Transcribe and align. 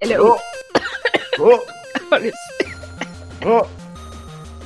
Hello. 0.00 0.36
Oh! 1.40 1.58
Oh, 2.12 2.16
le- 2.22 2.32
Oh! 3.46 3.62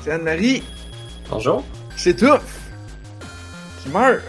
C'est 0.03 0.12
Anne-Marie 0.12 0.62
Bonjour. 1.31 1.62
qui 1.97 2.03
s'étouffe! 2.03 2.61
Qui 3.82 3.88
meurt! 3.90 4.21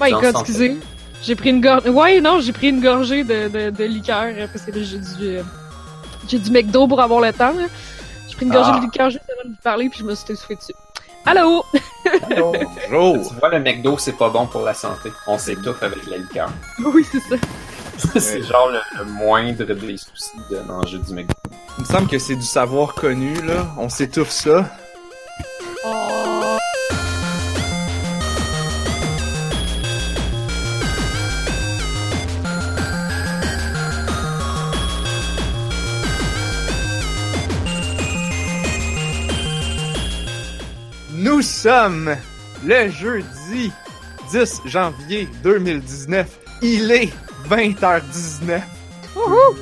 My 0.00 0.10
god, 0.10 0.34
excusez. 0.40 0.76
J'ai 1.22 1.36
pris 1.36 1.50
une 1.50 1.60
gorgée. 1.60 1.88
Ouais, 1.90 2.20
non, 2.20 2.40
j'ai 2.40 2.52
pris 2.52 2.68
une 2.70 2.80
gorgée 2.80 3.24
de, 3.24 3.48
de, 3.48 3.70
de 3.70 3.84
liqueur 3.84 4.24
euh, 4.36 4.46
parce 4.52 4.64
que 4.64 4.72
là, 4.72 4.82
j'ai 4.82 4.98
du. 4.98 5.36
euh, 5.36 5.42
J'ai 6.28 6.38
du 6.38 6.50
McDo 6.50 6.88
pour 6.88 7.00
avoir 7.00 7.20
le 7.20 7.32
temps. 7.32 7.52
là. 7.52 7.66
J'ai 8.28 8.34
pris 8.36 8.46
une 8.46 8.52
gorgée 8.52 8.70
Ah. 8.74 8.78
de 8.78 8.84
liqueur 8.84 9.10
juste 9.10 9.24
avant 9.30 9.48
de 9.50 9.54
vous 9.54 9.62
parler, 9.62 9.88
puis 9.88 10.00
je 10.00 10.04
me 10.04 10.14
suis 10.14 10.32
essoufflé 10.32 10.56
dessus. 10.56 10.72
Allô? 11.24 11.64
Bonjour! 12.90 13.28
Tu 13.28 13.34
vois, 13.38 13.48
le 13.50 13.60
McDo, 13.60 13.96
c'est 13.98 14.16
pas 14.18 14.28
bon 14.30 14.46
pour 14.46 14.62
la 14.62 14.74
santé. 14.74 15.10
On 15.28 15.38
s'étouffe 15.38 15.82
avec 15.82 16.04
la 16.08 16.16
liqueur. 16.18 16.50
Oui, 16.84 17.06
c'est 17.10 17.20
ça. 17.20 17.36
c'est 18.18 18.42
genre 18.42 18.70
le, 18.70 18.80
le 18.98 19.04
moindre 19.04 19.64
des 19.64 19.96
soucis 19.96 20.36
de 20.50 20.58
manger 20.60 20.98
du 20.98 21.14
McDo. 21.14 21.32
Il 21.78 21.82
me 21.82 21.86
semble 21.86 22.08
que 22.08 22.18
c'est 22.18 22.36
du 22.36 22.42
savoir 22.42 22.94
connu, 22.94 23.34
là. 23.42 23.66
On 23.78 23.88
s'étouffe 23.88 24.30
ça. 24.30 24.70
Oh. 25.84 26.12
Nous 41.14 41.40
sommes 41.40 42.16
le 42.64 42.90
jeudi 42.90 43.72
10 44.32 44.62
janvier 44.66 45.28
2019. 45.42 46.26
Il 46.62 46.90
est 46.90 47.12
20h19. 47.48 48.60
Wouhou! 49.16 49.54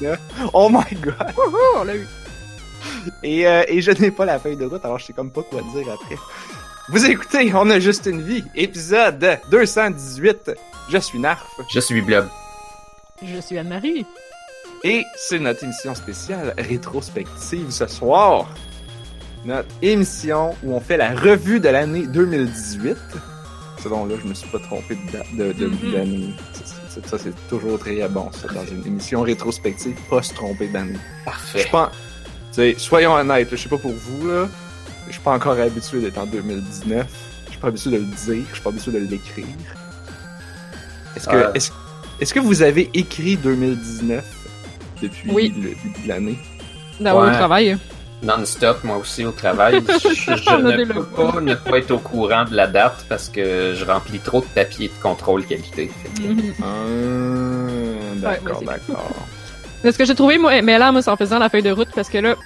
2019. 0.00 0.18
Oh 0.52 0.68
my 0.70 0.96
god! 1.00 1.32
Wouhou! 1.36 1.56
On 1.76 1.84
l'a 1.84 1.96
eu. 1.96 2.06
Et, 3.22 3.46
euh, 3.46 3.62
et 3.68 3.80
je 3.80 3.90
n'ai 3.92 4.10
pas 4.10 4.24
la 4.24 4.38
feuille 4.38 4.56
de 4.56 4.64
route, 4.66 4.84
alors 4.84 4.98
je 4.98 5.06
sais 5.06 5.12
comme 5.12 5.30
pas 5.30 5.42
quoi 5.42 5.60
dire 5.74 5.92
après. 5.92 6.16
Vous 6.88 7.04
écoutez, 7.06 7.50
on 7.54 7.70
a 7.70 7.78
juste 7.80 8.06
une 8.06 8.22
vie, 8.22 8.44
épisode 8.54 9.38
218. 9.50 10.52
Je 10.90 10.98
suis 10.98 11.18
Narf. 11.18 11.46
Je 11.72 11.80
suis 11.80 12.02
Blob. 12.02 12.28
Je 13.22 13.40
suis 13.40 13.56
Anne-Marie. 13.58 14.04
Et 14.82 15.02
c'est 15.16 15.38
notre 15.38 15.64
émission 15.64 15.94
spéciale 15.94 16.52
rétrospective 16.58 17.70
ce 17.70 17.86
soir. 17.86 18.48
Notre 19.46 19.68
émission 19.80 20.54
où 20.62 20.74
on 20.74 20.80
fait 20.80 20.98
la 20.98 21.14
revue 21.14 21.58
de 21.60 21.68
l'année 21.70 22.06
2018. 22.06 22.96
Selon 23.82 24.04
là, 24.06 24.16
je 24.22 24.26
me 24.28 24.34
suis 24.34 24.48
pas 24.50 24.58
trompé 24.58 24.94
de 24.94 25.10
date 25.12 25.26
de, 25.34 25.52
de 25.52 25.66
Mhm. 25.68 25.92
d'année. 25.92 26.34
Ça, 26.52 26.62
c'est- 26.66 26.74
Ça, 27.06 27.18
c'est 27.18 27.34
toujours 27.48 27.78
très 27.78 28.06
bon, 28.08 28.30
ça, 28.32 28.46
dans 28.52 28.64
une 28.66 28.86
émission 28.86 29.22
rétrospective, 29.22 29.96
pas 30.08 30.22
se 30.22 30.32
tromper 30.34 30.68
d'année. 30.68 30.98
Je 31.20 31.24
Parfait. 31.24 31.64
Tu 32.52 32.52
sais, 32.52 32.74
soyons 32.78 33.14
honnêtes, 33.14 33.48
je 33.50 33.56
sais 33.56 33.68
pas 33.68 33.78
pour 33.78 33.92
vous, 33.92 34.28
là. 34.28 34.48
Je 35.08 35.12
suis 35.12 35.20
pas 35.20 35.32
encore 35.34 35.58
habitué 35.58 36.00
d'être 36.00 36.18
en 36.18 36.26
2019. 36.26 37.06
Je 37.46 37.50
suis 37.50 37.60
pas 37.60 37.68
habitué 37.68 37.90
de 37.90 37.96
le 37.96 38.02
dire, 38.04 38.44
je 38.48 38.54
suis 38.54 38.62
pas 38.62 38.70
habitué 38.70 38.92
de 38.92 38.98
l'écrire. 38.98 39.44
Est-ce 41.16 41.28
que, 41.28 41.36
Euh. 41.36 41.52
est-ce, 42.20 42.34
que 42.34 42.40
vous 42.40 42.62
avez 42.62 42.90
écrit 42.94 43.36
2019 43.36 44.24
depuis 45.02 45.30
Oui. 45.30 45.52
le 45.56 45.68
début 45.70 46.02
de 46.02 46.08
l'année? 46.08 46.38
Dans 47.00 47.20
Ouais. 47.20 47.28
au 47.28 47.32
travail. 47.32 47.76
Non-stop, 48.24 48.82
moi 48.84 48.96
aussi 48.96 49.24
au 49.24 49.32
travail. 49.32 49.82
Je, 49.88 50.36
je 50.36 50.50
On 50.50 50.64
a 50.66 50.76
ne 50.76 50.84
peux 50.84 51.04
pas 51.04 51.40
ne 51.40 51.54
pas 51.54 51.78
être 51.78 51.90
au 51.90 51.98
courant 51.98 52.44
de 52.44 52.54
la 52.54 52.66
date 52.66 53.04
parce 53.08 53.28
que 53.28 53.74
je 53.74 53.84
remplis 53.84 54.18
trop 54.18 54.40
de 54.40 54.46
papiers 54.46 54.88
de 54.88 55.02
contrôle 55.02 55.44
qualité. 55.44 55.90
Mhm. 56.20 56.54
Ah, 56.62 58.16
d'accord, 58.16 58.62
d'accord. 58.62 59.10
Mais 59.84 59.92
ce 59.92 59.98
que 59.98 60.06
j'ai 60.06 60.14
trouvé, 60.14 60.38
moi, 60.38 60.62
mais 60.62 60.78
là, 60.78 60.90
moi, 60.92 61.02
c'est 61.02 61.10
en 61.10 61.16
faisant 61.16 61.38
la 61.38 61.50
feuille 61.50 61.62
de 61.62 61.70
route, 61.70 61.90
parce 61.94 62.08
que 62.08 62.16
là, 62.16 62.36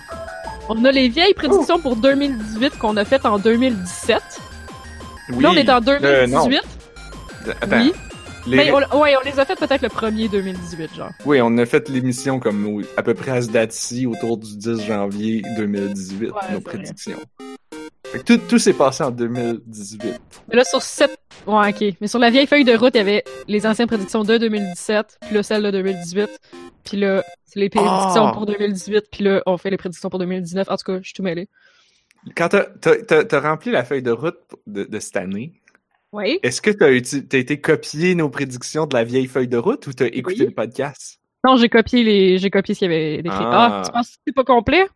on 0.69 0.85
a 0.85 0.91
les 0.91 1.09
vieilles 1.09 1.35
prédictions 1.35 1.79
pour 1.79 1.95
2018 1.95 2.79
qu'on 2.79 2.97
a 2.97 3.05
faites 3.05 3.25
en 3.25 3.39
2017. 3.39 4.21
Oui. 5.31 5.43
là, 5.45 5.51
on 5.51 5.55
est 5.55 5.71
en 5.71 5.81
euh, 5.87 6.27
non. 6.27 6.49
2018. 6.49 6.63
Attends. 7.63 7.77
oui. 7.77 7.93
Les- 8.47 8.57
Mais 8.57 8.71
on, 8.73 9.01
ouais, 9.01 9.15
on 9.17 9.25
les 9.25 9.39
a 9.39 9.45
fait 9.45 9.57
peut-être 9.59 9.83
le 9.83 9.89
premier 9.89 10.29
2018, 10.29 10.95
genre. 10.95 11.11
Oui, 11.25 11.41
on 11.43 11.57
a 11.59 11.67
fait 11.67 11.89
l'émission 11.89 12.39
comme 12.41 12.67
au- 12.67 12.83
à 12.97 13.03
peu 13.03 13.15
près 13.15 13.33
à 13.33 13.43
ce 13.43 13.51
date-ci, 13.51 14.07
autour 14.07 14.37
du 14.39 14.57
10 14.57 14.81
janvier 14.87 15.43
2018, 15.57 16.31
Ouais, 16.31 16.53
nos 16.53 16.61
prédictions. 16.61 17.19
Fait 18.07 18.21
que 18.21 18.25
tout, 18.25 18.39
tout 18.49 18.59
s'est 18.59 18.73
passé 18.73 19.05
en 19.05 19.11
2018. 19.11 20.01
Mais 20.49 20.57
là, 20.57 20.65
sur 20.65 20.81
cette... 20.81 21.19
Ouais, 21.47 21.69
ok. 21.71 21.95
Mais 22.01 22.07
sur 22.09 22.19
la 22.19 22.31
vieille 22.31 22.47
feuille 22.47 22.65
de 22.65 22.75
route, 22.75 22.93
il 22.95 22.99
y 22.99 23.01
avait 23.01 23.23
les 23.49 23.67
anciennes 23.67 23.87
prédictions 23.89 24.25
de 24.25 24.39
2017, 24.39 25.19
puis 25.27 25.35
là, 25.35 25.43
celle 25.43 25.63
de 25.63 25.71
2018. 25.71 26.29
Puis 26.85 26.97
là, 26.97 27.23
c'est 27.45 27.61
les 27.61 27.69
prédictions 27.69 28.27
Ah! 28.29 28.33
pour 28.33 28.47
2018, 28.47 29.05
puis 29.13 29.25
là, 29.25 29.43
on 29.45 29.59
fait 29.59 29.69
les 29.71 29.77
prédictions 29.77 30.09
pour 30.09 30.19
2019. 30.21 30.69
En 30.71 30.77
tout 30.77 30.85
cas, 30.85 30.99
je 31.03 31.05
suis 31.05 31.13
tout 31.15 31.23
mêlé. 31.23 31.49
Quand 32.35 32.49
t'as, 32.49 32.65
t'as 33.25 33.41
rempli 33.41 33.71
la 33.71 33.85
feuille 33.85 34.03
de 34.03 34.11
route 34.11 34.39
de, 34.67 34.85
de 34.85 34.99
cette 34.99 35.17
année, 35.17 35.58
Oui. 36.13 36.39
est-ce 36.43 36.63
que 36.63 36.71
uti- 36.71 37.27
t'as 37.29 37.39
été 37.39 37.61
copier 37.61 38.15
nos 38.15 38.31
prédictions 38.31 38.87
de 38.87 38.95
la 38.97 39.05
vieille 39.05 39.27
feuille 39.27 39.49
de 39.49 39.59
route 39.59 39.87
ou 39.87 39.93
t'as 39.93 40.07
écouté 40.07 40.41
Oui. 40.41 40.47
le 40.47 40.51
podcast? 40.55 41.21
Non, 41.47 41.57
j'ai 41.57 41.69
copié 41.69 42.03
les, 42.03 42.39
j'ai 42.39 42.51
copié 42.51 42.75
ce 42.75 42.79
qu'il 42.81 42.91
y 42.91 42.95
avait 42.95 43.23
décrit. 43.23 43.39
Ah. 43.43 43.81
Ah, 43.81 43.83
tu 43.87 43.93
penses 43.93 44.09
que 44.11 44.17
c'est 44.27 44.35
pas 44.35 44.45
complet? 44.45 44.87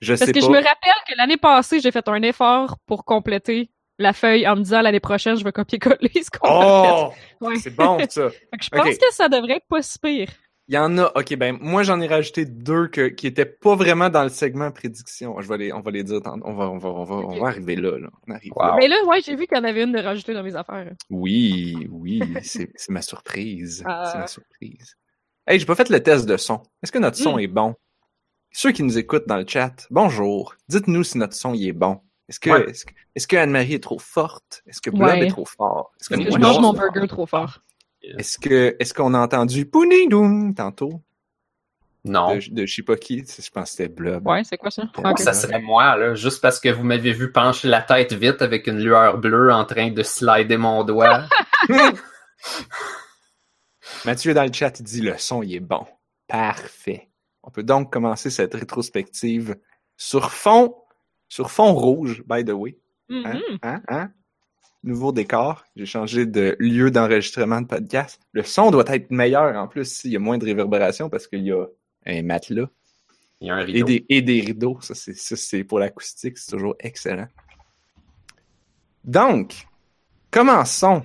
Je 0.00 0.12
Parce 0.12 0.20
sais 0.26 0.32
que 0.32 0.38
pas. 0.40 0.44
je 0.46 0.50
me 0.50 0.56
rappelle 0.56 0.92
que 1.08 1.14
l'année 1.16 1.38
passée, 1.38 1.80
j'ai 1.80 1.90
fait 1.90 2.06
un 2.08 2.22
effort 2.22 2.76
pour 2.86 3.04
compléter 3.04 3.70
la 3.98 4.12
feuille 4.12 4.46
en 4.46 4.56
me 4.56 4.60
disant 4.62 4.82
l'année 4.82 5.00
prochaine, 5.00 5.36
je 5.36 5.42
vais 5.44 5.52
copier-coller 5.52 6.10
ce 6.22 6.30
qu'on 6.30 6.48
a 6.48 7.08
Oh! 7.08 7.10
fait. 7.40 7.46
Ouais. 7.46 7.56
C'est 7.56 7.74
bon, 7.74 7.98
ça. 8.08 8.28
Fait 8.30 8.58
que 8.58 8.64
je 8.64 8.68
pense 8.68 8.98
que 8.98 9.12
ça 9.14 9.28
devrait 9.30 9.54
être 9.56 9.66
pas 9.68 9.80
si 9.80 9.98
pire. 9.98 10.28
Il 10.68 10.74
y 10.74 10.78
en 10.78 10.98
a. 10.98 11.12
Ok, 11.14 11.34
ben 11.36 11.56
moi 11.60 11.82
j'en 11.84 12.00
ai 12.00 12.08
rajouté 12.08 12.44
deux 12.44 12.88
que, 12.88 13.06
qui 13.08 13.26
étaient 13.28 13.46
pas 13.46 13.76
vraiment 13.76 14.08
dans 14.10 14.24
le 14.24 14.28
segment 14.28 14.70
prédiction. 14.72 15.40
Je 15.40 15.48
vais 15.48 15.58
les, 15.58 15.72
on 15.72 15.80
va 15.80 15.90
les 15.92 16.02
dire. 16.02 16.20
On 16.44 16.54
va, 16.54 16.68
on 16.70 16.78
va, 16.78 16.88
on 16.88 17.04
va, 17.04 17.14
on 17.14 17.34
Ok. 17.34 17.40
va 17.40 17.46
arriver 17.48 17.76
là. 17.76 17.98
là. 17.98 18.08
On 18.26 18.32
arrive 18.34 18.52
Wow. 18.56 18.62
là. 18.66 18.74
Mais 18.76 18.88
là, 18.88 18.96
ouais, 19.06 19.20
j'ai 19.20 19.36
vu 19.36 19.46
qu'il 19.46 19.56
y 19.56 19.60
en 19.60 19.64
avait 19.64 19.84
une 19.84 19.92
de 19.92 20.00
rajoutée 20.00 20.34
dans 20.34 20.42
mes 20.42 20.56
affaires. 20.56 20.92
Oui, 21.10 21.86
oui, 21.90 22.20
c'est 22.42 22.68
ma 22.88 23.00
surprise. 23.02 23.84
Ah. 23.86 24.08
C'est 24.12 24.18
ma 24.18 24.26
surprise. 24.26 24.96
Hey, 25.46 25.60
j'ai 25.60 25.66
pas 25.66 25.76
fait 25.76 25.88
le 25.88 26.02
test 26.02 26.26
de 26.26 26.36
son. 26.36 26.60
Est-ce 26.82 26.90
que 26.90 26.98
notre 26.98 27.16
son 27.16 27.36
Hmm. 27.36 27.40
est 27.40 27.46
bon? 27.46 27.74
Ceux 28.50 28.72
qui 28.72 28.82
nous 28.82 28.98
écoutent 28.98 29.28
dans 29.28 29.36
le 29.36 29.46
chat, 29.46 29.86
bonjour. 29.90 30.54
Dites-nous 30.68 31.04
si 31.04 31.18
notre 31.18 31.34
son 31.34 31.54
y 31.54 31.68
est 31.68 31.72
bon. 31.72 32.00
Est-ce 32.28 32.40
que, 32.40 32.50
Ouais. 32.50 32.68
est-ce 32.70 32.84
que, 32.86 32.92
est-ce 33.14 33.28
que 33.28 33.36
Anne-Marie 33.36 33.74
est 33.74 33.82
trop 33.82 34.00
forte? 34.00 34.62
Est-ce 34.66 34.80
que 34.80 34.90
Blob 34.90 35.02
Ouais. 35.10 35.26
est 35.26 35.30
trop 35.30 35.44
fort? 35.44 35.92
Est-ce 36.00 36.08
que, 36.08 36.14
Parce 36.16 36.26
que 36.26 36.32
je 36.34 36.38
mange 36.40 36.58
mon 36.58 36.72
burger 36.72 37.06
trop 37.06 37.26
fort? 37.26 37.60
Est-ce 38.18 38.38
que, 38.38 38.76
est-ce 38.78 38.94
qu'on 38.94 39.14
a 39.14 39.18
entendu 39.18 39.66
Pounidoum 39.66 40.54
tantôt? 40.54 41.02
Non. 42.04 42.36
De, 42.36 42.40
de 42.50 42.66
je 42.66 42.74
sais 42.74 42.82
pas 42.82 42.96
qui. 42.96 43.18
Je 43.18 43.50
pense 43.50 43.64
que 43.64 43.68
c'était 43.70 43.88
Blob. 43.88 44.26
Ouais, 44.26 44.44
c'est 44.44 44.56
quoi 44.56 44.70
ça? 44.70 44.84
Ça 45.16 45.32
serait 45.32 45.60
moi, 45.60 45.96
là, 45.96 46.14
juste 46.14 46.40
parce 46.40 46.60
que 46.60 46.68
vous 46.68 46.84
m'avez 46.84 47.12
vu 47.12 47.32
pencher 47.32 47.68
la 47.68 47.82
tête 47.82 48.12
vite 48.12 48.42
avec 48.42 48.68
une 48.68 48.78
lueur 48.78 49.18
bleue 49.18 49.52
en 49.52 49.64
train 49.64 49.90
de 49.90 50.02
slider 50.02 50.56
mon 50.56 50.84
doigt. 50.84 51.26
Mathieu 54.04 54.34
dans 54.34 54.44
le 54.44 54.52
chat, 54.52 54.78
il 54.78 54.84
dit 54.84 55.00
le 55.00 55.18
son, 55.18 55.42
il 55.42 55.54
est 55.56 55.60
bon. 55.60 55.84
Parfait. 56.28 57.10
On 57.42 57.50
peut 57.50 57.62
donc 57.62 57.92
commencer 57.92 58.30
cette 58.30 58.54
rétrospective 58.54 59.56
sur 59.96 60.30
fond, 60.32 60.76
sur 61.28 61.50
fond 61.50 61.72
rouge, 61.72 62.22
by 62.26 62.44
the 62.44 62.50
way. 62.50 62.78
Hein? 63.10 63.34
Mhm. 63.34 63.58
Hein? 63.62 63.82
Hein? 63.88 64.10
Nouveau 64.86 65.10
décor. 65.10 65.64
J'ai 65.74 65.84
changé 65.84 66.26
de 66.26 66.56
lieu 66.60 66.92
d'enregistrement 66.92 67.60
de 67.60 67.66
podcast. 67.66 68.20
Le 68.32 68.44
son 68.44 68.70
doit 68.70 68.84
être 68.86 69.10
meilleur 69.10 69.56
en 69.56 69.66
plus 69.66 69.84
s'il 69.84 70.12
y 70.12 70.16
a 70.16 70.20
moins 70.20 70.38
de 70.38 70.44
réverbération 70.44 71.10
parce 71.10 71.26
qu'il 71.26 71.42
y 71.42 71.50
a 71.50 71.66
un 72.06 72.22
matelas 72.22 72.70
Il 73.40 73.48
y 73.48 73.50
a 73.50 73.56
un 73.56 73.66
et 73.66 73.82
des, 73.82 74.06
et 74.08 74.22
des 74.22 74.40
rideaux. 74.40 74.78
Ça, 74.82 74.94
c'est, 74.94 75.16
ça, 75.16 75.34
c'est 75.34 75.64
pour 75.64 75.80
l'acoustique. 75.80 76.38
C'est 76.38 76.52
toujours 76.52 76.76
excellent. 76.78 77.26
Donc, 79.02 79.66
commençons 80.30 81.02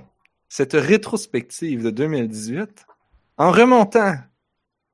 cette 0.47 0.73
rétrospective 0.73 1.83
de 1.83 1.89
2018 1.89 2.85
en 3.37 3.51
remontant, 3.51 4.13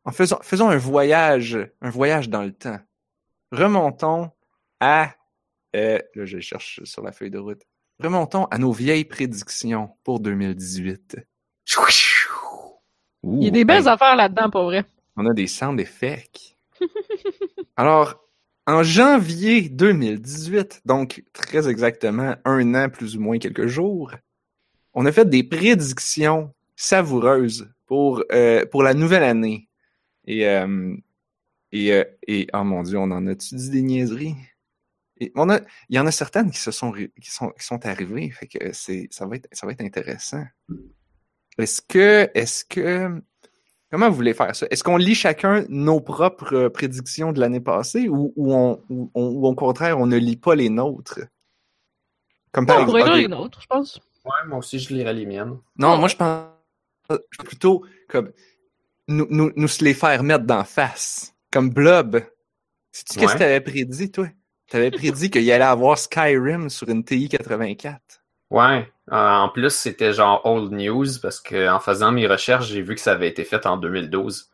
en 0.05 0.11
faisant, 0.13 0.39
faisons 0.41 0.69
un 0.69 0.77
voyage, 0.77 1.59
un 1.81 1.89
voyage 1.89 2.29
dans 2.29 2.43
le 2.43 2.53
temps. 2.53 2.79
Remontons 3.51 4.31
à, 4.79 5.13
euh, 5.75 5.99
là 6.15 6.25
je 6.25 6.39
cherche 6.39 6.81
sur 6.85 7.03
la 7.03 7.11
feuille 7.11 7.31
de 7.31 7.39
route. 7.39 7.63
Remontons 7.99 8.45
à 8.45 8.57
nos 8.57 8.71
vieilles 8.71 9.05
prédictions 9.05 9.89
pour 10.03 10.19
2018. 10.19 11.17
Il 13.23 13.43
y 13.43 13.47
a 13.47 13.51
des 13.51 13.65
belles 13.65 13.83
hey, 13.83 13.89
affaires 13.89 14.15
là-dedans, 14.15 14.49
pour 14.49 14.65
vrai. 14.65 14.85
on 15.15 15.25
a 15.25 15.33
des 15.33 15.47
sound 15.47 15.79
effects. 15.79 16.55
Alors, 17.75 18.23
en 18.67 18.83
janvier 18.83 19.69
2018, 19.69 20.81
donc 20.85 21.23
très 21.33 21.67
exactement 21.67 22.35
un 22.45 22.75
an 22.75 22.89
plus 22.89 23.17
ou 23.17 23.21
moins 23.21 23.39
quelques 23.39 23.67
jours, 23.67 24.11
on 24.93 25.05
a 25.05 25.11
fait 25.11 25.27
des 25.27 25.43
prédictions 25.43 26.53
savoureuses 26.75 27.69
pour, 27.87 28.23
euh, 28.31 28.65
pour 28.65 28.83
la 28.83 28.93
nouvelle 28.93 29.23
année. 29.23 29.67
Et, 30.25 30.47
euh, 30.47 30.95
et, 31.71 31.93
euh, 31.93 32.03
et, 32.27 32.47
oh 32.53 32.63
mon 32.63 32.83
Dieu, 32.83 32.97
on 32.97 33.11
en 33.11 33.25
a-tu 33.27 33.55
dit 33.55 33.69
des 33.69 33.81
niaiseries? 33.81 34.35
Et 35.19 35.31
on 35.35 35.49
a, 35.49 35.59
il 35.89 35.95
y 35.95 35.99
en 35.99 36.05
a 36.07 36.11
certaines 36.11 36.51
qui 36.51 36.59
se 36.59 36.71
sont, 36.71 36.91
qui 36.91 37.09
sont, 37.31 37.49
qui 37.49 37.65
sont 37.65 37.85
arrivées, 37.85 38.29
fait 38.31 38.47
que 38.47 38.71
c'est, 38.73 39.07
ça 39.11 39.25
va 39.25 39.35
être, 39.37 39.47
ça 39.51 39.65
va 39.65 39.73
être 39.73 39.81
intéressant. 39.81 40.43
Est-ce 41.57 41.81
que, 41.81 42.29
est-ce 42.33 42.63
que, 42.65 43.21
Comment 43.89 44.09
vous 44.09 44.15
voulez 44.17 44.33
faire 44.33 44.53
ça? 44.53 44.67
Est-ce 44.69 44.83
qu'on 44.83 44.97
lit 44.97 45.15
chacun 45.15 45.63
nos 45.69 46.01
propres 46.01 46.53
euh, 46.53 46.69
prédictions 46.69 47.31
de 47.31 47.39
l'année 47.39 47.61
passée 47.61 48.09
ou, 48.09 48.33
ou, 48.35 48.53
on, 48.53 48.83
ou, 48.89 49.09
on- 49.15 49.27
ou 49.29 49.47
au 49.47 49.55
contraire, 49.55 49.97
on 49.97 50.05
ne 50.05 50.17
lit 50.17 50.35
pas 50.35 50.55
les 50.55 50.69
nôtres? 50.69 51.21
Comme 52.51 52.65
par 52.65 52.81
On 52.81 52.85
pourrait 52.85 53.01
exemple. 53.03 53.19
une 53.21 53.33
autre, 53.33 53.61
je 53.61 53.67
pense. 53.67 53.99
Ouais, 54.25 54.45
moi 54.47 54.57
aussi, 54.57 54.77
je 54.79 54.93
lirais 54.93 55.13
les 55.13 55.25
miennes. 55.25 55.57
Non, 55.77 55.97
moi 55.97 56.09
je 56.09 56.17
pense 56.17 56.47
plutôt 57.45 57.85
comme 58.09 58.31
nous, 59.07 59.25
nous, 59.29 59.51
nous 59.55 59.67
se 59.69 59.85
les 59.85 59.93
faire 59.93 60.21
mettre 60.21 60.43
d'en 60.45 60.65
face. 60.65 61.33
Comme 61.49 61.69
Blob. 61.69 62.21
Sais-tu 62.91 63.19
qu'est-ce 63.19 63.25
que 63.27 63.37
Ouais. 63.37 63.39
t'avais 63.39 63.61
prédit, 63.61 64.11
toi? 64.11 64.27
T'avais 64.69 64.91
prédit 64.91 65.29
qu'il 65.29 65.43
y 65.43 65.51
allait 65.51 65.63
avoir 65.63 65.97
Skyrim 65.97 66.69
sur 66.69 66.89
une 66.89 67.03
TI 67.03 67.29
84. 67.29 67.99
Ouais. 68.49 68.91
Euh, 69.11 69.15
en 69.15 69.49
plus, 69.49 69.69
c'était 69.69 70.13
genre 70.13 70.41
old 70.45 70.71
news 70.71 71.07
parce 71.21 71.39
que 71.39 71.69
en 71.69 71.79
faisant 71.79 72.11
mes 72.11 72.27
recherches, 72.27 72.67
j'ai 72.67 72.81
vu 72.81 72.95
que 72.95 73.01
ça 73.01 73.13
avait 73.13 73.29
été 73.29 73.43
fait 73.45 73.65
en 73.65 73.77
2012. 73.77 74.49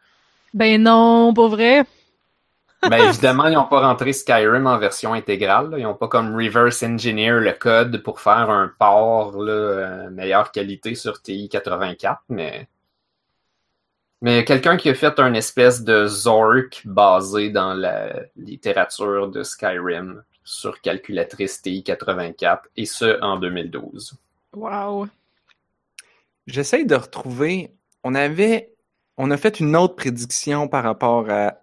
Ben 0.54 0.82
non, 0.82 1.34
pas 1.34 1.48
vrai. 1.48 1.86
Ben 2.88 2.98
évidemment, 3.10 3.48
ils 3.48 3.54
n'ont 3.54 3.66
pas 3.66 3.82
rentré 3.82 4.14
Skyrim 4.14 4.68
en 4.68 4.78
version 4.78 5.14
intégrale. 5.14 5.72
là. 5.72 5.80
Ils 5.80 5.84
n'ont 5.84 5.96
pas 5.96 6.08
comme 6.08 6.36
reverse 6.36 6.84
engineer 6.84 7.40
le 7.40 7.54
code 7.54 8.04
pour 8.04 8.20
faire 8.20 8.50
un 8.50 8.72
port 8.78 9.42
là, 9.42 9.52
euh, 9.52 10.10
meilleure 10.12 10.52
qualité 10.52 10.94
sur 10.94 11.22
TI 11.22 11.50
84, 11.50 12.22
mais 12.30 12.68
mais 14.24 14.46
quelqu'un 14.46 14.78
qui 14.78 14.90
a 14.90 14.96
fait 14.96 15.20
un 15.20 15.34
espèce 15.34 15.84
de 15.84 16.08
Zork 16.08 16.82
basé 16.86 17.50
dans 17.50 17.74
la 17.74 18.22
littérature 18.38 19.28
de 19.28 19.44
Skyrim 19.44 20.24
sur 20.46 20.80
calculatrice 20.80 21.62
TI 21.62 21.84
84 21.84 22.70
et 22.78 22.86
ce 22.86 23.22
en 23.22 23.38
2012. 23.38 24.16
Wow. 24.54 25.10
J'essaye 26.48 26.86
de 26.86 26.96
retrouver. 26.96 27.74
On 28.06 28.16
avait. 28.16 28.74
On 29.18 29.30
a 29.30 29.36
fait 29.36 29.60
une 29.60 29.76
autre 29.76 29.98
prédiction 29.98 30.70
par 30.70 30.86
rapport 30.86 31.30
à. 31.30 31.60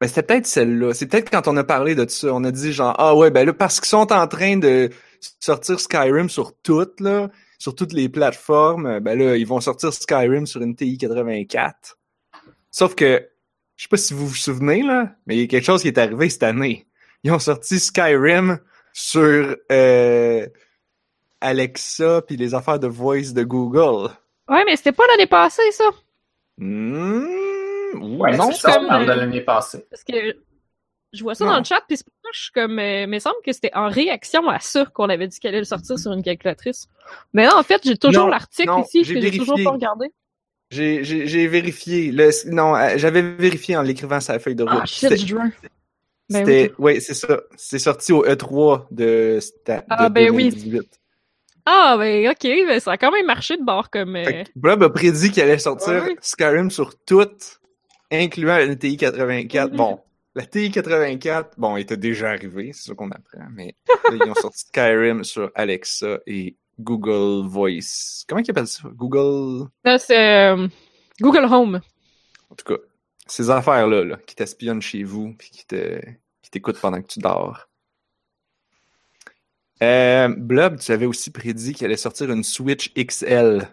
Ben, 0.00 0.06
c'était 0.06 0.22
peut-être 0.22 0.46
celle-là. 0.46 0.94
C'est 0.94 1.06
peut-être 1.06 1.28
quand 1.28 1.48
on 1.48 1.56
a 1.56 1.64
parlé 1.64 1.96
de 1.96 2.08
ça. 2.08 2.32
On 2.32 2.44
a 2.44 2.52
dit 2.52 2.72
genre, 2.72 2.94
ah 2.98 3.16
ouais, 3.16 3.32
ben 3.32 3.44
là, 3.44 3.52
parce 3.52 3.80
qu'ils 3.80 3.88
sont 3.88 4.12
en 4.12 4.28
train 4.28 4.58
de 4.58 4.90
sortir 5.40 5.80
Skyrim 5.80 6.30
sur 6.30 6.56
toutes, 6.62 7.00
là, 7.00 7.30
sur 7.60 7.74
toutes 7.74 7.92
les 7.92 8.08
plateformes, 8.08 9.00
ben 9.00 9.18
là, 9.18 9.36
ils 9.36 9.46
vont 9.46 9.60
sortir 9.60 9.92
Skyrim 9.92 10.46
sur 10.46 10.62
une 10.62 10.74
TI 10.74 10.96
84. 10.96 11.98
Sauf 12.70 12.94
que, 12.94 13.28
je 13.76 13.82
sais 13.82 13.88
pas 13.88 13.98
si 13.98 14.14
vous 14.14 14.26
vous 14.26 14.34
souvenez, 14.34 14.82
là, 14.82 15.12
mais 15.26 15.36
il 15.36 15.40
y 15.42 15.44
a 15.44 15.46
quelque 15.46 15.66
chose 15.66 15.82
qui 15.82 15.88
est 15.88 15.98
arrivé 15.98 16.30
cette 16.30 16.42
année. 16.42 16.86
Ils 17.22 17.30
ont 17.32 17.38
sorti 17.38 17.78
Skyrim 17.78 18.58
sur 18.94 19.56
euh, 19.70 20.46
Alexa 21.42 22.22
puis 22.22 22.36
les 22.38 22.54
affaires 22.54 22.78
de 22.78 22.86
voice 22.88 23.32
de 23.34 23.42
Google. 23.42 24.10
Ouais, 24.48 24.64
mais 24.64 24.76
c'était 24.76 24.92
pas 24.92 25.04
l'année 25.10 25.26
passée, 25.26 25.70
ça. 25.72 25.84
Hmm, 26.56 27.26
Ouais, 28.18 28.36
non, 28.36 28.52
c'est 28.52 28.60
ça, 28.60 28.74
comme, 28.76 28.86
de 28.86 29.10
euh, 29.10 29.14
l'année 29.16 29.40
passée. 29.42 29.84
Parce 29.90 30.04
que 30.04 30.14
je 31.12 31.22
vois 31.22 31.34
ça 31.34 31.44
Non. 31.44 31.52
dans 31.52 31.58
le 31.58 31.64
chat, 31.64 31.82
puis 31.86 31.98
je 32.32 32.40
suis 32.42 32.52
comme. 32.52 32.72
euh, 32.72 32.74
mais 32.76 33.02
il 33.04 33.08
me 33.08 33.18
semble 33.18 33.36
que 33.44 33.52
c'était 33.52 33.70
en 33.74 33.88
réaction 33.88 34.48
à 34.48 34.58
ça 34.60 34.84
qu'on 34.86 35.08
avait 35.08 35.28
dit 35.28 35.38
qu'elle 35.38 35.50
allait 35.50 35.60
le 35.60 35.64
sortir 35.64 35.98
sur 35.98 36.12
une 36.12 36.22
calculatrice. 36.22 36.88
Mais 37.32 37.44
là, 37.44 37.56
en 37.58 37.62
fait, 37.62 37.80
j'ai 37.84 37.96
toujours 37.96 38.28
l'article 38.28 38.70
ici 38.84 39.04
j'ai 39.04 39.14
que 39.14 39.20
j'ai 39.20 39.38
toujours 39.38 39.58
pas 39.64 39.70
regardé. 39.70 40.06
J'ai, 40.70 41.46
vérifié. 41.48 42.12
Le, 42.12 42.30
non, 42.52 42.76
euh, 42.76 42.90
j'avais 42.96 43.22
vérifié 43.22 43.76
en 43.76 43.82
l'écrivant 43.82 44.20
sur 44.20 44.32
la 44.32 44.38
feuille 44.38 44.54
de 44.54 44.62
route. 44.62 44.78
Ah, 44.82 44.86
shit, 44.86 45.08
C'était- 45.08 45.16
je 45.16 45.34
veux. 45.34 45.40
Ben 46.30 46.46
C'était, 46.46 46.72
oui, 46.78 47.00
c'est 47.00 47.14
ça. 47.14 47.40
C'est 47.56 47.80
sorti 47.80 48.12
au 48.12 48.24
E3 48.24 48.86
de, 48.92 49.38
sta- 49.40 49.82
Ah, 49.90 50.08
de 50.08 50.14
ben 50.14 50.30
oui. 50.30 50.50
2018. 50.50 51.00
Ah, 51.66 51.96
ben 51.98 52.28
ok, 52.28 52.42
ben 52.42 52.78
ça 52.78 52.92
a 52.92 52.96
quand 52.96 53.10
même 53.10 53.26
marché 53.26 53.56
de 53.56 53.64
bord 53.64 53.90
comme. 53.90 54.14
euh, 54.14 54.44
Blob 54.54 54.82
a 54.84 54.90
prédit 54.90 55.32
qu'il 55.32 55.42
allait 55.42 55.58
sortir 55.58 56.04
Ouais. 56.04 56.16
Skyrim 56.20 56.70
sur 56.70 56.94
toutes, 57.04 57.60
incluant 58.12 58.56
la 58.58 58.76
TI 58.76 58.96
84. 58.96 59.70
Mhm. 59.72 59.76
Bon, 59.76 60.00
la 60.34 60.46
TI 60.46 60.70
84, 60.70 61.58
bon, 61.58 61.76
elle 61.76 61.82
était 61.82 61.96
déjà 61.96 62.30
arrivée, 62.30 62.72
c'est 62.72 62.88
ça 62.88 62.94
qu'on 62.94 63.10
apprend, 63.10 63.46
mais 63.52 63.74
là, 63.88 64.16
ils 64.24 64.30
ont 64.30 64.34
sorti 64.40 64.60
Skyrim 64.60 65.24
sur 65.24 65.50
Alexa 65.54 66.18
et 66.26 66.56
Google 66.78 67.46
Voice. 67.46 68.24
Comment 68.28 68.40
ils 68.40 68.50
appellent 68.50 68.66
ça? 68.66 68.88
Google... 68.94 69.68
Là, 69.84 69.98
c'est 69.98 70.50
euh, 70.50 70.68
Google 71.20 71.46
Home. 71.52 71.80
En 72.50 72.54
tout 72.54 72.64
cas, 72.64 72.80
ces 73.26 73.50
affaires-là, 73.50 74.04
là, 74.04 74.18
qui 74.26 74.34
t'espionnent 74.34 74.82
chez 74.82 75.02
vous 75.02 75.34
puis 75.36 75.50
qui 75.50 75.66
te 75.66 76.00
qui 76.42 76.50
t'écoutent 76.50 76.80
pendant 76.80 77.00
que 77.00 77.06
tu 77.06 77.20
dors. 77.20 77.68
Euh, 79.82 80.28
Blob, 80.28 80.78
tu 80.78 80.92
avais 80.92 81.06
aussi 81.06 81.30
prédit 81.30 81.74
qu'il 81.74 81.86
allait 81.86 81.96
sortir 81.96 82.30
une 82.30 82.44
Switch 82.44 82.92
XL. 82.94 83.68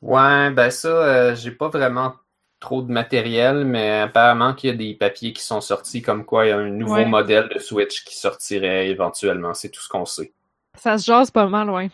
Ouais, 0.00 0.50
ben 0.50 0.70
ça, 0.70 0.88
euh, 0.88 1.34
j'ai 1.34 1.50
pas 1.50 1.68
vraiment 1.68 2.14
trop 2.60 2.82
de 2.82 2.90
matériel, 2.90 3.64
mais 3.64 4.00
apparemment 4.00 4.54
qu'il 4.54 4.70
y 4.70 4.72
a 4.72 4.76
des 4.76 4.94
papiers 4.94 5.32
qui 5.32 5.42
sont 5.44 5.60
sortis 5.60 6.02
comme 6.02 6.24
quoi 6.24 6.46
il 6.46 6.48
y 6.48 6.52
a 6.52 6.58
un 6.58 6.70
nouveau 6.70 6.94
Ouais. 6.94 7.04
modèle 7.06 7.48
de 7.54 7.58
Switch 7.58 8.04
qui 8.04 8.16
sortirait 8.16 8.88
éventuellement. 8.88 9.54
C'est 9.54 9.68
tout 9.70 9.80
ce 9.80 9.88
qu'on 9.88 10.04
sait. 10.04 10.32
Ça 10.76 10.98
se 10.98 11.06
jase 11.06 11.30
pas 11.30 11.46
mal, 11.48 11.70
ouais. 11.70 11.90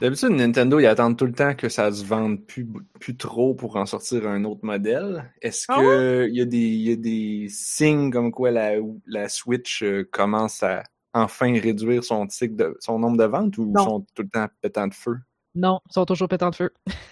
D'habitude, 0.00 0.30
Nintendo, 0.30 0.78
ils 0.78 0.86
attendent 0.86 1.16
tout 1.18 1.26
le 1.26 1.32
temps 1.32 1.54
que 1.54 1.68
ça 1.68 1.90
se 1.90 2.04
vende 2.04 2.40
plus, 2.46 2.66
plus 3.00 3.16
trop 3.16 3.54
pour 3.54 3.74
en 3.76 3.84
sortir 3.84 4.28
un 4.28 4.44
autre 4.44 4.60
modèle. 4.64 5.32
Est-ce 5.42 5.66
Ah 5.68 5.76
que 5.76 6.26
il 6.28 6.36
y, 6.36 6.40
a 6.40 6.44
des- 6.44 6.56
il 6.56 6.88
y 6.88 6.92
a 6.92 6.96
des 6.96 7.48
signes 7.50 8.10
comme 8.12 8.30
quoi 8.30 8.50
la, 8.52 8.74
la 9.06 9.28
Switch 9.28 9.82
euh, 9.82 10.08
commence 10.12 10.62
à 10.62 10.84
enfin 11.14 11.52
réduire 11.58 12.04
son 12.04 12.28
cycle 12.28 12.54
de, 12.54 12.76
son 12.80 12.98
nombre 13.00 13.16
de 13.16 13.24
ventes 13.24 13.58
ou 13.58 13.72
Non. 13.74 13.82
sont 13.84 14.06
tout 14.14 14.22
le 14.22 14.28
temps 14.28 14.46
pétant 14.60 14.86
de 14.86 14.94
feu? 14.94 15.16
Non, 15.60 15.80
ils 15.90 15.92
sont 15.92 16.04
toujours 16.04 16.28
pétants 16.28 16.50
de 16.50 16.54
feu. 16.54 16.70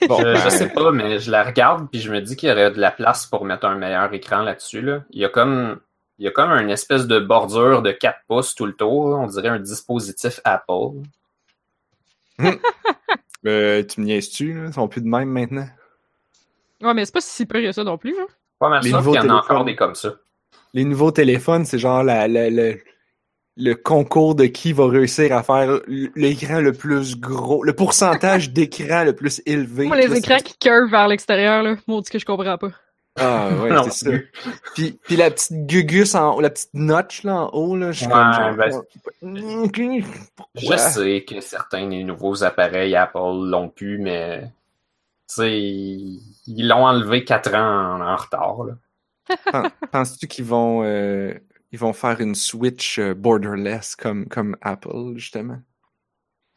Bon, 0.08 0.18
Je, 0.18 0.22
ben, 0.22 0.36
je 0.36 0.48
sais 0.50 0.68
pas, 0.68 0.92
mais 0.92 1.18
je 1.18 1.30
la 1.32 1.42
regarde 1.42 1.88
puis 1.90 2.00
je 2.00 2.12
me 2.12 2.20
dis 2.20 2.36
qu'il 2.36 2.48
y 2.48 2.52
aurait 2.52 2.70
de 2.70 2.78
la 2.80 2.92
place 2.92 3.26
pour 3.26 3.44
mettre 3.44 3.66
un 3.66 3.74
meilleur 3.74 4.12
écran 4.14 4.42
là-dessus. 4.42 4.82
Là. 4.82 5.00
Il 5.10 5.20
y 5.20 5.24
a 5.24 5.28
comme 5.28 5.80
il 6.18 6.24
y 6.24 6.28
a 6.28 6.30
comme 6.30 6.50
une 6.52 6.70
espèce 6.70 7.06
de 7.08 7.18
bordure 7.18 7.82
de 7.82 7.90
4 7.90 8.20
pouces 8.28 8.54
tout 8.54 8.64
le 8.66 8.72
tour. 8.74 9.10
là. 9.10 9.16
On 9.16 9.26
dirait 9.26 9.48
un 9.48 9.58
dispositif 9.58 10.40
Apple. 10.44 11.02
euh, 13.46 13.82
tu 13.82 14.00
me 14.00 14.06
niaises-tu? 14.06 14.52
là? 14.54 14.66
Ils 14.68 14.72
sont 14.72 14.88
plus 14.88 15.00
de 15.02 15.08
même 15.08 15.28
maintenant? 15.30 15.66
Ouais, 16.82 16.94
mais 16.94 17.04
c'est 17.04 17.12
pas 17.14 17.20
si 17.20 17.46
pire 17.46 17.62
que 17.62 17.72
ça 17.72 17.84
non 17.84 17.98
plus, 17.98 18.14
hein. 18.18 18.26
Pas 18.58 18.68
mal 18.68 18.82
sûr 18.84 18.98
qu'il 19.02 19.08
y 19.14 19.18
en 19.18 19.20
a 19.20 19.22
nouveaux 19.24 19.34
encore 19.38 19.46
téléphones. 19.48 19.66
des 19.66 19.76
comme 19.76 19.94
ça. 19.94 20.14
Les 20.72 20.84
nouveaux 20.84 21.10
téléphones, 21.10 21.64
c'est 21.64 21.78
genre 21.78 22.02
la, 22.02 22.28
la- 22.28 22.50
le- 22.50 22.78
le 23.56 23.74
concours 23.74 24.34
de 24.34 24.44
qui 24.46 24.72
va 24.72 24.86
réussir 24.88 25.34
à 25.34 25.42
faire 25.42 25.80
l'écran 26.14 26.60
le 26.60 26.72
plus 26.72 27.18
gros, 27.18 27.64
le 27.64 27.72
pourcentage 27.72 28.50
d'écran 28.52 29.04
le 29.04 29.14
plus 29.14 29.40
élevé. 29.46 29.86
Moi, 29.86 29.96
les 29.96 30.14
écrans 30.16 30.38
qui 30.38 30.56
curvent 30.58 30.90
vers 30.90 31.08
l'extérieur, 31.08 31.62
là. 31.62 31.76
Maudit 31.86 32.10
que 32.10 32.18
je 32.18 32.26
comprends 32.26 32.58
pas. 32.58 32.70
Ah 33.18 33.48
ouais, 33.62 33.70
c'est 33.90 34.04
ça. 34.04 34.10
Puis, 34.74 34.98
puis 35.04 35.16
la 35.16 35.30
petite 35.30 35.66
gugus 35.66 36.14
en 36.14 36.34
haut, 36.34 36.40
la 36.42 36.50
petite 36.50 36.74
notch 36.74 37.22
là 37.22 37.44
en 37.44 37.48
haut, 37.54 37.74
là, 37.74 37.90
je 37.90 38.00
suis 38.00 38.06
Ouais, 38.08 38.12
comme 38.12 38.32
genre, 38.34 38.54
ben, 39.22 39.62
Ok, 39.62 39.80
Je 40.54 40.76
sais 40.76 41.24
que 41.26 41.40
certains 41.40 41.88
des 41.88 42.04
nouveaux 42.04 42.44
appareils 42.44 42.94
Apple 42.94 43.18
l'ont 43.18 43.70
pu, 43.70 43.96
mais 43.96 44.42
tu 45.28 45.34
sais, 45.34 45.58
ils 45.58 46.68
l'ont 46.68 46.84
enlevé 46.86 47.24
4 47.24 47.54
ans 47.54 47.96
en, 47.96 48.00
en 48.06 48.16
retard. 48.16 48.64
Là. 48.64 48.74
Pen- 49.50 49.70
Penses-tu 49.90 50.26
qu'ils 50.28 50.44
vont, 50.44 50.82
euh, 50.84 51.32
ils 51.72 51.78
vont 51.78 51.92
faire 51.92 52.20
une 52.20 52.34
Switch 52.34 52.98
euh, 52.98 53.14
borderless 53.14 53.96
comme, 53.96 54.26
comme 54.28 54.56
Apple, 54.62 55.14
justement? 55.16 55.60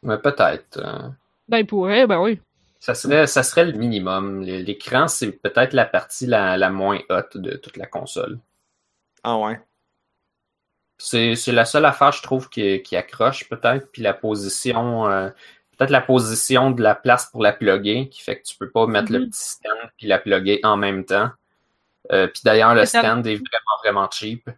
Mais 0.02 0.18
peut-être. 0.18 0.76
euh, 0.78 1.08
Ben, 1.48 1.58
ils 1.58 1.66
pourraient, 1.66 2.06
ben 2.06 2.20
oui. 2.20 2.40
ça, 2.80 2.94
serait, 2.94 3.26
ça 3.26 3.42
serait 3.42 3.64
le 3.66 3.72
minimum. 3.78 4.42
L'écran, 4.42 5.08
c'est 5.08 5.32
peut-être 5.32 5.72
la 5.72 5.84
partie 5.86 6.26
la, 6.26 6.56
la 6.56 6.70
moins 6.70 7.00
haute 7.08 7.36
de 7.36 7.56
toute 7.56 7.76
la 7.76 7.86
console. 7.86 8.40
Ah 9.22 9.36
ouais. 9.38 9.60
C'est 10.98 11.34
c'est 11.34 11.52
la 11.52 11.64
seule 11.64 11.84
affaire, 11.86 12.12
je 12.12 12.22
trouve, 12.22 12.48
qui, 12.50 12.82
qui 12.82 12.96
accroche 12.96 13.48
peut-être. 13.48 13.90
Puis 13.90 14.02
la 14.02 14.12
position, 14.14 15.06
euh, 15.08 15.30
peut-être 15.76 15.90
la 15.90 16.00
position 16.02 16.70
de 16.70 16.82
la 16.82 16.94
place 16.94 17.26
pour 17.30 17.42
la 17.42 17.52
plugger, 17.52 18.08
qui 18.10 18.22
fait 18.22 18.38
que 18.40 18.44
tu 18.46 18.56
peux 18.56 18.70
pas 18.70 18.86
mettre 18.86 19.10
le 19.12 19.20
Mhm. 19.20 19.30
petit 19.30 19.40
stand 19.50 19.90
puis 19.96 20.06
la 20.06 20.18
plugger 20.18 20.60
en 20.62 20.76
même 20.76 21.04
temps. 21.04 21.30
Euh, 22.12 22.28
puis 22.28 22.42
d'ailleurs, 22.44 22.74
le 22.74 22.86
stand 22.86 23.26
est 23.26 23.36
vraiment, 23.36 23.78
vraiment 23.84 24.10
cheap. 24.12 24.50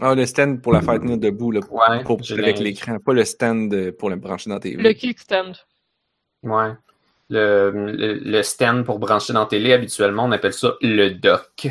Ah, 0.00 0.14
le 0.14 0.24
stand 0.26 0.62
pour 0.62 0.72
la 0.72 0.80
faire 0.80 0.98
tenir 1.00 1.18
debout, 1.18 1.50
là, 1.50 1.60
Ouais, 1.70 2.02
pour, 2.04 2.22
j'ai 2.22 2.38
avec 2.38 2.58
l'écran, 2.58 2.98
pas 2.98 3.12
le 3.12 3.24
stand 3.24 3.72
euh, 3.74 3.92
pour 3.92 4.08
le 4.10 4.16
brancher 4.16 4.48
dans 4.50 4.58
tes 4.58 4.74
Le 4.74 4.92
kickstand. 4.92 5.52
Ouais. 6.42 6.72
Le, 7.28 7.70
le, 7.70 8.14
le 8.14 8.42
stand 8.42 8.84
pour 8.84 8.98
brancher 8.98 9.32
dans 9.32 9.40
la 9.40 9.46
télé, 9.46 9.72
habituellement, 9.72 10.24
on 10.24 10.32
appelle 10.32 10.52
ça 10.52 10.74
le 10.80 11.10
dock. 11.10 11.68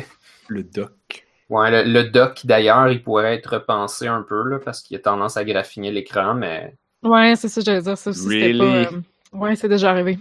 Le 0.48 0.62
dock. 0.62 1.26
Ouais, 1.48 1.70
le, 1.84 1.90
le 1.92 2.04
dock, 2.10 2.40
d'ailleurs, 2.44 2.88
il 2.88 3.02
pourrait 3.02 3.34
être 3.34 3.54
repensé 3.54 4.06
un 4.06 4.22
peu, 4.22 4.48
là, 4.48 4.58
parce 4.58 4.82
qu'il 4.82 4.96
a 4.96 5.00
tendance 5.00 5.36
à 5.36 5.44
graffiner 5.44 5.90
l'écran, 5.90 6.34
mais 6.34 6.74
Ouais, 7.02 7.34
c'est 7.36 7.48
ça, 7.48 7.60
que 7.60 7.64
j'allais 7.64 7.82
dire. 7.82 7.98
Ça 7.98 8.10
aussi, 8.10 8.20
c'était 8.20 8.54
pas. 8.56 8.64
Really? 8.64 8.86
euh, 8.86 9.00
Ouais, 9.32 9.56
c'est 9.56 9.68
déjà 9.68 9.90
arrivé. 9.90 10.18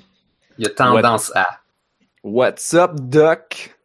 il 0.58 0.65
a 0.67 0.70
tendance 0.70 1.31
à. 1.36 1.48
What's 2.24 2.74
up, 2.74 2.93
dock? 2.96 3.75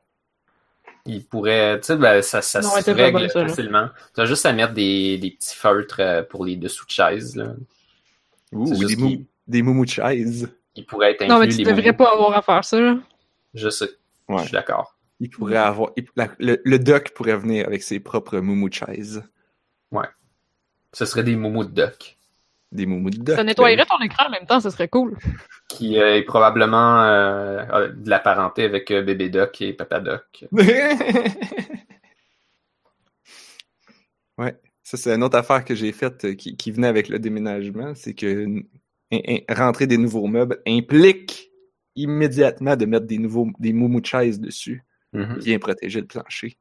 Il 1.06 1.24
pourrait, 1.24 1.78
tu 1.80 1.86
sais, 1.86 1.96
ben, 1.96 2.20
ça, 2.22 2.42
ça 2.42 2.60
Non, 2.60 2.70
se 2.70 2.90
règle 2.90 3.30
ça, 3.30 3.46
facilement. 3.46 3.88
Tu 4.14 4.20
as 4.20 4.26
juste 4.26 4.44
à 4.46 4.52
mettre 4.52 4.72
des, 4.74 5.18
des 5.18 5.30
petits 5.30 5.54
feutres 5.56 6.00
euh, 6.00 6.22
pour 6.22 6.44
les 6.44 6.56
dessous 6.56 6.84
de 6.86 6.90
chaises, 6.90 7.36
là. 7.36 7.54
Ouh, 8.52 8.66
C'est 8.66 8.76
juste 8.76 8.96
des, 8.96 9.02
mou 9.02 9.08
qu'il- 9.08 9.24
des 9.48 9.62
moumous 9.62 9.84
de 9.84 9.90
chaise. 9.90 10.48
il 10.74 10.84
pourrait 10.86 11.12
être 11.12 11.22
inclus 11.22 11.34
Non, 11.34 11.40
mais 11.40 11.48
tu 11.48 11.58
les 11.58 11.64
devrais 11.64 11.82
moumous. 11.82 11.96
pas 11.96 12.12
avoir 12.12 12.36
à 12.36 12.42
faire 12.42 12.64
ça, 12.64 12.80
là. 12.80 12.98
Je 13.54 13.68
sais, 13.68 13.88
Ouais. 14.28 14.38
je 14.38 14.42
suis 14.44 14.52
d'accord. 14.52 14.96
Il 15.20 15.30
pourrait 15.30 15.56
avoir. 15.56 15.90
il- 15.96 16.06
la- 16.16 16.28
le, 16.38 16.60
le 16.64 16.78
doc 16.78 17.10
pourrait 17.14 17.36
venir 17.36 17.66
avec 17.66 17.82
ses 17.82 18.00
propres 18.00 18.38
moumous 18.38 18.68
de 18.68 18.74
chaise. 18.74 19.22
Ce 20.92 21.04
serait 21.04 21.24
des 21.24 21.36
moumous 21.36 21.64
de 21.64 21.72
duck. 21.72 22.15
Des 22.72 22.84
moumous 22.86 23.10
de 23.10 23.18
doc. 23.18 23.36
Ça 23.36 23.44
nettoyerait 23.44 23.86
ton 23.86 24.00
écran 24.00 24.26
en 24.26 24.30
même 24.30 24.46
temps, 24.46 24.58
ça 24.60 24.70
serait 24.70 24.88
cool. 24.88 25.16
Qui 25.68 25.98
euh, 25.98 26.16
est 26.16 26.22
probablement 26.24 27.02
euh, 27.02 27.88
de 27.92 28.10
la 28.10 28.18
parenté 28.18 28.64
avec 28.64 28.90
euh, 28.90 29.02
bébé 29.02 29.28
duck 29.28 29.60
et 29.62 29.72
papa 29.72 30.00
duck. 30.00 30.46
ouais. 34.38 34.56
Ça, 34.82 34.96
c'est 34.96 35.14
une 35.14 35.22
autre 35.24 35.36
affaire 35.38 35.64
que 35.64 35.74
j'ai 35.74 35.92
faite 35.92 36.36
qui, 36.36 36.56
qui 36.56 36.70
venait 36.70 36.86
avec 36.86 37.08
le 37.08 37.18
déménagement. 37.18 37.94
C'est 37.94 38.14
que 38.14 38.44
n- 38.44 38.62
in- 39.12 39.20
in- 39.28 39.54
rentrer 39.54 39.86
des 39.86 39.98
nouveaux 39.98 40.26
meubles 40.26 40.60
implique 40.66 41.50
immédiatement 41.96 42.76
de 42.76 42.84
mettre 42.84 43.06
des 43.06 43.18
nouveaux 43.18 43.48
des 43.58 43.72
moumous 43.72 44.00
de 44.00 44.06
chaise 44.06 44.38
dessus. 44.40 44.82
Mhm. 45.12 45.38
Bien 45.38 45.58
protéger 45.58 46.00
le 46.00 46.06
plancher. 46.06 46.56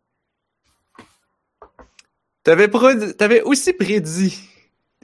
T'avais, 2.44 2.70
t'avais 3.18 3.42
aussi 3.42 3.74
prédit 3.74 4.40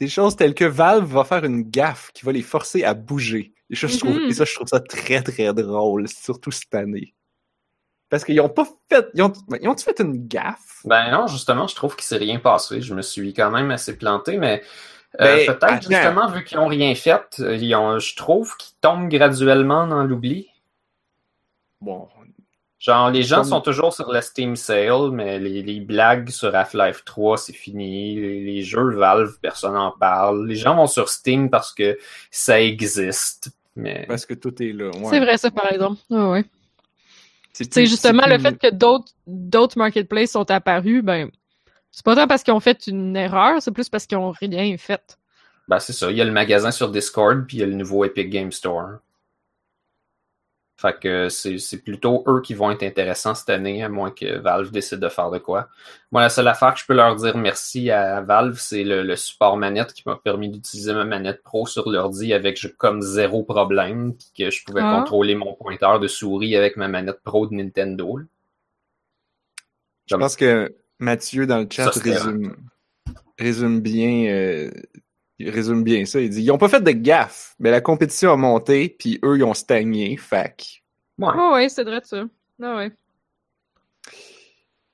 des 0.02 0.08
choses 0.08 0.36
telles 0.36 0.56
que 0.56 0.66
Valve 0.66 1.06
va 1.14 1.24
faire 1.24 1.46
une 1.46 1.62
gaffe 1.62 2.10
qui 2.16 2.26
va 2.26 2.32
les 2.32 2.42
forcer 2.42 2.84
à 2.84 2.96
bouger. 2.96 3.54
Et 3.70 3.76
ça, 3.76 3.86
je 3.86 4.00
trouve, 4.00 4.16
Mhm. 4.16 4.30
et 4.32 4.34
ça, 4.34 4.46
je 4.46 4.56
trouve 4.56 4.68
ça 4.68 4.80
très, 4.80 5.22
très 5.22 5.54
drôle, 5.54 6.08
surtout 6.08 6.50
cette 6.50 6.74
année. 6.74 7.14
Parce 8.10 8.26
qu'ils 8.26 8.42
ont 8.42 8.50
pas 8.50 8.68
fait... 8.90 9.08
Ils 9.14 9.22
ont, 9.22 9.32
ils 9.62 9.70
ont 9.70 9.78
fait 9.78 10.00
une 10.02 10.28
gaffe? 10.28 10.82
Ben 10.86 11.12
non, 11.12 11.28
justement, 11.28 11.68
je 11.68 11.76
trouve 11.76 11.96
qu'il 11.96 12.04
s'est 12.06 12.18
rien 12.18 12.40
passé. 12.40 12.82
Je 12.82 12.96
me 12.96 13.04
suis 13.04 13.32
quand 13.36 13.52
même 13.52 13.70
assez 13.70 13.96
planté, 13.96 14.38
mais 14.38 14.64
euh, 15.22 15.46
Ben, 15.46 15.56
peut-être 15.56 15.88
justement, 15.88 16.28
vu 16.30 16.44
qu'ils 16.44 16.58
ont 16.58 16.68
rien 16.68 16.96
fait, 16.96 17.40
euh, 17.40 17.56
ils 17.56 17.76
ont, 17.76 18.00
je 18.00 18.16
trouve 18.16 18.58
qu'ils 18.58 18.76
tombent 18.82 19.08
graduellement 19.08 19.86
dans 19.86 20.04
l'oubli. 20.04 20.50
Bon, 21.80 22.08
Genre, 22.82 23.12
les 23.12 23.22
gens 23.22 23.38
Comme- 23.42 23.46
sont 23.46 23.62
toujours 23.62 23.94
sur 23.94 24.12
la 24.12 24.24
Steam 24.24 24.56
Sale, 24.56 25.12
mais 25.12 25.38
les, 25.38 25.62
les 25.62 25.80
blagues 25.80 26.30
sur 26.32 26.56
Half-Life 26.56 27.04
3, 27.06 27.38
c'est 27.38 27.54
fini. 27.54 28.16
Les, 28.16 28.44
les 28.44 28.62
jeux 28.64 28.96
Valve, 28.96 29.38
personne 29.40 29.76
n'en 29.76 29.92
parle. 29.92 30.48
Les 30.48 30.56
gens 30.56 30.76
vont 30.76 30.88
sur 30.88 31.08
Steam 31.10 31.52
parce 31.52 31.72
que 31.74 31.96
ça 32.32 32.60
existe. 32.60 33.52
Mais 33.76 34.06
parce 34.08 34.26
que 34.26 34.34
tout 34.34 34.62
est 34.64 34.74
là. 34.74 34.88
ouais. 34.88 35.10
C'est 35.12 35.20
vrai, 35.20 35.38
ça, 35.38 35.52
par 35.52 35.72
exemple. 35.72 36.02
Ah 36.12 36.30
ouais. 36.32 36.44
C'est 37.54 37.86
justement, 37.86 38.26
le 38.26 38.40
fait 38.40 38.58
que 38.58 38.72
d'autres 38.72 39.12
d'autres 39.28 39.78
marketplaces 39.78 40.32
sont 40.32 40.50
apparus, 40.50 41.04
ben, 41.04 41.30
c'est 41.92 42.04
pas 42.04 42.16
tant 42.16 42.26
parce 42.28 42.42
qu'ils 42.44 42.54
ont 42.54 42.60
fait 42.62 42.88
une 42.88 43.16
erreur, 43.16 43.62
c'est 43.62 43.72
plus 43.72 43.90
parce 43.90 44.08
qu'ils 44.08 44.18
ont 44.18 44.32
rien 44.32 44.76
fait. 44.78 45.18
ben, 45.68 45.78
c'est 45.80 45.94
ça. 45.94 46.10
Il 46.10 46.18
y 46.18 46.22
a 46.22 46.26
le 46.26 46.32
magasin 46.32 46.72
sur 46.72 46.90
Discord, 46.90 47.46
puis 47.46 47.58
il 47.58 47.60
y 47.60 47.64
a 47.64 47.68
le 47.68 47.76
nouveau 47.76 48.04
Epic 48.06 48.30
Game 48.32 48.52
Store. 48.52 49.00
Fait 50.82 50.98
que 51.00 51.30
c'est 51.30 51.60
c'est 51.60 51.78
plutôt 51.78 52.24
eux 52.28 52.42
qui 52.42 52.56
vont 52.56 52.72
être 52.72 52.82
intéressants 52.82 53.36
cette 53.36 53.52
année, 53.52 53.84
à 53.84 53.90
moins 53.90 54.10
que 54.10 54.40
Valve 54.40 54.72
décide 54.72 54.98
de 55.00 55.10
faire 55.10 55.30
de 55.30 55.38
quoi. 55.38 55.70
Moi, 56.12 56.22
la 56.22 56.30
seule 56.30 56.48
affaire 56.48 56.74
que 56.74 56.80
je 56.80 56.86
peux 56.88 56.96
leur 56.96 57.16
dire 57.16 57.38
merci 57.38 57.92
à 57.92 58.22
Valve, 58.22 58.58
c'est 58.58 58.84
le, 58.84 59.04
le 59.04 59.16
support 59.16 59.58
manette 59.58 59.94
qui 59.94 60.02
m'a 60.08 60.16
permis 60.16 60.50
d'utiliser 60.50 60.94
ma 60.94 61.06
manette 61.06 61.44
pro 61.44 61.68
sur 61.68 61.88
l'ordi 61.88 62.34
avec 62.34 62.60
je- 62.60 62.68
comme 62.68 63.02
zéro 63.04 63.44
problème, 63.44 64.16
puis 64.16 64.32
que 64.46 64.50
je 64.52 64.64
pouvais 64.66 64.82
Ah. 64.84 64.98
contrôler 64.98 65.36
mon 65.36 65.54
pointeur 65.54 66.00
de 66.00 66.08
souris 66.08 66.56
avec 66.56 66.78
ma 66.78 66.88
manette 66.88 67.22
pro 67.24 67.46
de 67.46 67.54
Nintendo. 67.54 68.18
là. 68.18 68.26
Je 70.08 70.16
pense 70.16 70.36
que 70.36 70.74
Mathieu, 70.98 71.46
dans 71.46 71.60
le 71.60 71.68
chat, 71.70 71.92
Ça, 71.92 72.00
résume, 72.02 72.56
résume 73.38 73.82
bien... 73.82 74.26
euh, 74.34 74.72
il 75.42 75.50
résume 75.50 75.84
bien 75.84 76.06
ça. 76.06 76.20
Il 76.20 76.30
dit, 76.30 76.42
ils 76.44 76.52
ont 76.52 76.58
pas 76.58 76.70
fait 76.70 76.82
de 76.82 76.92
gaffe, 76.92 77.56
mais 77.60 77.72
la 77.72 77.82
compétition 77.82 78.32
a 78.32 78.38
monté, 78.38 78.96
puis 78.98 79.20
eux, 79.24 79.38
ils 79.38 79.44
ont 79.44 79.54
stagné. 79.54 80.18
Fac. 80.18 80.84
Ouais. 81.18 81.30
Ah 81.34 81.52
ouais, 81.54 81.70
c'est 81.70 81.84
vrai 81.84 82.00
de 82.02 82.06
ça. 82.06 82.24
Ah 82.64 82.76
ouais. 82.78 82.92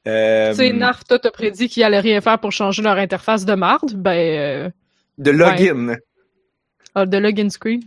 Euh, 0.08 0.52
Tu 0.52 0.58
sais, 0.58 0.74
Narf, 0.74 1.04
toi, 1.04 1.20
t'as 1.20 1.32
prédit 1.32 1.68
qu'ils 1.68 1.84
allaient 1.84 2.00
rien 2.00 2.22
faire 2.22 2.40
pour 2.40 2.52
changer 2.52 2.82
leur 2.82 2.98
interface 2.98 3.46
de 3.46 3.54
marde, 3.56 3.94
ben, 3.96 4.72
de 5.18 5.32
login. 5.32 5.90
euh, 5.90 5.96
ah, 6.96 7.06
de 7.06 7.18
login 7.18 7.50
screen. 7.50 7.82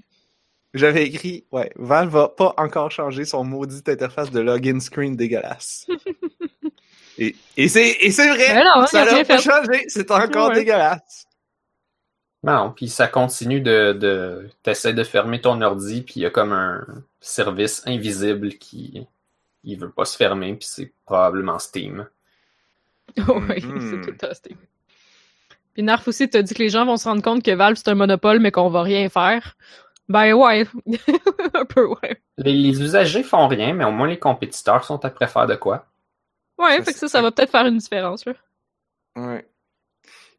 J'avais 0.74 1.04
écrit, 1.06 1.44
ouais, 1.50 1.70
Valve 1.76 2.12
va 2.12 2.28
pas 2.28 2.54
encore 2.56 2.90
changer 2.92 3.24
son 3.24 3.42
maudite 3.42 3.88
interface 3.88 4.30
de 4.30 4.40
login 4.40 4.78
screen 4.80 5.16
dégueulasse. 5.16 5.86
et 7.18 7.34
et 7.56 7.68
c'est 7.68 7.94
vrai, 8.28 8.54
Ben 8.54 8.64
non, 8.76 8.86
ça 8.86 9.00
ils 9.00 9.02
ont 9.02 9.04
n'a 9.06 9.14
rien 9.14 9.24
pas 9.24 9.38
changé, 9.38 9.84
c'est 9.88 10.10
encore 10.10 10.48
Ouais. 10.50 10.54
dégueulasse. 10.56 11.26
Non, 12.42 12.72
puis 12.74 12.88
ça 12.88 13.06
continue 13.06 13.60
de, 13.60 13.92
de 13.92 14.48
t'essaies 14.62 14.94
de 14.94 15.04
fermer 15.04 15.40
ton 15.42 15.60
ordi, 15.60 16.02
puis 16.02 16.14
il 16.16 16.22
y 16.22 16.26
a 16.26 16.30
comme 16.30 16.52
un 16.52 16.86
service 17.20 17.82
invisible 17.86 18.54
qui 18.54 19.06
il 19.62 19.78
veut 19.78 19.90
pas 19.90 20.06
se 20.06 20.16
fermer, 20.16 20.54
puis 20.54 20.66
c'est 20.70 20.92
probablement 21.04 21.58
Steam. 21.58 22.06
oui, 23.18 23.62
Mhm. 23.64 24.02
c'est 24.04 24.16
tout 24.16 24.26
à 24.26 24.32
Steam. 24.34 24.56
Puis 25.74 25.82
Narf 25.82 26.08
aussi 26.08 26.28
t'a 26.30 26.42
dit 26.42 26.54
que 26.54 26.62
les 26.62 26.68
gens 26.70 26.86
vont 26.86 26.96
se 26.96 27.08
rendre 27.08 27.22
compte 27.22 27.42
que 27.44 27.50
Valve 27.50 27.76
c'est 27.76 27.88
un 27.90 27.94
monopole 27.94 28.40
mais 28.40 28.50
qu'on 28.50 28.70
va 28.70 28.82
rien 28.82 29.08
faire. 29.08 29.56
Ben 30.08 30.32
ouais, 30.32 30.66
un 31.54 31.64
peu 31.66 31.86
ouais. 31.86 32.20
Les, 32.38 32.52
les 32.54 32.82
usagers 32.82 33.22
font 33.22 33.46
rien, 33.48 33.74
mais 33.74 33.84
au 33.84 33.92
moins 33.92 34.08
les 34.08 34.18
compétiteurs 34.18 34.82
sont 34.84 35.04
après 35.04 35.28
faire 35.28 35.46
de 35.46 35.54
quoi. 35.56 35.86
Ouais, 36.58 36.78
Ça, 36.78 36.84
fait 36.84 36.92
que 36.94 36.98
ça, 36.98 37.08
ça 37.08 37.22
va 37.22 37.30
peut-être 37.30 37.50
faire 37.52 37.66
une 37.66 37.78
différence 37.78 38.24
là. 38.24 38.32
Ouais. 39.16 39.46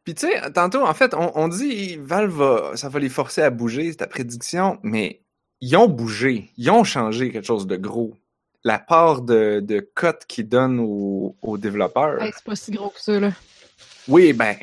Puis 0.04 0.14
tu 0.14 0.26
sais, 0.26 0.50
tantôt, 0.52 0.84
en 0.84 0.94
fait, 0.94 1.14
on, 1.14 1.30
on 1.38 1.48
dit 1.48 1.96
Valve 1.96 2.32
va, 2.36 2.72
ça 2.76 2.88
va 2.88 2.98
les 2.98 3.08
forcer 3.08 3.42
à 3.42 3.50
bouger, 3.50 3.90
c'est 3.90 3.98
ta 3.98 4.06
prédiction, 4.06 4.78
mais 4.82 5.22
ils 5.60 5.76
ont 5.76 5.88
bougé, 5.88 6.50
ils 6.56 6.70
ont 6.70 6.82
changé 6.84 7.30
quelque 7.30 7.46
chose 7.46 7.66
de 7.68 7.76
gros. 7.76 8.14
La 8.64 8.78
part 8.78 9.22
de, 9.22 9.60
de 9.60 9.80
cote 9.94 10.24
qu'ils 10.26 10.48
donnent 10.48 10.80
aux, 10.80 11.36
aux 11.42 11.58
développeurs. 11.58 12.20
Hey, 12.22 12.32
c'est 12.34 12.44
pas 12.44 12.56
si 12.56 12.70
gros 12.72 12.90
que 12.90 13.00
ça 13.00 13.18
là. 13.20 13.32
Oui, 14.08 14.32
ben, 14.32 14.56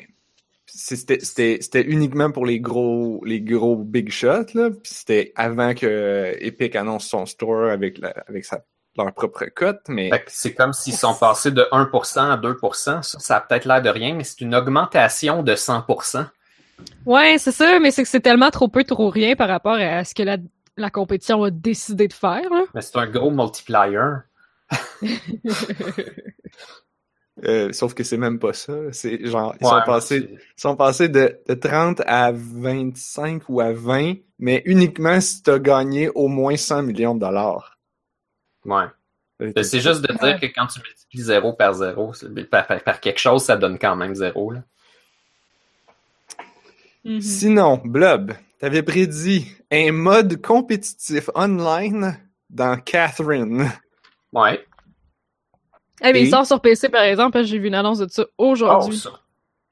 c'était 0.65 1.19
c'était- 1.21 1.57
c'était 1.61 1.81
uniquement 1.83 2.31
pour 2.31 2.45
les 2.45 2.59
gros 2.59 3.21
les 3.25 3.41
gros 3.41 3.77
big 3.77 4.09
shots, 4.09 4.53
là. 4.53 4.69
C'était 4.83 5.31
avant 5.35 5.73
que 5.73 6.35
Epic 6.39 6.75
annonce 6.75 7.07
son 7.07 7.25
store 7.25 7.69
avec, 7.71 7.97
la, 7.97 8.09
avec 8.27 8.45
sa, 8.45 8.63
leur 8.97 9.13
propre 9.13 9.45
cote, 9.45 9.81
mais 9.87 10.09
c'est 10.27 10.53
comme 10.53 10.73
s'ils 10.73 10.95
sont 10.95 11.13
passés 11.13 11.51
de 11.51 11.61
1% 11.71 12.19
à 12.19 12.37
2%. 12.37 13.01
Ça, 13.01 13.01
ça 13.01 13.37
a 13.37 13.41
peut-être 13.41 13.65
l'air 13.65 13.81
de 13.81 13.89
rien, 13.89 14.13
mais 14.13 14.23
c'est 14.23 14.41
une 14.41 14.55
augmentation 14.55 15.43
de 15.43 15.53
100%. 15.53 16.25
Ouais, 17.05 17.37
c'est 17.37 17.51
ça, 17.51 17.79
mais 17.79 17.91
c'est 17.91 18.03
que 18.03 18.09
c'est 18.09 18.19
tellement 18.19 18.49
trop 18.51 18.67
peu, 18.67 18.83
trop 18.83 19.09
rien 19.09 19.35
par 19.35 19.47
rapport 19.49 19.73
à 19.75 20.03
ce 20.03 20.13
que 20.15 20.23
la, 20.23 20.37
la 20.77 20.89
compétition 20.89 21.43
a 21.43 21.51
décidé 21.51 22.07
de 22.07 22.13
faire. 22.13 22.49
Là. 22.49 22.63
Mais 22.73 22.81
c'est 22.81 22.97
un 22.97 23.07
gros 23.07 23.31
multiplier. 23.31 23.99
euh, 27.45 27.71
sauf 27.71 27.93
que 27.93 28.03
c'est 28.03 28.17
même 28.17 28.39
pas 28.39 28.53
ça. 28.53 28.73
C'est 28.91 29.25
genre, 29.25 29.55
ils 29.59 29.65
Ouais, 29.65 29.71
sont 29.71 29.81
passés, 29.85 30.37
sont 30.55 30.75
passés 30.75 31.09
de, 31.09 31.39
de 31.47 31.53
30 31.53 32.01
à 32.05 32.31
25 32.33 33.43
ou 33.49 33.61
à 33.61 33.71
20, 33.71 34.15
mais 34.39 34.61
uniquement 34.65 35.19
si 35.21 35.41
t'as 35.41 35.59
gagné 35.59 36.09
au 36.09 36.27
moins 36.27 36.55
100 36.55 36.83
millions 36.83 37.15
de 37.15 37.21
dollars. 37.21 37.78
Ouais. 38.65 38.85
C'est 39.63 39.79
juste 39.79 40.01
de 40.01 40.13
dire 40.17 40.39
que 40.39 40.47
quand 40.47 40.67
tu 40.67 40.79
multiplies 40.81 41.21
0 41.21 41.53
par 41.53 41.73
0, 41.73 42.13
par, 42.51 42.67
par- 42.67 42.83
par 42.83 42.99
quelque 42.99 43.19
chose, 43.19 43.43
ça 43.43 43.55
donne 43.55 43.79
quand 43.79 43.95
même 43.95 44.13
0. 44.13 44.51
Là. 44.51 44.63
Mhm. 47.05 47.21
Sinon, 47.21 47.81
Blob, 47.83 48.33
t'avais 48.59 48.83
prédit 48.83 49.47
un 49.71 49.91
mode 49.93 50.41
compétitif 50.41 51.29
online 51.35 52.19
dans 52.49 52.77
Catherine. 52.79 53.71
Ouais. 54.33 54.65
Eh 56.03 56.11
mais 56.13 56.19
Et- 56.21 56.23
il 56.25 56.29
sort 56.29 56.45
sur 56.45 56.61
PC 56.61 56.89
par 56.89 57.03
exemple, 57.03 57.41
j'ai 57.43 57.57
vu 57.59 57.67
une 57.67 57.75
annonce 57.75 57.99
de 57.99 58.07
ça 58.09 58.25
Oh, 58.37 58.49
aujourd'hui. 58.51 58.97
sur 58.97 59.23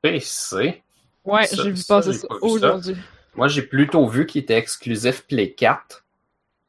PC. 0.02 0.82
ouais, 1.26 1.48
j'ai 1.52 1.72
vu 1.72 1.84
passer 1.88 2.12
pas 2.12 2.14
ça. 2.14 2.28
aujourd'hui. 2.42 2.96
Moi, 3.36 3.48
j'ai 3.50 3.62
plutôt 3.62 4.08
vu 4.08 4.26
qu'il 4.26 4.42
était 4.42 4.58
exclusif 4.58 5.26
Play 5.28 5.54
4. 5.54 6.06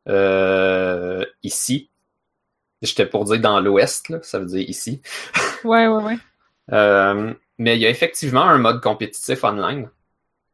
Euh, 0.09 1.25
ici. 1.43 1.91
J'étais 2.83 3.07
pour 3.07 3.25
dire 3.25 3.41
dans 3.41 3.61
l'Ouest, 3.61 4.23
ça 4.23 4.39
veut 4.39 4.47
dire 4.47 4.69
ici. 4.69 5.03
Ouais, 5.65 5.87
ouais, 5.87 6.03
ouais. 6.03 6.19
Euh, 6.71 7.33
mais 7.57 7.77
il 7.77 7.81
y 7.81 7.87
a 7.87 7.89
effectivement 7.89 8.43
un 8.43 8.59
mode 8.59 8.83
compétitif 8.83 9.43
online. 9.43 9.89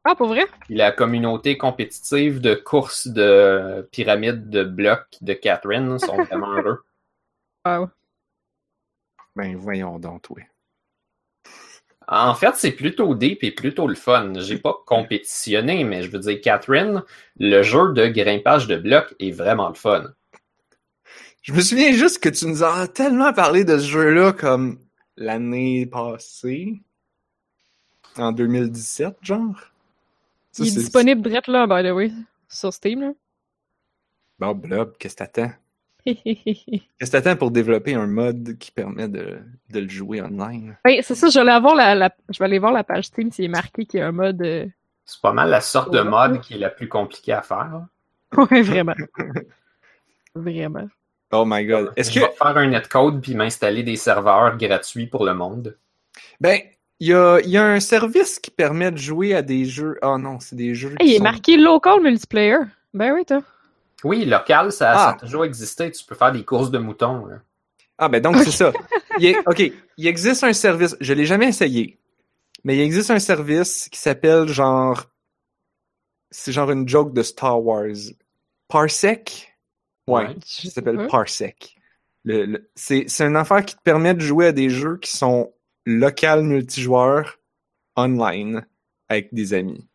Ah, 0.04 0.14
pour 0.14 0.28
vrai? 0.28 0.46
Puis 0.60 0.76
la 0.76 0.92
communauté 0.92 1.58
compétitive 1.58 2.40
de 2.40 2.54
course 2.54 3.08
de 3.08 3.88
pyramide 3.90 4.48
de 4.48 4.62
blocs 4.62 5.16
de 5.22 5.32
Catherine 5.32 5.98
sont 5.98 6.22
vraiment 6.22 6.52
heureux. 6.56 6.84
Wow. 7.66 7.88
Ben 9.34 9.56
voyons 9.56 9.98
donc, 9.98 10.22
toi. 10.22 10.40
En 12.06 12.34
fait, 12.34 12.54
c'est 12.56 12.72
plutôt 12.72 13.14
deep 13.14 13.42
et 13.42 13.50
plutôt 13.50 13.86
le 13.86 13.94
fun. 13.94 14.34
J'ai 14.36 14.58
pas 14.58 14.76
compétitionné, 14.86 15.84
mais 15.84 16.02
je 16.02 16.10
veux 16.10 16.18
dire, 16.18 16.40
Catherine, 16.42 17.02
le 17.38 17.62
jeu 17.62 17.92
de 17.94 18.06
grimpage 18.06 18.66
de 18.66 18.76
blocs 18.76 19.14
est 19.18 19.30
vraiment 19.30 19.68
le 19.68 19.74
fun. 19.74 20.04
Je 21.44 21.52
me 21.52 21.60
souviens 21.60 21.92
juste 21.92 22.22
que 22.22 22.30
tu 22.30 22.46
nous 22.46 22.62
as 22.64 22.88
tellement 22.88 23.32
parlé 23.34 23.64
de 23.64 23.78
ce 23.78 23.84
jeu-là 23.84 24.32
comme 24.32 24.78
l'année 25.18 25.84
passée. 25.84 26.80
En 28.16 28.32
2017, 28.32 29.16
genre. 29.20 29.54
Ça, 30.52 30.64
il 30.64 30.68
est 30.68 30.76
disponible 30.80 31.20
direct 31.20 31.48
là, 31.48 31.66
by 31.66 31.86
the 31.86 31.92
way, 31.92 32.12
sur 32.48 32.72
Steam. 32.72 33.00
Là. 33.02 33.12
Bon, 34.38 34.54
Blob, 34.54 34.94
qu'est-ce 34.98 35.16
que 35.16 35.18
t'attends? 35.18 35.50
Qu'est-ce 36.06 36.82
que 37.00 37.10
t'attends 37.10 37.36
pour 37.36 37.50
développer 37.50 37.94
un 37.94 38.06
mode 38.06 38.56
qui 38.58 38.70
permet 38.70 39.08
de, 39.08 39.38
de 39.70 39.80
le 39.80 39.88
jouer 39.88 40.22
online? 40.22 40.78
Ben, 40.84 41.00
c'est 41.02 41.14
ça, 41.14 41.28
je 41.28 41.38
vais, 41.40 41.50
aller 41.50 41.60
voir 41.60 41.74
la, 41.74 41.94
la- 41.94 42.14
je 42.30 42.38
vais 42.38 42.44
aller 42.46 42.58
voir 42.58 42.72
la 42.72 42.84
page 42.84 43.04
Steam 43.04 43.30
s'il 43.30 43.44
est 43.46 43.48
marqué 43.48 43.84
qu'il 43.84 44.00
y 44.00 44.02
a 44.02 44.08
un 44.08 44.12
mode. 44.12 44.40
euh, 44.42 44.66
C'est 45.04 45.20
pas 45.20 45.32
mal 45.32 45.50
la 45.50 45.60
sorte 45.60 45.92
de 45.92 46.00
mode 46.00 46.40
qui 46.40 46.54
est 46.54 46.58
la 46.58 46.70
plus 46.70 46.88
compliquée 46.88 47.32
à 47.32 47.42
faire. 47.42 47.86
Ouais, 48.36 48.62
vraiment. 48.62 48.94
vraiment. 50.34 50.88
Oh 51.34 51.44
my 51.46 51.64
god. 51.66 51.92
Est-ce 51.96 52.10
je 52.12 52.20
que. 52.20 52.24
vais 52.26 52.32
faire 52.32 52.56
un 52.56 52.66
netcode 52.68 53.20
puis 53.20 53.34
m'installer 53.34 53.82
des 53.82 53.96
serveurs 53.96 54.56
gratuits 54.56 55.06
pour 55.06 55.24
le 55.24 55.34
monde. 55.34 55.76
Ben, 56.40 56.60
il 57.00 57.08
y 57.08 57.14
a, 57.14 57.40
y 57.40 57.56
a 57.56 57.64
un 57.64 57.80
service 57.80 58.38
qui 58.38 58.50
permet 58.50 58.90
de 58.92 58.96
jouer 58.98 59.34
à 59.34 59.42
des 59.42 59.64
jeux. 59.64 59.98
Oh 60.02 60.16
non, 60.18 60.38
c'est 60.40 60.56
des 60.56 60.74
jeux. 60.74 60.94
Hey, 61.00 61.10
il 61.10 61.14
est 61.16 61.20
marqué 61.20 61.56
local 61.56 62.00
multiplayer. 62.00 62.58
Ben 62.92 63.12
oui, 63.12 63.24
toi. 63.24 63.42
Oui, 64.04 64.24
local, 64.24 64.70
ça, 64.70 64.94
ça 64.94 65.08
Ah. 65.08 65.10
a 65.10 65.14
toujours 65.14 65.44
existé. 65.44 65.90
Tu 65.90 66.04
peux 66.04 66.14
faire 66.14 66.30
des 66.32 66.44
courses 66.44 66.70
de 66.70 66.78
moutons. 66.78 67.26
là. 67.26 67.36
Ah, 67.98 68.08
ben 68.08 68.20
donc 68.20 68.36
c'est 68.38 68.50
ça. 68.50 68.72
Il 69.18 69.26
est- 69.26 69.38
OK, 69.48 69.60
il 69.96 70.06
existe 70.06 70.44
un 70.44 70.52
service. 70.52 70.96
Je 71.00 71.12
l'ai 71.14 71.26
jamais 71.26 71.46
essayé. 71.48 71.98
Mais 72.64 72.76
il 72.76 72.80
existe 72.80 73.10
un 73.10 73.18
service 73.18 73.88
qui 73.90 73.98
s'appelle 73.98 74.48
genre. 74.48 75.04
C'est 76.30 76.52
genre 76.52 76.70
une 76.70 76.88
joke 76.88 77.12
de 77.12 77.22
Star 77.22 77.62
Wars. 77.62 77.94
Parsec? 78.68 79.53
Ouais. 80.06 80.36
S'appelle. 80.44 81.06
Parsec. 81.08 81.76
Le, 82.24 82.44
le- 82.46 82.70
c'est, 82.74 83.04
c'est 83.08 83.24
une 83.24 83.36
affaire 83.36 83.64
qui 83.64 83.76
te 83.76 83.82
permet 83.82 84.14
de 84.14 84.20
jouer 84.20 84.46
à 84.46 84.52
des 84.52 84.70
jeux 84.70 84.98
qui 84.98 85.16
sont 85.16 85.52
local 85.86 86.42
multijoueurs 86.42 87.38
online 87.96 88.66
avec 89.08 89.32
des 89.32 89.54
amis. 89.54 89.86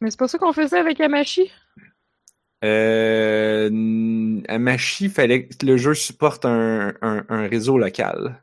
Mais 0.00 0.10
c'est 0.10 0.18
pas 0.18 0.28
ça 0.28 0.38
qu'on 0.38 0.52
faisait 0.52 0.78
avec 0.78 1.00
Amashi? 1.00 1.50
Euh, 2.64 3.68
Machi, 3.70 5.08
fallait 5.08 5.46
que 5.48 5.66
le 5.66 5.76
jeu 5.76 5.94
supporte 5.94 6.44
un, 6.44 6.94
un, 7.02 7.24
un 7.28 7.48
réseau 7.48 7.76
local. 7.76 8.42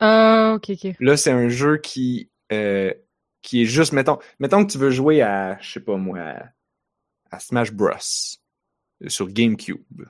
Ah, 0.00 0.54
ok, 0.56 0.70
ok. 0.70 0.96
Là, 1.00 1.16
c'est 1.16 1.30
un 1.30 1.48
jeu 1.48 1.78
qui, 1.78 2.30
euh, 2.52 2.92
qui 3.42 3.62
est 3.62 3.66
juste, 3.66 3.92
mettons, 3.92 4.18
mettons 4.38 4.64
que 4.64 4.72
tu 4.72 4.78
veux 4.78 4.90
jouer 4.90 5.22
à, 5.22 5.58
je 5.60 5.72
sais 5.72 5.80
pas 5.80 5.96
moi, 5.96 6.18
à, 6.20 6.52
à 7.30 7.40
Smash 7.40 7.72
Bros. 7.72 7.90
euh, 9.02 9.08
sur 9.08 9.28
GameCube, 9.28 10.04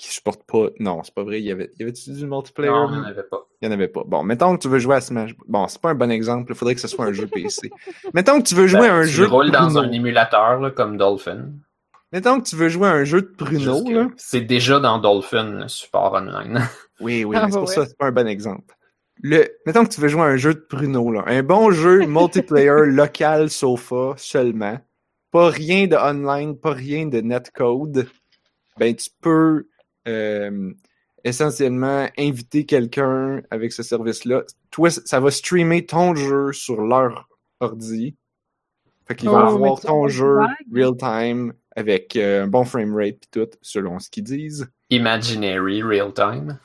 qui 0.00 0.08
supporte 0.14 0.42
pas, 0.44 0.68
non, 0.78 1.02
c'est 1.02 1.14
pas 1.14 1.22
vrai, 1.24 1.40
il 1.40 1.44
y 1.44 1.50
avait, 1.50 1.70
y 1.78 1.82
avait-tu 1.82 2.10
du 2.12 2.26
multiplayer? 2.26 2.70
Non, 2.72 2.88
il 2.90 2.94
n'y 2.94 3.00
en 3.00 3.04
avait 3.04 3.22
pas. 3.22 3.46
Il 3.60 3.68
n'y 3.68 3.74
en 3.74 3.76
avait 3.76 3.88
pas. 3.88 4.02
Bon, 4.06 4.22
mettons 4.22 4.56
que 4.56 4.62
tu 4.62 4.68
veux 4.68 4.78
jouer 4.78 4.96
à 4.96 5.00
Smash. 5.00 5.34
Bon, 5.46 5.68
c'est 5.68 5.80
pas 5.80 5.90
un 5.90 5.94
bon 5.94 6.10
exemple, 6.10 6.52
il 6.52 6.54
faudrait 6.56 6.74
que 6.74 6.80
ce 6.80 6.88
soit 6.88 7.04
un 7.04 7.12
jeu 7.12 7.26
PC. 7.26 7.70
mettons 8.14 8.40
que 8.40 8.48
tu 8.48 8.54
veux 8.54 8.66
jouer 8.66 8.80
Ben, 8.80 8.90
à 8.90 8.94
un 8.94 9.02
tu 9.02 9.08
jeu 9.08 9.26
de 9.26 9.30
roules 9.30 9.50
dans 9.50 9.66
Bruno. 9.66 9.80
un 9.80 9.92
émulateur 9.92 10.58
là, 10.60 10.70
comme 10.70 10.96
Dolphin. 10.96 11.50
Mettons 12.12 12.40
que 12.40 12.48
tu 12.48 12.56
veux 12.56 12.68
jouer 12.68 12.88
à 12.88 12.92
un 12.92 13.04
jeu 13.04 13.22
de 13.22 13.92
là. 13.94 14.08
C'est 14.16 14.40
déjà 14.40 14.80
dans 14.80 14.98
Dolphin, 14.98 15.44
le 15.60 15.68
support 15.68 16.14
online. 16.14 16.60
Oui, 17.00 17.24
oui, 17.24 17.34
Ah, 17.38 17.46
c'est 17.48 17.58
pour 17.58 17.66
ouais. 17.68 17.74
ça, 17.74 17.86
c'est 17.86 17.96
pas 17.96 18.06
un 18.08 18.12
bon 18.12 18.26
exemple. 18.26 18.74
Le, 19.22 19.48
mettons 19.64 19.84
que 19.84 19.90
tu 19.90 20.00
veux 20.02 20.08
jouer 20.08 20.20
à 20.22 20.26
un 20.26 20.36
jeu 20.36 20.52
de 20.54 20.66
Bruno, 20.70 21.10
là. 21.10 21.22
Un 21.26 21.42
bon 21.42 21.70
jeu 21.70 22.04
multiplayer 22.06 22.86
local 22.86 23.48
sofa 23.48 24.12
seulement. 24.18 24.78
Pas 25.30 25.48
rien 25.48 25.86
de 25.86 25.96
online, 25.96 26.58
pas 26.58 26.72
rien 26.72 27.06
de 27.06 27.20
netcode. 27.20 28.06
Ben, 28.78 28.94
tu 28.94 29.08
peux, 29.22 29.66
euh, 30.08 30.72
essentiellement 31.24 32.08
inviter 32.18 32.64
quelqu'un 32.64 33.42
avec 33.50 33.72
ce 33.72 33.82
service-là. 33.82 34.44
Toi, 34.70 34.90
ça 34.90 35.20
va 35.20 35.30
streamer 35.30 35.86
ton 35.86 36.14
jeu 36.14 36.52
sur 36.52 36.82
leur 36.82 37.28
ordi. 37.60 38.16
Fait 39.06 39.14
qu'ils 39.14 39.28
vont 39.28 39.38
Oh, 39.38 39.52
mais 39.52 39.58
voir 39.58 39.80
tu 39.80 39.86
ton 39.86 40.08
jeu 40.08 40.36
avoir 40.36 40.50
du 40.66 40.80
real 40.80 40.96
time 40.96 41.52
avec 41.76 42.16
euh, 42.16 42.44
un 42.44 42.46
bon 42.46 42.64
framerate 42.64 43.18
pis 43.20 43.28
tout, 43.30 43.48
selon 43.62 43.98
ce 43.98 44.10
qu'ils 44.10 44.24
disent. 44.24 44.68
Imaginary 44.90 45.82
Real 45.82 46.12
Time. 46.12 46.58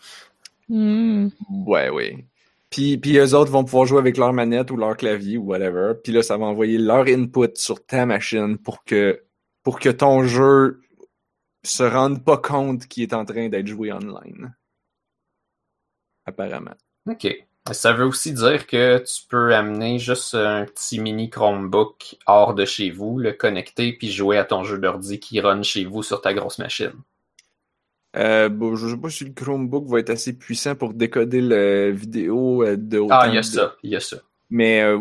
Hmm. 0.68 1.28
Ouais, 1.68 1.90
oui. 1.90 2.26
Puis, 2.70 2.98
puis 2.98 3.18
eux 3.18 3.36
autres 3.36 3.52
vont 3.52 3.64
pouvoir 3.64 3.86
jouer 3.86 4.00
avec 4.00 4.18
leur 4.18 4.34
manette 4.34 4.72
ou 4.72 4.78
leur 4.78 4.98
clavier 4.98 5.38
ou 5.38 5.46
whatever. 5.46 5.94
Puis 6.04 6.12
là, 6.12 6.24
ça 6.24 6.38
va 6.38 6.46
envoyer 6.46 6.78
leur 6.78 7.08
input 7.08 7.52
sur 7.56 7.86
ta 7.86 8.06
machine 8.06 8.58
pour 8.58 8.84
que, 8.84 9.22
pour 9.64 9.80
que 9.80 9.90
ton 9.90 10.24
jeu 10.24 10.82
se 11.66 11.84
rende 11.84 12.24
pas 12.24 12.38
compte 12.38 12.88
qu'il 12.88 13.04
est 13.04 13.14
en 13.14 13.26
train 13.26 13.50
d'être 13.50 13.68
joué 13.68 13.92
online. 13.92 14.56
Apparemment. 16.26 16.76
OK. 17.10 17.28
Ça 17.72 17.94
veut 17.94 18.06
aussi 18.06 18.32
dire 18.32 18.68
que 18.68 19.00
tu 19.00 19.24
peux 19.28 19.56
amener 19.56 19.98
juste 19.98 20.36
un 20.36 20.66
petit 20.66 21.00
mini 21.00 21.30
Chromebook 21.32 22.16
hors 22.28 22.54
de 22.54 22.64
chez 22.64 22.92
vous, 22.92 23.18
le 23.18 23.34
connecter, 23.34 23.94
puis 23.94 24.12
jouer 24.12 24.38
à 24.38 24.46
ton 24.46 24.64
jeu 24.64 24.78
d'ordi 24.78 25.20
qui 25.20 25.40
run 25.40 25.64
chez 25.64 25.84
vous 25.86 26.04
sur 26.04 26.22
ta 26.22 26.34
grosse 26.36 26.60
machine. 26.60 26.94
Euh, 28.16 28.50
bon, 28.50 28.76
je 28.76 28.88
sais 28.88 28.98
pas 28.98 29.10
si 29.10 29.26
le 29.26 29.34
Chromebook 29.34 29.88
va 29.88 30.00
être 30.00 30.12
assez 30.12 30.34
puissant 30.38 30.76
pour 30.76 30.94
décoder 30.94 31.42
la 31.42 31.90
vidéo 31.92 32.64
euh, 32.64 32.78
de 32.78 33.00
autant 33.00 33.18
Ah, 33.22 33.28
il 33.28 33.34
y 33.34 33.38
a 33.38 33.42
de- 33.42 33.46
ça, 33.46 33.76
il 33.84 33.90
y 33.90 33.96
a 33.96 34.00
ça. 34.00 34.18
Mais 34.50 34.82
euh, 34.84 35.00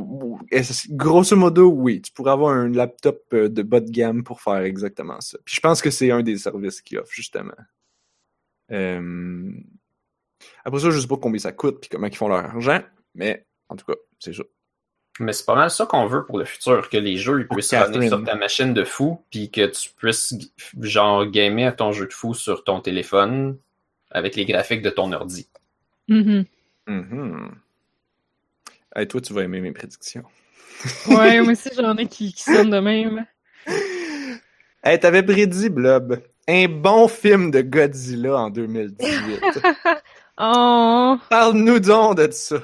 grosso 0.90 1.37
modo, 1.37 1.68
oui, 1.68 2.00
tu 2.00 2.12
pourrais 2.12 2.33
avoir 2.33 2.54
un 2.54 2.68
laptop 2.68 3.22
euh, 3.35 3.48
de 3.48 3.62
bas 3.62 3.80
de 3.80 3.90
gamme 3.90 4.24
pour 4.24 4.40
faire 4.40 4.62
exactement 4.62 5.20
ça. 5.20 5.38
Puis 5.44 5.57
je 5.57 5.61
pense 5.61 5.83
que 5.83 5.90
c'est 5.90 6.11
un 6.11 6.22
des 6.22 6.38
services 6.38 6.80
qu'ils 6.80 6.98
offrent, 6.98 7.12
justement. 7.12 7.52
Euh, 8.72 9.52
Après 10.64 10.80
ça, 10.80 10.90
je 10.90 10.98
sais 10.98 11.07
pas 11.07 11.18
combien 11.18 11.38
ça 11.38 11.52
coûte 11.52 11.80
puis 11.80 11.90
comment 11.90 12.07
ils 12.07 12.16
font 12.16 12.28
leur 12.28 12.44
argent, 12.44 12.80
mais 13.14 13.44
en 13.68 13.76
tout 13.76 13.85
cas, 13.85 13.98
c'est 14.18 14.33
ça. 14.33 14.44
Mais 15.20 15.33
c'est 15.33 15.44
pas 15.44 15.54
mal 15.54 15.70
ça 15.70 15.87
qu'on 15.87 16.07
veut 16.07 16.24
pour 16.24 16.38
le 16.38 16.44
futur, 16.44 16.88
que 16.88 16.96
les 16.96 17.16
jeux 17.18 17.40
ils 17.40 17.46
puissent 17.46 17.72
runner 17.72 18.09
sur 18.09 18.24
ta 18.24 18.35
machine 18.35 18.74
de 18.74 18.83
fou, 18.83 19.20
puis 19.30 19.50
que 19.50 19.66
tu 19.66 19.90
puisses 19.96 20.35
genre 20.80 21.26
gamer 21.26 21.68
à 21.68 21.72
ton 21.72 21.92
jeu 21.92 22.07
de 22.07 22.12
fou 22.12 22.35
sur 22.35 22.64
ton 22.64 22.80
téléphone 22.80 23.57
avec 24.11 24.35
les 24.35 24.44
graphiques 24.44 24.83
de 24.83 24.90
ton 24.90 25.12
ordi. 25.12 25.48
Mhm. 26.09 26.46
Mhm. 26.88 27.54
Hey, 28.94 29.07
toi, 29.09 29.20
tu 29.20 29.33
vas 29.33 29.42
aimer 29.42 29.61
mes 29.61 29.72
prédictions. 29.72 30.24
Ouais, 31.07 31.40
moi 31.42 31.52
aussi, 31.52 31.70
j'en 31.76 31.96
ai 31.96 32.07
qui, 32.09 32.33
qui 32.33 32.42
sonnent 32.42 32.70
de 32.70 32.80
même. 32.80 33.26
Hey, 34.83 35.00
t'avais 35.00 35.22
prédit, 35.22 35.70
Blob, 35.70 36.22
un 36.46 36.66
bon 36.68 37.09
film 37.09 37.50
de 37.50 37.62
Godzilla 37.62 38.37
en 38.37 38.50
2018. 38.50 39.40
Oh! 40.37 41.16
Parle-nous 41.28 41.78
donc 41.78 42.16
de 42.16 42.28
ça. 42.33 42.57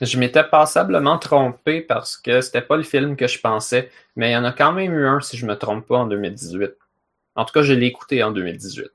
Je 0.00 0.18
m'étais 0.18 0.44
passablement 0.44 1.18
trompé 1.18 1.80
parce 1.80 2.16
que 2.16 2.40
c'était 2.40 2.62
pas 2.62 2.76
le 2.76 2.84
film 2.84 3.16
que 3.16 3.26
je 3.26 3.40
pensais, 3.40 3.90
mais 4.14 4.30
il 4.30 4.32
y 4.34 4.36
en 4.36 4.44
a 4.44 4.52
quand 4.52 4.70
même 4.72 4.92
eu 4.94 5.04
un, 5.06 5.20
si 5.20 5.36
je 5.36 5.44
me 5.44 5.56
trompe 5.56 5.86
pas, 5.88 5.96
en 5.98 6.06
2018. 6.06 6.70
En 7.34 7.44
tout 7.44 7.52
cas, 7.52 7.62
je 7.62 7.72
l'ai 7.72 7.86
écouté 7.86 8.22
en 8.22 8.30
2018. 8.30 8.86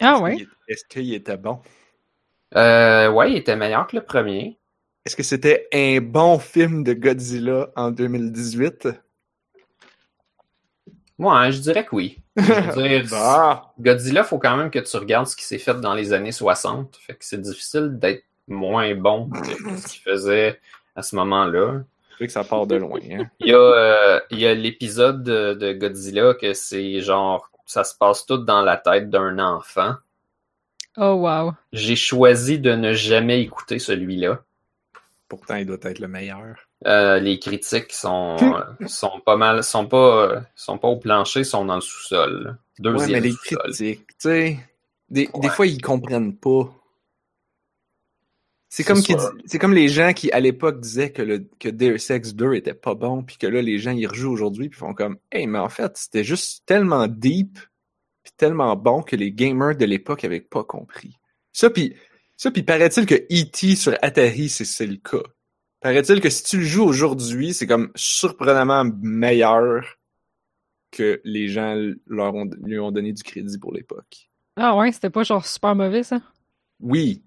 Ah 0.00 0.18
Est-ce 0.18 0.22
ouais? 0.22 0.36
qu'il- 0.36 0.48
Est-ce 0.68 0.84
qu'il 0.84 1.12
était 1.12 1.36
bon? 1.36 1.60
Euh, 2.54 3.10
ouais, 3.10 3.32
il 3.32 3.36
était 3.38 3.56
meilleur 3.56 3.86
que 3.86 3.96
le 3.96 4.04
premier. 4.04 4.58
Est-ce 5.04 5.16
que 5.16 5.24
c'était 5.24 5.68
un 5.72 6.00
bon 6.00 6.38
film 6.38 6.84
de 6.84 6.92
Godzilla 6.92 7.70
en 7.74 7.90
2018? 7.90 8.88
Ouais, 11.18 11.52
je 11.52 11.58
dirais 11.58 11.84
que 11.84 11.94
oui. 11.94 12.18
Je 12.36 12.42
veux 12.42 12.82
dire, 13.00 13.08
Ah! 13.14 13.72
Godzilla, 13.80 14.22
faut 14.22 14.38
quand 14.38 14.56
même 14.56 14.70
que 14.70 14.78
tu 14.78 14.96
regardes 14.96 15.26
ce 15.26 15.34
qui 15.34 15.44
s'est 15.44 15.58
fait 15.58 15.78
dans 15.80 15.94
les 15.94 16.12
années 16.12 16.32
60. 16.32 16.96
Fait 16.96 17.14
que 17.14 17.24
c'est 17.24 17.40
difficile 17.40 17.98
d'être 17.98 18.24
moins 18.46 18.94
bon 18.94 19.28
que 19.30 19.46
ce 19.76 19.88
qu'il 19.88 20.02
faisait 20.04 20.60
à 20.94 21.02
ce 21.02 21.16
moment-là. 21.16 21.82
Je 22.12 22.16
sais 22.18 22.26
que 22.26 22.32
ça 22.32 22.44
part 22.44 22.68
de 22.68 22.76
loin. 22.76 23.00
Hein? 23.10 23.24
Il 23.40 23.48
y 23.48 23.54
a, 23.54 23.58
euh, 23.58 24.20
il 24.30 24.38
y 24.38 24.46
a 24.46 24.54
l'épisode 24.54 25.24
de, 25.24 25.54
de 25.54 25.72
Godzilla 25.72 26.34
que 26.34 26.54
c'est 26.54 27.00
genre, 27.00 27.50
ça 27.66 27.82
se 27.82 27.96
passe 27.96 28.24
tout 28.24 28.38
dans 28.38 28.62
la 28.62 28.76
tête 28.76 29.10
d'un 29.10 29.38
enfant. 29.40 29.94
Oh 30.96 31.14
wow. 31.14 31.54
J'ai 31.72 31.96
choisi 31.96 32.58
de 32.60 32.72
ne 32.72 32.92
jamais 32.92 33.40
écouter 33.40 33.78
celui-là. 33.78 34.42
Pourtant, 35.32 35.56
il 35.56 35.64
doit 35.64 35.78
être 35.80 35.98
le 35.98 36.08
meilleur. 36.08 36.68
Euh, 36.84 37.18
les 37.18 37.38
critiques 37.38 37.90
sont, 37.90 38.36
euh, 38.42 38.86
sont 38.86 39.18
pas 39.24 39.38
mal, 39.38 39.64
sont 39.64 39.86
pas, 39.86 40.26
euh, 40.26 40.40
sont 40.54 40.76
pas 40.76 40.88
au 40.88 40.98
plancher, 40.98 41.42
sont 41.42 41.64
dans 41.64 41.76
le 41.76 41.80
sous-sol. 41.80 42.42
là. 42.44 42.50
Ouais, 42.50 42.56
Deuxième 42.80 43.12
mais 43.12 43.20
les 43.20 43.30
sous-sol. 43.30 43.58
critiques, 43.62 44.06
tu 44.08 44.14
sais, 44.18 44.58
des, 45.08 45.28
fois, 45.48 45.66
ils 45.66 45.80
comprennent 45.80 46.36
pas. 46.36 46.70
Comme, 48.86 49.00
c'est 49.46 49.58
comme 49.58 49.72
les 49.72 49.88
gens 49.88 50.12
qui, 50.12 50.30
à 50.32 50.40
l'époque, 50.40 50.80
disaient 50.80 51.12
que, 51.12 51.22
le, 51.22 51.48
que 51.58 51.70
Deus 51.70 52.12
Ex 52.12 52.34
2 52.34 52.52
était 52.52 52.74
pas 52.74 52.94
bon, 52.94 53.22
puis 53.22 53.38
que 53.38 53.46
là, 53.46 53.62
les 53.62 53.78
gens 53.78 53.92
y 53.92 54.06
rejouent 54.06 54.32
aujourd'hui, 54.32 54.68
puis 54.68 54.78
font 54.78 54.92
comme, 54.92 55.16
hey, 55.30 55.46
mais 55.46 55.60
en 55.60 55.70
fait, 55.70 55.96
c'était 55.96 56.24
juste 56.24 56.66
tellement 56.66 57.08
deep, 57.08 57.58
puis 58.22 58.34
tellement 58.36 58.76
bon 58.76 59.02
que 59.02 59.16
les 59.16 59.32
gamers 59.32 59.76
de 59.76 59.86
l'époque 59.86 60.24
avaient 60.24 60.42
pas 60.42 60.62
compris. 60.62 61.18
Ça, 61.52 61.70
puis, 61.70 61.96
ça, 62.42 62.50
puis 62.50 62.64
paraît-il 62.64 63.06
que 63.06 63.14
E.T. 63.14 63.76
sur 63.76 63.96
Atari, 64.02 64.48
c'est, 64.48 64.84
le 64.84 64.96
cas. 64.96 65.22
Paraît-il 65.80 66.20
que 66.20 66.28
si 66.28 66.42
tu 66.42 66.58
le 66.58 66.64
joues 66.64 66.82
aujourd'hui, 66.82 67.54
c'est 67.54 67.68
comme 67.68 67.92
surprenamment 67.94 68.84
meilleur 69.00 70.00
que 70.90 71.20
les 71.22 71.46
gens 71.46 71.76
leur 72.08 72.34
ont, 72.34 72.50
lui 72.64 72.80
ont 72.80 72.90
donné 72.90 73.12
du 73.12 73.22
crédit 73.22 73.58
pour 73.58 73.72
l'époque. 73.72 74.28
Ah 74.56 74.76
ouais, 74.76 74.90
c'était 74.90 75.08
pas 75.08 75.22
genre 75.22 75.46
super 75.46 75.76
mauvais 75.76 76.02
ça? 76.02 76.20
Oui, 76.80 77.22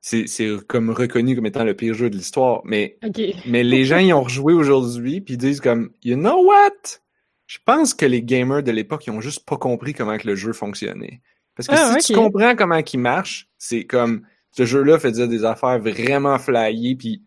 c'est, 0.00 0.24
comme 0.66 0.88
reconnu 0.88 1.36
comme 1.36 1.44
étant 1.44 1.64
le 1.64 1.74
pire 1.74 1.92
jeu 1.92 2.08
de 2.08 2.16
l'histoire, 2.16 2.62
mais, 2.64 2.98
mais 3.44 3.62
les 3.62 3.84
gens 3.84 3.98
y 3.98 4.14
ont 4.14 4.22
rejoué 4.22 4.54
aujourd'hui 4.54 5.20
puis 5.20 5.34
ils 5.34 5.38
disent 5.38 5.60
comme, 5.60 5.92
you 6.02 6.16
know 6.16 6.42
what? 6.42 7.00
Je 7.46 7.58
pense 7.66 7.92
que 7.92 8.06
les 8.06 8.22
gamers 8.22 8.62
de 8.62 8.72
l'époque, 8.72 9.06
ils 9.08 9.10
ont 9.10 9.20
juste 9.20 9.44
pas 9.44 9.58
compris 9.58 9.92
comment 9.92 10.16
que 10.16 10.26
le 10.26 10.36
jeu 10.36 10.54
fonctionnait. 10.54 11.20
Parce 11.54 11.68
que 11.68 11.74
Ah, 11.76 12.00
si 12.00 12.14
tu 12.14 12.18
comprends 12.18 12.56
comment 12.56 12.80
il 12.80 12.98
marche, 12.98 13.50
c'est 13.58 13.84
comme 13.84 14.24
ce 14.52 14.64
jeu-là 14.64 14.98
faisait 14.98 15.28
des 15.28 15.44
affaires 15.44 15.78
vraiment 15.78 16.38
flyées 16.38 16.96
puis 16.96 17.22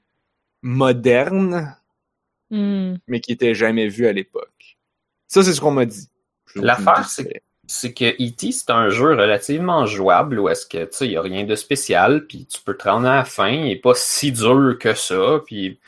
modernes, 0.62 1.76
Hmm. 2.52 2.96
mais 3.08 3.22
qui 3.22 3.32
étaient 3.32 3.56
jamais 3.56 3.88
vues 3.88 4.08
à 4.08 4.12
l'époque. 4.12 4.78
Ça, 5.30 5.42
c'est 5.42 5.54
ce 5.54 5.62
qu'on 5.62 5.72
m'a 5.72 5.86
dit. 5.86 6.10
L'affaire, 6.56 7.08
c'est-. 7.08 7.42
C'est 7.66 7.94
que 7.94 8.04
E.T., 8.22 8.52
c'est 8.52 8.70
un 8.70 8.90
jeu 8.90 9.12
relativement 9.12 9.86
jouable 9.86 10.38
où 10.38 10.50
est-ce 10.50 10.66
que, 10.66 10.84
tu 10.84 10.90
sais, 10.92 11.06
il 11.06 11.12
n'y 11.12 11.16
a 11.16 11.22
rien 11.22 11.46
de 11.46 11.56
spécial, 11.56 12.28
puis 12.28 12.46
tu 12.46 12.60
peux 12.62 12.76
te 12.76 12.84
rendre 12.90 13.08
à 13.08 13.16
la 13.16 13.24
fin, 13.24 13.48
il 13.48 13.64
n'est 13.64 13.78
pas 13.78 13.94
si 13.96 14.34
dur 14.34 14.76
que 14.78 14.94
ça, 14.94 15.40
puis 15.46 15.80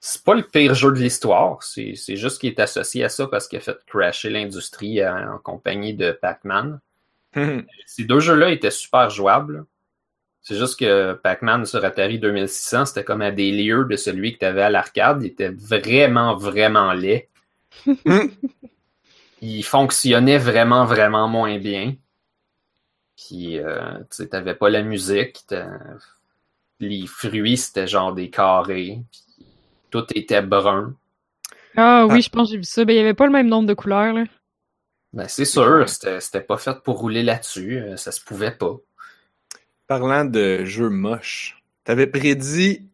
c'est 0.00 0.24
pas 0.24 0.34
le 0.34 0.42
pire 0.42 0.74
jeu 0.74 0.90
de 0.90 0.98
l'histoire, 0.98 1.62
c'est 1.62 1.94
c'est 1.94 2.16
juste 2.16 2.40
qu'il 2.40 2.50
est 2.50 2.58
associé 2.58 3.04
à 3.04 3.08
ça 3.08 3.28
parce 3.28 3.46
qu'il 3.46 3.58
a 3.58 3.62
fait 3.62 3.78
crasher 3.86 4.30
l'industrie 4.30 5.00
euh, 5.00 5.34
en 5.34 5.38
compagnie 5.38 5.94
de 5.94 6.10
Pac-Man. 6.10 6.80
Ces 7.86 8.04
deux 8.04 8.20
jeux-là 8.20 8.50
étaient 8.50 8.72
super 8.72 9.08
jouables. 9.10 9.64
C'est 10.42 10.56
juste 10.56 10.78
que 10.78 11.12
Pac-Man 11.14 11.64
sur 11.66 11.84
Atari 11.84 12.18
2600, 12.18 12.86
c'était 12.86 13.04
comme 13.04 13.22
à 13.22 13.30
des 13.30 13.52
lieux 13.52 13.84
de 13.88 13.96
celui 13.96 14.32
que 14.34 14.38
tu 14.40 14.44
avais 14.44 14.62
à 14.62 14.70
l'arcade. 14.70 15.22
Il 15.22 15.26
était 15.26 15.50
vraiment, 15.50 16.36
vraiment 16.36 16.92
laid. 16.92 17.28
il 19.40 19.62
fonctionnait 19.62 20.38
vraiment, 20.38 20.84
vraiment 20.84 21.28
moins 21.28 21.58
bien. 21.58 21.94
Puis, 23.16 23.58
euh, 23.60 23.98
tu 24.00 24.06
sais, 24.10 24.28
t'avais 24.28 24.54
pas 24.54 24.68
la 24.68 24.82
musique. 24.82 25.44
Les 26.80 27.06
fruits, 27.06 27.56
c'était 27.56 27.86
genre 27.86 28.12
des 28.12 28.28
carrés. 28.30 29.00
Puis, 29.12 29.46
tout 29.90 30.06
était 30.14 30.42
brun. 30.42 30.94
Ah 31.76 32.06
oui, 32.08 32.20
je 32.20 32.28
pense 32.30 32.48
que 32.48 32.52
j'ai 32.52 32.58
vu 32.58 32.64
ça. 32.64 32.84
Ben, 32.84 32.94
il 32.94 32.96
y 32.96 33.00
avait 33.00 33.14
pas 33.14 33.26
le 33.26 33.32
même 33.32 33.48
nombre 33.48 33.68
de 33.68 33.74
couleurs, 33.74 34.12
là. 34.12 34.24
Ben, 35.12 35.28
c'est 35.28 35.44
sûr, 35.44 35.88
c'était 35.88 36.20
c'était 36.20 36.40
pas 36.40 36.56
fait 36.56 36.82
pour 36.82 36.98
rouler 36.98 37.22
là-dessus. 37.22 37.78
euh, 37.78 37.96
Ça 37.96 38.12
se 38.12 38.20
pouvait 38.24 38.50
pas. 38.50 38.76
Parlant 39.86 40.24
de 40.24 40.64
jeux 40.64 40.88
moches, 40.88 41.62
t'avais 41.84 42.06
prédit 42.06 42.88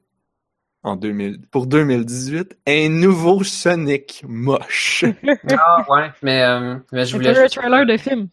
en 0.83 0.97
2000, 0.97 1.43
pour 1.51 1.67
2018 1.67 2.57
un 2.67 2.89
nouveau 2.89 3.45
Sonic 3.45 4.23
moche. 4.27 5.05
Ah 5.51 5.85
ouais, 5.89 6.11
mais, 6.23 6.43
euh, 6.43 6.77
mais 6.93 7.05
je 7.05 7.15
voulais 7.15 7.29
C'était 7.29 7.41
un 7.41 7.43
juste- 7.45 7.57
trailer 7.59 7.87
de 7.87 7.97
film. 7.97 8.29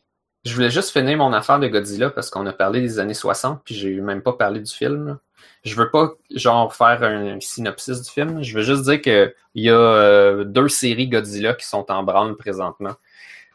Je 0.45 0.53
voulais 0.53 0.69
juste 0.69 0.91
finir 0.91 1.17
mon 1.17 1.33
affaire 1.33 1.59
de 1.59 1.67
Godzilla 1.67 2.11
parce 2.11 2.29
qu'on 2.29 2.45
a 2.45 2.53
parlé 2.53 2.79
des 2.81 2.99
années 2.99 3.15
60 3.15 3.61
puis 3.65 3.73
j'ai 3.75 3.99
même 3.99 4.21
pas 4.21 4.33
parlé 4.33 4.59
du 4.61 4.71
film. 4.71 5.07
là. 5.07 5.19
Je 5.63 5.75
veux 5.75 5.89
pas 5.89 6.11
genre 6.35 6.73
faire 6.75 7.01
un 7.01 7.39
synopsis 7.39 8.03
du 8.03 8.11
film. 8.11 8.43
Je 8.43 8.55
veux 8.55 8.63
juste 8.63 8.83
dire 8.83 9.01
que 9.01 9.33
il 9.55 9.63
y 9.63 9.69
a 9.71 9.73
euh, 9.75 10.43
deux 10.43 10.67
séries 10.69 11.07
Godzilla 11.07 11.55
qui 11.55 11.65
sont 11.65 11.91
en 11.91 12.03
branle 12.03 12.35
présentement. 12.37 12.93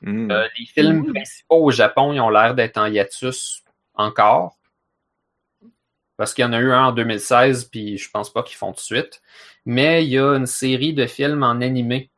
Hmm. 0.03 0.31
Euh, 0.33 0.45
les 0.59 0.67
films 0.67 1.05
Mhm. 1.07 1.13
principaux 1.15 1.65
au 1.65 1.71
Japon, 1.71 2.13
ils 2.13 2.21
ont 2.21 2.31
l'air 2.31 2.55
d'être 2.57 2.77
en 2.79 2.87
hiatus 2.87 3.63
encore. 3.95 4.57
Parce 6.21 6.35
qu'il 6.35 6.43
y 6.43 6.47
en 6.47 6.53
a 6.53 6.59
eu 6.59 6.71
un 6.71 6.89
en 6.89 6.93
2016, 6.93 7.71
puis 7.71 7.97
je 7.97 8.11
pense 8.11 8.31
pas 8.31 8.43
qu'ils 8.43 8.59
font 8.59 8.73
tout 8.73 8.81
de 8.81 8.81
suite. 8.81 9.23
Mais 9.65 10.05
il 10.05 10.11
y 10.11 10.19
a 10.19 10.35
une 10.35 10.45
série 10.45 10.93
de 10.93 11.07
films 11.07 11.43
en 11.43 11.63
animé. 11.63 12.11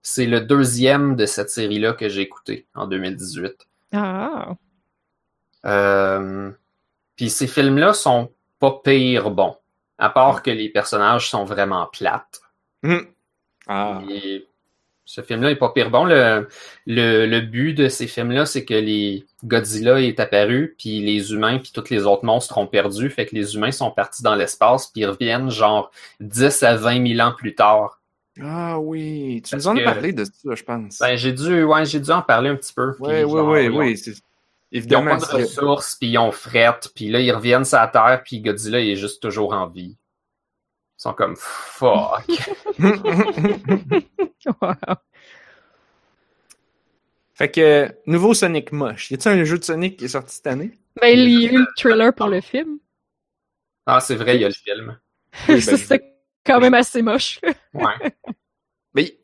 C'est 0.00 0.26
le 0.26 0.42
deuxième 0.42 1.16
de 1.16 1.26
cette 1.26 1.50
série-là 1.50 1.94
que 1.94 2.08
j'ai 2.08 2.20
écouté 2.20 2.68
en 2.76 2.86
2018. 2.86 3.66
Ah. 3.94 4.54
Euh, 5.66 6.52
Puis 7.16 7.30
ces 7.30 7.48
films-là 7.48 7.94
sont 7.94 8.30
pas 8.60 8.80
pire 8.84 9.32
bons. 9.32 9.56
À 9.98 10.08
part 10.08 10.44
que 10.44 10.52
les 10.52 10.68
personnages 10.68 11.28
sont 11.28 11.44
vraiment 11.44 11.86
plates. 11.86 12.42
Hmm. 12.84 13.06
Ah. 13.66 14.02
Et 14.08 14.46
ce 15.04 15.20
film-là 15.20 15.50
est 15.50 15.56
pas 15.56 15.70
pire 15.70 15.90
bon. 15.90 16.04
Le, 16.04 16.48
le, 16.86 17.26
le 17.26 17.40
but 17.40 17.74
de 17.74 17.88
ces 17.88 18.06
films-là, 18.06 18.46
c'est 18.46 18.64
que 18.64 18.74
les 18.74 19.24
Godzilla 19.44 20.00
est 20.00 20.20
apparu, 20.20 20.74
puis 20.78 21.00
les 21.00 21.32
humains, 21.32 21.58
puis 21.58 21.72
tous 21.74 21.90
les 21.90 22.06
autres 22.06 22.24
monstres 22.24 22.58
ont 22.58 22.66
perdu. 22.66 23.10
Fait 23.10 23.26
que 23.26 23.34
les 23.34 23.54
humains 23.54 23.72
sont 23.72 23.90
partis 23.90 24.22
dans 24.22 24.34
l'espace, 24.34 24.86
puis 24.86 25.02
ils 25.02 25.06
reviennent 25.06 25.50
genre 25.50 25.90
10 26.20 26.62
à 26.62 26.76
20 26.76 27.06
000 27.16 27.20
ans 27.28 27.32
plus 27.36 27.54
tard. 27.54 28.00
Ah 28.40 28.78
oui, 28.80 29.42
tu 29.44 29.50
Parce 29.50 29.64
nous 29.64 29.70
en 29.72 29.76
as 29.76 29.82
parlé 29.82 30.12
de 30.12 30.24
ça, 30.24 30.54
je 30.54 30.62
pense. 30.62 30.98
Ben, 30.98 31.16
j'ai 31.16 31.32
dû, 31.32 31.64
ouais, 31.64 31.84
j'ai 31.84 32.00
dû 32.00 32.10
en 32.10 32.22
parler 32.22 32.48
un 32.48 32.56
petit 32.56 32.72
peu. 32.72 32.94
oui, 33.00 33.24
oui, 33.24 33.40
oui, 33.40 33.64
ils 33.64 33.70
ont- 33.70 33.76
oui. 33.78 34.02
Ils 34.74 34.88
n'ont 34.88 35.04
pas 35.04 35.16
de 35.16 35.24
ressources, 35.42 35.96
puis 35.96 36.08
ils 36.08 36.18
ont 36.18 36.32
frette, 36.32 36.88
puis 36.94 37.10
là, 37.10 37.20
ils 37.20 37.30
reviennent 37.30 37.66
sur 37.66 37.76
la 37.78 37.88
Terre, 37.88 38.22
puis 38.24 38.40
Godzilla, 38.40 38.80
il 38.80 38.90
est 38.90 38.96
juste 38.96 39.20
toujours 39.20 39.52
en 39.52 39.66
vie. 39.66 39.96
Ils 41.04 41.08
sont 41.08 41.14
comme 41.14 41.34
fuck. 41.36 42.24
Wow. 44.60 44.74
fait 47.34 47.50
que, 47.50 47.88
nouveau 48.06 48.34
Sonic 48.34 48.70
moche. 48.72 49.10
Y 49.10 49.14
a-t-il 49.14 49.40
un 49.40 49.44
jeu 49.44 49.58
de 49.58 49.64
Sonic 49.64 49.96
qui 49.98 50.04
est 50.04 50.08
sorti 50.08 50.34
cette 50.36 50.46
année? 50.46 50.78
Ben, 51.00 51.08
il 51.18 51.28
y 51.42 51.48
a 51.48 51.52
eu 51.52 51.58
le 51.58 51.66
trailer 51.76 52.12
pour 52.14 52.28
le 52.28 52.40
film. 52.40 52.78
ah, 53.86 54.00
c'est 54.00 54.14
vrai, 54.16 54.36
il 54.36 54.42
y 54.42 54.44
a 54.44 54.48
le 54.48 54.54
film. 54.54 54.98
Oui, 55.48 55.54
ben, 55.54 55.60
je- 55.60 55.76
c'était 55.76 56.04
quand 56.44 56.60
même 56.60 56.74
assez 56.74 57.02
moche. 57.02 57.40
Ouais. 57.72 57.94
Mais 58.94 59.16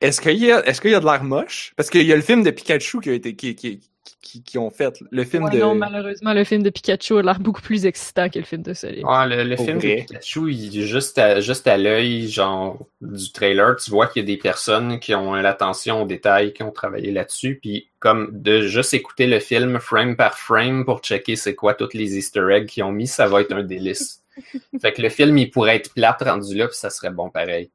est-ce 0.00 0.20
qu'il 0.20 0.36
y 0.38 0.52
a, 0.52 0.64
est-ce 0.66 0.80
qu'il 0.80 0.92
y 0.92 0.94
a 0.94 1.00
de 1.00 1.04
l'air 1.04 1.24
moche? 1.24 1.72
Parce 1.76 1.90
qu'il 1.90 2.06
y 2.06 2.12
a 2.12 2.16
le 2.16 2.22
film 2.22 2.42
de 2.42 2.50
Pikachu 2.50 3.00
qui 3.00 3.10
a 3.10 3.14
été, 3.14 3.34
qui, 3.36 3.54
qui, 3.56 3.80
qui, 4.20 4.42
qui 4.42 4.58
ont 4.58 4.70
fait. 4.70 4.98
Le 5.10 5.24
film 5.24 5.44
Ouais, 5.44 5.50
de. 5.50 5.58
Non, 5.58 5.74
malheureusement, 5.74 6.32
le 6.34 6.44
film 6.44 6.62
de 6.62 6.70
Pikachu 6.70 7.18
a 7.18 7.22
l'air 7.22 7.38
beaucoup 7.40 7.60
plus 7.62 7.86
excitant 7.86 8.28
que 8.28 8.38
le 8.38 8.44
film 8.44 8.62
de 8.62 8.74
Sonic. 8.74 9.06
Ouais, 9.08 9.44
le, 9.44 9.56
film 9.56 9.78
vrai. 9.78 9.96
de 9.96 10.00
Pikachu, 10.02 10.52
il 10.52 10.78
est 10.78 10.86
juste 10.86 11.18
à, 11.18 11.40
juste 11.40 11.66
à 11.66 11.76
l'œil, 11.76 12.28
genre, 12.28 12.86
du 13.00 13.30
trailer, 13.32 13.76
tu 13.76 13.90
vois 13.90 14.06
qu'il 14.08 14.22
y 14.22 14.24
a 14.24 14.26
des 14.26 14.36
personnes 14.38 14.98
qui 14.98 15.14
ont 15.14 15.34
l'attention 15.34 16.02
aux 16.02 16.06
détails, 16.06 16.52
qui 16.52 16.62
ont 16.62 16.72
travaillé 16.72 17.12
là-dessus, 17.12 17.58
puis 17.62 17.88
comme 18.00 18.30
de 18.32 18.62
juste 18.62 18.92
écouter 18.94 19.26
le 19.26 19.40
film 19.40 19.78
frame 19.80 20.16
par 20.16 20.38
frame 20.38 20.84
pour 20.84 21.00
checker 21.00 21.36
c'est 21.36 21.54
quoi 21.54 21.74
toutes 21.74 21.94
les 21.94 22.16
easter 22.18 22.46
eggs 22.50 22.66
qu'ils 22.66 22.84
ont 22.84 22.92
mis, 22.92 23.06
ça 23.06 23.26
va 23.28 23.40
être 23.40 23.52
un 23.52 23.62
délice. 23.62 24.22
fait 24.80 24.92
que 24.92 25.02
le 25.02 25.08
film, 25.08 25.36
il 25.38 25.50
pourrait 25.50 25.76
être 25.76 25.92
plate 25.94 26.22
rendu 26.22 26.56
là, 26.56 26.68
puis 26.68 26.76
ça 26.76 26.90
serait 26.90 27.10
bon 27.10 27.30
pareil. 27.30 27.70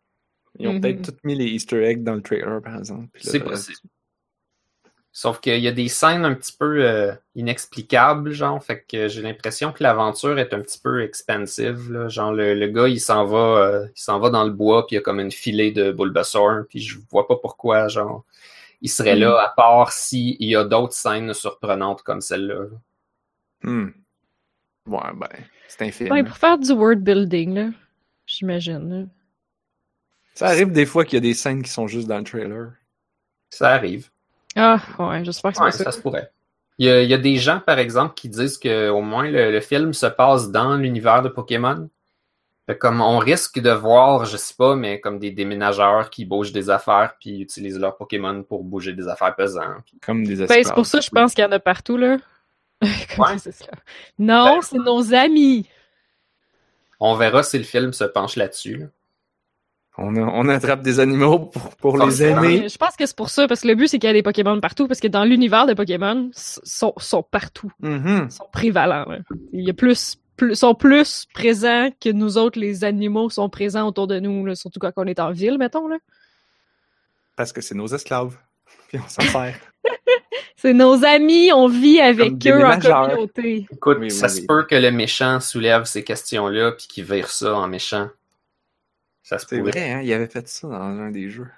Ils 0.59 0.67
ont 0.67 0.73
Mhm. 0.73 0.81
peut-être 0.81 1.01
tout 1.01 1.17
mis 1.23 1.35
les 1.35 1.45
Easter 1.45 1.83
eggs 1.83 2.03
dans 2.03 2.13
le 2.13 2.21
trailer, 2.21 2.61
par 2.61 2.77
exemple. 2.77 3.07
C'est 3.19 3.39
possible. 3.39 3.77
Sauf 5.15 5.39
qu'il 5.39 5.59
y 5.59 5.67
a 5.67 5.71
des 5.71 5.89
scènes 5.89 6.25
un 6.25 6.33
petit 6.33 6.55
peu 6.57 6.83
euh, 6.83 7.13
inexplicables, 7.35 8.31
genre, 8.31 8.61
fait 8.63 8.83
que 8.89 9.07
j'ai 9.07 9.21
l'impression 9.21 9.71
que 9.71 9.83
l'aventure 9.83 10.39
est 10.39 10.55
un 10.55 10.59
petit 10.59 10.79
peu 10.79 11.03
expansive, 11.03 11.91
là. 11.91 12.07
Genre, 12.09 12.33
le, 12.33 12.55
le 12.55 12.67
gars, 12.67 12.87
il 12.87 12.99
s'en 12.99 13.23
va, 13.25 13.37
euh, 13.37 13.87
il 13.95 14.01
s'en 14.01 14.19
va 14.19 14.31
dans 14.31 14.43
le 14.43 14.49
bois, 14.49 14.87
puis 14.87 14.95
il 14.95 14.97
y 14.97 14.99
a 14.99 15.03
comme 15.03 15.19
une 15.19 15.31
filée 15.31 15.71
de 15.71 15.91
Bulbasaur, 15.91 16.63
puis 16.67 16.79
je 16.79 16.97
vois 17.11 17.27
pas 17.27 17.35
pourquoi, 17.35 17.87
genre, 17.89 18.25
il 18.81 18.89
serait 18.89 19.15
là, 19.15 19.39
à 19.39 19.49
part 19.49 19.91
s'il 19.91 20.43
y 20.43 20.55
a 20.55 20.63
d'autres 20.63 20.93
scènes 20.93 21.33
surprenantes 21.35 22.01
comme 22.01 22.19
celle-là. 22.19 22.65
Hmm. 23.61 23.89
Ouais, 24.87 25.13
ben, 25.15 25.29
c'est 25.67 25.85
un 25.85 25.91
film. 25.91 26.09
Ben, 26.09 26.25
pour 26.25 26.37
faire 26.37 26.57
du 26.57 26.71
world 26.71 27.03
building, 27.03 27.53
là, 27.53 27.69
j'imagine. 28.25 28.89
là. 28.89 29.05
Ça 30.33 30.47
arrive 30.47 30.71
des 30.71 30.87
fois 30.87 31.05
qu'il 31.05 31.13
y 31.13 31.17
a 31.17 31.21
des 31.21 31.35
scènes 31.35 31.61
qui 31.61 31.69
sont 31.69 31.87
juste 31.87 32.07
dans 32.07 32.17
le 32.17 32.23
trailer. 32.23 32.71
Ça 33.51 33.69
arrive. 33.69 34.09
Ah, 34.55 34.79
ouais, 34.99 35.23
j'espère 35.25 35.51
que 35.51 35.57
c'est 35.57 35.63
Ouais, 35.63 35.71
pas 35.71 35.77
ça. 35.77 35.83
ça 35.85 35.91
se 35.91 36.01
pourrait. 36.01 36.31
Il 36.79 36.87
y, 36.87 36.89
a, 36.89 37.01
il 37.03 37.09
y 37.09 37.13
a 37.13 37.17
des 37.17 37.37
gens, 37.37 37.59
par 37.59 37.77
exemple, 37.79 38.13
qui 38.15 38.29
disent 38.29 38.57
que 38.57 38.89
au 38.89 39.01
moins 39.01 39.29
le, 39.29 39.51
le 39.51 39.59
film 39.61 39.93
se 39.93 40.07
passe 40.07 40.49
dans 40.51 40.75
l'univers 40.75 41.21
de 41.21 41.29
Pokémon. 41.29 41.89
Fait 42.65 42.77
comme 42.77 43.01
on 43.01 43.17
risque 43.17 43.59
de 43.59 43.69
voir, 43.71 44.25
je 44.25 44.37
sais 44.37 44.53
pas, 44.57 44.75
mais 44.75 44.99
comme 45.01 45.19
des 45.19 45.31
déménageurs 45.31 46.09
qui 46.09 46.23
bougent 46.25 46.53
des 46.53 46.69
affaires 46.69 47.15
puis 47.19 47.41
utilisent 47.41 47.77
leurs 47.77 47.97
Pokémon 47.97 48.41
pour 48.43 48.63
bouger 48.63 48.93
des 48.93 49.07
affaires 49.07 49.35
pesantes. 49.35 49.83
Puis- 49.85 49.99
Comme 50.05 50.23
des 50.23 50.37
Ben, 50.45 50.63
c'est 50.63 50.73
pour 50.73 50.85
ça 50.85 50.99
que 50.99 51.03
je 51.05 51.09
pense 51.09 51.33
qu'il 51.33 51.43
y 51.43 51.47
en 51.47 51.51
a 51.51 51.59
partout, 51.59 51.97
là. 51.97 52.17
Comment 53.15 53.27
Ouais. 53.31 53.37
c'est 53.37 53.51
ça? 53.51 53.65
Non, 54.17 54.55
Ben- 54.55 54.61
c'est 54.61 54.77
nos 54.77 55.13
amis. 55.13 55.67
On 56.99 57.15
verra 57.15 57.43
si 57.43 57.57
le 57.57 57.63
film 57.65 57.91
se 57.93 58.05
penche 58.05 58.35
là-dessus. 58.37 58.77
là. 58.77 58.85
On, 59.97 60.15
a- 60.15 60.21
on 60.21 60.47
attrape 60.49 60.81
des 60.81 60.99
animaux 60.99 61.37
pour, 61.39 61.75
pour 61.75 61.97
les 62.03 62.23
aimer. 62.23 62.67
Je 62.67 62.77
pense 62.77 62.95
que 62.95 63.05
c'est 63.05 63.15
pour 63.15 63.29
ça, 63.29 63.47
parce 63.47 63.61
que 63.61 63.67
le 63.67 63.75
but, 63.75 63.87
c'est 63.87 63.99
qu'il 63.99 64.07
y 64.07 64.09
a 64.09 64.13
des 64.13 64.23
Pokémon 64.23 64.59
partout, 64.59 64.87
parce 64.87 64.99
que 64.99 65.07
dans 65.07 65.23
l'univers 65.23 65.67
des 65.67 65.75
Pokémon, 65.75 66.31
sont, 66.33 66.93
sont 66.97 67.21
partout. 67.23 67.71
Mhm. 67.79 68.27
Ils 68.27 68.31
sont 68.31 68.47
prévalents. 68.51 69.05
là. 69.07 69.19
Il 69.51 69.65
y 69.67 69.69
a 69.69 69.73
plus, 69.73 70.17
plus, 70.35 70.55
sont 70.55 70.73
plus 70.73 71.27
présents 71.33 71.89
que 72.01 72.09
nous 72.09 72.37
autres, 72.39 72.59
les 72.59 72.83
animaux 72.83 73.29
sont 73.29 73.49
présents 73.49 73.87
autour 73.87 74.07
de 74.07 74.19
nous, 74.19 74.45
là, 74.47 74.55
surtout 74.55 74.79
quand 74.79 74.91
on 74.97 75.05
est 75.05 75.19
en 75.19 75.31
ville, 75.31 75.59
mettons. 75.59 75.87
Là. 75.87 75.97
Parce 77.35 77.53
que 77.53 77.61
c'est 77.61 77.75
nos 77.75 77.87
esclaves. 77.87 78.35
Puis 78.87 78.97
on 79.03 79.07
s'en 79.07 79.21
sert. 79.21 79.55
C'est 80.55 80.73
nos 80.73 81.03
amis, 81.03 81.51
on 81.51 81.67
vit 81.67 81.99
avec 81.99 82.33
eux 82.47 82.63
en 82.65 82.79
communauté. 82.79 83.65
Écoute, 83.69 83.97
Oui, 83.99 84.05
oui, 84.05 84.11
ça 84.11 84.27
oui. 84.27 84.33
se 84.33 84.45
peut 84.47 84.63
que 84.63 84.75
le 84.75 84.91
méchant 84.91 85.41
soulève 85.41 85.83
ces 85.83 86.05
questions-là 86.05 86.71
puis 86.71 86.87
qu'il 86.87 87.03
vire 87.03 87.27
ça 87.27 87.53
en 87.53 87.67
méchant. 87.67 88.07
Ça 89.23 89.39
se 89.39 89.47
C'est 89.47 89.57
pourrait. 89.59 89.71
vrai, 89.71 89.91
hein, 89.91 90.01
il 90.03 90.11
avait 90.13 90.27
fait 90.27 90.47
ça 90.47 90.67
dans 90.67 90.75
un 90.75 91.09
des 91.09 91.29
jeux. 91.29 91.49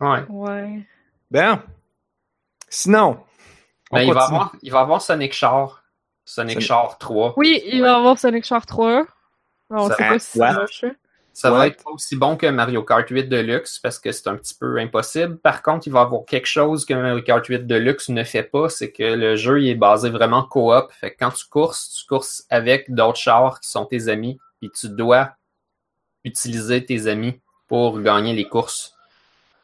Ouais. 0.00 0.22
Ouais. 0.28 0.82
Ben, 1.30 1.62
sinon, 2.68 3.18
on 3.90 3.96
Ben, 3.96 4.02
il, 4.02 4.12
va 4.14 4.24
avoir, 4.24 4.52
il 4.62 4.72
va 4.72 4.80
avoir 4.80 5.02
Sonic 5.02 5.32
Char. 5.32 5.82
Sonic 6.24 6.54
Sonic- 6.54 6.66
Char 6.66 6.98
3. 6.98 7.34
Oui, 7.36 7.62
il 7.66 7.82
va 7.82 7.96
avoir 7.96 8.18
Sonic 8.18 8.44
Char 8.44 8.66
3. 8.66 9.04
On 9.70 9.88
Ça- 9.88 9.96
sait 9.96 10.08
pas 10.08 10.18
si 10.18 10.38
moche. 10.38 10.82
là. 10.82 10.90
Ça 11.32 11.50
va 11.50 11.66
être 11.66 11.84
pas 11.84 11.90
aussi 11.90 12.16
bon 12.16 12.36
que 12.36 12.46
Mario 12.46 12.82
Kart 12.82 13.06
8 13.06 13.24
Deluxe 13.28 13.78
parce 13.78 13.98
que 13.98 14.10
c'est 14.10 14.26
un 14.26 14.36
petit 14.36 14.54
peu 14.54 14.78
impossible. 14.78 15.36
Par 15.36 15.62
contre, 15.62 15.86
il 15.86 15.92
va 15.92 16.00
y 16.00 16.02
avoir 16.02 16.24
quelque 16.24 16.46
chose 16.46 16.86
que 16.86 16.94
Mario 16.94 17.20
Kart 17.22 17.44
8 17.44 17.66
Deluxe 17.66 18.08
ne 18.08 18.24
fait 18.24 18.42
pas, 18.44 18.70
c'est 18.70 18.90
que 18.90 19.02
le 19.02 19.36
jeu 19.36 19.60
il 19.60 19.68
est 19.68 19.74
basé 19.74 20.08
vraiment 20.08 20.44
coop. 20.44 20.90
Fait 20.92 21.10
que 21.12 21.16
quand 21.20 21.32
tu 21.32 21.44
courses, 21.46 21.92
tu 21.92 22.06
courses 22.06 22.46
avec 22.48 22.90
d'autres 22.94 23.18
chars 23.18 23.60
qui 23.60 23.68
sont 23.68 23.84
tes 23.84 24.08
amis, 24.08 24.38
et 24.62 24.70
tu 24.70 24.88
dois 24.88 25.35
utiliser 26.26 26.84
tes 26.84 27.06
amis 27.06 27.40
pour 27.68 28.00
gagner 28.00 28.34
les 28.34 28.46
courses. 28.46 28.94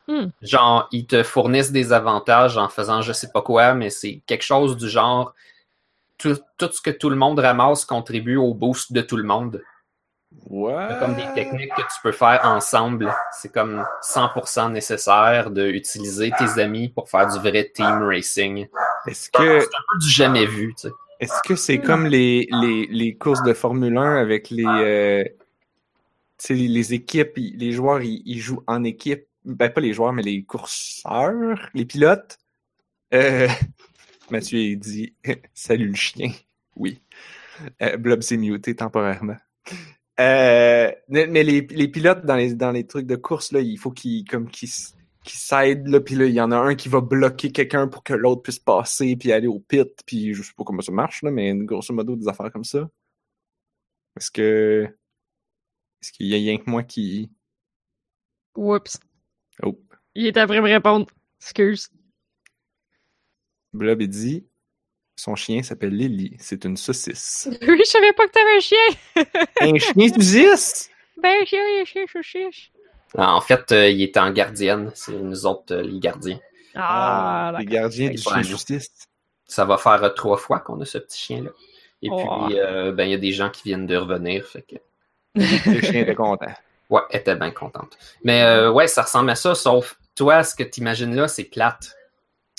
Hmm. 0.09 0.29
Genre, 0.41 0.89
ils 0.91 1.07
te 1.07 1.23
fournissent 1.23 1.73
des 1.73 1.93
avantages 1.93 2.57
en 2.57 2.69
faisant 2.69 3.03
je 3.03 3.13
sais 3.13 3.31
pas 3.31 3.43
quoi, 3.43 3.75
mais 3.75 3.91
c'est 3.91 4.23
quelque 4.27 4.43
chose 4.43 4.77
du 4.77 4.89
genre 4.89 5.35
tout, 6.19 6.39
tout 6.59 6.71
ce 6.73 6.81
que 6.81 6.91
tout 6.91 7.11
le 7.11 7.17
monde 7.17 7.39
ramasse 7.39 7.85
contribue 7.85 8.37
au 8.37 8.55
boost 8.55 8.93
de 8.93 9.01
tout 9.03 9.17
le 9.17 9.25
monde. 9.25 9.63
Ouais. 10.49 10.87
C'est 10.91 10.99
comme 10.99 11.15
des 11.15 11.33
techniques 11.35 11.75
que 11.77 11.83
tu 11.83 12.01
peux 12.03 12.13
faire 12.13 12.41
ensemble. 12.45 13.13
C'est 13.33 13.53
comme 13.53 13.85
100% 14.03 14.73
nécessaire 14.73 15.51
d'utiliser 15.51 16.33
tes 16.39 16.61
amis 16.61 16.89
pour 16.89 17.09
faire 17.09 17.29
du 17.29 17.39
vrai 17.39 17.71
team 17.75 18.03
racing. 18.03 18.67
Est-ce 19.07 19.25
C'est 19.25 19.31
que 19.33 19.59
un 19.59 19.85
peu 19.93 19.99
du 20.01 20.09
jamais 20.09 20.47
vu, 20.47 20.75
tu 20.75 20.89
sais. 20.89 20.95
est-ce 21.21 21.41
que 21.45 21.55
c'est 21.55 21.79
comme 21.79 22.07
les, 22.07 22.49
les, 22.51 22.87
les 22.87 23.15
courses 23.17 23.43
de 23.43 23.53
Formule 23.53 23.97
1 23.97 24.17
avec 24.17 24.51
les 24.51 24.65
euh, 24.65 25.25
les, 26.51 26.69
les 26.69 26.95
équipes, 26.95 27.33
les 27.37 27.73
joueurs 27.73 28.03
ils, 28.03 28.39
jouent 28.39 28.65
en 28.67 28.85
équipe. 28.85 29.27
Ben 29.45 29.71
pas 29.71 29.81
les 29.81 29.93
joueurs, 29.93 30.13
mais 30.13 30.23
les 30.23 30.45
courseurs, 30.45 31.71
les 31.75 31.85
pilotes. 31.85 32.39
Euh, 33.15 33.49
Mathieu 34.31 34.77
dit 34.77 35.15
Salut 35.55 35.89
le 35.89 35.95
chien. 35.95 36.33
Oui. 36.77 37.03
Euh, 37.83 37.97
Blob 37.97 38.23
s'est 38.23 38.37
muté 38.37 38.75
temporairement. 38.75 39.37
Euh, 40.21 40.93
mais 41.09 41.43
les, 41.43 41.63
les 41.63 41.89
pilotes 41.89 42.25
dans 42.25 42.37
les, 42.37 42.55
dans 42.55 42.71
les 42.71 42.87
trucs 42.87 43.07
de 43.07 43.17
course, 43.17 43.53
là, 43.53 43.61
il 43.61 43.79
faut 43.79 43.91
qu'ils 43.91 44.25
comme 44.25 44.49
qu'ils 44.51 44.69
s'aident, 44.69 45.89
là, 45.89 46.01
puis 46.01 46.15
là, 46.15 46.27
il 46.27 46.35
y 46.35 46.41
en 46.41 46.51
a 46.53 46.57
un 46.57 46.75
qui 46.75 46.89
va 46.89 47.01
bloquer 47.01 47.51
quelqu'un 47.53 47.89
pour 47.89 48.03
que 48.03 48.13
l'autre 48.13 48.43
puisse 48.43 48.59
passer, 48.59 49.17
puis 49.17 49.33
aller 49.33 49.47
au 49.47 49.59
pit, 49.59 49.89
puis 50.07 50.35
je 50.35 50.43
sais 50.43 50.53
pas 50.57 50.65
comment 50.65 50.83
ça 50.83 50.93
marche, 50.93 51.23
là, 51.23 51.31
mais 51.31 51.55
grosso 51.55 51.95
modo, 51.95 52.17
des 52.17 52.29
affaires 52.29 52.53
comme 52.53 52.65
ça. 52.65 52.89
Est-ce 54.17 54.31
que... 54.31 54.89
Est-ce 56.03 56.13
qu'il 56.13 56.27
y 56.27 56.35
a 56.35 56.37
rien 56.37 56.59
que 56.59 56.69
moi 56.69 56.83
qui... 56.83 57.31
Oups. 58.57 58.99
Oh, 59.63 59.79
Il 60.15 60.27
est 60.27 60.37
après 60.37 60.61
me 60.61 60.69
répondre. 60.69 61.07
Excuse. 61.41 61.89
Blob, 63.73 64.03
il 64.03 64.09
dit... 64.09 64.47
Son 65.17 65.37
chien 65.37 65.63
s'appelle 65.63 65.95
Lily, 65.95 66.37
c'est 66.41 66.65
une 66.65 66.77
saucisse. 66.77 67.49
Oui, 67.63 67.79
je 67.79 67.85
savais 67.85 68.13
pas 68.15 68.27
que 68.27 68.33
t'avais 68.33 68.57
un 68.57 68.61
chien. 68.61 69.25
un 69.61 69.79
chien 69.79 70.09
saucisse? 70.15 70.91
Ben, 71.23 71.45
chien, 71.47 71.61
un 71.81 71.85
chien, 71.85 72.05
je 72.13 72.23
cherche. 72.23 72.73
En 73.17 73.41
fait, 73.43 73.71
euh, 73.73 73.91
il 73.91 74.01
est 74.03 74.17
en 74.17 74.33
gardienne. 74.33 74.91
C'est 74.95 75.13
nous 75.13 75.45
autres, 75.47 75.75
euh, 75.75 75.83
les 75.83 76.01
gardiens. 76.01 76.41
Ah, 76.75 77.53
les 77.59 77.67
d'accord. 77.67 77.83
gardiens 77.83 78.09
Hey, 78.09 78.17
du 78.17 78.23
chien 78.23 78.43
saucisse. 78.43 78.91
Ça 79.47 79.67
va 79.67 79.77
faire 79.77 80.03
euh, 80.03 80.09
trois 80.09 80.39
fois 80.39 80.61
qu'on 80.61 80.81
a 80.81 80.87
ce 80.87 80.97
petit 80.99 81.19
chien-là. 81.21 81.51
Et 82.01 82.09
Oh. 82.11 82.47
puis, 82.47 82.59
euh, 82.59 82.91
ben, 82.93 83.05
il 83.05 83.11
y 83.11 83.15
a 83.15 83.19
des 83.19 83.33
gens 83.33 83.51
qui 83.51 83.65
viennent 83.65 83.87
de 83.87 83.97
revenir. 83.97 84.47
Fait 84.47 84.63
que, 84.63 84.77
Le 85.35 85.81
chien 85.81 86.03
était 86.03 86.15
content. 86.15 86.47
ouais, 86.91 87.01
elle 87.11 87.21
était 87.21 87.37
bien 87.37 87.51
contente. 87.51 87.97
Mais 88.25 88.43
euh, 88.43 88.71
ouais, 88.71 88.87
ça 88.87 89.03
ressemble 89.03 89.31
à 89.31 89.35
ça, 89.35 89.55
sauf 89.55 89.97
toi, 90.15 90.43
ce 90.45 90.55
que 90.55 90.63
tu 90.63 90.81
imagines 90.81 91.15
là, 91.15 91.29
c'est 91.29 91.45
plate. 91.45 91.95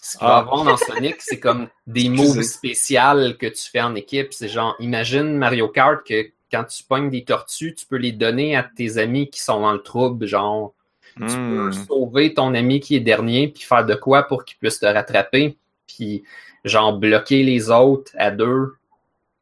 Ce 0.02 0.18
qu'il 0.18 0.28
va 0.28 0.36
Ah. 0.36 0.40
avoir 0.40 0.64
dans 0.66 0.76
Sonic, 0.78 1.16
c'est 1.20 1.40
comme 1.40 1.68
des 1.88 2.10
moves 2.10 2.42
spéciales 2.42 3.38
que 3.38 3.46
tu 3.48 3.70
fais 3.70 3.82
en 3.82 3.96
équipe. 3.96 4.34
C'est 4.34 4.50
genre, 4.50 4.76
imagine 4.80 5.38
Mario 5.38 5.68
Kart 5.70 6.04
que 6.06 6.30
quand 6.52 6.66
tu 6.66 6.84
pognes 6.84 7.10
des 7.10 7.24
tortues, 7.24 7.74
tu 7.76 7.86
peux 7.86 7.96
les 7.98 8.12
donner 8.12 8.56
à 8.56 8.64
tes 8.64 8.98
amis 8.98 9.30
qui 9.30 9.40
sont 9.40 9.62
dans 9.62 9.72
le 9.72 9.82
trouble. 9.82 10.26
Genre, 10.26 10.74
tu 11.16 11.24
peux 11.26 11.70
Hmm. 11.70 11.86
sauver 11.88 12.34
ton 12.34 12.54
ami 12.56 12.80
qui 12.80 12.96
est 12.96 13.00
dernier, 13.02 13.48
puis 13.48 13.64
faire 13.64 13.86
de 13.86 13.94
quoi 13.96 14.24
pour 14.24 14.46
qu'il 14.46 14.58
puisse 14.58 14.80
te 14.80 14.86
rattraper, 14.88 15.58
puis 15.88 16.24
genre 16.66 16.94
bloquer 16.98 17.44
les 17.44 17.70
autres 17.70 18.12
à 18.18 18.32
deux. 18.32 18.74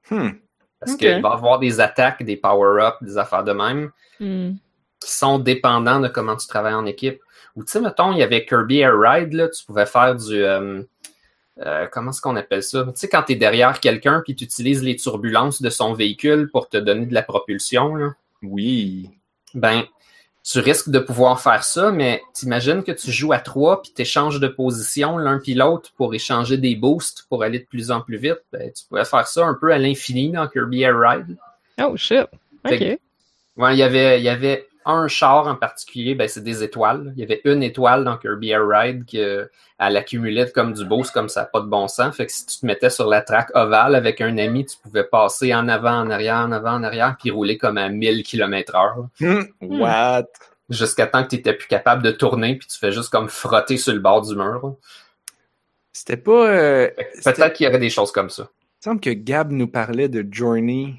Hmm. 0.10 0.32
Parce 0.82 0.96
qu'il 0.98 1.22
va 1.22 1.30
y 1.30 1.32
avoir 1.34 1.60
des 1.60 1.80
attaques, 1.80 2.24
des 2.24 2.36
power-ups, 2.36 2.98
des 3.02 3.18
affaires 3.18 3.44
de 3.46 3.54
même 3.54 3.92
Hmm. 4.20 4.52
qui 5.00 5.12
sont 5.12 5.40
dépendants 5.40 6.00
de 6.00 6.08
comment 6.08 6.36
tu 6.36 6.46
travailles 6.48 6.74
en 6.76 6.86
équipe. 6.86 7.22
Ou 7.56 7.64
tu 7.64 7.72
sais, 7.72 7.82
mettons, 7.82 8.12
il 8.12 8.18
y 8.20 8.24
avait 8.24 8.46
Kirby 8.46 8.80
Air 8.80 8.94
Ride, 9.00 9.34
là, 9.34 9.48
tu 9.50 9.66
pouvais 9.66 9.86
faire 9.88 10.16
du. 10.16 10.44
euh, 10.44 10.84
euh, 11.66 11.88
comment 11.92 12.12
est-ce 12.12 12.22
qu'on 12.22 12.36
appelle 12.36 12.64
ça? 12.64 12.84
Tu 12.86 12.92
sais, 12.96 13.10
quand 13.10 13.24
tu 13.24 13.34
es 13.34 13.36
derrière 13.36 13.80
quelqu'un 13.80 14.22
puis 14.24 14.36
tu 14.36 14.44
utilises 14.46 14.84
les 14.84 14.96
turbulences 14.96 15.62
de 15.62 15.70
son 15.70 15.94
véhicule 15.94 16.50
pour 16.52 16.70
te 16.70 16.78
donner 16.78 17.06
de 17.06 17.14
la 17.14 17.24
propulsion, 17.24 17.96
là, 17.96 18.14
Oui. 18.42 19.10
ben, 19.54 19.84
tu 20.44 20.60
risques 20.60 20.90
de 20.90 21.00
pouvoir 21.00 21.40
faire 21.40 21.64
ça, 21.64 21.92
mais 21.92 22.22
t'imagines 22.34 22.84
que 22.84 22.92
tu 22.92 23.12
joues 23.12 23.32
à 23.34 23.40
trois 23.40 23.82
puis 23.82 23.92
t'échanges 23.92 24.40
de 24.40 24.48
position 24.48 25.18
l'un 25.18 25.38
puis 25.40 25.54
l'autre 25.54 25.92
pour 25.98 26.14
échanger 26.16 26.58
des 26.58 26.76
boosts 26.76 27.26
pour 27.30 27.44
aller 27.44 27.60
de 27.60 27.66
plus 27.66 27.92
en 27.92 28.02
plus 28.02 28.18
vite. 28.18 28.40
Ben, 28.52 28.72
tu 28.72 28.84
pourrais 28.90 29.06
faire 29.06 29.28
ça 29.28 29.46
un 29.46 29.54
peu 29.54 29.72
à 29.72 29.78
l'infini 29.78 30.32
dans 30.32 30.48
Kirby 30.48 30.82
Air 30.82 31.00
Ride. 31.00 31.38
Oh, 31.84 31.96
shit. 31.96 32.26
Ok. 32.66 32.78
que- 32.80 33.00
Ouais, 33.58 33.76
il 33.76 33.78
y 33.80 33.84
avait, 33.84 34.20
il 34.20 34.24
y 34.24 34.30
avait 34.30 34.68
un 34.86 35.08
char 35.08 35.48
en 35.48 35.56
particulier, 35.56 36.16
ben 36.16 36.28
c'est 36.28 36.44
des 36.44 36.64
étoiles. 36.64 37.14
Il 37.16 37.20
y 37.20 37.24
avait 37.24 37.42
une 37.46 37.64
étoile 37.64 38.04
dans 38.04 38.18
Kirby 38.18 38.50
Air 38.52 38.68
Ride 38.68 39.06
que 39.06 39.50
elle 39.80 39.98
accumulait 39.98 40.52
comme 40.52 40.74
du 40.74 40.86
boost, 40.86 41.12
comme 41.12 41.30
ça, 41.30 41.46
pas 41.46 41.60
de 41.62 41.66
bon 41.66 41.88
sens. 41.88 42.16
Fait 42.16 42.26
que 42.26 42.32
si 42.32 42.46
tu 42.46 42.60
te 42.60 42.66
mettais 42.66 42.90
sur 42.90 43.08
la 43.08 43.22
track 43.22 43.50
ovale 43.56 43.96
avec 43.96 44.22
un 44.22 44.38
ami, 44.38 44.66
tu 44.66 44.78
pouvais 44.78 45.04
passer 45.04 45.54
en 45.56 45.68
avant, 45.68 46.02
en 46.02 46.10
arrière, 46.10 46.38
en 46.38 46.52
avant, 46.52 46.74
en 46.74 46.84
arrière, 46.84 47.16
puis 47.20 47.32
rouler 47.32 47.58
comme 47.58 47.78
à 47.78 47.90
1000 47.90 48.24
km 48.24 48.76
heure. 48.76 49.08
Hmm. 49.20 49.44
What? 49.62 50.28
Jusqu'à 50.70 51.08
temps 51.08 51.24
que 51.24 51.30
tu 51.30 51.36
n'étais 51.38 51.54
plus 51.54 51.68
capable 51.68 52.04
de 52.04 52.12
tourner, 52.12 52.56
puis 52.56 52.68
tu 52.68 52.78
fais 52.78 52.92
juste 52.92 53.10
comme 53.10 53.28
frotter 53.30 53.78
sur 53.78 53.94
le 53.94 54.00
bord 54.00 54.22
du 54.22 54.36
mur. 54.36 54.76
C'était 55.94 56.18
pas... 56.18 56.48
euh, 56.48 56.90
Peut-être 57.24 57.54
qu'il 57.54 57.66
y 57.66 57.70
aurait 57.70 57.80
des 57.80 57.90
choses 57.90 58.12
comme 58.12 58.30
ça. 58.30 58.48
Il 58.82 58.84
semble 58.86 59.02
que 59.02 59.10
Gab 59.10 59.52
nous 59.52 59.68
parlait 59.68 60.10
de 60.10 60.26
Journey. 60.32 60.96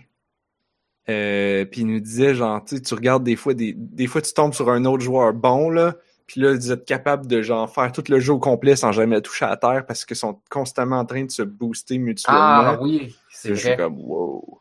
Euh, 1.08 1.64
puis 1.64 1.80
il 1.82 1.86
nous 1.88 2.00
disait, 2.00 2.34
genre, 2.34 2.64
tu 2.64 2.76
sais, 2.76 2.82
tu 2.82 2.94
regardes 2.94 3.24
des 3.24 3.36
fois, 3.36 3.54
des, 3.54 3.74
des 3.76 4.06
fois 4.06 4.22
tu 4.22 4.32
tombes 4.32 4.54
sur 4.54 4.70
un 4.70 4.84
autre 4.84 5.02
joueur 5.02 5.32
bon, 5.32 5.68
là, 5.68 5.96
puis 6.26 6.40
là, 6.40 6.54
vous 6.54 6.72
êtes 6.72 6.84
capable 6.84 7.26
de, 7.26 7.42
genre, 7.42 7.68
faire 7.72 7.90
tout 7.92 8.04
le 8.08 8.20
jeu 8.20 8.32
au 8.32 8.38
complet 8.38 8.76
sans 8.76 8.92
jamais 8.92 9.20
toucher 9.20 9.44
à 9.44 9.56
terre 9.56 9.84
parce 9.86 10.04
qu'ils 10.04 10.16
sont 10.16 10.40
constamment 10.48 10.98
en 11.00 11.04
train 11.04 11.24
de 11.24 11.30
se 11.30 11.42
booster 11.42 11.98
mutuellement. 11.98 12.40
Ah 12.44 12.78
oui, 12.80 13.16
c'est 13.30 13.50
je 13.50 13.54
suis 13.54 13.68
vrai. 13.68 13.76
comme, 13.76 13.98
wow. 13.98 14.60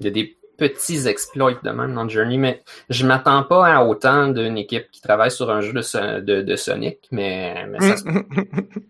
Il 0.00 0.06
y 0.06 0.08
a 0.08 0.12
des 0.12 0.36
petits 0.56 1.06
exploits 1.06 1.54
de 1.62 1.70
même 1.70 1.94
dans 1.94 2.08
Journey, 2.08 2.38
mais 2.38 2.62
je 2.88 3.06
m'attends 3.06 3.44
pas 3.44 3.66
à 3.66 3.84
autant 3.84 4.28
d'une 4.28 4.56
équipe 4.58 4.90
qui 4.90 5.00
travaille 5.00 5.30
sur 5.30 5.50
un 5.50 5.60
jeu 5.60 5.72
de, 5.72 5.82
Son- 5.82 6.20
de, 6.20 6.42
de 6.42 6.56
Sonic, 6.56 7.06
mais, 7.12 7.66
mais 7.68 7.80
ça 7.80 7.96
se 7.96 8.04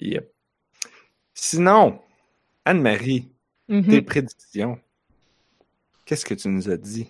Yep. 0.00 0.30
Sinon, 1.34 2.00
Anne-Marie, 2.64 3.28
Mhm. 3.68 3.88
tes 3.88 4.02
prédictions. 4.02 4.78
Qu'est-ce 6.08 6.24
que 6.24 6.32
tu 6.32 6.48
nous 6.48 6.70
as 6.70 6.78
dit? 6.78 7.06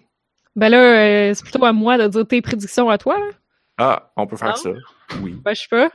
Ben 0.57 0.71
là, 0.71 0.79
euh, 1.31 1.33
c'est 1.35 1.45
plutôt 1.45 1.65
à 1.65 1.73
moi 1.73 1.97
de 1.99 2.09
dire 2.09 2.27
tes 2.27 2.43
prédictions 2.43 2.91
à 2.91 2.99
toi. 2.99 3.17
Là. 3.17 3.27
Ah, 3.79 4.13
on 4.17 4.27
peut 4.27 4.37
faire 4.37 4.49
Non? 4.49 4.57
ça. 4.57 4.71
Oui. 5.23 5.39
Ben, 5.45 5.55
je 5.55 5.61
sais 5.61 5.69
pas. 5.71 5.89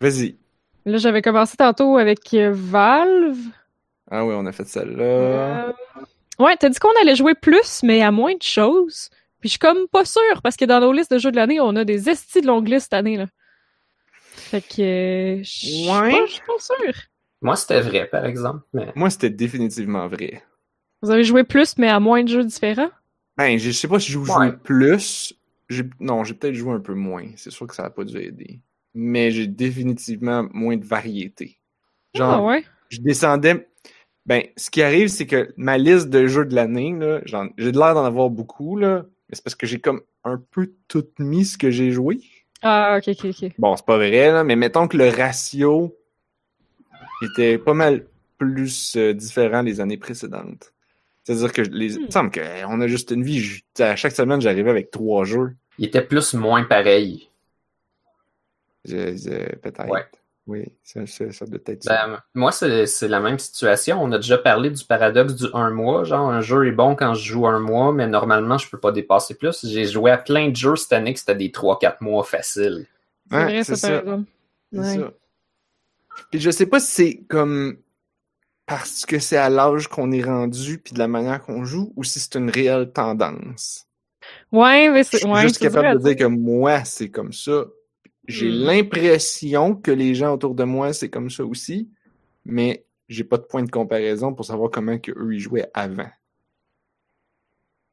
Vas-y. 0.00 0.38
Là, 0.86 0.96
j'avais 0.96 1.20
commencé 1.20 1.58
tantôt 1.58 1.98
avec 1.98 2.32
euh, 2.32 2.52
Valve. 2.54 3.36
Ah 4.10 4.24
oui, 4.24 4.32
on 4.34 4.46
a 4.46 4.52
fait 4.52 4.64
celle-là. 4.66 5.04
Euh, 5.04 5.72
Ouais, 6.38 6.56
t'as 6.56 6.70
dit 6.70 6.78
qu'on 6.78 6.88
allait 7.02 7.16
jouer 7.16 7.34
plus, 7.34 7.82
mais 7.82 8.00
à 8.00 8.10
moins 8.10 8.32
de 8.34 8.42
choses. 8.42 9.10
Puis 9.40 9.48
je 9.48 9.50
suis 9.50 9.58
comme 9.58 9.86
pas 9.88 10.06
sûre, 10.06 10.40
parce 10.42 10.56
que 10.56 10.64
dans 10.64 10.80
nos 10.80 10.90
listes 10.90 11.12
de 11.12 11.18
jeux 11.18 11.30
de 11.30 11.36
l'année, 11.36 11.60
on 11.60 11.76
a 11.76 11.84
des 11.84 12.08
estis 12.08 12.40
de 12.40 12.46
longue 12.46 12.66
liste 12.66 12.84
cette 12.84 12.94
année, 12.94 13.18
là. 13.18 13.26
Fait 14.22 14.62
que... 14.62 14.80
euh, 14.80 15.42
Je 15.42 15.48
suis 15.50 15.90
Ouais. 15.90 16.12
pas, 16.12 16.24
je 16.26 16.32
suis 16.32 16.42
pas 16.46 16.58
sûre. 16.58 16.94
Moi, 17.42 17.56
c'était 17.56 17.82
vrai, 17.82 18.06
par 18.06 18.24
exemple. 18.24 18.60
Mais... 18.72 18.86
Moi, 18.94 19.10
c'était 19.10 19.28
définitivement 19.28 20.08
vrai. 20.08 20.42
Vous 21.02 21.10
avez 21.10 21.24
joué 21.24 21.44
plus, 21.44 21.76
mais 21.78 21.88
à 21.88 22.00
moins 22.00 22.22
de 22.22 22.28
jeux 22.28 22.44
différents? 22.44 22.90
Ben, 23.36 23.58
je 23.58 23.70
sais 23.70 23.88
pas 23.88 23.98
si 23.98 24.08
j'ai 24.08 24.12
joué 24.24 24.30
Ouais. 24.34 24.52
plus. 24.52 25.34
Non, 26.00 26.24
j'ai 26.24 26.34
peut-être 26.34 26.54
joué 26.54 26.72
un 26.74 26.80
peu 26.80 26.94
moins. 26.94 27.26
C'est 27.36 27.50
sûr 27.50 27.66
que 27.66 27.74
ça 27.74 27.84
n'a 27.84 27.90
pas 27.90 28.04
dû 28.04 28.18
aider. 28.18 28.60
Mais 28.94 29.30
j'ai 29.30 29.46
définitivement 29.46 30.46
moins 30.52 30.76
de 30.76 30.84
variété. 30.84 31.58
Genre, 32.14 32.32
Ah 32.32 32.42
ouais? 32.44 32.64
je 32.90 32.98
descendais. 33.00 33.68
Ben, 34.26 34.42
ce 34.56 34.68
qui 34.70 34.82
arrive, 34.82 35.08
c'est 35.08 35.26
que 35.26 35.54
ma 35.56 35.78
liste 35.78 36.08
de 36.10 36.26
jeux 36.26 36.44
de 36.44 36.54
l'année, 36.54 36.94
j'ai 37.56 37.72
de 37.72 37.78
l'air 37.78 37.94
d'en 37.94 38.04
avoir 38.04 38.30
beaucoup, 38.30 38.76
là. 38.76 39.06
Mais 39.28 39.36
c'est 39.36 39.44
parce 39.44 39.54
que 39.54 39.66
j'ai 39.66 39.80
comme 39.80 40.02
un 40.24 40.42
peu 40.50 40.72
tout 40.88 41.06
mis 41.18 41.44
ce 41.44 41.56
que 41.56 41.70
j'ai 41.70 41.92
joué. 41.92 42.20
Ah, 42.62 42.98
ok, 42.98 43.08
ok, 43.16 43.24
ok. 43.30 43.52
Bon, 43.58 43.76
c'est 43.76 43.86
pas 43.86 43.96
vrai, 43.96 44.32
là, 44.32 44.44
mais 44.44 44.56
mettons 44.56 44.88
que 44.88 44.96
le 44.96 45.08
ratio 45.08 45.96
était 47.22 47.58
pas 47.58 47.74
mal 47.74 48.06
plus 48.38 48.96
euh, 48.96 49.14
différent 49.14 49.62
les 49.62 49.80
années 49.80 49.96
précédentes. 49.96 50.72
C'est-à-dire 51.36 51.52
que 51.52 51.62
les... 51.62 51.94
il 51.94 52.06
me 52.06 52.10
semble 52.10 52.30
qu'on 52.30 52.80
a 52.80 52.86
juste 52.86 53.10
une 53.12 53.22
vie. 53.22 53.38
Je- 53.40 53.82
à 53.82 53.94
chaque 53.96 54.12
semaine, 54.12 54.40
j'arrivais 54.40 54.70
avec 54.70 54.90
trois 54.90 55.24
jeux. 55.24 55.54
Il 55.78 55.86
était 55.86 56.02
plus 56.02 56.34
moins 56.34 56.64
pareil. 56.64 57.28
Peut-être. 58.84 59.88
Ouais. 59.88 60.04
Oui, 60.46 60.64
ça, 60.82 61.06
ça, 61.06 61.30
ça 61.30 61.46
doit 61.46 61.60
être 61.66 61.84
ça. 61.84 62.06
Ben, 62.08 62.20
moi, 62.34 62.50
c'est 62.50 63.06
la 63.08 63.20
même 63.20 63.38
situation. 63.38 64.02
On 64.02 64.10
a 64.10 64.16
déjà 64.16 64.38
parlé 64.38 64.70
du 64.70 64.84
paradoxe 64.84 65.34
du 65.34 65.46
un 65.54 65.70
mois. 65.70 66.02
Genre, 66.02 66.28
un 66.28 66.40
jeu 66.40 66.66
est 66.66 66.72
bon 66.72 66.96
quand 66.96 67.14
je 67.14 67.24
joue 67.24 67.46
un 67.46 67.60
mois, 67.60 67.92
mais 67.92 68.08
normalement, 68.08 68.58
je 68.58 68.68
peux 68.68 68.78
pas 68.80 68.90
dépasser 68.90 69.34
plus. 69.34 69.64
J'ai 69.64 69.84
joué 69.84 70.10
à 70.10 70.18
plein 70.18 70.48
de 70.48 70.56
jeux 70.56 70.74
cette 70.74 70.92
année 70.92 71.12
que 71.12 71.20
c'était 71.20 71.36
des 71.36 71.50
3-4 71.50 71.98
mois 72.00 72.24
faciles. 72.24 72.86
C'est 73.30 73.36
vrai, 73.36 73.62
ça, 73.64 73.88
par 73.88 73.98
exemple. 74.00 74.30
Ouais. 74.72 74.96
ça. 74.96 75.12
Puis 76.32 76.40
je 76.40 76.50
sais 76.50 76.66
pas 76.66 76.80
si 76.80 76.90
c'est 76.90 77.16
comme 77.28 77.76
parce 78.70 79.04
que 79.04 79.18
c'est 79.18 79.36
à 79.36 79.50
l'âge 79.50 79.88
qu'on 79.88 80.12
est 80.12 80.22
rendu 80.24 80.78
puis 80.78 80.94
de 80.94 80.98
la 80.98 81.08
manière 81.08 81.42
qu'on 81.42 81.66
joue 81.66 81.92
ou 81.96 82.04
si 82.04 82.18
c'est 82.20 82.36
une 82.36 82.48
réelle 82.50 82.90
tendance? 82.90 83.86
Ouais, 84.52 84.88
mais 84.90 85.04
c'est. 85.04 85.22
Je 85.22 85.26
suis 85.26 85.26
Ouais, 85.26 85.40
juste 85.40 85.58
capable 85.58 85.90
de 85.90 85.98
dire 85.98 86.16
que 86.16 86.24
moi, 86.24 86.84
c'est 86.84 87.10
comme 87.10 87.32
ça. 87.32 87.66
J'ai 88.28 88.50
Hmm. 88.50 88.70
l'impression 88.90 89.74
que 89.74 89.90
les 89.90 90.14
gens 90.14 90.34
autour 90.34 90.54
de 90.54 90.64
moi, 90.64 90.92
c'est 90.92 91.10
comme 91.10 91.30
ça 91.30 91.44
aussi, 91.44 91.90
mais 92.44 92.86
j'ai 93.08 93.24
pas 93.24 93.38
de 93.38 93.44
point 93.44 93.62
de 93.64 93.70
comparaison 93.70 94.34
pour 94.34 94.44
savoir 94.46 94.70
comment 94.70 94.98
que 94.98 95.12
eux 95.12 95.34
ils 95.34 95.40
jouaient 95.40 95.70
avant. 95.74 96.08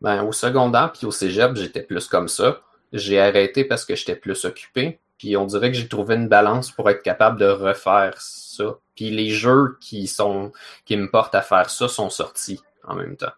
Ben, 0.02 0.24
au 0.24 0.32
secondaire 0.32 0.92
puis 0.92 1.06
au 1.06 1.12
cégep, 1.12 1.56
j'étais 1.56 1.84
plus 1.84 2.08
comme 2.08 2.28
ça. 2.28 2.62
J'ai 2.94 3.20
arrêté 3.20 3.64
parce 3.64 3.86
que 3.86 3.96
j'étais 3.96 4.16
plus 4.16 4.46
occupé. 4.46 5.00
Puis 5.18 5.36
on 5.36 5.46
dirait 5.46 5.72
que 5.72 5.78
j'ai 5.78 5.88
trouvé 5.88 6.16
une 6.16 6.28
balance 6.28 6.72
pour 6.72 6.90
être 6.90 7.02
capable 7.02 7.40
de 7.40 7.48
refaire 7.48 8.16
ça. 8.20 8.78
Puis 8.96 9.10
les 9.10 9.30
jeux 9.30 9.78
qui 9.82 10.08
sont 10.08 10.52
qui 10.86 10.96
me 10.98 11.10
portent 11.10 11.36
à 11.36 11.42
faire 11.42 11.70
ça 11.70 11.88
sont 11.88 12.10
sortis 12.10 12.62
en 12.84 12.96
même 12.96 13.18
temps. 13.18 13.34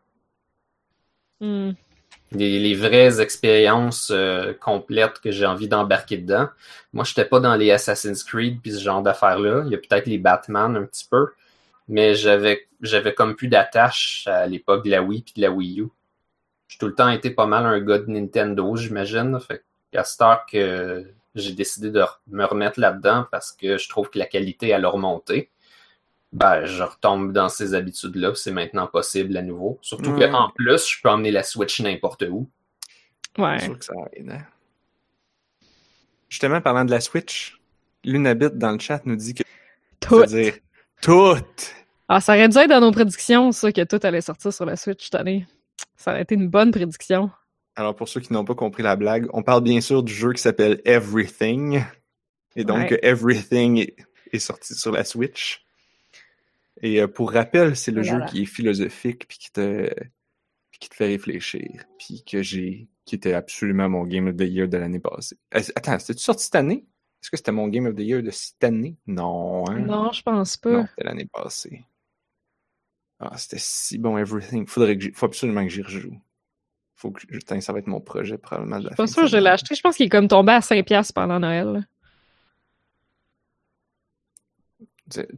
Hmm. 1.39 1.71
Les, 2.31 2.59
les 2.59 2.75
vraies 2.75 3.21
expériences 3.21 4.11
euh, 4.11 4.53
complètes 4.53 5.19
que 5.19 5.31
j'ai 5.31 5.45
envie 5.45 5.67
d'embarquer 5.67 6.17
dedans. 6.17 6.49
Moi, 6.93 7.03
j'étais 7.03 7.25
pas 7.25 7.39
dans 7.39 7.55
les 7.55 7.71
Assassin's 7.71 8.23
Creed 8.23 8.61
puis 8.61 8.73
ce 8.73 8.83
genre 8.83 9.01
d'affaires-là. 9.01 9.63
Il 9.65 9.71
y 9.71 9.75
a 9.75 9.79
peut-être 9.79 10.05
les 10.05 10.19
Batman 10.19 10.75
un 10.75 10.83
petit 10.83 11.07
peu, 11.09 11.29
mais 11.87 12.13
j'avais 12.13 12.67
j'avais 12.81 13.13
comme 13.13 13.35
plus 13.35 13.47
d'attache 13.47 14.27
à 14.27 14.45
l'époque 14.45 14.85
de 14.85 14.91
la 14.91 15.01
Wii 15.01 15.23
puis 15.23 15.33
de 15.37 15.41
la 15.41 15.51
Wii 15.51 15.81
U. 15.81 15.87
J'ai 16.67 16.77
tout 16.77 16.87
le 16.87 16.93
temps 16.95 17.09
été 17.09 17.31
pas 17.31 17.47
mal 17.47 17.65
un 17.65 17.79
gars 17.79 17.97
de 17.97 18.11
Nintendo, 18.11 18.75
j'imagine. 18.75 19.39
Fait 19.39 19.63
qu'à 19.91 20.03
cette 20.03 20.21
heure 20.21 20.45
que 20.45 21.11
j'ai 21.35 21.53
décidé 21.53 21.91
de 21.91 22.03
me 22.27 22.45
remettre 22.45 22.79
là-dedans 22.79 23.25
parce 23.31 23.51
que 23.51 23.77
je 23.77 23.87
trouve 23.89 24.09
que 24.09 24.17
la 24.19 24.25
qualité 24.25 24.73
a 24.73 24.87
remonté. 24.89 25.51
Ben, 26.31 26.65
je 26.65 26.83
retombe 26.83 27.31
dans 27.33 27.49
ces 27.49 27.73
habitudes-là, 27.73 28.35
c'est 28.35 28.51
maintenant 28.51 28.85
possible 28.87 29.35
à 29.37 29.41
nouveau. 29.41 29.79
Surtout 29.81 30.15
qu'en 30.15 30.49
plus, 30.55 30.87
je 30.87 31.01
peux 31.01 31.09
emmener 31.09 31.31
la 31.31 31.41
Switch 31.43 31.79
n'importe 31.81 32.23
où. 32.29 32.47
Ouais. 33.37 33.57
C'est 33.59 33.65
sûr 33.65 33.79
que 33.79 33.85
ça 33.85 33.93
aide. 34.13 34.29
hein. 34.29 34.45
Justement, 36.29 36.61
parlant 36.61 36.85
de 36.85 36.91
la 36.91 37.01
Switch, 37.01 37.59
Lunabit 38.03 38.51
dans 38.53 38.71
le 38.71 38.79
chat 38.79 39.01
nous 39.05 39.15
dit 39.15 39.33
que 39.33 39.43
Tout. 39.99 40.19
c'est-à-dire 40.19 40.53
tout. 41.01 41.35
Ah, 42.07 42.21
ça 42.21 42.33
aurait 42.33 42.49
dû 42.49 42.57
être 42.57 42.69
dans 42.69 42.81
nos 42.81 42.91
prédictions, 42.91 43.51
ça, 43.51 43.71
que 43.71 43.83
tout 43.83 43.99
allait 44.03 44.21
sortir 44.21 44.53
sur 44.53 44.65
la 44.65 44.75
Switch 44.75 45.05
cette 45.05 45.15
année. 45.15 45.47
Ça 45.95 46.11
aurait 46.11 46.21
été 46.21 46.35
une 46.35 46.47
bonne 46.49 46.71
prédiction. 46.71 47.31
Alors, 47.79 47.95
pour 47.95 48.09
ceux 48.09 48.19
qui 48.19 48.33
n'ont 48.33 48.43
pas 48.43 48.55
compris 48.55 48.83
la 48.83 48.97
blague, 48.97 49.27
on 49.31 49.41
parle 49.41 49.63
bien 49.63 49.79
sûr 49.79 50.03
du 50.03 50.13
jeu 50.13 50.33
qui 50.33 50.41
s'appelle 50.41 50.81
Everything. 50.83 51.81
Et 52.57 52.65
donc, 52.65 52.91
Ouais. 52.91 52.99
Everything 53.03 53.89
est, 54.33 54.39
sorti 54.39 54.75
sur 54.75 54.91
la 54.91 55.05
Switch. 55.05 55.65
Et 56.81 56.99
euh, 56.99 57.07
pour 57.07 57.31
rappel, 57.31 57.77
c'est 57.77 57.91
le 57.91 58.01
Oh 58.01 58.03
jeu 58.03 58.19
qui 58.29 58.41
est 58.41 58.45
philosophique 58.45 59.29
puis 59.29 59.37
qui 59.37 59.51
te, 59.53 59.89
puis 60.71 60.79
qui 60.81 60.89
te 60.89 60.95
fait 60.95 61.05
réfléchir. 61.05 61.85
Puis 61.97 62.21
que 62.29 62.41
j'ai, 62.41 62.89
qui 63.05 63.15
était 63.15 63.31
absolument 63.31 63.87
mon 63.87 64.03
Game 64.03 64.27
of 64.27 64.35
the 64.35 64.41
Year 64.41 64.67
de 64.67 64.75
l'année 64.75 64.99
passée. 64.99 65.37
Euh, 65.55 65.61
attends, 65.73 65.97
c'était-tu 65.99 66.23
sorti 66.23 66.43
cette 66.43 66.55
année? 66.55 66.85
Est-ce 67.23 67.31
que 67.31 67.37
c'était 67.37 67.53
mon 67.53 67.69
Game 67.69 67.85
of 67.85 67.95
the 67.95 68.01
Year 68.01 68.21
de 68.21 68.31
cette 68.31 68.61
année? 68.61 68.97
Non, 69.07 69.63
hein? 69.69 69.79
Non, 69.79 70.11
je 70.11 70.21
pense 70.21 70.57
pas. 70.57 70.69
Non, 70.69 70.85
c'était 70.85 71.07
l'année 71.07 71.29
passée. 71.31 71.85
Ah, 73.19 73.37
c'était 73.37 73.55
si 73.57 73.97
bon, 73.97 74.17
Everything. 74.17 74.67
Faudrait 74.67 74.97
que 74.97 75.13
faut 75.13 75.27
absolument 75.27 75.63
que 75.63 75.69
j'y 75.69 75.81
rejoue. 75.81 76.19
Faut 76.99 77.11
que, 77.11 77.25
putain, 77.25 77.61
ça 77.61 77.71
va 77.71 77.79
être 77.79 77.87
mon 77.87 78.01
projet 78.01 78.37
probablement 78.37 78.77
de 78.79 78.83
la 78.83 78.89
Je 78.91 78.95
pas 78.97 79.05
que 79.05 79.25
je 79.25 79.37
l'ai 79.37 79.47
acheté. 79.49 79.73
Je 79.73 79.79
pense 79.79 79.95
qu'il 79.95 80.07
est 80.07 80.09
comme 80.09 80.27
tombé 80.27 80.51
à 80.51 80.59
5$ 80.59 81.13
pendant 81.13 81.39
Noël. 81.39 81.87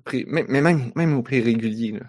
prix- 0.04 0.26
mais, 0.28 0.44
mais 0.50 0.60
même, 0.62 0.92
même 0.96 1.14
au 1.16 1.22
prix 1.22 1.40
régulier, 1.40 1.92
là. 1.92 2.06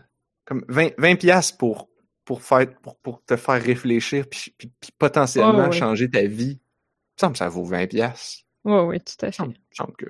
Comme 0.47 0.65
20, 0.69 0.93
20 0.97 1.17
piastres 1.17 1.59
pour, 1.59 1.91
pour, 2.25 2.41
faire, 2.43 2.67
pour, 2.81 2.97
pour 2.97 3.23
te 3.25 3.37
faire 3.37 3.63
réfléchir 3.63 4.25
puis, 4.29 4.55
puis- 4.57 4.73
puis 4.81 4.91
potentiellement 4.99 5.67
ouais. 5.69 5.73
changer 5.73 6.11
ta 6.11 6.25
vie. 6.25 6.59
Il 6.59 7.15
me 7.17 7.21
semble 7.21 7.33
que 7.35 7.39
ça 7.39 7.49
vaut 7.51 7.65
20 7.65 7.87
piastres. 7.89 8.45
Ouais, 8.65 8.81
ouais, 8.81 9.01
tout 9.01 9.13
à 9.21 9.27
fait. 9.27 9.33
semble, 9.37 9.53
il 9.55 9.61
me 9.61 9.75
semble 9.77 9.97
que 9.97 10.07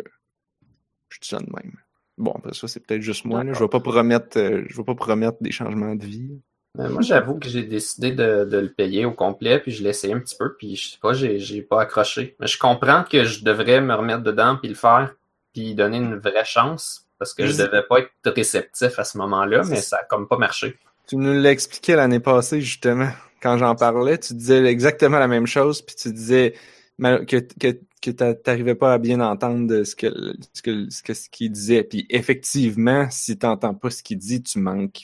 je 1.09 1.19
dis 1.21 1.29
ça 1.29 1.39
de 1.39 1.51
même. 1.53 1.75
Bon, 2.17 2.31
après 2.37 2.55
ça, 2.55 2.69
c'est 2.69 2.79
peut-être 2.81 3.03
juste 3.03 3.25
moi. 3.25 3.43
Là. 3.43 3.53
Je 3.55 3.59
vais 3.59 3.69
pas 3.69 3.81
promettre 3.81 4.39
euh, 4.39 4.65
je 4.69 4.77
vais 4.77 4.85
pas 4.85 4.95
promettre 4.95 5.43
des 5.43 5.51
changements 5.51 5.97
de 5.97 6.07
vie. 6.07 6.41
Euh, 6.79 6.89
moi, 6.89 7.03
j'avoue 7.03 7.39
que 7.39 7.49
j'ai 7.49 7.65
décidé 7.65 8.13
de, 8.13 8.45
de 8.45 8.59
le 8.59 8.73
payer 8.73 9.05
au 9.05 9.13
complet, 9.13 9.59
puis 9.61 9.73
je 9.73 9.83
l'ai 9.83 9.91
essayé 9.91 10.15
un 10.15 10.21
petit 10.21 10.37
peu, 10.39 10.55
puis 10.57 10.75
je 10.77 10.91
sais 10.93 10.99
pas, 11.03 11.13
j'ai, 11.13 11.39
j'ai 11.39 11.61
pas 11.61 11.83
accroché. 11.83 12.35
Mais 12.41 12.47
je 12.47 12.59
comprends 12.59 13.05
que 13.05 13.25
je 13.25 13.45
devrais 13.45 13.81
me 13.83 13.95
remettre 13.95 14.23
dedans, 14.23 14.57
puis 14.57 14.69
le 14.71 14.75
faire, 14.75 15.15
puis 15.53 15.75
donner 15.75 15.99
une 15.99 16.17
vraie 16.17 16.47
chance, 16.47 17.07
parce 17.19 17.35
que 17.35 17.43
je 17.47 17.53
devais 17.67 17.83
pas 17.83 17.99
être 18.01 18.11
réceptif 18.35 18.99
à 18.99 19.05
ce 19.05 19.19
moment-là, 19.19 19.63
mais 19.71 19.77
ça 19.83 19.99
a 19.99 20.05
comme 20.05 20.27
pas 20.27 20.39
marché. 20.39 20.79
Tu 21.07 21.17
nous 21.17 21.35
l'expliquais 21.39 21.95
l'année 21.95 22.21
passée, 22.21 22.63
justement. 22.63 23.11
Quand 23.43 23.59
j'en 23.59 23.75
parlais, 23.75 24.17
tu 24.19 24.33
disais 24.35 24.65
exactement 24.65 25.19
la 25.19 25.29
même 25.29 25.47
chose, 25.47 25.83
puis 25.83 25.95
tu 25.95 26.11
disais 26.13 26.55
que, 26.99 27.37
que, 27.61 27.79
que 28.01 28.11
t'arrivais 28.33 28.77
pas 28.77 28.95
à 28.95 28.99
bien 28.99 29.21
entendre 29.21 29.67
de 29.67 29.85
ce 29.85 29.95
que 29.95 30.07
ce 30.55 30.63
que 30.63 30.89
ce 30.91 31.03
que- 31.03 31.13
ce 31.15 31.29
qu'il 31.29 31.51
disait. 31.53 31.83
Puis 31.85 32.07
effectivement, 32.09 33.09
si 33.11 33.37
t'entends 33.37 33.75
pas 33.75 33.91
ce 33.91 34.03
qu'il 34.03 34.19
dit, 34.19 34.43
tu 34.43 34.59
manques 34.59 35.03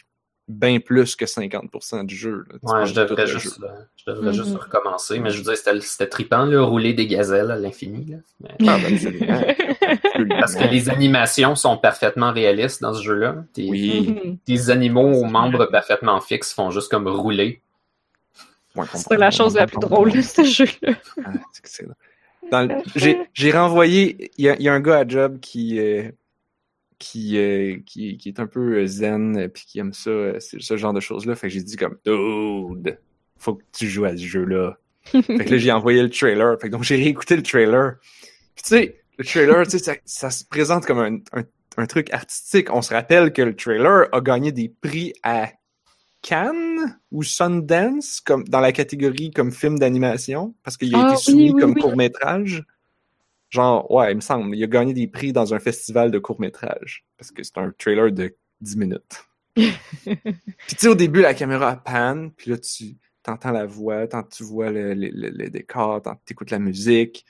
bien 0.49 0.81
plus 0.81 1.15
que 1.15 1.27
50% 1.27 2.05
du 2.05 2.17
jeu. 2.17 2.45
là. 2.51 2.55
Ouais, 2.63 2.79
manques 2.81 2.87
je 2.87 2.95
tout 2.95 3.01
devrais 3.01 3.27
le 3.27 3.29
juste, 3.39 3.61
jeu. 3.61 3.67
euh, 3.67 3.83
je 3.97 4.11
devrais 4.11 4.33
juste 4.33 4.51
Mhm. 4.51 4.57
recommencer, 4.57 5.19
mais 5.19 5.31
je 5.31 5.39
veux 5.39 5.45
dire, 5.55 5.57
c'était, 5.85 6.07
trippant, 6.09 6.47
là, 6.47 6.63
rouler 6.63 6.95
des 6.95 7.07
gazelles 7.07 7.51
à 7.51 7.57
l'infini. 7.57 8.17
Mais- 8.41 8.49
Ah, 8.67 8.79
ben. 8.79 8.97
Parce 10.41 10.55
que 10.57 10.65
les 10.65 10.89
animations 10.91 11.55
sont 11.55 11.77
parfaitement 11.77 12.33
réalistes 12.33 12.81
dans 12.83 12.95
ce 12.95 13.03
jeu-là. 13.03 13.45
Tes, 13.53 13.69
Oui. 13.69 14.17
Mhm. 14.25 14.39
tes 14.45 14.71
animaux 14.71 15.13
aux 15.13 15.25
membres 15.25 15.67
parfaitement 15.67 16.21
fixes 16.21 16.53
font 16.55 16.71
juste 16.71 16.91
comme 16.91 17.07
rouler. 17.09 17.61
Ouais, 18.75 18.85
C'est 18.95 19.17
la 19.17 19.31
chose 19.31 19.55
la 19.55 19.67
plus 19.67 19.79
drôle 19.79 20.13
de 20.13 20.21
ce 20.23 20.45
jeu-là. 20.45 20.93
Ah, 22.51 22.65
le- 22.65 22.83
j'ai, 23.35 23.51
renvoyé. 23.53 24.31
Il 24.39 24.45
y 24.45 24.49
a, 24.49 24.57
il 24.57 24.63
y 24.63 24.69
a 24.69 24.73
un 24.75 24.81
gars 24.81 24.99
à 24.99 25.07
job 25.09 25.39
qui, 25.41 25.79
euh, 25.79 26.11
qui, 26.99 27.39
euh, 27.39 27.79
qui, 27.87 28.17
qui 28.17 28.29
est 28.29 28.41
un 28.41 28.47
peu 28.47 28.79
euh, 28.79 28.87
zen 28.87 29.37
euh, 29.37 29.49
puis 29.49 29.65
qui 29.67 29.79
aime 29.79 29.93
ça, 29.93 30.41
c'est 30.41 30.61
ce 30.61 30.77
genre 30.77 30.93
de 30.93 31.01
choses-là. 31.01 31.35
Fait 31.37 31.49
que 31.49 31.55
j'ai 31.55 31.63
dit 31.63 31.77
comme 31.77 31.97
Dude, 32.05 32.99
faut 33.39 33.55
que 33.55 33.65
tu 33.77 33.89
joues 33.89 34.05
à 34.05 34.17
ce 34.17 34.23
jeu-là. 34.23 34.79
fait 35.05 35.23
que 35.23 35.51
là, 35.51 35.59
j'ai 35.59 35.73
envoyé 35.73 36.03
le 36.03 36.11
trailer. 36.11 36.59
Fait 36.61 36.69
que 36.69 36.73
donc 36.73 36.83
j'ai 36.85 36.97
réécouté 36.97 37.37
le 37.37 37.43
trailer. 37.43 37.95
Puis 38.55 38.63
tu 38.65 38.69
sais, 38.69 39.01
le 39.17 39.25
trailer, 39.25 39.65
tu 39.67 39.79
sais, 39.79 39.79
ça, 39.79 39.95
ça 40.05 40.31
se 40.31 40.45
présente 40.45 40.87
comme 40.87 40.99
un, 40.99 41.17
un, 41.39 41.45
un 41.77 41.87
truc 41.87 42.13
artistique. 42.13 42.69
On 42.73 42.83
se 42.83 42.93
rappelle 42.93 43.33
que 43.33 43.43
le 43.43 43.55
trailer 43.55 44.09
a 44.13 44.21
gagné 44.21 44.53
des 44.53 44.69
prix 44.69 45.13
à 45.23 45.51
Cannes 46.23 46.99
ou 47.13 47.23
Sundance 47.23 48.21
comme 48.21 48.45
dans 48.45 48.61
la 48.61 48.73
catégorie 48.73 49.31
comme 49.31 49.53
film 49.53 49.79
d'animation 49.79 50.55
parce 50.65 50.77
qu'il 50.77 50.95
a 50.95 50.99
Ah, 50.99 51.13
été 51.13 51.23
soumis 51.23 51.45
oui, 51.45 51.53
oui, 51.55 51.61
comme 51.63 51.73
oui. 51.75 51.81
court 51.81 51.97
métrage. 51.97 52.65
Genre 53.51 53.91
ouais, 53.91 54.13
il 54.13 54.17
me 54.17 54.21
semble, 54.21 54.55
il 54.57 54.63
a 54.63 54.67
gagné 54.67 54.93
des 54.95 55.07
prix 55.09 55.33
dans 55.33 55.55
un 55.55 55.59
festival 55.59 56.11
de 56.11 56.19
court 56.19 56.41
métrage 56.41 57.05
parce 57.17 57.31
que 57.31 57.43
c'est 57.43 57.59
un 57.59 57.73
trailer 57.79 58.13
de 58.13 58.35
10 58.61 58.77
minutes. 58.77 59.25
puis 59.57 59.67
tu 60.69 60.77
sais 60.77 60.89
au 60.89 60.95
début 60.95 61.21
la 61.21 61.35
caméra 61.35 61.77
panne, 61.77 62.31
puis 62.33 62.51
là 62.51 62.59
tu 62.59 62.97
t'entends 63.23 63.51
la 63.53 63.67
voix, 63.67 64.07
tu 64.07 64.43
vois 64.45 64.71
le, 64.71 64.95
le, 64.95 65.09
le, 65.13 65.31
le 65.31 65.51
décor, 65.51 66.03
t'en- 66.03 66.15
t'écoutes 66.25 66.51
la 66.51 66.59
musique. 66.59 67.25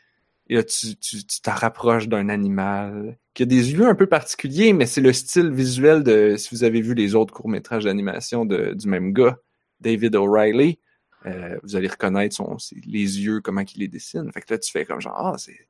Et 0.49 0.55
là, 0.57 0.65
tu 0.65 0.97
tu 0.97 1.25
tu 1.27 1.41
t'en 1.43 1.53
rapproches 1.53 2.09
d'un 2.09 2.29
animal 2.31 3.19
qui 3.35 3.43
a 3.43 3.47
des 3.47 3.73
yeux 3.73 3.87
un 3.87 3.95
peu 3.95 4.07
particuliers, 4.07 4.73
mais 4.73 4.87
c'est 4.87 5.01
le 5.03 5.13
style 5.13 5.51
visuel 5.53 6.03
de, 6.03 6.37
si 6.39 6.55
vous 6.55 6.65
avez 6.65 6.81
vu 6.81 6.95
les 6.95 7.15
autres 7.15 7.35
courts-métrages 7.35 7.85
d'animation 7.85 8.47
de- 8.47 8.73
du 8.75 8.89
même 8.89 9.13
gars, 9.13 9.39
David 9.81 10.17
O'Reilly, 10.17 10.79
euh, 11.27 11.59
vous 11.63 11.77
allez 11.77 11.89
reconnaître 11.89 12.35
son, 12.37 12.59
ses- 12.59 12.81
les 12.87 13.21
yeux, 13.21 13.41
comment 13.43 13.61
il 13.63 13.81
les 13.81 13.89
dessine. 13.89 14.33
Fait 14.33 14.41
que 14.41 14.55
là, 14.55 14.59
tu 14.59 14.71
fais 14.73 14.85
comme 14.87 15.01
genre, 15.01 15.17
ah, 15.19 15.35
c'est, 15.39 15.68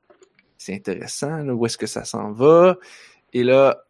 c'est 0.59 0.75
intéressant, 0.75 1.37
là, 1.37 1.55
où 1.55 1.65
est-ce 1.65 1.77
que 1.77 1.87
ça 1.87 2.03
s'en 2.03 2.31
va? 2.33 2.77
Et 3.33 3.43
là, 3.43 3.81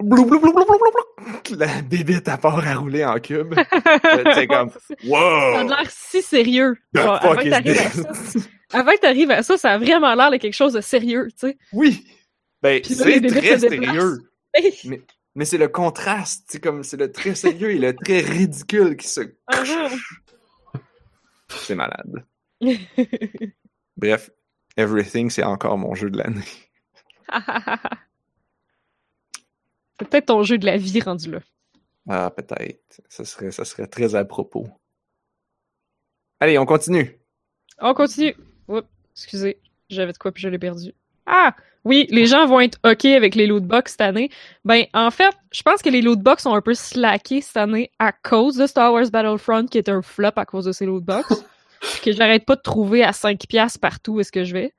blou, 0.00 0.24
blou, 0.24 0.40
blou, 0.40 0.52
blou, 0.52 0.64
blou, 0.64 0.78
blou, 0.78 0.90
blou, 0.90 1.56
la 1.58 1.82
bébite 1.82 2.26
à 2.28 2.38
part 2.38 2.66
à 2.66 2.74
rouler 2.74 3.04
en 3.04 3.20
cube. 3.20 3.54
Là, 4.02 4.34
t'es 4.34 4.46
comme, 4.46 4.70
Ça 4.70 4.94
a 4.94 5.62
wow! 5.62 5.68
l'air 5.68 5.90
si 5.90 6.22
sérieux. 6.22 6.76
Genre, 6.94 7.22
avant 7.22 7.36
que 7.36 7.48
t'arrives 7.50 7.78
à 7.78 7.90
ça, 7.90 8.12
this? 8.12 8.48
avant 8.72 8.92
que 8.92 9.00
t'arrives 9.00 9.30
à 9.30 9.42
ça, 9.42 9.58
ça 9.58 9.72
a 9.72 9.78
vraiment 9.78 10.14
l'air 10.14 10.30
de 10.30 10.38
quelque 10.38 10.54
chose 10.54 10.72
de 10.72 10.80
sérieux, 10.80 11.28
tu 11.38 11.48
sais. 11.48 11.58
Oui! 11.72 12.06
Ben, 12.62 12.80
c'est 12.82 13.20
très 13.20 13.58
sérieux. 13.58 14.30
Hey! 14.54 15.02
Mais 15.34 15.44
c'est 15.44 15.58
le 15.58 15.68
contraste, 15.68 16.46
c'est 16.48 16.62
comme 16.62 16.82
c'est 16.82 16.96
le 16.96 17.12
très 17.12 17.34
sérieux 17.34 17.72
et 17.72 17.78
le 17.78 17.94
très 17.94 18.20
ridicule 18.20 18.96
qui 18.96 19.06
se. 19.06 19.20
Uh-huh. 19.20 20.00
C'est 21.48 21.74
malade. 21.74 22.24
Bref, 23.98 24.30
Everything, 24.76 25.30
c'est 25.30 25.42
encore 25.42 25.78
mon 25.78 25.94
jeu 25.94 26.10
de 26.10 26.18
l'année. 26.18 26.44
C'est 29.98 30.08
peut-être 30.08 30.26
ton 30.26 30.42
jeu 30.42 30.58
de 30.58 30.66
la 30.66 30.76
vie 30.76 31.00
rendu 31.00 31.30
là. 31.30 31.40
Ah, 32.08 32.30
peut-être. 32.30 33.00
Ça 33.08 33.24
serait, 33.24 33.50
ça 33.50 33.64
serait 33.64 33.86
très 33.86 34.14
à 34.14 34.24
propos. 34.24 34.68
Allez, 36.38 36.58
on 36.58 36.66
continue. 36.66 37.18
On 37.80 37.94
continue. 37.94 38.36
Oups, 38.68 38.86
excusez, 39.14 39.58
j'avais 39.88 40.12
de 40.12 40.18
quoi 40.18 40.32
puis 40.32 40.42
je 40.42 40.48
l'ai 40.48 40.58
perdu. 40.58 40.94
Ah! 41.24 41.54
Oui, 41.84 42.08
les 42.10 42.26
gens 42.26 42.46
vont 42.46 42.58
être 42.58 42.78
OK 42.84 43.04
avec 43.04 43.36
les 43.36 43.46
lootbox 43.46 43.92
cette 43.92 44.00
année. 44.00 44.28
Ben, 44.64 44.86
en 44.92 45.12
fait, 45.12 45.32
je 45.52 45.62
pense 45.62 45.82
que 45.82 45.88
les 45.88 46.02
lootbox 46.02 46.42
sont 46.42 46.52
un 46.52 46.60
peu 46.60 46.74
slackés 46.74 47.40
cette 47.40 47.56
année 47.56 47.92
à 48.00 48.10
cause 48.10 48.56
de 48.56 48.66
Star 48.66 48.92
Wars 48.92 49.08
Battlefront, 49.08 49.66
qui 49.66 49.78
est 49.78 49.88
un 49.88 50.02
flop 50.02 50.32
à 50.34 50.44
cause 50.44 50.64
de 50.64 50.72
ces 50.72 50.84
lootbox. 50.84 51.28
que 52.02 52.12
j'arrête 52.12 52.44
pas 52.44 52.56
de 52.56 52.62
trouver 52.62 53.02
à 53.02 53.10
5$ 53.10 53.78
partout 53.78 54.14
où 54.14 54.20
est-ce 54.20 54.32
que 54.32 54.44
je 54.44 54.52
vais. 54.52 54.74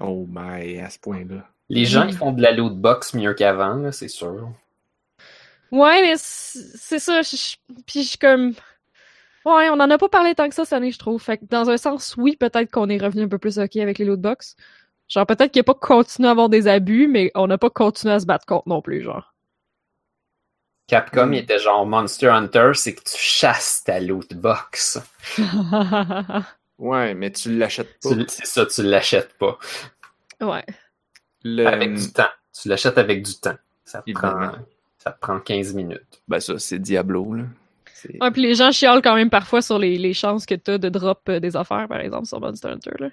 Oh 0.00 0.26
my, 0.28 0.78
à 0.80 0.90
ce 0.90 0.98
point-là. 0.98 1.48
Les 1.68 1.84
gens, 1.84 2.06
ils 2.06 2.14
font 2.14 2.32
de 2.32 2.42
la 2.42 2.52
lootbox 2.52 3.14
mieux 3.14 3.34
qu'avant, 3.34 3.90
c'est 3.92 4.08
sûr. 4.08 4.50
Ouais, 5.72 6.00
mais 6.02 6.14
c'est 6.16 6.98
ça. 6.98 7.20
Puis 7.86 8.02
je 8.02 8.08
suis 8.08 8.18
comme. 8.18 8.52
Ouais, 9.44 9.68
on 9.70 9.74
en 9.74 9.90
a 9.90 9.98
pas 9.98 10.08
parlé 10.08 10.34
tant 10.34 10.48
que 10.48 10.54
ça 10.54 10.64
cette 10.64 10.72
année, 10.72 10.90
je 10.92 10.98
trouve. 10.98 11.22
Fait 11.22 11.38
que 11.38 11.44
dans 11.48 11.70
un 11.70 11.76
sens, 11.76 12.14
oui, 12.16 12.36
peut-être 12.36 12.70
qu'on 12.70 12.88
est 12.88 12.98
revenu 12.98 13.22
un 13.22 13.28
peu 13.28 13.38
plus 13.38 13.58
OK 13.58 13.76
avec 13.76 13.98
les 13.98 14.04
lootbox. 14.04 14.56
Genre, 15.08 15.26
peut-être 15.26 15.52
qu'il 15.52 15.60
a 15.60 15.64
pas 15.64 15.74
continué 15.74 16.28
à 16.28 16.32
avoir 16.32 16.48
des 16.48 16.66
abus, 16.66 17.06
mais 17.06 17.30
on 17.34 17.46
n'a 17.46 17.58
pas 17.58 17.70
continué 17.70 18.14
à 18.14 18.20
se 18.20 18.26
battre 18.26 18.44
contre 18.46 18.68
non 18.68 18.82
plus, 18.82 19.02
genre. 19.02 19.34
Capcom, 20.86 21.32
il 21.32 21.38
était 21.38 21.58
genre 21.58 21.84
Monster 21.84 22.28
Hunter, 22.28 22.70
c'est 22.74 22.94
que 22.94 23.02
tu 23.02 23.16
chasses 23.16 23.82
ta 23.84 23.98
loot 23.98 24.34
box. 24.34 25.00
ouais, 26.78 27.14
mais 27.14 27.32
tu 27.32 27.56
l'achètes 27.56 27.98
pas. 28.00 28.10
C'est 28.28 28.46
ça, 28.46 28.66
tu 28.66 28.82
l'achètes 28.84 29.36
pas. 29.36 29.58
Ouais. 30.40 30.64
Avec 31.66 31.94
du 31.94 32.12
temps. 32.12 32.28
Tu 32.52 32.68
l'achètes 32.68 32.98
avec 32.98 33.22
du 33.22 33.34
temps. 33.34 33.56
Ça 33.84 34.02
prend, 34.14 34.52
ça 34.98 35.10
prend 35.10 35.40
15 35.40 35.74
minutes. 35.74 36.22
Ben 36.28 36.40
ça, 36.40 36.58
c'est 36.58 36.78
Diablo, 36.78 37.34
là. 37.34 37.44
Ouais, 38.20 38.30
puis 38.30 38.42
les 38.42 38.54
gens 38.54 38.70
chialent 38.70 39.02
quand 39.02 39.14
même 39.14 39.30
parfois 39.30 39.62
sur 39.62 39.78
les, 39.78 39.98
les 39.98 40.14
chances 40.14 40.46
que 40.46 40.54
tu 40.54 40.72
as 40.72 40.78
de 40.78 40.88
drop 40.88 41.28
euh, 41.28 41.40
des 41.40 41.56
affaires, 41.56 41.88
par 41.88 42.00
exemple, 42.00 42.26
sur 42.26 42.40
Monster 42.40 42.68
Hunter, 42.68 42.92
là. 43.00 43.08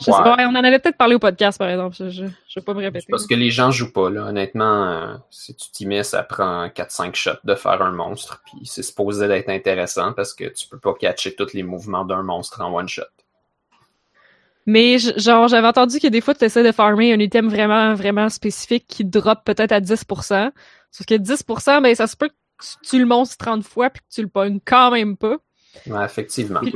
Je 0.00 0.06
sais 0.06 0.10
pas, 0.10 0.36
on 0.40 0.54
en 0.54 0.64
avait 0.64 0.78
peut-être 0.78 0.96
parlé 0.96 1.14
au 1.14 1.18
podcast, 1.18 1.58
par 1.58 1.68
exemple. 1.68 1.94
Je, 1.98 2.08
je, 2.08 2.24
vais 2.24 2.64
pas 2.64 2.72
me 2.72 2.80
répéter. 2.80 3.06
Parce 3.10 3.26
que 3.26 3.34
les 3.34 3.50
gens 3.50 3.70
jouent 3.70 3.92
pas, 3.92 4.08
là. 4.08 4.24
Honnêtement, 4.24 4.88
euh, 4.88 5.14
si 5.30 5.54
tu 5.54 5.70
t'y 5.70 5.86
mets, 5.86 6.02
ça 6.02 6.22
prend 6.22 6.66
4-5 6.68 7.14
shots 7.14 7.30
de 7.44 7.54
faire 7.54 7.82
un 7.82 7.92
monstre. 7.92 8.42
Puis 8.46 8.60
c'est 8.64 8.82
supposé 8.82 9.28
d'être 9.28 9.50
intéressant 9.50 10.12
parce 10.14 10.32
que 10.32 10.44
tu 10.44 10.66
peux 10.68 10.78
pas 10.78 10.94
catcher 10.94 11.34
tous 11.34 11.52
les 11.52 11.62
mouvements 11.62 12.04
d'un 12.04 12.22
monstre 12.22 12.62
en 12.62 12.74
one 12.74 12.88
shot. 12.88 13.02
Mais 14.66 14.98
genre, 14.98 15.48
j'avais 15.48 15.66
entendu 15.66 15.98
que 15.98 16.06
des 16.06 16.20
fois, 16.20 16.34
tu 16.34 16.44
essaies 16.44 16.62
de 16.62 16.72
farmer 16.72 17.12
un 17.12 17.18
item 17.18 17.48
vraiment, 17.48 17.94
vraiment 17.94 18.28
spécifique 18.28 18.86
qui 18.86 19.04
drop 19.04 19.40
peut-être 19.44 19.72
à 19.72 19.80
10%. 19.80 20.50
Sauf 20.90 21.06
que 21.06 21.14
10%, 21.14 21.82
ben, 21.82 21.94
ça 21.94 22.06
se 22.06 22.16
peut 22.16 22.28
que 22.28 22.34
tu 22.82 22.98
le 22.98 23.06
monstres 23.06 23.36
30 23.38 23.64
fois 23.64 23.90
puis 23.90 24.00
que 24.00 24.14
tu 24.14 24.22
le 24.22 24.28
pognes 24.28 24.60
quand 24.64 24.90
même 24.90 25.16
pas. 25.16 25.36
Ouais, 25.86 26.04
effectivement. 26.04 26.60
Puis 26.60 26.72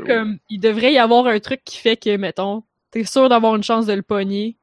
comme, 0.00 0.38
il 0.50 0.60
devrait 0.60 0.92
y 0.92 0.98
avoir 0.98 1.26
un 1.26 1.38
truc 1.40 1.62
qui 1.64 1.78
fait 1.78 1.96
que, 1.96 2.16
mettons, 2.16 2.62
t'es 2.90 3.04
sûr 3.04 3.28
d'avoir 3.28 3.56
une 3.56 3.62
chance 3.62 3.86
de 3.86 3.92
le 3.92 4.02
pogner. 4.02 4.56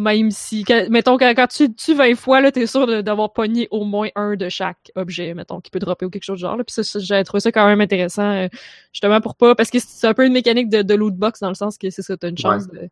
Même 0.00 0.30
si, 0.30 0.64
mettons, 0.90 1.18
quand, 1.18 1.46
tu 1.48 1.74
tues 1.74 1.94
20 1.94 2.14
fois, 2.14 2.40
là, 2.40 2.52
t'es 2.52 2.68
sûr 2.68 3.02
d'avoir 3.02 3.32
pogné 3.32 3.66
au 3.72 3.84
moins 3.84 4.08
un 4.14 4.36
de 4.36 4.48
chaque 4.48 4.92
objet, 4.94 5.34
mettons, 5.34 5.60
qui 5.60 5.72
peut 5.72 5.80
dropper 5.80 6.06
ou 6.06 6.10
quelque 6.10 6.22
chose 6.22 6.36
de 6.36 6.46
genre. 6.46 6.56
Là. 6.56 6.62
Puis 6.62 6.84
ça, 6.84 6.98
j'ai 7.00 7.24
trouvé 7.24 7.40
ça 7.40 7.50
quand 7.50 7.66
même 7.66 7.80
intéressant, 7.80 8.30
euh, 8.30 8.48
justement 8.92 9.20
pour 9.20 9.34
pas, 9.34 9.56
parce 9.56 9.70
que 9.70 9.78
c'est 9.80 10.06
un 10.06 10.14
peu 10.14 10.24
une 10.24 10.32
mécanique 10.32 10.68
de, 10.68 10.82
de 10.82 10.94
lootbox 10.94 11.40
dans 11.40 11.48
le 11.48 11.56
sens 11.56 11.78
que 11.78 11.90
c'est 11.90 12.02
ça, 12.02 12.16
t'as 12.16 12.28
une 12.28 12.38
chance 12.38 12.68
de, 12.68 12.88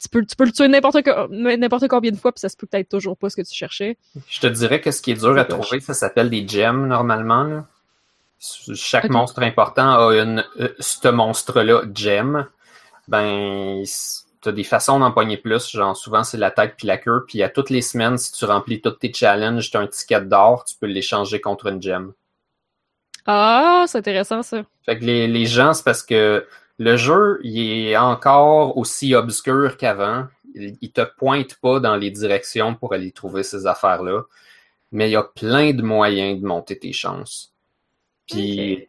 tu 0.00 0.08
peux, 0.08 0.24
tu 0.24 0.36
peux 0.36 0.44
le 0.44 0.52
tuer 0.52 0.68
n'importe 0.68 0.96
n'importe 1.30 1.88
combien 1.88 2.10
de 2.10 2.16
fois, 2.16 2.30
puis 2.30 2.40
ça 2.40 2.48
se 2.48 2.56
peut 2.56 2.66
peut-être 2.66 2.88
toujours 2.88 3.16
pas 3.16 3.30
ce 3.30 3.36
que 3.36 3.42
tu 3.42 3.54
cherchais. 3.54 3.96
Je 4.28 4.40
te 4.40 4.46
dirais 4.46 4.80
que 4.80 4.90
ce 4.90 5.02
qui 5.02 5.12
est 5.12 5.20
dur 5.20 5.36
à 5.38 5.44
trouver, 5.44 5.80
ça 5.80 5.94
s'appelle 5.94 6.30
des 6.30 6.46
gems 6.46 6.86
normalement. 6.86 7.44
Là. 7.44 7.66
Chaque 8.74 9.08
monstre 9.08 9.42
important 9.42 10.08
a 10.08 10.14
une 10.14 10.44
euh, 10.60 10.68
ce 10.78 11.08
monstre-là, 11.08 11.82
gem. 11.94 12.46
Ben, 13.08 13.82
t'as 14.40 14.52
des 14.52 14.64
façons 14.64 14.98
d'empoigner 14.98 15.36
plus. 15.36 15.70
Genre, 15.70 15.96
souvent, 15.96 16.24
c'est 16.24 16.36
la 16.36 16.50
tête 16.50 16.74
puis 16.76 16.86
la 16.86 16.98
queue. 16.98 17.24
Puis 17.26 17.42
à 17.42 17.48
toutes 17.48 17.70
les 17.70 17.82
semaines, 17.82 18.18
si 18.18 18.32
tu 18.32 18.44
remplis 18.44 18.80
tous 18.80 18.90
tes 18.92 19.12
challenges, 19.12 19.70
t'as 19.70 19.80
un 19.80 19.86
ticket 19.86 20.20
d'or, 20.22 20.64
tu 20.64 20.74
peux 20.78 20.86
l'échanger 20.86 21.40
contre 21.40 21.66
une 21.66 21.80
gem. 21.80 22.12
Ah, 23.26 23.84
c'est 23.86 23.98
intéressant 23.98 24.42
ça. 24.42 24.62
Fait 24.84 24.98
que 24.98 25.04
les, 25.04 25.26
les 25.26 25.46
gens, 25.46 25.72
c'est 25.72 25.84
parce 25.84 26.02
que 26.02 26.46
le 26.78 26.96
jeu, 26.96 27.40
il 27.42 27.88
est 27.88 27.96
encore 27.96 28.76
aussi 28.76 29.14
obscur 29.14 29.76
qu'avant. 29.78 30.26
Il 30.54 30.92
te 30.92 31.00
pointe 31.16 31.56
pas 31.56 31.80
dans 31.80 31.96
les 31.96 32.10
directions 32.10 32.74
pour 32.74 32.92
aller 32.92 33.10
trouver 33.10 33.42
ces 33.42 33.66
affaires-là. 33.66 34.22
Mais 34.92 35.08
il 35.08 35.12
y 35.12 35.16
a 35.16 35.24
plein 35.24 35.72
de 35.72 35.82
moyens 35.82 36.40
de 36.40 36.46
monter 36.46 36.78
tes 36.78 36.92
chances. 36.92 37.53
Puis 38.28 38.88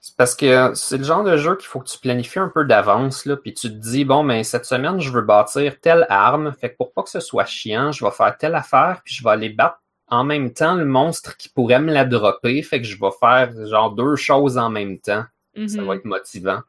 c'est 0.00 0.16
parce 0.16 0.34
que 0.34 0.72
c'est 0.74 0.96
le 0.96 1.04
genre 1.04 1.24
de 1.24 1.36
jeu 1.36 1.56
qu'il 1.56 1.68
faut 1.68 1.80
que 1.80 1.88
tu 1.88 1.98
planifies 1.98 2.38
un 2.38 2.48
peu 2.48 2.64
d'avance, 2.64 3.26
là, 3.26 3.36
puis 3.36 3.52
tu 3.52 3.68
te 3.68 3.74
dis, 3.74 4.04
bon, 4.06 4.22
mais 4.22 4.38
ben, 4.38 4.44
cette 4.44 4.64
semaine, 4.64 4.98
je 4.98 5.10
veux 5.10 5.20
bâtir 5.20 5.78
telle 5.80 6.06
arme, 6.08 6.54
fait 6.58 6.70
que 6.70 6.76
pour 6.78 6.92
pas 6.92 7.02
que 7.02 7.10
ce 7.10 7.20
soit 7.20 7.44
chiant, 7.44 7.92
je 7.92 8.04
vais 8.04 8.10
faire 8.10 8.36
telle 8.38 8.54
affaire, 8.54 9.02
puis 9.04 9.14
je 9.14 9.22
vais 9.22 9.30
aller 9.30 9.50
battre 9.50 9.80
en 10.08 10.24
même 10.24 10.52
temps 10.52 10.74
le 10.74 10.86
monstre 10.86 11.36
qui 11.36 11.50
pourrait 11.50 11.80
me 11.80 11.92
la 11.92 12.06
dropper, 12.06 12.62
fait 12.62 12.80
que 12.80 12.86
je 12.86 12.98
vais 12.98 13.10
faire 13.20 13.52
genre 13.66 13.92
deux 13.92 14.16
choses 14.16 14.56
en 14.56 14.70
même 14.70 14.98
temps. 14.98 15.24
Ça 15.66 15.82
va 15.82 15.92
mhm. 15.94 15.98
être 15.98 16.04
motivant. 16.06 16.60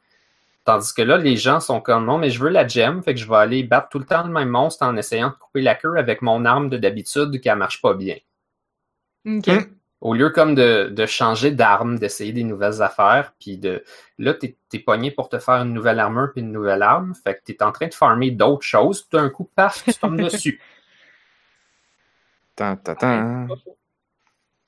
Tandis 0.65 0.93
que 0.93 1.01
là, 1.01 1.17
les 1.17 1.37
gens 1.37 1.59
sont 1.59 1.79
comme 1.81 2.05
non, 2.05 2.17
mais 2.17 2.29
je 2.29 2.39
veux 2.39 2.49
la 2.49 2.67
gem, 2.67 3.01
fait 3.01 3.13
que 3.13 3.19
je 3.19 3.27
vais 3.27 3.37
aller 3.37 3.63
battre 3.63 3.89
tout 3.89 3.99
le 3.99 4.05
temps 4.05 4.23
le 4.23 4.31
même 4.31 4.49
monstre 4.49 4.83
en 4.85 4.95
essayant 4.97 5.29
de 5.29 5.35
couper 5.35 5.61
la 5.61 5.75
queue 5.75 5.95
avec 5.97 6.21
mon 6.21 6.45
arme 6.45 6.69
de 6.69 6.77
d'habitude 6.77 7.39
qui 7.39 7.49
ne 7.49 7.55
marche 7.55 7.81
pas 7.81 7.93
bien. 7.93 8.17
OK. 9.25 9.47
Hein? 9.47 9.65
Au 10.01 10.15
lieu 10.15 10.31
comme 10.31 10.55
de, 10.55 10.89
de 10.91 11.05
changer 11.05 11.51
d'arme, 11.51 11.99
d'essayer 11.99 12.33
des 12.33 12.43
nouvelles 12.43 12.81
affaires, 12.81 13.33
puis 13.39 13.57
de 13.57 13.83
là, 14.17 14.33
tu 14.33 14.55
es, 14.73 14.79
pogné 14.79 15.11
pour 15.11 15.29
te 15.29 15.37
faire 15.37 15.61
une 15.61 15.73
nouvelle 15.73 15.99
armure 15.99 16.31
puis 16.33 16.41
une 16.41 16.51
nouvelle 16.51 16.81
arme, 16.81 17.13
fait 17.23 17.35
que 17.35 17.41
tu 17.45 17.51
es 17.51 17.63
en 17.63 17.71
train 17.71 17.87
de 17.87 17.93
farmer 17.93 18.31
d'autres 18.31 18.65
choses, 18.65 19.07
tout 19.07 19.17
d'un 19.17 19.29
coup, 19.29 19.49
paf, 19.55 19.83
tu 19.83 19.93
tombes 19.93 20.19
dessus. 20.21 20.59
Tant, 22.55 22.75
tant, 22.77 22.95
tant. 22.95 23.47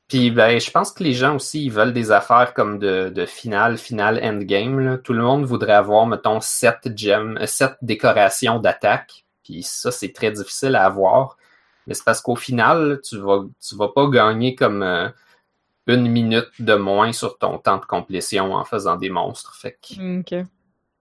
Puis 0.08 0.30
ben, 0.30 0.60
je 0.60 0.70
pense 0.70 0.92
que 0.92 1.04
les 1.04 1.14
gens 1.14 1.36
aussi, 1.38 1.66
ils 1.66 1.72
veulent 1.72 1.92
des 1.92 2.12
affaires 2.12 2.54
comme 2.54 2.78
de, 2.78 3.10
de 3.10 3.26
finale, 3.26 3.80
finale, 3.80 4.20
endgame. 4.24 4.80
Là. 4.80 4.98
Tout 5.00 5.14
le 5.14 5.24
monde 5.24 5.46
voudrait 5.46 5.74
avoir, 5.74 6.06
mettons, 6.06 6.40
sept 6.40 6.96
gems, 6.96 7.38
euh, 7.38 7.48
sept 7.48 7.74
décorations 7.82 8.60
d'attaque. 8.60 9.26
Puis 9.44 9.64
ça, 9.64 9.92
c'est 9.92 10.14
très 10.14 10.32
difficile 10.32 10.76
à 10.76 10.86
avoir. 10.86 11.38
Mais 11.88 11.94
c'est 11.94 12.04
parce 12.04 12.22
qu'au 12.22 12.36
final, 12.36 13.02
tu 13.04 13.18
vas, 13.18 13.44
tu 13.60 13.76
vas 13.76 13.90
pas 13.90 14.08
gagner 14.08 14.56
comme 14.56 14.84
euh, 14.84 15.10
une 15.88 16.08
minute 16.08 16.50
de 16.60 16.76
moins 16.76 17.12
sur 17.12 17.38
ton 17.38 17.58
temps 17.58 17.78
de 17.78 17.86
complétion 17.86 18.54
en 18.54 18.64
faisant 18.64 18.96
des 18.96 19.10
monstres. 19.10 19.56
Fait 19.56 19.78
que 19.82 20.44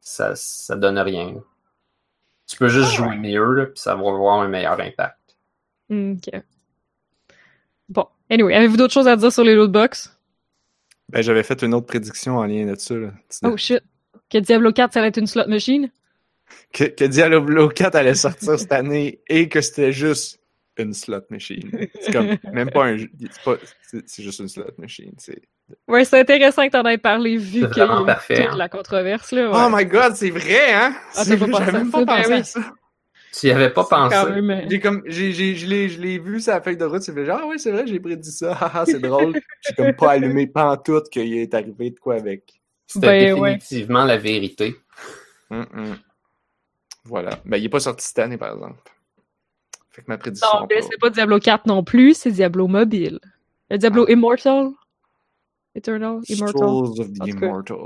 ça, 0.01 0.35
ça 0.35 0.77
donne 0.77 0.99
rien. 0.99 1.35
Tu 2.49 2.57
peux 2.57 2.69
juste 2.69 2.93
jouer 2.93 3.17
mieux, 3.17 3.71
puis 3.73 3.81
ça 3.81 3.95
va 3.95 4.09
avoir 4.09 4.41
un 4.41 4.49
meilleur 4.49 4.79
impact. 4.81 5.19
OK. 5.91 6.43
Bon, 7.89 8.07
anyway, 8.29 8.55
avez-vous 8.55 8.77
d'autres 8.77 8.93
choses 8.93 9.09
à 9.09 9.17
dire 9.17 9.33
sur 9.33 9.45
les 9.45 9.55
lootbox? 9.55 10.17
Ben, 11.09 11.23
j'avais 11.23 11.43
fait 11.43 11.63
une 11.63 11.75
autre 11.75 11.87
prédiction 11.87 12.39
en 12.39 12.45
lien 12.45 12.65
là-dessus. 12.65 13.01
Là. 13.01 13.11
Oh 13.45 13.57
shit. 13.57 13.83
Que 14.31 14.39
Diablo 14.39 14.73
4, 14.73 14.95
ça 14.95 15.01
allait 15.01 15.09
être 15.09 15.19
une 15.19 15.27
slot 15.27 15.47
machine? 15.47 15.91
Que, 16.73 16.85
que 16.85 17.05
Diablo 17.05 17.69
4 17.69 17.95
allait 17.95 18.15
sortir 18.15 18.59
cette 18.59 18.73
année 18.73 19.21
et 19.29 19.49
que 19.49 19.61
c'était 19.61 19.93
juste 19.93 20.42
une 20.79 20.93
slot 20.93 21.23
machine. 21.31 21.71
C'est 22.01 22.13
comme, 22.13 22.37
même 22.53 22.71
pas 22.71 22.87
un 22.87 22.97
C'est 24.07 24.23
juste 24.23 24.41
une 24.41 24.49
slot 24.49 24.73
machine. 24.79 25.13
C'est... 25.19 25.43
Ouais, 25.89 26.05
c'est 26.05 26.21
intéressant 26.21 26.67
que 26.67 26.73
t'en 26.73 26.85
aies 26.85 26.99
parlé 26.99 27.37
vu 27.37 27.69
qu'il 27.69 27.79
y 27.79 27.81
a 27.81 27.87
toute 27.87 28.39
hein. 28.39 28.57
la 28.57 28.69
controverse. 28.69 29.33
Là, 29.33 29.51
Oh 29.53 29.75
my 29.75 29.85
god, 29.85 30.15
c'est 30.17 30.31
vrai, 30.31 30.73
hein? 30.73 30.95
Ah, 31.15 31.25
J'avais 31.25 31.47
même 31.73 31.91
pas 31.91 32.05
pensé 32.05 32.29
ben 32.29 32.41
à 32.41 32.45
ça. 32.45 32.61
Tu 33.33 33.47
y 33.47 33.51
avais 33.51 33.71
pas 33.71 33.85
pensé. 33.85 34.15
Euh, 34.15 34.61
j'ai 34.69 34.81
comme, 34.81 35.03
j'ai, 35.07 35.33
j'ai, 35.33 35.55
je 35.55 35.67
l'ai, 35.67 35.89
je 35.89 36.01
l'ai 36.01 36.19
vu 36.19 36.41
sur 36.41 36.53
la 36.53 36.61
feuille 36.61 36.77
de 36.77 36.85
route, 36.85 37.03
c'est 37.03 37.25
genre, 37.25 37.41
ah 37.43 37.47
oui, 37.47 37.59
c'est 37.59 37.71
vrai, 37.71 37.87
j'ai 37.87 37.99
prédit 37.99 38.31
ça, 38.31 38.85
c'est 38.87 39.01
drôle. 39.01 39.41
j'ai 39.67 39.75
comme 39.75 39.95
pas 39.95 40.13
allumé 40.13 40.47
pantoute 40.47 41.09
qu'il 41.09 41.35
est 41.35 41.55
arrivé 41.55 41.91
de 41.91 41.99
quoi 41.99 42.17
avec. 42.17 42.61
C'était 42.87 43.33
ben, 43.33 43.43
définitivement 43.43 44.05
la 44.05 44.19
vérité. 44.19 44.77
Voilà. 47.05 47.41
Ben, 47.47 47.57
il 47.57 47.65
est 47.65 47.71
pas 47.71 47.81
sorti 47.81 48.07
cette 48.07 48.19
année, 48.19 48.37
par 48.37 48.53
exemple. 48.53 48.92
Fait 49.93 50.03
que 50.03 50.07
ma 50.09 50.19
prédiction. 50.19 50.49
Non, 50.61 50.67
mais 50.69 50.83
c'est 50.83 50.99
pas 50.99 51.11
Diablo 51.11 51.39
4 51.39 51.67
non 51.67 51.85
plus, 51.85 52.15
c'est 52.15 52.31
Diablo 52.31 52.67
Mobile. 52.67 53.21
Le 53.71 53.79
Diablo 53.79 54.07
ah. 54.09 54.13
Immortal. 54.13 54.71
Eternal, 55.75 56.21
Immortal. 56.29 56.61
Souls 56.61 57.01
of 57.01 57.13
the 57.13 57.27
Immortal. 57.27 57.79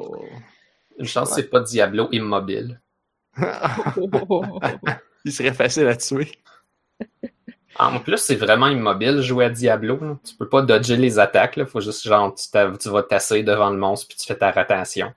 Une 0.98 1.06
chance, 1.06 1.32
c'est 1.34 1.50
pas 1.50 1.60
Diablo 1.60 2.08
Immobile. 2.12 2.80
Il 5.24 5.32
serait 5.32 5.52
facile 5.52 5.88
à 5.88 5.96
tuer. 5.96 6.32
En 7.78 8.00
plus, 8.00 8.16
c'est 8.16 8.36
vraiment 8.36 8.68
immobile 8.68 9.20
jouer 9.20 9.46
à 9.46 9.50
Diablo. 9.50 9.98
Tu 10.24 10.30
Tu 10.30 10.36
peux 10.36 10.48
pas 10.48 10.62
dodger 10.62 10.96
les 10.96 11.18
attaques. 11.18 11.58
Il 11.58 11.66
faut 11.66 11.80
juste 11.80 12.06
genre 12.06 12.34
tu, 12.34 12.46
tu 12.78 12.88
vas 12.88 13.02
tasser 13.02 13.42
devant 13.42 13.70
le 13.70 13.76
monstre 13.76 14.08
puis 14.08 14.16
tu 14.16 14.26
fais 14.26 14.36
ta 14.36 14.50
rotation. 14.50 15.12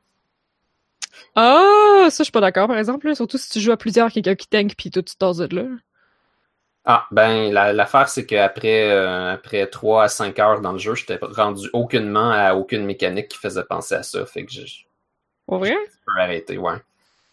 Ah, 1.36 2.08
ça 2.10 2.18
je 2.20 2.24
suis 2.24 2.32
pas 2.32 2.42
d'accord 2.42 2.68
par 2.68 2.78
exemple. 2.78 3.16
Surtout 3.16 3.38
si 3.38 3.50
tu 3.50 3.62
joues 3.62 3.72
à 3.72 3.78
plusieurs, 3.78 4.12
quelqu'un 4.12 4.36
qui 4.36 4.48
tank 4.48 4.74
puis 4.78 4.92
toi 4.92 5.02
tu 5.04 5.16
tasses 5.16 5.38
de 5.38 5.56
là. 5.56 5.68
Ah, 6.92 7.06
ben, 7.12 7.52
la- 7.54 7.72
l'affaire, 7.72 8.10
c'est 8.10 8.26
qu'après 8.26 8.90
euh, 8.90 9.34
après 9.34 9.68
3 9.68 10.06
à 10.06 10.08
5 10.08 10.40
heures 10.40 10.60
dans 10.62 10.72
le 10.72 10.80
jeu, 10.80 10.96
j'étais 10.96 11.20
rendu 11.22 11.70
aucunement 11.72 12.32
à 12.32 12.56
aucune 12.56 12.84
mécanique 12.84 13.28
qui 13.28 13.38
faisait 13.38 13.64
penser 13.64 13.94
à 13.94 14.02
ça. 14.02 14.26
Fait 14.26 14.44
que 14.44 14.52
je, 14.52 14.66
je 14.66 14.86
Pour 15.46 15.60
vrai? 15.60 15.76
peux 16.06 16.20
arrêter, 16.20 16.58
ouais. 16.58 16.78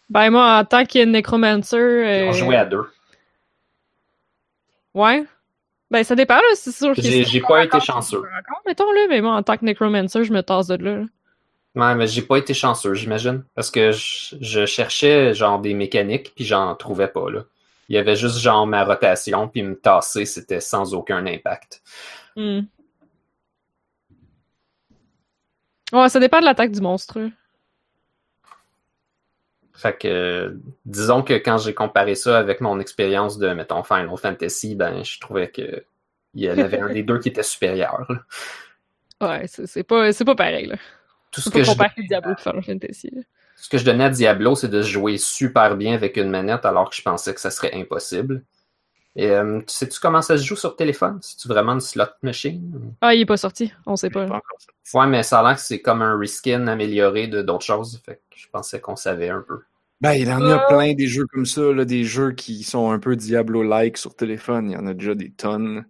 Ben 0.09 0.29
moi, 0.29 0.59
en 0.59 0.63
tant 0.65 0.85
que 0.85 1.03
Necromancer... 1.05 1.75
On 1.75 2.29
euh, 2.29 2.33
jouait 2.33 2.55
à 2.55 2.65
deux. 2.65 2.85
Ouais. 4.93 5.25
Ben 5.91 6.03
ça 6.03 6.15
dépend, 6.15 6.35
là, 6.35 6.55
c'est 6.55 6.71
sûr 6.71 6.93
que... 6.95 7.01
J'ai 7.01 7.41
pas 7.41 7.63
été 7.63 7.79
chanceux. 7.79 8.19
encore, 8.19 8.61
mettons, 8.65 8.91
là, 8.91 9.07
mais 9.09 9.21
moi, 9.21 9.35
en 9.35 9.43
tant 9.43 9.57
que 9.57 9.65
Necromancer, 9.65 10.23
je 10.23 10.33
me 10.33 10.41
tasse 10.43 10.67
de 10.67 10.75
là. 10.83 10.97
là. 10.99 11.05
Ouais, 11.75 11.95
mais 11.95 12.07
j'ai 12.07 12.21
pas 12.23 12.37
été 12.37 12.53
chanceux, 12.53 12.93
j'imagine. 12.93 13.43
Parce 13.55 13.69
que 13.71 13.91
je, 13.91 14.35
je 14.41 14.65
cherchais 14.65 15.33
genre 15.33 15.59
des 15.59 15.73
mécaniques, 15.73 16.33
puis 16.35 16.43
j'en 16.45 16.75
trouvais 16.75 17.07
pas, 17.07 17.29
là. 17.29 17.43
Il 17.89 17.95
y 17.95 17.97
avait 17.97 18.15
juste 18.15 18.39
genre 18.39 18.67
ma 18.67 18.83
rotation, 18.83 19.47
puis 19.47 19.63
me 19.63 19.75
tasser, 19.75 20.25
c'était 20.25 20.59
sans 20.59 20.93
aucun 20.93 21.25
impact. 21.25 21.81
Hmm. 22.35 22.61
Ouais, 25.93 26.09
ça 26.09 26.19
dépend 26.19 26.39
de 26.39 26.45
l'attaque 26.45 26.71
du 26.71 26.81
monstre. 26.81 27.29
Fait 29.73 29.97
que, 29.97 30.57
disons 30.85 31.21
que 31.21 31.33
quand 31.33 31.59
j'ai 31.59 31.73
comparé 31.73 32.15
ça 32.15 32.37
avec 32.39 32.61
mon 32.61 32.79
expérience 32.79 33.37
de, 33.37 33.53
mettons, 33.53 33.83
Final 33.83 34.17
Fantasy, 34.17 34.75
ben, 34.75 35.03
je 35.03 35.19
trouvais 35.19 35.49
que 35.49 35.85
il 36.33 36.43
y 36.43 36.51
en 36.51 36.57
avait 36.57 36.79
un 36.79 36.93
des 36.93 37.03
deux 37.03 37.19
qui 37.19 37.29
était 37.29 37.43
supérieur. 37.43 38.05
là. 38.09 38.19
Ouais, 39.19 39.47
c'est 39.47 39.83
pas, 39.83 40.11
pas 40.11 40.35
pareil, 40.35 40.67
là. 40.67 40.75
Tout 41.31 41.41
ce 41.41 41.49
que, 41.49 41.59
pas 41.59 41.63
je, 41.63 41.71
comparer 41.71 42.03
Diablo 42.03 42.33
et 42.33 42.41
Final 42.41 42.63
Fantasy. 42.63 43.09
là. 43.11 43.21
Ce 43.59 43.69
que 43.69 43.77
je 43.77 43.85
donnais 43.85 44.05
à 44.05 44.09
Diablo, 44.09 44.55
c'est 44.55 44.69
de 44.69 44.81
se 44.81 44.87
jouer 44.87 45.17
super 45.17 45.75
bien 45.75 45.93
avec 45.93 46.15
une 46.15 46.29
manette 46.29 46.65
alors 46.65 46.89
que 46.89 46.95
je 46.95 47.01
pensais 47.01 47.33
que 47.33 47.41
ça 47.41 47.49
serait 47.49 47.73
impossible. 47.73 48.43
Et 49.15 49.31
euh, 49.31 49.59
tu 49.61 49.73
sais-tu 49.73 49.99
comment 49.99 50.21
ça 50.21 50.37
se 50.37 50.43
joue 50.43 50.55
sur 50.55 50.75
téléphone? 50.75 51.17
C'est-tu 51.21 51.47
vraiment 51.47 51.73
une 51.73 51.81
slot 51.81 52.05
machine? 52.21 52.93
Ah, 53.01 53.15
il 53.15 53.21
est 53.21 53.25
pas 53.25 53.35
sorti, 53.35 53.73
on 53.87 53.95
sait 53.95 54.11
pas. 54.11 54.27
Pas. 54.27 54.41
Ouais, 54.93 55.07
mais 55.07 55.23
ça 55.23 55.39
a 55.39 55.43
l'air 55.43 55.55
que 55.55 55.61
c'est 55.63 55.81
comme 55.81 56.03
un 56.03 56.17
reskin 56.17 56.67
amélioré 56.67 57.27
de 57.27 57.41
d'autres 57.41 57.65
choses. 57.65 57.99
Fait 58.05 58.21
que 58.29 58.37
je 58.37 58.47
pensais 58.51 58.79
qu'on 58.79 58.95
savait 58.95 59.29
un 59.29 59.41
peu. 59.41 59.61
Ben, 60.01 60.13
il 60.13 60.27
y 60.27 60.31
en 60.31 60.47
a 60.47 60.59
plein 60.67 60.93
des 60.93 61.07
jeux 61.07 61.25
comme 61.25 61.47
ça, 61.47 61.73
là, 61.73 61.83
des 61.83 62.03
jeux 62.03 62.33
qui 62.33 62.61
sont 62.61 62.91
un 62.91 62.99
peu 62.99 63.15
Diablo-like 63.15 63.97
sur 63.97 64.15
téléphone. 64.15 64.69
Il 64.69 64.73
y 64.73 64.77
en 64.77 64.85
a 64.85 64.93
déjà 64.93 65.15
des 65.15 65.31
tonnes. 65.31 65.83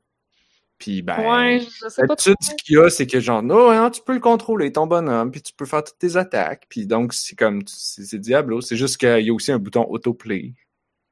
Puis, 0.77 1.01
ben, 1.01 1.19
Ouais, 1.19 1.59
ce 1.59 2.55
qu'il 2.63 2.75
y 2.75 2.77
a, 2.77 2.89
c'est 2.89 3.07
que 3.07 3.19
genre, 3.19 3.43
oh, 3.49 3.69
hein, 3.69 3.89
tu 3.89 4.01
peux 4.05 4.13
le 4.13 4.19
contrôler, 4.19 4.71
ton 4.71 4.85
bonhomme, 4.85 5.31
puis 5.31 5.41
tu 5.41 5.53
peux 5.53 5.65
faire 5.65 5.83
toutes 5.83 5.97
tes 5.97 6.15
attaques. 6.17 6.65
Puis 6.69 6.85
donc, 6.85 7.13
c'est 7.13 7.35
comme, 7.35 7.61
c'est 7.65 8.19
Diablo. 8.19 8.61
C'est 8.61 8.75
juste 8.75 8.97
qu'il 8.97 9.25
y 9.25 9.29
a 9.29 9.33
aussi 9.33 9.51
un 9.51 9.59
bouton 9.59 9.85
autoplay. 9.89 10.53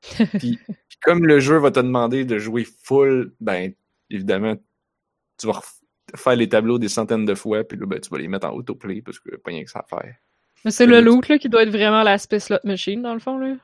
puis, 0.17 0.59
puis 0.67 0.97
comme 1.01 1.25
le 1.25 1.39
jeu 1.39 1.57
va 1.57 1.71
te 1.71 1.79
demander 1.79 2.25
de 2.25 2.37
jouer 2.37 2.67
full, 2.83 3.33
ben, 3.39 3.73
évidemment, 4.11 4.55
tu 5.39 5.47
vas 5.47 5.61
faire 6.15 6.35
les 6.35 6.47
tableaux 6.47 6.77
des 6.77 6.89
centaines 6.89 7.25
de 7.25 7.33
fois, 7.33 7.63
puis 7.63 7.77
là, 7.77 7.87
ben, 7.87 7.99
tu 7.99 8.09
vas 8.09 8.19
les 8.19 8.27
mettre 8.27 8.47
en 8.47 8.53
autoplay 8.53 9.01
parce 9.01 9.19
que 9.19 9.35
pas 9.37 9.49
rien 9.49 9.63
que 9.63 9.71
ça 9.71 9.79
à 9.79 9.83
faire. 9.83 10.15
Mais 10.63 10.71
c'est 10.71 10.85
le 10.85 11.01
loot 11.01 11.27
là, 11.27 11.37
qui 11.37 11.49
doit 11.49 11.63
être 11.63 11.69
vraiment 11.69 12.03
l'aspect 12.03 12.39
slot 12.39 12.57
machine, 12.63 13.01
dans 13.01 13.13
le 13.13 13.19
fond. 13.19 13.37
là. 13.37 13.55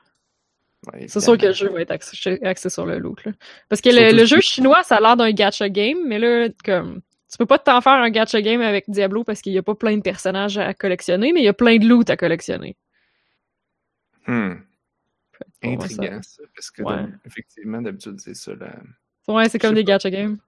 Ouais, 0.90 1.06
C'est 1.06 1.20
sûr 1.20 1.38
que 1.38 1.46
le 1.46 1.52
jeu 1.52 1.68
va 1.68 1.80
être 1.80 1.92
axé, 1.92 2.40
axé 2.42 2.68
sur 2.68 2.86
le 2.86 2.98
loot. 2.98 3.24
Là. 3.24 3.32
Parce 3.68 3.80
que 3.80 3.90
le, 3.90 4.24
jeu 4.24 4.40
chinois, 4.40 4.82
ça 4.82 4.96
a 4.96 5.00
l'air 5.00 5.16
d'un 5.16 5.30
gacha 5.30 5.68
game, 5.68 5.98
mais 6.06 6.18
là, 6.18 6.48
comme. 6.64 7.02
Tu 7.30 7.38
peux 7.38 7.46
pas 7.46 7.58
t'en 7.58 7.80
faire 7.80 7.92
un 7.92 8.10
gacha 8.10 8.42
game 8.42 8.60
avec 8.60 8.90
Diablo 8.90 9.24
parce 9.24 9.40
qu'il 9.40 9.54
y 9.54 9.58
a 9.58 9.62
pas 9.62 9.74
plein 9.74 9.96
de 9.96 10.02
personnages 10.02 10.58
à 10.58 10.74
collectionner, 10.74 11.32
mais 11.32 11.40
il 11.40 11.44
y 11.44 11.48
a 11.48 11.54
plein 11.54 11.78
de 11.78 11.86
loot 11.86 12.10
à 12.10 12.16
collectionner. 12.16 12.76
Hmm. 14.26 14.56
Intriguant, 15.62 16.20
ça, 16.22 16.42
parce 16.54 16.70
que 16.70 16.82
Ouais. 16.82 16.96
donc, 16.96 17.10
effectivement, 17.24 17.80
d'habitude, 17.80 18.20
c'est 18.20 18.34
ça, 18.34 18.52
Ouais, 19.28 19.48
c'est 19.48 19.58
comme 19.58 19.74
des 19.74 19.84
gacha 19.84 20.10
games. 20.10 20.38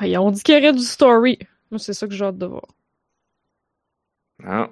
Ouais, 0.00 0.16
on 0.18 0.30
dit 0.30 0.42
qu'il 0.42 0.54
y 0.54 0.58
aurait 0.58 0.72
du 0.72 0.82
story. 0.82 1.38
Moi, 1.70 1.78
c'est 1.78 1.94
ça 1.94 2.06
que 2.06 2.14
j'ai 2.14 2.24
hâte 2.24 2.38
de 2.38 2.46
voir. 2.46 2.66
Ah. 4.44 4.70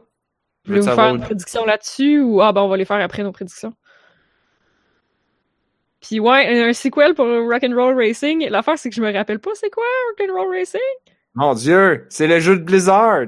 Vous 0.65 0.71
voulez 0.75 0.81
vous 0.81 0.87
Veux-tu 0.87 0.97
faire 0.97 1.15
une 1.15 1.21
prédiction 1.21 1.65
là-dessus 1.65 2.21
ou 2.21 2.41
ah 2.41 2.53
ben 2.53 2.61
on 2.63 2.69
va 2.69 2.77
les 2.77 2.85
faire 2.85 3.01
après 3.01 3.23
nos 3.23 3.33
prédictions? 3.33 3.75
Puis 6.01 6.19
ouais, 6.21 6.63
un 6.69 6.73
sequel 6.73 7.15
pour 7.15 7.27
Rock'n'Roll 7.27 7.97
Racing. 7.97 8.49
L'affaire 8.49 8.79
c'est 8.79 8.91
que 8.91 8.97
je 8.97 9.03
me 9.03 9.13
rappelle 9.13 9.39
pas 9.39 9.51
c'est 9.55 9.71
quoi 9.71 9.85
Rock'n'Roll 10.11 10.49
Racing? 10.57 10.81
Mon 11.35 11.55
Dieu, 11.55 12.07
c'est 12.11 12.27
le 12.27 12.41
jeu 12.41 12.57
de 12.59 12.63
Blizzard! 12.63 13.27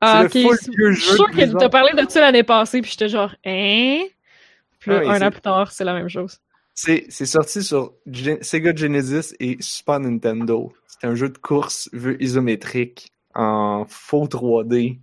Ah 0.00 0.22
ok. 0.24 0.30
C'est 0.32 0.42
le 0.42 0.48
full 0.48 0.56
Je 0.94 1.00
suis 1.00 1.14
sûr 1.14 1.28
Blizzard. 1.28 1.60
t'as 1.60 1.68
parlé 1.68 1.92
de 2.02 2.10
ça 2.10 2.20
l'année 2.20 2.42
passée 2.42 2.80
puis 2.82 2.90
j'étais 2.90 3.08
genre 3.08 3.34
hein? 3.44 4.02
Puis 4.78 4.90
Ah 4.92 5.12
un 5.12 5.22
an 5.22 5.30
plus 5.30 5.40
tard, 5.40 5.70
c'est 5.70 5.84
la 5.84 5.94
même 5.94 6.08
chose. 6.08 6.38
C'est 6.74 7.04
c'est 7.08 7.26
sorti 7.26 7.62
sur 7.62 7.92
Gen- 8.06 8.42
Sega 8.42 8.74
Genesis 8.74 9.34
et 9.38 9.58
Super 9.60 10.00
Nintendo. 10.00 10.72
C'est 10.88 11.06
un 11.06 11.14
jeu 11.14 11.28
de 11.28 11.38
course 11.38 11.88
vue 11.92 12.16
isométrique 12.20 13.12
en 13.34 13.84
faux 13.88 14.26
3D. 14.26 14.98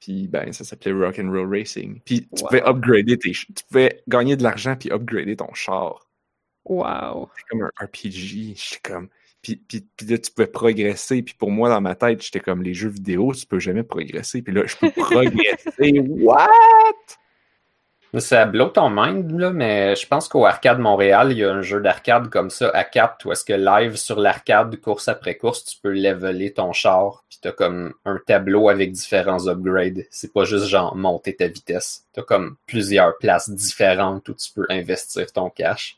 Puis 0.00 0.28
ben 0.28 0.52
ça 0.52 0.64
s'appelait 0.64 0.92
Rock'n'Roll 0.92 1.48
Racing. 1.48 2.00
Puis 2.04 2.22
tu 2.22 2.42
Wow. 2.42 2.48
pouvais 2.48 2.62
upgrader 2.66 3.18
tes 3.18 3.32
tu 3.32 3.46
pouvais 3.68 4.02
gagner 4.08 4.36
de 4.36 4.42
l'argent 4.42 4.74
puis 4.76 4.90
upgrader 4.90 5.36
ton 5.36 5.52
char. 5.54 6.08
Wow. 6.64 7.28
C'est 7.36 7.44
comme 7.50 7.62
un 7.62 7.84
RPG, 7.84 8.54
j'étais 8.56 8.80
comme 8.82 9.08
puis, 9.42 9.56
puis, 9.56 9.86
puis 9.96 10.06
là 10.06 10.18
tu 10.18 10.30
pouvais 10.32 10.46
progresser 10.48 11.22
puis 11.22 11.34
pour 11.34 11.50
moi 11.50 11.68
dans 11.70 11.80
ma 11.80 11.94
tête, 11.94 12.22
j'étais 12.22 12.40
comme 12.40 12.62
les 12.62 12.74
jeux 12.74 12.90
vidéo, 12.90 13.32
tu 13.34 13.46
peux 13.46 13.58
jamais 13.58 13.82
progresser 13.82 14.42
puis 14.42 14.52
là 14.54 14.62
je 14.66 14.76
peux 14.76 14.90
progresser. 14.96 16.00
What? 16.00 16.38
Ça 18.18 18.44
blow 18.44 18.68
ton 18.68 18.90
mind, 18.90 19.38
là, 19.38 19.52
mais 19.52 19.94
je 19.94 20.04
pense 20.04 20.26
qu'au 20.26 20.44
Arcade 20.44 20.80
Montréal, 20.80 21.30
il 21.30 21.38
y 21.38 21.44
a 21.44 21.52
un 21.52 21.62
jeu 21.62 21.80
d'arcade 21.80 22.28
comme 22.28 22.50
ça 22.50 22.68
à 22.70 22.82
4 22.82 23.24
où 23.24 23.30
est-ce 23.30 23.44
que 23.44 23.52
live 23.52 23.94
sur 23.94 24.18
l'arcade, 24.18 24.80
course 24.80 25.06
après 25.06 25.36
course, 25.36 25.64
tu 25.64 25.76
peux 25.80 25.92
leveler 25.92 26.52
ton 26.52 26.72
char, 26.72 27.22
puis 27.28 27.38
t'as 27.40 27.52
comme 27.52 27.94
un 28.04 28.18
tableau 28.26 28.68
avec 28.68 28.90
différents 28.90 29.46
upgrades. 29.46 30.06
C'est 30.10 30.32
pas 30.32 30.42
juste 30.42 30.66
genre 30.66 30.96
monter 30.96 31.36
ta 31.36 31.46
vitesse. 31.46 32.04
T'as 32.12 32.22
comme 32.22 32.56
plusieurs 32.66 33.16
places 33.18 33.48
différentes 33.48 34.28
où 34.28 34.34
tu 34.34 34.52
peux 34.52 34.66
investir 34.70 35.30
ton 35.32 35.48
cash. 35.48 35.96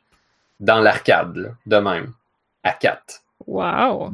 Dans 0.60 0.80
l'arcade, 0.80 1.36
là, 1.36 1.48
de 1.64 1.76
même. 1.76 2.12
À 2.62 2.72
4. 2.74 3.22
Wow. 3.46 4.12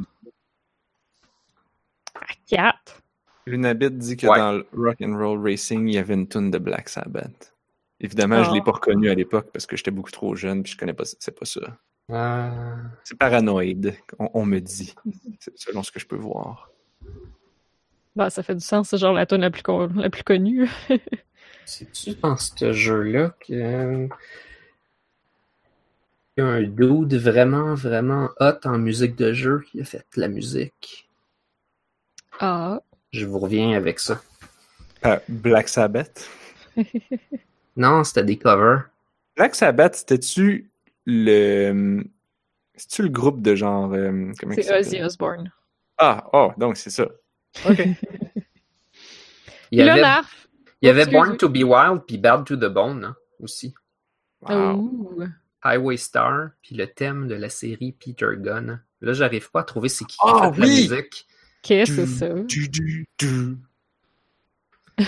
À 2.15 2.33
4. 2.47 3.01
Lunabit 3.45 3.91
dit 3.91 4.15
que 4.15 4.25
Ouais. 4.27 4.37
dans 4.37 4.53
le 4.53 4.65
Rock'n'Roll 4.73 5.43
Racing, 5.43 5.87
il 5.87 5.95
y 5.95 5.97
avait 5.97 6.13
une 6.13 6.29
tune 6.29 6.49
de 6.49 6.57
Black 6.59 6.87
Sabbath. 6.87 7.53
Évidemment, 8.01 8.43
je 8.43 8.49
Ah. 8.49 8.53
l'ai 8.53 8.61
pas 8.61 8.71
reconnu 8.71 9.09
à 9.09 9.15
l'époque 9.15 9.49
parce 9.51 9.65
que 9.65 9.75
j'étais 9.75 9.91
beaucoup 9.91 10.11
trop 10.11 10.35
jeune 10.35 10.63
puis 10.63 10.71
je 10.73 10.77
connais 10.77 10.93
pas 10.93 11.03
c'est 11.05 11.37
pas 11.37 11.45
ça. 11.45 11.61
Euh, 12.11 12.75
C'est 13.03 13.17
paranoïde, 13.17 13.95
on, 14.17 14.29
on 14.33 14.45
me 14.45 14.59
dit, 14.59 14.95
selon 15.55 15.83
ce 15.83 15.91
que 15.91 15.99
je 15.99 16.07
peux 16.07 16.15
voir. 16.15 16.71
Ben, 18.15 18.29
ça 18.29 18.41
fait 18.41 18.55
du 18.55 18.61
sens, 18.61 18.89
c'est 18.89 18.97
genre 18.97 19.13
la 19.13 19.25
tune 19.25 19.41
la 19.41 19.51
plus, 19.51 19.61
con- 19.63 19.91
la 19.95 20.09
plus 20.09 20.23
connue. 20.23 20.67
C'est-tu 21.65 22.15
dans 22.15 22.35
ce 22.35 22.73
jeu-là 22.73 23.35
que. 23.39 24.07
Il 26.37 26.41
y 26.41 26.41
a 26.41 26.45
un 26.47 26.63
dude 26.63 27.13
vraiment, 27.15 27.75
vraiment 27.75 28.29
hot 28.39 28.59
en 28.65 28.77
musique 28.79 29.15
de 29.15 29.33
jeu 29.33 29.61
qui 29.69 29.81
a 29.81 29.83
fait 29.83 30.05
la 30.15 30.29
musique? 30.29 31.07
Ah. 32.39 32.81
Je 33.11 33.25
vous 33.25 33.37
reviens 33.39 33.75
avec 33.77 33.99
ça. 33.99 34.19
Euh, 35.05 35.19
Black 35.27 35.67
Sabbath. 35.69 36.27
Non, 37.79 38.03
c'était 38.03 38.23
des 38.23 38.37
covers. 38.37 38.83
Black 39.35 39.55
Sabbath, 39.55 39.95
c'était-tu 39.95 40.69
le. 41.05 42.03
C'est-tu 42.75 43.03
le 43.03 43.09
groupe 43.09 43.41
de 43.41 43.55
genre. 43.55 43.91
euh, 43.93 44.31
C'est 44.55 44.71
Ozzy? 44.77 45.01
Osbourne. 45.01 45.51
Ah, 45.97 46.29
oh, 46.33 46.51
donc 46.57 46.77
c'est 46.77 46.89
ça. 46.91 47.07
OK. 47.67 47.79
Il 49.71 49.77
y 49.79 49.81
avait, 49.81 50.01
Narf. 50.01 50.47
il 50.81 50.87
y 50.87 50.89
avait. 50.89 51.05
Born 51.05 51.37
to 51.37 51.47
be 51.47 51.57
Wild 51.63 52.01
puis 52.07 52.17
Bad 52.17 52.43
to 52.45 52.55
the 52.55 52.65
Bone 52.71 53.03
hein, 53.05 53.15
aussi. 53.39 53.73
Wow. 54.41 55.25
Highway 55.63 55.97
Star 55.97 56.49
puis 56.63 56.75
le 56.75 56.87
thème 56.87 57.27
de 57.27 57.35
la 57.35 57.49
série 57.49 57.91
Peter 57.91 58.29
Gunn. 58.37 58.81
Là, 59.01 59.13
j'arrive 59.13 59.51
pas 59.51 59.59
à 59.59 59.63
trouver 59.63 59.89
c'est 59.89 60.05
qui 60.05 60.17
qui 60.17 60.27
a 60.27 60.51
fait 60.51 60.59
la 60.59 60.65
oui! 60.67 60.89
musique. 60.89 61.27
Qu'est-ce 61.61 61.95
que 61.95 62.05
c'est 62.05 62.27
ça? 62.27 62.29
Du, 62.33 62.67
du, 62.69 63.07
du. 63.19 63.57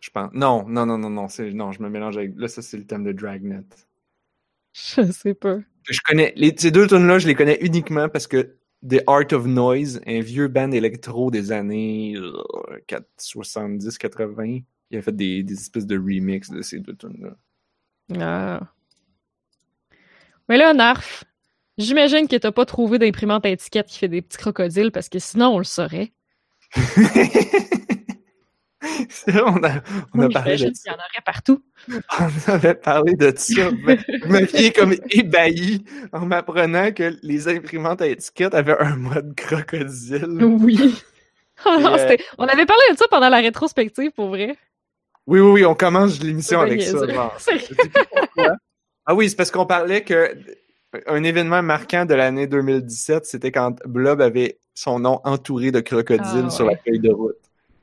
Je 0.00 0.10
pense. 0.10 0.30
Non, 0.32 0.64
non, 0.66 0.86
non, 0.86 0.98
non, 0.98 1.10
non. 1.10 1.26
Non, 1.52 1.72
je 1.72 1.82
me 1.82 1.88
mélange 1.88 2.16
avec. 2.16 2.32
Là, 2.36 2.48
ça, 2.48 2.62
c'est 2.62 2.78
le 2.78 2.86
thème 2.86 3.04
de 3.04 3.12
Dragnet. 3.12 3.64
Je 4.72 5.02
sais 5.12 5.34
pas. 5.34 5.58
Je 5.84 6.00
connais. 6.04 6.32
Les, 6.36 6.54
ces 6.56 6.70
deux 6.70 6.86
tunes-là, 6.86 7.18
je 7.18 7.26
les 7.26 7.34
connais 7.34 7.58
uniquement 7.60 8.08
parce 8.08 8.26
que 8.26 8.56
The 8.88 9.02
Art 9.06 9.32
of 9.32 9.46
Noise, 9.46 10.00
un 10.06 10.20
vieux 10.20 10.48
band 10.48 10.72
électro 10.72 11.30
des 11.30 11.52
années 11.52 12.14
70-80, 13.18 14.64
il 14.90 14.98
a 14.98 15.02
fait 15.02 15.14
des, 15.14 15.42
des 15.42 15.54
espèces 15.54 15.86
de 15.86 15.98
remix 15.98 16.50
de 16.50 16.62
ces 16.62 16.78
deux 16.80 16.96
tunes-là. 16.96 17.36
Ah. 18.20 18.60
Mais 20.48 20.56
là, 20.56 20.72
Narf, 20.72 21.24
j'imagine 21.78 22.26
que 22.26 22.36
t'as 22.36 22.52
pas 22.52 22.64
trouvé 22.64 22.98
d'imprimante 22.98 23.44
à 23.44 23.50
étiquette 23.50 23.86
qui 23.86 23.98
fait 23.98 24.08
des 24.08 24.22
petits 24.22 24.38
crocodiles 24.38 24.90
parce 24.92 25.08
que 25.08 25.18
sinon 25.18 25.54
on 25.54 25.58
le 25.58 25.64
saurait. 25.64 26.12
Vrai, 28.82 29.42
on 29.44 29.62
a, 29.62 29.82
on 30.14 30.20
a 30.20 30.26
Oui, 30.26 30.32
parlé 30.32 30.56
de 30.56 30.64
qu'il 30.64 30.72
y 30.86 30.90
en 30.90 30.94
aurait 30.94 31.22
partout. 31.24 31.62
On 32.48 32.50
avait 32.52 32.74
parlé 32.74 33.14
de 33.14 33.32
ça. 33.36 33.70
mais 33.84 33.98
Je 34.08 34.28
me 34.28 34.46
fiais 34.46 34.72
comme 34.72 34.94
ébahi 35.10 35.84
en 36.12 36.26
m'apprenant 36.26 36.92
que 36.92 37.14
les 37.22 37.48
imprimantes 37.48 38.00
à 38.00 38.06
étiquette 38.06 38.54
avaient 38.54 38.78
un 38.78 38.96
mode 38.96 39.34
crocodile. 39.36 40.42
Oui. 40.42 40.94
Ah 41.64 41.78
non, 41.78 41.94
euh, 41.94 42.16
On 42.38 42.46
avait 42.46 42.64
parlé 42.66 42.82
de 42.92 42.96
ça 42.96 43.04
pendant 43.10 43.28
la 43.28 43.38
rétrospective, 43.38 44.12
pour 44.12 44.28
vrai. 44.28 44.56
Oui, 45.26 45.40
oui, 45.40 45.50
oui, 45.50 45.64
on 45.66 45.74
commence 45.74 46.20
l'émission 46.22 46.60
avec 46.60 46.82
ça. 46.82 46.98
Ah 49.06 49.14
oui, 49.14 49.28
c'est 49.28 49.36
parce 49.36 49.50
qu'on 49.50 49.66
parlait 49.66 50.02
que 50.02 50.34
un 51.06 51.22
événement 51.22 51.62
marquant 51.62 52.04
de 52.04 52.14
l'année 52.14 52.46
2017, 52.46 53.26
c'était 53.26 53.52
quand 53.52 53.76
Blob 53.86 54.20
avait 54.20 54.58
son 54.74 55.00
nom 55.00 55.20
entouré 55.24 55.70
de 55.70 55.80
crocodiles 55.80 56.46
Ah, 56.46 56.50
sur 56.50 56.64
la 56.64 56.76
feuille 56.76 56.98
de 57.00 57.10
route. 57.10 57.36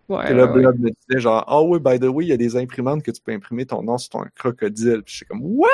Ouais, 0.09 0.31
Et 0.31 0.33
là, 0.33 0.49
ouais, 0.51 0.61
me 0.61 0.89
disait 0.89 1.19
genre, 1.19 1.43
ah 1.47 1.61
oui, 1.61 1.79
by 1.79 1.99
the 1.99 2.05
way, 2.09 2.25
il 2.25 2.29
y 2.29 2.33
a 2.33 2.37
des 2.37 2.55
imprimantes 2.55 3.03
que 3.03 3.11
tu 3.11 3.21
peux 3.21 3.33
imprimer 3.33 3.65
ton 3.65 3.83
nom 3.83 3.97
sur 3.97 4.09
ton 4.09 4.23
crocodile. 4.35 5.01
Puis 5.03 5.11
je 5.11 5.15
suis 5.17 5.25
comme, 5.25 5.41
what? 5.43 5.67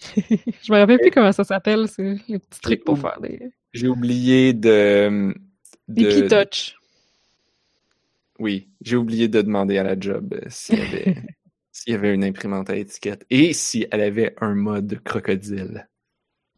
Je 0.16 0.72
me 0.72 0.78
rappelle 0.78 0.98
plus 0.98 1.10
comment 1.10 1.32
ça 1.32 1.44
s'appelle, 1.44 1.88
c'est 1.88 2.16
les 2.28 2.38
petits 2.38 2.60
trucs 2.60 2.84
pour 2.84 2.98
faire 2.98 3.20
des, 3.20 3.50
J'ai 3.72 3.88
oublié 3.88 4.52
de. 4.52 5.34
des 5.88 6.04
de- 6.04 6.28
P-Touch. 6.28 6.76
Oui, 8.38 8.68
j'ai 8.80 8.96
oublié 8.96 9.28
de 9.28 9.40
demander 9.42 9.78
à 9.78 9.84
la 9.84 9.98
job 9.98 10.34
euh, 10.34 10.40
s'il 10.48 10.78
y 10.78 10.82
avait, 10.82 11.16
s'il 11.72 11.92
y 11.92 11.96
avait 11.96 12.12
une 12.12 12.24
imprimante 12.24 12.68
à 12.68 12.76
étiquette 12.76 13.24
et 13.30 13.52
si 13.52 13.86
elle 13.92 14.00
avait 14.00 14.34
un 14.40 14.54
mode 14.54 15.00
crocodile. 15.04 15.88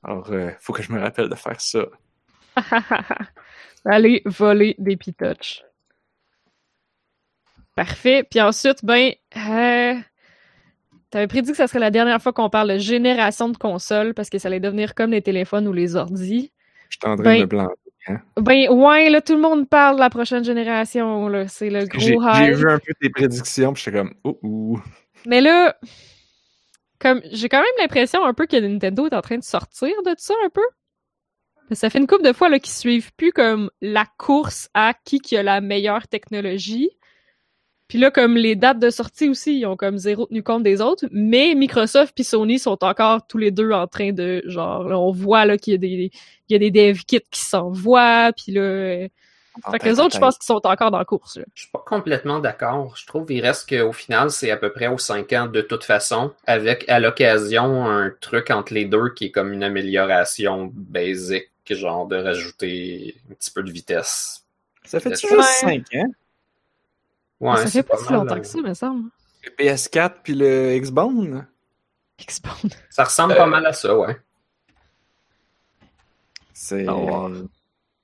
Alors, 0.02 0.32
euh, 0.32 0.50
faut 0.58 0.72
que 0.72 0.82
je 0.82 0.90
me 0.92 0.98
rappelle 0.98 1.28
de 1.28 1.34
faire 1.34 1.60
ça. 1.60 1.86
Aller 3.84 4.22
voler 4.24 4.74
des 4.78 4.96
P-Touch. 4.96 5.65
Parfait. 7.76 8.24
Puis 8.28 8.40
ensuite, 8.40 8.84
ben, 8.84 9.12
euh, 9.36 9.94
t'avais 11.10 11.26
prédit 11.28 11.52
que 11.52 11.56
ça 11.56 11.68
serait 11.68 11.78
la 11.78 11.90
dernière 11.92 12.20
fois 12.20 12.32
qu'on 12.32 12.50
parle 12.50 12.72
de 12.72 12.78
génération 12.78 13.48
de 13.48 13.56
consoles 13.56 14.14
parce 14.14 14.30
que 14.30 14.38
ça 14.38 14.48
allait 14.48 14.60
devenir 14.60 14.94
comme 14.96 15.12
les 15.12 15.22
téléphones 15.22 15.68
ou 15.68 15.72
les 15.72 15.94
ordis. 15.94 16.52
Je 16.88 16.96
suis 17.00 17.08
en 17.12 17.14
train 17.16 17.24
Ben, 17.24 17.36
de 17.36 17.42
me 17.42 17.48
planter. 17.48 17.74
Ben, 18.38 18.70
ouais, 18.70 19.10
là, 19.10 19.20
tout 19.20 19.34
le 19.34 19.40
monde 19.40 19.68
parle 19.68 19.96
de 19.96 20.00
la 20.00 20.10
prochaine 20.10 20.44
génération, 20.44 21.28
là. 21.28 21.48
C'est 21.48 21.70
le 21.70 21.86
J'ai 21.98 22.14
gros 22.16 22.32
j'ai 22.34 22.44
hype. 22.46 22.54
vu 22.56 22.70
un 22.70 22.78
peu 22.78 22.92
tes 23.00 23.10
prédictions, 23.10 23.72
puis 23.72 23.82
j'étais 23.84 23.98
comme, 23.98 24.14
ouh, 24.24 24.38
ouh. 24.42 24.82
Mais 25.26 25.40
là, 25.40 25.76
comme, 27.00 27.20
j'ai 27.32 27.48
quand 27.48 27.58
même 27.58 27.66
l'impression 27.78 28.24
un 28.24 28.32
peu 28.32 28.46
que 28.46 28.56
Nintendo 28.56 29.06
est 29.06 29.14
en 29.14 29.22
train 29.22 29.38
de 29.38 29.44
sortir 29.44 29.90
de 30.04 30.14
ça 30.18 30.34
un 30.44 30.48
peu. 30.50 30.62
Ça 31.72 31.90
fait 31.90 31.98
une 31.98 32.06
couple 32.06 32.22
de 32.24 32.32
fois 32.32 32.48
là, 32.48 32.60
qu'ils 32.60 32.72
suivent 32.74 33.12
plus 33.16 33.32
comme 33.32 33.70
la 33.80 34.06
course 34.18 34.68
à 34.72 34.94
qui 35.04 35.18
qui 35.18 35.36
a 35.36 35.42
la 35.42 35.60
meilleure 35.60 36.06
technologie. 36.06 36.90
Puis 37.88 37.98
là, 37.98 38.10
comme 38.10 38.36
les 38.36 38.56
dates 38.56 38.80
de 38.80 38.90
sortie 38.90 39.28
aussi, 39.28 39.58
ils 39.60 39.66
ont 39.66 39.76
comme 39.76 39.96
zéro 39.98 40.26
tenu 40.26 40.42
compte 40.42 40.62
des 40.64 40.80
autres. 40.80 41.06
Mais 41.12 41.54
Microsoft 41.54 42.14
puis 42.14 42.24
Sony 42.24 42.58
sont 42.58 42.82
encore 42.82 43.26
tous 43.28 43.38
les 43.38 43.50
deux 43.52 43.70
en 43.70 43.86
train 43.86 44.12
de, 44.12 44.42
genre, 44.46 44.88
là, 44.88 44.98
on 44.98 45.12
voit 45.12 45.44
là 45.44 45.56
qu'il 45.56 45.72
y 45.72 45.76
a 45.76 45.78
des, 45.78 46.10
il 46.48 46.52
y 46.52 46.56
a 46.56 46.58
des 46.58 46.70
dev 46.70 46.98
kits 47.06 47.20
qui 47.30 47.40
s'envoient. 47.40 48.32
Puis 48.36 48.52
là, 48.52 48.60
euh, 48.60 49.08
fait 49.70 49.78
que 49.78 49.84
les 49.86 50.00
autres, 50.00 50.14
je 50.14 50.20
pense 50.20 50.36
qu'ils 50.36 50.46
sont 50.46 50.66
encore 50.66 50.90
dans 50.90 50.98
la 50.98 51.04
course. 51.04 51.36
Là. 51.38 51.44
Je 51.54 51.62
suis 51.62 51.70
pas 51.70 51.82
complètement 51.86 52.40
d'accord. 52.40 52.94
Je 52.96 53.06
trouve 53.06 53.26
qu'il 53.26 53.40
reste 53.40 53.68
qu'au 53.68 53.92
final, 53.92 54.30
c'est 54.30 54.50
à 54.50 54.56
peu 54.56 54.70
près 54.72 54.88
aux 54.88 54.98
5 54.98 55.32
ans 55.32 55.46
de 55.46 55.60
toute 55.60 55.84
façon, 55.84 56.32
avec 56.46 56.84
à 56.88 56.98
l'occasion 57.00 57.86
un 57.86 58.12
truc 58.20 58.50
entre 58.50 58.74
les 58.74 58.84
deux 58.84 59.10
qui 59.14 59.26
est 59.26 59.30
comme 59.30 59.52
une 59.52 59.62
amélioration 59.62 60.70
basique, 60.74 61.50
genre 61.70 62.06
de 62.06 62.16
rajouter 62.16 63.16
un 63.30 63.34
petit 63.34 63.50
peu 63.50 63.62
de 63.62 63.70
vitesse. 63.70 64.44
Ça 64.84 65.00
fait-tu 65.00 65.26
Ouais. 65.26 65.36
juste 65.36 65.48
5 65.60 65.82
ans? 65.94 66.10
Ouais, 67.40 67.56
ça 67.58 67.66
fait 67.66 67.82
pas, 67.82 67.96
si 67.98 68.12
longtemps 68.12 68.36
euh, 68.36 68.40
que 68.40 68.46
ça, 68.46 68.58
me 68.60 68.74
semble. 68.74 69.10
Le 69.44 69.50
PS4 69.64 70.12
puis 70.22 70.34
le 70.34 70.78
Xbox? 70.78 71.14
Xbox. 72.20 72.66
Ça 72.90 73.04
ressemble 73.04 73.32
Euh, 73.34 73.36
pas 73.36 73.46
mal 73.46 73.66
à 73.66 73.72
ça, 73.72 73.96
ouais. 73.96 74.16
C'est. 76.52 76.86
Oh. 76.88 77.30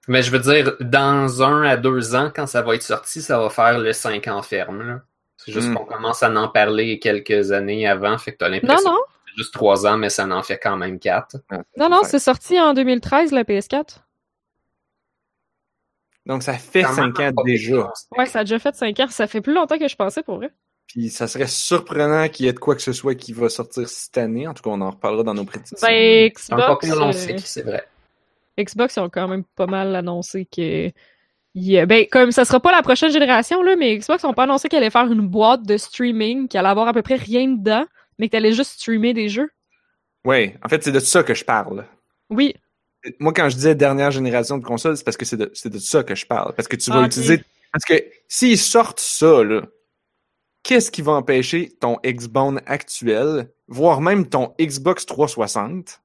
Mais 0.09 0.23
je 0.23 0.31
veux 0.31 0.39
dire, 0.41 0.77
dans 0.81 1.43
un 1.43 1.63
à 1.63 1.77
deux 1.77 2.15
ans, 2.15 2.31
quand 2.35 2.47
ça 2.47 2.61
va 2.63 2.75
être 2.75 2.83
sorti, 2.83 3.23
ça 3.23 3.39
va 3.39 3.49
faire 3.51 3.79
le 3.79 3.93
5 3.93 4.27
ans 4.29 4.43
ferme. 4.43 4.83
là. 4.87 5.01
C'est 5.37 5.53
juste 5.53 5.69
Mm. 5.71 5.75
qu'on 5.75 5.85
commence 5.85 6.23
à 6.23 6.31
en 6.31 6.49
parler 6.49 6.99
quelques 6.99 7.51
années 7.53 7.87
avant, 7.89 8.17
fait 8.19 8.33
que 8.33 8.39
t'as 8.39 8.49
Non, 8.49 8.55
l'impression 8.57 8.91
non. 8.93 8.99
que 8.99 9.13
c'est 9.31 9.37
juste 9.39 9.55
trois 9.55 9.87
ans, 9.87 9.97
mais 9.97 10.09
ça 10.11 10.27
en 10.29 10.43
fait 10.43 10.59
quand 10.59 10.77
même 10.77 10.99
quatre. 11.01 11.37
Non, 11.77 11.89
non, 11.89 12.01
c'est 12.05 12.19
sorti 12.21 12.61
en 12.61 12.75
2013, 12.75 13.33
la 13.33 13.43
PS4. 13.45 14.02
Donc, 16.27 16.43
ça 16.43 16.55
fait 16.55 16.83
Quand 16.83 16.93
5 16.93 17.19
même 17.19 17.33
ans 17.39 17.43
déjà. 17.43 17.93
Ouais, 18.17 18.27
ça 18.27 18.41
a 18.41 18.45
déjà 18.45 18.59
fait 18.59 18.75
5 18.75 18.99
ans. 19.01 19.07
Ça 19.09 19.27
fait 19.27 19.41
plus 19.41 19.53
longtemps 19.55 19.79
que 19.79 19.89
je 19.89 19.97
pensais, 19.97 20.23
pour 20.23 20.37
vrai. 20.37 20.51
Puis 20.87 21.09
ça 21.11 21.27
serait 21.27 21.47
surprenant 21.47 22.29
qu'il 22.29 22.47
y 22.47 22.49
ait 22.49 22.53
de 22.53 22.59
quoi 22.59 22.75
que 22.75 22.83
ce 22.83 22.93
soit 22.93 23.15
qui 23.15 23.33
va 23.33 23.49
sortir 23.49 23.89
cette 23.89 24.19
année. 24.19 24.47
En 24.47 24.55
tout 24.55 24.63
cas, 24.63 24.71
on 24.71 24.81
en 24.81 24.91
reparlera 24.91 25.23
dans 25.25 25.35
nos 25.35 25.45
prédictions. 25.45 25.79
Ben, 25.81 26.29
Xbox, 26.31 26.91
euh, 26.91 27.39
c'est 27.39 27.63
vrai. 27.63 27.85
Xbox, 28.59 28.97
ils 28.97 29.01
ont 29.01 29.09
quand 29.09 29.27
même 29.29 29.45
pas 29.57 29.67
mal 29.67 29.97
annoncé 29.97 30.45
que... 30.45 30.89
il 30.89 30.93
y 31.55 31.79
a- 31.79 31.87
Ben, 31.87 32.07
comme 32.11 32.31
ça 32.31 32.45
sera 32.45 32.61
pas 32.61 32.73
la 32.73 32.83
prochaine 32.83 33.11
génération, 33.11 33.63
là, 33.63 33.75
mais 33.77 33.97
Xbox 33.97 34.23
ont 34.25 34.35
pas 34.35 34.43
annoncé 34.45 34.69
qu'elle 34.69 34.83
allait 34.83 34.91
faire 34.91 35.11
une 35.11 35.27
boîte 35.27 35.63
de 35.63 35.77
streaming, 35.79 36.47
qui 36.49 36.59
allait 36.59 36.69
avoir 36.69 36.87
à 36.89 36.93
peu 36.93 37.03
près 37.03 37.17
rien 37.17 37.49
dedans, 37.49 37.87
mais 38.19 38.29
qu'elle 38.29 38.45
allait 38.45 38.55
juste 38.55 38.73
streamer 38.73 39.15
des 39.15 39.29
jeux. 39.31 39.51
Oui, 40.27 40.53
en 40.63 40.69
fait, 40.69 40.85
c'est 40.85 40.93
de 40.93 41.01
ça 41.01 41.23
que 41.23 41.33
je 41.35 41.45
parle. 41.45 41.87
Oui. 42.29 42.55
Moi, 43.19 43.33
quand 43.33 43.49
je 43.49 43.57
disais 43.57 43.75
dernière 43.75 44.11
génération 44.11 44.59
de 44.59 44.65
consoles, 44.65 44.97
c'est 44.97 45.05
parce 45.05 45.17
que 45.17 45.25
c'est 45.25 45.37
de, 45.37 45.53
de 45.65 45.79
ça 45.79 46.05
que 46.05 46.15
je 46.15 46.27
parle. 46.27 46.55
Parce 46.55 46.69
que 46.69 46.77
tu 46.77 46.91
vas 46.91 47.03
Ah, 47.03 47.07
utiliser. 47.07 47.43
Parce 47.73 47.85
que 47.85 47.95
s'ils 48.29 48.59
sortent 48.59 49.01
ça, 49.01 49.43
là, 49.43 49.63
qu'est-ce 50.63 50.91
qui 50.91 51.03
va 51.03 51.13
empêcher 51.13 51.71
ton 51.81 51.99
Xbox 52.05 52.63
actuel, 52.67 53.53
voire 53.67 54.01
même 54.01 54.29
ton 54.29 54.55
Xbox 54.61 55.07
360, 55.07 56.03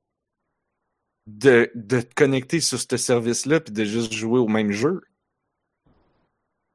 de, 1.28 1.70
de 1.76 2.02
te 2.02 2.14
connecter 2.16 2.62
sur 2.62 2.80
ce 2.80 2.98
service-là 2.98 3.60
puis 3.60 3.74
de 3.74 3.84
juste 3.84 4.14
jouer 4.14 4.40
au 4.40 4.48
même 4.48 4.72
jeu? 4.72 5.02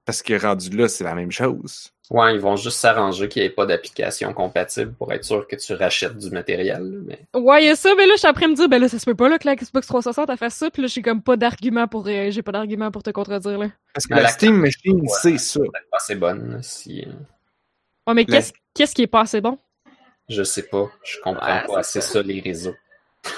Parce 0.05 0.21
que 0.23 0.35
rendu 0.41 0.71
là, 0.77 0.89
c'est 0.89 1.05
la 1.05 1.15
même 1.15 1.31
chose. 1.31 1.91
Ouais, 2.11 2.35
ils 2.35 2.41
vont 2.41 2.57
juste 2.57 2.79
s'arranger 2.79 3.29
qu'il 3.29 3.41
n'y 3.43 3.47
ait 3.47 3.51
pas 3.51 3.67
d'application 3.67 4.35
compatible 4.35 4.93
pour 4.95 5.13
être 5.13 5.25
sûr 5.25 5.47
que 5.47 5.55
tu 5.57 5.73
rachètes 5.75 6.19
du 6.19 6.31
matériel. 6.31 6.83
là, 6.83 6.99
Mais... 7.35 7.41
Ouais, 7.41 7.63
il 7.63 7.67
y 7.67 7.71
a 7.71 7.77
ça, 7.77 7.95
mais 7.97 8.05
là, 8.07 8.15
je 8.15 8.19
suis 8.19 8.27
après 8.29 8.49
me 8.49 8.55
dire, 8.55 8.69
ben 8.69 8.81
là, 8.81 8.89
ça 8.89 8.99
se 8.99 9.05
peut 9.07 9.15
pas, 9.15 9.29
là, 9.29 9.39
que 9.39 9.47
la 9.47 9.55
Xbox 9.55 9.87
360 9.87 10.29
a 10.29 10.37
fait 10.37 10.51
ça, 10.51 10.71
puis 10.71 10.83
là, 10.83 10.89
j'ai 10.89 11.03
comme 11.03 11.23
pas 11.23 11.37
d'argument 11.37 11.87
pour... 11.87 12.07
euh, 12.09 12.31
j'ai 12.31 12.43
pas 12.43 12.53
d'argument 12.53 12.91
pour 12.91 13.03
te 13.05 13.11
contredire, 13.11 13.57
là. 13.59 13.69
Parce 13.95 14.07
que 14.07 14.15
la 14.15 14.23
la 14.23 14.29
Steam 14.29 14.57
Machine, 14.57 15.01
Ouais. 15.03 15.07
c'est 15.23 15.39
ça. 15.39 15.61
pas 15.61 15.97
assez 15.97 16.17
bonne. 16.17 16.55
là, 16.57 16.63
Si... 16.63 17.03
euh, 17.07 17.13
Ouais, 18.09 18.15
mais 18.15 18.25
La- 18.27 18.37
qu'est-ce 18.39 18.53
qu'est-ce 18.75 18.95
qui 18.97 19.03
est 19.03 19.07
pas 19.07 19.21
assez 19.21 19.41
bon? 19.41 19.57
Je 20.29 20.43
sais 20.43 20.65
pas. 20.65 20.91
Je 21.05 21.19
comprends 21.23 21.47
Ouais, 21.47 21.67
pas 21.67 21.83
c'est 21.85 22.01
assez 22.01 22.13
ça, 22.15 22.23
les 22.23 22.41
réseaux. 22.41 22.75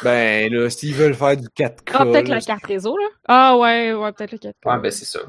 Ben 0.03 0.51
là, 0.51 0.71
s'ils 0.71 0.95
veulent 0.95 1.15
faire 1.15 1.37
du 1.37 1.47
4K. 1.49 1.91
Ah, 1.93 2.05
peut-être 2.07 2.29
la 2.29 2.41
carte 2.41 2.65
réseau, 2.65 2.97
là. 2.97 3.07
Ah, 3.29 3.57
ouais, 3.59 3.93
ouais, 3.93 4.13
peut-être 4.13 4.33
le 4.33 4.39
4K. 4.39 4.53
Ouais, 4.65 4.79
ben 4.81 4.91
c'est 4.91 5.05
ça. 5.05 5.21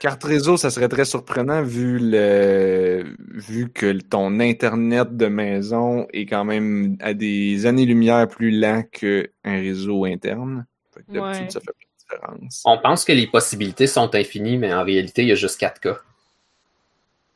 Carte 0.00 0.22
réseau, 0.24 0.56
ça 0.56 0.70
serait 0.70 0.88
très 0.88 1.04
surprenant 1.04 1.62
vu 1.62 1.98
le 2.00 3.04
vu 3.18 3.68
que 3.70 3.92
ton 4.00 4.38
internet 4.38 5.16
de 5.16 5.26
maison 5.26 6.06
est 6.12 6.26
quand 6.26 6.44
même 6.44 6.96
à 7.00 7.14
des 7.14 7.66
années-lumière 7.66 8.28
plus 8.28 8.52
lent 8.52 8.82
qu'un 8.92 9.24
réseau 9.44 10.04
interne. 10.04 10.66
Fait 10.94 11.00
que 11.00 11.12
d'habitude, 11.12 11.42
Ouais. 11.44 11.50
ça 11.50 11.60
fait 11.60 11.66
pas 11.66 11.72
de 11.72 12.38
différence. 12.38 12.62
On 12.64 12.78
pense 12.78 13.04
que 13.04 13.12
les 13.12 13.26
possibilités 13.26 13.88
sont 13.88 14.14
infinies, 14.14 14.56
mais 14.56 14.72
en 14.72 14.84
réalité, 14.84 15.22
il 15.22 15.28
y 15.28 15.32
a 15.32 15.36
juste 15.36 15.58
4 15.58 15.80
cas. 15.80 15.98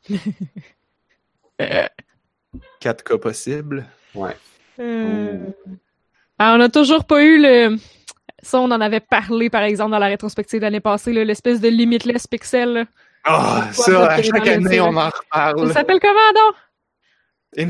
4K 2.81 3.17
possible. 3.19 3.85
Ouais. 4.15 4.35
Euh, 4.79 5.37
ah, 6.39 6.55
on 6.57 6.61
a 6.61 6.69
toujours 6.69 7.05
pas 7.05 7.23
eu 7.23 7.41
le. 7.41 7.77
Ça, 8.43 8.59
on 8.59 8.69
en 8.71 8.81
avait 8.81 8.99
parlé, 8.99 9.49
par 9.49 9.63
exemple, 9.63 9.91
dans 9.91 9.99
la 9.99 10.07
rétrospective 10.07 10.59
de 10.59 10.65
l'année 10.65 10.79
passée, 10.81 11.11
l'espèce 11.13 11.59
de 11.61 11.69
limitless 11.69 12.27
pixel. 12.27 12.69
là. 12.73 12.85
Ah, 13.23 13.69
Quoi, 13.75 13.85
ça, 13.85 13.91
ça, 13.91 14.11
à 14.11 14.21
chaque 14.21 14.47
année, 14.47 14.81
on 14.81 14.87
en 14.95 15.09
Ça 15.09 15.11
reparle. 15.51 15.73
s'appelle 15.73 15.99
comment, 16.01 16.33
donc? 16.35 16.55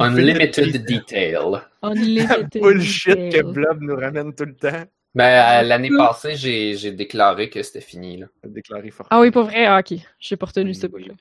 Unlimited 0.02 0.86
Detail. 0.86 1.62
Unlimited. 1.82 2.50
bullshit 2.62 3.16
que 3.16 3.38
Detail. 3.38 3.54
Blob 3.54 3.82
nous 3.82 3.96
ramène 3.96 4.34
tout 4.34 4.46
le 4.46 4.56
temps. 4.56 4.84
Ben, 5.16 5.26
euh, 5.26 5.68
l'année 5.68 5.92
passée, 5.96 6.36
j'ai 6.36 6.76
j'ai 6.76 6.92
déclaré 6.92 7.50
que 7.50 7.62
c'était 7.62 7.82
fini. 7.82 8.18
Là. 8.18 8.26
Déclaré 8.46 8.90
fort. 8.90 9.06
Ah 9.12 9.20
oui, 9.20 9.30
pour 9.30 9.44
vrai? 9.44 9.66
Ah, 9.66 9.80
ok. 9.80 10.00
J'ai 10.20 10.38
pas 10.38 10.48
retenu 10.48 10.74
ce 10.74 10.88
bout-là. 10.88 11.14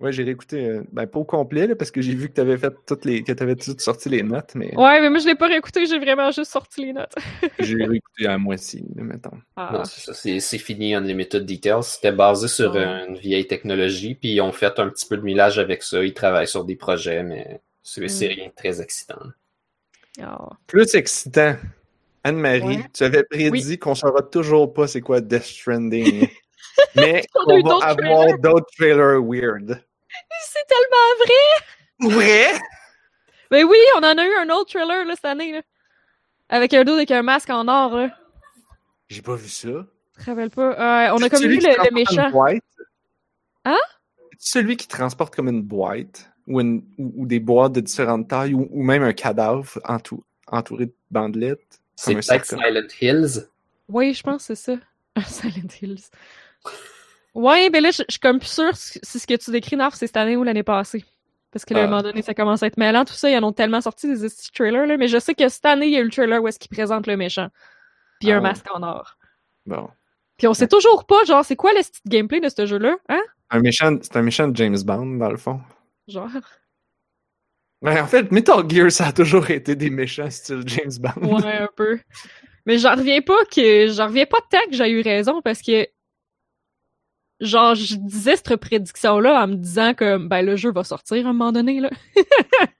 Ouais, 0.00 0.10
j'ai 0.12 0.24
réécouté, 0.24 0.66
euh, 0.66 0.82
ben 0.92 1.06
pas 1.06 1.20
au 1.20 1.24
complet, 1.24 1.68
là, 1.68 1.76
parce 1.76 1.90
que 1.92 2.02
j'ai 2.02 2.14
vu 2.16 2.28
que 2.28 2.34
t'avais 2.34 2.58
fait 2.58 2.74
toutes 2.84 3.04
les, 3.04 3.22
que 3.22 3.32
t'avais 3.32 3.54
toutes 3.54 3.80
sorti 3.80 4.08
les 4.08 4.22
notes, 4.24 4.54
mais 4.56 4.74
Ouais, 4.76 5.00
mais 5.00 5.08
moi, 5.08 5.20
je 5.20 5.26
l'ai 5.26 5.36
pas 5.36 5.46
réécouté, 5.46 5.86
j'ai 5.86 5.98
vraiment 6.00 6.30
juste 6.32 6.50
sorti 6.50 6.84
les 6.84 6.92
notes. 6.92 7.14
j'ai 7.60 7.76
réécouté 7.76 8.26
à 8.26 8.30
la 8.30 8.38
moitié, 8.38 8.82
mettons. 8.96 9.38
Ah. 9.56 9.70
Non, 9.72 9.84
c'est 9.84 10.00
ça, 10.00 10.12
c'est 10.12 10.40
c'est 10.40 10.58
fini 10.58 10.94
Unlimited 10.94 11.46
Details. 11.46 11.84
C'était 11.84 12.10
basé 12.12 12.48
sur 12.48 12.74
euh, 12.74 13.06
une 13.08 13.16
vieille 13.16 13.46
technologie, 13.46 14.16
puis 14.16 14.30
ils 14.32 14.40
ont 14.40 14.52
fait 14.52 14.78
un 14.80 14.88
petit 14.88 15.06
peu 15.06 15.16
de 15.16 15.22
millage 15.22 15.58
avec 15.60 15.82
ça. 15.84 16.02
Ils 16.04 16.12
travaillent 16.12 16.48
sur 16.48 16.64
des 16.64 16.76
projets, 16.76 17.22
mais 17.22 17.60
c'est 17.82 18.06
c'est 18.08 18.26
Mm. 18.28 18.32
rien 18.32 18.46
de 18.48 18.54
très 18.54 18.82
excitant. 18.82 19.20
Ah. 20.20 20.48
Plus 20.66 20.92
excitant. 20.96 21.54
Anne-Marie, 22.24 22.78
Ouais. 22.78 22.84
tu 22.92 23.04
avais 23.04 23.22
prédit 23.22 23.78
qu'on 23.78 23.94
saura 23.94 24.22
toujours 24.22 24.72
pas 24.72 24.86
c'est 24.88 25.02
quoi 25.02 25.20
Death 25.20 25.42
Stranding. 25.44 26.26
Mais 26.96 27.24
On 27.34 27.42
on 27.52 27.56
va 27.56 27.62
d'autres 27.62 27.84
avoir 27.86 27.96
trailers. 28.24 28.38
d'autres 28.38 28.66
trailers 28.76 29.20
weird. 29.22 29.84
C'est 30.46 30.66
tellement 30.66 31.24
vrai! 31.24 32.16
Ouais! 32.18 32.52
Mais 33.50 33.62
oui, 33.64 33.76
on 33.96 33.98
en 33.98 34.16
a 34.18 34.24
eu 34.24 34.34
un 34.36 34.50
autre 34.50 34.70
trailer 34.72 35.04
là, 35.04 35.14
cette 35.14 35.24
année. 35.24 35.52
Là. 35.52 35.62
Avec 36.48 36.72
un 36.74 36.84
dude 36.84 36.94
avec 36.94 37.10
un 37.10 37.22
masque 37.22 37.50
en 37.50 37.66
or. 37.68 37.94
Là. 37.96 38.10
J'ai 39.08 39.22
pas 39.22 39.34
vu 39.36 39.48
ça. 39.48 39.68
Je 39.68 40.24
te 40.24 40.30
rappelle 40.30 40.50
pas? 40.50 41.08
Euh, 41.08 41.14
on 41.14 41.22
a 41.22 41.28
comme 41.28 41.42
vu 41.42 41.56
le, 41.58 41.84
le 41.84 41.90
méchant. 41.94 42.30
boîte? 42.30 42.62
Hein? 43.64 43.78
Celui 44.38 44.76
qui 44.76 44.86
transporte 44.88 45.34
comme 45.34 45.48
une 45.48 45.62
boîte 45.62 46.30
ou, 46.46 46.60
une- 46.60 46.84
ou, 46.98 47.12
ou 47.16 47.26
des 47.26 47.40
boîtes 47.40 47.72
de 47.72 47.80
différentes 47.80 48.28
tailles 48.28 48.54
ou, 48.54 48.68
ou 48.70 48.82
même 48.82 49.02
un 49.02 49.12
cadavre 49.12 49.66
entou- 49.84 50.22
entouré 50.46 50.86
de 50.86 50.94
bandelettes. 51.10 51.80
C'est 51.96 52.12
Comme 52.12 52.18
un 52.18 52.20
peut-être. 52.22 52.46
Silent 52.46 52.88
Hills. 53.00 53.48
Oui, 53.88 54.14
je 54.14 54.22
pense 54.22 54.46
que 54.48 54.54
c'est 54.54 54.76
ça. 54.76 54.80
Silent 55.26 55.68
Hills. 55.80 56.04
Ouais, 57.34 57.68
ben 57.70 57.82
là, 57.82 57.90
je 57.90 58.02
suis 58.08 58.20
comme 58.20 58.38
plus 58.38 58.48
sûre 58.52 58.76
si 58.76 59.00
ce 59.02 59.26
que 59.26 59.34
tu 59.34 59.50
décris, 59.50 59.76
Narf, 59.76 59.94
c'est 59.96 60.06
cette 60.06 60.16
année 60.16 60.36
ou 60.36 60.44
l'année 60.44 60.62
passée. 60.62 61.04
Parce 61.50 61.64
que 61.64 61.74
là, 61.74 61.80
à 61.80 61.82
un 61.82 61.86
Ah. 61.86 61.90
moment 61.90 62.02
donné, 62.02 62.22
ça 62.22 62.34
commence 62.34 62.62
à 62.62 62.66
être 62.66 62.76
mêlant, 62.76 63.04
tout 63.04 63.14
ça. 63.14 63.28
Ils 63.30 63.36
en 63.38 63.42
ont 63.44 63.52
tellement 63.52 63.80
sorti 63.80 64.08
des 64.08 64.28
trailers, 64.54 64.86
là. 64.86 64.96
Mais 64.96 65.08
je 65.08 65.18
sais 65.18 65.34
que 65.34 65.48
cette 65.48 65.64
année, 65.66 65.86
il 65.86 65.92
y 65.92 65.96
a 65.96 66.00
eu 66.00 66.04
le 66.04 66.10
trailer 66.10 66.42
où 66.42 66.48
est-ce 66.48 66.58
qu'il 66.58 66.70
présente 66.70 67.06
le 67.06 67.16
méchant. 67.16 67.48
Puis 68.20 68.30
Ah 68.30 68.34
un 68.34 68.36
ouais. 68.38 68.42
masque 68.42 68.66
en 68.72 68.82
or. 68.82 69.16
Bon. 69.66 69.88
Puis 70.36 70.46
on 70.48 70.54
sait 70.54 70.66
toujours 70.68 71.06
pas, 71.06 71.24
genre, 71.24 71.44
c'est 71.44 71.54
quoi 71.56 71.72
le 71.72 71.82
style 71.82 72.02
gameplay 72.06 72.40
de 72.40 72.48
ce 72.48 72.66
jeu-là, 72.66 72.96
hein? 73.08 73.22
Un 73.50 73.60
méchant, 73.60 73.96
c'est 74.02 74.16
un 74.16 74.22
méchant 74.22 74.48
de 74.48 74.56
James 74.56 74.78
Bond, 74.84 75.16
dans 75.18 75.30
le 75.30 75.36
fond. 75.36 75.60
Genre. 76.08 76.28
Mais 77.82 78.00
en 78.00 78.06
fait, 78.06 78.32
Metal 78.32 78.68
Gear, 78.68 78.90
ça 78.90 79.06
a 79.08 79.12
toujours 79.12 79.50
été 79.50 79.76
des 79.76 79.90
méchants 79.90 80.30
style 80.30 80.62
James 80.66 80.92
Bond. 80.98 81.40
Ouais, 81.40 81.58
un 81.58 81.68
peu. 81.76 82.00
Mais 82.66 82.78
j'en 82.78 82.94
reviens 82.96 83.20
pas 83.20 83.44
que. 83.54 83.88
J'en 83.88 84.06
reviens 84.06 84.26
pas 84.26 84.38
tant 84.50 84.64
que 84.70 84.76
j'ai 84.76 84.88
eu 84.90 85.02
raison 85.02 85.40
parce 85.42 85.60
que. 85.60 85.86
Genre, 87.40 87.74
je 87.74 87.96
disais 87.96 88.36
cette 88.36 88.56
prédiction-là 88.56 89.42
en 89.42 89.48
me 89.48 89.56
disant 89.56 89.92
que 89.94 90.18
ben 90.18 90.42
le 90.42 90.56
jeu 90.56 90.72
va 90.72 90.84
sortir 90.84 91.26
à 91.26 91.30
un 91.30 91.32
moment 91.32 91.52
donné, 91.52 91.80
là. 91.80 91.90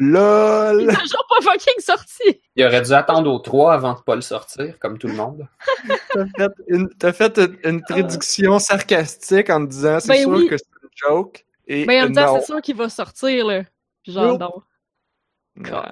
Il 0.00 0.10
LOL! 0.10 0.82
est 0.90 0.94
toujours 0.94 1.26
pas 1.28 1.40
fucking 1.42 1.80
sorti! 1.80 2.40
Il 2.54 2.64
aurait 2.64 2.82
dû 2.82 2.92
attendre 2.92 3.32
au 3.32 3.38
3 3.40 3.74
avant 3.74 3.94
de 3.94 4.00
pas 4.00 4.14
le 4.14 4.20
sortir, 4.20 4.78
comme 4.78 4.96
tout 4.96 5.08
le 5.08 5.14
monde. 5.14 5.48
T'as 6.14 6.26
fait 6.26 6.52
une, 6.68 6.88
t'as 6.98 7.12
fait 7.12 7.38
une, 7.38 7.58
une 7.64 7.82
prédiction 7.82 8.58
sarcastique 8.60 9.50
en 9.50 9.64
te 9.66 9.70
disant 9.70 9.98
c'est 9.98 10.08
Ben 10.08 10.20
sûr 10.20 10.30
oui. 10.30 10.48
que 10.48 10.56
c'est 10.56 10.66
une 10.82 10.88
joke. 10.94 11.44
Et 11.66 11.84
Ben 11.84 12.04
en 12.04 12.08
me 12.08 12.14
disant, 12.14 12.38
c'est 12.38 12.46
sûr 12.46 12.62
qu'il 12.62 12.76
va 12.76 12.88
sortir, 12.88 13.46
là. 13.46 13.64
Puis 14.04 14.12
genre. 14.12 14.38
Non. 14.38 14.62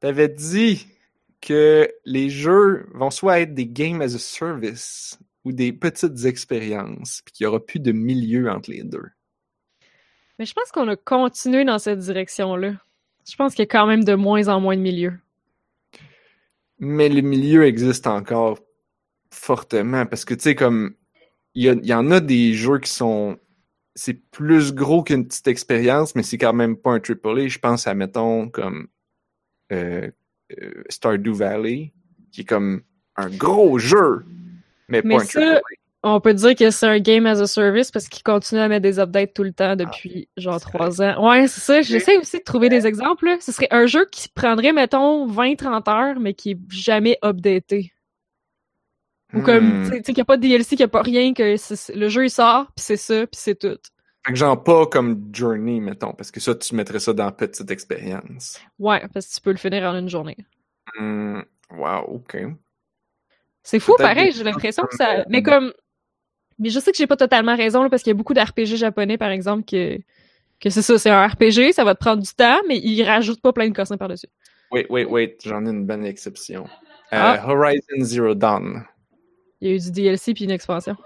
T'avais 0.00 0.28
dit 0.28 0.86
que 1.40 1.90
les 2.04 2.28
jeux 2.28 2.86
vont 2.92 3.10
soit 3.10 3.40
être 3.40 3.54
des 3.54 3.66
games 3.66 4.02
as 4.02 4.14
a 4.14 4.18
service 4.18 5.18
ou 5.46 5.52
des 5.52 5.72
petites 5.72 6.24
expériences, 6.24 7.22
puis 7.24 7.32
qu'il 7.32 7.44
y 7.44 7.46
aura 7.46 7.64
plus 7.64 7.78
de 7.78 7.92
milieu 7.92 8.50
entre 8.50 8.68
les 8.72 8.82
deux? 8.82 9.04
Mais 10.40 10.44
je 10.44 10.52
pense 10.52 10.72
qu'on 10.72 10.88
a 10.88 10.96
continué 10.96 11.64
dans 11.64 11.78
cette 11.78 12.00
direction-là. 12.00 12.74
Je 13.30 13.36
pense 13.36 13.54
qu'il 13.54 13.62
y 13.62 13.68
a 13.68 13.70
quand 13.70 13.86
même 13.86 14.02
de 14.02 14.14
moins 14.14 14.48
en 14.48 14.60
moins 14.60 14.76
de 14.76 14.82
milieux. 14.82 15.16
Mais 16.80 17.08
le 17.08 17.20
milieu 17.20 17.64
existe 17.64 18.08
encore 18.08 18.58
fortement 19.30 20.04
parce 20.04 20.24
que 20.24 20.34
tu 20.34 20.42
sais 20.42 20.54
comme 20.56 20.94
il 21.54 21.62
y, 21.64 21.68
a- 21.68 21.72
il 21.74 21.86
y 21.86 21.94
en 21.94 22.10
a 22.10 22.18
des 22.20 22.52
jeux 22.54 22.78
qui 22.78 22.90
sont 22.90 23.38
c'est 23.94 24.14
plus 24.30 24.72
gros 24.74 25.02
qu'une 25.02 25.26
petite 25.26 25.46
expérience 25.48 26.14
mais 26.14 26.22
c'est 26.22 26.38
quand 26.38 26.52
même 26.52 26.76
pas 26.76 26.90
un 26.92 27.00
AAA 27.00 27.48
je 27.48 27.58
pense 27.58 27.86
à 27.86 27.94
mettons 27.94 28.48
comme 28.48 28.88
euh, 29.72 30.10
euh, 30.60 30.82
Stardew 30.88 31.32
Valley 31.34 31.92
qui 32.32 32.42
est 32.42 32.44
comme 32.44 32.82
un 33.16 33.30
gros 33.30 33.78
jeu 33.78 34.24
mais, 34.88 35.02
Mais 35.04 35.18
ça, 35.20 35.60
On 36.02 36.20
peut 36.20 36.34
dire 36.34 36.54
que 36.54 36.70
c'est 36.70 36.86
un 36.86 37.00
game 37.00 37.26
as 37.26 37.40
a 37.40 37.46
service 37.46 37.90
parce 37.90 38.08
qu'il 38.08 38.22
continue 38.22 38.60
à 38.60 38.68
mettre 38.68 38.82
des 38.82 39.00
updates 39.00 39.34
tout 39.34 39.42
le 39.42 39.52
temps 39.52 39.74
depuis 39.74 40.28
genre 40.36 40.60
trois 40.60 41.02
ans. 41.02 41.28
Ouais, 41.28 41.48
c'est 41.48 41.60
ça. 41.60 41.82
J'essaie 41.82 42.16
aussi 42.18 42.38
de 42.38 42.44
trouver 42.44 42.68
des 42.68 42.86
exemples. 42.86 43.24
là. 43.26 43.36
Ce 43.40 43.50
serait 43.52 43.68
un 43.72 43.86
jeu 43.86 44.06
qui 44.12 44.28
prendrait, 44.28 44.72
mettons, 44.72 45.26
20-30 45.26 45.88
heures, 45.90 46.20
mais 46.20 46.34
qui 46.34 46.52
est 46.52 46.58
jamais 46.70 47.18
updaté. 47.24 47.92
Ou 49.34 49.40
comme, 49.42 49.82
Hmm. 49.82 49.90
tu 49.90 49.96
sais, 49.96 50.02
qu'il 50.02 50.14
n'y 50.14 50.20
a 50.20 50.24
pas 50.24 50.36
de 50.36 50.42
DLC, 50.42 50.68
qu'il 50.70 50.78
n'y 50.78 50.84
a 50.84 50.88
pas 50.88 51.02
rien, 51.02 51.34
que 51.34 51.56
le 51.98 52.08
jeu 52.08 52.24
il 52.26 52.30
sort, 52.30 52.66
puis 52.66 52.84
c'est 52.84 52.96
ça, 52.96 53.26
puis 53.26 53.40
c'est 53.40 53.56
tout. 53.58 53.76
Fait 54.24 54.32
que 54.32 54.38
genre 54.38 54.62
pas 54.62 54.86
comme 54.86 55.30
Journey 55.32 55.80
mettons 55.80 56.12
parce 56.12 56.32
que 56.32 56.40
ça 56.40 56.52
tu 56.56 56.74
mettrais 56.74 56.98
ça 56.98 57.12
dans 57.12 57.30
petite 57.30 57.70
expérience 57.70 58.60
Ouais, 58.78 59.06
parce 59.14 59.28
que 59.28 59.34
tu 59.34 59.40
peux 59.40 59.50
le 59.52 59.56
finir 59.56 59.84
en 59.84 59.96
une 59.96 60.08
journée. 60.08 60.36
Hmm, 60.98 61.40
wow 61.70 62.02
ok 62.08 62.36
C'est 63.66 63.80
fou, 63.80 63.94
pareil, 63.98 64.30
j'ai 64.32 64.44
l'impression 64.44 64.84
que 64.84 64.94
ça. 64.96 65.24
Mais 65.28 65.42
comme. 65.42 65.72
Mais 66.58 66.70
je 66.70 66.78
sais 66.78 66.90
que 66.92 66.96
j'ai 66.96 67.06
pas 67.08 67.16
totalement 67.16 67.54
raison, 67.56 67.82
là, 67.82 67.90
parce 67.90 68.02
qu'il 68.02 68.10
y 68.10 68.14
a 68.14 68.16
beaucoup 68.16 68.32
d'RPG 68.32 68.76
japonais, 68.76 69.18
par 69.18 69.28
exemple, 69.30 69.64
que, 69.68 69.98
que 70.60 70.70
c'est 70.70 70.80
ça, 70.82 70.96
c'est 70.98 71.10
un 71.10 71.26
RPG, 71.26 71.72
ça 71.72 71.84
va 71.84 71.94
te 71.94 72.00
prendre 72.00 72.22
du 72.22 72.32
temps, 72.32 72.60
mais 72.68 72.78
ils 72.78 73.02
rajoutent 73.02 73.42
pas 73.42 73.52
plein 73.52 73.68
de 73.68 73.74
cossins 73.74 73.96
par-dessus. 73.98 74.28
wait 74.70 74.86
wait 74.88 75.04
wait 75.04 75.36
j'en 75.44 75.66
ai 75.66 75.70
une 75.70 75.84
bonne 75.84 76.04
exception 76.06 76.64
Euh, 77.12 77.18
Ah. 77.18 77.44
Horizon 77.46 78.02
Zero 78.02 78.34
Dawn 78.34 78.84
Il 79.60 79.68
y 79.68 79.72
a 79.72 79.74
eu 79.74 79.78
du 79.80 79.90
DLC 79.90 80.32
puis 80.32 80.44
une 80.44 80.50
expansion. 80.50 80.96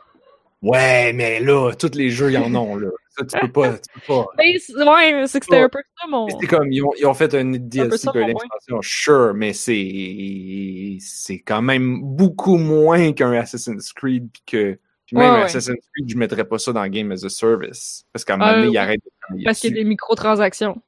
Ouais, 0.63 1.13
mais 1.15 1.41
là, 1.41 1.73
tous 1.73 1.95
les 1.95 2.11
jeux, 2.11 2.31
ils 2.31 2.39
en 2.39 2.55
ont, 2.55 2.77
là. 2.77 2.89
Ça, 3.17 3.25
tu 3.25 3.39
peux 3.41 3.51
pas, 3.53 3.73
tu 3.79 3.81
peux 3.95 4.01
pas. 4.07 4.27
C'est- 4.59 4.75
ouais, 4.75 5.27
c'est 5.27 5.41
que 5.41 5.47
c'était 5.47 5.63
un 5.63 5.69
peu 5.69 5.81
ça, 6.01 6.07
mon. 6.09 6.29
C'est 6.39 6.47
comme, 6.47 6.71
ils 6.71 6.83
ont, 6.83 6.93
ils 6.99 7.07
ont 7.07 7.15
fait 7.15 7.35
un 7.35 7.45
DLC 7.53 7.97
ça, 7.99 8.13
puis 8.13 8.21
mon 8.21 8.27
une 8.29 8.33
expansion, 8.37 8.79
sure, 8.83 9.33
mais 9.35 9.53
c'est, 9.55 10.99
c'est 11.01 11.39
quand 11.41 11.63
même 11.63 12.01
beaucoup 12.03 12.57
moins 12.57 13.13
qu'un 13.13 13.33
Assassin's 13.33 13.93
Creed 13.93 14.29
puis 14.33 14.43
que, 14.47 14.79
puis 15.07 15.17
même 15.17 15.33
Ouais. 15.35 15.43
Assassin's 15.43 15.79
Creed, 15.95 16.09
je 16.11 16.17
mettrais 16.17 16.45
pas 16.45 16.59
ça 16.59 16.73
dans 16.73 16.87
Game 16.89 17.11
as 17.13 17.25
a 17.25 17.29
Service. 17.31 18.05
Parce 18.13 18.25
qu'à 18.25 18.35
un 18.35 18.37
Euh, 18.37 18.39
moment 18.41 18.53
donné, 18.53 18.67
oui. 18.69 18.73
ils 18.75 18.79
arrêtent 18.79 19.05
de 19.05 19.11
travailler 19.21 19.45
Parce 19.45 19.61
qu'il 19.61 19.71
y 19.71 19.79
a 19.79 19.83
des 19.83 19.89
microtransactions. 19.89 20.81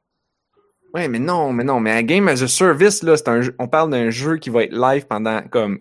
Ouais, 0.94 1.08
mais 1.08 1.18
non, 1.18 1.52
mais 1.54 1.64
non, 1.64 1.80
mais 1.80 1.92
un 1.92 2.02
Game 2.02 2.28
as 2.28 2.42
a 2.42 2.48
Service, 2.48 3.02
là, 3.02 3.16
c'est 3.16 3.28
un 3.28 3.40
jeu- 3.40 3.56
on 3.58 3.66
parle 3.68 3.90
d'un 3.90 4.10
jeu 4.10 4.36
qui 4.36 4.50
va 4.50 4.64
être 4.64 4.74
live 4.74 5.06
pendant 5.06 5.40
comme 5.48 5.80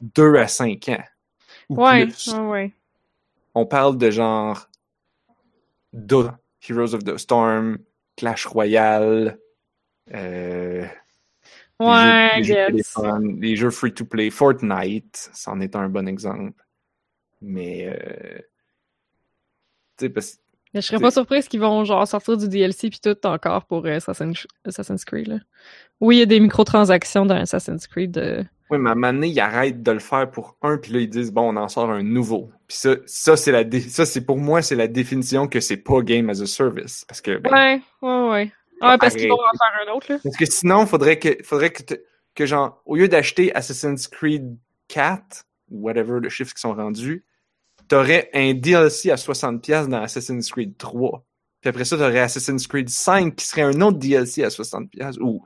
2 0.00 0.36
à 0.36 0.46
5 0.46 0.88
ans. 0.88 1.02
Ou 1.68 1.82
Ouais, 1.84 2.06
plus. 2.06 2.32
ouais, 2.32 2.38
ouais. 2.48 2.72
On 3.54 3.66
parle 3.66 3.98
de 3.98 4.10
genre 4.10 4.68
Dota, 5.92 6.38
Heroes 6.68 6.94
of 6.94 7.04
the 7.04 7.16
Storm, 7.16 7.78
Clash 8.16 8.46
Royale, 8.46 9.38
euh, 10.14 10.86
les 11.80 11.86
Ouais, 11.86 12.30
jeux, 12.36 12.38
les 12.38 12.44
jeux 12.44 12.66
téléphone, 12.66 13.40
les 13.40 13.56
jeux 13.56 13.70
free-to-play, 13.70 14.30
Fortnite, 14.30 15.30
c'en 15.34 15.60
est 15.60 15.74
un 15.74 15.88
bon 15.88 16.06
exemple. 16.06 16.64
Mais, 17.40 17.88
euh, 17.88 18.38
tu 19.98 20.06
sais, 20.06 20.10
parce 20.10 20.38
Mais 20.72 20.80
je 20.80 20.86
serais 20.86 21.00
pas 21.00 21.10
surprise 21.10 21.48
qu'ils 21.48 21.60
vont 21.60 21.84
genre 21.84 22.06
sortir 22.06 22.36
du 22.36 22.48
DLC 22.48 22.88
puis 22.88 23.00
tout 23.00 23.26
encore 23.26 23.66
pour 23.66 23.84
euh, 23.86 23.96
Assassin's, 23.96 24.46
Assassin's 24.64 25.04
Creed. 25.04 25.26
Là. 25.26 25.38
Oui, 26.00 26.16
il 26.16 26.18
y 26.20 26.22
a 26.22 26.26
des 26.26 26.40
microtransactions 26.40 27.26
dans 27.26 27.36
Assassin's 27.36 27.86
Creed. 27.86 28.48
Oui, 28.72 28.78
mais 28.78 28.88
à 28.90 28.92
un 28.92 28.96
moment 28.96 29.12
donné, 29.12 29.28
ils 29.28 29.38
arrêtent 29.40 29.82
de 29.82 29.92
le 29.92 29.98
faire 30.00 30.28
pour 30.30 30.56
un, 30.62 30.78
puis 30.78 30.92
là, 30.92 30.98
ils 31.00 31.08
disent, 31.08 31.30
bon, 31.32 31.52
on 31.52 31.56
en 31.56 31.68
sort 31.68 31.90
un 31.90 32.02
nouveau. 32.02 32.50
Puis 32.66 32.76
ça, 32.78 32.96
ça 33.06 33.36
c'est 33.36 33.52
la, 33.52 33.62
dé- 33.64 33.80
ça, 33.80 34.04
c'est 34.06 34.22
pour 34.24 34.38
moi, 34.38 34.62
c'est 34.62 34.74
la 34.74 34.88
définition 34.88 35.46
que 35.46 35.60
c'est 35.60 35.76
pas 35.76 36.00
Game 36.02 36.28
as 36.30 36.40
a 36.40 36.46
Service. 36.46 37.04
Parce 37.06 37.20
que, 37.20 37.38
ben, 37.38 37.50
Ouais, 37.52 37.80
ouais, 38.02 38.30
ouais. 38.30 38.52
Ah, 38.80 38.96
parce 38.98 39.14
qu'ils 39.14 39.28
vont 39.28 39.34
en 39.34 39.56
faire 39.58 39.86
un 39.86 39.92
autre, 39.96 40.12
là. 40.12 40.18
Parce 40.24 40.36
que 40.36 40.44
sinon, 40.46 40.86
faudrait 40.86 41.18
que, 41.18 41.36
faudrait 41.44 41.70
que, 41.70 41.82
te- 41.84 42.00
que 42.34 42.46
genre, 42.46 42.82
au 42.84 42.96
lieu 42.96 43.06
d'acheter 43.08 43.54
Assassin's 43.54 44.08
Creed 44.08 44.56
4, 44.88 45.44
ou 45.70 45.82
whatever 45.82 46.18
le 46.20 46.28
chiffre 46.28 46.52
qui 46.52 46.60
sont 46.60 46.74
rendus, 46.74 47.24
t'aurais 47.88 48.30
un 48.34 48.54
DLC 48.54 49.10
à 49.10 49.16
60$ 49.16 49.88
dans 49.88 50.02
Assassin's 50.02 50.50
Creed 50.50 50.76
3. 50.78 51.24
Puis 51.60 51.68
après 51.68 51.84
ça, 51.84 51.96
t'aurais 51.96 52.18
Assassin's 52.20 52.66
Creed 52.66 52.88
5 52.88 53.36
qui 53.36 53.46
serait 53.46 53.62
un 53.62 53.80
autre 53.82 53.98
DLC 53.98 54.42
à 54.42 54.48
60$, 54.48 55.18
ou 55.20 55.42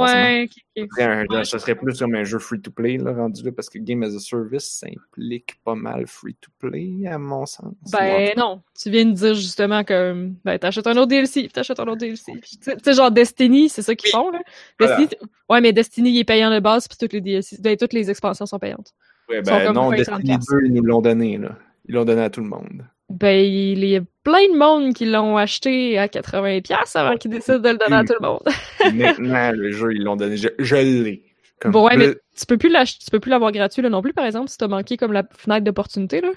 Ouais, 0.00 0.44
ok, 0.44 0.82
ok. 0.84 0.88
serait 0.92 1.04
un- 1.38 1.44
ça 1.44 1.58
serait 1.58 1.74
plus 1.74 1.98
comme 1.98 2.14
un 2.14 2.24
jeu 2.24 2.38
free-to-play, 2.38 2.98
rendu 2.98 3.42
là, 3.44 3.52
parce 3.52 3.68
que 3.68 3.78
Game 3.78 4.02
as 4.02 4.14
a 4.14 4.18
Service, 4.18 4.64
ça 4.80 4.86
implique 4.88 5.56
pas 5.64 5.74
mal 5.74 6.06
free-to-play, 6.06 7.06
à 7.06 7.18
mon 7.18 7.46
sens. 7.46 7.72
Ben 7.92 8.32
non, 8.36 8.62
tu 8.80 8.90
viens 8.90 9.04
de 9.04 9.12
dire 9.12 9.34
justement 9.34 9.84
que 9.84 10.28
ben, 10.44 10.58
t'achètes 10.58 10.86
un 10.86 10.96
autre 10.96 11.06
DLC, 11.08 11.42
puis 11.42 11.52
t'achètes 11.52 11.80
un 11.80 11.84
autre 11.86 11.98
DLC. 11.98 12.32
Tu 12.40 12.58
sais- 12.82 12.92
genre 12.94 13.10
Destiny, 13.10 13.68
c'est 13.68 13.82
ça 13.82 13.94
qu'ils 13.94 14.10
font, 14.10 14.30
là? 14.30 14.40
Voilà. 14.78 14.96
Destiny, 14.96 15.20
ouais, 15.48 15.60
mais 15.60 15.72
Destiny, 15.72 16.10
il 16.10 16.18
est 16.20 16.24
payant 16.24 16.50
de 16.50 16.60
base, 16.60 16.88
puis 16.88 16.96
toutes 16.98 17.12
les 17.12 17.20
DLC, 17.20 17.56
ben, 17.60 17.76
toutes 17.76 17.92
les 17.92 18.10
expansions 18.10 18.46
sont 18.46 18.58
payantes. 18.58 18.92
Ouais, 19.28 19.40
ben 19.42 19.72
non, 19.72 19.90
20, 19.90 19.96
Destiny 19.96 20.24
30$. 20.30 20.38
2, 20.60 20.66
ils 20.66 20.72
nous 20.72 20.82
l'ont 20.82 21.00
donné, 21.00 21.38
là. 21.38 21.56
Ils 21.86 21.94
l'ont 21.94 22.04
donné 22.04 22.22
à 22.22 22.30
tout 22.30 22.40
le 22.40 22.48
monde. 22.48 22.84
Ben, 23.12 23.44
il 23.44 23.84
y 23.84 23.96
a 23.96 24.00
plein 24.24 24.48
de 24.52 24.56
monde 24.56 24.94
qui 24.94 25.04
l'ont 25.06 25.36
acheté 25.36 25.98
à 25.98 26.06
80$ 26.08 26.96
avant 26.96 27.16
qu'ils 27.16 27.30
décident 27.30 27.58
de 27.58 27.68
le 27.70 27.76
donner 27.76 27.96
à 27.96 28.04
tout 28.04 28.14
le 28.18 28.26
monde. 28.26 28.42
Maintenant, 28.94 29.52
le 29.52 29.70
jeu, 29.72 29.94
ils 29.94 30.02
l'ont 30.02 30.16
donné. 30.16 30.36
Je, 30.36 30.48
je 30.58 30.76
l'ai. 30.76 31.24
Comme 31.60 31.72
Bon, 31.72 31.86
ouais, 31.86 31.96
mais 31.96 32.14
tu 32.36 32.46
peux 32.46 32.58
plus 32.58 32.68
l'ach- 32.70 32.98
tu 32.98 33.10
peux 33.10 33.20
plus 33.20 33.30
l'avoir 33.30 33.52
gratuit 33.52 33.82
là 33.82 33.88
non 33.88 34.02
plus, 34.02 34.12
par 34.12 34.24
exemple, 34.24 34.48
si 34.48 34.58
t'as 34.58 34.68
manqué 34.68 34.96
comme 34.96 35.12
la 35.12 35.24
fenêtre 35.36 35.64
d'opportunité, 35.64 36.20
là. 36.20 36.30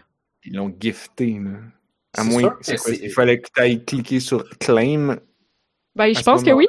Ils 0.44 0.54
l'ont 0.56 0.76
gifté, 0.80 1.40
là. 1.44 1.58
À 2.18 2.24
moins, 2.24 2.56
il 2.88 3.12
fallait 3.12 3.40
que 3.42 3.48
tu 3.54 3.62
ailles 3.62 3.84
cliquer 3.84 4.20
sur 4.20 4.48
claim. 4.60 5.18
Ben, 5.96 6.14
je 6.14 6.22
pense 6.22 6.44
que 6.44 6.52
oui. 6.52 6.68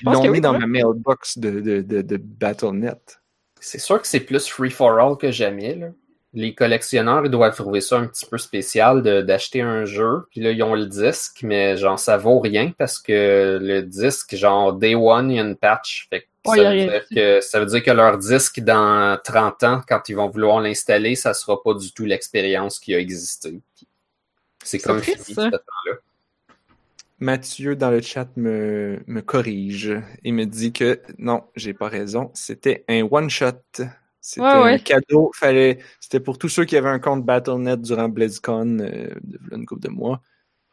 Ils 0.00 0.06
l'ont 0.06 0.22
mis 0.22 0.28
oui, 0.30 0.40
dans 0.40 0.52
ouais. 0.52 0.58
ma 0.60 0.66
mailbox 0.66 1.38
de, 1.38 1.60
de, 1.60 1.82
de, 1.82 2.02
de 2.02 2.16
BattleNet. 2.16 3.20
C'est 3.60 3.78
sûr 3.78 4.00
que 4.00 4.06
c'est 4.08 4.20
plus 4.20 4.48
free 4.48 4.70
for 4.70 4.98
all 4.98 5.16
que 5.18 5.30
jamais, 5.30 5.74
là. 5.74 5.88
Les 6.32 6.54
collectionneurs, 6.54 7.24
ils 7.24 7.30
doivent 7.30 7.54
trouver 7.54 7.80
ça 7.80 7.98
un 7.98 8.06
petit 8.06 8.24
peu 8.26 8.38
spécial 8.38 9.02
de- 9.02 9.20
d'acheter 9.22 9.62
un 9.62 9.84
jeu, 9.84 10.26
puis 10.30 10.40
là, 10.40 10.52
ils 10.52 10.62
ont 10.62 10.74
le 10.74 10.86
disque, 10.86 11.40
mais 11.42 11.76
genre, 11.76 11.98
ça 11.98 12.16
vaut 12.16 12.38
rien 12.38 12.72
parce 12.78 12.98
que 13.00 13.58
le 13.60 13.82
disque, 13.82 14.36
genre, 14.36 14.72
day 14.72 14.94
one, 14.94 15.30
il 15.30 15.36
y 15.36 15.40
a 15.40 15.42
une 15.42 15.56
patch. 15.56 16.06
Fait 16.10 16.20
que 16.22 16.26
Ouais, 16.46 16.56
ça, 16.56 16.70
veut 16.70 16.76
dire 16.76 17.04
que, 17.14 17.40
ça 17.42 17.60
veut 17.60 17.66
dire 17.66 17.82
que 17.82 17.90
leur 17.90 18.16
disque, 18.16 18.60
dans 18.60 19.18
30 19.22 19.62
ans, 19.64 19.82
quand 19.86 20.08
ils 20.08 20.14
vont 20.16 20.28
vouloir 20.30 20.60
l'installer, 20.62 21.14
ça 21.14 21.34
sera 21.34 21.62
pas 21.62 21.74
du 21.74 21.92
tout 21.92 22.06
l'expérience 22.06 22.78
qui 22.78 22.94
a 22.94 22.98
existé. 22.98 23.60
Puis 23.76 23.86
C'est 24.64 24.78
comme 24.78 25.02
triste, 25.02 25.24
fini, 25.24 25.34
ça. 25.34 25.44
ce 25.44 25.50
temps-là. 25.56 25.96
Mathieu 27.18 27.76
dans 27.76 27.90
le 27.90 28.00
chat 28.00 28.28
me, 28.36 29.00
me 29.06 29.20
corrige 29.20 30.00
et 30.24 30.32
me 30.32 30.46
dit 30.46 30.72
que 30.72 30.98
non, 31.18 31.44
j'ai 31.54 31.74
pas 31.74 31.88
raison. 31.88 32.30
C'était 32.32 32.84
un 32.88 33.02
one-shot. 33.02 33.82
C'était 34.20 34.42
Ouais, 34.42 34.62
ouais. 34.62 34.74
un 34.74 34.78
cadeau. 34.78 35.30
Fallait, 35.34 35.78
c'était 35.98 36.20
pour 36.20 36.38
tous 36.38 36.48
ceux 36.48 36.64
qui 36.64 36.76
avaient 36.76 36.88
un 36.88 36.98
compte 36.98 37.24
BattleNet 37.24 37.78
durant 37.78 38.08
BlizzCon 38.08 38.78
euh, 38.80 39.14
une 39.52 39.66
couple 39.66 39.82
de 39.82 39.88
mois, 39.88 40.20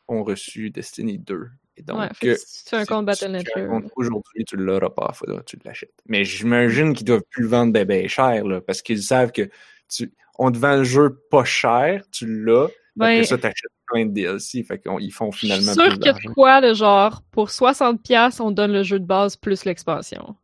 ont 0.08 0.24
reçu 0.24 0.70
Destiny 0.70 1.18
2. 1.18 1.50
Et 1.78 1.84
donc, 1.84 2.00
ouais, 2.00 2.10
fait 2.16 2.26
que 2.26 2.32
euh, 2.32 2.38
si 2.44 2.64
tu 2.64 2.70
fais 2.72 2.76
un 2.78 2.82
si 2.82 2.88
compte 2.88 3.06
Battle.net, 3.06 3.48
compte 3.70 3.86
aujourd'hui, 3.96 4.44
tu 4.46 4.58
l'auras 4.58 4.90
pas, 4.90 5.12
faudra 5.14 5.40
que 5.40 5.46
tu 5.46 5.58
l'achètes. 5.64 5.94
Mais 6.08 6.26
j'imagine 6.26 6.94
qu'ils 6.94 7.06
doivent 7.06 7.24
plus 7.30 7.44
le 7.44 7.50
vendre 7.50 7.72
ben, 7.72 7.86
ben 7.86 8.08
cher, 8.08 8.44
là, 8.46 8.62
parce 8.62 8.82
qu'ils 8.82 9.04
savent 9.04 9.32
que 9.32 9.48
tu, 9.88 10.12
on 10.40 10.52
te 10.52 10.58
vend 10.58 10.78
le 10.78 10.84
jeu 10.84 11.22
pas 11.30 11.46
cher, 11.46 12.04
tu 12.12 12.44
l'as, 12.44 12.68
Ben, 12.96 13.06
après 13.06 13.26
ça, 13.26 13.38
t'achètes 13.38 13.72
plein 13.86 14.08
de 14.08 14.12
DLC, 14.12 14.64
fait 14.64 14.80
qu'ils 14.80 15.14
font 15.14 15.32
je 15.32 15.38
suis 15.38 15.48
finalement 15.48 15.74
sûre 15.74 16.00
plus 16.00 16.00
que 16.00 16.34
quoi, 16.34 16.62
de 16.62 16.74
genre, 16.74 17.22
pour 17.32 17.50
60$, 17.50 18.42
on 18.42 18.52
donne 18.52 18.74
le 18.74 18.84
jeu 18.84 19.00
de 19.00 19.06
base 19.06 19.36
plus 19.36 19.64
l'expansion. 19.64 20.36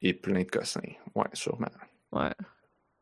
Et 0.00 0.14
plein 0.14 0.42
de 0.42 0.50
cossins. 0.50 0.80
Ouais, 1.14 1.26
sûrement. 1.34 1.68
Ouais. 2.12 2.30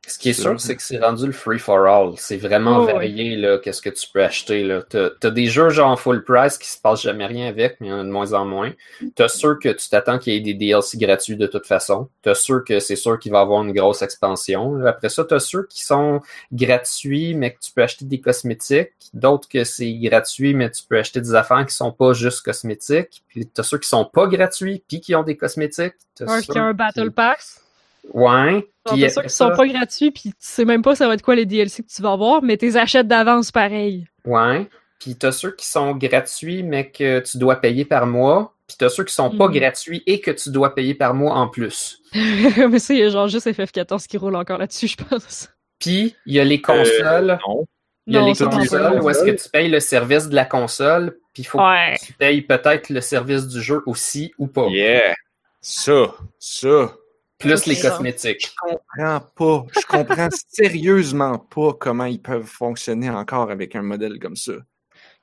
Ce 0.07 0.19
qui 0.19 0.29
est 0.29 0.33
Sûr. 0.35 0.51
sûr, 0.51 0.61
c'est 0.61 0.77
que 0.77 0.83
c'est 0.83 0.99
rendu 0.99 1.25
le 1.25 1.33
free 1.33 1.59
for 1.59 1.87
all. 1.87 2.13
C'est 2.19 2.37
vraiment 2.37 2.81
Oh, 2.81 2.85
ouais. 2.85 2.93
varié, 2.93 3.37
là, 3.37 3.57
qu'est-ce 3.57 3.81
que 3.81 3.89
tu 3.89 4.07
peux 4.13 4.23
acheter, 4.23 4.63
là. 4.63 4.83
T'as, 4.87 5.09
t'as 5.19 5.31
des 5.31 5.47
jeux 5.47 5.71
genre 5.71 5.99
full 5.99 6.23
price 6.25 6.59
qui 6.59 6.69
se 6.69 6.79
passe 6.79 7.01
jamais 7.01 7.25
rien 7.25 7.49
avec, 7.49 7.81
mais 7.81 7.87
il 7.87 7.91
y 7.91 7.93
en 7.95 8.01
a 8.01 8.05
de 8.05 8.11
moins 8.11 8.35
en 8.35 8.45
moins. 8.45 8.73
T'as 9.15 9.29
sûr 9.29 9.59
que 9.59 9.71
tu 9.71 9.89
t'attends 9.89 10.19
qu'il 10.19 10.35
y 10.35 10.37
ait 10.37 10.41
des 10.41 10.53
DLC 10.53 10.99
gratuits 10.99 11.39
de 11.39 11.47
toute 11.47 11.65
façon. 11.67 12.11
T'as 12.21 12.35
sûr 12.35 12.63
que 12.65 12.81
c'est 12.81 12.97
sûr 12.97 13.19
qu'il 13.19 13.33
va 13.33 13.39
y 13.39 13.41
avoir 13.41 13.63
une 13.63 13.73
grosse 13.73 14.03
expansion. 14.03 14.85
Après 14.85 15.09
ça, 15.09 15.25
t'as 15.25 15.39
ceux 15.41 15.67
qui 15.71 15.83
sont 15.83 16.21
gratuits, 16.53 17.35
mais 17.35 17.55
que 17.55 17.61
tu 17.61 17.73
peux 17.73 17.83
acheter 17.83 18.05
des 18.05 18.21
cosmétiques. 18.21 18.91
D'autres 19.15 19.49
que 19.49 19.65
c'est 19.65 19.91
gratuit, 19.95 20.53
mais 20.53 20.71
tu 20.71 20.83
peux 20.87 20.99
acheter 20.99 21.23
des 21.23 21.35
affaires 21.35 21.65
qui 21.65 21.75
sont 21.75 21.93
pas 21.93 22.13
juste 22.13 22.43
cosmétiques. 22.43 23.23
Puis 23.29 23.47
t'as 23.47 23.63
ceux 23.63 23.79
qui 23.79 23.89
sont 23.89 24.05
pas 24.05 24.27
gratuits, 24.27 24.83
puis 24.87 25.01
qui 25.01 25.15
ont 25.15 25.23
des 25.23 25.39
cosmétiques. 25.39 25.95
T'as 26.15 26.27
Un 26.31 26.43
ceux 26.43 26.53
qui 26.53 26.59
a 26.59 26.63
un 26.65 26.75
Battle 26.75 27.11
Pass. 27.11 27.64
Ouais. 28.13 28.67
Puis 28.87 29.01
t'as 29.01 29.09
ceux 29.09 29.19
après 29.21 29.29
qui 29.29 29.35
sont 29.35 29.51
pas 29.57 29.67
gratuits, 29.67 30.11
puis 30.11 30.31
tu 30.31 30.35
sais 30.41 30.65
même 30.65 30.83
pas 30.83 30.95
ça 30.95 31.09
va 31.09 31.15
être 31.15 31.23
quoi 31.23 31.35
les 31.35 31.47
DLC 31.47 31.83
que 31.83 31.89
tu 31.89 32.03
vas 32.03 32.13
avoir, 32.13 32.43
mais 32.43 32.57
t'es 32.57 32.77
achètes 32.77 33.09
d'avance 33.09 33.51
pareil. 33.51 34.07
Ouais. 34.27 34.69
Puis 35.01 35.17
t'as 35.17 35.33
ceux 35.33 35.53
qui 35.53 35.67
sont 35.67 35.95
gratuits, 35.97 36.63
mais 36.63 36.91
que 36.91 37.21
tu 37.21 37.39
dois 37.39 37.57
payer 37.57 37.85
par 37.85 38.07
mois. 38.07 38.55
Puis 38.67 38.77
t'as 38.79 38.89
ceux 38.89 39.05
qui 39.05 39.13
sont 39.15 39.31
pas 39.31 39.49
Mhm. 39.49 39.55
gratuits 39.55 40.03
et 40.07 40.21
que 40.21 40.31
tu 40.31 40.51
dois 40.51 40.75
payer 40.75 40.95
par 40.95 41.13
mois 41.15 41.35
en 41.35 41.49
plus. 41.49 42.01
mais 42.71 42.79
ça, 42.79 42.95
il 42.95 43.01
y 43.01 43.03
a 43.03 43.09
genre 43.11 43.29
juste 43.29 43.47
FF14 43.47 44.07
qui 44.07 44.17
roule 44.17 44.37
encore 44.37 44.59
là-dessus, 44.59 44.89
je 44.89 44.97
pense. 44.97 45.49
Puis 45.79 46.15
il 46.25 46.35
y 46.35 46.41
a 46.41 46.45
les 46.45 46.61
consoles. 46.63 47.31
Euh, 47.33 47.37
non. 47.47 47.67
il 48.07 48.15
y 48.15 48.17
a 48.17 48.21
non, 48.21 48.27
les 48.27 48.35
consoles 48.35 49.01
où 49.03 49.11
est-ce 49.11 49.25
que 49.25 49.31
tu 49.33 49.49
payes 49.51 49.69
le 49.69 49.81
service 49.81 50.29
de 50.29 50.35
la 50.35 50.45
console. 50.47 51.17
Puis 51.35 51.43
il 51.43 51.47
faut 51.47 51.59
Ouais. 51.61 51.97
que 52.01 52.07
tu 52.07 52.13
payes 52.15 52.43
peut-être 52.43 52.89
le 52.91 53.01
service 53.03 53.47
du 53.49 53.61
jeu 53.61 53.83
aussi 53.87 54.33
ou 54.39 54.47
pas. 54.47 54.67
Yeah. 54.69 55.15
Ça, 55.61 56.15
ça. 56.39 56.93
Plus 57.39 57.67
les 57.67 57.75
cosmétiques. 57.79 58.47
Je 58.47 58.75
comprends 58.97 59.21
pas. 59.37 59.67
Je 59.81 59.87
comprends 59.87 60.29
sérieusement 60.49 61.39
pas 61.39 61.73
comment 61.75 62.05
ils 62.05 62.21
peuvent 62.23 62.47
fonctionner 62.47 63.11
encore 63.11 63.51
avec 63.51 63.75
un 63.77 63.83
modèle 63.83 64.19
comme 64.19 64.37
ça. 64.37 64.53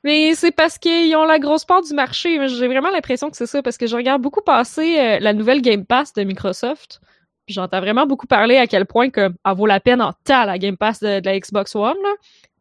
Mais 0.04 0.34
c'est 0.36 0.52
parce 0.52 0.78
qu'ils 0.78 1.16
ont 1.16 1.26
la 1.26 1.40
grosse 1.40 1.64
part 1.66 1.82
du 1.84 1.94
marché. 1.94 2.48
J'ai 2.48 2.68
vraiment 2.68 2.90
l'impression 2.90 3.30
que 3.30 3.38
c'est 3.38 3.46
ça, 3.46 3.62
parce 3.62 3.78
que 3.78 3.86
je 3.88 3.96
regarde 3.96 4.22
beaucoup 4.22 4.42
passer 4.42 5.00
euh, 5.00 5.20
la 5.20 5.34
nouvelle 5.34 5.62
Game 5.62 5.86
Pass 5.86 6.14
de 6.14 6.24
Microsoft. 6.24 7.00
Puis 7.46 7.54
j'entends 7.54 7.80
vraiment 7.82 8.06
beaucoup 8.08 8.28
parler 8.28 8.58
à 8.58 8.66
quel 8.68 8.86
point 8.86 9.10
comme 9.10 9.36
elle 9.46 9.56
vaut 9.56 9.66
la 9.68 9.80
peine 9.80 10.02
en 10.02 10.14
tas 10.24 10.46
la 10.46 10.58
Game 10.58 10.76
Pass 10.78 11.00
de, 11.02 11.20
de 11.20 11.26
la 11.26 11.40
Xbox 11.40 11.76
One. 11.76 11.98
Là. 12.04 12.10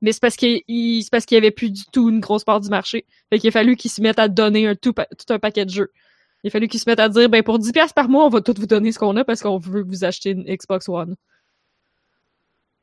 Mais 0.03 0.13
c'est 0.13 0.21
parce 0.21 0.37
qu'il 0.37 0.63
il- 0.69 1.03
c'est 1.03 1.11
parce 1.11 1.25
qu'il 1.27 1.35
y 1.35 1.39
avait 1.39 1.51
plus 1.51 1.71
du 1.71 1.83
tout 1.93 2.09
une 2.11 2.21
grosse 2.21 2.45
part 2.45 2.61
du 2.61 2.69
marché. 2.69 3.05
Fait 3.31 3.39
qu'il 3.39 3.49
a 3.49 3.53
fallu 3.53 3.77
qu'ils 3.77 3.91
se 3.91 4.01
mettent 4.03 4.19
à 4.19 4.29
donner 4.29 4.67
un 4.69 4.75
tout 4.75 4.95
un 5.31 5.39
paquet 5.39 5.65
de 5.65 5.71
jeux. 5.71 5.91
Il 6.43 6.49
a 6.49 6.51
fallu 6.51 6.69
qu'ils 6.69 6.81
se 6.81 6.89
mettent 6.89 7.01
à 7.01 7.09
dire 7.09 7.29
ben 7.29 7.43
pour 7.43 7.59
10$ 7.59 7.73
piastres 7.73 7.95
par 7.95 8.09
mois, 8.09 8.25
on 8.25 8.29
va 8.29 8.41
tout 8.41 8.55
vous 8.57 8.67
donner 8.67 8.93
ce 8.93 8.99
qu'on 8.99 9.17
a 9.17 9.25
parce 9.25 9.43
qu'on 9.43 9.59
veut 9.59 9.83
vous 9.83 10.05
acheter 10.05 10.31
une 10.31 10.45
Xbox 10.45 10.89
One. 10.89 11.17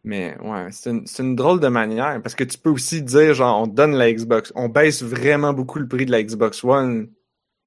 Mais 0.03 0.37
ouais, 0.39 0.67
c'est 0.71 0.91
une, 0.91 1.05
c'est 1.05 1.23
une 1.23 1.35
drôle 1.35 1.59
de 1.59 1.67
manière 1.67 2.21
parce 2.21 2.35
que 2.35 2.43
tu 2.43 2.57
peux 2.57 2.69
aussi 2.69 3.01
dire 3.01 3.33
genre 3.33 3.61
on 3.61 3.67
donne 3.67 3.93
la 3.95 4.11
Xbox, 4.13 4.53
on 4.55 4.69
baisse 4.69 5.03
vraiment 5.03 5.53
beaucoup 5.53 5.79
le 5.79 5.87
prix 5.87 6.05
de 6.05 6.11
la 6.11 6.23
Xbox 6.23 6.63
One, 6.63 7.09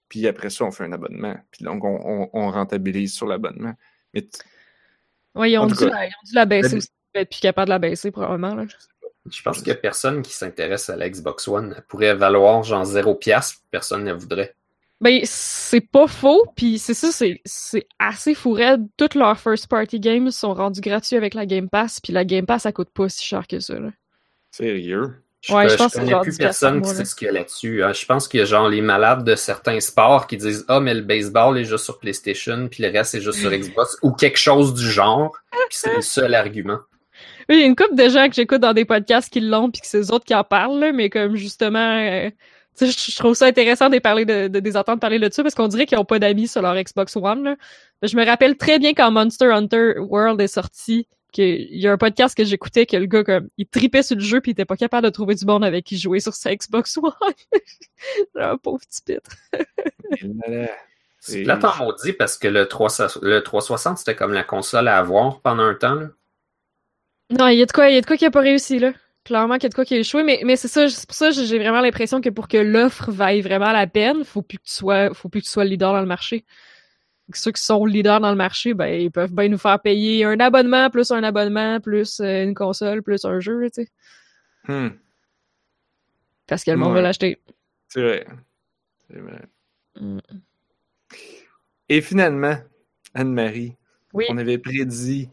puis 0.08 0.26
après 0.26 0.48
ça 0.48 0.64
on 0.64 0.70
fait 0.70 0.84
un 0.84 0.92
abonnement, 0.92 1.36
puis 1.50 1.64
donc 1.64 1.84
on, 1.84 2.00
on, 2.04 2.30
on 2.32 2.50
rentabilise 2.50 3.12
sur 3.12 3.26
l'abonnement. 3.26 3.74
Mais 4.14 4.26
Ouais, 5.34 5.52
ils 5.52 5.58
ont, 5.58 5.66
dû 5.66 5.74
cas, 5.74 5.86
la, 5.86 6.06
ils 6.06 6.10
ont 6.10 6.26
dû 6.26 6.34
la 6.34 6.46
baisser 6.46 6.76
aussi. 6.76 6.88
Ils 7.14 7.26
plus 7.26 7.40
capable 7.40 7.66
de 7.66 7.70
la 7.70 7.78
baisser 7.78 8.10
probablement. 8.10 8.54
Là. 8.54 8.64
Je 9.30 9.42
pense 9.42 9.58
qu'il 9.58 9.68
y 9.68 9.72
a 9.72 9.76
personne 9.76 10.22
qui 10.22 10.32
s'intéresse 10.32 10.90
à 10.90 10.96
la 10.96 11.08
Xbox 11.08 11.46
One. 11.48 11.74
Elle 11.76 11.82
pourrait 11.84 12.14
valoir 12.14 12.62
genre 12.62 12.84
0 12.84 13.14
piastre, 13.16 13.60
personne 13.70 14.04
ne 14.04 14.12
voudrait. 14.12 14.54
Ben, 15.00 15.20
c'est 15.24 15.80
pas 15.80 16.06
faux, 16.06 16.44
puis 16.56 16.78
c'est 16.78 16.92
ça, 16.94 17.10
c'est 17.10 17.40
c'est 17.46 17.86
assez 17.98 18.34
fou 18.34 18.52
raide. 18.52 18.86
Toutes 18.98 19.14
leurs 19.14 19.38
first 19.38 19.66
party 19.68 19.98
games 19.98 20.30
sont 20.30 20.52
rendus 20.52 20.82
gratuits 20.82 21.16
avec 21.16 21.32
la 21.34 21.46
Game 21.46 21.70
Pass, 21.70 22.00
puis 22.00 22.12
la 22.12 22.24
Game 22.26 22.44
Pass, 22.44 22.62
ça 22.62 22.72
coûte 22.72 22.90
pas 22.94 23.08
si 23.08 23.24
cher 23.24 23.46
que 23.46 23.60
ça. 23.60 23.78
Là. 23.78 23.90
sérieux? 24.50 25.14
Je, 25.42 25.54
Ouais, 25.54 25.68
je 25.68 25.72
je 25.72 25.76
pense 25.78 25.94
connais 25.94 26.12
plus 26.20 26.32
10 26.32 26.38
piastres 26.38 26.60
par 26.60 26.72
personne 26.72 26.82
qui 26.82 26.90
sait 26.90 27.04
ce 27.06 27.14
qu'il 27.14 27.24
y 27.26 27.28
a 27.30 27.32
là-dessus. 27.32 27.82
hein. 27.82 27.94
Je 27.94 28.04
pense 28.04 28.28
qu'il 28.28 28.40
y 28.40 28.42
a 28.42 28.46
genre 28.46 28.68
les 28.68 28.82
malades 28.82 29.24
de 29.24 29.34
certains 29.36 29.80
sports 29.80 30.26
qui 30.26 30.36
disent 30.36 30.66
Ah, 30.68 30.80
mais 30.80 30.92
le 30.92 31.00
baseball 31.00 31.56
est 31.56 31.64
juste 31.64 31.84
sur 31.84 31.98
PlayStation, 31.98 32.68
puis 32.70 32.82
le 32.82 32.90
reste 32.90 33.14
est 33.14 33.22
juste 33.22 33.38
sur 33.38 33.50
Xbox, 33.50 33.96
ou 34.02 34.12
quelque 34.12 34.36
chose 34.38 34.74
du 34.74 34.86
genre. 34.90 35.32
Puis 35.50 35.78
c'est 35.78 35.94
le 35.96 36.02
seul 36.02 36.34
argument. 36.34 36.80
Oui, 37.48 37.56
il 37.56 37.60
y 37.60 37.62
a 37.62 37.66
une 37.66 37.74
couple 37.76 37.94
de 37.96 38.08
gens 38.10 38.28
que 38.28 38.34
j'écoute 38.34 38.60
dans 38.60 38.74
des 38.74 38.84
podcasts 38.84 39.32
qui 39.32 39.40
l'ont, 39.40 39.70
puis 39.70 39.80
que 39.80 39.86
c'est 39.86 39.98
eux 39.98 40.12
autres 40.12 40.26
qui 40.26 40.34
en 40.34 40.44
parlent, 40.44 40.78
là, 40.78 40.92
mais 40.92 41.08
comme 41.08 41.36
justement, 41.36 41.78
euh, 41.98 42.28
je 42.78 42.86
je 42.86 43.16
trouve 43.16 43.34
ça 43.34 43.46
intéressant 43.46 43.88
de 43.88 43.98
parler 43.98 44.24
de, 44.24 44.48
de, 44.48 44.60
des 44.60 44.76
entendre 44.76 45.00
parler 45.00 45.18
de 45.18 45.32
ça, 45.32 45.42
parce 45.42 45.54
qu'on 45.54 45.68
dirait 45.68 45.86
qu'ils 45.86 45.98
ont 45.98 46.04
pas 46.04 46.18
d'amis 46.18 46.48
sur 46.48 46.62
leur 46.62 46.74
Xbox 46.74 47.16
One. 47.16 47.44
Là. 47.44 47.56
Mais 48.02 48.08
je 48.08 48.16
me 48.16 48.24
rappelle 48.24 48.56
très 48.56 48.78
bien 48.78 48.94
quand 48.94 49.10
Monster 49.10 49.46
Hunter 49.46 49.98
World 49.98 50.40
est 50.40 50.48
sorti, 50.48 51.06
qu'il 51.30 51.76
y 51.76 51.86
a 51.86 51.92
un 51.92 51.98
podcast 51.98 52.36
que 52.36 52.44
j'écoutais 52.44 52.86
que 52.86 52.96
le 52.96 53.06
gars 53.06 53.24
comme 53.24 53.48
il 53.56 53.66
tripait 53.66 54.02
sur 54.02 54.16
le 54.16 54.22
jeu 54.22 54.40
puis 54.40 54.50
il 54.50 54.52
était 54.52 54.64
pas 54.64 54.76
capable 54.76 55.04
de 55.04 55.10
trouver 55.10 55.34
du 55.34 55.44
monde 55.44 55.64
avec 55.64 55.84
qui 55.84 55.98
jouer 55.98 56.20
sur 56.20 56.34
sa 56.34 56.54
Xbox 56.54 56.96
One. 56.98 57.12
un 58.34 58.56
pauvre 58.56 58.80
petit 58.80 59.02
pitre. 59.02 59.30
C'est 61.22 61.42
plate 61.42 61.64
en 61.64 61.76
maudit 61.76 62.14
parce 62.14 62.38
que 62.38 62.48
le, 62.48 62.66
360 62.66 63.22
le 63.22 63.42
360, 63.42 63.98
c'était 63.98 64.16
comme 64.16 64.32
la 64.32 64.42
console 64.42 64.88
à 64.88 64.96
avoir 64.96 65.40
pendant 65.40 65.64
un 65.64 65.74
temps. 65.74 65.94
là. 65.94 66.08
Non, 67.30 67.48
il 67.48 67.58
y 67.58 67.62
a 67.62 67.66
de 67.66 67.72
quoi, 67.72 67.90
il 67.90 67.94
y 67.94 67.98
a 67.98 68.00
de 68.00 68.06
quoi 68.06 68.16
qui 68.16 68.24
a 68.24 68.30
pas 68.30 68.40
réussi 68.40 68.78
là. 68.78 68.92
Clairement 69.24 69.54
qu'il 69.54 69.64
y 69.64 69.66
a 69.66 69.68
de 69.68 69.74
quoi 69.74 69.84
qui 69.84 69.94
a 69.94 69.98
échoué, 69.98 70.22
mais, 70.22 70.40
mais 70.44 70.56
c'est 70.56 70.66
ça, 70.68 70.88
c'est 70.88 71.06
pour 71.06 71.14
ça 71.14 71.28
que 71.28 71.44
j'ai 71.44 71.58
vraiment 71.58 71.80
l'impression 71.82 72.20
que 72.22 72.30
pour 72.30 72.48
que 72.48 72.56
l'offre 72.56 73.10
vaille 73.12 73.42
vraiment 73.42 73.70
la 73.70 73.86
peine, 73.86 74.24
faut 74.24 74.40
plus 74.42 74.58
que 74.58 74.64
tu 74.64 74.72
sois, 74.72 75.12
faut 75.12 75.28
plus 75.28 75.40
que 75.40 75.44
tu 75.46 75.50
sois 75.52 75.64
le 75.64 75.70
leader 75.70 75.92
dans 75.92 76.00
le 76.00 76.06
marché. 76.06 76.44
Ceux 77.34 77.52
qui 77.52 77.62
sont 77.62 77.84
leaders 77.84 78.18
dans 78.20 78.30
le 78.30 78.36
marché, 78.36 78.74
ben 78.74 78.86
ils 79.00 79.10
peuvent 79.10 79.32
bien 79.32 79.48
nous 79.48 79.58
faire 79.58 79.78
payer 79.80 80.24
un 80.24 80.40
abonnement 80.40 80.90
plus 80.90 81.10
un 81.12 81.22
abonnement 81.22 81.78
plus 81.80 82.18
euh, 82.20 82.42
une 82.44 82.54
console 82.54 83.02
plus 83.04 83.24
un 83.24 83.38
jeu, 83.38 83.60
tu 83.72 83.84
sais, 83.84 83.88
hmm, 84.66 84.88
parce 86.46 86.64
que 86.64 86.70
le 86.72 86.76
monde 86.76 86.88
Ouais. 86.88 86.94
va 86.96 87.02
l'acheter. 87.02 87.40
c'est 87.88 88.02
vrai. 88.02 88.26
C'est 89.08 89.18
vrai. 89.20 89.42
Mm. 90.00 90.18
Et 91.88 92.00
finalement, 92.00 92.56
Anne-Marie, 93.14 93.76
Oui. 94.12 94.24
on 94.28 94.38
avait 94.38 94.58
prédit. 94.58 95.28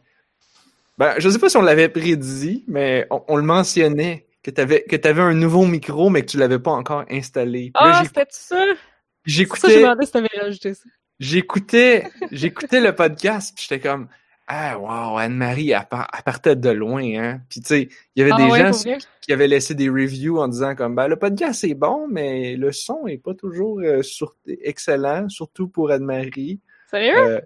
Ben, 0.97 1.13
je 1.19 1.29
sais 1.29 1.39
pas 1.39 1.49
si 1.49 1.57
on 1.57 1.61
l'avait 1.61 1.89
prédit, 1.89 2.63
mais 2.67 3.05
on, 3.11 3.23
on 3.27 3.35
le 3.37 3.43
mentionnait 3.43 4.25
que 4.41 4.49
tu 4.51 4.61
avais, 4.61 4.83
que 4.83 5.07
avais 5.07 5.21
un 5.21 5.33
nouveau 5.33 5.65
micro, 5.65 6.09
mais 6.09 6.21
que 6.21 6.27
tu 6.31 6.37
l'avais 6.37 6.59
pas 6.59 6.71
encore 6.71 7.05
installé. 7.09 7.71
Ah, 7.75 8.01
c'était 8.05 8.25
ça? 8.29 8.65
Je 8.73 8.75
j'écoutais, 9.25 9.67
me 9.77 9.81
demandais 9.81 10.05
si 10.05 10.11
t'avais 10.13 10.27
rajouté 10.39 10.73
ça. 10.73 10.83
j'écoutais, 11.19 12.05
j'écoutais 12.31 12.79
le 12.79 12.95
podcast, 12.95 13.53
puis 13.55 13.67
j'étais 13.69 13.85
comme, 13.85 14.07
ah, 14.47 14.79
wow, 14.79 15.17
Anne-Marie, 15.17 15.71
elle, 15.71 15.85
par- 15.89 16.07
elle 16.15 16.23
partait 16.23 16.55
de 16.55 16.69
loin, 16.69 17.03
hein. 17.15 17.41
Puis 17.49 17.59
tu 17.59 17.67
sais, 17.67 17.89
il 18.15 18.19
y 18.19 18.21
avait 18.23 18.31
Ah 18.33 18.37
des 18.37 18.51
ouais, 18.51 18.71
gens 18.73 18.97
qui 19.21 19.33
avaient 19.33 19.49
laissé 19.49 19.75
des 19.75 19.89
reviews 19.89 20.39
en 20.39 20.47
disant 20.47 20.73
comme, 20.73 20.95
ben, 20.95 21.09
le 21.09 21.17
podcast 21.17 21.63
est 21.65 21.73
bon, 21.75 22.07
mais 22.09 22.55
le 22.55 22.71
son 22.71 23.05
est 23.07 23.17
pas 23.17 23.33
toujours 23.33 23.81
euh, 23.81 24.01
sur- 24.01 24.35
excellent, 24.47 25.27
surtout 25.27 25.67
pour 25.67 25.91
Anne-Marie. 25.91 26.61
Sérieux? 26.89 27.17
Euh, 27.17 27.41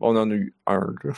on 0.00 0.16
en 0.16 0.30
a 0.30 0.34
eu 0.34 0.54
un, 0.66 0.94
là. 1.04 1.12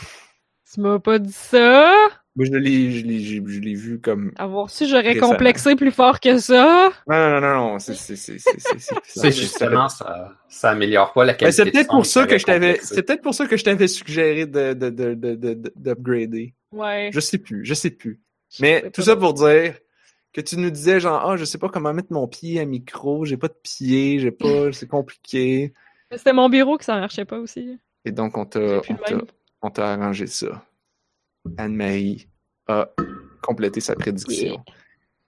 Tu 0.73 0.81
m'as 0.81 0.99
pas 0.99 1.19
dit 1.19 1.33
ça? 1.33 1.93
Moi, 2.35 2.47
je 2.47 2.53
l'ai, 2.53 2.91
je 2.93 3.05
l'ai, 3.05 3.21
je 3.21 3.43
je 3.47 3.61
l'ai 3.61 3.75
vu 3.75 4.01
comme. 4.01 4.33
Avoir 4.37 4.71
su, 4.71 4.87
j'aurais 4.87 5.17
complexé 5.19 5.77
plus 5.77 5.91
fort 5.91 6.19
que 6.19 6.39
ça? 6.39 6.89
Non, 7.07 7.31
non, 7.31 7.41
non, 7.43 7.55
non, 7.73 7.79
c'est, 7.79 7.95
c'est, 7.95 8.17
c'est, 8.17 8.39
c'est, 8.39 8.59
c'est, 8.59 8.79
c'est- 8.79 8.95
C'est 9.05 9.33
justement, 9.33 9.91
ça, 9.91 10.33
ça 10.49 10.71
améliore 10.71 11.13
pas 11.13 11.27
la 11.27 11.35
Ben, 11.35 11.39
qualité. 11.41 11.57
c'est 11.57 11.65
de 11.67 11.71
peut-être 11.73 11.91
pour 11.91 12.07
ça 12.07 12.27
que 12.27 12.39
je 12.39 12.45
t'avais, 12.47 12.79
c'est 12.83 13.03
peut-être 13.03 13.21
pour 13.21 13.35
ça 13.35 13.47
que 13.47 13.57
je 13.59 13.65
t'avais 13.65 13.87
suggéré 13.87 14.47
de, 14.47 14.73
de, 14.73 14.89
de, 14.89 15.15
de, 15.15 15.35
de- 15.35 15.55
de- 15.55 15.73
d'upgrader. 15.77 16.55
Ouais. 16.73 17.11
Je 17.13 17.21
sais 17.21 17.37
plus, 17.37 17.67
je 17.67 17.75
sais 17.75 17.91
plus. 17.91 18.23
Mais 18.61 18.91
tout 18.93 19.03
ça 19.03 19.15
pour 19.15 19.35
dire 19.35 19.75
que 20.33 20.41
tu 20.41 20.57
nous 20.57 20.71
disais 20.71 21.01
genre 21.01 21.31
ah 21.31 21.37
je 21.37 21.45
sais 21.45 21.59
pas 21.59 21.69
comment 21.69 21.93
mettre 21.93 22.13
mon 22.13 22.27
pied 22.27 22.59
à 22.61 22.65
micro, 22.65 23.27
j'ai 23.27 23.37
pas 23.37 23.49
de 23.49 23.57
pied, 23.63 24.19
j'ai 24.21 24.31
pas, 24.31 24.73
c'est 24.73 24.89
compliqué. 24.89 25.75
C'était 26.11 26.33
mon 26.33 26.49
bureau 26.49 26.79
que 26.79 26.85
ça 26.85 26.99
marchait 26.99 27.27
pas 27.27 27.39
aussi. 27.39 27.79
Et 28.07 28.13
donc 28.13 28.39
on 28.39 28.47
t'a 28.47 28.81
on 29.63 29.71
t'a 29.71 29.93
arrangé 29.93 30.27
ça. 30.27 30.67
Anne-Marie 31.57 32.29
a 32.69 32.89
complété 33.43 33.81
sa 33.81 33.95
prédiction. 33.95 34.63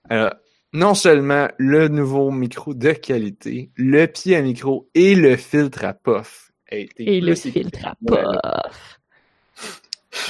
Alors, 0.08 0.34
non 0.72 0.94
seulement 0.94 1.48
le 1.58 1.88
nouveau 1.88 2.30
micro 2.30 2.74
de 2.74 2.92
qualité, 2.92 3.70
le 3.76 4.06
pied 4.06 4.36
à 4.36 4.42
micro 4.42 4.88
et 4.94 5.14
le 5.14 5.36
filtre 5.36 5.84
à 5.84 5.94
puff 5.94 6.52
a 6.70 6.76
été 6.76 7.16
Et 7.16 7.20
le 7.20 7.34
filtre 7.34 7.86
à 7.86 7.94
puff. 8.06 9.00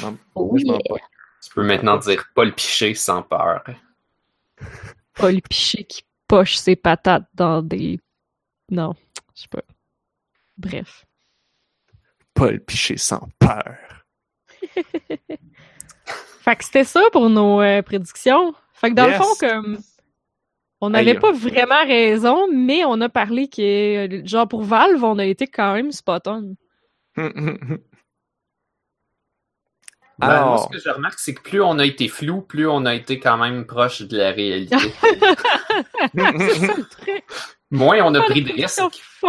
Non, 0.03 0.19
Oh 0.35 0.57
yeah. 0.57 0.79
Tu 1.43 1.51
peux 1.55 1.65
maintenant 1.65 1.99
dire 1.99 2.31
Paul 2.35 2.55
Piché 2.55 2.95
sans 2.95 3.23
peur. 3.23 3.65
Paul 5.15 5.41
Piché 5.43 5.85
qui 5.85 6.03
poche 6.27 6.57
ses 6.57 6.77
patates 6.77 7.29
dans 7.35 7.63
des... 7.63 8.01
Non, 8.71 8.95
je 9.35 9.43
sais 9.43 9.49
pas. 9.49 9.63
Bref. 10.57 11.07
Paul 12.35 12.61
Piché 12.61 12.97
sans 12.97 13.29
peur. 13.39 13.77
Fait 16.45 16.57
que 16.57 16.65
c'était 16.65 16.85
ça 16.85 17.01
pour 17.13 17.31
nos 17.31 17.61
euh, 17.63 17.81
prédictions. 17.83 18.55
Fait 18.75 18.91
que 18.91 18.95
dans 18.95 19.07
Yes. 19.09 19.19
le 19.19 19.25
fond, 19.25 19.35
comme... 19.41 19.79
On 20.81 20.91
n'avait 20.91 21.15
pas 21.15 21.33
vraiment 21.33 21.87
raison, 21.87 22.47
mais 22.53 22.85
on 22.85 23.01
a 23.01 23.09
parlé 23.09 23.49
que, 23.49 24.07
euh, 24.07 24.23
genre, 24.27 24.47
pour 24.47 24.63
Valve, 24.63 25.03
on 25.03 25.19
a 25.19 25.25
été 25.25 25.47
quand 25.47 25.73
même 25.75 25.91
spot 25.93 26.27
on. 26.27 26.55
Ben, 30.19 30.29
Alors- 30.29 30.47
moi, 30.49 30.69
ce 30.71 30.77
que 30.77 30.83
je 30.83 30.89
remarque, 30.91 31.19
c'est 31.19 31.35
que 31.35 31.43
plus 31.43 31.61
on 31.61 31.79
a 31.81 31.85
été 31.85 32.07
flou, 32.07 32.41
plus 32.41 32.69
on 32.69 32.87
a 32.87 32.95
été 32.95 33.19
quand 33.19 33.37
même 33.37 33.67
proche 33.67 34.03
de 34.03 34.17
la 34.17 34.31
réalité. 34.31 34.77
C'est 36.15 36.67
ça 36.67 36.75
le 36.77 36.85
truc. 36.89 37.25
moins 37.73 37.99
on 38.05 38.15
a 38.15 38.23
pris 38.23 38.43
de 38.45 38.53
risques, 38.53 38.81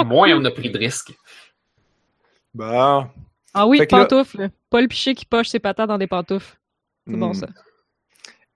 moins 0.06 0.30
on 0.38 0.46
a 0.46 0.52
pris 0.52 0.70
de 0.70 0.78
risques. 0.78 1.12
Bon. 2.56 3.08
Ah 3.54 3.68
oui, 3.68 3.78
que 3.78 3.84
là- 3.84 4.06
pantoufles. 4.06 4.50
Paul 4.70 4.88
Piché 4.88 5.16
qui 5.16 5.26
poche 5.26 5.48
ses 5.50 5.60
patates 5.60 5.88
dans 5.88 5.98
des 5.98 6.08
pantoufles. 6.08 6.58
C'est 7.08 7.16
bon, 7.16 7.30
Hmm. 7.30 7.34
ça. 7.36 7.48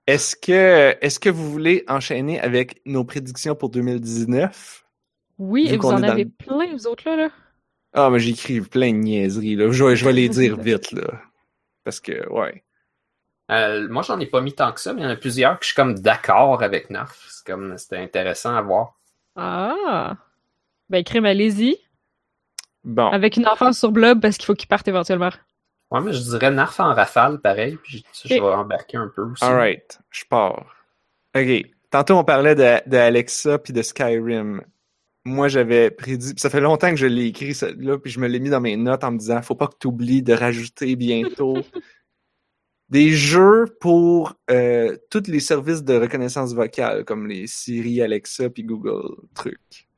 Est-ce 0.06 0.34
que, 0.34 0.96
est-ce 1.00 1.20
que 1.20 1.30
vous 1.30 1.50
voulez 1.50 1.84
enchaîner 1.88 2.40
avec 2.40 2.80
nos 2.84 3.04
prédictions 3.04 3.54
pour 3.54 3.70
2019? 3.70 4.84
Oui, 5.38 5.68
et 5.70 5.76
vous 5.76 5.88
en 5.88 5.98
est 5.98 6.06
dans 6.06 6.08
avez 6.12 6.24
le- 6.24 6.30
plein, 6.30 6.72
vous 6.72 6.86
autres, 6.86 7.04
là, 7.08 7.16
là. 7.16 7.28
Ah, 7.92 8.10
mais 8.10 8.18
j'écris 8.18 8.60
plein 8.60 8.90
de 8.92 8.98
niaiseries, 8.98 9.56
là. 9.56 9.70
Je 9.70 9.84
vais, 9.84 9.96
je 9.96 10.04
vais 10.04 10.12
les 10.12 10.28
dire 10.28 10.56
vite, 10.56 10.92
là. 10.92 11.22
Parce 11.84 12.00
que, 12.00 12.28
ouais. 12.30 12.62
Euh, 13.50 13.88
moi, 13.88 14.02
j'en 14.02 14.18
ai 14.20 14.26
pas 14.26 14.40
mis 14.40 14.52
tant 14.52 14.70
que 14.72 14.80
ça, 14.80 14.92
mais 14.92 15.00
il 15.00 15.04
y 15.04 15.06
en 15.06 15.10
a 15.10 15.16
plusieurs 15.16 15.58
que 15.58 15.64
je 15.64 15.68
suis 15.68 15.74
comme 15.76 15.98
d'accord 15.98 16.62
avec 16.62 16.90
Narf. 16.90 17.26
C'est 17.30 17.46
comme, 17.46 17.76
c'était 17.78 17.96
intéressant 17.96 18.54
à 18.54 18.62
voir. 18.62 18.98
Ah! 19.36 20.16
Ben, 20.88 21.02
crime, 21.04 21.24
allez-y. 21.24 21.78
Bon. 22.84 23.08
Avec 23.08 23.36
une 23.36 23.46
enfance 23.46 23.78
sur 23.78 23.92
Blob 23.92 24.20
parce 24.20 24.36
qu'il 24.36 24.46
faut 24.46 24.54
qu'il 24.54 24.68
parte 24.68 24.88
éventuellement. 24.88 25.30
Ouais, 25.90 26.00
mais 26.00 26.12
je 26.12 26.22
dirais 26.22 26.50
Narf 26.50 26.78
en 26.78 26.94
rafale, 26.94 27.40
pareil, 27.40 27.76
puis 27.82 28.04
je 28.24 28.34
vais 28.34 28.40
embarquer 28.40 28.96
un 28.96 29.10
peu 29.14 29.22
aussi. 29.22 29.44
Alright, 29.44 29.98
je 30.10 30.24
pars. 30.28 30.66
OK. 31.36 31.66
Tantôt, 31.90 32.14
on 32.14 32.24
parlait 32.24 32.54
de, 32.54 32.88
de 32.88 32.96
Alexa 32.96 33.58
puis 33.58 33.72
de 33.72 33.82
Skyrim. 33.82 34.62
Moi, 35.24 35.48
j'avais 35.48 35.90
prédit, 35.90 36.32
ça 36.36 36.48
fait 36.48 36.60
longtemps 36.60 36.90
que 36.90 36.96
je 36.96 37.06
l'ai 37.06 37.26
écrit, 37.26 37.54
ça, 37.54 37.68
là, 37.76 37.98
puis 37.98 38.10
je 38.10 38.20
me 38.20 38.28
l'ai 38.28 38.38
mis 38.38 38.50
dans 38.50 38.60
mes 38.60 38.76
notes 38.76 39.04
en 39.04 39.10
me 39.10 39.18
disant, 39.18 39.42
faut 39.42 39.56
pas 39.56 39.66
que 39.66 39.74
tu 39.78 39.88
oublies 39.88 40.22
de 40.22 40.32
rajouter 40.32 40.96
bientôt 40.96 41.58
des 42.88 43.10
jeux 43.10 43.66
pour 43.80 44.34
euh, 44.50 44.96
tous 45.10 45.26
les 45.26 45.40
services 45.40 45.82
de 45.82 45.94
reconnaissance 45.94 46.54
vocale, 46.54 47.04
comme 47.04 47.26
les 47.26 47.46
Siri, 47.46 48.00
Alexa 48.00 48.48
puis 48.48 48.62
Google 48.62 49.16
trucs. 49.34 49.89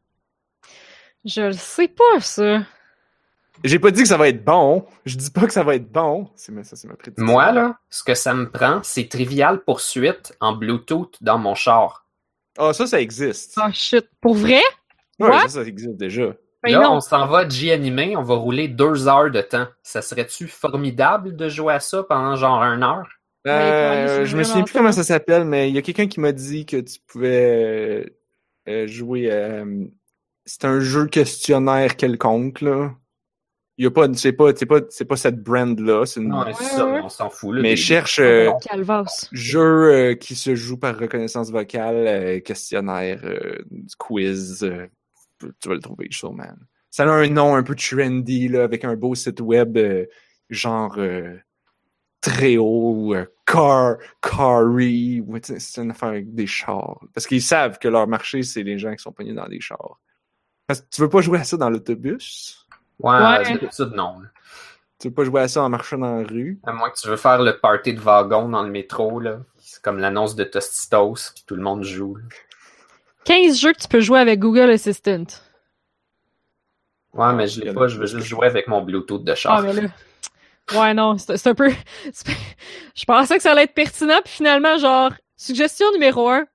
Je 1.25 1.43
le 1.43 1.53
sais 1.53 1.89
pas, 1.89 2.21
ça. 2.21 2.63
J'ai 3.65 3.79
pas 3.79 3.91
dit 3.91 4.03
que 4.03 4.09
ça 4.09 4.17
va 4.17 4.29
être 4.29 4.45
bon. 4.45 4.85
Je 5.05 5.17
dis 5.17 5.31
pas 5.31 5.47
que 5.47 5.53
ça 5.53 5.63
va 5.63 5.77
être 5.77 5.91
bon. 5.91 6.29
C'est 6.35 6.51
ma, 6.53 6.65
ça, 6.65 6.75
c'est 6.75 6.89
ma 6.89 6.95
prédiction. 6.95 7.25
Moi, 7.25 7.53
là, 7.53 7.77
ce 7.91 8.03
que 8.03 8.15
ça 8.15 8.35
me 8.35 8.51
prend, 8.51 8.81
c'est 8.83 9.09
Trivial 9.09 9.63
Poursuite 9.63 10.35
en 10.41 10.53
Bluetooth 10.53 11.17
dans 11.21 11.39
mon 11.39 11.55
char. 11.55 12.07
Ah, 12.59 12.73
ça, 12.73 12.87
ça 12.87 13.01
existe. 13.01 13.55
Ah, 13.57 13.71
shit. 13.73 14.09
Pour 14.21 14.35
vrai? 14.35 14.63
Ouais, 15.21 15.29
what? 15.29 15.43
ça, 15.43 15.49
ça 15.49 15.63
existe 15.63 15.97
déjà. 15.97 16.35
Ben 16.65 16.73
là, 16.73 16.81
non. 16.83 16.93
on 16.95 17.01
s'en 17.01 17.27
va 17.27 17.49
G-Animé, 17.49 18.17
on 18.17 18.23
va 18.23 18.35
rouler 18.35 18.69
deux 18.69 19.09
heures 19.09 19.31
de 19.31 19.41
temps. 19.41 19.67
Ça 19.83 20.01
serait-tu 20.01 20.47
formidable 20.47 21.35
de 21.35 21.49
jouer 21.49 21.75
à 21.75 21.81
ça 21.81 22.05
pendant 22.05 22.37
genre 22.37 22.63
une 22.63 22.83
heure? 22.85 23.09
Aller 23.45 23.71
Euh, 24.11 24.25
je 24.25 24.37
me 24.37 24.45
souviens 24.45 24.63
plus 24.63 24.73
comment 24.73 24.93
ça 24.93 25.03
s'appelle, 25.03 25.45
mais 25.45 25.69
il 25.69 25.75
y 25.75 25.79
a 25.79 25.83
quelqu'un 25.83 26.07
qui 26.07 26.21
m'a 26.21 26.31
dit 26.31 26.65
que 26.65 26.77
tu 26.77 27.01
pouvais 27.07 28.07
euh, 28.69 28.73
euh, 28.73 28.87
jouer. 28.87 29.29
euh, 29.33 29.87
c'est 30.45 30.65
un 30.65 30.81
jeu 30.81 31.07
questionnaire 31.07 31.97
quelconque 31.97 32.61
là. 32.61 32.95
Il 33.79 33.85
y 33.85 33.87
a 33.87 33.91
pas, 33.91 34.07
c'est 34.15 34.33
pas, 34.33 34.55
c'est 34.55 34.67
pas, 34.67 34.81
c'est 34.91 35.07
pas 35.07 35.17
cette 35.17 35.43
brand 35.43 35.79
là. 35.81 36.05
C'est 36.05 36.21
une... 36.21 36.29
Non, 36.29 36.45
c'est 36.53 36.65
ça, 36.65 36.87
mais 36.87 37.01
on 37.01 37.09
s'en 37.09 37.31
fout. 37.31 37.55
Là, 37.55 37.63
mais 37.63 37.71
des- 37.71 37.77
cherche 37.77 38.19
euh, 38.21 38.51
jeu 39.33 39.61
euh, 39.61 40.15
qui 40.15 40.35
se 40.35 40.55
joue 40.55 40.77
par 40.77 40.99
reconnaissance 40.99 41.51
vocale, 41.51 42.07
euh, 42.07 42.41
questionnaire, 42.41 43.23
quiz. 43.99 44.59
tu 45.41 45.69
vas 45.69 45.75
le 45.75 45.81
trouver 45.81 46.09
sûrement. 46.11 46.53
Ça 46.91 47.05
a 47.05 47.09
un 47.09 47.29
nom 47.29 47.55
un 47.55 47.63
peu 47.63 47.75
trendy 47.75 48.49
là, 48.49 48.65
avec 48.65 48.85
un 48.85 48.95
beau 48.95 49.15
site 49.15 49.41
web 49.41 49.79
genre 50.51 50.99
très 52.21 52.59
haut, 52.59 53.15
car, 53.47 53.97
carry, 54.21 55.25
c'est 55.43 55.83
une 55.83 55.91
affaire 55.93 56.11
avec 56.11 56.35
des 56.35 56.47
chars. 56.47 57.01
Parce 57.15 57.27
qu'ils 57.27 57.43
savent 57.43 57.79
que 57.79 57.89
leur 57.89 58.07
marché, 58.07 58.43
c'est 58.43 58.63
les 58.63 58.79
gens 58.79 58.95
qui 58.95 59.03
sont 59.03 59.13
pognés 59.13 59.33
dans 59.33 59.49
des 59.49 59.61
chars. 59.61 59.99
Parce 60.67 60.81
que 60.81 60.87
tu 60.91 61.01
veux 61.01 61.09
pas 61.09 61.21
jouer 61.21 61.39
à 61.41 61.45
ça 61.45 61.57
dans 61.57 61.71
l'autobus? 61.71 62.67
Ouais, 62.99 63.15
Ouais. 63.15 63.43
d'habitude, 63.45 63.93
non. 63.95 64.23
Tu 65.01 65.09
veux 65.09 65.15
pas 65.15 65.25
jouer 65.25 65.41
à 65.43 65.49
ça 65.49 65.63
en 65.63 65.69
marchant 65.69 65.99
dans 65.99 66.17
la 66.21 66.27
rue? 66.27 66.61
À 66.65 66.73
moins 66.73 66.91
que 66.91 66.99
tu 66.99 67.09
veux 67.09 67.17
faire 67.17 67.43
le 67.43 67.59
party 67.59 67.95
de 67.95 68.01
wagon 68.01 68.49
dans 68.49 68.63
le 68.63 68.71
métro, 68.71 69.19
là. 69.21 69.39
C'est 69.59 69.83
comme 69.83 69.99
l'annonce 69.99 70.37
de 70.37 70.45
Tostitos, 70.45 71.15
puis 71.35 71.45
tout 71.47 71.57
le 71.57 71.63
monde 71.63 71.83
joue. 71.83 72.17
là. 72.17 72.23
15 73.25 73.59
jeux 73.59 73.73
que 73.73 73.81
tu 73.81 73.89
peux 73.89 74.01
jouer 74.01 74.21
avec 74.21 74.39
Google 74.41 74.71
Assistant. 74.71 75.25
Ouais, 77.15 77.33
mais 77.35 77.47
je 77.47 77.61
l'ai 77.61 77.73
pas, 77.75 77.89
je 77.89 77.99
veux 77.99 78.07
juste 78.07 78.27
jouer 78.27 78.47
avec 78.47 78.69
mon 78.69 78.81
Bluetooth 78.83 79.23
de 79.25 79.33
Ah, 79.33 79.35
char. 79.37 79.63
mais 79.63 79.73
là. 79.73 79.89
Ouais, 80.75 80.95
non, 80.95 81.19
c'est 81.19 81.47
un 81.49 81.55
peu. 81.55 81.71
Je 82.95 83.05
pensais 83.05 83.37
que 83.37 83.43
ça 83.43 83.51
allait 83.53 83.65
être 83.65 83.75
pertinent, 83.75 84.21
puis 84.25 84.33
finalement, 84.33 84.79
genre, 84.79 85.13
suggestion 85.37 85.91
numéro 85.93 86.29
un. 86.31 86.47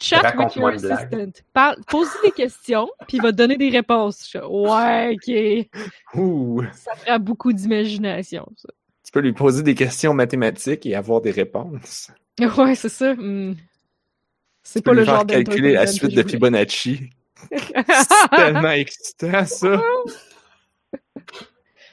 Chat 0.00 0.34
with 0.36 0.56
your 0.56 0.68
assistant. 0.70 1.42
Parle, 1.52 1.76
pose-lui 1.86 2.30
des 2.30 2.34
questions, 2.34 2.88
puis 3.06 3.18
il 3.18 3.22
va 3.22 3.32
te 3.32 3.36
donner 3.36 3.56
des 3.56 3.68
réponses. 3.68 4.34
Ouais, 4.48 5.14
ok. 5.14 5.68
Ouh! 6.14 6.62
Ça 6.72 6.94
fera 6.94 7.18
beaucoup 7.18 7.52
d'imagination, 7.52 8.48
ça. 8.56 8.70
Tu 9.04 9.12
peux 9.12 9.20
lui 9.20 9.32
poser 9.32 9.62
des 9.62 9.74
questions 9.74 10.14
mathématiques 10.14 10.86
et 10.86 10.94
avoir 10.94 11.20
des 11.20 11.32
réponses. 11.32 12.10
Ouais, 12.56 12.74
c'est 12.74 12.88
ça. 12.88 13.14
hmm. 13.14 13.54
C'est 14.62 14.82
pas 14.82 14.92
le 14.92 15.04
genre 15.04 15.26
calculer 15.26 15.72
la 15.72 15.86
suite 15.86 16.14
de. 16.14 16.22
Fibonacci. 16.22 17.10
C'est 17.50 18.36
tellement 18.36 18.70
excitant, 18.70 19.44
ça! 19.44 19.80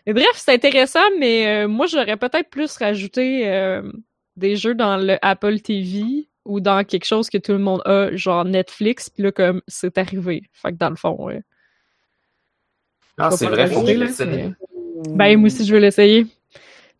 Mais 0.06 0.14
bref, 0.14 0.32
c'est 0.36 0.54
intéressant, 0.54 1.04
mais 1.20 1.48
euh, 1.48 1.68
moi, 1.68 1.86
j'aurais 1.86 2.16
peut-être 2.16 2.50
plus 2.50 2.78
rajouté 2.78 3.46
euh, 3.50 3.92
des 4.38 4.56
jeux 4.56 4.74
dans 4.74 4.96
le 4.96 5.18
Apple 5.22 5.60
TV 5.60 6.30
ou 6.48 6.60
dans 6.60 6.84
quelque 6.84 7.06
chose 7.06 7.30
que 7.30 7.38
tout 7.38 7.52
le 7.52 7.60
monde 7.60 7.82
a, 7.86 8.16
genre 8.16 8.46
Netflix, 8.46 9.10
puis 9.10 9.24
là, 9.24 9.32
comme, 9.32 9.62
c'est 9.68 9.98
arrivé. 9.98 10.44
Fait 10.54 10.72
que 10.72 10.78
dans 10.78 10.90
le 10.90 10.96
fond, 10.96 11.16
ouais. 11.20 11.42
Ah, 13.18 13.32
c'est 13.32 13.48
vrai, 13.48 13.68
faut 13.68 13.82
que 13.84 14.26
mais- 14.26 14.54
Ben, 15.10 15.38
moi 15.40 15.48
aussi, 15.48 15.66
je 15.66 15.74
veux 15.74 15.80
l'essayer. 15.80 16.26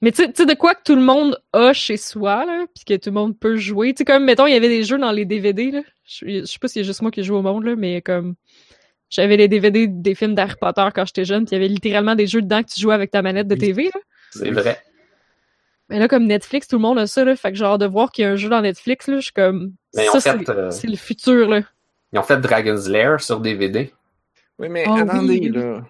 Mais 0.02 0.12
tu 0.12 0.24
sais- 0.34 0.46
de 0.46 0.54
quoi 0.54 0.76
que 0.76 0.84
tout 0.84 0.96
le 0.96 1.02
monde 1.02 1.40
a 1.54 1.74
chez 1.74 1.98
soi, 1.98 2.46
là, 2.46 2.66
puis 2.76 2.86
que 2.86 3.02
tout 3.02 3.10
le 3.10 3.16
monde 3.16 3.38
peut 3.40 3.58
jouer? 3.58 3.94
Tu 3.94 4.00
sais, 4.00 4.06
comme, 4.06 4.26
mettons, 4.26 4.46
il 4.46 4.54
y 4.54 4.56
avait 4.56 4.70
des 4.70 4.84
jeux 4.84 4.98
dans 5.00 5.12
les 5.12 5.26
DVD, 5.26 5.72
là. 5.72 5.82
Je 6.06 6.46
sais 6.46 6.60
pas 6.60 6.68
si 6.68 6.76
c'est 6.76 6.84
juste 6.84 7.02
moi 7.02 7.10
qui 7.12 7.24
joue 7.24 7.36
au 7.36 7.42
monde, 7.42 7.64
là, 7.66 7.76
mais 7.76 8.02
comme... 8.02 8.36
J'avais 9.10 9.38
les 9.38 9.48
DVD 9.48 9.88
des 9.88 10.16
films 10.16 10.36
d'Harry 10.36 10.56
Potter 10.60 10.86
quand 10.94 11.06
j'étais 11.06 11.24
jeune, 11.24 11.46
puis 11.46 11.56
il 11.56 11.60
y 11.62 11.64
avait 11.64 11.70
littéralement 11.74 12.14
des 12.14 12.28
jeux 12.28 12.42
dedans 12.42 12.62
que 12.62 12.70
tu 12.74 12.82
jouais 12.82 12.94
avec 12.94 13.10
ta 13.10 13.22
manette 13.22 13.48
de. 13.48 13.56
TV, 13.56 13.86
là. 13.86 14.02
C'est 14.32 14.52
vrai. 14.52 14.78
Mais 15.90 16.00
là, 16.00 16.08
comme 16.08 16.26
Netflix, 16.26 16.68
tout 16.68 16.76
le 16.76 16.82
monde 16.82 17.00
a 17.00 17.08
ça, 17.08 17.24
là. 17.24 17.36
Fait 17.36 17.52
que 17.52 17.58
genre, 17.58 17.78
de 17.78 17.86
voir 17.86 18.12
qu'il 18.12 18.24
y 18.24 18.26
a 18.26 18.32
un 18.32 18.36
jeu 18.36 18.50
dans 18.50 18.62
Netflix, 18.62 19.08
là, 19.08 19.18
je 19.18 19.22
suis 19.22 19.34
comme... 19.34 19.74
Mais 19.96 20.06
ça, 20.08 20.18
en 20.18 20.22
fait, 20.22 20.40
c'est 20.46 20.50
euh, 20.50 20.72
c'est 20.72 20.88
le 20.88 20.98
futur, 20.98 21.48
là. 21.48 21.62
Ils 22.14 22.20
ont 22.20 22.24
fait 22.24 22.40
Dragon's 22.40 22.88
Lair 22.88 23.22
sur 23.22 23.40
DVD. 23.40 23.94
Oui, 24.60 24.70
mais 24.70 24.88
oui, 24.88 25.00
attendez, 25.00 25.40
oui, 25.40 25.50
là. 25.50 25.86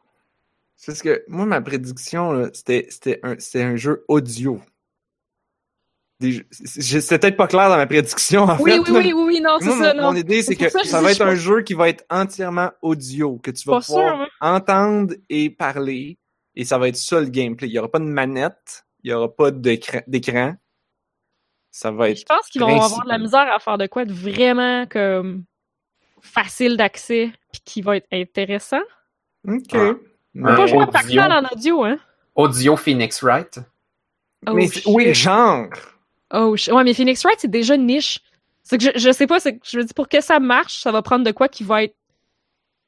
C'est 0.75 0.91
parce 0.91 1.01
que 1.01 1.23
moi, 1.27 1.45
ma 1.45 1.61
prédiction, 1.61 2.31
là, 2.31 2.49
c'était, 2.53 2.85
c'était 2.89 3.19
un, 3.23 3.35
c'était 3.39 3.63
un 3.63 3.75
jeu 3.75 4.05
audio. 4.07 4.61
Des 6.19 6.45
C'était 6.51 7.19
peut-être 7.19 7.37
pas 7.37 7.47
clair 7.47 7.69
dans 7.69 7.77
ma 7.77 7.85
prédiction, 7.87 8.43
en 8.43 8.57
Oui, 8.59 8.71
fait. 8.71 8.79
oui, 8.79 8.91
là. 8.91 8.99
oui, 8.99 9.13
oui, 9.13 9.23
oui, 9.25 9.41
non, 9.41 9.57
c'est 9.59 9.69
ça, 9.69 9.93
mon, 9.93 10.01
non. 10.01 10.11
mon 10.11 10.15
idée, 10.15 10.41
c'est 10.41 10.55
que 10.55 10.69
ça 10.69 11.01
va 11.01 11.11
être 11.11 11.21
un 11.21 11.35
jeu 11.35 11.61
qui 11.61 11.73
va 11.75 11.89
être 11.89 12.05
entièrement 12.09 12.71
audio, 12.81 13.37
que 13.37 13.51
tu 13.51 13.67
vas 13.67 13.77
Pas 13.77 13.81
sûr, 13.81 13.95
pouvoir 13.95 14.21
hein. 14.21 14.27
entendre 14.41 15.13
et 15.29 15.49
parler, 15.51 16.17
et 16.55 16.65
ça 16.65 16.77
va 16.79 16.87
être 16.87 16.95
ça 16.95 17.19
le 17.19 17.27
gameplay. 17.27 17.67
Il 17.67 17.73
y 17.73 17.79
aura 17.79 17.89
pas 17.89 17.99
de 17.99 18.05
manette, 18.05 18.86
il 19.03 19.11
y 19.11 19.13
aura 19.13 19.33
pas 19.33 19.51
d'écran. 19.51 20.55
Ça 21.71 21.91
va 21.91 22.09
être. 22.09 22.19
Je 22.19 22.25
pense 22.25 22.47
qu'ils 22.47 22.61
vont 22.61 22.81
avoir 22.81 23.03
de 23.03 23.09
la 23.09 23.17
misère 23.17 23.51
à 23.53 23.59
faire 23.59 23.77
de 23.77 23.87
quoi 23.87 24.05
de 24.05 24.13
vraiment 24.13 24.85
comme 24.87 25.43
facile 26.21 26.77
d'accès 26.77 27.31
puis 27.51 27.61
qui 27.63 27.81
va 27.81 27.97
être 27.97 28.07
intéressant. 28.11 28.81
Ok. 29.47 29.73
Ah. 29.73 29.93
Mais, 30.33 30.51
Un 30.51 30.55
Pas 30.55 30.67
jouer 30.67 30.79
à 30.79 30.87
audio. 30.87 31.21
En 31.21 31.45
audio, 31.51 31.83
hein? 31.83 31.99
Audio 32.35 32.75
Phoenix 32.75 33.23
Wright. 33.23 33.59
Oh, 34.45 34.53
mais 34.53 34.69
oui, 34.85 35.13
genre. 35.13 35.67
Oh, 36.31 36.55
ouais, 36.71 36.83
mais 36.83 36.93
Phoenix 36.93 37.23
Wright, 37.23 37.39
c'est 37.39 37.49
déjà 37.49 37.75
niche. 37.77 38.21
C'est 38.63 38.77
que 38.77 38.83
je, 38.83 38.91
je 38.95 39.11
sais 39.11 39.27
pas, 39.27 39.39
c'est 39.39 39.57
que 39.57 39.65
je 39.67 39.77
me 39.77 39.83
dis 39.83 39.93
pour 39.93 40.09
que 40.09 40.21
ça 40.21 40.39
marche, 40.39 40.81
ça 40.81 40.91
va 40.91 41.01
prendre 41.01 41.25
de 41.25 41.31
quoi 41.31 41.47
qui 41.47 41.63
va 41.63 41.83
être 41.83 41.95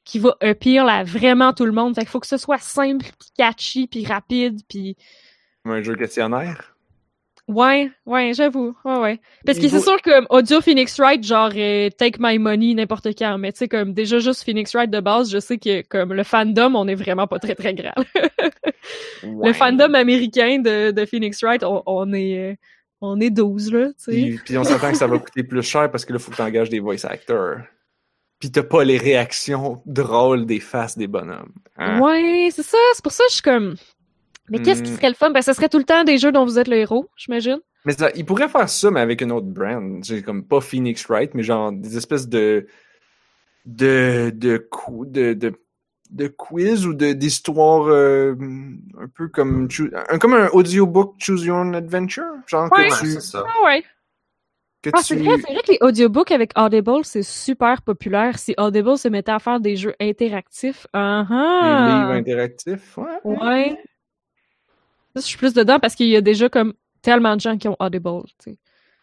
qui 0.04 0.18
va 0.18 0.36
appeal 0.40 0.88
à 0.88 1.04
vraiment 1.04 1.52
tout 1.52 1.64
le 1.64 1.72
monde. 1.72 1.94
Fait 1.94 2.02
qu'il 2.02 2.10
faut 2.10 2.20
que 2.20 2.26
ce 2.26 2.36
soit 2.36 2.58
simple, 2.58 3.06
puis 3.18 3.28
catchy, 3.36 3.86
puis 3.86 4.06
rapide, 4.06 4.60
puis 4.68 4.96
Un 5.64 5.82
jeu 5.82 5.94
questionnaire? 5.94 6.74
ouais, 7.48 7.90
ouais, 8.06 8.32
j'avoue, 8.32 8.76
ouais, 8.84 8.96
ouais. 8.98 9.20
Parce 9.44 9.58
que 9.58 9.68
c'est 9.68 9.80
sûr 9.80 10.00
que 10.02 10.24
audio 10.32 10.60
Phoenix 10.60 10.96
Wright, 11.00 11.22
genre 11.24 11.50
euh, 11.56 11.90
take 11.90 12.18
my 12.20 12.38
money 12.38 12.74
n'importe 12.74 13.08
quand, 13.18 13.38
mais 13.38 13.50
tu 13.52 13.58
sais 13.58 13.68
comme 13.68 13.92
déjà 13.92 14.20
juste 14.20 14.44
Phoenix 14.44 14.72
Wright 14.74 14.90
de 14.90 15.00
base, 15.00 15.30
je 15.32 15.40
sais 15.40 15.58
que 15.58 15.82
comme 15.82 16.12
le 16.12 16.22
fandom, 16.22 16.74
on 16.76 16.86
est 16.86 16.94
vraiment 16.94 17.26
pas 17.26 17.38
très 17.40 17.54
très 17.56 17.74
grand. 17.74 17.94
Le 19.22 19.28
Ouais. 19.28 19.52
fandom 19.52 19.92
américain 19.94 20.58
de, 20.60 20.92
de 20.92 21.04
Phoenix 21.06 21.42
Wright, 21.42 21.62
on, 21.64 21.82
on 21.86 22.12
est 22.12 22.52
euh, 22.52 22.54
on 23.02 23.20
est 23.20 23.30
12 23.30 23.72
là, 23.72 23.88
tu 23.88 23.94
sais. 23.98 24.10
Puis, 24.12 24.38
puis 24.44 24.58
on 24.58 24.64
s'attend 24.64 24.90
que 24.92 24.96
ça 24.96 25.06
va 25.06 25.18
coûter 25.20 25.42
plus 25.42 25.62
cher 25.62 25.90
parce 25.90 26.04
que 26.04 26.12
là, 26.12 26.18
il 26.18 26.22
faut 26.22 26.30
que 26.30 26.36
tu 26.36 26.42
engages 26.42 26.70
des 26.70 26.80
voice 26.80 27.04
actors. 27.04 27.56
Puis 28.38 28.50
t'as 28.50 28.62
pas 28.62 28.84
les 28.84 28.96
réactions 28.96 29.82
drôles 29.84 30.46
des 30.46 30.60
faces 30.60 30.96
des 30.96 31.06
bonhommes. 31.06 31.52
hein? 31.76 32.00
Ouais, 32.00 32.48
c'est 32.52 32.62
ça. 32.62 32.78
C'est 32.94 33.02
pour 33.02 33.12
ça 33.12 33.24
que 33.24 33.30
je 33.30 33.34
suis 33.34 33.42
comme. 33.42 33.74
Mais 34.50 34.60
qu'est-ce 34.60 34.82
qui 34.82 34.90
Hmm. 34.90 34.96
serait 34.96 35.08
le 35.08 35.14
fun? 35.14 35.30
Ben, 35.30 35.42
ce 35.42 35.52
serait 35.52 35.68
tout 35.68 35.78
le 35.78 35.84
temps 35.84 36.04
des 36.04 36.18
jeux 36.18 36.32
dont 36.32 36.44
vous 36.44 36.58
êtes 36.58 36.68
le 36.68 36.76
héros, 36.76 37.08
j'imagine. 37.16 37.58
Mais 37.86 37.92
ça, 37.92 38.10
il 38.14 38.24
pourrait 38.26 38.48
faire 38.48 38.68
ça, 38.68 38.90
mais 38.90 39.00
avec 39.00 39.22
une 39.22 39.32
autre 39.32 39.46
brand. 39.46 40.04
C'est 40.04 40.22
comme 40.22 40.44
pas 40.46 40.60
Phoenix 40.60 41.06
Wright, 41.08 41.32
mais 41.34 41.42
genre 41.42 41.72
des 41.72 41.96
espèces 41.96 42.28
de 42.28 42.66
de 43.66 44.30
de 44.34 44.58
cou- 44.58 45.06
de, 45.06 45.32
de, 45.34 45.52
de 46.10 46.28
quiz 46.28 46.86
ou 46.86 46.94
de 46.94 47.12
d'histoires 47.12 47.86
euh, 47.88 48.34
un 48.98 49.08
peu 49.14 49.28
comme 49.28 49.68
un, 50.10 50.18
comme 50.18 50.34
un 50.34 50.48
audiobook 50.48 51.14
Choose 51.18 51.44
Your 51.44 51.58
Own 51.58 51.74
Adventure, 51.74 52.24
genre 52.46 52.68
Ouais. 52.72 52.88
que 52.88 53.00
tu 53.00 53.20
ça. 53.20 53.44
Ah 53.46 53.64
ouais. 53.66 53.82
que 54.82 54.90
Ah, 54.94 54.98
tu 54.98 55.04
c'est 55.04 55.16
vrai, 55.16 55.36
c'est 55.36 55.52
vrai 55.52 55.62
que 55.66 55.72
les 55.72 55.78
audiobooks 55.82 56.32
avec 56.32 56.52
Audible, 56.58 57.04
c'est 57.04 57.22
super 57.22 57.82
populaire. 57.82 58.38
Si 58.38 58.54
Audible 58.58 58.96
se 58.96 59.08
mettait 59.08 59.32
à 59.32 59.38
faire 59.38 59.60
des 59.60 59.76
jeux 59.76 59.94
interactifs. 60.00 60.86
Ah 60.94 61.26
des 61.28 61.34
ah. 61.34 61.98
livres 62.00 62.18
interactifs, 62.18 62.96
ouais. 62.98 63.18
Ouais. 63.24 63.78
Je 65.16 65.20
suis 65.20 65.38
plus 65.38 65.54
dedans 65.54 65.78
parce 65.78 65.94
qu'il 65.94 66.08
y 66.08 66.16
a 66.16 66.20
déjà 66.20 66.48
comme 66.48 66.74
tellement 67.02 67.36
de 67.36 67.40
gens 67.40 67.56
qui 67.56 67.68
ont 67.68 67.76
Audible. 67.78 68.22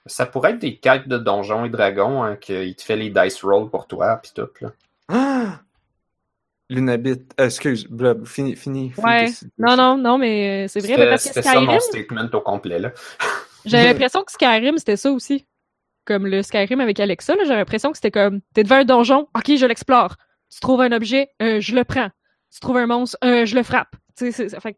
Ça 0.05 0.25
pourrait 0.25 0.51
être 0.51 0.59
des 0.59 0.77
quêtes 0.77 1.07
de 1.07 1.17
donjons 1.17 1.65
et 1.65 1.69
dragons, 1.69 2.23
hein, 2.23 2.35
qu'il 2.37 2.75
te 2.75 2.81
fait 2.81 2.95
les 2.95 3.09
dice 3.09 3.43
rolls 3.43 3.69
pour 3.69 3.87
toi, 3.87 4.17
puis 4.21 4.31
tout. 4.33 4.47
Là. 4.61 4.71
Ah! 5.09 5.59
Lunabit, 6.69 7.23
euh, 7.39 7.45
excuse, 7.45 7.87
Blob, 7.87 8.25
fini, 8.25 8.55
fini. 8.55 8.91
Ouais. 8.97 9.29
Non, 9.57 9.77
non, 9.77 9.97
non, 9.97 10.17
mais 10.17 10.65
euh, 10.65 10.67
c'est 10.67 10.79
vrai. 10.79 10.89
C'était 10.89 11.01
mais 11.01 11.09
parce 11.09 11.23
que 11.23 11.29
c'était 11.29 11.41
ça 11.41 11.59
mon 11.61 11.79
Skyrim, 11.79 11.79
statement 11.79 12.29
au 12.37 12.41
complet. 12.41 12.79
Là. 12.79 12.91
j'avais 13.65 13.85
l'impression 13.85 14.23
que 14.23 14.31
Skyrim, 14.31 14.77
c'était 14.77 14.97
ça 14.97 15.11
aussi. 15.11 15.45
Comme 16.03 16.25
le 16.25 16.41
Skyrim 16.41 16.81
avec 16.81 16.99
Alexa, 16.99 17.35
là, 17.35 17.43
j'avais 17.43 17.59
l'impression 17.59 17.91
que 17.91 17.97
c'était 17.97 18.11
comme, 18.11 18.41
t'es 18.53 18.63
devant 18.63 18.77
un 18.77 18.85
donjon, 18.85 19.27
ok, 19.35 19.55
je 19.55 19.65
l'explore. 19.65 20.15
Tu 20.49 20.59
trouves 20.59 20.81
un 20.81 20.91
objet, 20.91 21.29
euh, 21.41 21.59
je 21.61 21.75
le 21.75 21.83
prends. 21.83 22.09
Tu 22.53 22.59
trouves 22.59 22.77
un 22.77 22.87
monstre, 22.87 23.17
euh, 23.23 23.45
je 23.45 23.55
le 23.55 23.63
frappe. 23.63 23.95
Tu 24.17 24.25
sais, 24.25 24.31
c'est, 24.31 24.49
ça 24.49 24.59
fait 24.59 24.77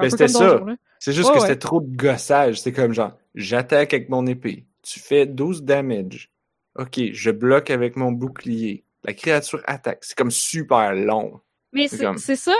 un 0.00 0.02
Ben, 0.02 0.10
c'était 0.10 0.28
ça. 0.28 0.60
C'est 0.98 1.12
juste 1.12 1.28
que 1.30 1.34
ouais. 1.34 1.40
c'était 1.40 1.56
trop 1.58 1.80
de 1.80 1.94
gossage. 1.96 2.60
C'est 2.60 2.72
comme 2.72 2.92
genre, 2.92 3.12
j'attaque 3.34 3.94
avec 3.94 4.08
mon 4.08 4.26
épée. 4.26 4.66
Tu 4.82 5.00
fais 5.00 5.26
12 5.26 5.62
damage. 5.62 6.30
Ok, 6.78 7.00
je 7.12 7.30
bloque 7.30 7.70
avec 7.70 7.96
mon 7.96 8.12
bouclier. 8.12 8.84
La 9.04 9.12
créature 9.14 9.62
attaque. 9.66 9.98
C'est 10.02 10.16
comme 10.16 10.30
super 10.30 10.94
long. 10.94 11.40
Mais 11.72 11.88
C'est 11.88 12.04
comme- 12.04 12.18
ça. 12.18 12.52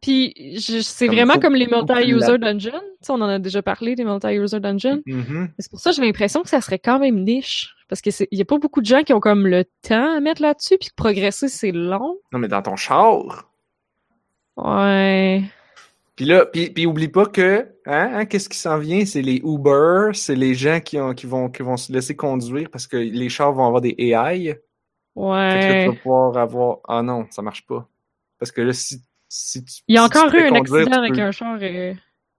Puis 0.00 0.56
c'est 0.80 1.08
vraiment 1.08 1.38
comme 1.38 1.54
les 1.54 1.66
multi-user 1.66 2.38
dungeons. 2.38 2.80
On 3.08 3.20
en 3.20 3.28
a 3.28 3.38
déjà 3.38 3.60
parlé, 3.60 3.96
des 3.96 4.04
multi-user 4.04 4.60
dungeons. 4.60 5.02
Mhm. 5.04 5.50
C'est 5.58 5.70
pour 5.70 5.80
ça 5.80 5.90
que 5.90 5.96
j'ai 5.96 6.02
l'impression 6.02 6.42
que 6.42 6.48
ça 6.48 6.60
serait 6.60 6.78
quand 6.78 6.98
même 7.00 7.22
niche. 7.24 7.74
Parce 7.88 8.00
que 8.00 8.10
c'est, 8.12 8.28
y 8.30 8.40
a 8.40 8.44
pas 8.44 8.58
beaucoup 8.58 8.80
de 8.80 8.86
gens 8.86 9.02
qui 9.02 9.12
ont 9.12 9.20
comme 9.20 9.46
le 9.48 9.64
temps 9.82 10.16
à 10.16 10.20
mettre 10.20 10.42
là-dessus, 10.42 10.78
puis 10.78 10.90
progresser, 10.94 11.48
c'est 11.48 11.72
long. 11.72 12.16
Non, 12.32 12.38
mais 12.38 12.46
dans 12.48 12.62
ton 12.62 12.76
char. 12.76 13.50
Ouais. 14.56 15.42
Puis 16.16 16.24
là, 16.26 16.44
puis, 16.46 16.70
puis 16.70 16.86
oublie 16.86 17.08
pas 17.08 17.24
que, 17.26 17.60
hein, 17.86 18.10
hein, 18.14 18.26
qu'est-ce 18.26 18.48
qui 18.48 18.58
s'en 18.58 18.78
vient? 18.78 19.04
C'est 19.06 19.22
les 19.22 19.36
Uber, 19.44 20.10
c'est 20.12 20.34
les 20.34 20.54
gens 20.54 20.80
qui, 20.80 20.98
ont, 20.98 21.14
qui, 21.14 21.26
vont, 21.26 21.48
qui 21.48 21.62
vont 21.62 21.76
se 21.78 21.92
laisser 21.92 22.14
conduire 22.14 22.68
parce 22.70 22.86
que 22.86 22.96
les 22.98 23.28
chars 23.30 23.52
vont 23.52 23.64
avoir 23.66 23.80
des 23.80 23.94
AI. 23.98 24.44
Fait 24.46 24.54
que 24.54 24.58
là, 24.58 24.60
Ouais. 25.14 25.84
tu 25.84 25.90
vas 25.90 25.96
pouvoir 26.02 26.36
avoir. 26.36 26.78
Ah 26.86 27.02
non, 27.02 27.26
ça 27.30 27.42
marche 27.42 27.66
pas. 27.66 27.88
Parce 28.38 28.52
que 28.52 28.60
là, 28.60 28.72
si, 28.72 29.02
si 29.28 29.64
tu. 29.64 29.82
Il 29.88 29.94
y 29.94 29.98
a 29.98 30.02
si 30.02 30.06
encore 30.18 30.34
eu 30.34 30.40
un 30.42 30.48
conduire, 30.50 30.80
accident 30.82 30.98
avec 30.98 31.14
peux- 31.14 31.20
un 31.20 31.30
char 31.32 31.58
euh, 31.60 31.94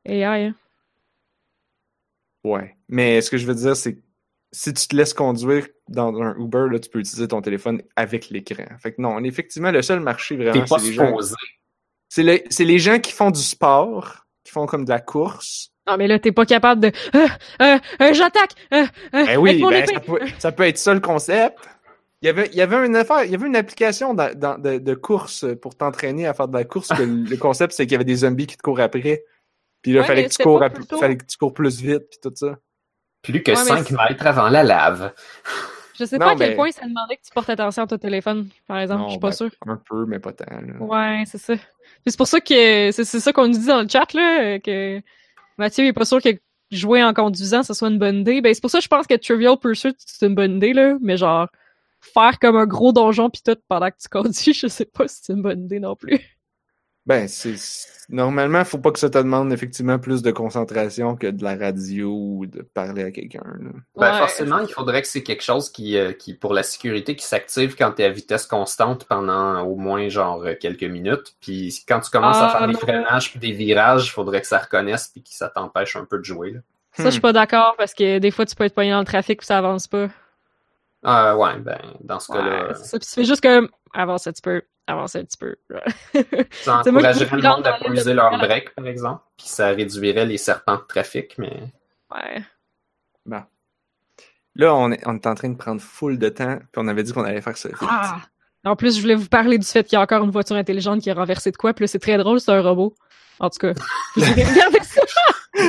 AI. 0.05 0.23
hein. 0.47 0.55
Ouais. 2.43 2.75
Mais 2.87 3.21
ce 3.21 3.29
que 3.29 3.37
je 3.37 3.45
veux 3.45 3.55
dire, 3.55 3.75
c'est 3.75 3.95
que 3.95 4.01
si 4.51 4.73
tu 4.73 4.87
te 4.87 4.95
laisses 4.95 5.13
conduire 5.13 5.67
dans 5.87 6.13
un 6.21 6.35
Uber, 6.37 6.65
là, 6.71 6.79
tu 6.79 6.89
peux 6.89 6.99
utiliser 6.99 7.27
ton 7.27 7.41
téléphone 7.41 7.81
avec 7.95 8.29
l'écran. 8.29 8.65
Fait 8.79 8.93
que 8.93 9.01
non, 9.01 9.19
effectivement, 9.23 9.71
le 9.71 9.81
seul 9.81 9.99
marché 9.99 10.37
T'es 10.37 10.43
vraiment, 10.45 10.65
pas 10.65 10.79
c'est 10.79 10.87
les 10.87 10.93
gens. 10.93 11.15
C'est 12.13 12.23
les, 12.23 12.43
c'est 12.49 12.65
les 12.65 12.77
gens 12.77 12.99
qui 12.99 13.13
font 13.13 13.31
du 13.31 13.39
sport, 13.39 14.25
qui 14.43 14.51
font 14.51 14.65
comme 14.65 14.83
de 14.83 14.89
la 14.89 14.99
course. 14.99 15.69
Non, 15.87 15.95
mais 15.95 16.07
là, 16.07 16.19
t'es 16.19 16.33
pas 16.33 16.45
capable 16.45 16.81
de. 16.81 16.91
Euh, 17.15 17.27
euh, 17.61 17.77
euh, 18.01 18.13
J'attaque! 18.13 18.51
Euh, 18.73 18.83
euh, 19.15 19.25
Ben 19.25 19.37
oui, 19.37 19.51
avec 19.51 19.61
mon 19.61 19.69
ben, 19.69 19.83
épée! 19.85 19.93
ça, 19.93 19.99
peut, 20.01 20.19
ça 20.37 20.51
peut 20.51 20.63
être 20.63 20.77
ça 20.77 20.93
le 20.93 20.99
concept. 20.99 21.57
Il 22.21 22.25
y 22.25 22.29
avait, 22.29 22.49
il 22.51 22.55
y 22.57 22.61
avait 22.61 22.85
une 22.85 22.97
affaire, 22.97 23.23
il 23.23 23.31
y 23.31 23.35
avait 23.35 23.47
une 23.47 23.55
application 23.55 24.13
dans- 24.13 24.37
dans- 24.37 24.57
de, 24.59 24.77
de 24.77 24.93
course 24.93 25.45
pour 25.61 25.75
t'entraîner 25.77 26.27
à 26.27 26.33
faire 26.33 26.49
de 26.49 26.57
la 26.57 26.65
course. 26.65 26.89
Que 26.89 27.01
le 27.03 27.37
concept, 27.37 27.71
c'est 27.73 27.85
qu'il 27.85 27.93
y 27.93 27.95
avait 27.95 28.03
des 28.03 28.17
zombies 28.17 28.45
qui 28.45 28.57
te 28.57 28.61
courent 28.61 28.81
après. 28.81 29.23
Puis 29.81 29.93
là, 29.93 30.01
Ouais, 30.01 30.07
fallait, 30.07 30.25
que 30.27 30.33
tu 30.33 30.43
cours 30.43 30.61
à- 30.61 30.69
fallait 30.99 31.15
que 31.17 31.25
tu 31.25 31.37
cours 31.37 31.53
plus 31.53 31.79
vite, 31.81 32.03
puis 32.11 32.19
tout 32.21 32.31
ça. 32.35 32.57
Plus 33.23 33.41
que 33.41 33.51
Ouais, 33.51 33.57
mais 33.57 33.63
5 33.63 33.87
c'est- 33.87 33.95
mètres 33.95 34.27
avant 34.27 34.49
la 34.49 34.63
lave. 34.63 35.13
Je 36.01 36.05
sais 36.07 36.17
Non, 36.17 36.25
pas 36.25 36.31
à 36.31 36.35
quel 36.35 36.49
mais- 36.49 36.55
point 36.55 36.71
ça 36.71 36.87
demandait 36.87 37.15
que 37.15 37.21
tu 37.21 37.31
portes 37.31 37.49
attention 37.49 37.83
à 37.83 37.87
ton 37.87 37.97
téléphone, 37.99 38.49
par 38.67 38.79
exemple. 38.79 39.01
Non, 39.01 39.07
je 39.07 39.11
suis 39.11 39.19
pas 39.19 39.27
ben, 39.29 39.33
sûre. 39.35 39.51
Un 39.67 39.77
peu, 39.77 40.05
mais 40.07 40.17
pas 40.19 40.33
tant. 40.33 40.45
là. 40.49 40.79
Ouais, 40.79 41.23
c'est 41.27 41.37
ça. 41.37 41.53
C'est 42.07 42.17
pour 42.17 42.27
ça 42.27 42.39
que 42.41 42.89
c'est 42.91 43.03
c'est 43.03 43.19
ça 43.19 43.31
qu'on 43.31 43.47
nous 43.47 43.57
dit 43.59 43.67
dans 43.67 43.83
le 43.83 43.87
chat 43.87 44.11
là, 44.13 44.57
que 44.59 44.99
Mathieu 45.59 45.85
est 45.85 45.93
pas 45.93 46.05
sûr 46.05 46.19
que 46.21 46.29
jouer 46.71 47.03
en 47.03 47.13
conduisant 47.13 47.61
ce 47.63 47.73
soit 47.75 47.89
une 47.89 47.99
bonne 47.99 48.21
idée. 48.21 48.41
Ben 48.41 48.51
c'est 48.53 48.61
pour 48.61 48.71
ça 48.71 48.79
que 48.79 48.83
je 48.83 48.89
pense 48.89 49.05
que 49.05 49.13
Trivial 49.15 49.57
Pursuit 49.59 49.93
c'est 49.99 50.25
une 50.25 50.33
bonne 50.35 50.55
idée 50.55 50.73
là, 50.73 50.95
mais 51.01 51.17
genre 51.17 51.47
faire 52.01 52.39
comme 52.39 52.55
un 52.55 52.65
gros 52.65 52.91
donjon 52.93 53.29
pis 53.29 53.43
tout 53.43 53.57
pendant 53.67 53.89
que 53.91 53.97
tu 54.01 54.09
conduis, 54.09 54.53
je 54.59 54.67
sais 54.67 54.85
pas 54.85 55.07
si 55.07 55.19
c'est 55.21 55.33
une 55.33 55.43
bonne 55.43 55.65
idée 55.65 55.79
non 55.79 55.95
plus. 55.95 56.19
Ben, 57.05 57.27
c'est 57.27 57.55
normalement, 58.09 58.63
faut 58.63 58.77
pas 58.77 58.91
que 58.91 58.99
ça 58.99 59.09
te 59.09 59.17
demande 59.17 59.51
effectivement 59.53 59.97
plus 59.97 60.21
de 60.21 60.31
concentration 60.31 61.15
que 61.15 61.27
de 61.27 61.43
la 61.43 61.55
radio 61.55 62.09
ou 62.11 62.45
de 62.45 62.61
parler 62.61 63.03
à 63.03 63.11
quelqu'un. 63.11 63.41
Ben, 63.95 64.11
Ouais. 64.11 64.17
forcément, 64.19 64.59
il 64.59 64.67
faudrait 64.71 65.01
que 65.01 65.07
c'est 65.07 65.23
quelque 65.23 65.41
chose 65.43 65.71
qui, 65.71 65.97
euh, 65.97 66.11
qui, 66.13 66.33
pour 66.33 66.53
la 66.53 66.61
sécurité, 66.63 67.15
qui 67.15 67.25
s'active 67.25 67.75
quand 67.75 67.93
tu 67.93 68.01
es 68.03 68.05
à 68.05 68.09
vitesse 68.09 68.45
constante 68.45 69.05
pendant 69.05 69.61
au 69.63 69.75
moins 69.75 70.09
genre 70.09 70.43
euh, 70.43 70.53
quelques 70.59 70.83
minutes. 70.83 71.35
Puis 71.41 71.83
quand 71.87 72.01
tu 72.01 72.11
commences 72.11 72.37
à 72.37 72.49
Ah, 72.53 72.57
faire 72.59 72.67
des 72.67 72.73
freinages 72.75 73.31
puis 73.31 73.39
des 73.39 73.51
virages, 73.53 74.07
il 74.07 74.11
faudrait 74.11 74.41
que 74.41 74.47
ça 74.47 74.59
reconnaisse 74.59 75.07
puis 75.07 75.23
que 75.23 75.29
ça 75.31 75.49
t'empêche 75.49 75.95
un 75.95 76.05
peu 76.05 76.19
de 76.19 76.23
jouer. 76.25 76.51
là. 76.51 76.59
Ça 76.93 77.05
je 77.05 77.09
suis 77.11 77.21
pas 77.21 77.31
d'accord 77.33 77.75
parce 77.77 77.93
que 77.93 78.19
des 78.19 78.31
fois 78.31 78.45
tu 78.45 78.53
peux 78.53 78.65
être 78.65 78.75
pogné 78.75 78.91
dans 78.91 78.99
le 78.99 79.05
trafic 79.05 79.39
pis 79.39 79.45
ça 79.45 79.57
avance 79.57 79.87
pas. 79.87 80.09
Ah 81.03 81.35
ouais, 81.37 81.57
ben 81.59 81.79
dans 82.01 82.19
ce 82.19 82.31
Ouais, 82.31 82.37
cas-là, 82.37 82.73
c'est 82.75 82.83
ça. 82.85 82.99
Pis 82.99 83.07
tu 83.07 83.13
fais 83.13 83.23
juste 83.23 83.41
comme 83.41 83.69
avance 83.93 84.27
un 84.27 84.31
petit 84.31 84.41
peu, 84.41 84.61
avance 84.87 85.15
un 85.15 85.23
petit 85.23 85.37
peu. 85.37 85.55
ça 86.51 86.81
c'est 86.83 86.91
moi 86.91 87.01
qui 87.01 87.07
encouragerait 87.07 87.35
le 87.37 87.41
monde 87.49 87.67
à 87.67 87.73
pas 87.73 87.89
user 87.89 88.13
leur 88.13 88.37
break, 88.37 88.75
par 88.75 88.85
exemple. 88.87 89.23
Puis 89.37 89.47
ça 89.47 89.69
réduirait 89.69 90.25
les 90.25 90.37
serpents 90.37 90.75
de 90.75 90.83
trafic, 90.87 91.37
mais 91.37 91.57
ouais. 92.13 92.43
Bon. 93.25 93.43
Là, 94.55 94.75
on 94.75 94.91
est, 94.91 95.01
on 95.07 95.15
est 95.15 95.27
en 95.27 95.33
train 95.35 95.49
de 95.49 95.57
prendre 95.57 95.81
full 95.81 96.19
de 96.19 96.29
temps, 96.29 96.57
puis 96.57 96.67
on 96.77 96.87
avait 96.87 97.03
dit 97.03 97.13
qu'on 97.13 97.23
allait 97.23 97.41
faire 97.41 97.57
ça. 97.57 97.69
vite. 97.69 97.77
Ah! 97.81 98.21
En 98.63 98.75
plus, 98.75 98.95
je 98.97 99.01
voulais 99.01 99.15
vous 99.15 99.27
parler 99.29 99.57
du 99.57 99.65
fait 99.65 99.83
qu'il 99.83 99.95
y 99.95 99.99
a 99.99 100.01
encore 100.01 100.23
une 100.23 100.29
voiture 100.29 100.55
intelligente 100.55 101.01
qui 101.01 101.09
a 101.09 101.15
renversé 101.15 101.49
de 101.51 101.57
quoi, 101.57 101.73
puis 101.73 101.83
là, 101.83 101.87
c'est 101.87 101.99
très 101.99 102.17
drôle, 102.17 102.39
c'est 102.39 102.51
un 102.51 102.61
robot. 102.61 102.93
En 103.39 103.49
tout 103.49 103.57
cas, 103.57 103.73
regarder 104.15 104.79
ça. 104.83 105.00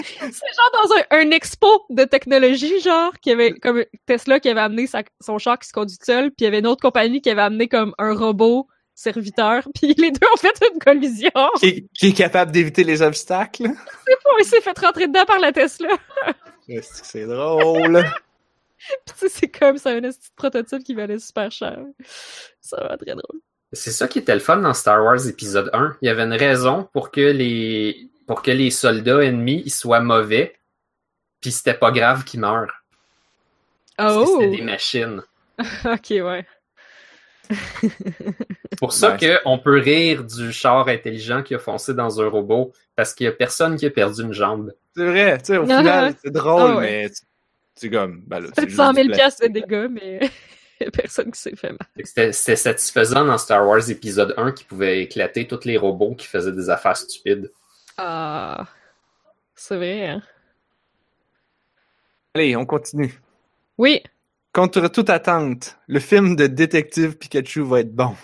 C'est 0.03 0.31
genre 0.31 0.73
dans 0.83 0.95
un, 0.95 1.21
un 1.23 1.31
expo 1.31 1.85
de 1.91 2.05
technologie, 2.05 2.81
genre, 2.81 3.13
qui 3.21 3.31
avait, 3.31 3.53
comme 3.53 3.85
Tesla 4.07 4.41
qui 4.41 4.49
avait 4.49 4.61
amené 4.61 4.87
sa- 4.87 5.03
son 5.21 5.39
char 5.39 5.59
qui 5.59 5.69
se 5.69 5.73
conduit 5.73 5.97
seul, 6.03 6.31
puis 6.31 6.37
il 6.41 6.45
y 6.45 6.47
avait 6.47 6.59
une 6.61 6.67
autre 6.67 6.83
compagnie 6.83 7.21
qui 7.21 7.31
avait 7.31 7.43
amené 7.43 7.69
comme 7.69 7.95
un 7.99 8.15
robot 8.15 8.69
serviteur, 8.95 9.67
puis 9.75 9.95
les 9.99 10.11
deux 10.11 10.27
ont 10.33 10.37
fait 10.37 10.55
une 10.73 10.79
collision. 10.79 11.31
Qui, 11.59 11.67
est- 11.67 11.87
qui 11.99 12.09
est 12.09 12.13
capable 12.17 12.53
d'éviter 12.53 12.85
les 12.85 13.03
obstacles. 13.03 13.65
il 14.39 14.45
s'est 14.45 14.61
fait 14.61 14.79
rentrer 14.79 15.07
dedans 15.09 15.25
par 15.25 15.39
la 15.39 15.53
Tesla. 15.53 15.89
C'est 16.81 17.27
drôle? 17.27 18.03
Puis 19.07 19.29
c'est 19.31 19.49
comme, 19.49 19.79
c'est 19.79 19.91
un 19.97 20.01
petit 20.01 20.31
prototype 20.35 20.83
qui 20.83 20.95
valait 20.95 21.19
super 21.21 21.51
cher. 21.53 21.79
Ça 22.61 22.77
va 22.83 22.97
très 22.97 23.13
drôle. 23.13 23.41
C'est 23.73 23.93
ça 23.93 24.09
qui 24.09 24.19
était 24.19 24.35
le 24.35 24.41
fun 24.41 24.57
dans 24.57 24.75
Star 24.75 25.03
Wars 25.05 25.27
épisode 25.29 25.71
1. 25.73 25.97
Il 26.03 26.07
y 26.07 26.09
avait 26.09 26.23
une 26.25 26.33
raison 26.33 26.89
pour 26.93 27.11
que 27.11 27.21
les 27.21 28.11
pour 28.33 28.41
que 28.41 28.51
les 28.51 28.71
soldats 28.71 29.23
ennemis 29.23 29.63
ils 29.67 29.71
soient 29.71 30.01
mauvais, 30.01 30.55
puis 31.43 31.53
c'était 31.53 31.75
pas 31.75 31.91
grave 31.91 32.25
qu'ils 32.25 32.41
meurent. 32.41 32.83
Parce 33.99 34.15
que 34.15 34.21
Oh! 34.23 34.41
C'était 34.41 34.57
des 34.57 34.63
machines. 34.63 35.23
ok, 35.85 36.11
ouais. 36.11 36.47
C'est 37.51 38.79
pour 38.79 38.95
ça 38.95 39.17
Ouais. 39.21 39.39
qu'on 39.45 39.59
peut 39.59 39.79
rire 39.79 40.25
du 40.25 40.51
char 40.51 40.89
intelligent 40.89 41.43
qui 41.43 41.55
a 41.55 41.59
foncé 41.59 41.93
dans 41.93 42.23
un 42.23 42.29
robot 42.29 42.73
parce 42.97 43.13
qu'il 43.13 43.27
y 43.27 43.29
a 43.29 43.33
personne 43.33 43.77
qui 43.77 43.85
a 43.85 43.91
perdu 43.91 44.23
une 44.23 44.33
jambe. 44.33 44.73
C'est 44.97 45.05
vrai, 45.05 45.37
tu 45.37 45.45
sais, 45.47 45.59
au 45.59 45.67
final, 45.67 46.15
c'est 46.25 46.33
drôle, 46.33 46.71
ah 46.73 46.77
ouais. 46.77 46.83
mais 47.03 47.11
tu- 47.11 47.23
c'est 47.75 47.91
comme, 47.91 48.23
ben 48.27 48.41
là, 48.41 48.47
c'est 48.49 48.55
Peut-être 48.55 48.69
juste 48.71 48.77
100 48.81 48.93
du 48.95 49.03
000 49.03 49.09
piastres 49.15 49.43
de 49.43 49.49
dégâts, 49.53 49.89
mais 49.91 50.21
y 50.81 50.85
a 50.85 50.91
personne 50.91 51.31
qui 51.33 51.39
s'est 51.41 51.55
fait 51.55 51.71
mal. 51.73 52.33
C'était 52.33 52.57
satisfaisant 52.57 53.27
dans 53.27 53.37
Star 53.37 53.67
Wars 53.67 53.91
épisode 53.91 54.33
1 54.39 54.53
qui 54.53 54.65
pouvait 54.65 55.03
éclater 55.03 55.47
tous 55.47 55.67
les 55.67 55.77
robots 55.77 56.15
qui 56.15 56.27
faisaient 56.27 56.53
des 56.53 56.71
affaires 56.71 56.97
stupides. 56.97 57.51
Ah. 58.05 58.67
C'est 59.55 59.77
vrai, 59.77 60.09
hein? 60.09 60.23
Allez, 62.35 62.57
on 62.57 62.67
continue. 62.67 63.21
Oui. 63.79 64.03
Contre 64.53 64.89
toute 64.89 65.09
attente, 65.09 65.79
le 65.87 66.01
film 66.01 66.35
de 66.35 66.47
Détective 66.49 67.17
Pikachu 67.17 67.63
va 67.63 67.81
être 67.81 67.95
bon. 67.95 68.15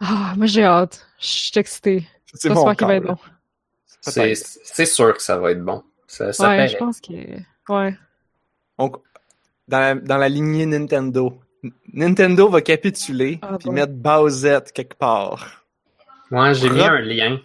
Ah, 0.00 0.32
moi 0.36 0.46
j'ai 0.46 0.64
hâte. 0.64 1.06
Je 1.20 1.26
suis 1.26 1.58
excitée. 1.60 2.08
C'est 2.34 2.48
qu'il 2.48 2.86
va 2.86 2.94
être 2.96 3.04
bon. 3.04 3.18
C'est 4.00 4.86
sûr 4.86 5.14
que 5.14 5.22
ça 5.22 5.38
va 5.38 5.50
être 5.50 5.62
bon. 5.64 5.82
Ça, 6.06 6.32
ça 6.32 6.48
ouais, 6.48 6.56
paraît. 6.56 6.68
je 6.68 6.76
pense 6.78 7.00
que. 7.00 7.12
Ouais. 7.68 7.96
On- 8.78 8.90
dans, 9.66 9.78
la, 9.80 9.94
dans 9.94 10.16
la 10.16 10.28
lignée 10.28 10.64
Nintendo. 10.64 11.38
Nintendo 11.92 12.48
va 12.48 12.62
capituler 12.62 13.40
Ah, 13.42 13.56
puis 13.58 13.66
bon. 13.66 13.72
mettre 13.74 13.92
Bowsette 13.92 14.72
quelque 14.72 14.94
part. 14.94 15.64
Ouais, 16.30 16.54
j'ai 16.54 16.70
mis 16.70 16.80
un 16.80 17.00
lien. 17.00 17.40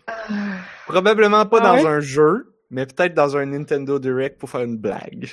Probablement 0.88 1.46
pas 1.46 1.60
Ah 1.62 1.64
dans 1.64 1.76
ouais? 1.76 1.88
un 1.88 2.00
jeu, 2.00 2.54
mais 2.70 2.86
peut-être 2.86 3.14
dans 3.14 3.38
un 3.38 3.46
Nintendo 3.46 4.00
Direct 4.00 4.38
pour 4.40 4.50
faire 4.50 4.62
une 4.62 4.78
blague. 4.78 5.30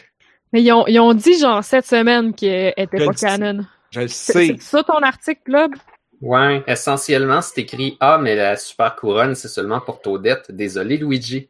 Mais 0.52 0.62
ils 0.62 0.72
ont, 0.72 0.86
ils 0.86 0.98
ont 1.00 1.14
dit, 1.14 1.38
genre, 1.38 1.62
cette 1.62 1.86
semaine 1.86 2.34
qu'elle 2.34 2.74
était 2.76 2.98
Je 2.98 3.04
pas 3.04 3.14
canon. 3.14 3.64
Je 3.90 4.00
le 4.00 4.08
sais. 4.08 4.32
c'est 4.46 4.60
ça 4.62 4.82
ton 4.84 4.98
article, 5.02 5.40
Globe? 5.46 5.74
Ouais, 6.20 6.62
essentiellement, 6.66 7.40
c'est 7.40 7.62
écrit 7.62 7.96
Ah, 8.00 8.18
mais 8.18 8.36
la 8.36 8.56
super 8.56 8.94
couronne, 8.94 9.34
c'est 9.34 9.48
seulement 9.48 9.80
pour 9.80 10.00
Toadette. 10.02 10.50
Désolé, 10.50 10.96
Luigi. 10.98 11.48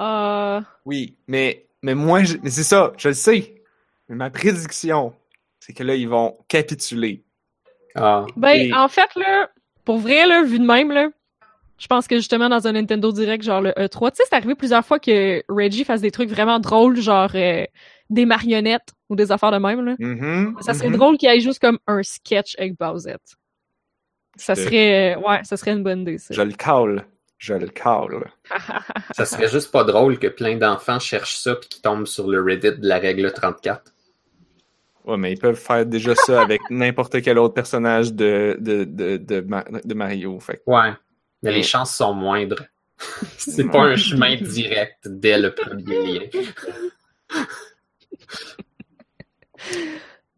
Euh. 0.00 0.60
Oui, 0.84 1.16
mais, 1.26 1.66
mais 1.82 1.94
moi, 1.94 2.22
je- 2.24 2.36
mais 2.42 2.50
c'est 2.50 2.62
ça, 2.62 2.92
je 2.98 3.08
le 3.08 3.14
sais. 3.14 3.62
Mais 4.08 4.14
ma 4.16 4.30
prédiction, 4.30 5.14
c'est 5.58 5.72
que 5.72 5.82
là, 5.82 5.94
ils 5.94 6.08
vont 6.08 6.36
capituler. 6.48 7.24
Ah. 7.94 8.26
Ben, 8.36 8.50
Et- 8.68 8.72
en 8.74 8.88
fait, 8.88 9.08
là, 9.16 9.50
pour 9.84 9.98
vrai, 9.98 10.26
là, 10.26 10.42
vu 10.42 10.58
de 10.58 10.64
même, 10.66 10.92
là, 10.92 11.08
je 11.78 11.86
pense 11.86 12.06
que 12.06 12.16
justement, 12.16 12.48
dans 12.48 12.66
un 12.66 12.72
Nintendo 12.72 13.12
Direct, 13.12 13.44
genre 13.44 13.60
le 13.60 13.70
E3, 13.72 14.10
tu 14.10 14.16
sais, 14.16 14.22
c'est 14.28 14.34
arrivé 14.36 14.54
plusieurs 14.54 14.84
fois 14.84 14.98
que 14.98 15.42
Reggie 15.48 15.84
fasse 15.84 16.00
des 16.00 16.10
trucs 16.10 16.30
vraiment 16.30 16.58
drôles, 16.58 16.96
genre 17.00 17.30
euh, 17.34 17.64
des 18.10 18.24
marionnettes 18.26 18.94
ou 19.08 19.16
des 19.16 19.30
affaires 19.32 19.52
de 19.52 19.58
même, 19.58 19.84
là. 19.84 19.94
Mhm, 19.98 20.56
Ça 20.60 20.74
serait 20.74 20.88
mhm. 20.88 20.96
drôle 20.96 21.18
qu'il 21.18 21.28
y 21.30 21.36
ait 21.36 21.40
juste 21.40 21.60
comme 21.60 21.78
un 21.86 22.02
sketch 22.02 22.56
avec 22.58 22.78
Bowsette. 22.78 23.36
Ça 24.36 24.54
serait, 24.54 25.16
ouais, 25.16 25.42
ça 25.44 25.56
serait 25.56 25.72
une 25.72 25.82
bonne 25.82 26.02
idée, 26.02 26.18
ça. 26.18 26.34
Je 26.34 26.42
le 26.42 26.52
cale. 26.52 27.06
Je 27.38 27.52
le 27.54 27.68
cale. 27.68 28.30
Ça 29.14 29.26
serait 29.26 29.48
juste 29.48 29.70
pas 29.70 29.84
drôle 29.84 30.18
que 30.18 30.26
plein 30.26 30.56
d'enfants 30.56 30.98
cherchent 30.98 31.36
ça 31.36 31.54
puis 31.54 31.68
qu'ils 31.68 31.82
tombent 31.82 32.06
sur 32.06 32.28
le 32.28 32.42
Reddit 32.42 32.78
de 32.78 32.88
la 32.88 32.98
règle 32.98 33.30
34. 33.30 33.92
Ouais, 35.04 35.16
mais 35.18 35.32
ils 35.32 35.38
peuvent 35.38 35.54
faire 35.54 35.84
déjà 35.84 36.14
ça 36.14 36.40
avec 36.40 36.62
n'importe 36.70 37.20
quel 37.20 37.38
autre 37.38 37.52
personnage 37.52 38.14
de, 38.14 38.56
de, 38.58 38.84
de, 38.84 39.18
de, 39.18 39.40
Ma- 39.42 39.64
de 39.84 39.94
Mario. 39.94 40.40
Fait. 40.40 40.56
que- 40.56 40.62
Ouais. 40.70 40.92
Mais 41.46 41.52
les 41.52 41.62
chances 41.62 41.94
sont 41.94 42.12
moindres. 42.12 42.64
c'est 43.36 43.64
pas 43.64 43.80
un 43.80 43.96
chemin 43.96 44.36
direct 44.36 45.06
dès 45.06 45.38
le 45.38 45.54
premier 45.54 46.02
lien. 46.02 46.42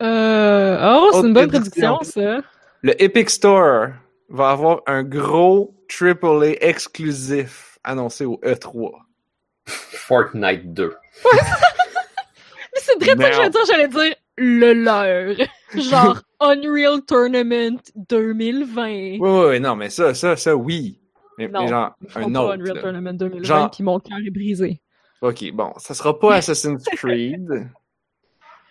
Euh... 0.00 0.78
Oh, 0.80 1.08
c'est 1.10 1.18
Autre 1.18 1.26
une 1.26 1.34
bonne 1.34 1.48
prédiction. 1.48 1.98
ça. 2.02 2.40
Le 2.82 3.02
Epic 3.02 3.30
Store 3.30 3.88
va 4.28 4.50
avoir 4.50 4.82
un 4.86 5.02
gros 5.02 5.74
AAA 5.88 6.56
exclusif 6.60 7.78
annoncé 7.84 8.24
au 8.24 8.40
E 8.44 8.52
E3. 8.52 8.92
Fortnite 9.66 10.72
2. 10.72 10.94
Mais 11.32 11.40
c'est 12.76 13.04
vrai 13.04 13.16
ça 13.16 13.30
que 13.30 13.34
j'allais 13.34 13.50
dire, 13.50 13.60
j'allais 13.66 13.88
dire 13.88 14.14
le 14.36 14.72
leur. 14.72 15.48
Genre 15.74 16.20
Unreal 16.40 17.02
Tournament 17.06 17.78
2020. 18.08 18.86
Oui, 18.86 19.18
oui, 19.20 19.44
oui, 19.48 19.60
non, 19.60 19.76
mais 19.76 19.90
ça, 19.90 20.14
ça, 20.14 20.36
ça, 20.36 20.54
oui. 20.56 21.00
Mais, 21.36 21.48
Non, 21.48 21.62
mais 21.62 21.68
genre, 21.68 21.94
un 22.16 22.34
autre. 22.34 22.52
Unreal 22.54 22.74
là. 22.76 22.82
Tournament 22.82 23.12
2020, 23.14 23.44
Genre- 23.44 23.70
puis 23.70 23.84
mon 23.84 24.00
cœur 24.00 24.18
est 24.24 24.30
brisé. 24.30 24.80
Ok, 25.20 25.50
bon, 25.52 25.72
ça 25.78 25.94
sera 25.94 26.18
pas 26.18 26.34
Assassin's 26.36 26.84
Creed. 26.84 27.68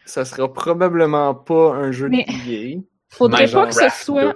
ça 0.05 0.25
sera 0.25 0.51
probablement 0.51 1.33
pas 1.35 1.73
un 1.75 1.91
jeu 1.91 2.09
Mais- 2.09 2.25
de. 2.25 2.81
Faudrait 3.09 3.49
pas 3.49 3.67
que 3.67 3.73
ce 3.73 3.89
soit... 3.89 4.33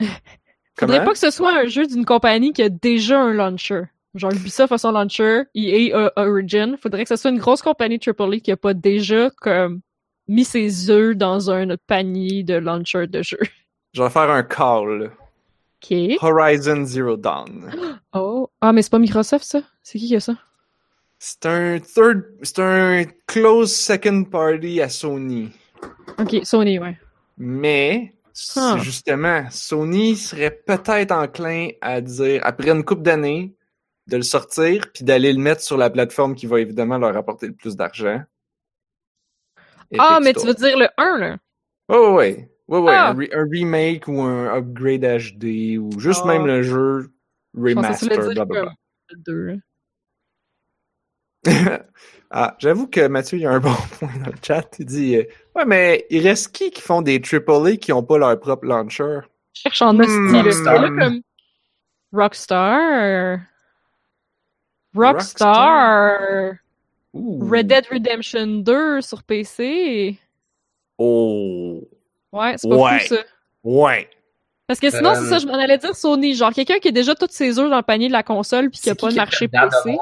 2. 0.00 0.06
Faudrait 0.78 1.04
pas 1.04 1.12
que 1.12 1.18
ce 1.18 1.30
soit 1.30 1.54
un 1.56 1.66
jeu 1.66 1.86
d'une 1.86 2.04
compagnie 2.04 2.52
qui 2.52 2.62
a 2.62 2.68
déjà 2.68 3.18
un 3.18 3.32
launcher. 3.32 3.84
Genre 4.14 4.32
Ubisoft 4.32 4.72
a 4.72 4.78
son 4.78 4.92
launcher, 4.92 5.44
EA 5.54 5.94
a 5.96 6.12
Origin. 6.26 6.76
Faudrait 6.78 7.04
que 7.04 7.08
ce 7.08 7.16
soit 7.16 7.30
une 7.30 7.38
grosse 7.38 7.62
compagnie 7.62 7.98
AAA 7.98 8.40
qui 8.40 8.50
a 8.52 8.56
pas 8.58 8.74
déjà 8.74 9.30
comme 9.40 9.80
mis 10.28 10.44
ses 10.44 10.90
œufs 10.90 11.16
dans 11.16 11.50
un 11.50 11.76
panier 11.86 12.42
de 12.42 12.54
launcher 12.54 13.06
de 13.06 13.22
jeu. 13.22 13.38
Je 13.92 14.02
vais 14.02 14.10
faire 14.10 14.30
un 14.30 14.42
call. 14.42 15.10
Ok. 15.82 15.96
Horizon 16.22 16.84
Zero 16.84 17.16
Dawn. 17.16 17.70
Oh. 18.12 18.48
Ah, 18.60 18.72
mais 18.72 18.82
c'est 18.82 18.90
pas 18.90 18.98
Microsoft, 18.98 19.44
ça? 19.44 19.60
C'est 19.82 19.98
qui 19.98 20.08
qui 20.08 20.16
a 20.16 20.20
ça? 20.20 20.34
C'est 21.18 21.46
un 21.46 21.78
third, 21.78 22.24
c'est 22.42 22.58
un 22.58 23.04
close 23.26 23.74
second 23.74 24.24
party 24.24 24.80
à 24.82 24.88
Sony. 24.88 25.50
Ok, 26.18 26.36
Sony, 26.44 26.78
ouais. 26.78 26.98
Mais, 27.38 28.14
Ah. 28.56 28.76
justement, 28.82 29.44
Sony 29.50 30.16
serait 30.16 30.50
peut-être 30.50 31.12
enclin 31.12 31.68
à 31.80 32.00
dire, 32.02 32.40
après 32.44 32.70
une 32.70 32.84
couple 32.84 33.02
d'années, 33.02 33.54
de 34.08 34.16
le 34.18 34.22
sortir, 34.22 34.86
puis 34.92 35.04
d'aller 35.04 35.32
le 35.32 35.40
mettre 35.40 35.62
sur 35.62 35.76
la 35.76 35.88
plateforme 35.90 36.34
qui 36.34 36.46
va 36.46 36.60
évidemment 36.60 36.98
leur 36.98 37.16
apporter 37.16 37.46
le 37.46 37.54
plus 37.54 37.76
d'argent. 37.76 38.22
Ah, 39.98 40.18
mais 40.22 40.30
Store. 40.30 40.42
tu 40.42 40.48
veux 40.48 40.54
dire 40.54 40.78
le 40.78 40.88
1, 40.96 41.18
là? 41.18 41.36
Oh, 41.88 42.14
ouais, 42.16 42.50
ouais, 42.68 42.78
ouais, 42.80 42.92
Ah. 42.94 43.10
un, 43.10 43.14
re- 43.14 43.34
un 43.36 43.46
remake 43.50 44.08
ou 44.08 44.20
un 44.22 44.56
upgrade 44.56 45.04
HD 45.04 45.78
ou 45.78 45.90
juste 46.00 46.22
Ah. 46.24 46.28
même 46.28 46.46
le 46.46 46.62
jeu 46.62 47.10
Je 47.54 47.72
pensais 47.74 47.92
que 47.92 47.98
tu 47.98 48.04
voulais 48.04 48.16
remaster, 48.16 48.34
dire 48.34 48.46
blablabla. 48.46 48.72
Le 49.10 49.16
2. 49.18 49.60
ah, 52.30 52.56
j'avoue 52.58 52.88
que 52.88 53.06
Mathieu, 53.06 53.38
il 53.38 53.42
y 53.42 53.46
a 53.46 53.52
un 53.52 53.60
bon 53.60 53.72
point 53.98 54.10
dans 54.24 54.30
le 54.30 54.36
chat. 54.42 54.68
Il 54.80 54.86
dit, 54.86 55.16
euh, 55.16 55.24
ouais, 55.54 55.64
mais 55.64 56.06
il 56.10 56.26
reste 56.26 56.52
qui 56.52 56.70
qui 56.70 56.80
font 56.82 57.02
des 57.02 57.20
AAA 57.20 57.76
qui 57.76 57.92
ont 57.92 58.02
pas 58.02 58.18
leur 58.18 58.38
propre 58.40 58.66
launcher? 58.66 59.20
Je 59.54 59.60
cherche 59.62 59.82
en 59.82 59.98
hostie, 59.98 60.10
Hmm, 60.12 60.32
là. 60.32 60.42
Rockstar. 60.42 60.74
C'est 60.74 60.80
là 60.80 60.88
comme... 61.04 61.20
Rockstar... 62.12 63.38
Rockstar... 64.94 66.54
Ouh. 67.16 67.48
Red 67.50 67.66
Dead 67.68 67.86
Redemption 67.90 68.46
2 68.46 69.00
sur 69.00 69.22
PC. 69.22 70.18
Oh. 70.98 71.80
Ouais, 72.32 72.54
c'est 72.56 72.68
pas 72.68 72.76
Ouais. 72.76 72.98
fou, 73.00 73.14
ça. 73.14 73.20
Ouais. 73.64 74.10
Parce 74.66 74.80
que 74.80 74.90
sinon, 74.90 75.10
Euh, 75.10 75.14
c'est 75.14 75.28
ça, 75.28 75.38
je 75.38 75.46
m'en 75.46 75.54
allais 75.54 75.78
dire 75.78 75.94
Sony. 75.94 76.34
Genre, 76.34 76.52
quelqu'un 76.52 76.78
qui 76.78 76.88
a 76.88 76.92
déjà 76.92 77.14
toutes 77.14 77.30
ses 77.32 77.58
œufs 77.58 77.70
dans 77.70 77.76
le 77.76 77.82
panier 77.82 78.08
de 78.08 78.12
la 78.12 78.22
console 78.22 78.70
puis 78.70 78.80
qui 78.80 78.90
a 78.90 78.94
pas 78.94 79.06
de 79.08 79.12
qui 79.12 79.16
marché 79.18 79.48
PC. 79.48 79.96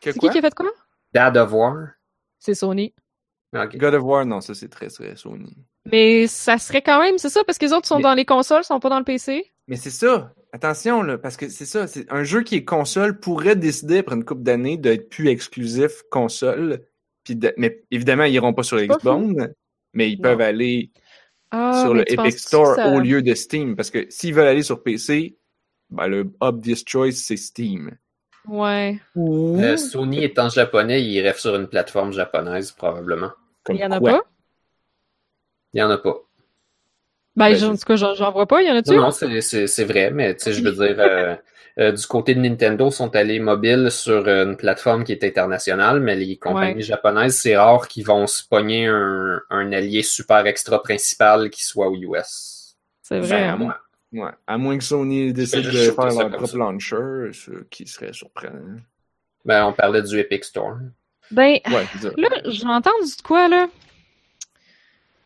C'est 0.00 0.12
qui 0.18 0.28
qui 0.28 0.38
a 0.38 0.40
fait 0.42 0.54
quoi? 0.54 0.66
Dad 1.12 1.36
of 1.36 1.52
War? 1.52 1.74
C'est 2.38 2.54
Sony. 2.54 2.92
Ok. 3.56 3.76
God 3.78 3.94
of 3.94 4.02
War, 4.04 4.26
non, 4.26 4.40
ça 4.40 4.54
c'est 4.54 4.68
très, 4.68 4.88
très 4.88 5.16
Sony. 5.16 5.56
Mais 5.90 6.26
ça 6.26 6.58
serait 6.58 6.82
quand 6.82 7.00
même, 7.00 7.16
c'est 7.18 7.30
ça, 7.30 7.42
parce 7.44 7.56
que 7.56 7.64
les 7.64 7.72
autres 7.72 7.86
sont 7.88 7.96
Mais- 7.96 8.02
dans 8.02 8.14
les 8.14 8.26
consoles, 8.26 8.62
sont 8.62 8.78
pas 8.78 8.90
dans 8.90 8.98
le 8.98 9.04
PC. 9.04 9.50
Mais 9.66 9.76
c'est 9.76 9.90
ça. 9.90 10.32
Attention, 10.52 11.02
là, 11.02 11.18
parce 11.18 11.36
que 11.36 11.48
c'est 11.48 11.66
ça. 11.66 11.86
C'est 11.86 12.10
un 12.10 12.24
jeu 12.24 12.42
qui 12.42 12.54
est 12.56 12.64
console 12.64 13.20
pourrait 13.20 13.56
décider 13.56 13.98
après 13.98 14.16
une 14.16 14.24
couple 14.24 14.42
d'années 14.42 14.76
d'être 14.78 15.08
plus 15.10 15.28
exclusif 15.28 16.02
console. 16.10 16.86
Puis 17.24 17.36
de- 17.36 17.52
mais 17.58 17.82
évidemment, 17.90 18.24
ils 18.24 18.34
iront 18.34 18.54
pas 18.54 18.62
sur 18.62 18.78
Xbox, 18.80 19.34
mais 19.92 20.10
ils 20.10 20.16
Non. 20.16 20.22
peuvent 20.22 20.40
aller 20.40 20.90
Ah, 21.50 21.82
sur 21.82 21.92
le 21.94 22.10
Epic 22.10 22.38
Store 22.38 22.74
ça- 22.76 22.88
au 22.94 23.00
lieu 23.00 23.20
de 23.22 23.34
Steam. 23.34 23.76
Parce 23.76 23.90
que 23.90 24.06
s'ils 24.10 24.32
veulent 24.34 24.46
aller 24.48 24.62
sur 24.62 24.82
PC, 24.82 25.36
ben, 25.90 26.06
le 26.06 26.30
obvious 26.40 26.76
choice, 26.86 27.12
c'est 27.12 27.36
Steam. 27.36 27.96
Ouais. 28.46 28.98
Ou 29.14 29.58
Euh, 29.60 29.76
Sony 29.76 30.24
étant 30.24 30.48
japonais, 30.48 31.02
il 31.02 31.10
irait 31.10 31.34
sur 31.34 31.54
une 31.56 31.66
plateforme 31.68 32.12
japonaise, 32.12 32.72
probablement. 32.72 33.30
comme 33.64 33.76
Il 33.76 33.80
y 33.80 33.84
en 33.84 33.90
a 33.92 33.98
quoi? 33.98 34.10
pas? 34.12 34.22
Il 35.74 35.80
y 35.80 35.82
en 35.82 35.90
a 35.90 35.98
pas. 35.98 36.16
Ben, 37.38 37.50
Ben, 37.50 37.56
j'en- 37.56 37.72
en 37.72 37.76
tout 37.76 37.84
cas, 37.86 37.96
j'en 37.96 38.32
vois 38.32 38.46
pas. 38.46 38.62
Il 38.62 38.68
y 38.68 38.70
en 38.70 38.76
a-tu? 38.76 38.90
Non, 38.90 39.02
non, 39.02 39.10
c'est- 39.10 39.40
c'est 39.40 39.66
c'est 39.66 39.84
vrai, 39.84 40.10
mais 40.10 40.34
tu 40.34 40.42
sais, 40.44 40.52
je 40.52 40.62
veux 40.62 40.72
dire, 40.72 40.96
euh, 40.98 41.36
euh, 41.78 41.92
du 41.92 42.06
côté 42.06 42.34
de 42.34 42.40
Nintendo, 42.40 42.90
sont 42.90 43.14
allés 43.14 43.38
mobiles 43.38 43.90
sur 43.92 44.26
une 44.28 44.56
plateforme 44.56 45.04
qui 45.04 45.12
est 45.12 45.22
internationale, 45.24 46.00
mais 46.00 46.16
les 46.16 46.36
compagnies 46.36 46.74
Ouais. 46.76 46.82
japonaises, 46.82 47.36
c'est 47.38 47.56
rare 47.56 47.86
qu'ils 47.86 48.04
vont 48.04 48.26
se 48.26 48.42
pogner 48.46 48.86
un, 48.86 49.40
un 49.50 49.72
allié 49.72 50.02
super 50.02 50.44
extra 50.46 50.82
principal 50.82 51.48
qui 51.50 51.64
soit 51.64 51.88
aux 51.88 51.96
US. 51.96 52.76
C'est 53.02 53.20
vrai. 53.20 53.28
Ben, 53.42 53.50
hein. 53.50 53.56
moi. 53.56 53.78
Ouais. 54.10 54.30
À 54.46 54.56
moins 54.58 54.76
que 54.78 54.84
Sony 54.84 55.32
décide 55.32 55.66
de 55.66 55.70
faire 55.70 56.06
leur 56.06 56.30
propre 56.30 56.46
ça. 56.46 56.56
launcher, 56.56 57.30
ce 57.32 57.50
qui 57.70 57.86
serait 57.86 58.12
surprenant. 58.14 58.78
Ben, 59.44 59.66
on 59.66 59.72
parlait 59.74 60.02
du 60.02 60.18
Epic 60.18 60.44
Store. 60.44 60.76
Ben, 61.30 61.58
Ouais, 61.68 61.86
là, 62.16 62.28
j'ai 62.46 62.66
entendu 62.66 63.14
de 63.16 63.22
quoi, 63.22 63.48
là? 63.48 63.68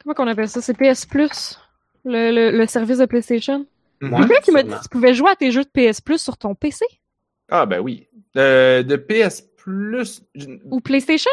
Comment 0.03 0.15
qu'on 0.15 0.27
appelle 0.27 0.49
ça? 0.49 0.61
C'est 0.61 0.75
PS 0.77 1.07
Plus? 1.07 1.59
Le, 2.05 2.31
le, 2.33 2.57
le 2.57 2.67
service 2.67 2.99
de 2.99 3.07
PlayStation? 3.07 3.67
Mhm. 4.01 4.13
Ouais. 4.13 4.21
Quelqu'un 4.21 4.41
qui 4.43 4.51
m'a 4.53 4.63
dit 4.63 4.71
que 4.71 4.83
tu 4.83 4.89
pouvais 4.89 5.15
jouer 5.15 5.31
à 5.31 5.37
tes 5.37 5.51
jeux 5.53 5.65
de 5.65 5.69
PS 5.91 6.01
Plus 6.01 6.19
sur 6.21 6.37
ton 6.37 6.55
PC? 6.55 6.85
Ah, 7.51 7.67
ben 7.67 7.81
oui. 7.81 8.09
Euh, 8.37 8.83
de 8.83 8.97
PS 8.97 9.43
Plus, 9.57 10.23
Ou 10.71 10.81
PlayStation? 10.81 11.31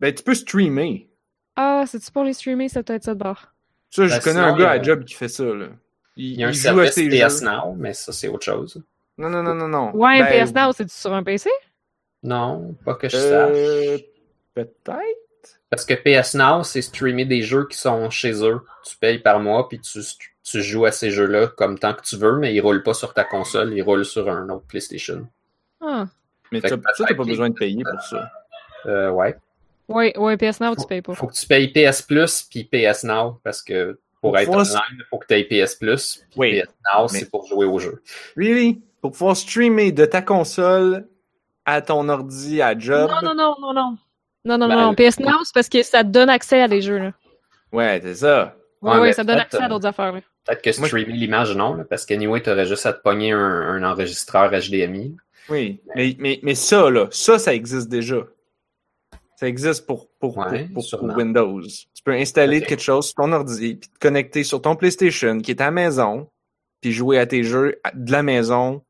ben 0.00 0.12
tu 0.14 0.22
peux 0.22 0.34
streamer. 0.34 1.08
Ah, 1.56 1.84
c'est-tu 1.86 2.10
pour 2.10 2.24
les 2.24 2.32
streamer? 2.34 2.68
C'est 2.68 2.82
peut-être 2.82 3.04
ça 3.04 3.14
de 3.14 3.18
bord. 3.22 3.46
Ça, 3.90 4.06
je 4.06 4.10
Ben, 4.14 4.20
connais 4.20 4.40
sinon, 4.40 4.54
un 4.54 4.58
gars 4.58 4.70
à 4.70 4.82
job 4.82 5.04
qui 5.04 5.14
fait 5.14 5.28
ça, 5.28 5.44
là. 5.44 5.68
Il 6.16 6.38
y 6.38 6.44
a 6.44 6.48
un 6.48 6.50
il 6.50 6.54
service 6.56 6.94
PS 6.94 7.40
jeux. 7.40 7.46
Now, 7.46 7.74
mais 7.78 7.94
ça, 7.94 8.12
c'est 8.12 8.28
autre 8.28 8.44
chose. 8.44 8.82
Non, 9.16 9.30
non, 9.30 9.42
non, 9.42 9.54
non, 9.54 9.68
non. 9.68 9.94
Ouais, 9.96 10.20
Ben, 10.20 10.44
PS 10.46 10.52
Now, 10.54 10.72
c'est-tu 10.72 10.94
sur 10.94 11.12
un 11.14 11.22
PC? 11.22 11.48
Non, 12.22 12.74
pas 12.84 12.94
que 12.94 13.08
je 13.08 13.16
sache. 13.16 13.50
Euh, 13.54 13.98
peut-être. 14.54 15.18
Parce 15.72 15.86
que 15.86 15.94
PS 15.94 16.34
Now, 16.34 16.64
c'est 16.64 16.82
streamer 16.82 17.24
des 17.24 17.40
jeux 17.40 17.66
qui 17.66 17.78
sont 17.78 18.10
chez 18.10 18.44
eux. 18.44 18.60
Tu 18.84 18.94
payes 18.98 19.18
par 19.20 19.40
mois, 19.40 19.70
puis 19.70 19.80
tu, 19.80 20.00
tu 20.44 20.62
joues 20.62 20.84
à 20.84 20.92
ces 20.92 21.10
jeux-là 21.10 21.46
comme 21.46 21.78
tant 21.78 21.94
que 21.94 22.02
tu 22.02 22.16
veux, 22.16 22.36
mais 22.36 22.54
ils 22.54 22.60
roulent 22.60 22.82
pas 22.82 22.92
sur 22.92 23.14
ta 23.14 23.24
console, 23.24 23.72
ils 23.72 23.80
roulent 23.80 24.04
sur 24.04 24.28
un 24.28 24.50
autre 24.50 24.66
PlayStation. 24.66 25.26
Ah. 25.80 26.04
Mais 26.52 26.60
ça, 26.60 26.76
t'as 26.76 27.14
pas 27.14 27.24
besoin 27.24 27.48
de 27.48 27.54
payer 27.54 27.82
pour 27.90 28.02
ça. 28.02 28.30
Euh, 28.84 29.08
ouais. 29.12 29.34
Ouais, 29.88 30.14
ouais, 30.18 30.36
PS 30.36 30.60
Now, 30.60 30.76
tu 30.76 30.86
payes 30.86 31.00
pas. 31.00 31.14
Faut 31.14 31.26
que 31.26 31.32
tu 31.32 31.46
payes 31.46 31.68
PS 31.72 32.02
Plus 32.02 32.42
puis 32.42 32.64
PS 32.64 33.04
Now, 33.04 33.40
parce 33.42 33.62
que 33.62 33.98
pour 34.20 34.36
être 34.36 34.44
pouvoir- 34.44 34.66
online, 34.66 34.98
il 34.98 35.04
faut 35.08 35.18
que 35.20 35.26
tu 35.26 35.34
aies 35.34 35.44
PS 35.44 35.76
Plus. 35.76 36.22
Oui, 36.36 36.60
PS 36.60 36.68
Now, 36.94 37.06
mais- 37.10 37.18
c'est 37.20 37.30
pour 37.30 37.46
jouer 37.46 37.64
au 37.64 37.78
jeu. 37.78 38.02
Oui, 38.36 38.52
oui. 38.52 38.82
Pour 39.00 39.12
pouvoir 39.12 39.38
streamer 39.38 39.90
de 39.90 40.04
ta 40.04 40.20
console 40.20 41.08
à 41.64 41.80
ton 41.80 42.10
ordi 42.10 42.60
à 42.60 42.78
job. 42.78 43.10
Non, 43.10 43.22
non, 43.22 43.34
non, 43.34 43.54
non, 43.58 43.72
non. 43.72 43.98
Non, 44.44 44.58
non, 44.58 44.68
Ben, 44.68 44.76
non, 44.76 44.94
PS 44.94 45.20
Now, 45.20 45.44
c'est 45.44 45.54
parce 45.54 45.68
que 45.68 45.82
ça 45.82 46.02
te 46.02 46.08
donne 46.08 46.28
accès 46.28 46.60
à 46.62 46.68
des 46.68 46.82
jeux, 46.82 46.98
là. 46.98 47.12
Ouais, 47.72 48.00
c'est 48.02 48.14
ça. 48.16 48.56
Ouais, 48.80 48.92
Ouais, 48.94 48.98
ouais, 49.00 49.12
ça 49.12 49.22
te 49.22 49.28
donne 49.28 49.38
accès 49.38 49.58
à 49.58 49.66
euh, 49.66 49.68
d'autres 49.68 49.86
affaires, 49.86 50.12
là. 50.12 50.20
Peut-être 50.44 50.62
que 50.62 50.72
streamer 50.72 51.12
l'image, 51.12 51.54
non, 51.56 51.74
là, 51.74 51.84
parce 51.84 52.04
qu'anyway, 52.04 52.42
tu 52.42 52.50
aurais 52.50 52.66
juste 52.66 52.84
à 52.84 52.92
te 52.92 53.00
pogner 53.00 53.30
un, 53.32 53.38
un 53.38 53.82
enregistreur 53.84 54.50
HDMI. 54.50 55.16
Oui. 55.48 55.80
Mais, 55.94 56.16
mais, 56.18 56.40
mais 56.42 56.54
ça, 56.56 56.90
là, 56.90 57.06
ça, 57.12 57.38
ça 57.38 57.54
existe 57.54 57.88
déjà. 57.88 58.16
Ça 59.36 59.46
existe 59.48 59.86
pour, 59.86 60.08
pour, 60.18 60.36
Ouais, 60.38 60.44
pour, 60.44 60.58
pour- 60.66 60.72
pour 60.74 60.84
sûrement. 60.84 61.14
Windows. 61.14 61.60
Tu 61.62 62.02
peux 62.04 62.12
installer 62.12 62.60
quelque 62.62 62.82
chose 62.82 63.06
sur 63.06 63.14
ton 63.16 63.32
ordi, 63.32 63.76
puis 63.76 63.88
te 63.88 63.98
connecter 64.00 64.42
sur 64.44 64.60
ton 64.60 64.74
PlayStation 64.76 65.38
qui 65.40 65.52
est 65.52 65.60
à 65.60 65.66
la 65.66 65.70
maison, 65.70 66.28
puis 66.80 66.90
jouer 66.92 67.18
à 67.18 67.26
tes 67.26 67.44
jeux 67.44 67.80
à- 67.84 67.92
de 67.94 68.10
la 68.10 68.22
maison 68.24 68.82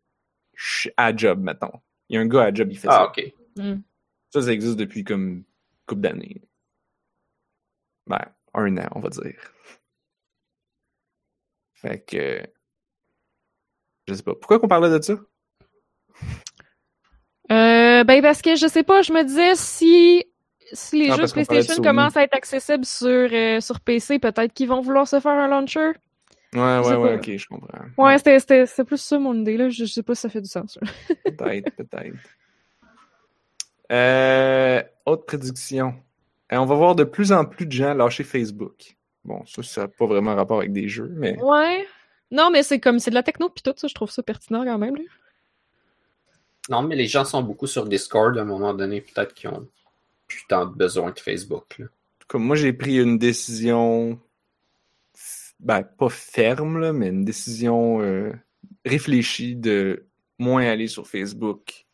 à 0.96 1.14
job, 1.14 1.40
mettons. 1.42 1.72
Il 2.08 2.16
y 2.16 2.18
a 2.18 2.22
un 2.22 2.26
gars 2.26 2.44
à 2.44 2.54
job, 2.54 2.68
il 2.70 2.78
fait 2.78 2.88
Ah, 2.90 2.92
ça. 2.92 3.04
ok. 3.08 3.32
Hmm. 3.56 3.80
Ça, 4.32 4.42
ça 4.42 4.52
existe 4.52 4.76
depuis 4.76 5.04
comme 5.04 5.28
une 5.28 5.44
couple 5.86 6.00
d'années. 6.00 6.42
Ben, 8.06 8.24
un 8.54 8.76
an, 8.78 8.88
on 8.94 9.00
va 9.00 9.10
dire. 9.10 9.52
Fait 11.74 12.00
que. 12.00 12.42
Je 14.09 14.14
sais 14.14 14.22
pas. 14.22 14.34
Pourquoi 14.34 14.59
qu'on 14.59 14.68
parlait 14.68 14.90
de 14.90 15.02
ça? 15.02 15.14
Euh, 17.50 18.04
ben, 18.04 18.22
parce 18.22 18.40
que 18.40 18.56
je 18.56 18.66
sais 18.66 18.82
pas, 18.82 19.02
je 19.02 19.12
me 19.12 19.22
disais 19.24 19.54
si, 19.54 20.24
si 20.72 20.98
les 20.98 21.10
Ah, 21.10 21.16
jeux 21.16 21.26
de 21.26 21.32
PlayStation 21.32 21.82
commencent 21.82 22.16
à 22.16 22.22
être 22.22 22.34
accessibles 22.34 22.86
sur, 22.86 23.28
euh, 23.32 23.60
sur 23.60 23.80
PC, 23.80 24.18
peut-être 24.18 24.52
qu'ils 24.54 24.68
vont 24.68 24.80
vouloir 24.80 25.06
se 25.06 25.20
faire 25.20 25.32
un 25.32 25.48
launcher. 25.48 25.92
Ouais, 26.54 26.78
ouais, 26.78 26.94
ouais, 26.96 27.14
ok, 27.16 27.36
je 27.36 27.46
comprends. 27.46 27.84
Ouais, 27.98 28.16
c'était, 28.18 28.38
c'était, 28.38 28.66
c'était 28.66 28.84
plus 28.84 28.98
ça 29.00 29.18
mon 29.18 29.34
idée, 29.34 29.56
là. 29.56 29.68
Je, 29.68 29.84
je 29.84 29.92
sais 29.92 30.02
pas 30.02 30.14
si 30.14 30.22
ça 30.22 30.28
fait 30.28 30.40
du 30.40 30.48
sens. 30.48 30.78
Peut-être, 31.24 31.70
peut-être. 31.76 32.16
Euh, 33.90 34.82
autre 35.06 35.26
prédiction. 35.26 35.94
Euh, 36.52 36.56
on 36.56 36.66
va 36.66 36.74
voir 36.74 36.94
de 36.94 37.04
plus 37.04 37.32
en 37.32 37.44
plus 37.44 37.66
de 37.66 37.72
gens 37.72 37.94
lâcher 37.94 38.24
Facebook. 38.24 38.96
Bon, 39.24 39.44
ça, 39.46 39.62
ça 39.62 39.80
n'a 39.82 39.88
pas 39.88 40.06
vraiment 40.06 40.34
rapport 40.34 40.59
avec 40.59 40.72
des 40.72 40.88
jeux, 40.88 41.12
mais. 41.16 41.40
Ouais. 41.42 41.86
Non, 42.30 42.50
mais 42.50 42.62
c'est 42.62 42.80
comme, 42.80 42.98
c'est 42.98 43.10
de 43.10 43.14
la 43.14 43.22
techno 43.22 43.48
pis 43.50 43.62
tout, 43.62 43.74
ça, 43.76 43.88
je 43.88 43.94
trouve 43.94 44.10
ça 44.10 44.22
pertinent 44.22 44.64
quand 44.64 44.78
même, 44.78 44.96
là. 44.96 45.02
Non, 46.68 46.82
mais 46.82 46.96
les 46.96 47.06
gens 47.06 47.24
sont 47.24 47.42
beaucoup 47.42 47.66
sur 47.66 47.86
Discord 47.86 48.38
à 48.38 48.42
un 48.42 48.44
moment 48.44 48.72
donné, 48.72 49.00
peut-être 49.00 49.34
qu'ils 49.34 49.50
ont 49.50 49.68
plus 50.28 50.44
tant 50.48 50.66
de 50.66 50.74
besoin 50.74 51.10
de 51.10 51.18
Facebook. 51.18 51.78
là. 51.78 51.86
Comme 52.28 52.44
moi, 52.44 52.56
j'ai 52.56 52.72
pris 52.72 52.98
une 52.98 53.18
décision, 53.18 54.18
ben, 55.60 55.82
pas 55.82 56.09
ferme, 56.09 56.78
là, 56.78 56.92
mais 56.92 57.09
une 57.09 57.24
décision 57.24 58.00
euh, 58.00 58.32
réfléchie 58.84 59.56
de 59.56 60.06
moins 60.38 60.64
aller 60.64 60.88
sur 60.88 61.06
Facebook, 61.06 61.84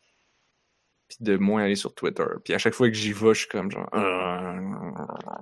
puis 1.09 1.17
de 1.21 1.37
moins 1.37 1.63
aller 1.63 1.75
sur 1.75 1.93
Twitter. 1.93 2.23
Puis 2.43 2.53
à 2.53 2.57
chaque 2.59 2.73
fois 2.73 2.87
que 2.87 2.93
j'y 2.95 3.11
vais, 3.11 3.33
je 3.33 3.39
suis 3.39 3.47
comme 3.47 3.71
genre... 3.71 3.89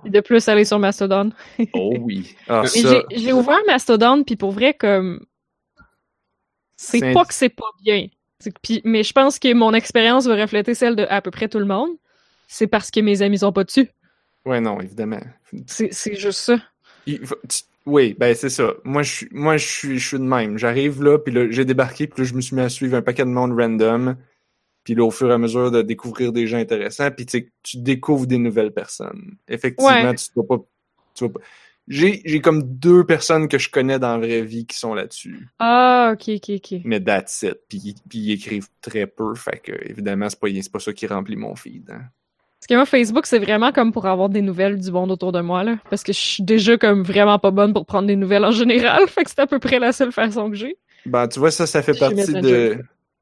Et 0.04 0.10
de 0.10 0.20
plus 0.20 0.48
aller 0.48 0.64
sur 0.64 0.78
Mastodon. 0.78 1.30
Oh 1.74 1.94
oui. 2.00 2.34
Ah, 2.48 2.66
ça, 2.66 3.02
j'ai, 3.10 3.32
ouvert 3.32 3.58
Mastodon, 3.66 4.24
puis 4.24 4.36
pour 4.36 4.50
vrai, 4.52 4.74
comme. 4.74 5.20
C'est 6.76 7.12
pas 7.12 7.24
que 7.24 7.34
c'est 7.34 7.48
pas 7.48 7.70
bien. 7.82 8.06
Puis- 8.62 8.80
mais 8.84 9.02
je 9.02 9.12
pense 9.12 9.38
que 9.38 9.52
mon 9.52 9.74
expérience 9.74 10.26
va 10.26 10.36
refléter 10.36 10.74
celle 10.74 10.96
de 10.96 11.04
à 11.08 11.20
peu 11.20 11.30
près 11.30 11.48
tout 11.48 11.58
le 11.58 11.64
monde. 11.66 11.90
C'est 12.46 12.68
parce 12.68 12.90
que 12.90 13.00
mes 13.00 13.20
amis 13.20 13.38
sont 13.38 13.52
pas 13.52 13.64
dessus. 13.64 13.88
Ouais, 14.46 14.60
non, 14.60 14.80
évidemment. 14.80 15.20
C'est, 15.66 15.92
c'est 15.92 16.14
juste 16.14 16.40
ça. 16.40 16.56
Il 17.06 17.26
faut- 17.26 17.36
tu- 17.48 17.62
Oui, 17.84 18.14
ben 18.18 18.34
c'est 18.34 18.48
ça. 18.50 18.74
Moi, 18.84 19.02
je 19.02 19.10
suis, 19.12 19.28
moi, 19.32 19.56
je 19.56 19.66
suis, 19.66 19.98
je 19.98 20.06
suis 20.08 20.18
de 20.18 20.22
même. 20.22 20.56
J'arrive 20.56 21.02
là, 21.02 21.18
puis 21.18 21.32
là, 21.34 21.50
j'ai 21.50 21.64
débarqué, 21.64 22.06
puis 22.06 22.22
là, 22.22 22.28
je 22.28 22.34
me 22.34 22.40
suis 22.40 22.54
mis 22.54 22.62
à 22.62 22.68
suivre 22.68 22.96
un 22.96 23.02
paquet 23.02 23.24
de 23.24 23.30
monde 23.30 23.58
random. 23.58 24.16
Puis 24.88 24.94
là, 24.94 25.04
au 25.04 25.10
fur 25.10 25.28
et 25.30 25.34
à 25.34 25.36
mesure 25.36 25.70
de 25.70 25.82
découvrir 25.82 26.32
des 26.32 26.46
gens 26.46 26.56
intéressants, 26.56 27.10
puis 27.10 27.26
tu 27.26 27.40
sais, 27.40 27.48
tu 27.62 27.76
découvres 27.76 28.26
des 28.26 28.38
nouvelles 28.38 28.70
personnes. 28.72 29.36
Effectivement, 29.46 29.92
Ouais. 29.92 30.14
tu 30.14 30.30
vas 30.34 30.44
pas, 30.44 30.56
tu 31.14 31.24
vas 31.24 31.30
pas. 31.30 31.40
J'ai, 31.88 32.22
j'ai 32.24 32.40
comme 32.40 32.62
deux 32.62 33.04
personnes 33.04 33.48
que 33.48 33.58
je 33.58 33.68
connais 33.68 33.98
dans 33.98 34.16
la 34.16 34.26
vraie 34.26 34.40
vie 34.40 34.64
qui 34.64 34.78
sont 34.78 34.94
là-dessus. 34.94 35.46
Ah, 35.58 36.14
ok, 36.14 36.36
ok, 36.36 36.50
ok. 36.56 36.80
Mais 36.84 37.02
that's 37.04 37.42
it. 37.42 37.58
Puis, 37.68 37.96
puis 38.08 38.18
ils 38.18 38.32
écrivent 38.32 38.68
très 38.80 39.06
peu, 39.06 39.34
fait 39.34 39.58
que 39.62 39.72
évidemment, 39.90 40.30
c'est 40.30 40.40
pas, 40.40 40.48
c'est 40.62 40.72
pas 40.72 40.78
ça 40.78 40.94
qui 40.94 41.06
remplit 41.06 41.36
mon 41.36 41.54
feed. 41.54 41.90
hein. 41.90 42.00
Parce 42.58 42.66
que 42.68 42.74
moi, 42.74 42.86
Facebook, 42.86 43.26
c'est 43.26 43.38
vraiment 43.40 43.72
comme 43.72 43.92
pour 43.92 44.06
avoir 44.06 44.30
des 44.30 44.40
nouvelles 44.40 44.78
du 44.80 44.90
monde 44.90 45.10
autour 45.10 45.32
de 45.32 45.42
moi, 45.42 45.64
là. 45.64 45.76
Parce 45.90 46.02
que 46.02 46.14
je 46.14 46.18
suis 46.18 46.42
déjà 46.42 46.78
comme 46.78 47.02
vraiment 47.02 47.38
pas 47.38 47.50
bonne 47.50 47.74
pour 47.74 47.84
prendre 47.84 48.08
des 48.08 48.16
nouvelles 48.16 48.46
en 48.46 48.52
général. 48.52 49.02
Fait 49.08 49.24
que 49.24 49.28
c'est 49.28 49.40
à 49.40 49.46
peu 49.46 49.58
près 49.58 49.78
la 49.78 49.92
seule 49.92 50.12
façon 50.12 50.48
que 50.48 50.56
j'ai. 50.56 50.78
Ben, 51.04 51.28
tu 51.28 51.40
vois, 51.40 51.50
ça, 51.50 51.66
ça 51.66 51.82
fait 51.82 51.98
partie 51.98 52.32
de. 52.32 52.78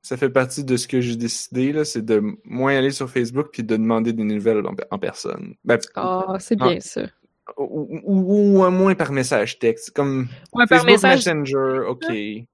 Ça 0.07 0.16
fait 0.16 0.31
partie 0.31 0.62
de 0.62 0.77
ce 0.77 0.87
que 0.87 1.01
j'ai 1.01 1.16
décidé, 1.16 1.73
là, 1.73 1.85
c'est 1.85 2.05
de 2.05 2.23
moins 2.45 2.77
aller 2.77 2.93
sur 2.93 3.11
Facebook 3.11 3.49
puis 3.53 3.65
de 3.65 3.74
demander 3.77 4.12
des 4.12 4.23
nouvelles 4.23 4.65
en, 4.65 4.73
en 4.93 4.99
personne. 5.01 5.55
Ben, 5.65 5.81
Ah, 5.97 6.37
c'est 6.39 6.55
bien 6.55 6.78
ça. 6.78 7.03
ou, 7.59 7.89
ou- 8.05 8.70
moins 8.70 8.95
par 8.95 9.11
message 9.11 9.59
texte. 9.59 9.91
Comme 9.91 10.28
Ouais, 10.53 10.65
par 10.69 10.83
Facebook 10.85 11.03
message. 11.03 11.27
Messenger, 11.27 11.81
ok. 11.89 12.05
C'est 12.09 12.47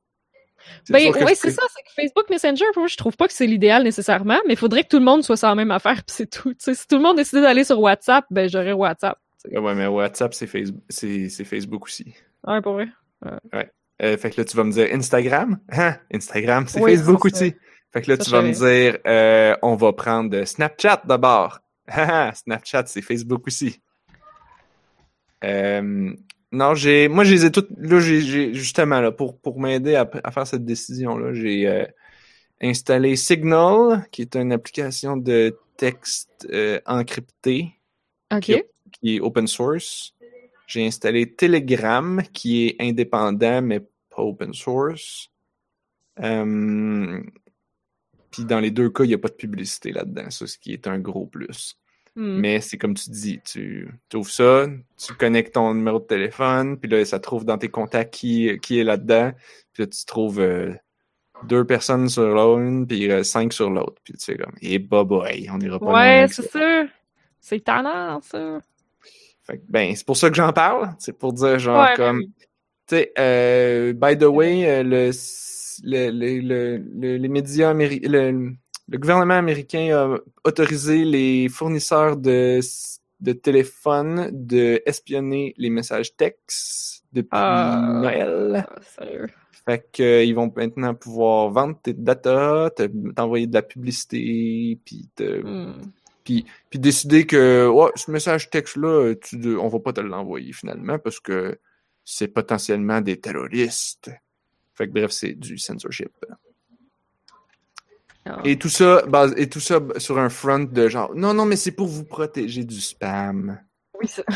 Ben, 0.89 1.13
ouais, 1.13 1.21
je 1.29 1.35
c'est 1.35 1.51
ça, 1.51 1.63
c'est 1.77 1.83
que 1.83 1.93
Facebook 1.95 2.31
Messenger, 2.31 2.65
moi, 2.75 2.87
je 2.87 2.97
trouve 2.97 3.19
pas 3.19 3.27
que 3.29 3.35
c'est 3.35 3.47
l'idéal 3.47 3.83
nécessairement, 3.83 4.39
mais 4.47 4.55
il 4.55 4.59
faudrait 4.59 4.85
que 4.85 4.89
tout 4.89 4.99
le 4.99 5.05
monde 5.05 5.23
soit 5.23 5.37
sur 5.37 5.49
la 5.49 5.55
même 5.55 5.73
affaire, 5.73 5.97
pis 6.07 6.15
c'est 6.15 6.31
tout. 6.31 6.55
Si 6.57 6.89
tout 6.89 6.97
le 6.97 7.03
monde 7.03 7.19
décidait 7.19 7.43
d'aller 7.43 7.65
sur 7.65 7.79
WhatsApp, 7.79 8.25
ben 8.31 8.49
j'aurais 8.49 8.73
WhatsApp. 8.73 9.19
tu 9.45 9.51
sais. 9.51 9.57
Ah 9.59 9.61
Ouais, 9.61 9.75
mais 9.75 9.89
WhatsApp, 9.89 10.33
c'est 10.33 10.47
Facebook, 10.47 10.81
c'est 10.89 11.29
c'est 11.29 11.45
Facebook 11.45 11.85
aussi. 11.85 12.15
Ouais, 12.47 12.63
pour 12.63 12.73
vrai? 12.73 12.89
Euh, 14.03 14.17
fait 14.17 14.31
que 14.31 14.41
là, 14.41 14.45
tu 14.45 14.57
vas 14.57 14.65
me 14.65 14.73
dire 14.73 14.89
Instagram? 14.93 15.59
Hein? 15.71 15.97
Instagram, 16.13 16.65
c'est 16.67 16.81
Oui, 16.81 16.97
Facebook 16.97 17.25
aussi. 17.25 17.55
Fait 17.93 18.03
que 18.03 18.11
là, 18.11 18.17
Ça, 18.17 18.25
tu 18.25 18.31
vas 18.31 18.43
me 18.43 18.53
dire, 18.53 18.99
euh, 19.07 19.55
on 19.63 19.77
va 19.77 19.93
prendre 19.93 20.45
Snapchat 20.45 21.03
d'abord. 21.07 21.61
Haha, 21.87 22.33
Snapchat, 22.35 22.85
c'est 22.87 23.03
Facebook 23.03 23.47
aussi. 23.47 23.81
Euh, 25.45 26.13
non, 26.53 26.75
j'ai, 26.75 27.09
moi, 27.09 27.25
je 27.25 27.33
les 27.35 27.45
ai 27.47 27.51
toutes, 27.51 27.71
là, 27.79 28.01
j'ai, 28.01 28.21
j'ai- 28.21 28.55
justement, 28.55 29.01
là, 29.01 29.11
pour, 29.13 29.39
pour 29.39 29.61
m'aider 29.61 29.95
à, 29.95 30.09
à 30.25 30.31
faire 30.31 30.47
cette 30.47 30.65
décision-là, 30.65 31.33
j'ai 31.35 31.67
euh, 31.67 31.85
installé 32.63 33.17
Signal, 33.17 34.07
qui 34.11 34.23
est 34.23 34.37
une 34.37 34.53
application 34.53 35.17
de 35.17 35.57
texte 35.77 36.47
encrypté 36.87 37.73
Ok. 38.33 38.41
qui 38.43 38.53
est- 38.53 38.69
qui 38.93 39.17
est 39.17 39.21
open 39.21 39.47
source. 39.47 40.15
J'ai 40.67 40.87
installé 40.87 41.33
Telegram, 41.35 42.23
qui 42.33 42.67
est 42.69 42.77
indépendant, 42.81 43.61
mais 43.63 43.81
pas 44.15 44.23
open 44.23 44.53
source. 44.55 45.31
Euh, 46.21 47.21
Puis 48.31 48.45
dans 48.45 48.61
les 48.61 48.71
deux 48.71 48.91
cas, 48.91 49.05
il 49.05 49.09
n'y 49.09 49.15
a 49.15 49.19
pas 49.19 49.29
de 49.29 49.35
publicité 49.35 49.93
là-dedans, 49.93 50.31
ça, 50.31 50.47
ce 50.47 50.59
qui 50.59 50.73
est 50.73 50.87
un 50.87 50.99
gros 50.99 51.27
plus. 51.27 51.77
Hmm. 52.15 52.41
Mais 52.41 52.61
c'est 52.61 52.77
comme 52.77 52.95
tu 52.95 53.11
dis, 53.11 53.41
tu 53.41 53.89
ouvres 54.15 54.31
ça, 54.31 54.67
tu 54.99 55.15
connectes 55.15 55.55
ton 55.55 55.73
numéro 55.75 55.99
de 55.99 56.05
téléphone, 56.05 56.79
puis 56.79 56.91
là, 56.91 57.05
ça 57.07 57.19
trouve 57.21 57.45
dans 57.47 57.57
tes 57.57 57.71
contacts 57.71 58.13
qui, 58.13 58.59
qui 58.61 58.79
est 58.79 58.85
là-dedans. 58.85 59.33
Puis 59.73 59.85
là, 59.85 59.87
tu 59.87 60.05
trouves 60.05 60.41
euh, 60.41 60.75
deux 61.45 61.65
personnes 61.65 62.09
sur 62.11 62.35
l'une, 62.35 62.87
puis 62.87 63.11
euh, 63.11 63.23
cinq 63.23 63.53
sur 63.55 63.71
l'autre. 63.71 64.01
Puis 64.05 64.13
tu 64.15 64.25
fais 64.25 64.37
comme, 64.37 64.55
eh 64.61 64.79
bah 64.79 65.05
boy, 65.05 65.49
on 65.51 65.59
ira 65.61 65.79
pas 65.79 65.93
Ouais, 65.93 66.27
c'est 66.29 66.43
ça. 66.43 66.85
C'est 67.41 67.65
tannant, 67.65 68.21
ça. 68.21 68.61
Fait 69.45 69.59
que, 69.59 69.63
ben, 69.69 69.97
c'est 69.97 70.07
pour 70.07 70.17
ça 70.17 70.29
que 70.29 70.37
j'en 70.37 70.53
parle. 70.53 70.95
C'est 70.99 71.19
pour 71.19 71.33
dire, 71.33 71.59
genre, 71.59 71.83
Ouais, 71.83 71.97
comme, 71.97 72.21
ben 72.21 72.27
tu 72.27 72.43
sais, 72.43 72.49
euh, 72.93 73.93
by 73.93 74.17
the 74.19 74.25
way, 74.25 74.69
euh, 74.69 74.83
le, 74.83 75.11
le, 75.85 76.11
le, 76.11 76.41
le- 76.41 76.77
le- 77.01 77.17
les 77.17 77.29
médias 77.29 77.71
américains, 77.71 78.09
le, 78.09 78.53
le 78.89 78.99
gouvernement 78.99 79.35
américain 79.35 79.97
a 79.97 80.19
autorisé 80.45 81.05
les 81.05 81.49
fournisseurs 81.49 82.17
de, 82.17 82.61
de 83.21 83.33
téléphone 83.33 84.29
de 84.33 84.83
espionner 84.87 85.55
les 85.57 85.71
messages 85.71 86.15
textes 86.17 87.05
depuis 87.13 87.29
Ah. 87.33 88.01
Noël. 88.03 88.67
Ah, 88.69 88.81
sérieux. 88.99 89.29
Fait 89.65 89.87
que 89.93 90.03
euh, 90.29 90.35
vont 90.35 90.53
maintenant 90.57 90.95
pouvoir 90.95 91.51
vendre 91.51 91.79
tes 91.81 91.93
data, 91.93 92.69
te- 92.77 93.13
t'envoyer 93.13 93.47
de 93.47 93.55
la 93.55 93.63
publicité, 93.63 94.79
puis 94.85 95.09
te- 95.15 95.41
Hmm. 95.41 95.75
puis, 96.25 96.45
puis 96.69 96.79
décider 96.81 97.27
que 97.27 97.69
ouais, 97.69 97.91
ce 97.95 98.11
message 98.11 98.51
texte-là, 98.51 99.15
tu 99.15 99.57
on 99.57 99.69
va 99.69 99.79
pas 99.79 99.93
te 99.93 100.01
l'envoyer 100.01 100.53
finalement 100.53 100.99
parce 100.99 101.21
que 101.21 101.59
c'est 102.05 102.29
potentiellement 102.29 103.01
des 103.01 103.19
terroristes. 103.21 104.11
Fait 104.75 104.87
que 104.89 104.93
bref, 104.93 105.11
c'est 105.11 105.33
du 105.35 105.59
censorship. 105.59 106.11
Ah. 108.25 108.41
Et 108.45 108.57
tout 108.57 108.69
ça, 108.69 109.03
et 109.37 109.49
tout 109.49 109.61
ça 109.61 109.81
sur 109.99 110.19
un 110.19 110.29
front 110.29 110.61
de 110.61 110.89
genre 110.89 111.13
non, 111.15 111.35
non, 111.35 111.45
mais 111.45 111.57
c'est 111.57 111.73
pour 111.73 111.89
vous 111.89 112.05
protéger 112.05 112.65
du 112.65 112.81
spam. 112.81 113.59
Oui, 114.01 114.07
ça- 114.09 114.23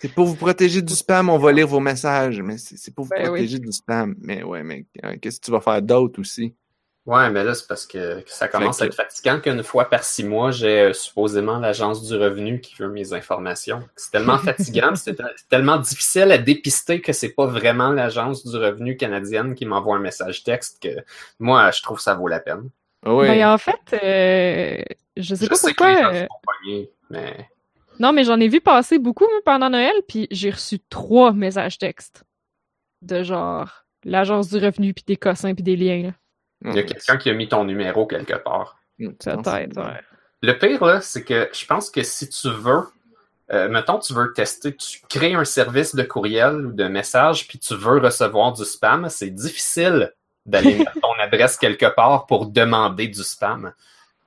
C'est 0.00 0.12
pour 0.12 0.26
vous 0.26 0.36
protéger 0.36 0.82
du 0.82 0.92
spam, 0.94 1.30
on 1.30 1.38
va 1.38 1.50
lire 1.50 1.66
vos 1.66 1.80
messages, 1.80 2.38
mais 2.42 2.58
c'est 2.58 2.94
pour 2.94 3.06
vous 3.06 3.10
Ben 3.10 3.22
oui. 3.22 3.28
protéger 3.38 3.58
du 3.58 3.72
spam. 3.72 4.14
Mais 4.18 4.42
ouais, 4.42 4.62
mais 4.62 4.84
euh, 5.02 5.16
qu'est-ce 5.16 5.40
que 5.40 5.46
tu 5.46 5.50
vas 5.50 5.60
faire 5.62 5.80
d'autre 5.80 6.20
aussi? 6.20 6.54
Ouais, 7.06 7.28
mais 7.28 7.44
là, 7.44 7.54
c'est 7.54 7.66
parce 7.68 7.86
que, 7.86 8.20
que 8.20 8.30
ça 8.30 8.48
commence 8.48 8.80
à 8.80 8.86
être 8.86 8.94
fatigant 8.94 9.38
qu'une 9.38 9.62
fois 9.62 9.90
par 9.90 10.04
six 10.04 10.24
mois, 10.24 10.50
j'ai 10.52 10.80
euh, 10.80 10.92
supposément 10.94 11.58
l'agence 11.58 12.02
du 12.02 12.16
revenu 12.16 12.60
qui 12.62 12.76
veut 12.76 12.88
mes 12.88 13.12
informations. 13.12 13.82
C'est 13.94 14.10
tellement 14.10 14.38
fatigant, 14.44 14.94
c'est 14.94 15.18
tellement 15.50 15.76
difficile 15.76 16.32
à 16.32 16.38
dépister 16.38 17.02
que 17.02 17.12
c'est 17.12 17.34
pas 17.34 17.44
vraiment 17.44 17.90
l'agence 17.90 18.46
du 18.46 18.56
revenu 18.56 18.96
canadienne 18.96 19.54
qui 19.54 19.66
m'envoie 19.66 19.96
un 19.96 20.00
message 20.00 20.44
texte 20.44 20.82
que 20.82 21.04
moi, 21.38 21.70
je 21.72 21.82
trouve 21.82 21.98
que 21.98 22.02
ça 22.02 22.14
vaut 22.14 22.28
la 22.28 22.40
peine. 22.40 22.70
Ah 23.04 23.14
ouais. 23.14 23.28
Ben, 23.28 23.52
en 23.52 23.58
fait, 23.58 23.80
euh, 24.02 24.82
je 25.18 25.34
sais 25.34 25.44
je 25.44 25.50
pas 25.50 25.56
sais 25.56 25.74
pourquoi. 25.74 25.94
que 25.94 25.98
les 25.98 26.02
gens 26.02 26.28
euh, 26.70 26.84
mais 27.10 27.48
Non, 27.98 28.14
mais 28.14 28.24
j'en 28.24 28.40
ai 28.40 28.48
vu 28.48 28.62
passer 28.62 28.98
beaucoup 28.98 29.26
pendant 29.44 29.68
Noël, 29.68 29.94
puis 30.08 30.26
j'ai 30.30 30.50
reçu 30.50 30.78
trois 30.88 31.32
messages 31.32 31.76
textes 31.76 32.24
de 33.02 33.22
genre 33.22 33.84
l'agence 34.04 34.48
du 34.48 34.56
revenu, 34.56 34.94
puis 34.94 35.04
des 35.06 35.16
cossins, 35.16 35.52
puis 35.52 35.62
des 35.62 35.76
liens. 35.76 36.02
là. 36.04 36.10
Il 36.64 36.74
y 36.76 36.78
a 36.78 36.82
quelqu'un 36.82 37.16
qui 37.16 37.30
a 37.30 37.34
mis 37.34 37.48
ton 37.48 37.64
numéro 37.64 38.06
quelque 38.06 38.34
part. 38.34 38.78
Peut-être, 38.98 39.76
ouais. 39.76 40.00
Le 40.42 40.52
pire, 40.58 40.84
là, 40.84 41.00
c'est 41.00 41.24
que 41.24 41.48
je 41.52 41.66
pense 41.66 41.90
que 41.90 42.02
si 42.02 42.28
tu 42.28 42.48
veux, 42.50 42.82
euh, 43.52 43.68
mettons, 43.68 43.98
tu 43.98 44.12
veux 44.14 44.32
tester, 44.32 44.74
tu 44.76 45.00
crées 45.08 45.34
un 45.34 45.44
service 45.44 45.94
de 45.94 46.02
courriel 46.02 46.66
ou 46.66 46.72
de 46.72 46.84
message, 46.84 47.46
puis 47.48 47.58
tu 47.58 47.74
veux 47.74 47.98
recevoir 47.98 48.52
du 48.52 48.64
spam, 48.64 49.08
c'est 49.08 49.30
difficile 49.30 50.12
d'aller 50.46 50.74
mettre 50.78 51.00
ton 51.00 51.12
adresse 51.18 51.56
quelque 51.56 51.86
part 51.86 52.26
pour 52.26 52.46
demander 52.46 53.08
du 53.08 53.22
spam. 53.22 53.72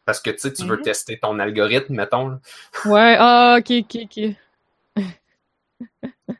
Parce 0.06 0.20
que, 0.22 0.30
tu 0.32 0.40
sais, 0.40 0.54
tu 0.54 0.64
veux 0.66 0.78
Mhm. 0.78 0.84
tester 0.84 1.20
ton 1.20 1.38
algorithme, 1.40 1.94
mettons. 1.96 2.30
là. 2.30 2.40
Ouais, 2.86 3.16
ah, 3.20 3.58
ok, 3.60 3.72
ok, 3.84 3.98
ok. 4.04 4.36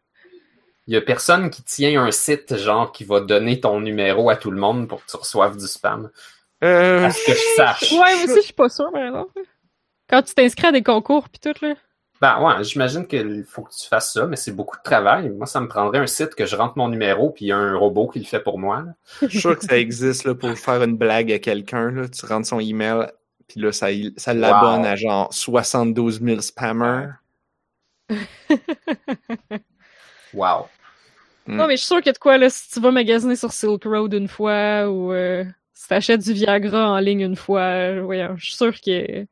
Il 0.88 0.94
y 0.94 0.98
a 0.98 1.02
personne 1.02 1.50
qui 1.50 1.64
tient 1.64 2.02
un 2.02 2.12
site, 2.12 2.56
genre, 2.58 2.92
qui 2.92 3.04
va 3.04 3.20
donner 3.20 3.60
ton 3.60 3.80
numéro 3.82 4.30
à 4.30 4.36
tout 4.38 4.52
le 4.52 4.60
monde 4.60 4.88
pour 4.88 5.04
que 5.06 5.10
tu 5.12 5.18
reçoives 5.18 5.58
du 5.58 5.68
spam. 5.68 6.10
Euh, 6.64 7.06
À 7.06 7.12
ce 7.12 7.26
que 7.26 7.34
je 7.34 7.56
sache. 7.56 7.92
Ouais, 7.92 7.98
moi 8.16 8.24
aussi, 8.24 8.36
je 8.36 8.42
suis 8.42 8.54
pas 8.54 8.70
sûre, 8.70 8.90
par 8.92 9.04
exemple. 9.04 9.42
Quand 10.10 10.22
tu 10.24 10.34
t'inscris 10.34 10.68
à 10.68 10.72
des 10.72 10.84
concours, 10.84 11.28
puis 11.30 11.40
tout, 11.40 11.66
là. 11.66 11.76
Ben 12.20 12.42
ouais, 12.42 12.64
j'imagine 12.64 13.06
qu'il 13.06 13.44
faut 13.48 13.62
que 13.62 13.72
tu 13.72 13.88
fasses 13.88 14.14
ça, 14.14 14.26
mais 14.26 14.38
c'est 14.38 14.52
beaucoup 14.54 14.76
de 14.78 14.82
travail. 14.82 15.30
Moi, 15.30 15.46
ça 15.46 15.60
me 15.60 15.68
prendrait 15.68 16.00
un 16.00 16.08
site 16.08 16.34
que 16.34 16.48
je 16.48 16.56
rentre 16.56 16.76
mon 16.78 16.88
numéro, 16.88 17.30
puis 17.30 17.46
il 17.46 17.48
y 17.50 17.52
a 17.52 17.58
un 17.58 17.76
robot 17.78 18.08
qui 18.08 18.18
le 18.20 18.26
fait 18.26 18.40
pour 18.40 18.58
moi. 18.58 18.78
là. 18.82 18.94
Je 19.22 19.28
suis 19.28 19.40
sûr 19.42 19.56
que 19.60 19.66
ça 19.66 19.78
existe 19.78 20.24
là, 20.24 20.34
pour 20.34 20.50
faire 20.58 20.82
une 20.82 20.98
blague 20.98 21.32
à 21.32 21.38
quelqu'un. 21.38 21.92
là. 21.92 22.08
Tu 22.08 22.26
rentres 22.26 22.48
son 22.48 22.60
email, 22.60 23.12
puis 23.48 23.60
là, 23.60 23.72
ça, 23.72 23.88
ça 24.16 24.34
l'abonne 24.34 24.84
à 24.86 24.96
genre 24.96 25.32
72 25.32 26.22
000 26.24 26.42
spammers. 26.42 27.10
Wow. 30.34 30.68
Mm. 31.48 31.56
Non, 31.56 31.68
mais 31.68 31.78
je 31.78 31.84
suis 31.84 31.96
y 31.96 32.10
a 32.10 32.12
de 32.14 32.18
quoi, 32.18 32.38
là, 32.38 32.50
si 32.50 32.70
tu 32.72 32.80
vas 32.82 32.92
magasiner 32.92 33.36
sur 33.36 33.52
Silk 33.54 33.84
Road 33.86 34.14
une 34.14 34.28
fois, 34.28 34.90
ou 34.90 35.12
euh, 35.14 35.46
si 35.74 35.88
t'achètes 35.88 36.22
du 36.22 36.34
Viagra 36.34 36.90
en 36.92 37.00
ligne 37.00 37.22
une 37.22 37.36
fois, 37.36 37.62
euh, 37.62 38.02
voyons, 38.04 38.36
je 38.38 38.46
suis 38.46 38.56
sûre 38.56 38.74
que 38.82 39.26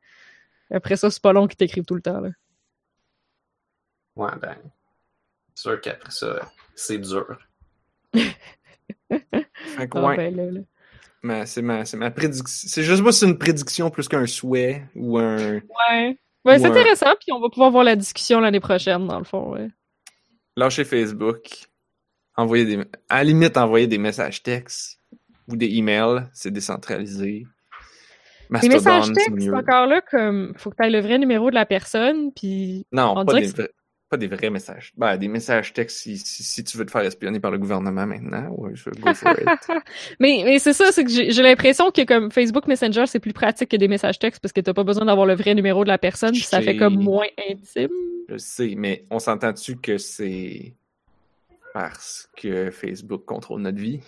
après 0.71 0.95
ça, 0.95 1.09
c'est 1.11 1.21
pas 1.21 1.33
long 1.33 1.47
qu'ils 1.47 1.57
t'écrivent 1.57 1.85
tout 1.85 1.95
le 1.95 2.01
temps, 2.01 2.21
là. 2.21 2.29
Ouais, 4.15 4.31
ben. 4.41 4.55
C'est 5.53 5.61
sûr 5.69 5.81
qu'après 5.81 6.11
ça, 6.11 6.51
c'est 6.73 6.97
dur. 6.97 7.37
Fait 9.09 9.87
que, 9.89 9.97
Ah, 9.97 10.05
ouais, 10.05 10.17
ben, 10.17 10.35
là, 10.35 10.51
là. 10.51 10.59
ma- 11.21 11.45
c'est 11.45 11.61
ma, 11.61 11.85
c'est 11.85 11.97
ma 11.97 12.11
prédiction. 12.11 12.45
C'est 12.47 12.83
juste 12.83 13.03
si 13.11 13.19
c'est 13.19 13.25
une 13.25 13.37
prédiction 13.37 13.89
plus 13.89 14.07
qu'un 14.07 14.25
souhait 14.25 14.85
ou 14.95 15.17
un. 15.17 15.55
Ouais. 15.55 16.17
Ouais, 16.45 16.59
c'est 16.59 16.69
Ouais. 16.69 16.79
intéressant, 16.79 17.13
puis 17.19 17.31
on 17.31 17.39
va 17.39 17.49
pouvoir 17.49 17.71
voir 17.71 17.83
la 17.83 17.95
discussion 17.95 18.39
l'année 18.39 18.59
prochaine, 18.59 19.07
dans 19.07 19.17
le 19.17 19.23
fond, 19.25 19.53
ouais. 19.53 19.67
Lâcher 20.57 20.85
Facebook, 20.85 21.65
envoyer 22.37 22.65
des, 22.65 22.83
à 23.09 23.17
la 23.17 23.23
limite, 23.23 23.57
envoyer 23.57 23.87
des 23.87 23.97
messages 23.97 24.43
textes 24.43 24.99
ou 25.47 25.55
des 25.55 25.67
emails, 25.67 26.27
c'est 26.33 26.51
décentralisé. 26.51 27.45
Les 28.61 28.69
messages 28.69 29.11
textes, 29.11 29.53
encore 29.53 29.87
là, 29.87 30.01
comme, 30.01 30.53
faut 30.57 30.69
que 30.69 30.75
t'aies 30.75 30.89
le 30.89 30.99
vrai 30.99 31.17
numéro 31.17 31.49
de 31.49 31.55
la 31.55 31.65
personne, 31.65 32.31
puis 32.31 32.85
Non, 32.91 33.13
on 33.17 33.25
pas 33.25 33.39
des, 33.39 33.47
vrais, 33.47 33.69
pas 34.09 34.17
des 34.17 34.27
vrais 34.27 34.51
messages. 34.51 34.93
Ben, 34.97 35.17
des 35.17 35.27
messages 35.27 35.73
textes 35.73 35.97
si, 35.97 36.17
si, 36.17 36.43
si 36.43 36.63
tu 36.63 36.77
veux 36.77 36.85
te 36.85 36.91
faire 36.91 37.01
espionner 37.01 37.39
par 37.39 37.49
le 37.49 37.57
gouvernement 37.57 38.05
maintenant, 38.05 38.49
ouais, 38.57 38.71
je 38.75 38.89
go 38.91 39.13
for 39.13 39.31
it. 39.31 39.47
Mais, 40.19 40.43
mais 40.45 40.59
c'est 40.59 40.73
ça, 40.73 40.91
c'est 40.91 41.03
que 41.03 41.09
j'ai 41.09 41.41
l'impression 41.41 41.89
que 41.89 42.03
comme 42.03 42.31
Facebook 42.31 42.67
Messenger, 42.67 43.05
c'est 43.07 43.19
plus 43.19 43.33
pratique 43.33 43.69
que 43.69 43.77
des 43.77 43.87
messages 43.87 44.19
textes 44.19 44.41
parce 44.41 44.53
que 44.53 44.61
t'as 44.61 44.73
pas 44.73 44.83
besoin 44.83 45.05
d'avoir 45.05 45.25
le 45.25 45.35
vrai 45.35 45.55
numéro 45.55 45.83
de 45.83 45.89
la 45.89 45.97
personne, 45.97 46.31
puis 46.31 46.41
ça 46.41 46.61
fait 46.61 46.77
comme 46.77 47.01
moins 47.01 47.27
intime. 47.49 47.89
Je 48.29 48.37
sais, 48.37 48.75
mais 48.77 49.05
on 49.09 49.19
s'entend-tu 49.19 49.77
que 49.77 49.97
c'est 49.97 50.75
parce 51.75 52.29
que 52.37 52.71
Facebook 52.71 53.25
contrôle 53.25 53.59
notre 53.61 53.79
vie 53.79 53.99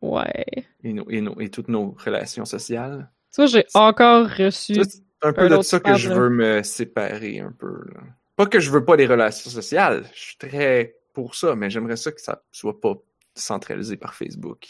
Ouais. 0.00 0.44
et, 0.84 0.92
nos- 0.92 1.10
et, 1.10 1.20
nos- 1.20 1.40
et 1.40 1.48
toutes 1.48 1.66
nos 1.66 1.96
relations 1.98 2.44
sociales? 2.44 3.10
Vois, 3.36 3.46
j'ai 3.46 3.64
encore 3.74 4.28
reçu. 4.28 4.76
Ça, 4.76 4.84
c'est 4.84 5.02
un 5.22 5.32
peu 5.32 5.52
un 5.52 5.56
de 5.58 5.62
ça 5.62 5.80
que 5.80 5.96
je 5.96 6.08
là. 6.10 6.14
veux 6.14 6.30
me 6.30 6.62
séparer 6.62 7.40
un 7.40 7.50
peu. 7.50 7.84
là. 7.92 8.02
Pas 8.36 8.46
que 8.46 8.60
je 8.60 8.70
veux 8.70 8.84
pas 8.84 8.94
les 8.94 9.06
relations 9.06 9.50
sociales, 9.50 10.04
je 10.14 10.20
suis 10.20 10.36
très 10.36 10.94
pour 11.12 11.34
ça, 11.34 11.56
mais 11.56 11.70
j'aimerais 11.70 11.96
ça 11.96 12.12
que 12.12 12.20
ça 12.20 12.44
soit 12.52 12.80
pas 12.80 12.94
centralisé 13.34 13.96
par 13.96 14.14
Facebook. 14.14 14.66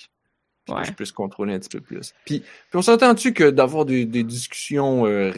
Ouais. 0.69 0.81
que 0.83 0.89
je 0.89 0.93
puisse 0.95 1.13
contrôler 1.13 1.55
un 1.55 1.59
petit 1.61 1.69
peu 1.77 1.81
plus. 1.83 2.13
Puis, 2.25 2.41
puis 2.41 2.49
on 2.75 2.83
s'entend-tu 2.83 3.33
que 3.35 3.51
d'avoir 3.51 3.85
des, 3.85 4.05
des 4.07 4.25
discussions 4.25 5.07
euh, 5.07 5.33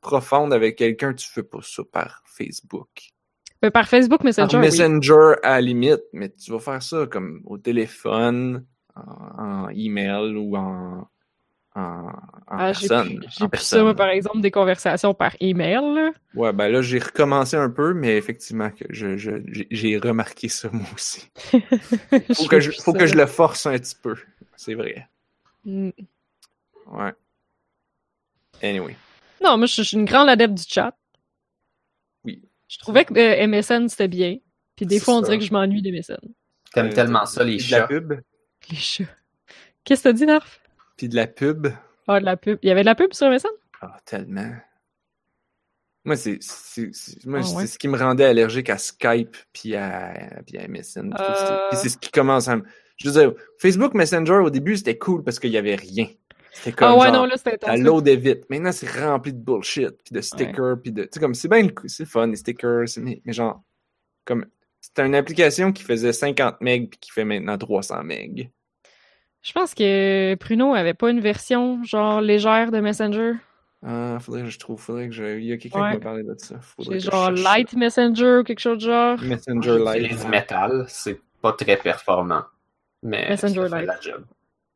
profondes 0.00 0.52
avec 0.52 0.76
quelqu'un, 0.76 1.12
tu 1.14 1.28
fais 1.28 1.42
pas 1.42 1.60
ça 1.62 1.82
par 1.84 2.22
Facebook? 2.26 2.88
Ben, 3.60 3.70
par 3.70 3.88
Facebook 3.88 4.22
Messenger, 4.22 4.52
Par 4.52 4.60
oui. 4.60 4.66
Messenger 4.66 5.34
à 5.42 5.56
la 5.56 5.60
limite, 5.60 6.02
mais 6.12 6.30
tu 6.30 6.52
vas 6.52 6.60
faire 6.60 6.82
ça 6.82 7.06
comme 7.10 7.40
au 7.44 7.58
téléphone, 7.58 8.64
en, 8.94 9.66
en 9.66 9.68
email 9.70 10.36
ou 10.36 10.56
en, 10.56 11.08
en, 11.74 11.80
en 11.80 12.10
Ah, 12.46 12.66
personne. 12.72 13.20
J'ai 13.28 13.48
plus 13.48 13.60
ça, 13.60 13.82
moi, 13.82 13.94
par 13.94 14.08
exemple, 14.08 14.40
des 14.40 14.50
conversations 14.50 15.14
par 15.14 15.34
email, 15.40 15.80
là. 15.94 16.10
Ouais, 16.34 16.52
ben 16.52 16.68
là, 16.68 16.82
j'ai 16.82 16.98
recommencé 16.98 17.56
un 17.56 17.70
peu, 17.70 17.94
mais 17.94 18.16
effectivement, 18.16 18.70
que 18.70 18.84
je, 18.90 19.16
je, 19.16 19.32
j'ai- 19.70 19.98
remarqué 19.98 20.48
ça 20.48 20.68
moi 20.72 20.86
aussi. 20.94 21.28
Faut 22.34 22.46
que 22.46 22.60
je, 22.60 22.70
faut 22.70 22.92
que 22.92 23.06
je 23.06 23.14
le 23.14 23.26
force 23.26 23.66
un 23.66 23.72
petit 23.72 23.96
peu. 24.00 24.14
C'est 24.56 24.74
vrai. 24.74 25.08
Mm. 25.64 25.90
Ouais. 26.92 27.12
Anyway. 28.62 28.96
Non, 29.42 29.56
moi, 29.56 29.66
je 29.66 29.82
suis 29.82 29.96
une 29.96 30.04
grande 30.04 30.28
adepte 30.28 30.54
du 30.54 30.64
chat. 30.66 30.94
Je 32.68 32.78
trouvais 32.78 33.04
que 33.04 33.14
euh, 33.14 33.46
MSN, 33.46 33.88
c'était 33.88 34.08
bien. 34.08 34.36
Puis 34.76 34.86
des 34.86 35.00
fois, 35.00 35.14
on 35.14 35.22
dirait 35.22 35.38
que 35.38 35.44
je 35.44 35.52
m'ennuie 35.52 35.82
des 35.82 35.90
MSN. 35.90 36.16
T'aimes 36.72 36.86
Euh, 36.88 36.92
tellement 36.92 37.24
ça, 37.26 37.42
les 37.44 37.56
de 37.56 37.62
la 37.62 37.78
chats. 37.78 37.86
pub. 37.86 38.12
Les 38.70 38.76
chats. 38.76 39.04
Qu'est-ce 39.84 40.02
que 40.02 40.08
t'as 40.08 40.12
dit, 40.12 40.26
Narf? 40.26 40.60
Puis 40.96 41.08
de 41.08 41.16
la 41.16 41.26
pub. 41.26 41.68
Ah, 42.06 42.20
de 42.20 42.24
la 42.24 42.36
pub. 42.36 42.58
Il 42.62 42.68
y 42.68 42.70
avait 42.72 42.82
de 42.82 42.86
la 42.86 42.94
pub 42.94 43.12
sur 43.14 43.26
MSN? 43.28 43.48
Ah, 43.80 43.96
tellement. 44.04 44.52
Moi, 46.04 46.16
c'est 46.16 46.38
c'est- 46.40 46.90
c'est- 46.94 47.26
moi, 47.26 47.42
c'est 47.42 47.54
ouais. 47.56 47.66
ce 47.66 47.78
qui 47.78 47.88
me 47.88 47.98
rendait 47.98 48.24
allergique 48.24 48.70
à 48.70 48.78
Skype 48.78 49.36
puis 49.52 49.74
à, 49.74 50.40
puis 50.46 50.56
à 50.58 50.62
MSN. 50.68 51.12
Euh. 51.18 51.68
Puis 51.70 51.78
c'est 51.82 51.88
ce 51.88 51.98
qui 51.98 52.10
commence 52.10 52.48
à 52.48 52.56
me... 52.56 52.62
Je 52.96 53.08
veux 53.10 53.20
dire, 53.20 53.32
Facebook 53.58 53.94
Messenger, 53.94 54.34
au 54.42 54.50
début, 54.50 54.76
c'était 54.76 54.96
cool 54.98 55.22
parce 55.22 55.38
qu'il 55.38 55.50
y 55.50 55.56
avait 55.58 55.74
rien. 55.76 56.06
C'était 56.52 56.72
comme 56.72 56.88
Ah 56.88 56.96
ouais, 56.96 57.06
genre, 57.08 57.12
non, 57.12 57.24
là, 57.26 57.36
c'était 57.36 57.58
ça 57.62 57.72
intense. 57.72 57.80
loadait 57.84 58.16
vite. 58.16 58.48
Maintenant, 58.50 58.72
c'est 58.72 58.90
rempli 58.90 59.32
de 59.32 59.38
bullshit, 59.38 59.90
puis 60.04 60.12
de 60.12 60.20
stickers, 60.20 60.76
puis 60.82 60.92
de... 60.92 61.02
Tu 61.04 61.08
sais, 61.12 61.20
comme, 61.20 61.34
c'est 61.34 61.48
bien 61.48 61.62
le 61.62 61.70
coup, 61.70 61.86
c'est 61.88 62.04
fun, 62.06 62.26
les 62.26 62.36
stickers, 62.36 62.88
c'est- 62.88 63.00
mais, 63.00 63.20
mais 63.24 63.32
genre, 63.32 63.62
comme, 64.24 64.46
c'était 64.80 65.06
une 65.06 65.14
application 65.14 65.72
qui 65.72 65.82
faisait 65.82 66.12
50 66.12 66.60
MB 66.60 66.88
puis 66.90 66.98
qui 67.00 67.10
fait 67.10 67.24
maintenant 67.24 67.56
300 67.58 68.02
MB. 68.04 68.48
Je 69.42 69.52
pense 69.52 69.74
que 69.74 70.34
Pruno 70.36 70.74
avait 70.74 70.94
pas 70.94 71.10
une 71.10 71.20
version, 71.20 71.82
genre, 71.84 72.20
légère 72.20 72.70
de 72.72 72.80
Messenger. 72.80 73.32
Ah, 73.86 74.18
faudrait 74.20 74.42
que 74.42 74.48
je 74.48 74.58
trouve, 74.58 74.80
faudrait 74.80 75.06
que 75.08 75.14
je... 75.14 75.38
Il 75.38 75.44
y 75.44 75.52
a 75.52 75.56
quelqu'un 75.56 75.80
Ouais. 75.82 75.90
qui 75.92 75.98
m'a 75.98 76.02
parlé 76.02 76.24
de 76.24 76.34
ça. 76.38 76.56
C'est 76.82 76.98
genre 76.98 77.26
ça. 77.26 77.30
Light 77.30 77.72
Messenger 77.74 78.38
ou 78.40 78.42
quelque 78.44 78.58
chose 78.58 78.78
de 78.78 78.90
genre. 78.90 79.20
Messenger 79.22 79.78
Lite. 79.78 79.92
J'utilise 80.02 80.26
Metal, 80.26 80.84
c'est 80.88 81.20
pas 81.40 81.52
très 81.52 81.76
performant. 81.76 82.42
Mais 83.04 83.28
Messenger 83.28 83.64
Lite. 83.72 83.86
la 83.86 84.00
job. 84.00 84.24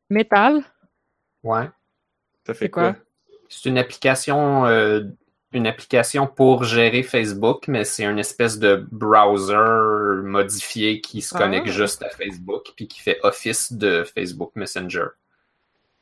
Metal? 0.09 0.63
Ouais. 1.43 1.69
Ça 2.47 2.55
fait 2.55 2.71
quoi? 2.71 2.97
C'est 3.49 3.69
une 3.69 3.79
application 3.79 4.67
euh, 4.67 5.03
une 5.53 5.67
application 5.67 6.27
pour 6.27 6.65
gérer 6.65 7.03
Facebook, 7.03 7.69
mais 7.69 7.85
c'est 7.85 8.05
une 8.05 8.19
espèce 8.19 8.59
de 8.59 8.87
browser 8.91 10.23
modifié 10.23 11.01
qui 11.03 11.21
se 11.21 11.35
connecte 11.37 11.67
Ah. 11.69 11.73
juste 11.73 12.03
à 12.03 12.09
Facebook 12.09 12.73
puis 12.75 12.89
qui 12.89 13.01
fait 13.01 13.19
office 13.23 13.73
de 13.73 14.03
Facebook 14.05 14.53
Messenger, 14.55 15.09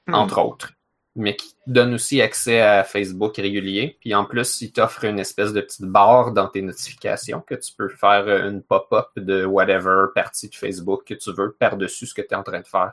Hmm. 0.07 0.15
entre 0.15 0.39
autres. 0.41 0.73
Mais 1.17 1.35
qui 1.35 1.57
donne 1.67 1.95
aussi 1.95 2.23
accès 2.23 2.61
à 2.61 2.85
Facebook 2.85 3.37
régulier. 3.37 3.99
Puis 4.01 4.15
en 4.15 4.25
plus, 4.25 4.61
il 4.61 4.71
t'offre 4.71 5.03
une 5.05 5.19
espèce 5.19 5.53
de 5.53 5.61
petite 5.61 5.87
barre 5.87 6.31
dans 6.31 6.47
tes 6.47 6.63
notifications 6.63 7.41
que 7.41 7.57
tu 7.57 7.73
peux 7.77 7.89
faire 7.89 8.29
euh, 8.29 8.49
une 8.49 8.63
pop-up 8.63 9.09
de 9.17 9.45
whatever 9.45 10.07
partie 10.15 10.49
de 10.49 10.55
Facebook 10.55 11.03
que 11.05 11.15
tu 11.15 11.33
veux 11.33 11.51
par-dessus 11.59 12.07
ce 12.07 12.15
que 12.15 12.23
tu 12.23 12.29
es 12.29 12.37
en 12.37 12.45
train 12.45 12.61
de 12.61 12.67
faire. 12.67 12.93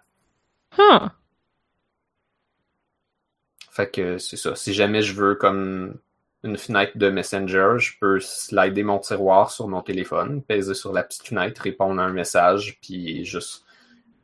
Huh. 0.76 1.10
Fait 3.78 3.92
que 3.92 4.18
c'est 4.18 4.38
ça. 4.38 4.56
Si 4.56 4.74
jamais 4.74 5.04
je 5.04 5.14
veux 5.14 5.36
comme 5.36 6.00
une 6.44 6.58
fenêtre 6.58 6.94
de 6.98 7.12
Messenger, 7.12 7.76
je 7.78 7.92
peux 8.02 8.20
slider 8.20 8.82
mon 8.82 8.98
tiroir 8.98 9.52
sur 9.52 9.68
mon 9.68 9.84
téléphone, 9.84 10.42
peser 10.42 10.74
sur 10.74 10.94
la 10.94 11.04
petite 11.04 11.28
fenêtre, 11.28 11.62
répondre 11.62 12.02
à 12.02 12.06
un 12.06 12.12
message, 12.12 12.80
puis 12.82 13.24
juste 13.24 13.66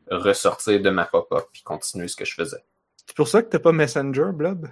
ressortir 0.09 0.81
de 0.81 0.89
ma 0.89 1.05
pop-up 1.05 1.43
puis 1.53 1.61
continuer 1.61 2.07
ce 2.07 2.15
que 2.15 2.25
je 2.25 2.33
faisais. 2.33 2.63
C'est 3.05 3.15
pour 3.15 3.27
ça 3.27 3.43
que 3.43 3.49
t'as 3.49 3.59
pas 3.59 3.71
Messenger, 3.71 4.31
Blob? 4.33 4.69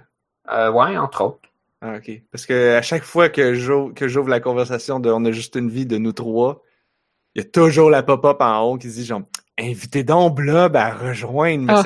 Euh, 0.50 0.72
ouais, 0.72 0.96
entre 0.96 1.26
autres. 1.26 1.48
Ah, 1.80 1.98
ok. 1.98 2.20
Parce 2.32 2.44
que 2.44 2.74
à 2.74 2.82
chaque 2.82 3.04
fois 3.04 3.28
que 3.28 3.54
j'ouvre, 3.54 3.94
que 3.94 4.08
j'ouvre 4.08 4.30
la 4.30 4.40
conversation 4.40 4.98
de 4.98 5.12
On 5.12 5.24
a 5.24 5.30
juste 5.30 5.54
une 5.54 5.70
vie 5.70 5.86
de 5.86 5.96
nous 5.96 6.12
trois, 6.12 6.60
il 7.36 7.42
y 7.44 7.46
a 7.46 7.48
toujours 7.48 7.88
la 7.88 8.02
pop-up 8.02 8.38
en 8.40 8.62
haut 8.62 8.78
qui 8.78 8.88
dit 8.88 9.04
genre 9.04 9.22
Invitez 9.60 10.02
donc 10.02 10.34
Blob 10.34 10.74
à 10.74 10.92
rejoindre 10.92 11.66
Ah. 11.68 11.82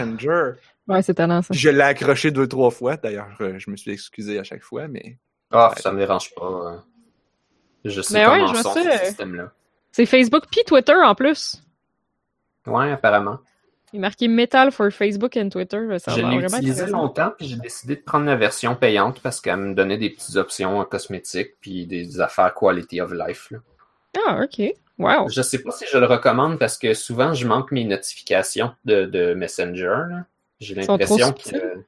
Ouais, 0.89 1.03
c'est 1.03 1.15
talent, 1.15 1.43
ça. 1.43 1.49
Je 1.53 1.69
l'ai 1.69 1.81
accroché 1.81 2.31
deux, 2.31 2.47
trois 2.47 2.71
fois. 2.71 2.97
D'ailleurs, 2.97 3.29
je 3.39 3.71
me 3.71 3.77
suis 3.77 3.91
excusé 3.91 4.39
à 4.39 4.45
chaque 4.45 4.63
fois, 4.63 4.87
mais. 4.89 5.19
Ah, 5.51 5.73
ça 5.79 5.93
me 5.93 5.99
dérange 5.99 6.35
pas. 6.35 6.45
euh. 6.45 6.77
Je 7.85 8.01
sais 8.01 8.15
Mais 8.15 8.27
ouais, 8.27 8.39
comment 8.41 8.47
je 8.49 8.53
vois 8.53 8.63
sont 8.63 8.75
ce 8.75 9.05
système-là. 9.07 9.53
C'est 9.93 10.07
Facebook 10.07 10.45
puis 10.51 10.63
Twitter 10.67 10.95
en 10.95 11.15
plus. 11.15 11.63
Ouais, 12.67 12.91
apparemment. 12.91 13.39
Il 13.93 13.99
est 13.99 14.01
marqué 14.01 14.27
Metal 14.29 14.73
for 14.73 14.91
Facebook 14.91 15.37
and 15.37 15.49
Twitter. 15.51 15.79
Ça 15.99 16.11
Je 16.13 16.17
l'ai 16.21 16.39
vraiment 16.39 16.57
utilisé 16.59 16.87
longtemps, 16.87 17.33
puis 17.39 17.47
j'ai 17.47 17.57
décidé 17.57 17.95
de 17.97 18.01
prendre 18.03 18.27
la 18.27 18.35
version 18.37 18.75
payante 18.75 19.21
parce 19.23 19.41
qu'elle 19.41 19.57
me 19.59 19.75
donnait 19.75 19.97
des 19.99 20.11
petites 20.11 20.35
options 20.37 20.79
en 20.81 20.85
cosmétique 20.85 21.53
puis 21.61 21.87
des 21.87 22.21
affaires 22.21 22.53
quality 22.55 23.01
of 23.01 23.13
life. 23.13 23.51
là. 23.53 23.59
Ah, 24.27 24.41
ok. 24.43 24.73
Wow. 24.99 25.29
Je 25.29 25.43
sais 25.43 25.63
pas 25.63 25.71
si 25.71 25.85
je 25.91 25.99
le 25.99 26.07
recommande 26.07 26.59
parce 26.59 26.77
que 26.79 26.93
souvent 26.95 27.33
je 27.35 27.47
manque 27.47 27.71
mes 27.71 27.85
notifications 27.85 28.75
de, 28.85 29.05
de 29.05 29.35
Messenger. 29.35 30.01
là. 30.11 30.25
J'ai 30.61 30.75
l'impression 30.75 31.33
que 31.33 31.85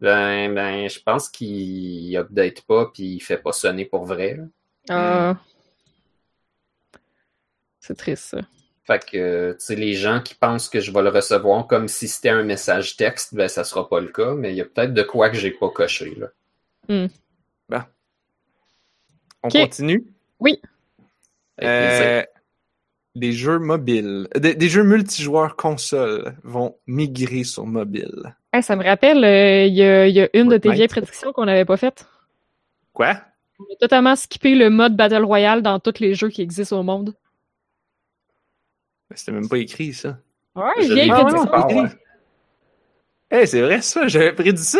ben, 0.00 0.54
ben 0.54 0.88
je 0.88 1.00
pense 1.00 1.28
qu'il 1.28 2.16
update 2.16 2.62
pas 2.62 2.86
puis 2.86 3.14
il 3.14 3.20
fait 3.20 3.36
pas 3.36 3.52
sonner 3.52 3.84
pour 3.84 4.04
vrai. 4.04 4.38
Ah. 4.88 5.36
C'est 7.80 7.96
triste, 7.96 8.24
ça. 8.24 8.38
Fait 8.84 9.04
que 9.04 9.52
tu 9.52 9.64
sais 9.64 9.76
les 9.76 9.94
gens 9.94 10.20
qui 10.20 10.34
pensent 10.34 10.68
que 10.68 10.80
je 10.80 10.90
vais 10.90 11.02
le 11.02 11.10
recevoir 11.10 11.66
comme 11.66 11.86
si 11.86 12.08
c'était 12.08 12.30
un 12.30 12.42
message 12.42 12.96
texte, 12.96 13.34
ben 13.34 13.46
ça 13.48 13.62
sera 13.62 13.88
pas 13.88 14.00
le 14.00 14.08
cas, 14.08 14.34
mais 14.34 14.50
il 14.50 14.56
y 14.56 14.60
a 14.60 14.64
peut-être 14.64 14.94
de 14.94 15.02
quoi 15.02 15.30
que 15.30 15.36
j'ai 15.36 15.50
pas 15.50 15.68
coché 15.68 16.14
là. 16.16 16.28
On 19.42 19.48
Ok. 19.48 19.52
continue? 19.52 20.04
Euh, 21.62 22.24
les 23.14 23.32
jeux 23.32 23.58
mobiles. 23.58 24.28
euh, 24.36 24.40
Des, 24.40 24.54
des 24.54 24.68
jeux 24.68 24.84
multijoueurs 24.84 25.56
console 25.56 26.36
vont 26.42 26.76
migrer 26.86 27.44
sur 27.44 27.66
mobile. 27.66 28.34
Hey, 28.52 28.62
ça 28.62 28.76
me 28.76 28.84
rappelle, 28.84 29.24
euh, 29.24 29.66
il 29.66 29.74
y, 29.74 29.82
a, 29.82 30.06
il 30.06 30.14
y 30.14 30.20
a 30.20 30.28
une 30.34 30.48
de 30.48 30.56
tes 30.56 30.70
vieilles 30.72 30.88
prédictions 30.88 31.32
qu'on 31.32 31.44
n'avait 31.44 31.64
pas 31.64 31.76
faites. 31.76 32.06
Quoi? 32.92 33.20
On 33.58 33.64
a 33.64 33.76
totalement 33.80 34.16
skippé 34.16 34.54
le 34.54 34.70
mode 34.70 34.96
Battle 34.96 35.24
Royale 35.24 35.62
dans 35.62 35.78
tous 35.78 36.00
les 36.00 36.14
jeux 36.14 36.28
qui 36.30 36.42
existent 36.42 36.78
au 36.78 36.82
monde. 36.82 37.14
C'était 39.14 39.32
même 39.32 39.48
pas 39.48 39.58
écrit, 39.58 39.92
ça. 39.92 40.18
Ouais, 40.54 40.72
vieille 40.78 41.10
Ah, 41.12 41.24
prédiction. 41.24 41.82
ouais. 41.82 41.88
Eh, 43.32 43.46
c'est 43.46 43.60
vrai, 43.60 43.80
ça? 43.80 44.08
J'avais 44.08 44.32
prédit 44.32 44.62
ça? 44.62 44.78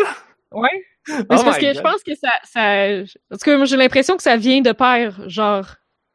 Ouais. 0.51 0.67
Mais 1.07 1.15
Oh 1.21 1.25
parce 1.43 1.57
que 1.57 1.73
je 1.73 1.81
pense 1.81 2.03
que 2.03 2.13
ça, 2.15 2.29
ça. 2.43 3.01
En 3.31 3.37
tout 3.37 3.43
cas, 3.45 3.65
j'ai 3.65 3.77
l'impression 3.77 4.17
que 4.17 4.23
ça 4.23 4.37
vient 4.37 4.61
de 4.61 4.71
pair. 4.71 5.27
Genre, 5.29 5.65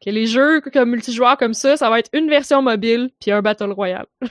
que 0.07 0.11
les 0.11 0.25
jeux 0.25 0.61
comme 0.61 0.91
multijoueurs 0.91 1.37
comme 1.37 1.53
ça, 1.53 1.75
ça 1.77 1.89
va 1.89 1.99
être 1.99 2.09
une 2.13 2.29
version 2.29 2.61
mobile 2.61 3.11
puis 3.19 3.31
un 3.31 3.41
Battle 3.41 3.71
Royale. 3.71 4.07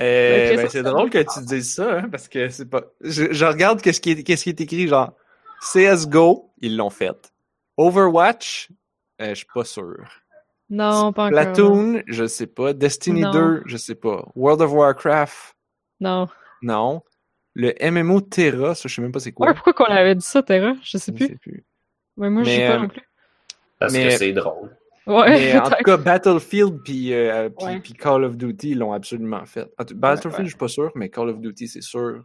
Euh, 0.00 0.56
ben, 0.56 0.68
c'est 0.70 0.82
drôle 0.84 1.10
que 1.10 1.18
tu 1.18 1.44
dises 1.44 1.74
ça, 1.74 1.98
hein, 1.98 2.08
parce 2.08 2.28
que 2.28 2.48
c'est 2.48 2.70
pas. 2.70 2.84
Je, 3.00 3.32
je 3.32 3.44
regarde 3.44 3.82
qu'est-ce 3.82 4.00
qui, 4.00 4.12
est, 4.12 4.22
qu'est-ce 4.22 4.44
qui 4.44 4.50
est 4.50 4.60
écrit, 4.60 4.86
genre 4.86 5.12
CSGO, 5.60 6.52
ils 6.58 6.76
l'ont 6.76 6.88
fait. 6.88 7.32
Overwatch, 7.76 8.68
euh, 9.20 9.30
je 9.30 9.34
suis 9.34 9.46
pas 9.52 9.64
sûr. 9.64 9.96
Non, 10.70 11.12
pas 11.12 11.24
encore. 11.24 11.30
Platoon, 11.30 12.02
je 12.06 12.26
sais 12.26 12.46
pas. 12.46 12.72
Destiny 12.72 13.22
Non. 13.22 13.32
2, 13.32 13.62
je 13.66 13.76
sais 13.76 13.96
pas. 13.96 14.24
World 14.36 14.62
of 14.62 14.72
Warcraft, 14.72 15.54
Non. 16.00 16.28
non. 16.62 17.02
Le 17.54 17.74
MMO 17.90 18.20
Terra, 18.20 18.74
ça, 18.76 18.88
je 18.88 18.94
sais 18.94 19.02
même 19.02 19.10
pas 19.12 19.18
c'est 19.20 19.32
quoi. 19.32 19.48
Ouais, 19.48 19.54
pourquoi 19.54 19.72
qu'on 19.72 19.84
avait 19.92 20.14
dit 20.14 20.24
ça, 20.24 20.42
Terra? 20.44 20.74
Je 20.82 20.96
sais 20.96 21.10
Je 21.12 21.16
plus. 21.16 21.26
sais 21.26 21.36
plus. 21.36 21.66
Ouais, 22.16 22.30
moi, 22.30 22.44
je 22.44 22.50
sais 22.50 22.66
pas 22.68 22.74
euh, 22.74 22.78
non 22.78 22.88
plus. 22.88 23.02
Parce 23.78 23.92
mais- 23.92 24.04
que 24.04 24.10
c'est 24.10 24.32
drôle. 24.32 24.76
Ouais, 25.06 25.30
Mais 25.30 25.58
en 25.58 25.62
tout 25.70 25.84
cas, 25.84 25.96
Battlefield 25.96 26.80
puis 26.84 27.14
euh, 27.14 27.48
puis- 27.48 27.66
Ouais. 27.66 27.80
puis 27.80 27.94
Call 27.94 28.24
of 28.24 28.36
Duty 28.36 28.70
ils 28.72 28.78
l'ont 28.78 28.92
absolument 28.92 29.44
fait. 29.46 29.66
Battlefield, 29.94 30.38
ouais. 30.40 30.44
je 30.44 30.48
suis 30.50 30.58
pas 30.58 30.68
sûr, 30.68 30.90
mais 30.94 31.08
Call 31.08 31.30
of 31.30 31.40
Duty, 31.40 31.66
c'est 31.68 31.80
sûr. 31.82 32.22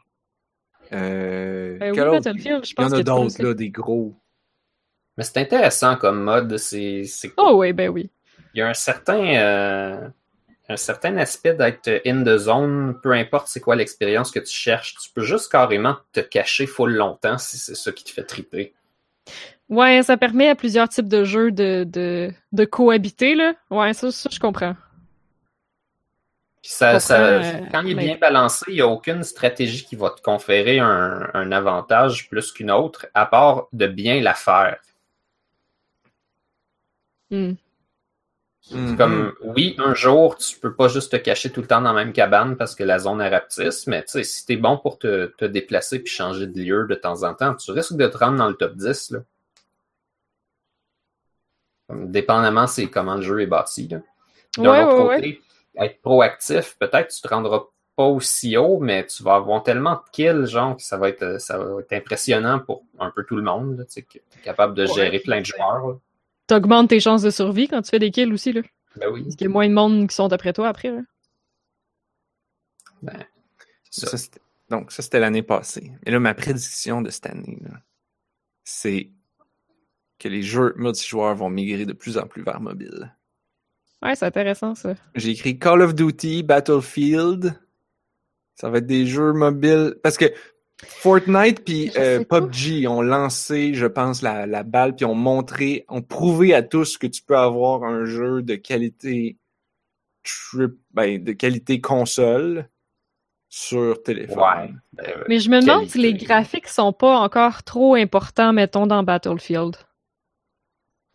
Euh, 0.92 1.78
Euh, 1.82 1.92
oui, 1.92 1.98
Battlefield, 1.98 2.66
je 2.66 2.70
Il 2.70 2.72
y 2.72 2.74
pense 2.76 2.92
en 2.94 2.98
a 2.98 3.04
d'autres, 3.04 3.42
là, 3.44 3.54
des 3.54 3.70
gros. 3.70 4.16
Mais 5.18 5.24
c'est 5.24 5.38
intéressant 5.38 5.96
comme 5.96 6.24
mode. 6.24 6.58
C'est, 6.58 7.04
c'est 7.06 7.32
Oh, 7.38 7.54
oui, 7.56 7.72
ben 7.72 7.90
oui. 7.90 8.10
Il 8.54 8.60
y 8.60 8.62
a 8.62 8.68
un 8.68 8.74
certain, 8.74 9.24
euh, 9.36 10.08
un 10.70 10.76
certain 10.78 11.16
aspect 11.18 11.54
d'être 11.54 12.02
in 12.06 12.24
the 12.24 12.38
zone, 12.38 13.00
peu 13.02 13.12
importe 13.14 13.48
c'est 13.48 13.60
quoi 13.60 13.76
l'expérience 13.76 14.30
que 14.32 14.40
tu 14.40 14.54
cherches. 14.54 14.96
Tu 15.02 15.10
peux 15.12 15.22
juste 15.24 15.52
carrément 15.52 15.96
te 16.12 16.20
cacher 16.20 16.66
full 16.68 16.94
longtemps 16.94 17.38
si 17.38 17.58
c'est 17.58 17.76
ça 17.76 17.92
qui 17.92 18.04
te 18.04 18.10
fait 18.10 18.24
triper. 18.24 18.74
Ouais, 19.74 20.04
ça 20.04 20.18
permet 20.18 20.50
à 20.50 20.56
plusieurs 20.56 20.88
types 20.88 21.08
de 21.08 21.24
jeux 21.24 21.52
de, 21.52 21.84
de, 21.84 22.32
de 22.52 22.66
cohabiter, 22.66 23.34
là. 23.34 23.56
Ouais, 23.72 23.94
ça, 23.94 24.12
ça 24.12 24.30
je 24.32 24.40
comprends. 24.40 24.76
Puis 26.62 26.72
ça, 26.72 26.96
euh, 26.96 27.60
quand 27.72 27.82
il 27.82 27.92
est 27.92 27.96
bien 27.96 28.18
balancé, 28.22 28.66
il 28.68 28.76
n'y 28.76 28.82
a 28.82 28.88
aucune 28.88 29.24
stratégie 29.24 29.84
qui 29.84 29.96
va 29.96 30.12
te 30.12 30.22
conférer 30.22 30.78
un, 30.78 31.28
un 31.34 31.52
avantage 31.52 32.30
plus 32.30 32.52
qu'une 32.52 32.70
autre, 32.70 33.08
à 33.16 33.26
part 33.26 33.68
de 33.74 33.88
bien 33.88 34.22
la 34.22 34.36
faire. 34.36 34.78
Hmm. 37.32 37.54
Mhm. 38.72 38.96
Comme, 38.96 39.34
oui, 39.42 39.76
un 39.80 39.96
jour, 39.96 40.38
tu 40.38 40.58
peux 40.60 40.76
pas 40.76 40.88
juste 40.88 41.12
te 41.12 41.18
cacher 41.18 41.52
tout 41.52 41.62
le 41.62 41.68
temps 41.68 41.82
dans 41.82 41.94
la 41.94 42.06
même 42.06 42.14
cabane 42.14 42.58
parce 42.58 42.76
que 42.76 42.84
la 42.84 43.00
zone 43.00 43.22
est 43.22 43.30
rapetisse, 43.30 43.88
mais 43.88 44.04
tu 44.04 44.12
sais, 44.12 44.24
si 44.24 44.46
t'es 44.46 44.56
bon 44.56 44.78
pour 44.78 45.00
te, 45.00 45.26
te 45.36 45.46
déplacer 45.46 46.00
puis 46.00 46.14
changer 46.14 46.46
de 46.46 46.62
lieu 46.62 46.86
de 46.88 46.96
temps 46.96 47.24
en 47.24 47.34
temps, 47.34 47.56
tu 47.56 47.72
risques 47.72 47.98
de 47.98 48.08
te 48.08 48.18
rendre 48.18 48.38
dans 48.38 48.48
le 48.48 48.54
top 48.54 48.76
10, 48.76 49.12
là. 49.12 49.20
Dépendamment 51.90 52.68
c'est 52.68 52.88
comment 52.88 53.16
le 53.16 53.22
jeu 53.22 53.42
est 53.42 53.48
bâti. 53.48 53.88
D'un 53.88 54.02
Ouais, 54.58 54.84
autre 54.84 55.08
ouais, 55.10 55.16
côté, 55.16 55.42
être 55.78 56.02
proactif, 56.02 56.78
peut-être 56.80 57.10
tu 57.14 57.22
te 57.22 57.28
rendras 57.28 57.64
pas 57.96 58.06
aussi 58.06 58.58
haut, 58.58 58.80
mais 58.80 59.06
tu 59.06 59.22
vas 59.24 59.36
avoir 59.36 59.62
tellement 59.64 59.94
de 59.96 60.02
kills, 60.12 60.46
genre, 60.46 60.76
que 60.78 60.82
ça 60.84 60.98
va 60.98 61.10
être, 61.10 61.40
ça 61.40 61.58
va 61.58 61.82
être 61.82 61.94
impressionnant 61.94 62.60
pour 62.60 62.84
un 63.00 63.12
peu 63.12 63.24
tout 63.24 63.36
le 63.36 63.44
monde, 63.44 63.78
là, 63.78 63.86
tu 63.86 64.04
t'es 64.04 64.22
capable 64.44 64.74
de 64.74 64.86
gérer 64.86 65.20
plein 65.20 65.42
de 65.42 65.46
joueurs, 65.46 65.88
là. 65.88 65.94
T'augmentes 66.48 66.90
tes 66.90 67.00
chances 67.00 67.22
de 67.22 67.30
survie 67.30 67.68
quand 67.68 67.82
tu 67.82 67.90
fais 67.90 68.00
des 68.00 68.12
kills 68.12 68.34
aussi, 68.34 68.52
là. 68.54 68.62
Ben 68.96 69.10
oui, 69.12 69.24
Parce 69.24 69.36
qu'il 69.36 69.46
y 69.48 69.50
a 69.50 69.54
moins 69.54 69.68
de 69.68 69.74
monde 69.74 70.08
qui 70.08 70.16
sont 70.16 70.32
après 70.34 70.54
toi 70.54 70.68
après, 70.70 70.90
là. 70.92 71.02
c'est 73.90 74.02
ça. 74.02 74.08
Ça, 74.12 74.18
c'était- 74.18 74.40
donc, 74.70 74.92
ça, 74.92 75.02
c'était 75.04 75.20
l'année 75.20 75.44
passée. 75.44 75.92
Et 76.06 76.12
là, 76.12 76.20
ma 76.20 76.34
prédiction 76.34 77.02
de 77.02 77.10
cette 77.10 77.28
année, 77.28 77.60
là, 77.62 77.72
c'est 78.64 79.10
que 80.24 80.30
les 80.30 80.42
jeux 80.42 80.74
multijoueurs 80.78 81.36
vont 81.36 81.50
migrer 81.50 81.86
de 81.86 81.94
plus 81.94 82.18
en 82.18 82.26
plus 82.26 82.44
vers 82.44 82.62
mobile. 82.62 83.14
Ouais, 84.02 84.16
c'est 84.16 84.26
intéressant, 84.26 84.74
ça. 84.74 84.96
J'ai 85.16 85.32
écrit 85.32 85.60
Call 85.60 85.82
of 85.82 85.94
Duty, 85.94 86.44
Battlefield. 86.44 87.60
Ça 88.56 88.70
va 88.70 88.78
être 88.78 88.86
des 88.86 89.06
jeux 89.06 89.34
mobiles. 89.34 89.96
Parce 90.02 90.18
que 90.18 90.26
Fortnite 90.82 91.64
puis 91.64 91.92
euh. 91.98 92.24
PUBG 92.24 92.88
ont 92.88 93.02
lancé, 93.02 93.74
je 93.74 93.86
pense, 93.86 94.22
la, 94.22 94.46
la 94.46 94.64
balle 94.64 94.96
puis 94.96 95.06
ont 95.06 95.16
montré, 95.16 95.86
ont 95.90 96.02
prouvé 96.02 96.54
à 96.54 96.64
tous 96.64 96.98
que 96.98 97.08
tu 97.08 97.22
peux 97.22 97.38
avoir 97.38 97.84
un 97.84 98.06
jeu 98.06 98.42
de 98.42 98.56
qualité 98.56 99.38
trip, 100.24 100.72
ben, 100.92 101.22
de 101.22 101.34
qualité 101.34 101.82
console 101.82 102.70
sur 103.50 104.02
téléphone. 104.04 104.38
Ouais. 104.38 104.74
Ben, 104.94 105.06
euh, 105.08 105.24
Mais 105.28 105.40
je 105.40 105.50
me 105.50 105.62
demande 105.62 105.82
Qualité. 105.82 105.92
si 105.92 106.00
les 106.00 106.14
graphiques 106.14 106.68
sont 106.68 106.94
pas 106.94 107.18
encore 107.18 107.64
trop 107.64 107.96
importants, 107.96 108.54
mettons, 108.54 108.88
dans 108.88 109.04
Battlefield. 109.04 109.76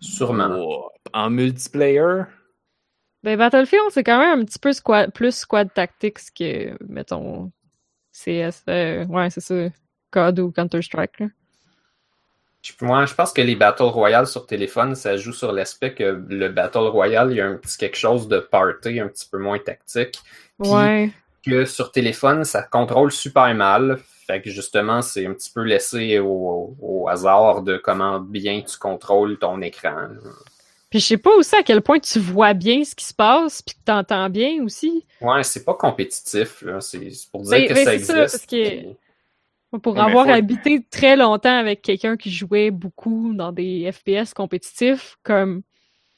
Sûrement. 0.00 0.90
En 1.12 1.30
multiplayer, 1.30 2.24
Ben, 3.22 3.36
Battlefield, 3.36 3.90
c'est 3.90 4.04
quand 4.04 4.18
même 4.18 4.40
un 4.40 4.44
petit 4.44 4.58
peu 4.58 4.72
squad, 4.72 5.12
plus 5.12 5.34
squad 5.34 5.72
tactics 5.74 6.32
que, 6.36 6.76
mettons, 6.88 7.50
CS. 8.12 8.62
euh, 8.68 9.04
ouais, 9.06 9.30
c'est 9.30 9.40
ça. 9.40 9.68
COD 10.10 10.38
ou 10.40 10.52
Counter-Strike, 10.52 11.22
moi, 12.82 13.06
je 13.06 13.14
pense 13.14 13.32
que 13.32 13.40
les 13.40 13.56
Battle 13.56 13.84
Royale 13.84 14.26
sur 14.26 14.46
téléphone, 14.46 14.94
ça 14.94 15.16
joue 15.16 15.32
sur 15.32 15.52
l'aspect 15.52 15.94
que 15.94 16.24
le 16.28 16.48
Battle 16.48 16.88
Royale, 16.88 17.30
il 17.30 17.36
y 17.36 17.40
a 17.40 17.46
un 17.46 17.56
petit 17.56 17.78
quelque 17.78 17.96
chose 17.96 18.28
de 18.28 18.40
party, 18.40 19.00
un 19.00 19.08
petit 19.08 19.28
peu 19.28 19.38
moins 19.38 19.58
tactique. 19.58 20.18
Puis 20.60 20.70
Ouais. 20.70 21.10
que 21.44 21.64
sur 21.64 21.92
téléphone, 21.92 22.44
ça 22.44 22.62
contrôle 22.62 23.12
super 23.12 23.54
mal. 23.54 24.00
Fait 24.28 24.42
que 24.42 24.50
justement, 24.50 25.00
c'est 25.02 25.26
un 25.26 25.32
petit 25.32 25.50
peu 25.50 25.62
laissé 25.62 26.18
au, 26.18 26.76
au 26.80 27.08
hasard 27.08 27.62
de 27.62 27.78
comment 27.78 28.20
bien 28.20 28.60
tu 28.62 28.76
contrôles 28.78 29.38
ton 29.38 29.60
écran. 29.62 30.08
Puis 30.90 31.00
je 31.00 31.06
sais 31.06 31.16
pas 31.18 31.34
aussi 31.34 31.56
à 31.56 31.62
quel 31.62 31.80
point 31.82 31.98
tu 31.98 32.18
vois 32.18 32.52
bien 32.54 32.84
ce 32.84 32.94
qui 32.94 33.04
se 33.06 33.14
passe, 33.14 33.62
puis 33.62 33.74
que 33.74 33.80
t'entends 33.84 34.28
bien 34.30 34.62
aussi. 34.62 35.04
Ouais, 35.20 35.42
c'est 35.42 35.64
pas 35.64 35.74
compétitif, 35.74 36.62
là. 36.62 36.80
C'est 36.80 37.00
pour 37.32 37.42
dire 37.42 37.68
que 37.68 37.74
ça 37.74 37.74
c'est 37.74 37.84
ça, 37.84 37.92
existe. 37.94 38.14
parce 38.16 38.46
que- 38.46 38.68
puis- 38.68 38.96
Pour 39.82 39.94
Ouais, 39.96 40.00
avoir 40.00 40.24
faut- 40.24 40.32
habité 40.32 40.82
très 40.90 41.14
longtemps 41.16 41.58
avec 41.58 41.82
quelqu'un 41.82 42.16
qui 42.16 42.30
jouait 42.30 42.70
beaucoup 42.70 43.34
dans 43.34 43.52
des 43.52 43.90
FPS 43.92 44.32
compétitifs, 44.34 45.18
comme 45.22 45.60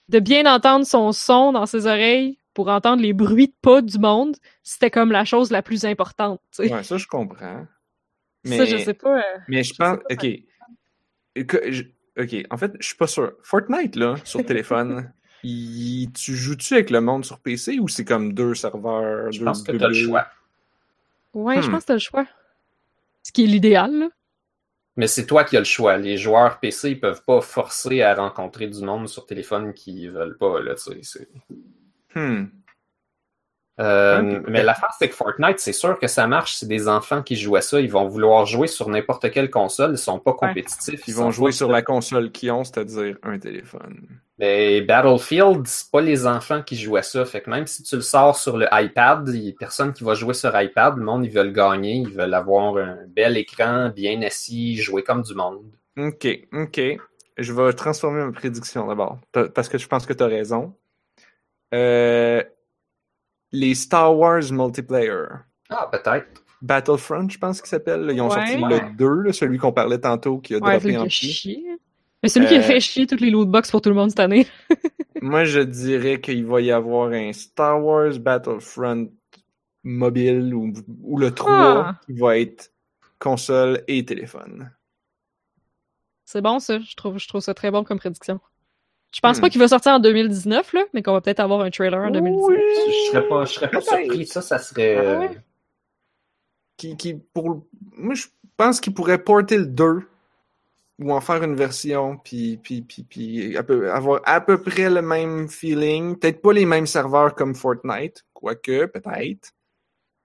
de 0.09 0.21
bien 0.21 0.47
entendre 0.53 0.87
son 0.87 1.11
son 1.13 1.51
dans 1.53 1.67
ses 1.67 1.87
oreilles 1.87 2.39
pour 2.55 2.69
entendre 2.69 3.03
les 3.03 3.13
bruits 3.13 3.49
de 3.49 3.55
pas 3.61 3.83
du 3.83 3.99
monde, 3.99 4.37
c'était 4.63 4.91
comme 4.91 5.11
la 5.11 5.25
chose 5.25 5.51
la 5.51 5.63
plus 5.63 5.85
importante. 5.85 6.41
tu 6.55 6.67
sais. 6.69 6.73
Ouais, 6.75 6.83
ça, 6.85 6.97
je 6.97 7.07
comprends. 7.09 7.65
Mais, 8.45 8.59
Ça, 8.59 8.65
je 8.65 8.77
sais 8.79 8.95
pas. 8.95 9.19
euh, 9.19 9.39
mais 9.49 9.63
je 9.63 9.75
pense. 9.75 9.99
pas. 9.99 10.15
OK. 10.15 11.47
Que- 11.47 11.71
je- 11.73 11.85
OK. 12.19 12.47
En 12.51 12.57
fait, 12.57 12.73
je 12.81 12.87
suis 12.87 12.97
pas 12.97 13.07
sûr. 13.07 13.33
Fortnite, 13.43 13.97
là, 13.97 14.17
sur 14.25 14.45
téléphone, 14.45 15.13
il- 15.43 16.11
tu 16.13 16.35
joues-tu 16.35 16.75
avec 16.75 16.91
le 16.91 17.01
monde 17.01 17.25
sur 17.25 17.39
PC 17.39 17.79
ou 17.79 17.89
c'est 17.89 18.05
comme 18.05 18.33
deux 18.33 18.55
serveurs? 18.55 19.31
Je 19.33 19.39
deux- 19.41 19.45
pense 19.45 19.63
que 19.63 19.73
t'as 19.73 19.89
le 19.89 19.95
choix. 19.95 20.27
Ouais, 21.35 21.63
je 21.63 21.69
Hmm. 21.69 21.73
pense 21.73 21.83
que 21.83 21.87
t'as 21.89 21.93
le 21.95 21.99
choix. 22.01 22.27
Ce 23.23 23.33
qui 23.33 23.45
est 23.45 23.47
l'idéal, 23.47 23.93
là. 23.99 24.09
Mais 24.97 25.07
c'est 25.07 25.25
toi 25.27 25.45
qui 25.45 25.57
as 25.57 25.61
le 25.61 25.65
choix. 25.65 25.97
Les 25.99 26.17
joueurs 26.17 26.59
PC, 26.59 26.91
ils 26.91 27.01
peuvent 27.01 27.23
pas 27.25 27.41
forcer 27.41 28.03
à 28.03 28.15
rencontrer 28.15 28.67
du 28.67 28.83
monde 28.83 29.09
sur 29.09 29.25
téléphone 29.27 29.73
qui 29.73 30.09
veulent 30.09 30.37
pas, 30.37 30.61
là, 30.61 30.75
tu 30.75 31.03
sais. 31.05 31.29
Hmm. 32.15 32.47
Euh, 33.79 34.39
Ok. 34.41 34.45
Mais 34.49 34.63
l'affaire, 34.63 34.91
c'est 34.99 35.09
que 35.09 35.15
Fortnite, 35.15 35.59
c'est 35.59 35.73
sûr 35.73 35.99
que 35.99 36.07
ça 36.07 36.27
marche. 36.27 36.55
C'est 36.57 36.67
des 36.67 36.87
enfants 36.89 37.23
qui 37.23 37.37
jouent 37.37 37.57
à 37.57 37.61
ça. 37.63 37.81
Ils 37.81 37.91
vont 37.91 38.07
vouloir 38.09 38.45
jouer 38.45 38.67
sur 38.67 38.89
n'importe 38.91 39.31
quelle 39.31 39.49
console. 39.51 39.93
Ils 39.93 39.99
sont 39.99 40.19
pas 40.19 40.33
compétitifs. 40.35 41.01
Ils 41.09 41.15
vont 41.15 41.31
jouer 41.31 41.53
sur 41.53 41.71
la 41.71 41.81
console 41.83 42.31
qu'ils 42.31 42.51
ont, 42.51 42.65
c'est-à-dire 42.65 43.17
un 43.23 43.39
téléphone. 43.39 44.07
Mais 44.39 44.81
Battlefield, 44.83 45.67
c'est 45.67 45.91
pas 45.91 46.01
les 46.01 46.27
enfants 46.27 46.63
qui 46.63 46.77
jouent 46.77 46.97
à 46.97 47.03
ça. 47.03 47.25
Fait 47.25 47.41
que 47.43 47.49
même 47.51 47.67
si 47.67 47.83
tu 47.83 47.95
le 47.97 48.01
sors 48.03 48.37
sur 48.37 48.57
le 48.59 48.67
iPad, 48.73 49.29
il 49.29 49.45
y 49.45 49.49
a 49.51 49.53
personne 49.59 49.93
qui 49.93 50.03
va 50.05 50.15
jouer 50.15 50.35
sur 50.35 50.59
iPad. 50.61 50.97
Le 50.97 51.05
monde, 51.05 51.25
ils 51.25 51.31
veulent 51.33 51.53
gagner. 51.53 51.95
Ils 51.95 52.11
veulent 52.13 52.35
avoir 52.35 52.77
un 52.77 52.99
bel 53.09 53.37
écran, 53.39 53.91
bien 53.95 54.21
assis, 54.23 54.77
jouer 54.77 55.03
comme 55.03 55.23
du 55.23 55.35
monde. 55.35 55.63
OK, 55.99 56.27
OK. 56.53 56.81
Je 57.39 57.53
vais 57.55 57.73
transformer 57.73 58.25
ma 58.25 58.33
prédiction 58.33 58.87
d'abord, 58.87 59.19
pa- 59.33 59.49
parce 59.49 59.69
que 59.71 59.79
je 59.79 59.87
pense 59.89 60.05
que 60.05 60.13
tu 60.13 60.23
as 60.23 60.27
raison. 60.27 60.75
Euh, 61.73 62.43
les 63.53 63.75
Star 63.75 64.17
Wars 64.17 64.43
multiplayer. 64.53 65.27
Ah, 65.69 65.89
peut-être. 65.91 66.43
Battlefront, 66.63 67.29
je 67.29 67.39
pense 67.39 67.61
qu'il 67.61 67.69
s'appelle. 67.71 68.11
Ils 68.13 68.21
ont 68.21 68.29
Ouais. 68.29 68.35
sorti 68.47 68.57
le 68.63 68.95
2, 68.97 69.09
là, 69.23 69.33
celui 69.33 69.59
qu'on 69.59 69.73
parlait 69.73 69.99
tantôt, 69.99 70.39
qui 70.39 70.55
a 70.55 70.59
Ouais, 70.59 70.63
droppé 70.73 70.81
celui 70.81 70.97
en 70.99 71.01
qui 71.03 71.07
a 71.07 71.09
pied. 71.09 71.29
chier. 71.33 71.67
Mais 72.23 72.29
celui 72.29 72.47
qui 72.49 72.55
a 72.55 72.59
Euh, 72.59 72.63
fait 72.63 72.81
chier 72.81 73.07
toutes 73.07 73.23
les 73.23 73.31
lootbox 73.31 73.71
pour 73.71 73.81
tout 73.81 73.89
le 73.89 73.95
monde 73.95 74.11
cette 74.11 74.21
année. 74.21 74.47
Moi, 75.23 75.45
je 75.45 75.61
dirais 75.61 76.21
qu'il 76.21 76.45
va 76.45 76.61
y 76.61 76.71
avoir 76.71 77.11
un 77.13 77.33
Star 77.33 77.83
Wars 77.83 78.19
Battlefront 78.19 79.11
mobile 79.83 80.55
ou, 80.55 80.73
ou 81.03 81.19
le 81.19 81.31
3 81.31 81.51
Ah. 81.53 82.01
qui 82.05 82.13
va 82.13 82.39
être 82.39 82.71
console 83.19 83.83
et 83.89 84.05
téléphone. 84.05 84.71
C'est 86.27 86.43
bon, 86.43 86.59
ça. 86.59 86.79
Je 86.79 86.95
trouve, 86.95 87.19
je 87.19 87.27
trouve 87.27 87.41
ça 87.41 87.55
très 87.55 87.71
bon 87.71 87.85
comme 87.85 87.99
prédiction. 87.99 88.39
Je 89.13 89.21
pense 89.21 89.39
Hmm. 89.39 89.41
pas 89.41 89.51
qu'il 89.51 89.61
va 89.61 89.69
sortir 89.69 89.93
en 89.93 89.99
2019, 89.99 90.73
là, 90.73 90.85
mais 90.95 91.03
qu'on 91.03 91.13
va 91.13 91.21
peut-être 91.21 91.41
avoir 91.41 91.61
un 91.63 91.71
trailer 91.71 91.99
en 92.01 92.11
2019. 92.11 92.59
Je 92.59 93.11
serais 93.11 93.29
pas, 93.29 93.45
je 93.45 93.53
serais 93.53 93.71
pas 93.71 93.81
surpris. 93.81 94.27
Ça, 94.27 94.41
ça 94.43 94.59
serait. 94.59 94.97
Ah 94.97 95.19
ouais? 95.21 95.31
Qui, 96.77 96.97
qui 96.97 97.15
pour, 97.15 97.67
moi, 97.97 98.15
je 98.15 98.27
pense 98.57 98.81
qu'il 98.81 98.95
pourrait 98.95 99.23
porter 99.23 99.59
le 99.59 99.67
2 99.67 100.03
ou 101.01 101.13
en 101.13 101.21
faire 101.21 101.43
une 101.43 101.55
version, 101.57 102.19
puis, 102.19 102.59
puis, 102.63 102.83
puis, 102.83 103.03
puis 103.05 103.57
à 103.57 103.63
peu- 103.63 103.91
avoir 103.91 104.21
à 104.25 104.41
peu 104.41 104.61
près 104.63 104.89
le 104.91 105.03
même 105.03 105.49
feeling. 105.49 106.17
Peut-être 106.17 106.41
pas 106.43 106.53
les 106.53 106.67
mêmes 106.67 106.87
serveurs 106.87 107.35
comme 107.35 107.55
Fortnite, 107.55 108.25
quoique, 108.35 108.87
peut-être. 108.87 109.53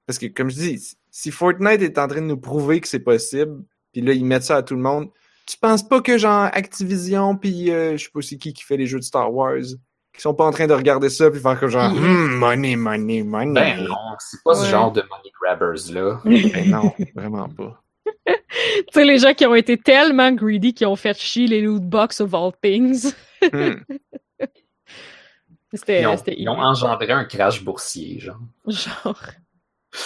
Parce 0.06 0.20
que, 0.20 0.28
comme 0.28 0.50
je 0.50 0.56
dis, 0.56 0.98
si 1.10 1.32
Fortnite 1.32 1.82
est 1.82 1.98
en 1.98 2.08
train 2.08 2.22
de 2.22 2.28
nous 2.28 2.38
prouver 2.38 2.82
que 2.82 2.88
c'est 2.88 3.00
possible, 3.00 3.64
puis 3.92 4.02
là, 4.02 4.14
ils 4.14 4.26
mettent 4.26 4.44
ça 4.44 4.58
à 4.58 4.64
tout 4.64 4.76
le 4.76 4.82
monde, 4.82 5.10
tu 5.46 5.58
penses 5.58 5.88
pas 5.88 6.02
que, 6.02 6.18
genre, 6.18 6.50
Activision, 6.54 7.36
puis 7.38 7.72
euh, 7.72 7.98
je 7.98 8.04
sais 8.06 8.10
pas 8.14 8.22
c'est 8.22 8.38
qui 8.38 8.54
qui 8.54 8.64
fait 8.64 8.78
les 8.78 8.88
jeux 8.88 9.00
de 9.00 9.04
Star 9.04 9.34
Wars, 9.34 9.58
qui 10.14 10.22
sont 10.22 10.34
pas 10.34 10.46
en 10.46 10.52
train 10.52 10.68
de 10.68 10.74
regarder 10.74 11.10
ça, 11.10 11.30
puis 11.30 11.40
faire 11.40 11.60
que 11.60 11.68
genre, 11.68 11.92
Hmm, 11.92 12.36
money, 12.38 12.76
money, 12.76 13.24
money. 13.24 13.54
Ben 13.54 13.84
non, 13.84 13.96
c'est 14.20 14.42
pas 14.44 14.52
Ouais. 14.58 14.66
ce 14.66 14.70
genre 14.72 14.92
de 14.92 15.02
money 15.02 15.32
grabbers 15.42 15.92
là. 15.94 16.20
Ben 16.26 16.70
non, 16.70 16.94
vraiment 17.16 17.50
pas. 17.50 17.82
Tu 18.28 18.84
sais, 18.94 19.04
les 19.06 19.20
gens 19.20 19.34
qui 19.34 19.46
ont 19.46 19.56
été 19.56 19.78
tellement 19.78 20.32
greedy 20.32 20.74
qui 20.74 20.86
ont 20.86 20.96
fait 20.96 21.18
chier 21.20 21.48
les 21.48 21.62
loot 21.62 21.84
box 21.84 22.22
of 22.22 22.34
all 22.34 22.52
things. 22.62 23.14
Hmm. 23.52 23.74
C'était 25.74 26.02
Ils 26.04 26.08
ont, 26.08 26.16
c'était 26.18 26.36
ils 26.38 26.48
ont 26.48 26.58
engendré 26.60 27.12
un 27.12 27.26
crash 27.26 27.62
boursier, 27.64 28.20
genre. 28.20 28.40
genre. 28.68 29.20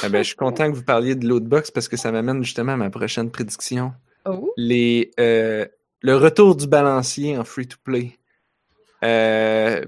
Ah 0.03 0.09
ben, 0.09 0.19
je 0.23 0.27
suis 0.29 0.35
content 0.35 0.69
que 0.71 0.75
vous 0.75 0.83
parliez 0.83 1.13
de 1.15 1.27
l'Outbox 1.27 1.69
parce 1.71 1.87
que 1.87 1.97
ça 1.97 2.11
m'amène 2.11 2.43
justement 2.43 2.71
à 2.73 2.77
ma 2.77 2.89
prochaine 2.89 3.29
prédiction. 3.29 3.93
Oh. 4.25 4.53
Les, 4.57 5.11
euh, 5.19 5.65
le 6.01 6.15
retour 6.15 6.55
du 6.55 6.67
balancier 6.67 7.37
en 7.37 7.43
free-to-play. 7.43 8.17
Euh, 9.03 9.85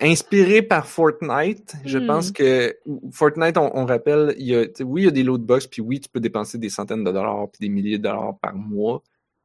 inspiré 0.00 0.62
par 0.62 0.86
Fortnite, 0.86 1.74
je 1.84 1.98
Hmm. 1.98 2.06
pense 2.06 2.30
que 2.32 2.76
Fortnite, 3.12 3.56
on, 3.58 3.70
on 3.76 3.84
rappelle, 3.84 4.34
il 4.38 4.46
y 4.46 4.56
a, 4.56 4.64
oui, 4.80 5.02
il 5.02 5.04
y 5.04 5.08
a 5.08 5.10
des 5.10 5.22
lootbox, 5.22 5.66
puis 5.66 5.82
oui, 5.82 6.00
tu 6.00 6.08
peux 6.08 6.20
dépenser 6.20 6.58
des 6.58 6.70
centaines 6.70 7.04
de 7.04 7.12
dollars 7.12 7.48
puis 7.50 7.60
des 7.60 7.68
milliers 7.68 7.98
de 7.98 8.04
dollars 8.04 8.38
par 8.40 8.54
mois. 8.54 9.02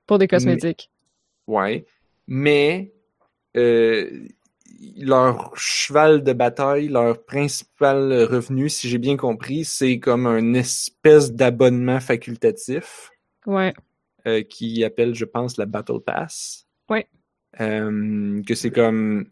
Pour 0.07 0.18
des 0.18 0.27
cosmétiques. 0.27 0.89
Ouais. 1.47 1.85
Mais 2.27 2.93
euh, 3.57 4.10
leur 4.97 5.52
cheval 5.57 6.23
de 6.23 6.34
bataille, 6.34 6.88
leur 6.88 7.23
principal 7.26 8.14
revenu, 8.23 8.69
si 8.69 8.88
j'ai 8.89 8.97
bien 8.97 9.18
compris, 9.18 9.65
c'est 9.65 9.99
comme 9.99 10.26
un 10.26 10.53
espèce 10.53 11.31
d'abonnement 11.34 11.99
facultatif 11.99 13.11
Ouais. 13.45 13.73
Euh, 14.27 14.41
qui 14.43 14.84
appelle, 14.84 15.14
je 15.15 15.26
pense, 15.26 15.57
la 15.57 15.65
Battle 15.65 15.99
Pass. 16.06 16.65
Ouais. 16.89 17.07
Euh, 17.60 18.41
que 18.43 18.56
c'est 18.56 18.72
comme 18.72 19.27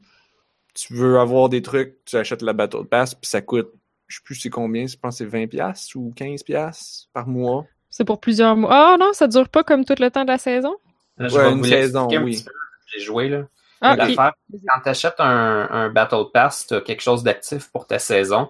tu 0.74 0.94
veux 0.96 1.20
avoir 1.20 1.50
des 1.50 1.62
trucs, 1.62 2.04
tu 2.06 2.16
achètes 2.16 2.42
la 2.42 2.54
Battle 2.54 2.86
Pass, 2.90 3.14
puis 3.14 3.30
ça 3.30 3.42
coûte, 3.42 3.72
je 4.08 4.18
sais 4.18 4.22
plus 4.24 4.36
c'est 4.36 4.50
combien, 4.50 4.88
je 4.88 4.98
pense 4.98 5.20
que 5.20 5.30
c'est 5.30 5.38
20$ 5.38 5.48
piastres 5.48 5.96
ou 5.96 6.12
15$ 6.16 6.44
piastres 6.44 7.10
par 7.14 7.28
mois. 7.28 7.66
C'est 7.90 8.06
pour 8.06 8.20
plusieurs 8.20 8.56
mois. 8.56 8.70
Ah 8.72 8.98
non, 9.00 9.14
ça 9.14 9.28
dure 9.28 9.50
pas 9.50 9.64
comme 9.64 9.86
tout 9.86 9.94
le 10.00 10.10
temps 10.10 10.24
de 10.24 10.30
la 10.30 10.40
saison? 10.40 10.76
Là, 11.18 11.28
je 11.28 11.36
Ouais, 11.36 11.44
vais 11.44 11.52
une 11.52 11.58
vous 11.60 11.66
saison, 11.66 12.10
un 12.12 12.24
oui. 12.24 12.38
petit 12.38 12.44
peu. 12.46 12.52
J'ai 12.88 13.04
joué, 13.04 13.30
là. 13.30 13.48
Ah, 13.82 13.98
quand 13.98 14.82
tu 14.84 14.90
achètes 14.90 15.20
un, 15.20 15.68
un 15.70 15.90
Battle 15.90 16.26
Pass, 16.34 16.66
tu 16.68 16.74
as 16.74 16.82
quelque 16.82 17.02
chose 17.02 17.22
d'actif 17.22 17.70
pour 17.72 17.86
ta 17.86 18.00
saison. 18.00 18.50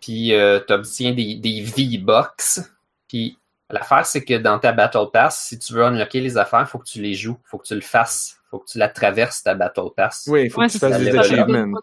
Puis 0.00 0.32
tu 0.66 0.72
obtiens 0.72 1.12
des, 1.12 1.34
des 1.36 1.60
V-Bucks. 1.60 2.60
Puis 3.08 3.38
l'affaire, 3.70 4.06
c'est 4.06 4.24
que 4.24 4.34
dans 4.34 4.58
ta 4.58 4.72
Battle 4.72 5.10
Pass, 5.12 5.46
si 5.48 5.58
tu 5.58 5.72
veux 5.74 5.84
unlocker 5.84 6.20
les 6.20 6.36
affaires, 6.38 6.60
il 6.60 6.66
faut 6.66 6.78
que 6.78 6.86
tu 6.88 7.00
les 7.02 7.14
joues. 7.14 7.38
faut 7.44 7.58
que 7.58 7.66
tu 7.66 7.74
le 7.74 7.80
fasses. 7.80 8.38
faut 8.50 8.58
que 8.60 8.66
tu 8.70 8.78
la 8.78 8.88
traverses, 8.88 9.42
ta 9.42 9.54
Battle 9.54 9.90
Pass. 9.96 10.24
Oui, 10.28 10.44
il 10.44 10.50
faut 10.50 10.60
Ouais, 10.60 10.66
que 10.68 10.72
tu 10.72 10.78
c'est 10.78 10.88
fasses 10.90 11.00
des 11.02 11.16
achievements. 11.16 11.78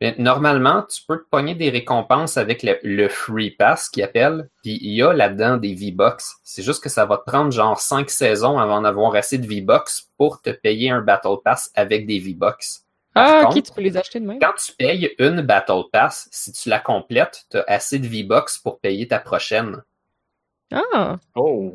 Mais 0.00 0.14
normalement, 0.16 0.82
tu 0.84 1.02
peux 1.08 1.18
te 1.18 1.28
pogner 1.28 1.56
des 1.56 1.70
récompenses 1.70 2.36
avec 2.36 2.62
le, 2.62 2.78
le 2.84 3.08
Free 3.08 3.50
Pass 3.50 3.88
qui 3.88 4.00
appelle, 4.00 4.48
puis 4.62 4.78
il 4.80 4.92
y 4.92 5.02
a 5.02 5.12
là-dedans 5.12 5.56
des 5.56 5.74
V-Bucks. 5.74 6.22
C'est 6.44 6.62
juste 6.62 6.80
que 6.84 6.88
ça 6.88 7.04
va 7.04 7.16
te 7.16 7.24
prendre 7.28 7.50
genre 7.50 7.80
5 7.80 8.08
saisons 8.08 8.60
avant 8.60 8.80
d'avoir 8.82 9.16
assez 9.16 9.38
de 9.38 9.46
V-Bucks 9.48 9.90
pour 10.16 10.40
te 10.40 10.50
payer 10.50 10.90
un 10.90 11.00
Battle 11.00 11.38
Pass 11.44 11.72
avec 11.74 12.06
des 12.06 12.20
V-Bucks. 12.20 12.64
Par 13.12 13.26
Ah, 13.26 13.38
ok, 13.48 13.54
contre, 13.54 13.66
tu 13.66 13.72
peux 13.72 13.80
les 13.80 13.96
acheter 13.96 14.20
de 14.20 14.26
même. 14.26 14.38
quand 14.38 14.52
tu 14.64 14.70
payes 14.72 15.12
une 15.18 15.40
Battle 15.40 15.82
Pass, 15.90 16.28
si 16.30 16.52
tu 16.52 16.68
la 16.68 16.78
complètes, 16.78 17.46
tu 17.50 17.56
as 17.56 17.64
assez 17.66 17.98
de 17.98 18.06
V-Bucks 18.06 18.60
pour 18.62 18.78
payer 18.78 19.08
ta 19.08 19.18
prochaine. 19.18 19.82
Ah! 20.72 21.16
Oh! 21.34 21.74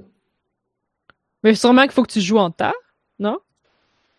Mais 1.44 1.56
sûrement 1.56 1.84
qu'il 1.84 1.92
faut 1.92 2.04
que 2.04 2.12
tu 2.12 2.22
joues 2.22 2.38
en 2.38 2.52
temps, 2.52 2.74
non? 3.20 3.40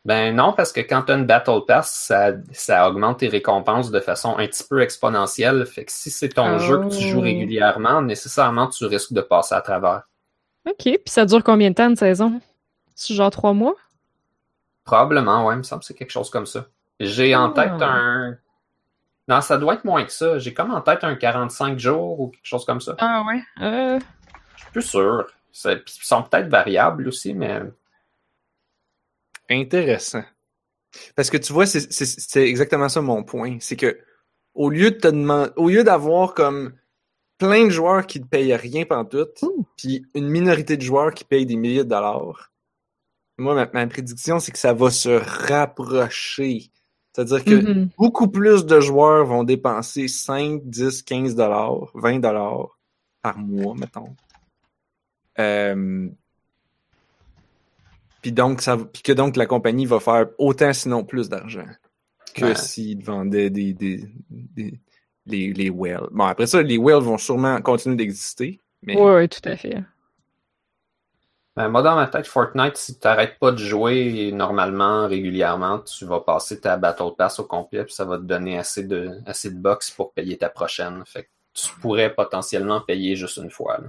Ben 0.05 0.37
non, 0.37 0.53
parce 0.53 0.71
que 0.73 0.81
quand 0.81 1.03
tu 1.03 1.13
as 1.13 1.15
une 1.15 1.25
Battle 1.25 1.61
Pass, 1.67 1.91
ça, 1.91 2.33
ça 2.53 2.87
augmente 2.89 3.21
tes 3.21 3.29
récompenses 3.29 3.91
de 3.91 4.01
façon 4.01 4.37
un 4.37 4.47
petit 4.47 4.65
peu 4.69 4.83
exponentielle. 4.83 5.65
Fait 5.65 5.87
que 5.87 5.93
si 5.93 6.11
c'est 6.11 6.29
ton 6.29 6.57
Oh. 6.57 6.59
jeu 6.59 6.79
que 6.81 6.89
tu 6.95 7.09
joues 7.09 7.23
régulièrement, 7.23 8.03
nécessairement 8.03 8.67
tu 8.69 8.85
risques 8.85 9.15
de 9.15 9.23
passer 9.23 9.55
à 9.55 9.63
travers. 9.63 10.03
Ok, 10.69 10.77
puis 10.83 11.01
ça 11.07 11.25
dure 11.25 11.43
combien 11.43 11.71
de 11.71 11.75
temps 11.75 11.89
une 11.89 11.97
saison? 11.97 12.41
C'est 12.95 13.15
genre 13.15 13.31
trois 13.31 13.55
mois? 13.55 13.75
Probablement, 14.85 15.47
ouais, 15.47 15.55
il 15.55 15.59
me 15.59 15.63
semble 15.63 15.81
que 15.81 15.87
c'est 15.87 15.95
quelque 15.95 16.11
chose 16.11 16.29
comme 16.29 16.47
ça. 16.47 16.67
J'ai 17.01 17.35
en 17.35 17.51
Ah. 17.53 17.55
tête 17.55 17.81
un. 17.83 18.37
Non, 19.27 19.41
ça 19.41 19.57
doit 19.57 19.73
être 19.75 19.85
moins 19.87 20.05
que 20.05 20.13
ça. 20.13 20.39
J'ai 20.39 20.53
comme 20.53 20.71
en 20.71 20.83
tête 20.83 21.03
un 21.03 21.15
45 21.15 21.79
jours 21.79 22.21
ou 22.21 22.29
quelque 22.29 22.45
chose 22.45 22.67
comme 22.67 22.83
ça. 22.83 22.95
Ah 22.99 23.23
ouais? 23.27 23.43
Euh, 23.63 23.99
plus 24.75 24.83
sûr. 24.83 25.27
Ça- 25.53 25.77
puis 25.77 25.95
Ils 26.01 26.05
sont 26.07 26.23
peut-être 26.25 26.49
variables 26.49 27.09
aussi, 27.09 27.33
mais 27.35 27.61
Intéressant. 29.51 30.25
Parce 31.17 31.29
que 31.31 31.37
tu 31.37 31.53
vois, 31.53 31.67
c'est- 31.67 32.37
exactement 32.49 32.89
ça 32.89 33.01
mon 33.03 33.23
point. 33.25 33.59
C'est 33.61 33.77
que 33.77 33.99
au 34.55 34.71
lieu 34.71 34.91
de 34.93 34.97
te 34.97 35.09
demander, 35.09 35.51
au 35.57 35.69
lieu 35.69 35.85
d'avoir 35.85 36.35
comme 36.35 36.73
plein 37.37 37.65
de 37.65 37.71
joueurs 37.71 38.07
qui 38.07 38.21
ne 38.21 38.25
payent 38.25 38.55
rien 38.55 38.85
pendant 38.85 39.05
tout, 39.27 39.67
puis 39.77 40.07
une 40.15 40.29
minorité 40.29 40.77
de 40.77 40.83
joueurs 40.83 41.13
qui 41.13 41.25
payent 41.25 41.47
des 41.47 41.57
milliers 41.57 41.85
de 41.85 41.89
dollars, 41.89 42.53
moi, 43.37 43.55
ma, 43.55 43.69
ma 43.73 43.87
prédiction, 43.89 44.39
c'est 44.39 44.53
que 44.53 44.59
ça 44.59 44.73
va 44.73 44.91
se 44.91 45.09
rapprocher. 45.11 46.71
C'est-à-dire 47.13 47.45
que 47.45 47.55
Mhm. 47.55 47.89
beaucoup 47.99 48.29
plus 48.29 48.65
de 48.65 48.81
joueurs 48.81 49.27
vont 49.27 49.45
dépenser 49.45 50.07
5, 50.09 50.63
10, 50.65 51.03
15 51.03 51.35
dollars, 51.35 51.91
20 51.95 52.21
dollars 52.21 52.79
par 53.21 53.37
mois, 53.39 53.75
mettons. 53.75 54.15
Euh, 55.39 56.09
puis 58.23 58.33
donc, 58.33 58.63
ça, 58.63 58.77
puis 58.77 59.03
que 59.03 59.13
donc 59.13 59.37
la 59.37 59.47
compagnie 59.47 59.87
va 59.87 60.01
faire 60.01 60.27
autant, 60.39 60.73
sinon 60.73 61.05
plus 61.05 61.29
d'argent 61.29 61.67
que 62.35 62.47
Ouais. 62.47 62.55
s'ils 62.55 63.05
vendaient 63.05 63.51
des, 63.51 63.73
des, 63.75 64.09
des- 64.31 64.81
les, 65.27 65.53
les 65.53 65.71
whales. 65.71 66.09
Bon, 66.11 66.25
après 66.25 66.47
ça, 66.47 66.63
les 66.63 66.77
whales 66.79 67.03
vont 67.03 67.19
sûrement 67.19 67.61
continuer 67.63 67.97
d'exister, 67.97 68.61
mais 68.83 68.97
ouais, 69.01 69.29
tout 69.29 69.41
à 69.49 69.57
fait. 69.57 69.83
Ben, 71.57 71.69
moi, 71.69 71.83
dans 71.83 71.95
ma 71.95 72.09
tête, 72.09 72.27
Fortnite, 72.27 72.77
si 72.77 72.99
tu 72.99 73.07
n'arrêtes 73.07 73.39
pas 73.39 73.53
de 73.53 73.59
jouer 73.59 74.33
normalement, 74.33 75.07
régulièrement, 75.07 75.79
tu 75.81 76.05
vas 76.05 76.21
passer 76.21 76.61
ta 76.61 76.77
Battle 76.77 77.15
Pass 77.17 77.39
au 77.39 77.45
complet, 77.45 77.85
puis 77.85 77.95
ça 77.95 78.05
va 78.05 78.17
te 78.19 78.25
donner 78.25 78.59
assez 78.59 78.83
de, 78.83 79.21
assez 79.25 79.51
de 79.51 79.57
box 79.57 79.91
pour 79.93 80.13
payer 80.13 80.37
ta 80.37 80.49
prochaine. 80.49 81.03
Fait 81.07 81.23
que 81.25 81.29
tu 81.55 81.69
pourrais 81.81 82.13
potentiellement 82.13 82.81
payer 82.81 83.15
juste 83.15 83.37
une 83.37 83.51
fois. 83.51 83.79
là. 83.81 83.89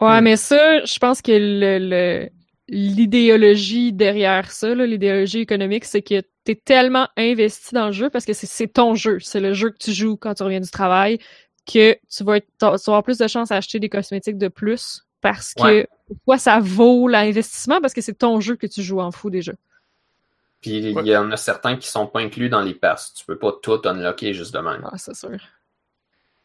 Ouais, 0.00 0.20
mais 0.20 0.36
ça, 0.36 0.84
je 0.84 0.98
pense 0.98 1.22
que 1.22 1.32
le, 1.32 1.78
le- 1.78 2.28
l'idéologie 2.68 3.92
derrière 3.92 4.50
ça, 4.50 4.74
là, 4.74 4.86
l'idéologie 4.86 5.40
économique, 5.40 5.84
c'est 5.84 6.02
que 6.02 6.22
t'es 6.44 6.54
tellement 6.54 7.08
investi 7.16 7.74
dans 7.74 7.86
le 7.86 7.92
jeu 7.92 8.10
parce 8.10 8.24
que 8.24 8.32
c'est, 8.32 8.46
c'est 8.46 8.68
ton 8.68 8.94
jeu, 8.94 9.18
c'est 9.20 9.40
le 9.40 9.54
jeu 9.54 9.70
que 9.70 9.78
tu 9.78 9.92
joues 9.92 10.16
quand 10.16 10.34
tu 10.34 10.42
reviens 10.42 10.60
du 10.60 10.70
travail, 10.70 11.18
que 11.66 11.96
tu 12.10 12.24
vas, 12.24 12.36
être, 12.38 12.46
tu 12.58 12.64
vas 12.66 12.74
avoir 12.86 13.02
plus 13.02 13.18
de 13.18 13.26
chances 13.26 13.50
à 13.50 13.56
acheter 13.56 13.80
des 13.80 13.88
cosmétiques 13.88 14.38
de 14.38 14.48
plus 14.48 15.02
parce 15.20 15.52
que 15.54 15.62
Ouais. 15.62 15.88
pour 16.06 16.16
toi, 16.24 16.38
ça 16.38 16.60
vaut 16.60 17.08
l'investissement 17.08 17.80
parce 17.80 17.92
que 17.94 18.00
c'est 18.00 18.14
ton 18.18 18.40
jeu 18.40 18.56
que 18.56 18.66
tu 18.66 18.82
joues 18.82 19.00
en 19.00 19.10
fou 19.10 19.30
déjà. 19.30 19.52
Puis 20.60 20.78
il 20.78 20.96
Ouais. 20.96 21.04
y 21.06 21.16
en 21.16 21.30
a 21.30 21.36
certains 21.36 21.76
qui 21.76 21.88
sont 21.88 22.06
pas 22.06 22.20
inclus 22.20 22.48
dans 22.48 22.62
les 22.62 22.74
passes. 22.74 23.14
Tu 23.14 23.24
peux 23.24 23.38
pas 23.38 23.52
tout 23.62 23.80
unlocker 23.84 24.32
juste 24.34 24.52
de 24.54 24.58
même. 24.60 24.88
Ah, 24.90 24.98
c'est 24.98 25.14
sûr. 25.14 25.30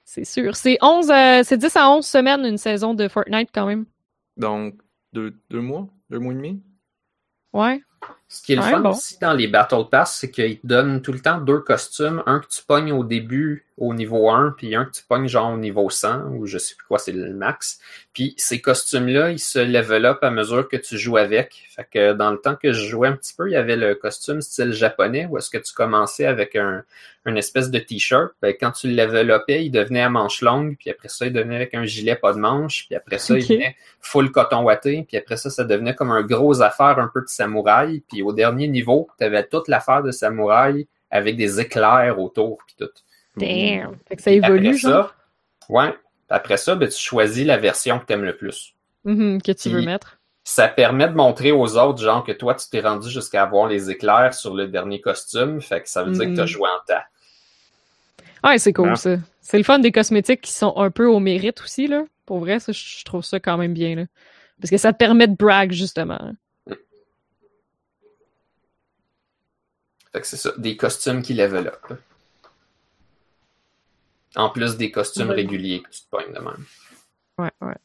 C'est 0.05 0.25
sûr. 0.25 0.55
C'est 0.55 0.77
11, 0.81 1.09
euh, 1.09 1.41
c'est 1.43 1.57
10 1.57 1.75
à 1.75 1.89
11 1.89 2.05
semaines 2.05 2.45
une 2.45 2.57
saison 2.57 2.93
de 2.93 3.07
Fortnite 3.07 3.49
quand 3.53 3.65
même. 3.65 3.85
donc 4.37 4.75
deux, 5.13 5.35
deux 5.51 5.61
mois, 5.61 5.87
deux 6.09 6.17
mois 6.19 6.33
et 6.33 6.35
demi? 6.35 6.63
Ouais. 7.53 7.81
Ce 8.33 8.41
qui 8.41 8.53
est 8.53 8.55
le 8.55 8.63
Ouais, 8.63 8.71
fun 8.71 8.79
bon. 8.79 8.89
aussi 8.89 9.19
dans 9.19 9.33
les 9.33 9.47
Battle 9.47 9.87
Pass, 9.91 10.17
c'est 10.19 10.31
qu'ils 10.31 10.59
te 10.59 10.65
donnent 10.65 11.03
tout 11.03 11.11
le 11.13 11.19
temps 11.19 11.37
deux 11.37 11.59
costumes. 11.59 12.23
Un 12.25 12.39
que 12.39 12.47
tu 12.47 12.63
pognes 12.65 12.91
au 12.91 13.03
début 13.03 13.65
au 13.77 13.93
niveau 13.93 14.29
1, 14.29 14.55
puis 14.57 14.75
un 14.75 14.85
que 14.85 14.91
tu 14.91 15.03
pognes 15.07 15.27
genre 15.27 15.53
au 15.53 15.57
niveau 15.57 15.89
100, 15.89 16.31
ou 16.31 16.45
je 16.45 16.57
sais 16.57 16.75
plus 16.75 16.85
quoi, 16.87 16.97
c'est 16.99 17.11
le 17.11 17.33
max. 17.33 17.79
Puis 18.13 18.33
ces 18.37 18.59
costumes-là, 18.61 19.31
ils 19.31 19.39
se 19.39 19.59
level 19.59 20.05
up 20.05 20.19
à 20.23 20.31
mesure 20.31 20.67
que 20.67 20.77
tu 20.77 20.97
joues 20.97 21.17
avec. 21.17 21.63
Fait 21.69 21.87
que 21.91 22.13
dans 22.13 22.31
le 22.31 22.37
temps 22.37 22.55
que 22.55 22.71
je 22.71 22.87
jouais 22.87 23.07
un 23.07 23.13
petit 23.15 23.33
peu, 23.35 23.49
il 23.49 23.53
y 23.53 23.55
avait 23.55 23.75
le 23.75 23.95
costume 23.95 24.41
style 24.41 24.73
japonais, 24.73 25.27
où 25.29 25.37
est-ce 25.37 25.49
que 25.49 25.57
tu 25.57 25.73
commençais 25.73 26.25
avec 26.25 26.55
un, 26.55 26.83
une 27.25 27.37
espèce 27.37 27.71
de 27.71 27.79
t-shirt. 27.79 28.31
Ben, 28.41 28.53
quand 28.59 28.71
tu 28.71 28.87
le 28.89 28.95
level 28.95 29.29
upais, 29.31 29.65
il 29.65 29.71
devenait 29.71 30.01
à 30.01 30.09
manches 30.09 30.41
longues, 30.41 30.75
puis 30.79 30.89
après 30.89 31.07
ça, 31.09 31.25
il 31.25 31.33
devenait 31.33 31.55
avec 31.55 31.73
un 31.73 31.85
gilet 31.85 32.15
pas 32.15 32.33
de 32.33 32.39
manches, 32.39 32.85
puis 32.87 32.95
après 32.95 33.17
ça, 33.17 33.37
il 33.37 33.47
devenait 33.47 33.75
full 34.01 34.31
coton 34.31 34.63
watté, 34.63 35.05
puis 35.07 35.17
après 35.17 35.37
ça, 35.37 35.49
ça 35.49 35.63
devenait 35.63 35.95
comme 35.95 36.11
un 36.11 36.21
gros 36.21 36.61
affaire 36.61 36.99
un 36.99 37.09
peu 37.11 37.21
de 37.21 37.27
samouraï, 37.27 38.03
puis 38.09 38.21
au 38.23 38.33
dernier 38.33 38.67
niveau, 38.67 39.07
tu 39.19 39.23
avais 39.25 39.45
toute 39.45 39.67
l'affaire 39.67 40.01
de 40.03 40.11
samouraï 40.11 40.87
avec 41.11 41.37
des 41.37 41.59
éclairs 41.59 42.19
autour, 42.19 42.57
puis 42.65 42.75
tout. 42.79 42.89
Damn. 43.37 43.97
Fait 44.07 44.15
que 44.15 44.21
ça 44.21 44.31
évolue, 44.31 44.67
après 44.69 44.77
genre? 44.79 45.07
ça, 45.09 45.15
ouais, 45.73 45.95
après 46.29 46.57
ça, 46.57 46.75
ben, 46.75 46.87
tu 46.89 46.97
choisis 46.99 47.45
la 47.45 47.57
version 47.57 47.99
que 47.99 48.05
tu 48.05 48.13
aimes 48.13 48.23
le 48.25 48.35
plus. 48.35 48.73
Mhm, 49.05 49.41
que 49.41 49.51
tu 49.51 49.69
veux 49.69 49.81
mettre. 49.81 50.19
Ça 50.45 50.67
permet 50.67 51.07
de 51.07 51.13
montrer 51.13 51.51
aux 51.51 51.77
autres, 51.77 52.01
genre, 52.01 52.23
que 52.23 52.31
toi, 52.33 52.53
tu 52.55 52.67
t'es 52.69 52.81
rendu 52.81 53.09
jusqu'à 53.09 53.43
avoir 53.43 53.67
les 53.67 53.89
éclairs 53.89 54.33
sur 54.33 54.53
le 54.53 54.67
dernier 54.67 54.99
costume, 55.01 55.61
fait 55.61 55.81
que 55.81 55.89
ça 55.89 56.03
veut 56.03 56.11
dire 56.11 56.25
que 56.29 56.33
tu 56.35 56.39
as 56.39 56.43
Mhm. 56.43 56.47
joué 56.47 56.67
en 56.69 56.85
temps. 56.85 57.01
Ouais, 58.49 58.57
c'est 58.57 58.73
cool, 58.73 58.89
Ah. 58.91 58.95
ça. 58.95 59.17
C'est 59.41 59.57
le 59.57 59.63
fun 59.63 59.79
des 59.79 59.91
cosmétiques 59.91 60.41
qui 60.41 60.51
sont 60.51 60.73
un 60.77 60.91
peu 60.91 61.05
au 61.07 61.19
mérite 61.19 61.61
aussi, 61.61 61.87
là. 61.87 62.03
Pour 62.25 62.39
vrai, 62.39 62.59
ça, 62.59 62.71
je 62.71 62.79
je 62.99 63.05
trouve 63.05 63.23
ça 63.23 63.39
quand 63.39 63.57
même 63.57 63.73
bien, 63.73 63.95
là. 63.95 64.03
Parce 64.59 64.69
que 64.69 64.77
ça 64.77 64.91
te 64.93 64.97
permet 64.97 65.27
de 65.27 65.35
brag, 65.35 65.71
justement. 65.71 66.33
Fait 70.13 70.21
que 70.21 70.27
c'est 70.27 70.37
ça, 70.37 70.51
des 70.57 70.77
costumes 70.77 71.21
qui 71.21 71.33
level 71.33 71.67
up. 71.67 71.97
En 74.35 74.49
plus 74.49 74.77
des 74.77 74.91
costumes 74.91 75.29
Ouais. 75.29 75.35
réguliers 75.35 75.81
que 75.81 75.89
tu 75.89 76.01
te 76.01 76.09
pognes 76.09 76.33
de 76.33 76.39
même. 76.39 76.65
Ouais, 77.37 77.51
ouais. 77.61 77.75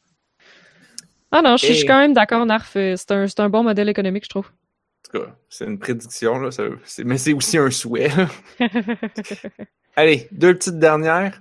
Ah 1.31 1.43
non, 1.43 1.57
je 1.59 1.67
suis 1.67 1.81
Et- 1.83 1.85
quand 1.87 1.99
même 1.99 2.15
d'accord, 2.15 2.47
Narf. 2.47 2.75
euh, 2.77 2.95
C'est 2.97 3.11
un, 3.13 3.27
c'est 3.27 3.41
un 3.41 3.49
bon 3.51 3.63
modèle 3.63 3.89
économique, 3.89 4.25
je 4.25 4.31
trouve. 4.31 4.47
En 4.47 5.11
tout 5.19 5.25
cas, 5.27 5.37
c'est 5.49 5.65
une 5.67 5.79
prédiction, 5.79 6.39
là, 6.39 6.51
ça- 6.51 6.65
mais 7.05 7.19
c'est 7.19 7.33
aussi 7.35 7.59
un 7.59 7.71
souhait. 7.71 8.11
Allez, 9.97 10.29
deux 10.33 10.55
petites 10.55 10.79
dernières. 10.79 11.41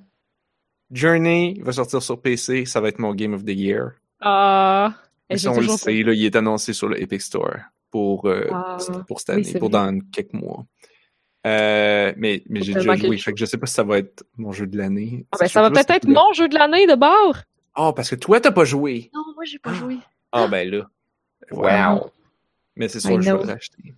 Journey 0.92 1.60
va 1.62 1.72
sortir 1.74 2.02
sur 2.02 2.22
PC, 2.22 2.66
ça 2.66 2.80
va 2.82 2.90
être 2.90 3.00
mon 3.00 3.14
Game 3.14 3.34
of 3.34 3.44
the 3.44 3.50
Year. 3.50 3.92
Ah. 4.22 4.94
Mais 5.30 5.36
Et 5.36 5.40
ça, 5.40 5.52
j'ai 5.54 5.58
on 5.58 5.62
le 5.62 5.68
sait, 5.78 6.04
là, 6.04 6.14
il 6.14 6.26
est 6.26 6.36
annoncé 6.36 6.72
sur 6.74 6.88
le 6.88 7.02
Epic 7.02 7.22
Store 7.22 7.56
pour, 7.92 8.26
euh, 8.26 8.50
pour 9.08 9.20
cette 9.20 9.30
année, 9.32 9.54
pour 9.60 9.70
vrai. 9.70 9.80
dans 9.80 10.00
quelques 10.12 10.34
mois. 10.34 10.66
Euh, 11.46 12.14
mais 12.18 12.44
mais 12.50 12.62
j'ai 12.62 12.74
déjà 12.74 12.96
joué, 12.96 13.18
fait 13.18 13.32
que 13.32 13.40
je 13.40 13.46
sais 13.46 13.58
pas 13.58 13.68
si 13.68 13.74
ça 13.74 13.84
va 13.84 14.00
être 14.00 14.26
mon 14.38 14.52
jeu 14.52 14.68
de 14.68 14.78
l'année. 14.78 15.26
Ah, 15.32 15.38
ben, 15.40 15.48
ça 15.48 15.62
va 15.62 15.70
peut-être 15.72 15.92
être 15.92 16.08
mon 16.08 16.34
jeu 16.34 16.50
de 16.50 16.56
l'année 16.56 16.88
de 16.88 16.96
bord. 16.96 17.38
Ah, 17.76 17.94
parce 17.96 18.10
que 18.10 18.16
toi, 18.16 18.42
t'as 18.42 18.52
pas 18.52 18.66
joué. 18.66 19.10
Non, 19.14 19.24
moi, 19.36 19.46
j'ai 19.46 19.60
pas 19.60 19.70
Ah. 19.72 19.76
joué. 19.76 19.98
Ah, 20.32 20.48
ben 20.48 20.70
là. 20.70 20.90
Wow! 21.52 22.12
Mais 22.76 22.88
c'est 22.90 23.00
sûr, 23.00 23.22
je 23.22 23.32
vais 23.32 23.54
racheter. 23.54 23.94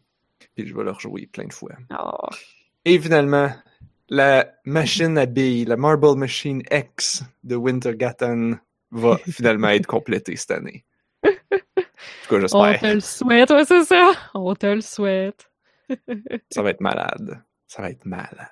Puis 0.56 0.68
je 0.68 0.76
vais 0.76 0.84
le 0.84 0.92
rejouer 0.92 1.26
plein 1.28 1.46
de 1.46 1.54
fois. 1.54 1.72
Oh. 1.98 2.28
Et 2.86 3.00
finalement, 3.00 3.50
la 4.10 4.52
machine 4.66 5.18
à 5.18 5.26
billes, 5.26 5.66
la 5.66 5.78
Marble 5.78 6.16
Machine 6.18 6.62
X 6.72 7.24
de 7.44 7.56
Wintergatan 7.56 8.54
va 8.92 9.18
finalement 9.18 9.70
être 9.70 9.88
complétée 9.88 10.36
cette 10.36 10.52
année. 10.52 10.86
En 12.36 12.38
tout 12.38 12.48
cas, 12.48 12.48
On 12.54 12.74
te 12.78 12.86
le 12.94 13.00
souhaite, 13.00 13.50
ouais, 13.52 13.66
c'est 13.66 13.84
ça. 13.84 14.12
On 14.34 14.54
te 14.56 14.66
le 14.66 14.82
souhaite. 14.82 15.50
Ça 16.52 16.62
va 16.62 16.70
être 16.72 16.82
malade. 16.82 17.42
Ça 17.68 17.82
va 17.82 17.90
être 17.90 18.06
malade. 18.06 18.48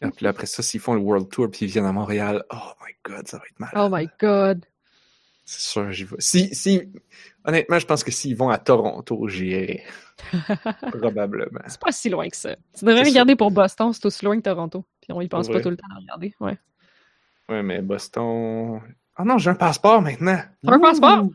Et 0.00 0.08
puis 0.10 0.24
là, 0.24 0.30
après 0.30 0.46
ça, 0.46 0.62
s'ils 0.62 0.80
font 0.80 0.94
le 0.94 1.00
World 1.00 1.28
Tour 1.28 1.50
puis 1.50 1.66
ils 1.66 1.68
viennent 1.68 1.86
à 1.86 1.92
Montréal, 1.92 2.44
oh 2.52 2.72
my 2.84 2.92
god, 3.04 3.26
ça 3.26 3.38
va 3.38 3.44
être 3.50 3.58
malade. 3.58 3.74
Oh 3.76 3.88
my 3.90 4.08
god. 4.20 4.64
C'est 5.44 5.62
sûr, 5.62 5.90
j'y 5.90 6.04
vais. 6.04 6.16
Si, 6.18 6.54
si, 6.54 6.82
honnêtement, 7.44 7.78
je 7.78 7.86
pense 7.86 8.04
que 8.04 8.12
s'ils 8.12 8.36
vont 8.36 8.50
à 8.50 8.58
Toronto, 8.58 9.26
j'irai. 9.28 9.82
Probablement. 10.92 11.62
C'est 11.66 11.80
pas 11.80 11.90
si 11.90 12.10
loin 12.10 12.28
que 12.28 12.36
ça. 12.36 12.54
Tu 12.76 12.84
devrais 12.84 13.02
regarder 13.02 13.34
pour 13.34 13.50
Boston, 13.50 13.92
c'est 13.92 14.04
aussi 14.06 14.24
loin 14.24 14.36
que 14.36 14.42
Toronto. 14.42 14.84
Puis 15.00 15.12
on 15.12 15.20
y 15.20 15.28
pense 15.28 15.48
pas 15.48 15.60
tout 15.60 15.70
le 15.70 15.76
temps 15.76 15.88
à 15.92 15.98
regarder. 15.98 16.34
Ouais. 16.38 16.58
Ouais, 17.48 17.62
mais 17.62 17.80
Boston. 17.80 18.80
Ah 19.16 19.24
non, 19.24 19.38
j'ai 19.38 19.50
un 19.50 19.54
passeport 19.54 20.02
maintenant. 20.02 20.38
Un 20.64 20.78
passeport? 20.78 21.28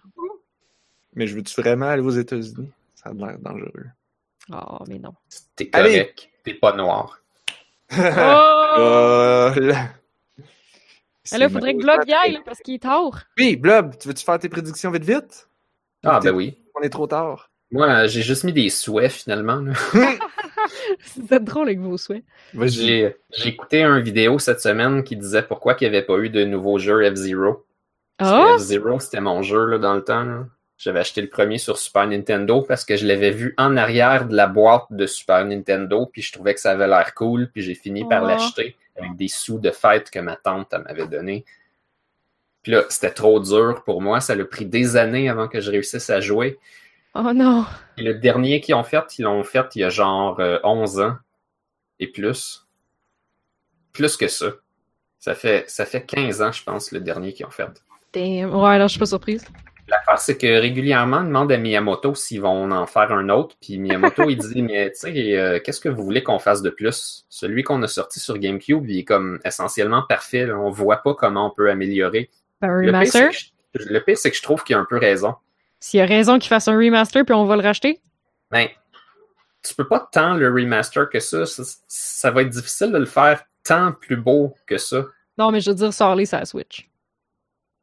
Mais 1.15 1.27
je 1.27 1.35
veux-tu 1.35 1.59
vraiment 1.61 1.87
aller 1.87 2.01
aux 2.01 2.09
États-Unis? 2.09 2.71
Ça 2.95 3.09
a 3.09 3.13
l'air 3.13 3.37
dangereux. 3.39 3.85
Oh, 4.51 4.79
mais 4.87 4.99
non. 4.99 5.13
T'es 5.55 5.69
Allez. 5.73 5.91
correct. 5.91 6.29
T'es 6.43 6.53
pas 6.55 6.73
noir. 6.75 7.19
Oh! 7.91 7.95
Euh, 8.75 9.53
là. 9.59 9.89
Mais 11.31 11.37
là, 11.37 11.47
faudrait 11.47 11.75
que 11.75 11.79
Blob 11.83 12.01
y 12.07 12.13
aille, 12.13 12.39
parce 12.43 12.57
qu'il 12.59 12.73
est 12.73 12.79
tard. 12.81 13.21
Oui, 13.37 13.55
Blob, 13.55 13.95
tu 13.99 14.07
veux-tu 14.07 14.25
faire 14.25 14.39
tes 14.39 14.49
prédictions 14.49 14.89
vite 14.89 15.03
vite? 15.03 15.47
Ah, 16.03 16.19
ben 16.19 16.33
oui. 16.33 16.57
On 16.75 16.81
est 16.81 16.89
trop 16.89 17.05
tard. 17.05 17.51
Moi, 17.69 18.07
j'ai 18.07 18.23
juste 18.23 18.45
mis 18.45 18.51
des 18.51 18.69
souhaits 18.71 19.11
finalement. 19.11 19.57
là. 19.57 19.73
C'est 21.01 21.43
drôle 21.43 21.67
avec 21.67 21.79
vos 21.81 21.97
souhaits. 21.97 22.23
J'ai 22.55 23.15
j'ai 23.31 23.49
écouté 23.49 23.83
une 23.83 23.99
vidéo 23.99 24.39
cette 24.39 24.59
semaine 24.59 25.03
qui 25.03 25.15
disait 25.15 25.43
pourquoi 25.43 25.75
il 25.79 25.83
n'y 25.83 25.95
avait 25.95 26.05
pas 26.05 26.17
eu 26.17 26.29
de 26.31 26.43
nouveau 26.45 26.79
jeu 26.79 27.07
F-Zero. 27.13 27.63
Parce 28.17 28.31
Ah! 28.33 28.53
que 28.55 28.57
F-Zero, 28.63 28.99
c'était 28.99 29.21
mon 29.21 29.43
jeu 29.43 29.65
là, 29.67 29.77
dans 29.77 29.93
le 29.93 30.03
temps. 30.03 30.23
là. 30.23 30.45
J'avais 30.83 30.99
acheté 30.99 31.21
le 31.21 31.29
premier 31.29 31.59
sur 31.59 31.77
Super 31.77 32.05
Nintendo 32.07 32.61
parce 32.61 32.83
que 32.83 32.97
je 32.97 33.07
l'avais 33.07 33.31
vu 33.31 33.53
en 33.57 33.77
arrière 33.77 34.27
de 34.27 34.35
la 34.35 34.47
boîte 34.47 34.87
de 34.89 35.05
Super 35.07 35.45
Nintendo, 35.45 36.05
puis 36.05 36.21
je 36.21 36.33
trouvais 36.33 36.53
que 36.53 36.59
ça 36.59 36.71
avait 36.71 36.87
l'air 36.87 37.13
cool, 37.13 37.49
puis 37.51 37.61
j'ai 37.61 37.73
fini 37.73 38.03
par 38.05 38.23
Oh. 38.23 38.27
l'acheter 38.27 38.75
avec 38.97 39.15
des 39.15 39.29
sous 39.29 39.59
de 39.59 39.71
fête 39.71 40.11
que 40.11 40.19
ma 40.19 40.35
tante 40.35 40.73
m'avait 40.73 41.07
donné. 41.07 41.45
Puis 42.63 42.73
là, 42.73 42.83
c'était 42.89 43.11
trop 43.11 43.39
dur 43.39 43.83
pour 43.85 44.01
moi. 44.01 44.19
Ça 44.19 44.33
a 44.33 44.45
pris 44.45 44.65
des 44.65 44.97
années 44.97 45.29
avant 45.29 45.47
que 45.47 45.61
je 45.61 45.71
réussisse 45.71 46.09
à 46.09 46.19
jouer. 46.19 46.59
Oh 47.15 47.31
non. 47.33 47.65
Et 47.97 48.03
le 48.03 48.15
dernier 48.15 48.59
qu'ils 48.59 48.75
ont 48.75 48.83
fait, 48.83 49.17
ils 49.17 49.23
l'ont 49.23 49.43
fait 49.45 49.65
il 49.75 49.79
y 49.79 49.83
a 49.85 49.89
genre 49.89 50.39
euh, 50.41 50.59
11 50.65 50.99
ans 50.99 51.15
et 51.99 52.07
plus. 52.07 52.67
Plus 53.93 54.17
que 54.17 54.27
ça. 54.27 54.47
Ça 55.19 55.33
fait, 55.33 55.63
ça 55.69 55.85
fait 55.85 56.05
15 56.05 56.41
ans, 56.41 56.51
je 56.51 56.61
pense, 56.63 56.91
le 56.91 56.99
dernier 56.99 57.31
qu'ils 57.31 57.45
ont 57.45 57.51
fait. 57.51 57.69
Damn. 58.11 58.53
Ouais, 58.53 58.77
là, 58.77 58.87
je 58.87 58.91
suis 58.91 58.99
pas 58.99 59.05
surprise. 59.05 59.45
L'affaire, 59.89 60.17
c'est 60.19 60.37
que 60.37 60.47
régulièrement, 60.47 61.17
on 61.17 61.23
demande 61.25 61.51
à 61.51 61.57
Miyamoto 61.57 62.15
s'ils 62.15 62.39
vont 62.41 62.71
en 62.71 62.85
faire 62.87 63.11
un 63.11 63.27
autre, 63.29 63.55
puis 63.61 63.77
Miyamoto, 63.79 64.29
il 64.29 64.37
dit, 64.37 64.61
mais 64.63 64.91
tu 64.91 64.99
sais, 64.99 65.37
euh, 65.37 65.59
qu'est-ce 65.59 65.81
que 65.81 65.89
vous 65.89 66.03
voulez 66.03 66.23
qu'on 66.23 66.39
fasse 66.39 66.61
de 66.61 66.69
plus? 66.69 67.25
Celui 67.29 67.63
qu'on 67.63 67.81
a 67.83 67.87
sorti 67.87 68.19
sur 68.21 68.37
GameCube, 68.37 68.89
il 68.89 68.99
est 68.99 69.03
comme 69.03 69.39
essentiellement 69.43 70.03
parfait. 70.07 70.45
là. 70.45 70.57
On 70.57 70.69
voit 70.69 70.97
pas 71.03 71.13
comment 71.15 71.47
on 71.47 71.49
peut 71.51 71.69
améliorer. 71.69 72.29
Ben, 72.61 72.69
un 72.69 72.75
Le 72.81 72.81
pire, 72.83 72.93
remaster? 72.93 73.29
c'est 73.33 73.79
que 73.79 73.83
je- 73.85 73.89
le 73.93 73.99
pire, 74.01 74.17
c'est 74.17 74.31
que 74.31 74.37
je 74.37 74.41
trouve 74.41 74.63
qu'il 74.63 74.75
a 74.75 74.79
un 74.79 74.85
peu 74.85 74.97
raison. 74.97 75.35
S'il 75.81 75.99
y 75.99 76.03
a 76.03 76.05
raison 76.05 76.39
qu'il 76.39 76.47
fasse 76.47 76.69
un 76.69 76.77
remaster, 76.77 77.25
puis 77.25 77.33
on 77.35 77.43
va 77.45 77.57
le 77.57 77.61
racheter? 77.63 77.99
Ben, 78.51 78.69
tu 79.61 79.75
peux 79.75 79.87
pas 79.87 80.07
tant 80.11 80.35
le 80.35 80.47
remaster 80.49 81.09
que 81.09 81.19
ça. 81.19 81.45
Ça, 81.45 81.63
ça 81.89 82.31
va 82.31 82.43
être 82.43 82.49
difficile 82.49 82.91
de 82.93 82.97
le 82.99 83.05
faire 83.05 83.43
tant 83.65 83.91
plus 83.91 84.15
beau 84.17 84.55
que 84.65 84.77
ça. 84.77 85.03
Non, 85.37 85.51
mais 85.51 85.59
je 85.59 85.71
veux 85.71 85.75
dire, 85.75 85.93
sors-les 85.93 86.25
sur 86.25 86.37
la 86.37 86.45
Switch. 86.45 86.89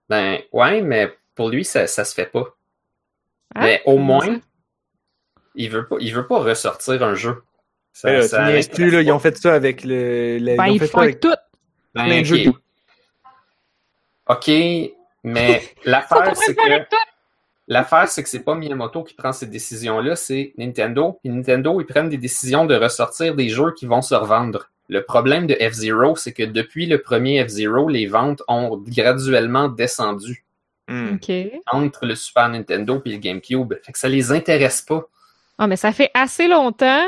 Ben, 0.08 0.38
ouais, 0.52 0.80
mais 0.82 1.14
pour 1.40 1.48
lui, 1.48 1.64
ça, 1.64 1.86
ça 1.86 2.04
se 2.04 2.12
fait 2.12 2.26
pas. 2.26 2.54
Ah, 3.54 3.62
mais 3.62 3.80
au 3.86 3.96
moins, 3.96 4.26
ça? 4.26 4.40
il 5.54 5.70
veut 5.70 5.86
pas, 5.86 5.96
il 5.98 6.14
veut 6.14 6.26
pas 6.26 6.38
ressortir 6.38 7.02
un 7.02 7.14
jeu. 7.14 7.42
Ça, 7.94 8.12
là, 8.12 8.28
ça 8.28 8.44
tu 8.44 8.52
niaises-tu, 8.52 8.72
l'intéresse 8.72 8.92
là, 8.92 9.00
ils 9.00 9.12
ont 9.12 9.18
fait 9.18 9.38
ça 9.38 9.54
avec 9.54 9.82
le. 9.82 10.36
le- 10.38 10.56
Ben, 10.58 10.66
ils 10.66 10.72
ont 10.72 10.74
il 10.74 10.78
fait 10.80 10.86
faut 10.88 10.98
ça 10.98 11.04
avec 11.04 11.20
tout. 11.20 11.34
Ben, 11.94 12.04
plein 12.04 12.20
de 12.20 12.24
jeux 12.26 12.52
ok. 14.26 14.50
mais 15.24 15.62
l'affaire, 15.86 16.36
c'est 16.36 16.54
que 16.54 16.60
l'affaire, 17.68 18.08
c'est 18.08 18.22
que 18.22 18.28
c'est 18.28 18.44
pas 18.44 18.54
Miyamoto 18.54 19.02
qui 19.02 19.14
prend 19.14 19.32
ces 19.32 19.46
décisions-là, 19.46 20.16
c'est 20.16 20.52
Nintendo. 20.58 21.18
Puis 21.22 21.32
Nintendo, 21.32 21.80
ils 21.80 21.86
prennent 21.86 22.10
des 22.10 22.18
décisions 22.18 22.66
de 22.66 22.74
ressortir 22.74 23.34
des 23.34 23.48
jeux 23.48 23.72
qui 23.72 23.86
vont 23.86 24.02
se 24.02 24.14
revendre. 24.14 24.68
Le 24.90 25.04
problème 25.04 25.46
de 25.46 25.54
F-Zero, 25.54 26.16
c'est 26.16 26.34
que 26.34 26.42
depuis 26.42 26.84
le 26.84 27.00
premier 27.00 27.42
F-Zero, 27.46 27.88
les 27.88 28.04
ventes 28.04 28.42
ont 28.46 28.76
graduellement 28.76 29.70
descendu 29.70 30.44
Hmm. 30.90 31.18
Entre 31.72 32.04
le 32.04 32.14
Super 32.14 32.48
Nintendo 32.48 33.00
et 33.04 33.10
le 33.10 33.18
GameCube. 33.18 33.74
Fait 33.82 33.92
que 33.92 33.98
ça 33.98 34.08
les 34.08 34.32
intéresse 34.32 34.82
pas. 34.82 35.08
Ah, 35.58 35.66
mais 35.66 35.76
ça 35.76 35.92
fait 35.92 36.10
assez 36.14 36.48
longtemps, 36.48 37.06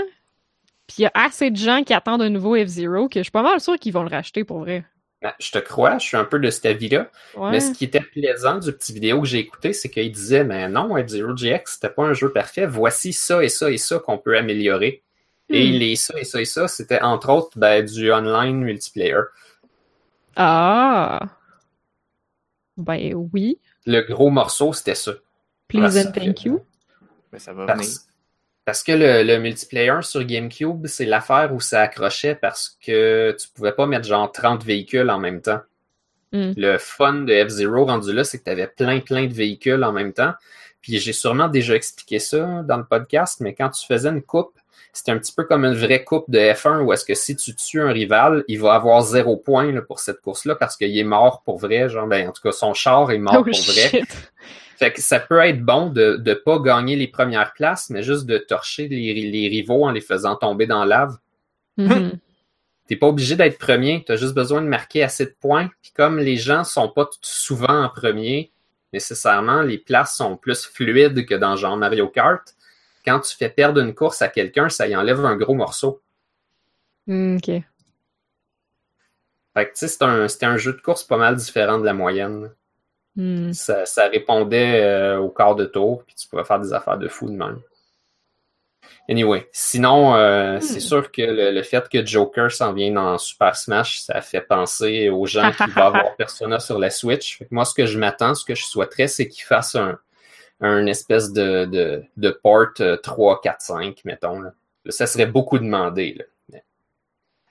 puis 0.87 0.97
il 0.99 1.03
y 1.03 1.07
a 1.07 1.11
assez 1.15 1.51
de 1.51 1.57
gens 1.57 1.83
qui 1.83 1.95
attendent 1.95 2.23
un 2.23 2.29
nouveau 2.29 2.55
F-Zero 2.57 3.09
que 3.09 3.21
je 3.21 3.25
suis 3.25 3.31
pas 3.33 3.43
mal 3.43 3.61
sûr 3.61 3.79
qu'ils 3.79 3.93
vont 3.93 4.03
le 4.03 4.11
racheter 4.11 4.45
pour 4.45 4.61
vrai. 4.61 4.85
Ben, 5.23 5.33
je 5.39 5.51
te 5.53 5.59
crois, 5.59 5.99
je 5.99 6.07
suis 6.07 6.17
un 6.17 6.25
peu 6.25 6.39
de 6.39 6.51
cet 6.51 6.67
avis-là. 6.67 7.09
Ouais. 7.37 7.51
Mais 7.53 7.61
ce 7.61 7.73
qui 7.73 7.85
était 7.85 8.01
plaisant 8.01 8.59
du 8.59 8.73
petit 8.73 8.93
vidéo 8.93 9.21
que 9.21 9.27
j'ai 9.29 9.39
écouté, 9.39 9.73
c'est 9.73 9.89
qu'il 9.89 10.11
disait, 10.11 10.45
mais 10.45 10.69
non, 10.69 10.95
F-Zero 10.97 11.35
GX, 11.35 11.63
c'était 11.65 11.91
pas 11.91 12.03
un 12.05 12.13
jeu 12.13 12.33
parfait. 12.33 12.67
Voici 12.67 13.13
ça 13.13 13.43
et 13.43 13.49
ça 13.49 13.71
et 13.71 13.79
ça 13.79 13.99
qu'on 14.01 14.19
peut 14.19 14.37
améliorer. 14.37 15.03
Et 15.49 15.69
Hmm. 15.71 15.79
les 15.79 15.97
ça 15.97 16.15
et 16.19 16.25
ça 16.25 16.41
et 16.41 16.45
ça, 16.45 16.67
c'était 16.69 17.01
entre 17.03 17.31
autres 17.31 17.59
ben, 17.59 17.85
du 17.85 18.13
online 18.13 18.61
multiplayer. 18.63 19.23
Ah! 20.37 21.21
Ben 22.77 23.15
oui. 23.33 23.59
Le 23.87 24.01
gros 24.03 24.31
morceau, 24.31 24.73
c'était 24.73 24.95
ça. 24.95 25.13
Please 25.69 25.99
and 25.99 26.13
thank 26.13 26.45
you. 26.45 26.61
Ben, 27.33 27.39
ça 27.39 27.53
va 27.53 27.65
venir. 27.65 27.77
Parce, 27.77 28.07
parce 28.65 28.83
que 28.83 28.93
le, 28.93 29.23
le 29.23 29.39
multiplayer 29.39 30.03
sur 30.03 30.23
GameCube, 30.25 30.87
c'est 30.87 31.05
l'affaire 31.05 31.53
où 31.53 31.61
ça 31.61 31.81
accrochait 31.81 32.35
parce 32.35 32.79
que 32.85 33.37
tu 33.39 33.49
pouvais 33.49 33.73
pas 33.73 33.87
mettre 33.87 34.07
genre 34.07 34.31
30 34.31 34.65
véhicules 34.65 35.11
en 35.11 35.19
même 35.19 35.41
temps. 35.41 35.61
Hmm. 36.33 36.53
Le 36.57 36.79
fun 36.79 37.13
de 37.23 37.45
F-Zero 37.45 37.85
rendu 37.85 38.13
là, 38.13 38.25
c'est 38.25 38.39
que 38.39 38.45
tu 38.45 38.51
avais 38.51 38.67
plein, 38.67 39.01
plein 39.01 39.27
de 39.27 39.35
véhicules 39.35 39.83
en 39.85 39.93
même 39.93 40.13
temps. 40.13 40.33
Puis 40.81 40.99
j'ai 40.99 41.13
sûrement 41.13 41.49
déjà 41.49 41.75
expliqué 41.75 42.19
ça 42.19 42.63
dans 42.63 42.77
le 42.77 42.85
podcast, 42.85 43.41
mais 43.41 43.55
quand 43.55 43.71
tu 43.71 43.87
faisais 43.87 44.09
une 44.09 44.23
coupe, 44.23 44.59
c'était 44.93 45.13
un 45.13 45.19
petit 45.19 45.33
peu 45.33 45.45
comme 45.45 45.65
une 45.65 45.75
vraie 45.75 46.05
coupe 46.05 46.27
de 46.29 46.39
F1 46.39 46.83
où 46.83 46.93
est-ce 46.93 47.05
que 47.05 47.15
si 47.15 47.35
tu 47.35 47.55
tues 47.55 47.81
un 47.81 47.93
rival, 47.93 48.45
il 48.47 48.61
va 48.61 48.75
avoir 48.75 49.01
zéro 49.03 49.37
point 49.37 49.73
là, 49.73 49.81
pour 49.81 50.01
cette 50.01 50.21
course-là 50.21 50.55
parce 50.55 50.77
qu'il 50.77 50.97
est 50.97 51.05
mort 51.05 51.43
pour 51.45 51.59
vrai. 51.59 51.89
Genre, 51.89 52.07
ben, 52.07 52.29
en 52.29 52.33
tout 52.33 52.43
cas, 52.43 52.53
son 52.53 52.75
char 52.75 53.11
est 53.11 53.19
mort 53.19 53.39
Oh 53.39 53.45
pour 53.45 53.61
vrai. 53.73 54.03
Fait 54.77 54.93
que 54.93 55.01
ça 55.01 55.21
peut 55.21 55.39
être 55.39 55.63
bon 55.63 55.91
de 55.91 56.21
ne 56.25 56.35
pas 56.35 56.59
gagner 56.59 56.97
les 56.97 57.07
premières 57.07 57.53
places, 57.53 57.89
mais 57.89 58.03
juste 58.03 58.27
de 58.27 58.37
torcher 58.37 58.89
les, 58.89 59.15
les 59.15 59.49
rivaux 59.49 59.85
en 59.85 59.93
les 59.93 60.01
faisant 60.01 60.35
tomber 60.35 60.67
dans 60.67 60.85
la 60.85 60.99
lave. 60.99 61.17
Mhm. 61.77 62.19
T'es 62.89 62.97
pas 62.97 63.07
obligé 63.07 63.37
d'être 63.37 63.59
premier, 63.59 64.03
tu 64.05 64.13
as 64.13 64.17
juste 64.17 64.35
besoin 64.35 64.61
de 64.61 64.67
marquer 64.67 65.03
assez 65.03 65.25
de 65.25 65.35
points. 65.41 65.71
Puis 65.81 65.93
comme 65.97 66.19
les 66.19 66.37
gens 66.37 66.65
sont 66.65 66.89
pas 66.89 67.09
souvent 67.23 67.85
en 67.85 67.89
premier, 67.89 68.51
nécessairement, 68.93 69.63
les 69.63 69.79
places 69.79 70.17
sont 70.17 70.37
plus 70.37 70.67
fluides 70.67 71.25
que 71.27 71.35
dans 71.35 71.57
genre 71.57 71.77
Mario 71.77 72.09
Kart. 72.09 72.43
Quand 73.05 73.21
tu 73.21 73.37
fais 73.37 73.49
perdre 73.49 73.81
une 73.81 73.95
course 73.95 74.23
à 74.23 74.29
quelqu'un, 74.29 74.69
ça 74.69 74.87
y 74.87 74.95
enlève 74.95 75.25
un 75.25 75.37
gros 75.37 75.55
morceau. 75.55 76.01
Hmm, 77.07 77.37
OK. 77.37 77.63
Fait 79.55 79.67
que 79.67 79.73
tu 79.73 79.79
sais, 79.81 79.89
c'est 79.89 80.03
un, 80.03 80.29
c'était 80.29 80.47
un 80.47 80.57
jeu 80.57 80.73
de 80.73 80.81
course 80.81 81.05
pas 81.05 81.17
mal 81.17 81.37
différent 81.37 81.79
de 81.79 81.85
la 81.85 81.93
moyenne. 81.93 82.51
Hmm. 83.17 83.53
Ça, 83.53 83.85
ça 83.85 84.09
répondait 84.09 84.83
euh, 84.83 85.19
au 85.19 85.29
quart 85.29 85.55
de 85.55 85.67
tour, 85.67 86.05
puis 86.05 86.15
tu 86.15 86.29
pouvais 86.29 86.45
faire 86.45 86.61
des 86.61 86.73
affaires 86.73 86.97
de 86.97 87.09
fou 87.09 87.29
de 87.29 87.37
même. 87.37 87.61
Anyway, 89.09 89.49
sinon, 89.53 90.15
euh, 90.15 90.61
c'est 90.61 90.81
sûr 90.81 91.11
que 91.11 91.23
le, 91.23 91.51
le 91.51 91.63
fait 91.63 91.89
que 91.89 92.07
Joker 92.07 92.51
s'en 92.51 92.73
vient 92.73 92.93
dans 92.93 93.19
Super 93.19 93.57
Smash, 93.57 94.01
ça 94.01 94.21
fait 94.21 94.41
penser 94.41 95.09
aux 95.11 95.27
gens 95.27 95.51
qui 95.51 95.65
vont 95.71 95.83
avoir 95.83 96.15
Persona 96.17 96.61
sur 96.61 96.79
la 96.79 96.89
Switch. 96.89 97.39
Fait 97.39 97.45
que 97.47 97.55
moi, 97.55 97.65
ce 97.65 97.75
que 97.75 97.85
je 97.85 97.99
m'attends, 97.99 98.35
ce 98.35 98.45
que 98.45 98.55
je 98.55 98.65
souhaiterais, 98.65 99.09
c'est 99.09 99.29
qu'ils 99.29 99.45
fassent 99.45 99.75
un, 99.75 99.99
un 100.63 100.87
espèce 100.87 101.33
de, 101.33 101.65
de, 101.67 102.03
de 102.17 102.31
port 102.31 102.69
euh, 102.81 102.97
3, 102.97 103.41
4, 103.43 103.61
5, 103.61 104.01
mettons. 104.05 104.41
Là. 104.41 104.53
Ça 104.89 105.07
serait 105.07 105.27
beaucoup 105.27 105.59
demandé. 105.59 106.15
Là. 106.19 106.25
Mais- 106.53 106.65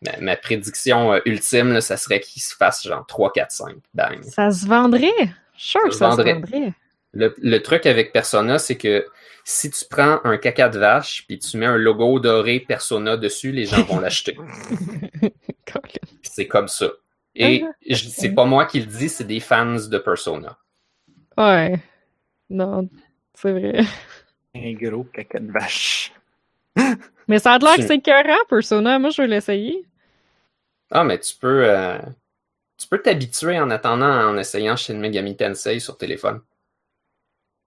ma, 0.01 0.17
ma 0.21 0.35
prédiction 0.37 1.13
euh, 1.13 1.19
ultime, 1.25 1.73
là, 1.73 1.81
ça 1.81 1.97
serait 1.97 2.19
qu'ils 2.21 2.41
se 2.41 2.55
fassent 2.55 2.83
genre 2.87 3.05
3, 3.05 3.31
4, 3.33 3.51
5. 3.51 3.75
Bang. 3.93 4.23
Ça 4.23 4.49
se 4.51 4.65
vendrait. 4.65 5.11
Sure, 5.57 5.81
Ça 5.81 5.87
que 5.87 5.93
se 5.93 5.99
ça 5.99 6.11
se 6.11 6.15
vendrait. 6.17 6.33
vendrait. 6.33 6.73
Le, 7.13 7.35
le 7.39 7.61
truc 7.61 7.85
avec 7.85 8.13
Persona, 8.13 8.57
c'est 8.57 8.77
que 8.77 9.05
si 9.43 9.69
tu 9.69 9.83
prends 9.89 10.21
un 10.23 10.37
caca 10.37 10.69
de 10.69 10.79
vache 10.79 11.25
puis 11.27 11.37
tu 11.39 11.57
mets 11.57 11.65
un 11.65 11.75
logo 11.75 12.19
doré 12.21 12.61
Persona 12.61 13.17
dessus, 13.17 13.51
les 13.51 13.65
gens 13.65 13.83
vont 13.83 13.99
l'acheter. 13.99 14.37
C'est 16.23 16.47
comme 16.47 16.67
ça. 16.67 16.87
Et 17.35 17.63
je- 17.89 18.07
c'est 18.09 18.31
pas 18.31 18.45
moi 18.45 18.65
qui 18.65 18.79
le 18.79 18.85
dis, 18.85 19.09
c'est 19.09 19.23
des 19.23 19.39
fans 19.39 19.75
de 19.75 19.97
Persona. 19.97 20.57
Ouais. 21.37 21.79
Non, 22.51 22.89
c'est 23.33 23.51
vrai. 23.51 23.83
Un 24.55 24.73
gros 24.73 25.05
caca 25.05 25.39
de 25.39 25.51
vache. 25.51 26.11
Mais 27.27 27.39
ça 27.39 27.53
a 27.53 27.57
l'air 27.59 27.75
que 27.75 27.81
Tu- 27.81 27.87
c'est 27.87 27.95
écœurant, 27.95 28.43
Persona. 28.49 28.99
Moi, 28.99 29.09
je 29.11 29.21
vais 29.21 29.27
l'essayer. 29.27 29.85
Ah, 30.91 31.03
mais 31.05 31.19
tu 31.19 31.33
peux 31.35 31.69
euh, 31.69 31.97
tu 32.77 32.87
peux 32.87 33.01
t'habituer 33.01 33.57
en 33.59 33.69
attendant 33.69 34.11
en 34.29 34.37
essayant 34.37 34.75
Shin 34.75 34.95
Megami 34.95 35.37
Tensei 35.37 35.79
sur 35.79 35.97
téléphone. 35.97 36.41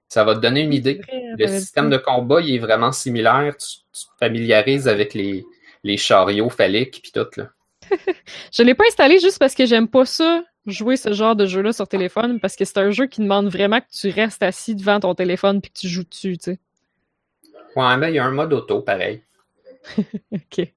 Ça 0.08 0.22
va 0.24 0.34
te 0.34 0.40
donner 0.40 0.60
une 0.60 0.74
idée. 0.74 1.00
Le 1.10 1.46
système 1.48 1.88
de 1.90 1.96
combat, 1.96 2.40
il 2.42 2.54
est 2.56 2.58
vraiment 2.58 2.92
similaire. 2.92 3.56
Tu, 3.56 3.78
tu 3.92 4.04
te 4.06 4.10
familiarises 4.20 4.86
avec 4.86 5.14
les, 5.14 5.44
les 5.82 5.96
chariots 5.96 6.50
phalliques 6.50 7.00
puis 7.02 7.12
tout. 7.12 7.26
Là. 7.40 7.48
Je 8.52 8.62
l'ai 8.62 8.74
pas 8.74 8.84
installé 8.86 9.18
juste 9.18 9.38
parce 9.38 9.54
que 9.54 9.64
j'aime 9.66 9.88
pas 9.88 10.04
ça, 10.04 10.44
jouer 10.66 10.96
ce 10.96 11.12
genre 11.12 11.36
de 11.36 11.46
jeu-là 11.46 11.72
sur 11.72 11.88
téléphone, 11.88 12.40
parce 12.40 12.56
que 12.56 12.64
c'est 12.64 12.78
un 12.78 12.90
jeu 12.90 13.06
qui 13.06 13.20
demande 13.20 13.48
vraiment 13.48 13.80
que 13.80 13.90
tu 13.92 14.08
restes 14.08 14.42
assis 14.42 14.74
devant 14.74 15.00
ton 15.00 15.14
téléphone 15.14 15.60
puis 15.60 15.70
que 15.70 15.78
tu 15.78 15.88
joues 15.88 16.04
dessus, 16.04 16.38
tu 16.38 16.52
sais. 16.52 16.58
Ouais, 17.76 17.96
mais 17.96 18.12
il 18.12 18.14
y 18.14 18.18
a 18.18 18.24
un 18.24 18.30
mode 18.30 18.52
auto 18.52 18.80
pareil. 18.80 19.22
OK. 20.32 20.72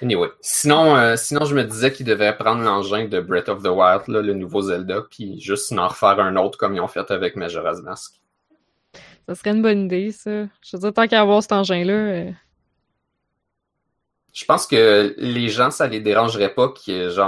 Anyway. 0.00 0.28
Sinon, 0.40 0.96
euh, 0.96 1.16
sinon 1.16 1.44
je 1.44 1.54
me 1.54 1.64
disais 1.64 1.92
qu'ils 1.92 2.06
devaient 2.06 2.36
prendre 2.36 2.62
l'engin 2.62 3.06
de 3.06 3.20
Breath 3.20 3.48
of 3.48 3.62
the 3.62 3.68
Wild, 3.68 4.02
là, 4.08 4.22
le 4.22 4.34
nouveau 4.34 4.62
Zelda, 4.62 5.02
puis 5.10 5.40
juste 5.40 5.72
en 5.72 5.88
refaire 5.88 6.20
un 6.20 6.36
autre 6.36 6.56
comme 6.58 6.74
ils 6.74 6.80
ont 6.80 6.88
fait 6.88 7.10
avec 7.10 7.34
Majora's 7.34 7.82
Mask. 7.82 8.20
Ça 9.26 9.34
serait 9.34 9.50
une 9.50 9.62
bonne 9.62 9.86
idée, 9.86 10.12
ça. 10.12 10.30
Je 10.62 10.76
veux 10.76 10.78
dire, 10.78 10.92
tant 10.92 11.06
qu'à 11.08 11.20
avoir 11.20 11.42
cet 11.42 11.52
engin-là... 11.52 11.92
euh, 11.92 12.30
Je 14.38 14.44
pense 14.44 14.68
que 14.68 15.16
les 15.18 15.48
gens, 15.48 15.72
ça 15.72 15.88
les 15.88 15.98
dérangerait 15.98 16.54
pas 16.54 16.68
qu'ils 16.68 17.18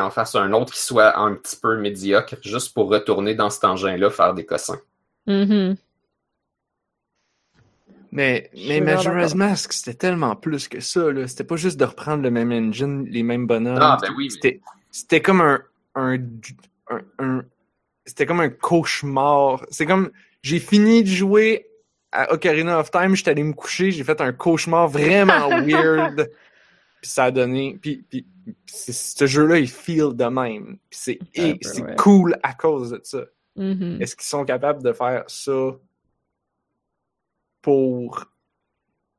en 0.00 0.10
fassent 0.10 0.36
un 0.36 0.52
autre 0.52 0.72
qui 0.72 0.78
soit 0.80 1.18
un 1.18 1.34
petit 1.34 1.56
peu 1.56 1.76
médiocre, 1.76 2.36
juste 2.44 2.72
pour 2.72 2.88
retourner 2.88 3.34
dans 3.34 3.50
cet 3.50 3.64
engin-là 3.64 4.10
faire 4.10 4.32
des 4.32 4.46
cossins. 4.46 4.78
mhm. 5.26 5.74
Mais, 8.12 8.50
mais 8.54 8.80
Majora's. 8.80 9.34
Mask, 9.34 9.72
c'était 9.72 9.94
tellement 9.94 10.36
plus 10.36 10.68
que 10.68 10.80
ça. 10.80 11.10
là. 11.10 11.26
C'était 11.26 11.44
pas 11.44 11.56
juste 11.56 11.80
de 11.80 11.84
reprendre 11.84 12.22
le 12.22 12.30
même 12.30 12.52
engine, 12.52 13.06
les 13.06 13.22
mêmes 13.24 13.46
bonhommes. 13.46 13.78
Ah, 13.80 13.96
ben 14.00 14.10
oui, 14.16 14.24
mais- 14.26 14.30
C'était, 14.30 14.60
c'était 14.90 15.20
comme 15.22 15.40
un, 15.40 15.62
un, 15.96 16.18
un, 16.90 17.00
un- 17.18 17.42
c'était 18.04 18.26
comme 18.26 18.40
un 18.40 18.50
cauchemar. 18.50 19.64
C'est 19.70 19.86
comme, 19.86 20.10
j'ai 20.42 20.58
fini 20.60 21.02
de 21.02 21.08
jouer 21.08 21.66
à 22.12 22.32
Ocarina 22.34 22.78
of 22.78 22.90
Time, 22.90 23.16
j'étais 23.16 23.30
allé 23.30 23.42
me 23.42 23.54
coucher, 23.54 23.90
j'ai 23.90 24.04
fait 24.04 24.20
un 24.20 24.32
cauchemar 24.34 24.86
vraiment 24.88 25.48
weird. 25.66 26.30
Puis 27.02 27.10
ça 27.10 27.24
a 27.24 27.30
donné, 27.32 27.76
puis, 27.82 28.04
puis, 28.08 28.24
ce 28.68 29.26
jeu-là, 29.26 29.58
il 29.58 29.68
feel 29.68 30.14
de 30.14 30.24
même. 30.24 30.78
Puis 30.88 31.00
c'est, 31.02 31.18
Un 31.36 31.44
et 31.46 31.54
peu, 31.56 31.68
c'est 31.68 31.82
ouais. 31.82 31.96
cool 31.96 32.38
à 32.44 32.54
cause 32.54 32.90
de 32.90 33.00
ça. 33.02 33.24
Mhm. 33.56 34.00
Est-ce 34.00 34.14
qu'ils 34.14 34.26
sont 34.26 34.44
capables 34.44 34.84
de 34.84 34.92
faire 34.92 35.24
ça 35.26 35.76
pour, 37.60 38.24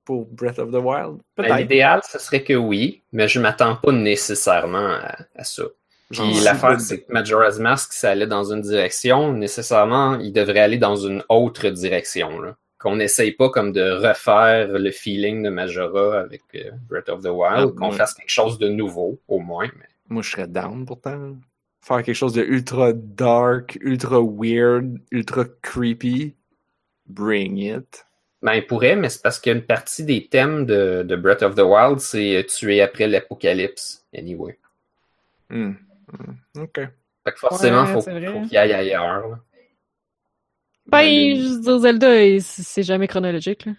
pour 0.06 0.26
Breath 0.28 0.60
of 0.60 0.72
the 0.72 0.76
Wild? 0.76 1.18
Ben, 1.36 1.44
Peut-être. 1.44 1.58
L'idéal, 1.58 2.02
ce 2.10 2.20
serait 2.20 2.44
que 2.44 2.54
oui, 2.54 3.04
mais 3.12 3.28
je 3.28 3.42
m'attends 3.42 3.76
pas 3.76 3.92
nécessairement 3.92 4.94
à, 4.94 5.18
à 5.36 5.44
ça. 5.44 5.64
Puis 6.10 6.40
l'affaire, 6.42 6.80
c'est 6.80 7.02
que 7.02 7.12
Majora's 7.12 7.60
Mask, 7.60 7.92
ça 7.92 8.12
allait 8.12 8.28
dans 8.28 8.54
une 8.54 8.62
direction, 8.62 9.34
nécessairement, 9.34 10.20
il 10.20 10.32
devrait 10.32 10.60
aller 10.60 10.78
dans 10.78 10.96
une 10.96 11.24
autre 11.28 11.70
direction. 11.70 12.40
Là. 12.40 12.56
Qu'on 12.84 12.98
n'essaye 12.98 13.32
pas 13.32 13.50
comme 13.50 13.72
de 13.72 13.82
refaire 14.06 14.68
le 14.68 14.92
feeling 14.92 15.42
de 15.42 15.50
Majora 15.50 16.20
avec 16.20 16.42
euh, 16.56 16.70
Breath 16.90 17.08
of 17.08 17.22
the 17.24 17.30
Wild, 17.30 17.70
Ah, 17.72 17.80
qu'on 17.80 17.92
ouais. 17.92 17.98
fasse 17.98 18.14
quelque 18.14 18.30
chose 18.30 18.60
de 18.60 18.68
nouveau, 18.68 19.20
au 19.30 19.40
moins. 19.40 19.70
Mais... 19.80 19.86
Moi, 20.10 20.22
je 20.22 20.32
serais 20.32 20.48
down 20.48 20.86
pourtant. 20.86 21.38
Faire 21.82 22.04
quelque 22.04 22.14
chose 22.16 22.34
de 22.34 22.44
ultra 22.44 22.92
dark, 22.94 23.78
ultra 23.82 24.20
weird, 24.22 25.00
ultra 25.12 25.46
creepy. 25.62 26.36
Bring 27.08 27.58
it. 27.58 28.06
Ben, 28.42 28.56
il 28.56 28.68
pourrait, 28.68 28.98
mais 28.98 29.08
c'est 29.08 29.22
parce 29.22 29.40
qu'une 29.40 29.62
partie 29.62 30.04
des 30.04 30.28
thèmes 30.28 30.66
de, 30.66 31.04
de 31.04 31.16
Breath 31.16 31.42
of 31.44 31.56
the 31.56 31.62
Wild, 31.62 32.00
c'est 32.00 32.36
euh, 32.36 32.44
tuer 32.44 32.82
après 32.82 33.08
l'apocalypse, 33.08 34.06
anyway. 34.14 34.60
Hmm. 35.50 35.72
Ok. 36.60 36.76
Fait 36.76 37.32
que 37.32 37.40
forcément, 37.40 37.84
Ouais, 37.84 37.94
faut, 37.94 38.02
faut 38.02 38.42
qu'il 38.48 38.58
aille 38.58 38.74
ailleurs. 38.74 39.30
là. 39.30 39.40
Ben, 40.88 40.98
Allez. 41.00 41.36
je 41.42 41.48
veux 41.54 41.62
dire, 41.62 41.80
Zelda, 41.80 42.40
c'est 42.42 42.84
jamais 42.84 43.08
chronologique, 43.08 43.66
là. 43.66 43.72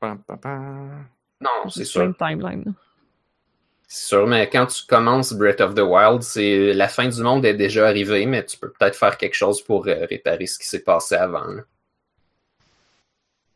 Pam, 0.00 0.22
pam, 0.26 0.38
pam. 0.38 1.06
Non, 1.40 1.68
c'est 1.70 1.84
sûr. 1.84 2.06
de 2.06 2.12
timeline. 2.12 2.74
C'est 3.86 4.08
sûr, 4.08 4.26
mais 4.26 4.48
quand 4.50 4.66
tu 4.66 4.84
commences 4.86 5.32
Breath 5.32 5.60
of 5.60 5.74
the 5.74 5.80
Wild, 5.80 6.22
c'est 6.22 6.72
la 6.72 6.88
fin 6.88 7.08
du 7.08 7.22
monde 7.22 7.44
est 7.44 7.54
déjà 7.54 7.86
arrivée, 7.86 8.26
mais 8.26 8.44
tu 8.44 8.56
peux 8.58 8.70
peut-être 8.70 8.96
faire 8.96 9.16
quelque 9.18 9.34
chose 9.34 9.62
pour 9.62 9.86
euh, 9.86 10.06
réparer 10.06 10.46
ce 10.46 10.58
qui 10.58 10.66
s'est 10.66 10.82
passé 10.82 11.14
avant. 11.14 11.46
là. 11.46 11.62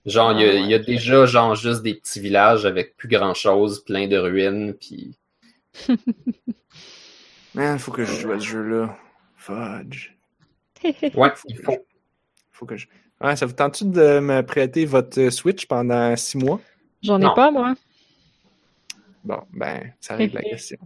Genre, 0.06 0.32
il 0.32 0.40
y 0.40 0.44
a- 0.44 0.48
Ah, 0.48 0.54
ouais. 0.54 0.60
il 0.62 0.66
y, 0.70 0.74
a 0.74 0.78
déjà 0.78 1.26
genre 1.26 1.54
juste 1.54 1.82
des 1.82 1.94
petits 1.94 2.20
villages 2.20 2.64
avec 2.64 2.96
plus 2.96 3.08
grand 3.08 3.34
chose, 3.34 3.84
plein 3.84 4.06
de 4.06 4.16
ruines, 4.16 4.74
puis 4.74 5.16
Man, 7.54 7.78
faut 7.78 7.92
que 7.92 8.04
je 8.04 8.12
joue 8.20 8.32
à 8.32 8.38
ce 8.40 8.44
jeu-là. 8.46 8.96
Fudge. 9.36 10.14
ouais, 10.84 11.32
il 11.48 11.56
faut. 11.58 11.76
Faut 12.58 12.66
que 12.66 12.76
je. 12.76 12.86
Ouais, 13.20 13.36
ça 13.36 13.46
vous 13.46 13.52
tente-tu 13.52 13.84
de 13.84 14.18
me 14.18 14.42
prêter 14.42 14.84
votre 14.84 15.20
euh, 15.20 15.30
Switch 15.30 15.66
pendant 15.66 16.14
six 16.16 16.36
mois? 16.38 16.60
J'en 17.02 17.20
ai 17.20 17.24
Non. 17.24 17.34
pas, 17.34 17.50
moi. 17.52 17.74
Bon, 19.24 19.40
ben, 19.52 19.92
ça 20.00 20.16
règle 20.16 20.34
la 20.36 20.42
question. 20.42 20.78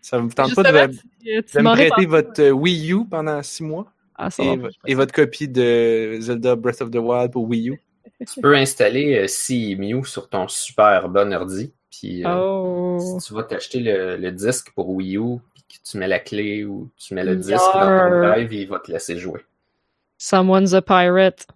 Ça 0.00 0.18
vous 0.18 0.28
tente 0.30 0.54
pas 0.54 0.62
de, 0.62 0.92
tu, 0.92 0.98
tu 1.44 1.56
de 1.56 1.62
me 1.62 1.72
prêter 1.72 2.06
votre 2.06 2.40
euh, 2.42 2.50
Wii 2.50 2.92
U 2.92 3.04
pendant 3.08 3.42
six 3.42 3.62
mois? 3.62 3.86
Ah, 4.14 4.30
ça 4.30 4.42
Et, 4.42 4.56
va. 4.56 4.68
et 4.86 4.94
votre 4.94 5.12
copie 5.12 5.48
de 5.48 6.16
Zelda 6.20 6.56
Breath 6.56 6.80
of 6.82 6.90
the 6.90 6.96
Wild 6.96 7.30
pour 7.32 7.44
Wii 7.48 7.70
U? 7.70 7.80
Tu 8.26 8.40
peux 8.40 8.56
installer 8.56 9.14
euh, 9.18 9.26
CMU 9.26 10.04
sur 10.04 10.28
ton 10.28 10.48
super 10.48 11.08
bon 11.08 11.32
ordi, 11.32 11.72
puis 11.90 12.24
euh, 12.24 12.28
Oh. 12.34 12.98
si 13.20 13.26
tu 13.28 13.34
vas 13.34 13.44
t'acheter 13.44 13.80
le, 13.80 14.16
le 14.16 14.32
disque 14.32 14.72
pour 14.74 14.88
Wii 14.90 15.16
U, 15.16 15.38
puis 15.54 15.62
que 15.68 15.90
tu 15.90 15.96
mets 15.98 16.08
la 16.08 16.18
clé 16.18 16.64
ou 16.64 16.90
tu 16.96 17.14
mets 17.14 17.24
le 17.24 17.36
disque 17.36 17.50
Yarr. 17.50 18.10
dans 18.10 18.10
ton 18.10 18.26
drive, 18.28 18.52
il 18.52 18.68
va 18.68 18.78
te 18.78 18.90
laisser 18.92 19.16
jouer. 19.18 19.40
Someone's 20.30 20.74
a 20.74 20.82
pirate. 20.82 21.46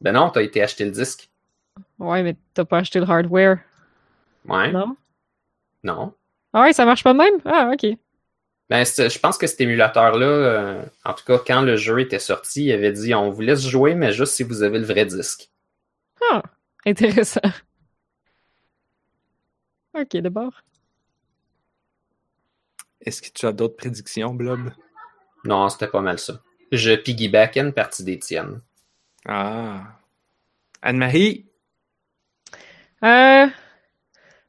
Ben 0.00 0.12
non, 0.12 0.30
t'as 0.30 0.42
été 0.42 0.62
acheter 0.62 0.84
le 0.84 0.92
disque. 0.92 1.28
Ouais, 1.98 2.22
mais 2.22 2.36
t'as 2.54 2.64
pas 2.64 2.78
acheté 2.78 3.00
le 3.00 3.10
hardware, 3.10 3.58
Ouais. 4.46 4.70
non? 4.70 4.96
Non. 5.82 6.14
Ah 6.52 6.62
ouais, 6.62 6.72
ça 6.72 6.84
marche 6.84 7.02
pas 7.02 7.12
de 7.12 7.18
même? 7.18 7.40
Ah, 7.44 7.72
ok. 7.74 7.98
Ben, 8.70 8.84
je 8.84 9.18
pense 9.18 9.36
que 9.36 9.48
cet 9.48 9.60
émulateur-là, 9.60 10.26
euh, 10.26 10.84
en 11.04 11.12
tout 11.14 11.24
cas, 11.24 11.38
quand 11.44 11.62
le 11.62 11.76
jeu 11.76 11.98
était 12.00 12.20
sorti, 12.20 12.66
il 12.66 12.72
avait 12.72 12.92
dit 12.92 13.14
on 13.14 13.30
vous 13.30 13.40
laisse 13.40 13.66
jouer, 13.66 13.94
mais 13.96 14.12
juste 14.12 14.34
si 14.34 14.44
vous 14.44 14.62
avez 14.62 14.78
le 14.78 14.84
vrai 14.84 15.04
disque. 15.04 15.50
Ah, 16.30 16.42
intéressant. 16.86 17.40
Ok, 19.94 20.16
d'abord. 20.18 20.62
Est-ce 23.00 23.20
que 23.22 23.28
tu 23.34 23.44
as 23.46 23.52
d'autres 23.52 23.76
prédictions, 23.76 24.32
Blob? 24.34 24.70
Non, 25.44 25.68
c'était 25.68 25.88
pas 25.88 26.00
mal 26.00 26.20
ça. 26.20 26.40
Je 26.72 26.92
piggybackais 26.92 27.60
une 27.60 27.72
partie 27.72 28.02
des 28.02 28.18
tiennes. 28.18 28.60
Ah. 29.26 29.82
Anne-Marie? 30.80 31.44
Euh. 33.04 33.46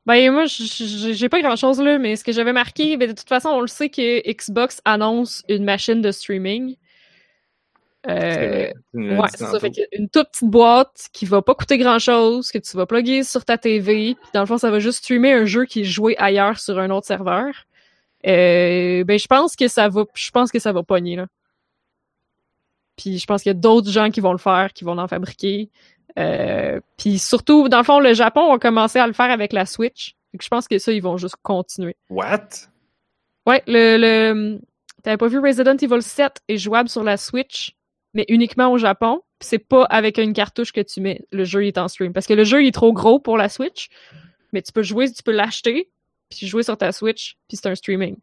Ben, 0.05 0.31
moi, 0.31 0.45
j'ai 0.47 1.29
pas 1.29 1.41
grand 1.41 1.55
chose 1.55 1.79
là, 1.81 1.97
mais 1.97 2.15
ce 2.15 2.23
que 2.23 2.31
j'avais 2.31 2.53
marqué, 2.53 2.97
ben, 2.97 3.09
de 3.09 3.13
toute 3.13 3.27
façon, 3.27 3.49
on 3.49 3.61
le 3.61 3.67
sait 3.67 3.89
que 3.89 4.21
Xbox 4.29 4.81
annonce 4.85 5.43
une 5.47 5.63
machine 5.63 6.01
de 6.01 6.11
streaming. 6.11 6.75
C'est 8.05 8.73
Euh, 8.95 9.17
ouais, 9.17 9.27
c'est 9.29 9.45
ça. 9.45 9.59
Fait 9.59 9.71
une 9.93 10.09
toute 10.09 10.29
petite 10.31 10.49
boîte 10.49 11.07
qui 11.13 11.25
va 11.25 11.41
pas 11.41 11.55
coûter 11.55 11.77
grand 11.77 11.99
chose, 11.99 12.51
que 12.51 12.57
tu 12.57 12.75
vas 12.75 12.85
plugger 12.85 13.23
sur 13.23 13.45
ta 13.45 13.57
TV, 13.57 14.15
puis 14.15 14.29
dans 14.33 14.41
le 14.41 14.45
fond, 14.45 14.57
ça 14.57 14.71
va 14.71 14.79
juste 14.79 14.99
streamer 14.99 15.31
un 15.31 15.45
jeu 15.45 15.63
qui 15.65 15.81
est 15.81 15.85
joué 15.85 16.15
ailleurs 16.17 16.59
sur 16.59 16.79
un 16.79 16.89
autre 16.89 17.07
serveur. 17.07 17.65
Euh, 18.27 19.05
ben, 19.05 19.17
je 19.17 19.27
pense 19.27 19.55
que 19.55 19.69
ça 19.69 19.87
va, 19.87 20.03
je 20.13 20.31
pense 20.31 20.51
que 20.51 20.59
ça 20.59 20.73
va 20.73 20.83
pogner, 20.83 21.15
là. 21.15 21.27
Puis 22.97 23.17
je 23.17 23.25
pense 23.25 23.43
qu'il 23.43 23.49
y 23.49 23.55
a 23.55 23.59
d'autres 23.59 23.89
gens 23.89 24.09
qui 24.11 24.21
vont 24.21 24.31
le 24.31 24.37
faire, 24.37 24.71
qui 24.73 24.83
vont 24.83 24.97
en 24.97 25.07
fabriquer. 25.07 25.69
Euh, 26.19 26.79
puis 26.97 27.17
surtout, 27.17 27.69
dans 27.69 27.79
le 27.79 27.83
fond, 27.83 27.99
le 27.99 28.13
Japon 28.13 28.53
a 28.53 28.59
commencé 28.59 28.99
à 28.99 29.07
le 29.07 29.13
faire 29.13 29.31
avec 29.31 29.53
la 29.53 29.65
Switch. 29.65 30.15
Fait 30.31 30.37
que 30.37 30.43
je 30.43 30.49
pense 30.49 30.67
que 30.67 30.77
ça, 30.77 30.91
ils 30.91 31.01
vont 31.01 31.17
juste 31.17 31.35
continuer. 31.41 31.95
What? 32.09 32.49
Ouais, 33.47 33.63
le, 33.67 33.97
le 33.97 34.59
t'avais 35.03 35.17
pas 35.17 35.27
vu 35.27 35.39
Resident 35.39 35.75
Evil 35.75 36.01
7 36.01 36.41
est 36.47 36.57
jouable 36.57 36.89
sur 36.89 37.03
la 37.03 37.17
Switch, 37.17 37.75
mais 38.13 38.25
uniquement 38.29 38.71
au 38.71 38.77
Japon. 38.77 39.21
Puis 39.39 39.49
c'est 39.49 39.59
pas 39.59 39.83
avec 39.85 40.17
une 40.17 40.33
cartouche 40.33 40.71
que 40.71 40.81
tu 40.81 41.01
mets. 41.01 41.21
Le 41.31 41.43
jeu 41.43 41.65
il 41.65 41.67
est 41.69 41.77
en 41.77 41.87
stream 41.87 42.13
parce 42.13 42.25
que 42.25 42.33
le 42.33 42.43
jeu 42.43 42.63
il 42.63 42.67
est 42.67 42.71
trop 42.71 42.93
gros 42.93 43.19
pour 43.19 43.37
la 43.37 43.49
Switch, 43.49 43.89
mais 44.53 44.61
tu 44.61 44.71
peux 44.71 44.83
jouer, 44.83 45.11
tu 45.11 45.23
peux 45.23 45.31
l'acheter 45.31 45.89
puis 46.29 46.47
jouer 46.47 46.63
sur 46.63 46.77
ta 46.77 46.91
Switch, 46.91 47.37
puis 47.47 47.57
c'est 47.57 47.67
un 47.67 47.75
streaming. 47.75 48.15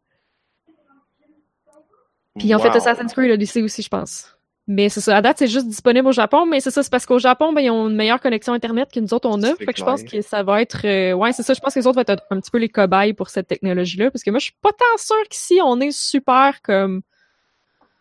Puis 2.39 2.49
ils 2.49 2.55
ont 2.55 2.59
fait. 2.59 2.69
Assassin's 2.69 3.13
Creed 3.13 3.31
Odyssey 3.31 3.63
aussi, 3.63 3.83
je 3.83 3.89
pense. 3.89 4.37
Mais 4.73 4.89
c'est 4.89 5.01
ça, 5.01 5.17
à 5.17 5.21
date, 5.21 5.39
c'est 5.39 5.49
juste 5.49 5.67
disponible 5.67 6.07
au 6.07 6.13
Japon, 6.13 6.47
mais 6.47 6.61
c'est 6.61 6.71
ça, 6.71 6.85
c'est 6.85 6.91
parce 6.93 7.05
qu'au 7.05 7.19
Japon, 7.19 7.53
ben, 7.53 7.61
ils 7.61 7.71
ont 7.71 7.89
une 7.89 7.97
meilleure 7.97 8.21
connexion 8.21 8.53
Internet 8.53 8.89
que 8.93 9.01
nous 9.01 9.13
autres, 9.13 9.29
on 9.29 9.43
a. 9.43 9.49
Fait 9.57 9.67
que 9.73 9.79
je 9.79 9.83
pense 9.85 10.03
que 10.05 10.23
ça 10.23 10.45
va 10.45 10.63
être... 10.63 10.87
euh, 10.87 11.13
Ouais, 11.15 11.33
c'est 11.33 11.43
ça, 11.43 11.55
je 11.55 11.61
pense 11.61 11.75
que 11.75 11.81
les 11.81 11.87
autres 11.89 11.97
vont 11.97 12.03
être 12.03 12.11
un, 12.31 12.37
un 12.37 12.41
petit 12.41 12.53
peu 12.53 12.59
les 12.59 12.69
cobayes 12.69 13.13
pour 13.13 13.31
cette 13.31 13.49
technologie-là, 13.49 14.13
parce 14.13 14.23
que 14.23 14.31
moi, 14.31 14.39
je 14.39 14.45
suis 14.45 14.55
pas 14.63 14.71
tant 14.71 14.97
sûre 14.99 15.17
qu'ici, 15.29 15.59
on 15.65 15.81
est 15.81 15.91
super, 15.91 16.63
comme, 16.63 17.03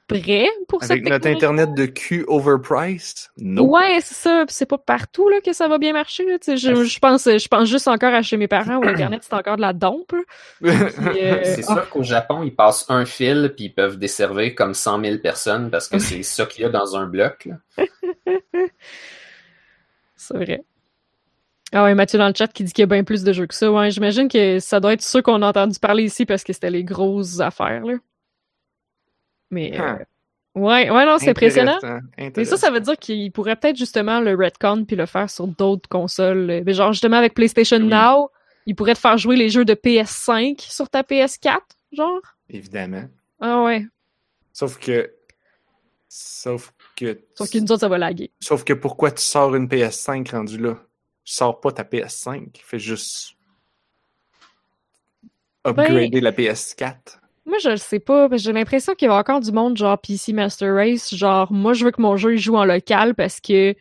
prêt 0.09 0.47
pour 0.67 0.83
Avec 0.83 1.03
cette 1.03 1.09
notre. 1.09 1.27
Internet 1.27 1.73
de 1.73 1.85
cul 1.85 2.25
overpriced? 2.27 3.29
Non. 3.37 3.63
Ouais, 3.69 3.99
c'est 4.01 4.15
ça. 4.15 4.43
Puis 4.45 4.55
c'est 4.55 4.65
pas 4.65 4.77
partout 4.77 5.29
là, 5.29 5.39
que 5.39 5.53
ça 5.53 5.67
va 5.67 5.77
bien 5.77 5.93
marcher. 5.93 6.25
Là. 6.25 6.37
Je, 6.45 6.55
je, 6.83 6.99
pense, 6.99 7.25
je 7.25 7.47
pense 7.47 7.69
juste 7.69 7.87
encore 7.87 8.13
à 8.13 8.21
chez 8.21 8.35
mes 8.35 8.47
parents 8.47 8.77
où 8.77 8.83
Internet, 8.83 9.21
c'est 9.23 9.33
encore 9.33 9.55
de 9.55 9.61
la 9.61 9.73
dompe. 9.73 10.13
euh, 10.63 10.89
C'est 11.43 11.63
sûr 11.63 11.89
qu'au 11.89 12.03
Japon, 12.03 12.43
ils 12.43 12.53
passent 12.53 12.85
un 12.89 13.05
fil 13.05 13.53
puis 13.55 13.65
ils 13.65 13.73
peuvent 13.73 13.97
desservir 13.97 14.55
comme 14.55 14.73
100 14.73 15.01
000 15.03 15.17
personnes 15.19 15.69
parce 15.69 15.87
que 15.87 15.99
c'est 15.99 16.23
ça 16.23 16.45
qu'il 16.45 16.63
y 16.63 16.65
a 16.65 16.69
dans 16.69 16.97
un 16.97 17.05
bloc. 17.05 17.47
C'est 20.15 20.35
vrai. 20.35 20.63
Ah 21.71 21.83
ouais, 21.83 21.93
Mathieu 21.93 22.17
dans 22.17 22.27
le 22.27 22.33
chat 22.35 22.47
qui 22.47 22.63
dit 22.63 22.73
qu'il 22.73 22.81
y 22.81 22.83
a 22.83 22.87
bien 22.87 23.03
plus 23.03 23.23
de 23.23 23.31
jeux 23.31 23.45
que 23.45 23.53
ça. 23.53 23.71
Ouais, 23.71 23.91
j'imagine 23.91 24.27
que 24.27 24.59
ça 24.59 24.79
doit 24.79 24.93
être 24.93 25.03
ceux 25.03 25.21
qu'on 25.21 25.41
a 25.43 25.47
entendu 25.47 25.77
parler 25.79 26.03
ici 26.03 26.25
parce 26.25 26.43
que 26.43 26.51
c'était 26.51 26.71
les 26.71 26.83
grosses 26.83 27.39
affaires, 27.39 27.85
là. 27.85 27.93
Mais, 29.51 29.79
euh, 29.79 29.93
Huh. 30.55 30.61
ouais, 30.61 30.89
ouais, 30.89 31.05
non, 31.05 31.17
c'est 31.19 31.29
impressionnant. 31.29 31.79
Mais 32.17 32.45
ça, 32.45 32.57
ça 32.57 32.71
veut 32.71 32.79
dire 32.79 32.97
qu'il 32.97 33.31
pourrait 33.31 33.55
peut-être 33.55 33.77
justement 33.77 34.19
le 34.19 34.35
retcon 34.35 34.85
puis 34.85 34.95
le 34.95 35.05
faire 35.05 35.29
sur 35.29 35.47
d'autres 35.47 35.87
consoles. 35.89 36.49
Euh, 36.49 36.63
Mais 36.65 36.73
genre, 36.73 36.91
justement, 36.93 37.17
avec 37.17 37.33
PlayStation 37.33 37.77
Oui. 37.77 37.87
Now, 37.87 38.29
il 38.65 38.75
pourrait 38.75 38.93
te 38.95 38.99
faire 38.99 39.17
jouer 39.17 39.35
les 39.35 39.49
jeux 39.49 39.65
de 39.65 39.73
PS5 39.73 40.59
sur 40.59 40.89
ta 40.89 41.01
PS4, 41.03 41.59
genre? 41.91 42.21
Évidemment. 42.49 43.05
Ah 43.39 43.63
ouais. 43.63 43.85
Sauf 44.53 44.77
que. 44.79 45.11
Sauf 46.07 46.73
que. 46.95 47.19
Sauf 47.35 47.53
nous 47.53 47.61
autres, 47.71 47.79
ça 47.81 47.87
va 47.87 47.97
laguer. 47.97 48.31
Sauf 48.39 48.63
que 48.63 48.73
pourquoi 48.73 49.11
tu 49.11 49.21
sors 49.23 49.55
une 49.55 49.67
PS5 49.67 50.31
rendue 50.31 50.57
là? 50.57 50.75
Tu 51.23 51.33
sors 51.33 51.59
pas 51.61 51.71
ta 51.71 51.83
PS5. 51.83 52.47
Fais 52.63 52.79
juste. 52.79 53.33
Upgrader 55.65 56.09
Ben, 56.09 56.23
la 56.23 56.31
PS4. 56.31 57.19
Moi, 57.49 57.57
je 57.63 57.69
le 57.69 57.77
sais 57.77 57.99
pas, 57.99 58.27
j'ai 58.33 58.53
l'impression 58.53 58.93
qu'il 58.93 59.07
y 59.07 59.11
a 59.11 59.15
encore 59.15 59.39
du 59.39 59.51
monde 59.51 59.75
genre 59.75 59.97
PC 59.99 60.33
Master 60.33 60.71
Race, 60.75 61.15
genre 61.15 61.51
moi 61.51 61.73
je 61.73 61.83
veux 61.83 61.89
que 61.91 61.99
mon 62.01 62.15
jeu 62.15 62.35
joue 62.37 62.55
en 62.55 62.63
local 62.63 63.15
parce 63.15 63.39
que 63.41 63.73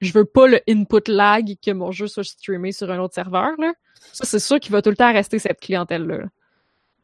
je 0.00 0.12
veux 0.14 0.24
pas 0.24 0.46
le 0.46 0.60
input 0.66 1.02
lag 1.10 1.54
que 1.64 1.70
mon 1.72 1.92
jeu 1.92 2.06
soit 2.06 2.24
streamé 2.24 2.72
sur 2.72 2.90
un 2.90 2.98
autre 2.98 3.12
serveur 3.14 3.50
là. 3.58 3.74
Ça 4.14 4.24
c'est 4.24 4.38
sûr 4.38 4.58
qu'il 4.58 4.72
va 4.72 4.80
tout 4.80 4.88
le 4.88 4.96
temps 4.96 5.12
rester 5.12 5.38
cette 5.38 5.60
clientèle 5.60 6.06
là. 6.06 6.20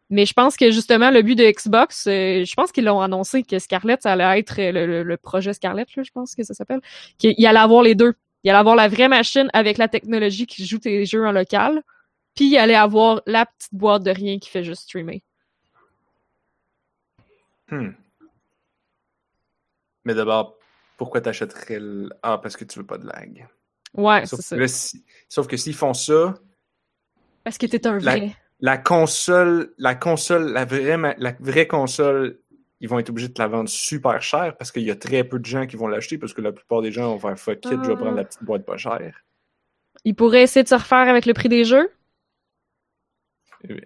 Mais 0.09 0.25
je 0.25 0.33
pense 0.33 0.57
que 0.57 0.71
justement 0.71 1.11
le 1.11 1.21
but 1.21 1.35
de 1.35 1.45
Xbox, 1.45 2.07
euh, 2.07 2.43
je 2.47 2.55
pense 2.55 2.73
qu'ils 2.73 2.87
l'ont 2.87 3.03
annoncé 3.03 3.43
que 3.43 3.59
Scarlett 3.59 4.01
ça 4.03 4.13
allait 4.15 4.39
être 4.41 4.59
euh, 4.59 4.73
le, 4.73 4.87
le- 4.87 5.03
le 5.03 5.17
projet 5.19 5.53
Scarlett 5.53 5.95
là, 5.95 6.03
je 6.05 6.11
pense 6.11 6.35
que 6.35 6.43
ça 6.43 6.55
s'appelle, 6.55 6.81
qu'il 7.19 7.47
allait 7.47 7.59
avoir 7.59 7.83
les 7.83 7.95
deux. 7.95 8.15
Il 8.45 8.51
allait 8.51 8.59
avoir 8.61 8.77
la 8.77 8.89
vraie 8.89 9.09
machine 9.09 9.51
avec 9.53 9.77
la 9.77 9.89
technologie 9.89 10.47
qui 10.47 10.65
joue 10.65 10.79
tes 10.79 11.05
jeux 11.05 11.27
en 11.27 11.33
local, 11.33 11.83
puis 12.35 12.47
il 12.47 12.57
allait 12.57 12.75
avoir 12.75 13.21
la 13.27 13.45
petite 13.45 13.75
boîte 13.75 14.05
de 14.05 14.11
rien 14.11 14.39
qui 14.39 14.49
fait 14.49 14.65
juste 14.65 14.85
streamer. 14.85 15.23
Hmm. 17.71 17.91
Mais 20.05 20.15
d'abord, 20.15 20.57
pourquoi 20.97 21.21
t'achèterais 21.21 21.79
le. 21.81 22.09
Ah, 22.23 22.39
parce 22.39 22.57
que 22.57 22.65
tu 22.65 22.79
veux 22.79 22.87
pas 22.87 22.99
de 22.99 23.07
lag. 23.07 23.47
Ouais, 23.95 24.27
Sauf 24.27 24.41
c'est 24.41 24.59
ça. 24.59 24.69
si- 24.69 25.05
Sauf 25.29 25.47
que 25.47 25.57
s'ils 25.57 25.75
font 25.75 25.95
ça, 25.95 26.35
Parce 27.45 27.57
que 27.59 27.67
t'es 27.67 27.87
un 27.87 27.99
La- 27.99 28.17
vrai. 28.17 28.37
la 28.61 28.77
console, 28.79 29.73
la 29.79 29.95
console, 29.95 30.53
la 30.53 30.65
vraie, 30.67 30.97
la 31.19 31.33
vraie 31.41 31.67
console, 31.67 32.39
ils 32.81 32.89
vont 32.89 32.99
être 32.99 33.09
obligés 33.11 33.29
de 33.29 33.39
la 33.39 33.49
vendre 33.49 33.69
super 33.71 34.21
cher 34.23 34.57
parce 34.57 34.71
qu'il 34.71 34.83
y 34.83 34.91
a 34.91 34.97
très 34.97 35.25
peu 35.25 35.39
de 35.39 35.47
gens 35.47 35.67
qui 35.67 35.77
vont 35.77 35.89
l'acheter 35.89 36.19
parce 36.19 36.35
que 36.35 36.43
la 36.43 36.53
plupart 36.53 36.83
des 36.83 36.93
gens 36.93 37.09
vont 37.11 37.19
faire 37.19 37.39
fuck 37.39 37.65
it, 37.65 37.71
je 37.83 37.89
vais 37.89 37.93
Ah. 37.95 37.97
prendre 37.97 38.17
la 38.17 38.25
petite 38.25 38.45
boîte 38.45 38.65
pas 38.67 38.77
chère. 38.77 39.25
Ils 40.05 40.15
pourraient 40.15 40.43
essayer 40.43 40.63
de 40.63 40.69
se 40.69 40.75
refaire 40.75 41.09
avec 41.09 41.25
le 41.27 41.33
prix 41.35 41.49
des 41.49 41.65
jeux? 41.65 41.91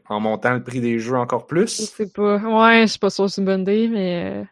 En 0.08 0.20
montant 0.20 0.52
le 0.54 0.62
prix 0.62 0.80
des 0.80 0.98
jeux 0.98 1.16
encore 1.16 1.42
Je 1.42 1.46
plus. 1.46 1.66
sais 1.68 2.10
pas. 2.10 2.36
Ouais, 2.36 2.82
je 2.82 2.86
suis 2.92 2.98
pas 2.98 3.10
sûre 3.10 3.24
que 3.26 3.30
c'est 3.32 3.40
une 3.40 3.46
bonne 3.46 3.62
idée, 3.62 3.88
mais. 3.88 4.24
euh, 4.40 4.44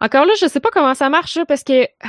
Encore 0.00 0.24
là, 0.24 0.32
je 0.40 0.46
sais 0.46 0.60
pas 0.60 0.70
comment 0.72 0.94
ça 0.94 1.08
marche, 1.10 1.36
là, 1.36 1.44
parce 1.46 1.62
que. 1.64 1.84
ah, 2.02 2.08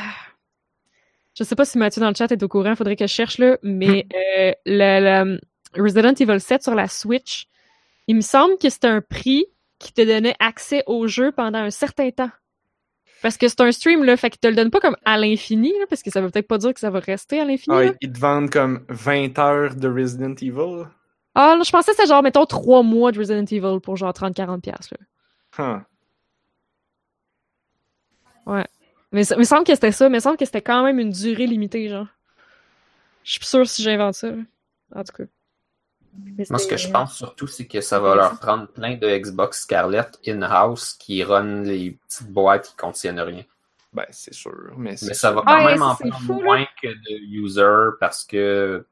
Je 1.37 1.43
sais 1.43 1.55
pas 1.55 1.65
si 1.65 1.77
Mathieu 1.77 2.01
dans 2.01 2.09
le 2.09 2.15
chat 2.15 2.31
est 2.31 2.43
au 2.43 2.47
courant, 2.47 2.75
faudrait 2.75 2.95
que 2.95 3.07
je 3.07 3.13
cherche, 3.13 3.37
là, 3.37 3.57
mais 3.63 4.07
euh, 4.39 4.51
la, 4.65 4.99
la 4.99 5.25
Resident 5.75 6.13
Evil 6.13 6.39
7 6.39 6.63
sur 6.63 6.75
la 6.75 6.87
Switch, 6.87 7.47
il 8.07 8.15
me 8.15 8.21
semble 8.21 8.57
que 8.57 8.69
c'est 8.69 8.85
un 8.85 9.01
prix 9.01 9.45
qui 9.77 9.93
te 9.93 10.01
donnait 10.01 10.35
accès 10.39 10.83
au 10.87 11.07
jeu 11.07 11.31
pendant 11.31 11.59
un 11.59 11.69
certain 11.71 12.09
temps. 12.11 12.31
Parce 13.21 13.37
que 13.37 13.47
c'est 13.49 13.59
un 13.61 13.71
stream, 13.71 14.03
là, 14.05 14.15
fait 14.17 14.29
qu'il 14.29 14.39
te 14.39 14.47
le 14.47 14.55
donne 14.55 14.71
pas 14.71 14.79
comme 14.79 14.95
à 15.05 15.17
l'infini, 15.17 15.73
parce 15.89 16.01
que 16.03 16.09
ça 16.09 16.21
veut 16.21 16.29
peut-être 16.29 16.47
pas 16.47 16.57
dire 16.57 16.73
que 16.73 16.79
ça 16.79 16.89
va 16.89 16.99
rester 16.99 17.39
à 17.39 17.45
l'infini. 17.45 17.75
Ah, 17.75 17.83
là. 17.83 17.91
ils- 18.01 18.07
ils 18.07 18.13
te 18.13 18.19
vendent 18.19 18.49
comme 18.49 18.85
20 18.89 19.37
heures 19.39 19.75
de 19.75 19.87
Resident 19.89 20.35
Evil. 20.41 20.85
Ah, 21.35 21.55
là, 21.57 21.63
je 21.63 21.71
pensais 21.71 21.91
que 21.91 21.97
c'était 21.97 22.07
genre, 22.09 22.23
mettons, 22.23 22.45
trois 22.45 22.83
mois 22.83 23.11
de 23.11 23.19
Resident 23.19 23.45
Evil 23.45 23.79
pour 23.81 23.95
genre 23.95 24.11
30-40$, 24.13 24.59
piastres, 24.61 24.95
là. 25.57 25.83
Huh. 28.47 28.63
Mais 29.11 29.23
ça- 29.23 29.35
il 29.35 29.39
me 29.39 29.43
semble 29.43 29.63
que 29.63 29.73
c'était 29.73 29.91
ça, 29.91 30.07
mais 30.09 30.17
il 30.17 30.19
me 30.19 30.21
semble 30.21 30.37
que 30.37 30.45
c'était 30.45 30.61
quand 30.61 30.83
même 30.83 30.99
une 30.99 31.11
durée 31.11 31.47
limitée, 31.47 31.89
genre. 31.89 32.07
Je 33.23 33.31
suis 33.31 33.39
plus 33.39 33.47
sûre 33.47 33.67
si 33.67 33.81
j'invente 33.83 34.13
ça. 34.15 34.31
là. 34.31 34.41
En 34.95 35.03
tout 35.03 35.13
cas. 35.15 35.23
Mais 36.35 36.43
Moi, 36.49 36.59
ce 36.59 36.67
que 36.67 36.77
je 36.77 36.89
pense 36.89 37.15
surtout, 37.15 37.47
c'est 37.47 37.67
que 37.67 37.81
ça 37.81 37.99
va 37.99 38.15
leur 38.15 38.39
prendre 38.39 38.67
plein 38.67 38.95
de 38.97 39.07
Xbox 39.17 39.61
Scarlett 39.61 40.19
in-house 40.27 40.93
qui 40.93 41.23
run 41.23 41.61
les 41.63 41.91
petites 42.07 42.29
boîtes 42.31 42.69
qui 42.69 42.75
contiennent 42.75 43.19
rien. 43.19 43.43
Ben, 43.93 44.05
c'est 44.09 44.33
sûr. 44.33 44.73
Mais, 44.77 44.95
Mais 45.01 45.13
ça 45.13 45.31
va 45.31 45.41
quand 45.45 45.57
Ouais, 45.57 45.65
même 45.73 45.81
en 45.83 45.95
prendre 45.95 46.19
fou, 46.21 46.39
là. 46.39 46.43
moins 46.43 46.65
que 46.81 46.87
de 46.87 47.19
users 47.25 47.95
parce 47.99 48.23
que 48.25 48.85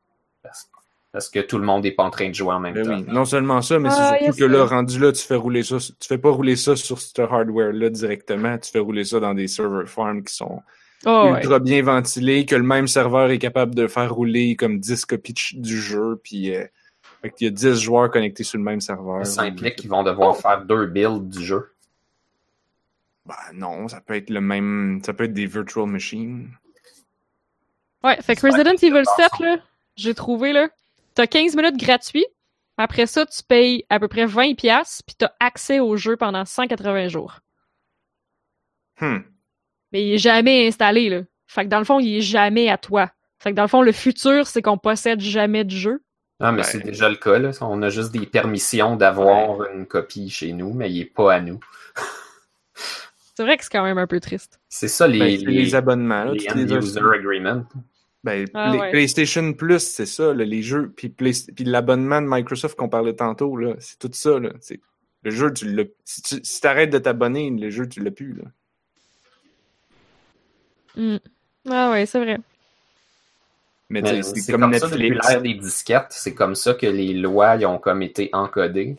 parce, 0.44 0.70
parce 1.18 1.30
que 1.30 1.40
tout 1.40 1.58
le 1.58 1.66
monde 1.66 1.84
n'est 1.84 1.92
pas 1.92 2.04
en 2.04 2.10
train 2.12 2.30
de 2.30 2.36
jouer 2.36 2.54
en 2.54 2.60
même 2.60 2.74
Ben 2.76 2.84
temps. 2.86 2.96
oui, 2.98 3.06
non 3.08 3.26
seulement 3.26 3.62
ça, 3.64 3.80
mais 3.80 3.90
Ah, 3.92 3.96
c'est 3.96 4.26
surtout 4.26 4.26
yes, 4.26 4.36
que 4.38 4.44
là, 4.46 4.66
rendu 4.66 5.00
là, 5.00 5.12
tu 5.12 5.24
fais 5.24 5.36
rouler 5.36 5.64
ça, 5.64 5.78
tu 5.80 6.08
fais 6.08 6.18
pas 6.20 6.30
rouler 6.30 6.56
ça 6.56 6.76
sur 6.76 7.00
ce 7.00 7.22
hardware-là 7.22 7.90
directement, 7.90 8.58
tu 8.60 8.70
fais 8.72 8.80
rouler 8.80 9.04
ça 9.04 9.20
dans 9.20 9.34
des 9.34 9.48
server 9.48 9.86
farms 9.88 10.24
qui 10.24 10.34
sont 10.36 10.62
Oh, 11.06 11.30
ouais. 11.32 11.40
ultra 11.42 11.60
bien 11.60 11.82
ventilés, 11.84 12.46
que 12.46 12.56
le 12.56 12.64
même 12.64 12.88
serveur 12.88 13.30
est 13.32 13.38
capable 13.38 13.74
de 13.76 13.88
faire 13.88 14.14
rouler 14.14 14.56
comme 14.56 14.80
10 14.80 15.06
copies 15.06 15.36
du 15.54 15.80
jeu, 15.80 16.20
puis 16.24 16.56
euh, 16.56 16.66
fait 17.22 17.30
qu'il 17.32 17.46
y 17.46 17.50
a 17.50 17.52
10 17.54 17.80
joueurs 17.80 18.10
connectés 18.12 18.44
sur 18.44 18.58
le 18.58 18.64
même 18.64 18.82
serveur. 18.82 19.26
Ça 19.26 19.44
implique 19.44 19.76
qu'ils 19.76 19.90
vont 19.90 20.04
devoir 20.04 20.38
faire 20.38 20.66
deux 20.66 20.86
builds 20.88 21.30
du 21.30 21.44
jeu. 21.46 21.72
Ben 23.26 23.36
non, 23.54 23.88
ça 23.88 24.02
peut 24.02 24.16
être 24.16 24.30
le 24.30 24.42
même, 24.42 25.02
ça 25.06 25.14
peut 25.14 25.26
être 25.26 25.34
des 25.34 25.46
virtual 25.48 25.86
machines. 25.88 26.50
Ouais, 28.04 28.18
fait 28.22 28.36
que 28.36 28.46
Resident 28.48 28.72
Evil 28.82 29.04
bon. 29.04 29.12
7, 29.18 29.40
là, 29.40 29.58
j'ai 29.96 30.14
trouvé, 30.14 30.54
là, 30.54 30.70
t'as 31.18 31.26
15 31.26 31.56
minutes 31.56 31.78
gratuits. 31.78 32.28
Après 32.78 33.08
ça, 33.08 33.26
tu 33.26 33.42
payes 33.42 33.84
à 33.90 34.00
peu 34.00 34.08
près 34.08 34.28
20$, 34.28 34.56
piastres, 34.56 35.04
puis 35.06 35.16
t'as 35.18 35.32
accès 35.40 35.80
au 35.80 35.98
jeu 35.98 36.16
pendant 36.16 36.46
180 36.46 37.08
jours. 37.08 37.40
Hmm. 39.02 39.18
Mais 39.92 40.06
il 40.06 40.14
est 40.14 40.20
jamais 40.20 40.68
installé, 40.68 41.10
là. 41.10 41.22
Fait 41.48 41.64
que 41.64 41.70
dans 41.70 41.80
le 41.80 41.86
fond, 41.86 42.00
il 42.00 42.18
est 42.18 42.22
jamais 42.22 42.70
à 42.70 42.78
toi. 42.78 43.10
Fait 43.40 43.50
que 43.50 43.56
dans 43.56 43.64
le 43.64 43.68
fond, 43.68 43.82
le 43.82 43.92
futur, 43.92 44.46
c'est 44.46 44.62
qu'on 44.62 44.78
possède 44.78 45.20
jamais 45.20 45.64
de 45.64 45.72
jeu. 45.72 46.04
Ah, 46.40 46.52
mais 46.52 46.60
Ouais. 46.60 46.64
c'est 46.68 46.84
déjà 46.84 47.10
le 47.10 47.16
cas. 47.16 47.40
Là. 47.40 47.50
On 47.62 47.82
a 47.82 47.90
juste 47.90 48.12
des 48.12 48.28
permissions 48.28 48.96
d'avoir 48.96 49.64
une 49.74 49.88
copie 49.88 50.30
chez 50.30 50.54
nous, 50.54 50.74
mais 50.74 50.92
il 50.92 51.00
n'est 51.00 51.06
pas 51.06 51.34
à 51.34 51.42
nous. 51.42 51.60
C'est 53.36 53.44
vrai 53.44 53.58
que 53.58 53.64
c'est 53.64 53.72
quand 53.72 53.84
même 53.84 53.98
un 53.98 54.08
peu 54.08 54.20
triste. 54.20 54.60
C'est 54.70 54.88
ça 54.88 55.08
les, 55.08 55.20
Ben, 55.20 55.48
les, 55.48 55.74
abonnements, 55.74 56.26
là, 56.26 56.32
les 56.34 56.40
les 56.40 56.74
end-user 56.74 57.00
agreements. 57.00 57.64
Ben, 58.24 58.46
Ah, 58.54 58.72
les 58.74 58.80
ouais. 58.80 58.92
PlayStation 58.92 59.54
Plus, 59.54 59.80
c'est 59.80 60.06
ça, 60.06 60.34
là, 60.34 60.44
les 60.44 60.62
jeux, 60.62 60.92
puis, 60.96 61.10
Play- 61.10 61.32
puis 61.56 61.64
l'abonnement 61.66 62.22
de 62.22 62.28
Microsoft 62.30 62.76
qu'on 62.78 62.90
parlait 62.90 63.14
tantôt, 63.16 63.56
là, 63.56 63.76
c'est 63.80 64.00
tout 64.00 64.10
ça. 64.12 64.40
Là, 64.40 64.52
c'est- 64.60 64.80
le 65.24 65.32
jeu, 65.32 65.54
tu 65.54 65.72
l'as. 65.74 65.86
Si 66.04 66.22
tu 66.22 66.40
si 66.44 66.62
t'arrêtes 66.62 66.90
de 66.90 66.98
t'abonner, 67.00 67.50
le 67.50 67.70
jeu, 67.70 67.88
tu 67.88 68.02
l'as 68.04 68.12
plus. 68.12 68.34
Là. 68.34 68.44
Hmm. 70.96 71.18
Ah 71.70 71.92
ouais, 71.92 72.06
c'est 72.06 72.20
vrai. 72.20 72.38
Mais, 73.90 74.02
tu 74.02 74.08
sais, 74.10 74.16
Mais 74.16 74.24
c'est 74.24 74.40
C'est 74.42 74.52
comme, 74.52 74.62
comme, 74.62 74.74
ça 74.74 74.88
depuis 74.90 75.10
l'ère 75.10 75.42
des 75.42 75.54
disquettes. 75.54 76.08
C'est 76.10 76.34
comme 76.34 76.56
ça 76.56 76.74
que 76.74 76.88
les 76.88 77.14
lois 77.14 77.56
ils 77.56 77.66
ont 77.66 77.78
comme 77.80 78.02
été 78.02 78.30
encodées. 78.34 78.98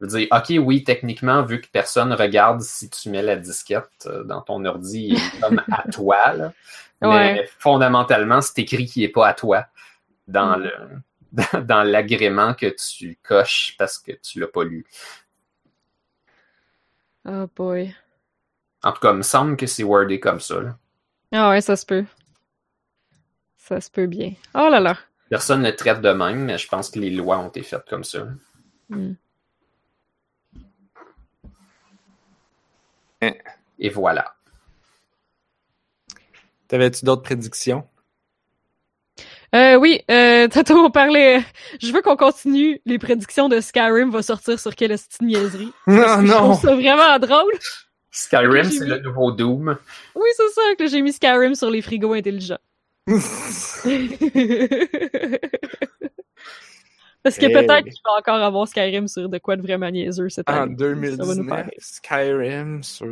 Je 0.00 0.06
veux 0.06 0.18
dire, 0.18 0.28
OK, 0.30 0.52
oui, 0.64 0.84
techniquement, 0.84 1.42
vu 1.42 1.60
que 1.60 1.66
personne 1.68 2.12
regarde 2.12 2.60
si 2.60 2.88
tu 2.88 3.10
mets 3.10 3.22
la 3.22 3.36
disquette 3.36 3.90
euh, 4.06 4.22
dans 4.24 4.40
ton 4.42 4.64
ordi, 4.64 5.08
il 5.08 5.16
est 5.16 5.40
comme 5.40 5.60
à 5.72 5.90
toi. 5.90 6.32
Là. 6.34 6.52
Mais 7.02 7.48
fondamentalement, 7.58 8.40
c'est 8.40 8.58
écrit 8.60 8.86
qu'il 8.86 9.02
n'est 9.02 9.08
pas 9.08 9.28
à 9.28 9.34
toi 9.34 9.66
dans 10.28 10.56
Mm. 10.58 10.62
le 10.62 10.72
dans, 11.64 11.82
l'agrément 11.82 12.54
que 12.54 12.74
tu 12.74 13.18
coches 13.22 13.74
parce 13.78 13.98
que 13.98 14.12
tu 14.12 14.40
l'as 14.40 14.46
pas 14.46 14.64
lu. 14.64 14.86
Oh 17.26 17.46
boy. 17.54 17.94
En 18.82 18.92
tout 18.92 19.00
cas, 19.00 19.10
il 19.12 19.18
me 19.18 19.22
semble 19.22 19.56
que 19.56 19.66
c'est 19.66 19.82
wordé 19.82 20.20
comme 20.20 20.40
ça. 20.40 20.60
là. 20.60 20.78
Ah 21.32 21.50
ouais, 21.50 21.60
ça 21.60 21.76
se 21.76 21.84
peut. 21.84 22.04
Ça 23.58 23.80
se 23.80 23.90
peut 23.90 24.06
bien. 24.06 24.32
Oh 24.54 24.68
là 24.70 24.80
là. 24.80 24.96
Personne 25.28 25.60
ne 25.60 25.70
traite 25.70 26.00
de 26.00 26.10
même, 26.10 26.44
mais 26.46 26.56
je 26.56 26.66
pense 26.68 26.88
que 26.90 26.98
les 26.98 27.10
lois 27.10 27.38
ont 27.38 27.48
été 27.48 27.62
faites 27.62 27.84
comme 27.86 28.04
ça. 28.04 28.26
Hmm. 28.88 29.12
Et 33.78 33.88
voilà. 33.88 34.34
T'avais-tu 36.68 37.04
d'autres 37.04 37.22
prédictions? 37.22 37.86
Euh, 39.54 39.76
oui, 39.76 40.00
euh, 40.10 40.46
tantôt 40.48 40.76
on 40.78 40.90
parlait. 40.90 41.42
Je 41.80 41.90
veux 41.92 42.02
qu'on 42.02 42.16
continue 42.16 42.80
les 42.84 42.98
prédictions 42.98 43.48
de 43.48 43.60
Skyrim 43.60 44.10
va 44.10 44.22
sortir 44.22 44.60
sur 44.60 44.74
quelle 44.76 44.94
niaiserie? 45.22 45.72
Non, 45.86 46.26
Je 46.26 46.32
trouve 46.32 46.48
non! 46.48 46.54
ça 46.54 46.74
vraiment 46.74 47.18
drôle. 47.18 47.52
Skyrim, 48.10 48.64
c'est 48.64 48.84
mis- 48.84 48.90
le 48.90 48.98
nouveau 48.98 49.32
Doom. 49.32 49.78
Oui, 50.14 50.28
c'est 50.36 50.48
ça 50.50 50.60
que 50.78 50.86
j'ai 50.86 51.00
mis 51.00 51.12
Skyrim 51.14 51.54
sur 51.54 51.70
les 51.70 51.80
frigos 51.82 52.12
intelligents. 52.12 52.58
Parce 57.28 57.36
que 57.38 57.46
Hey. 57.46 57.52
peut-être 57.52 57.84
qu'il 57.84 58.00
va 58.04 58.12
encore 58.18 58.42
avoir 58.42 58.66
Skyrim 58.68 59.06
sur 59.08 59.28
de 59.28 59.38
quoi 59.38 59.56
de 59.56 59.62
vraiment 59.62 59.90
niaiseux 59.90 60.28
cette 60.28 60.48
en 60.48 60.52
année. 60.62 60.76
Faire 60.78 60.88
2019, 60.94 61.46
rire. 61.56 61.70
Skyrim 61.78 62.82
sur. 62.82 63.06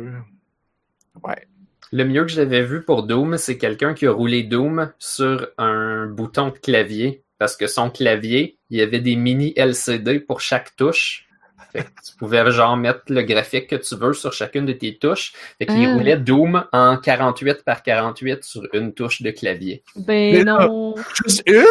Ouais. 1.23 1.47
Le 1.91 2.03
mieux 2.03 2.23
que 2.23 2.31
j'avais 2.31 2.63
vu 2.63 2.83
pour 2.83 3.03
Doom, 3.03 3.37
c'est 3.37 3.57
quelqu'un 3.57 3.93
qui 3.93 4.07
a 4.07 4.11
roulé 4.11 4.43
Doom 4.43 4.91
sur 4.99 5.47
un 5.57 6.07
bouton 6.07 6.47
de 6.49 6.57
clavier. 6.57 7.23
Parce 7.39 7.55
que 7.55 7.67
son 7.67 7.89
clavier, 7.91 8.57
il 8.71 8.79
y 8.79 8.81
avait 8.81 8.99
des 8.99 9.15
mini 9.15 9.53
LCD 9.55 10.19
pour 10.19 10.41
chaque 10.41 10.75
touche. 10.75 11.27
Fait 11.71 11.83
que 11.83 11.89
tu 12.03 12.15
pouvais 12.17 12.49
genre 12.49 12.75
mettre 12.77 13.01
le 13.09 13.21
graphique 13.21 13.67
que 13.67 13.75
tu 13.75 13.95
veux 13.95 14.13
sur 14.13 14.33
chacune 14.33 14.65
de 14.65 14.73
tes 14.73 14.97
touches. 14.97 15.33
Fait 15.59 15.65
qu'il 15.67 15.85
Ah. 15.85 15.93
roulait 15.93 16.17
Doom 16.17 16.65
en 16.73 16.97
48 16.97 17.63
par 17.63 17.83
48 17.83 18.43
sur 18.43 18.63
une 18.73 18.93
touche 18.93 19.21
de 19.21 19.29
clavier. 19.31 19.83
Ben 19.95 20.33
Mais 20.33 20.43
non. 20.43 20.95
Juste 21.23 21.43
une? 21.45 21.63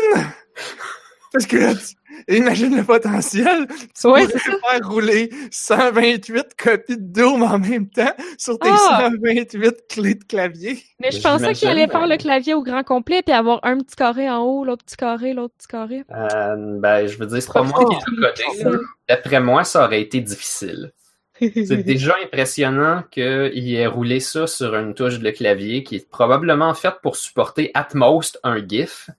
Parce 1.32 1.46
que 1.46 1.56
là, 1.56 1.72
tu- 2.28 2.34
imagine 2.36 2.76
le 2.76 2.84
potentiel. 2.84 3.66
Tu 3.68 4.06
Ouais, 4.08 4.26
pourrais 4.26 4.38
faire 4.78 4.88
rouler 4.88 5.30
128 5.50 6.54
copies 6.56 6.96
de 6.96 7.02
Doom 7.02 7.42
en 7.42 7.58
même 7.58 7.88
temps 7.88 8.14
sur 8.38 8.58
tes 8.58 8.68
Ah! 8.70 9.10
128 9.10 9.74
clés 9.88 10.14
de 10.14 10.24
clavier. 10.24 10.82
Mais 11.00 11.10
je 11.10 11.20
pensais 11.20 11.52
qu'il 11.52 11.68
allait 11.68 11.88
faire 11.88 12.06
le 12.06 12.16
clavier 12.16 12.54
au 12.54 12.62
grand 12.62 12.82
complet 12.84 13.22
puis 13.22 13.34
avoir 13.34 13.60
un 13.64 13.78
petit 13.78 13.96
carré 13.96 14.30
en 14.30 14.38
haut, 14.42 14.64
l'autre 14.64 14.84
petit 14.84 14.96
carré, 14.96 15.32
l'autre 15.34 15.54
petit 15.58 15.66
carré. 15.68 16.04
Euh, 16.14 16.54
ben, 16.78 17.06
je 17.06 17.18
veux 17.18 17.26
dire, 17.26 17.42
c'est 17.42 17.52
pas 17.52 17.62
moi 17.62 17.78
qui 17.84 17.96
codé. 18.04 18.64
là. 18.64 18.78
D'après 19.08 19.40
moi, 19.40 19.64
ça 19.64 19.84
aurait 19.84 20.00
été 20.00 20.20
difficile. 20.20 20.92
C'est 21.40 21.76
déjà 21.84 22.14
impressionnant 22.24 23.02
qu'il 23.10 23.74
ait 23.74 23.86
roulé 23.86 24.20
ça 24.20 24.46
sur 24.46 24.74
une 24.74 24.94
touche 24.94 25.18
de 25.18 25.30
clavier 25.30 25.82
qui 25.82 25.96
est 25.96 26.08
probablement 26.08 26.72
faite 26.72 26.96
pour 27.02 27.16
supporter 27.16 27.70
at 27.74 27.88
most 27.94 28.38
un 28.42 28.66
GIF. 28.66 29.10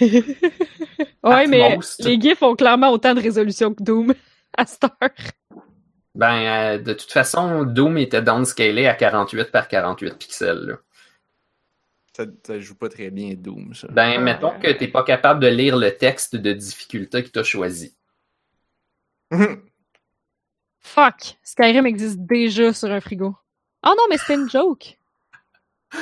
Ouais, 0.00 1.46
mais 1.46 1.76
most. 1.76 2.04
les 2.04 2.20
GIFs 2.20 2.42
ont 2.42 2.54
clairement 2.56 2.90
autant 2.90 3.14
de 3.14 3.20
résolution 3.20 3.74
que 3.74 3.82
Doom 3.82 4.14
à 4.56 4.66
cette 4.66 4.84
heure. 4.84 5.10
Ben, 6.14 6.74
euh, 6.74 6.78
de 6.78 6.92
toute 6.92 7.12
façon, 7.12 7.64
Doom 7.64 7.98
était 7.98 8.22
downscalé 8.22 8.86
à 8.86 8.94
48 8.94 9.50
par 9.50 9.68
48 9.68 10.18
pixels. 10.18 10.66
là. 10.66 10.76
Ça, 12.14 12.24
ça 12.44 12.58
joue 12.58 12.74
pas 12.74 12.88
très 12.88 13.10
bien 13.10 13.34
Doom, 13.34 13.74
ça. 13.74 13.86
Ben, 13.88 14.20
mettons 14.20 14.58
que 14.58 14.72
t'es 14.72 14.88
pas 14.88 15.04
capable 15.04 15.40
de 15.40 15.46
lire 15.46 15.76
le 15.76 15.96
texte 15.96 16.34
de 16.34 16.52
difficulté 16.52 17.22
que 17.22 17.28
t'as 17.28 17.44
choisi. 17.44 17.96
Fuck! 20.80 21.36
Skyrim 21.42 21.86
existe 21.86 22.18
déjà 22.18 22.72
sur 22.72 22.90
un 22.90 23.00
frigo. 23.00 23.36
Oh 23.86 23.94
non, 23.96 24.04
mais 24.10 24.18
c'était 24.18 24.34
une 24.34 24.50
joke! 24.50 24.98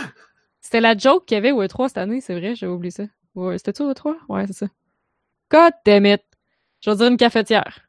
C'était 0.60 0.80
la 0.80 0.96
joke 0.96 1.26
qu'il 1.26 1.36
y 1.36 1.38
avait 1.38 1.52
au 1.52 1.62
E3 1.62 1.86
cette 1.86 1.98
année, 1.98 2.20
c'est 2.20 2.36
vrai, 2.36 2.56
j'avais 2.56 2.72
oublié 2.72 2.90
ça. 2.90 3.04
Ouais, 3.36 3.58
C'était-tu 3.58 3.82
au 3.82 3.92
E3? 3.92 4.16
Ouais, 4.28 4.46
c'est 4.46 4.54
ça. 4.54 4.66
God 5.50 5.72
damn 5.84 6.06
it! 6.06 6.22
Je 6.80 6.90
vais 6.90 6.96
dire 6.96 7.06
une 7.06 7.16
cafetière. 7.16 7.88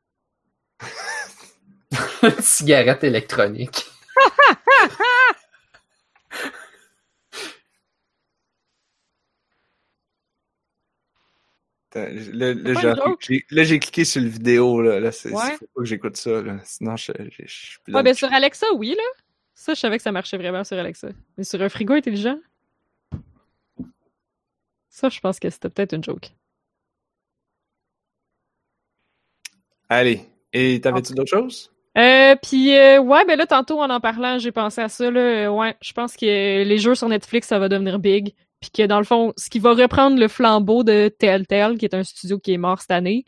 Une 2.24 2.42
cigarette 2.42 3.04
électronique. 3.04 3.86
Là, 11.96 13.64
j'ai- 13.64 13.80
cliqué 13.80 14.06
sur 14.06 14.22
le 14.22 14.28
vidéo. 14.28 14.82
Là, 14.82 15.00
là 15.00 15.12
c'est, 15.12 15.32
Ouais. 15.32 15.56
faut 15.58 15.66
pas 15.74 15.82
que 15.82 15.86
j'écoute 15.86 16.18
ça. 16.18 16.42
Là. 16.42 16.60
Sinon, 16.64 16.96
je, 16.98 17.12
je, 17.18 17.44
je 17.46 17.54
suis 17.54 17.80
plus 17.84 17.94
Ouais, 17.94 18.04
ben 18.04 18.14
sur 18.14 18.32
Alexa, 18.32 18.68
oui, 18.76 18.90
là. 18.90 19.04
Ça, 19.56 19.74
je 19.74 19.80
savais 19.80 19.98
que 19.98 20.04
ça 20.04 20.12
marchait 20.12 20.38
vraiment 20.38 20.64
sur 20.64 20.78
Alexa. 20.78 21.10
Mais 21.38 21.44
sur 21.44 21.62
un 21.62 21.70
frigo 21.70 21.94
intelligent? 21.94 22.38
Ça, 24.98 25.10
je 25.10 25.20
pense 25.20 25.40
que 25.40 25.48
c'était 25.52 25.70
peut-être 25.70 25.94
une 25.94 26.04
joke. 26.04 26.32
Allez. 29.90 30.22
Et 30.54 30.82
t'avais-tu 30.82 31.14
d'autres 31.14 31.30
choses? 31.30 31.72
Euh, 32.00 32.36
puis 32.42 32.76
euh, 32.76 33.00
ouais, 33.00 33.24
ben 33.26 33.38
là, 33.38 33.46
tantôt, 33.46 33.80
en 33.80 33.92
en 33.92 34.00
parlant, 34.00 34.40
j'ai 34.40 34.52
pensé 34.52 34.82
à 34.82 34.90
ça, 34.90 35.12
là. 35.12 35.20
Euh, 35.20 35.50
ouais, 35.50 35.76
je 35.82 35.94
pense 35.94 36.16
que 36.16 36.26
les 36.26 36.78
jeux 36.80 36.96
sur 36.96 37.10
Netflix, 37.10 37.48
ça 37.48 37.60
va 37.60 37.70
devenir 37.70 38.00
big. 38.00 38.34
Puis 38.60 38.72
que, 38.72 38.88
dans 38.88 38.98
le 38.98 39.04
fond, 39.04 39.34
ce 39.38 39.52
qui 39.52 39.60
va 39.60 39.74
reprendre 39.76 40.20
le 40.20 40.28
flambeau 40.28 40.84
de 40.84 41.10
Telltale, 41.10 41.78
qui 41.78 41.86
est 41.86 41.94
un 41.94 42.04
studio 42.04 42.40
qui 42.40 42.54
est 42.54 42.58
mort 42.58 42.82
cette 42.82 42.90
année, 42.90 43.24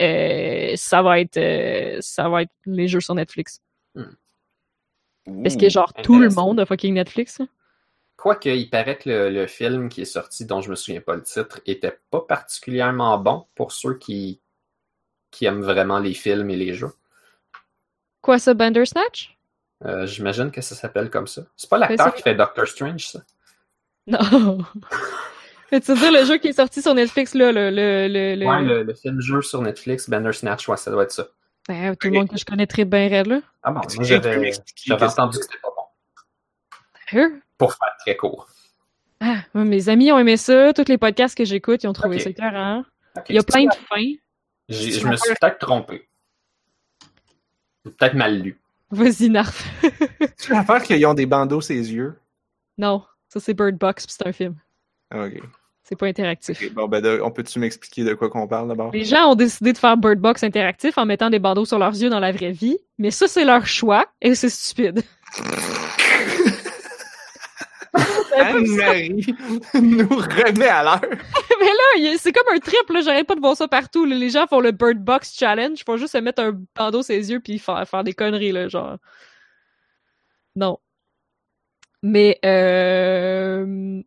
euh, 0.00 0.72
ça 0.74 1.00
va 1.02 1.20
être 1.20 1.38
ça 2.00 2.28
va 2.28 2.42
être 2.42 2.52
les 2.66 2.88
jeux 2.88 3.00
sur 3.00 3.14
Netflix. 3.14 3.60
Parce 5.44 5.56
que, 5.56 5.68
genre, 5.68 5.94
tout 6.02 6.18
le 6.18 6.28
monde 6.30 6.58
a 6.58 6.66
fucking 6.66 6.94
Netflix. 6.94 7.40
hein. 7.40 7.46
Quoique, 8.24 8.48
il 8.48 8.70
paraît 8.70 8.96
que 8.96 9.10
le, 9.10 9.28
le 9.28 9.46
film 9.46 9.90
qui 9.90 10.00
est 10.00 10.06
sorti, 10.06 10.46
dont 10.46 10.62
je 10.62 10.70
me 10.70 10.76
souviens 10.76 11.02
pas 11.02 11.14
le 11.14 11.22
titre, 11.22 11.60
était 11.66 11.98
pas 12.10 12.22
particulièrement 12.22 13.18
bon 13.18 13.44
pour 13.54 13.70
ceux 13.70 13.98
qui, 13.98 14.40
qui 15.30 15.44
aiment 15.44 15.60
vraiment 15.60 15.98
les 15.98 16.14
films 16.14 16.48
et 16.48 16.56
les 16.56 16.72
jeux. 16.72 16.92
Quoi, 18.22 18.38
ça, 18.38 18.54
Bandersnatch? 18.54 19.36
Euh, 19.84 20.06
J'imagine 20.06 20.50
que 20.50 20.62
ça 20.62 20.74
s'appelle 20.74 21.10
comme 21.10 21.26
ça. 21.26 21.42
C'est 21.54 21.68
pas 21.68 21.76
l'acteur 21.76 22.14
qui 22.14 22.22
fait 22.22 22.34
Doctor 22.34 22.66
Strange, 22.66 23.08
ça? 23.08 23.20
Non. 24.06 24.58
Mais 25.70 25.82
tu 25.82 25.92
veux 25.92 25.98
dire 25.98 26.12
le 26.12 26.24
jeu 26.24 26.38
qui 26.38 26.48
est 26.48 26.52
sorti 26.54 26.80
sur 26.80 26.94
Netflix, 26.94 27.34
là, 27.34 27.52
le... 27.52 27.68
le, 27.68 28.08
le, 28.08 28.36
le- 28.36 28.46
Ouais, 28.46 28.62
le, 28.62 28.84
le 28.84 28.94
film 28.94 29.20
jeu 29.20 29.42
sur 29.42 29.60
Netflix, 29.60 30.08
Bandersnatch, 30.08 30.66
ouais, 30.66 30.78
ça 30.78 30.90
doit 30.90 31.02
être 31.02 31.12
ça. 31.12 31.26
Ben, 31.68 31.94
tout 31.94 32.08
le 32.08 32.14
monde 32.14 32.30
que 32.30 32.38
je 32.38 32.46
connais 32.46 32.66
très 32.66 32.86
bien 32.86 33.22
là. 33.24 33.42
Ah 33.62 33.70
bon, 33.70 33.80
moi 33.96 34.04
j'avais 34.04 34.50
entendu 34.90 35.36
que- 35.36 35.42
que 35.42 35.44
c'était 35.44 35.58
pas 35.60 35.74
bon. 35.76 37.40
Pour 37.58 37.72
faire 37.72 37.94
très 38.00 38.16
court. 38.16 38.48
Ah, 39.20 39.36
mes 39.54 39.88
amis 39.88 40.10
ont 40.12 40.18
aimé 40.18 40.36
ça, 40.36 40.72
tous 40.72 40.88
les 40.88 40.98
podcasts 40.98 41.36
que 41.36 41.44
j'écoute, 41.44 41.82
ils 41.84 41.86
ont 41.86 41.92
trouvé 41.92 42.18
ça 42.18 42.30
écœurant. 42.30 42.84
Ok, 43.16 43.24
Il 43.28 43.36
y 43.36 43.38
a 43.38 43.42
plein 43.42 43.64
de 43.64 43.72
fins. 43.88 44.12
Je 44.68 45.06
me 45.06 45.16
suis 45.16 45.34
peut-être 45.40 45.58
trompé. 45.58 46.08
Peut-être 47.84 48.14
mal 48.14 48.40
lu. 48.40 48.58
Vas-y, 48.90 49.28
Narf. 49.30 49.64
Tu 50.40 50.52
veux 50.54 50.62
faire 50.64 50.82
qu'ils 50.82 51.06
ont 51.06 51.14
des 51.14 51.26
bandeaux 51.26 51.60
ses 51.60 51.92
yeux? 51.92 52.18
non, 52.76 53.04
ça 53.28 53.40
c'est 53.40 53.54
Bird 53.54 53.76
Box, 53.76 54.06
puis 54.06 54.14
c'est 54.18 54.26
un 54.28 54.32
film. 54.32 54.56
Ah, 55.10 55.24
ok. 55.26 55.40
C'est 55.84 55.96
pas 55.96 56.06
interactif. 56.06 56.72
Bon, 56.74 56.88
ben, 56.88 57.00
de- 57.02 57.20
on 57.22 57.30
peut-tu 57.30 57.58
m'expliquer 57.58 58.04
de 58.04 58.14
quoi 58.14 58.30
qu'on 58.30 58.48
parle 58.48 58.68
d'abord? 58.68 58.90
Les 58.92 59.04
gens 59.04 59.30
ont 59.30 59.34
décidé 59.34 59.72
de 59.74 59.78
faire 59.78 59.96
Bird 59.96 60.18
Box 60.18 60.42
interactif 60.42 60.96
en 60.98 61.04
mettant 61.06 61.28
des 61.30 61.38
bandeaux 61.38 61.66
sur 61.66 61.78
leurs 61.78 61.92
yeux 61.92 62.08
dans 62.10 62.20
la 62.20 62.32
vraie 62.32 62.52
vie, 62.52 62.78
mais 62.98 63.10
ça 63.10 63.26
c'est 63.28 63.44
leur 63.44 63.66
choix 63.66 64.06
et 64.22 64.34
c'est 64.34 64.48
stupide. 64.48 65.02
Anne-Marie 68.38 69.34
nous 69.74 70.08
remet 70.08 70.68
à 70.68 70.82
l'heure. 70.82 71.00
mais 71.60 71.66
là, 71.66 72.14
c'est 72.18 72.32
comme 72.32 72.54
un 72.54 72.58
trip, 72.58 72.90
là, 72.90 73.00
j'arrête 73.02 73.26
pas 73.26 73.34
de 73.34 73.40
voir 73.40 73.56
ça 73.56 73.68
partout. 73.68 74.04
là. 74.04 74.16
Les 74.16 74.30
gens 74.30 74.46
font 74.46 74.60
le 74.60 74.70
Bird 74.72 74.98
Box 74.98 75.36
Challenge, 75.38 75.78
ils 75.78 75.84
font 75.84 75.96
juste 75.96 76.12
se 76.12 76.18
mettre 76.18 76.42
un 76.42 76.58
bandeau 76.76 77.02
sur 77.02 77.14
les 77.14 77.30
yeux 77.30 77.40
puis 77.40 77.58
faire, 77.58 77.86
faire 77.88 78.04
des 78.04 78.12
conneries, 78.14 78.52
là, 78.52 78.68
genre. 78.68 78.96
Non. 80.56 80.78
Mais, 82.02 82.38
euh... 82.44 84.00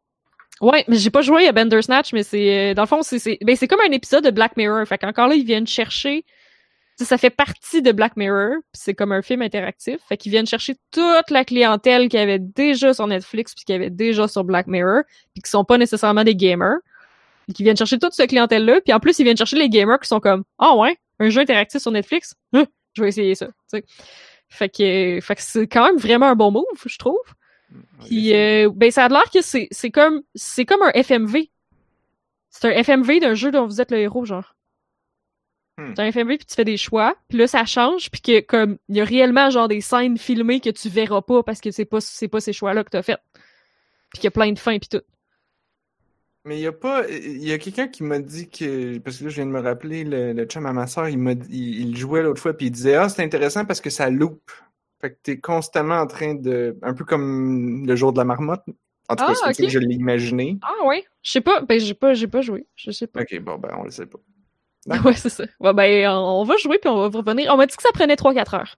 Ouais, 0.62 0.84
mais 0.88 0.98
j'ai 0.98 1.10
pas 1.10 1.22
joué 1.22 1.48
à 1.48 1.52
Bandersnatch, 1.52 2.14
mais 2.14 2.24
c'est... 2.24 2.72
euh, 2.72 2.74
Dans 2.74 2.84
le 2.84 2.88
fond, 2.88 3.02
c'est 3.04 3.20
c'est 3.20 3.38
ben, 3.42 3.56
c'est 3.56 3.68
comme 3.68 3.82
un 3.82 3.92
épisode 3.92 4.24
de 4.24 4.32
Black 4.32 4.58
Mirror. 4.58 4.86
Fait 4.88 4.98
qu'encore 4.98 5.28
là, 5.28 5.36
ils 5.36 5.46
viennent 5.46 5.68
chercher... 5.68 6.26
sais, 7.04 7.06
ça 7.06 7.18
fait 7.18 7.30
partie 7.30 7.82
de 7.82 7.92
Black 7.92 8.18
Mirror, 8.18 8.56
c'est 8.74 8.94
comme 8.94 9.12
un 9.12 9.22
film 9.22 9.42
interactif. 9.42 10.00
Fait 10.08 10.18
qu'ils 10.18 10.32
viennent 10.32 10.48
chercher 10.48 10.76
toute 10.92 11.30
la 11.30 11.46
clientèle 11.46 12.10
qu'il 12.10 12.20
y 12.20 12.24
avait 12.24 12.40
déjà 12.40 12.94
sur 12.94 13.08
Netflix 13.08 13.54
puis 13.54 13.66
qu'il 13.66 13.74
y 13.74 13.76
avait 13.76 13.90
déjà 13.90 14.28
sur 14.28 14.44
Black 14.44 14.68
Mirror, 14.68 15.04
puis 15.34 15.44
qui 15.44 15.50
sont 15.50 15.64
pas 15.64 15.78
nécessairement 15.78 16.24
des 16.24 16.36
gamers. 16.36 16.78
Puis 17.46 17.54
qui 17.54 17.64
viennent 17.64 17.78
chercher 17.78 18.00
toute 18.00 18.14
cette 18.14 18.30
clientèle-là, 18.30 18.82
puis 18.82 18.94
en 18.94 19.00
plus, 19.00 19.18
ils 19.20 19.24
viennent 19.24 19.38
chercher 19.38 19.58
les 19.58 19.70
gamers 19.70 20.00
qui 20.00 20.08
sont 20.08 20.20
comme 20.20 20.44
«Ah 20.58 20.76
ouais, 20.76 20.98
un 21.20 21.30
jeu 21.30 21.42
interactif 21.42 21.82
sur 21.82 21.92
Netflix? 21.92 22.36
Hein, 22.54 22.66
je 22.94 23.04
vais 23.04 23.10
essayer 23.10 23.36
ça.». 23.36 23.48
Fait 24.50 24.70
que, 24.70 25.20
fait 25.22 25.36
que 25.36 25.42
c'est 25.42 25.68
quand 25.68 25.86
même 25.86 25.98
vraiment 25.98 26.28
un 26.28 26.36
bon 26.36 26.52
move, 26.52 26.64
je 26.86 26.98
trouve. 26.98 27.20
Puis, 28.06 28.34
euh, 28.34 28.70
ben, 28.74 28.92
ça 28.92 29.06
a 29.06 29.10
l'air 29.10 29.30
que 29.34 29.42
c'est, 29.42 29.68
c'est 29.72 29.92
comme, 29.92 30.22
c'est 30.36 30.66
comme 30.66 30.82
un 30.82 30.92
FMV. 30.92 31.50
C'est 32.50 32.68
un 32.68 32.84
FMV 32.84 33.20
d'un 33.20 33.34
jeu 33.34 33.52
dont 33.52 33.66
vous 33.66 33.82
êtes 33.82 33.92
le 33.92 34.00
héros, 34.00 34.26
genre. 34.26 34.56
Hmm. 35.78 35.94
C'est 35.96 36.02
un 36.02 36.12
FMV, 36.12 36.38
puis 36.38 36.46
tu 36.46 36.56
fais 36.56 36.66
des 36.66 36.78
choix, 36.78 37.16
puis 37.28 37.38
là, 37.38 37.48
ça 37.48 37.66
change, 37.66 38.10
puis 38.10 38.22
que, 38.22 38.40
comme, 38.40 38.78
il 38.90 38.96
y 38.96 39.02
a 39.02 39.04
réellement, 39.04 39.50
genre, 39.50 39.68
des 39.68 39.82
scènes 39.82 40.18
filmées 40.18 40.60
que 40.60 40.72
tu 40.72 40.90
verras 40.90 41.22
pas 41.22 41.44
parce 41.44 41.62
que 41.62 41.70
c'est 41.70 41.86
pas, 41.86 42.02
c'est 42.02 42.28
pas 42.28 42.40
ces 42.40 42.54
choix-là 42.54 42.84
que 42.84 42.90
t'as 42.90 43.04
fait. 43.04 43.20
Puis 44.12 44.22
qu'il 44.22 44.24
y 44.24 44.28
a 44.28 44.32
plein 44.32 44.52
de 44.52 44.58
fins, 44.60 44.80
puis 44.80 44.90
tout. 44.90 45.04
Mais 46.46 46.58
il 46.58 46.62
y 46.62 46.68
a 46.68 46.72
pas. 46.72 47.06
Il 47.10 47.44
y 47.44 47.52
a 47.52 47.58
quelqu'un 47.58 47.90
qui 47.90 48.04
m'a 48.04 48.20
dit 48.20 48.50
que. 48.50 49.00
Parce 49.00 49.18
que 49.18 49.26
là, 49.26 49.30
je 49.30 49.36
viens 49.36 49.46
de 49.46 49.52
me 49.52 49.60
rappeler, 49.60 50.06
le, 50.06 50.32
le 50.32 50.46
chum 50.46 50.66
à 50.66 50.72
ma 50.72 50.88
soeur, 50.88 51.10
il, 51.10 51.18
m'a 51.18 51.34
il, 51.34 51.90
il 51.90 51.98
jouait 51.98 52.24
l'autre 52.24 52.42
fois, 52.42 52.56
puis 52.56 52.68
il 52.68 52.72
disait 52.72 52.96
Ah, 52.96 53.10
c'est 53.10 53.22
intéressant 53.22 53.66
parce 53.66 53.82
que 53.82 53.90
ça 53.90 54.10
loupe. 54.10 54.50
Fait 55.02 55.12
que 55.12 55.18
t'es 55.22 55.40
constamment 55.40 55.96
en 56.00 56.08
train 56.08 56.36
de. 56.36 56.78
Un 56.84 56.94
peu 56.94 57.04
comme 57.04 57.86
le 57.86 57.96
jour 57.98 58.14
de 58.14 58.18
la 58.18 58.24
marmotte. 58.24 58.64
En 59.10 59.16
tout 59.18 59.26
cas, 59.26 59.32
Ah, 59.32 59.36
c'est 59.36 59.44
comme 59.44 59.54
ça 59.54 59.64
ok. 59.64 59.68
que 59.68 59.74
je 59.74 59.80
l'ai 59.80 59.96
imaginé. 59.96 60.58
Ah 60.62 60.86
ouais? 60.86 61.04
Je 61.22 61.32
sais 61.32 61.42
pas, 61.42 61.60
ben, 61.62 61.80
j'ai 61.82 61.94
pas, 61.94 62.14
j'ai 62.14 62.28
pas 62.28 62.42
joué. 62.42 62.66
Je 62.76 62.92
sais 62.92 63.08
pas. 63.08 63.22
Ok, 63.22 63.38
bon, 63.42 63.58
ben, 63.58 63.72
on 63.78 63.84
le 63.84 63.92
sait 63.92 64.06
pas. 64.06 64.20
D'accord. 64.88 65.06
Ouais, 65.08 65.14
c'est 65.14 65.30
ça. 65.30 65.44
Ouais, 65.60 65.74
ben, 65.74 66.10
on, 66.10 66.44
va 66.44 66.58
jouer, 66.58 66.80
puis 66.80 66.90
on 66.90 67.08
va 67.08 67.20
revenir. 67.20 67.54
On 67.54 67.58
m'a 67.58 67.66
dit 67.66 67.76
que 67.76 67.84
ça 67.84 67.90
prenait 67.94 68.16
3-4 68.16 68.56
heures. 68.56 68.76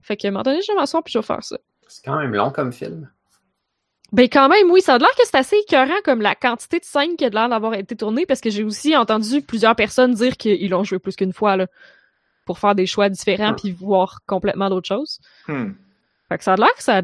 Fait 0.00 0.16
que, 0.16 0.26
à 0.26 0.28
un 0.28 0.32
moment 0.32 0.42
donné, 0.42 0.60
je 0.62 0.72
vais 0.72 0.76
m'asseoir, 0.76 1.02
puis 1.02 1.12
je 1.12 1.18
vais 1.18 1.24
faire 1.24 1.44
ça. 1.44 1.58
C'est 1.88 2.04
quand 2.04 2.18
même 2.18 2.34
long 2.34 2.50
comme 2.50 2.72
film. 2.72 3.08
Ben 4.12 4.28
quand 4.28 4.48
même, 4.50 4.70
oui, 4.70 4.82
ça 4.82 4.94
a 4.94 4.98
l'air 4.98 5.08
que 5.16 5.24
c'est 5.24 5.36
assez 5.36 5.56
écœurant 5.56 6.00
comme 6.04 6.20
la 6.20 6.34
quantité 6.34 6.78
de 6.78 6.84
scènes 6.84 7.16
qui 7.16 7.24
a 7.24 7.30
l'air 7.30 7.48
d'avoir 7.48 7.72
été 7.74 7.96
tournée 7.96 8.26
parce 8.26 8.42
que 8.42 8.50
j'ai 8.50 8.62
aussi 8.62 8.94
entendu 8.94 9.40
plusieurs 9.40 9.74
personnes 9.74 10.12
dire 10.12 10.36
qu'ils 10.36 10.68
l'ont 10.70 10.84
joué 10.84 10.98
plus 10.98 11.16
qu'une 11.16 11.32
fois 11.32 11.56
là, 11.56 11.66
pour 12.44 12.58
faire 12.58 12.74
des 12.74 12.84
choix 12.84 13.08
différents 13.08 13.52
Ah. 13.52 13.56
puis 13.56 13.72
voir 13.72 14.20
complètement 14.26 14.68
d'autres 14.68 14.88
choses. 14.88 15.18
Hmm. 15.48 15.72
Fait 16.28 16.38
que 16.38 16.44
ça 16.44 16.52
a 16.52 16.56
l'air 16.56 16.74
que 16.74 16.82
ça... 16.82 17.02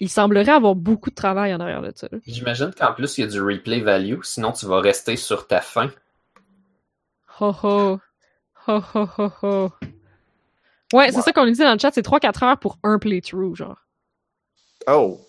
Il 0.00 0.08
semblerait 0.08 0.52
avoir 0.52 0.74
beaucoup 0.74 1.10
de 1.10 1.14
travail 1.14 1.54
en 1.54 1.60
arrière 1.60 1.82
de 1.82 1.92
ça. 1.94 2.08
J'imagine 2.26 2.72
qu'en 2.72 2.92
plus, 2.92 3.18
il 3.18 3.22
y 3.22 3.24
a 3.24 3.26
du 3.26 3.40
replay 3.40 3.80
value, 3.80 4.20
sinon 4.22 4.52
tu 4.52 4.66
vas 4.66 4.80
rester 4.80 5.16
sur 5.16 5.46
ta 5.46 5.60
fin. 5.60 5.90
Ho 7.40 7.54
ho. 7.62 7.98
Ho 8.66 8.82
ho 8.94 9.08
ho 9.16 9.30
ho. 9.42 9.72
Ouais, 10.92 11.12
c'est 11.12 11.20
ça 11.20 11.32
qu'on 11.32 11.44
nous 11.44 11.52
dit 11.52 11.60
dans 11.60 11.72
le 11.72 11.78
chat, 11.78 11.90
c'est 11.92 12.06
3-4 12.06 12.44
heures 12.44 12.58
pour 12.58 12.78
un 12.82 12.98
playthrough, 12.98 13.54
genre. 13.54 13.78
Oh! 14.86 15.20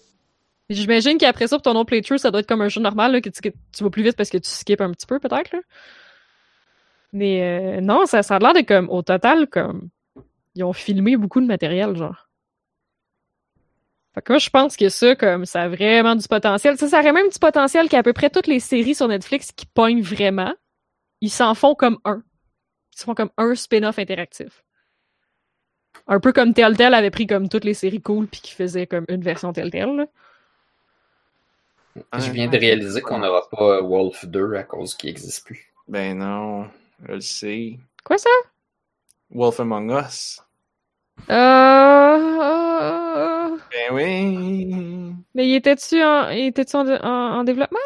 J'imagine 0.69 1.17
qu'après 1.17 1.47
ça, 1.47 1.57
pour 1.57 1.63
ton 1.63 1.75
autre 1.75 1.87
playthrough, 1.87 2.17
ça 2.17 2.31
doit 2.31 2.41
être 2.41 2.47
comme 2.47 2.61
un 2.61 2.69
jeu 2.69 2.79
normal, 2.79 3.11
là, 3.11 3.21
que, 3.21 3.29
tu, 3.29 3.41
que 3.41 3.49
tu 3.49 3.83
vas 3.83 3.89
plus 3.89 4.03
vite 4.03 4.15
parce 4.15 4.29
que 4.29 4.37
tu 4.37 4.49
skips 4.49 4.81
un 4.81 4.91
petit 4.91 5.07
peu, 5.07 5.19
peut-être, 5.19 5.51
là. 5.51 5.59
Mais 7.11 7.41
euh, 7.41 7.81
non, 7.81 8.05
ça, 8.05 8.21
ça 8.21 8.35
a 8.35 8.39
l'air 8.39 8.53
de 8.53 8.61
comme, 8.61 8.89
au 8.89 9.01
total, 9.01 9.47
comme, 9.47 9.89
ils 10.55 10.63
ont 10.63 10.73
filmé 10.73 11.17
beaucoup 11.17 11.41
de 11.41 11.47
matériel, 11.47 11.95
genre. 11.95 12.29
Fait 14.13 14.21
que 14.21 14.31
moi, 14.31 14.39
je 14.39 14.49
pense 14.49 14.77
que 14.77 14.89
ça, 14.89 15.15
comme, 15.15 15.45
ça 15.45 15.63
a 15.63 15.67
vraiment 15.69 16.15
du 16.15 16.27
potentiel. 16.27 16.77
Ça, 16.77 16.87
ça 16.87 16.99
aurait 16.99 17.13
même 17.13 17.29
du 17.29 17.39
potentiel 17.39 17.89
qu'à 17.89 18.03
peu 18.03 18.13
près 18.13 18.29
toutes 18.29 18.47
les 18.47 18.59
séries 18.59 18.95
sur 18.95 19.07
Netflix 19.07 19.51
qui 19.51 19.65
pognent 19.65 20.01
vraiment, 20.01 20.53
ils 21.21 21.29
s'en 21.31 21.53
font 21.55 21.75
comme 21.75 21.99
un. 22.05 22.21
Ils 22.93 22.99
se 22.99 23.03
font 23.05 23.13
comme 23.15 23.29
un 23.37 23.55
spin-off 23.55 23.99
interactif. 23.99 24.63
Un 26.07 26.19
peu 26.19 26.31
comme 26.33 26.53
Telltale 26.53 26.93
avait 26.93 27.11
pris 27.11 27.27
comme 27.27 27.49
toutes 27.49 27.63
les 27.65 27.73
séries 27.73 28.01
cool 28.01 28.27
puis 28.27 28.41
qui 28.41 28.53
faisait 28.53 28.87
comme 28.87 29.05
une 29.09 29.21
version 29.21 29.53
Telltale, 29.53 29.95
là. 29.95 30.05
Je 32.17 32.31
viens 32.31 32.47
de 32.47 32.57
réaliser 32.57 33.01
qu'on 33.01 33.19
n'aura 33.19 33.49
pas 33.49 33.81
Wolf 33.81 34.25
2 34.25 34.53
à 34.55 34.63
cause 34.63 34.95
qu'il 34.95 35.09
n'existe 35.09 35.45
plus. 35.45 35.73
Ben 35.87 36.17
non, 36.17 36.67
je 37.07 37.13
le 37.13 37.21
sais. 37.21 37.79
Quoi 38.03 38.17
ça? 38.17 38.29
Wolf 39.31 39.59
Among 39.59 39.91
Us. 39.91 40.41
Euh... 41.29 41.33
euh, 42.41 43.57
Ben 43.71 43.91
oui! 43.93 45.13
Mais 45.35 45.47
il 45.49 45.55
était-tu 45.55 46.01
en, 46.01 46.29
il 46.29 46.45
était-tu 46.47 46.75
en, 46.77 46.87
en- 46.87 47.39
en 47.39 47.43
développement? 47.43 47.79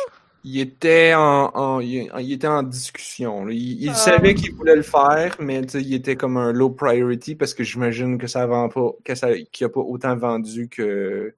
Il 0.46 0.60
était 0.60 1.14
en, 1.16 1.52
en- 1.56 1.80
il, 1.80 2.12
il 2.20 2.32
était 2.34 2.48
en 2.48 2.64
discussion. 2.64 3.48
Il, 3.48 3.82
il 3.82 3.90
Ah. 3.90 3.94
savait 3.94 4.34
qu'il 4.36 4.54
voulait 4.54 4.76
le 4.76 4.82
faire, 4.82 5.36
mais 5.40 5.62
il 5.62 5.94
était 5.94 6.18
comme 6.18 6.36
un 6.38 6.52
low 6.52 6.70
priority 6.70 7.36
parce 7.36 7.54
que 7.54 7.64
j'imagine 7.64 8.18
que 8.18 8.28
ça 8.28 8.46
vend 8.46 8.68
pas, 8.70 8.92
que 9.06 9.16
ça, 9.16 9.30
qu'il 9.38 9.66
a 9.66 9.70
pas 9.70 9.80
autant 9.80 10.16
vendu 10.18 10.68
que, 10.68 11.34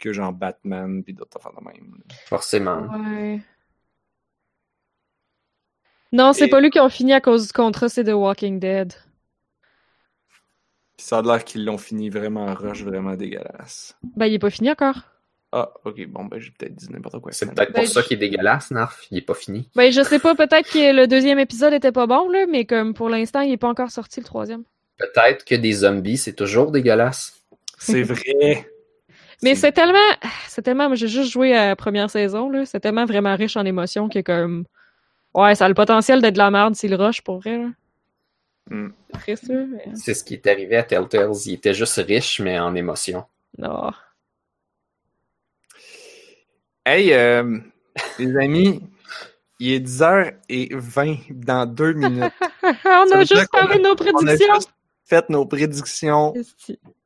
que 0.00 0.12
genre 0.12 0.32
Batman 0.32 1.04
puis 1.04 1.14
d'autres 1.14 1.36
affaires 1.36 1.52
de 1.58 1.64
même. 1.64 2.02
Forcément. 2.26 2.80
Ouais. 2.98 3.40
Non, 6.12 6.32
c'est 6.32 6.46
Et- 6.46 6.50
pas 6.50 6.60
lui 6.60 6.70
qui 6.70 6.78
a 6.78 6.88
fini 6.88 7.12
à 7.12 7.20
cause 7.20 7.46
du 7.48 7.52
contrat, 7.52 7.88
c'est 7.88 8.04
The 8.04 8.08
Walking 8.14 8.58
Dead. 8.58 8.92
Ça 10.96 11.18
a 11.18 11.22
l'air 11.22 11.44
qu'ils 11.44 11.64
l'ont 11.64 11.78
fini 11.78 12.10
vraiment 12.10 12.52
rush, 12.54 12.82
vraiment 12.82 13.14
dégueulasse. 13.14 13.96
Ben, 14.16 14.26
il 14.26 14.34
est 14.34 14.38
pas 14.40 14.50
fini 14.50 14.70
encore. 14.70 14.96
Ah, 15.50 15.70
ok, 15.84 16.06
bon, 16.08 16.26
ben 16.26 16.38
j'ai 16.38 16.50
peut-être 16.50 16.74
dit 16.74 16.92
n'importe 16.92 17.20
quoi. 17.20 17.32
C'est 17.32 17.46
peut-être 17.46 17.72
Ben, 17.72 17.82
pour 17.84 17.90
ça 17.92 18.02
je- 18.02 18.06
qu'il 18.08 18.16
est 18.22 18.28
dégueulasse, 18.28 18.70
Narf. 18.70 19.06
Il 19.10 19.18
est 19.18 19.22
pas 19.22 19.32
fini. 19.34 19.68
Ben, 19.74 19.90
je 19.90 20.02
sais 20.02 20.18
pas, 20.18 20.34
peut-être 20.34 20.70
que 20.70 20.94
le 20.94 21.06
deuxième 21.06 21.38
épisode 21.38 21.72
était 21.72 21.92
pas 21.92 22.06
bon, 22.06 22.28
là, 22.28 22.46
mais 22.50 22.66
comme 22.66 22.92
pour 22.92 23.08
l'instant, 23.08 23.40
il 23.40 23.52
est 23.52 23.56
pas 23.56 23.68
encore 23.68 23.90
sorti 23.90 24.20
le 24.20 24.26
troisième. 24.26 24.64
Peut-être 24.98 25.44
que 25.46 25.54
des 25.54 25.72
zombies, 25.72 26.18
c'est 26.18 26.34
toujours 26.34 26.70
dégueulasse. 26.70 27.40
C'est 27.78 28.02
vrai. 28.02 28.68
Mais 29.42 29.54
c'est 29.54 29.70
tellement, 29.70 29.98
c'est 30.48 30.62
tellement, 30.62 30.88
moi, 30.88 30.96
j'ai 30.96 31.06
juste 31.06 31.30
joué 31.30 31.54
à 31.56 31.68
la 31.68 31.76
première 31.76 32.10
saison, 32.10 32.50
là, 32.50 32.66
c'est 32.66 32.80
tellement 32.80 33.04
vraiment 33.06 33.36
riche 33.36 33.56
en 33.56 33.64
émotions 33.64 34.08
que 34.08 34.18
comme, 34.18 34.64
ouais, 35.32 35.54
ça 35.54 35.66
a 35.66 35.68
le 35.68 35.74
potentiel 35.74 36.20
d'être 36.20 36.32
de 36.34 36.38
la 36.38 36.50
merde 36.50 36.74
s'il 36.74 36.92
rush, 36.96 37.22
pour 37.22 37.38
vrai, 37.38 37.56
là. 37.56 37.68
Hmm. 38.68 38.88
C'est 39.24 39.44
mais 39.46 39.94
ce 40.14 40.24
qui 40.24 40.34
est 40.34 40.46
arrivé 40.48 40.76
à 40.76 40.82
Telltales. 40.82 41.30
Il 41.46 41.54
était 41.54 41.72
juste 41.72 41.96
riche, 42.04 42.40
mais 42.40 42.58
en 42.58 42.74
émotion. 42.74 43.24
non. 43.56 43.92
Hey, 46.90 47.12
euh, 47.12 47.58
les 48.18 48.34
amis, 48.38 48.80
il 49.58 49.72
est 49.74 49.80
10h20 49.80 51.32
dans 51.34 51.66
deux 51.66 51.92
minutes. 51.92 52.32
On 52.86 53.12
a 53.12 53.24
juste 53.24 53.50
parlé 53.50 53.76
de 53.76 53.82
nos 53.82 53.90
On 53.90 53.92
a 53.92 53.96
prédictions! 53.96 54.54
juste 54.54 54.72
fait 55.04 55.28
nos 55.28 55.44
prédictions. 55.44 56.32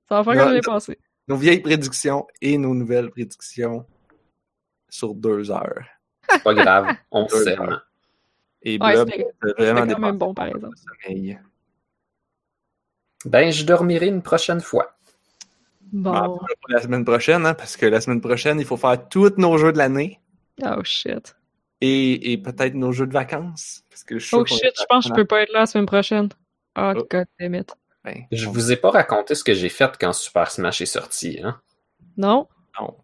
Ça 0.09 0.23
va 0.23 0.25
faire 0.35 0.45
comme 0.45 0.55
j'ai 0.55 0.61
pensé. 0.61 0.99
nos 1.27 1.37
vieilles 1.37 1.59
prédictions 1.59 2.29
et 2.41 2.57
nos 2.59 2.75
nouvelles 2.75 3.11
prédictions 3.11 3.85
sur 4.89 5.15
deux 5.15 5.51
heures. 5.51 5.83
C'est 6.31 6.43
pas 6.45 6.55
grave. 6.55 6.95
On 7.11 7.27
s'aime. 7.27 7.81
Et 8.63 8.79
Ouais, 8.81 8.93
Blob, 8.95 9.11
c'est 9.11 9.27
vraiment 9.59 9.81
c'était 9.83 9.95
quand 9.95 9.99
même 10.01 10.19
bon, 10.19 10.33
par 10.33 10.47
exemple. 10.47 10.77
sommeil. 10.77 11.41
Ben, 13.25 13.51
je 13.51 13.65
dormirai 13.65 14.07
une 14.07 14.23
prochaine 14.23 14.61
fois. 14.61 14.97
Bon. 15.93 16.13
Ben, 16.13 16.27
pour 16.29 16.69
la 16.71 16.81
semaine 16.81 17.05
prochaine, 17.05 17.45
hein, 17.47 17.55
parce 17.55 17.77
que 17.77 17.87
la 17.87 18.01
semaine 18.01 18.21
prochaine, 18.21 18.59
il 18.59 18.65
faut 18.67 18.77
faire 18.79 19.09
tous 19.09 19.33
nos 19.37 19.59
jeux 19.59 19.73
de 19.73 19.79
l'année 19.79 20.21
Oh 20.65 20.83
shit. 20.85 21.37
et, 21.81 22.33
et 22.33 22.39
peut-être 22.39 22.75
nos 22.75 22.93
jeux 22.93 23.07
de 23.07 23.13
vacances. 23.13 23.83
Parce 23.91 24.03
que 24.05 24.19
je 24.19 24.21
suis 24.25 24.29
sûr 24.31 24.39
Oh 24.41 24.47
shit, 24.47 24.73
je 24.79 24.85
pense 24.89 25.05
que 25.05 25.11
je 25.11 25.15
peux 25.15 25.25
pas 25.27 25.43
être 25.43 25.53
là 25.53 25.61
la 25.61 25.67
semaine 25.67 25.87
prochaine. 25.87 26.29
Oh, 26.79 26.93
Oh. 26.97 27.07
god 27.11 27.27
damn 27.39 27.55
it. 27.55 27.71
Ben, 28.05 28.25
Je 28.33 28.49
on- 28.49 28.53
vous 28.53 28.73
ai 28.73 28.77
pas 28.77 28.91
raconté 28.91 29.35
ce 29.35 29.45
que 29.45 29.53
j'ai 29.55 29.69
fait 29.69 29.93
quand 30.01 30.13
Super 30.13 30.51
Smash 30.51 30.81
est 30.81 30.87
sorti, 30.87 31.39
hein? 31.43 31.61
Non? 32.17 32.49
non. 32.81 32.97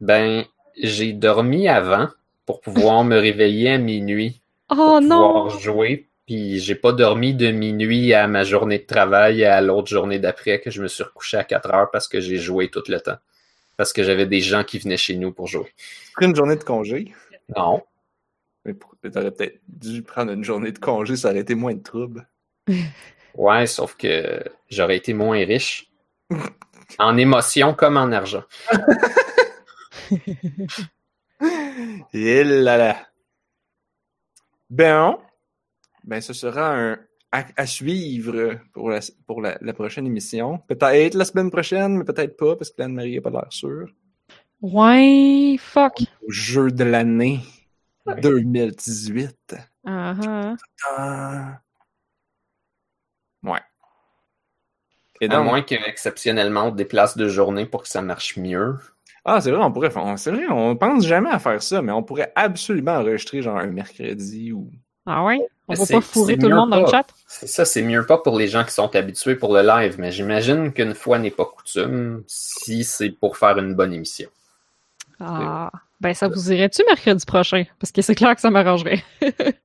Ben, 0.00 0.44
j'ai 0.76 1.12
dormi 1.12 1.68
avant 1.68 2.08
pour 2.46 2.60
pouvoir 2.60 3.04
me 3.04 3.18
réveiller 3.18 3.70
à 3.72 3.78
minuit 3.78 4.40
Oh 4.70 4.74
pour 4.74 5.00
non! 5.02 5.26
pouvoir 5.28 5.50
jouer. 5.60 6.07
Puis 6.28 6.58
j'ai 6.58 6.74
pas 6.74 6.92
dormi 6.92 7.32
de 7.32 7.50
minuit 7.50 8.12
à 8.12 8.26
ma 8.26 8.44
journée 8.44 8.80
de 8.80 8.84
travail 8.84 9.40
et 9.40 9.46
à 9.46 9.62
l'autre 9.62 9.88
journée 9.88 10.18
d'après 10.18 10.60
que 10.60 10.70
je 10.70 10.82
me 10.82 10.86
suis 10.86 11.02
recouché 11.02 11.38
à 11.38 11.44
4 11.44 11.70
heures 11.70 11.90
parce 11.90 12.06
que 12.06 12.20
j'ai 12.20 12.36
joué 12.36 12.68
tout 12.68 12.82
le 12.86 13.00
temps. 13.00 13.16
Parce 13.78 13.94
que 13.94 14.02
j'avais 14.02 14.26
des 14.26 14.40
gens 14.40 14.62
qui 14.62 14.78
venaient 14.78 14.98
chez 14.98 15.16
nous 15.16 15.32
pour 15.32 15.46
jouer. 15.46 15.72
Tu 15.78 16.12
pris 16.12 16.26
une 16.26 16.36
journée 16.36 16.56
de 16.56 16.64
congé? 16.64 17.14
Non. 17.56 17.82
Mais 18.66 18.74
tu 18.74 19.18
aurais 19.18 19.30
peut-être 19.30 19.58
dû 19.68 20.02
prendre 20.02 20.30
une 20.30 20.44
journée 20.44 20.70
de 20.70 20.78
congé, 20.78 21.16
ça 21.16 21.30
aurait 21.30 21.38
été 21.38 21.54
moins 21.54 21.72
de 21.72 21.82
troubles. 21.82 22.28
Ouais, 23.34 23.66
sauf 23.66 23.94
que 23.94 24.42
j'aurais 24.68 24.96
été 24.96 25.14
moins 25.14 25.42
riche. 25.46 25.90
En 26.98 27.18
émotion 27.18 27.74
comme 27.74 27.96
en 27.96 28.12
argent. 28.12 28.44
Et 32.12 32.42
là 32.42 32.76
là. 32.78 32.96
Ben, 34.70 35.18
ben 36.08 36.20
ce 36.22 36.32
sera 36.34 36.74
un 36.76 36.98
à, 37.32 37.44
à 37.56 37.66
suivre 37.66 38.58
pour 38.72 38.90
la, 38.90 39.00
pour 39.26 39.42
la, 39.42 39.58
la 39.60 39.72
prochaine 39.74 40.06
émission. 40.06 40.58
Peut-être 40.68 41.14
la 41.14 41.24
semaine 41.26 41.50
prochaine, 41.50 41.98
mais 41.98 42.04
peut-être 42.04 42.36
pas, 42.36 42.56
parce 42.56 42.70
que 42.70 42.82
Anne-Marie 42.82 43.16
n'a 43.16 43.22
pas 43.22 43.30
l'air 43.30 43.46
sûre. 43.52 43.88
Ouais, 44.60 45.56
fuck. 45.58 45.98
Au 46.22 46.30
jeu 46.30 46.70
de 46.70 46.84
l'année 46.84 47.40
2018. 48.06 49.56
Ah 49.84 50.14
ah. 50.24 50.56
Ah. 50.86 51.62
Ouais. 53.42 53.60
Et 55.20 55.28
À 55.28 55.28
donc, 55.28 55.44
moins 55.44 55.62
qu'exceptionnellement 55.62 56.64
on 56.64 56.70
déplace 56.72 57.16
de 57.16 57.28
journée 57.28 57.66
pour 57.66 57.82
que 57.82 57.88
ça 57.88 58.02
marche 58.02 58.36
mieux. 58.36 58.78
ah, 59.24 59.40
c'est 59.40 59.50
vrai, 59.52 59.62
on 59.62 59.70
pourrait 59.72 59.90
faire, 59.90 60.18
c'est 60.18 60.30
vrai, 60.32 60.46
on 60.48 60.76
pense 60.76 61.06
jamais 61.06 61.30
à 61.30 61.38
faire 61.38 61.62
ça, 61.62 61.82
mais 61.82 61.92
on 61.92 62.02
pourrait 62.02 62.32
absolument 62.34 62.92
enregistrer 62.96 63.42
genre 63.42 63.58
un 63.58 63.66
mercredi 63.68 64.52
ou. 64.52 64.70
Ah 65.10 65.24
ouais? 65.24 65.40
On 65.68 65.72
Mais 65.72 65.78
va 65.78 65.86
pas 65.86 66.00
fourrer 66.02 66.36
tout 66.36 66.48
le 66.48 66.54
monde 66.54 66.68
dans 66.70 66.78
le 66.80 66.84
pas. 66.84 66.90
chat? 66.90 67.06
C'est 67.26 67.46
ça, 67.46 67.64
c'est 67.64 67.80
mieux 67.82 68.04
pas 68.04 68.18
pour 68.18 68.38
les 68.38 68.46
gens 68.48 68.62
qui 68.64 68.72
sont 68.72 68.94
habitués 68.94 69.36
pour 69.36 69.54
le 69.54 69.62
live, 69.62 69.96
mais 69.98 70.12
j'imagine 70.12 70.72
qu'une 70.72 70.94
fois 70.94 71.18
n'est 71.18 71.30
pas 71.30 71.46
coutume 71.46 72.22
si 72.26 72.84
c'est 72.84 73.10
pour 73.10 73.38
faire 73.38 73.56
une 73.58 73.74
bonne 73.74 73.92
émission. 73.94 74.28
Ah. 75.20 75.70
Ben, 76.00 76.14
ça 76.14 76.28
vous 76.28 76.52
irait-tu 76.52 76.82
mercredi 76.86 77.24
prochain? 77.26 77.64
Parce 77.80 77.90
que 77.90 78.02
c'est 78.02 78.14
clair 78.14 78.34
que 78.34 78.40
ça 78.40 78.50
m'arrangerait. 78.50 79.02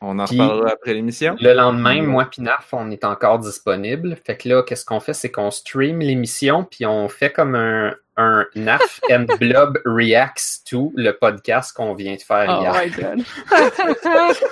On 0.00 0.18
en 0.20 0.26
Puis- 0.26 0.40
reparlera 0.40 0.70
après 0.72 0.94
l'émission. 0.94 1.34
Le 1.40 1.52
lendemain, 1.54 2.02
moi 2.02 2.26
puis 2.30 2.40
Narf, 2.42 2.68
on 2.72 2.88
est 2.92 3.04
encore 3.04 3.40
disponible. 3.40 4.16
Fait 4.24 4.36
que 4.36 4.48
là, 4.48 4.62
qu'est-ce 4.62 4.84
qu'on 4.84 5.00
fait? 5.00 5.12
C'est 5.14 5.32
qu'on 5.32 5.50
stream 5.50 5.98
l'émission, 5.98 6.62
puis 6.62 6.86
on 6.86 7.08
fait 7.08 7.32
comme 7.32 7.56
un, 7.56 7.94
un 8.18 8.46
Narf 8.54 9.00
and 9.10 9.26
Blob 9.40 9.78
Reacts 9.86 10.62
to 10.64 10.92
le 10.94 11.12
podcast 11.12 11.72
qu'on 11.72 11.94
vient 11.94 12.16
de 12.16 12.20
faire 12.20 12.46
Oh 12.48 12.60
hier. 12.62 12.74
my 12.74 12.90
god. 12.90 14.36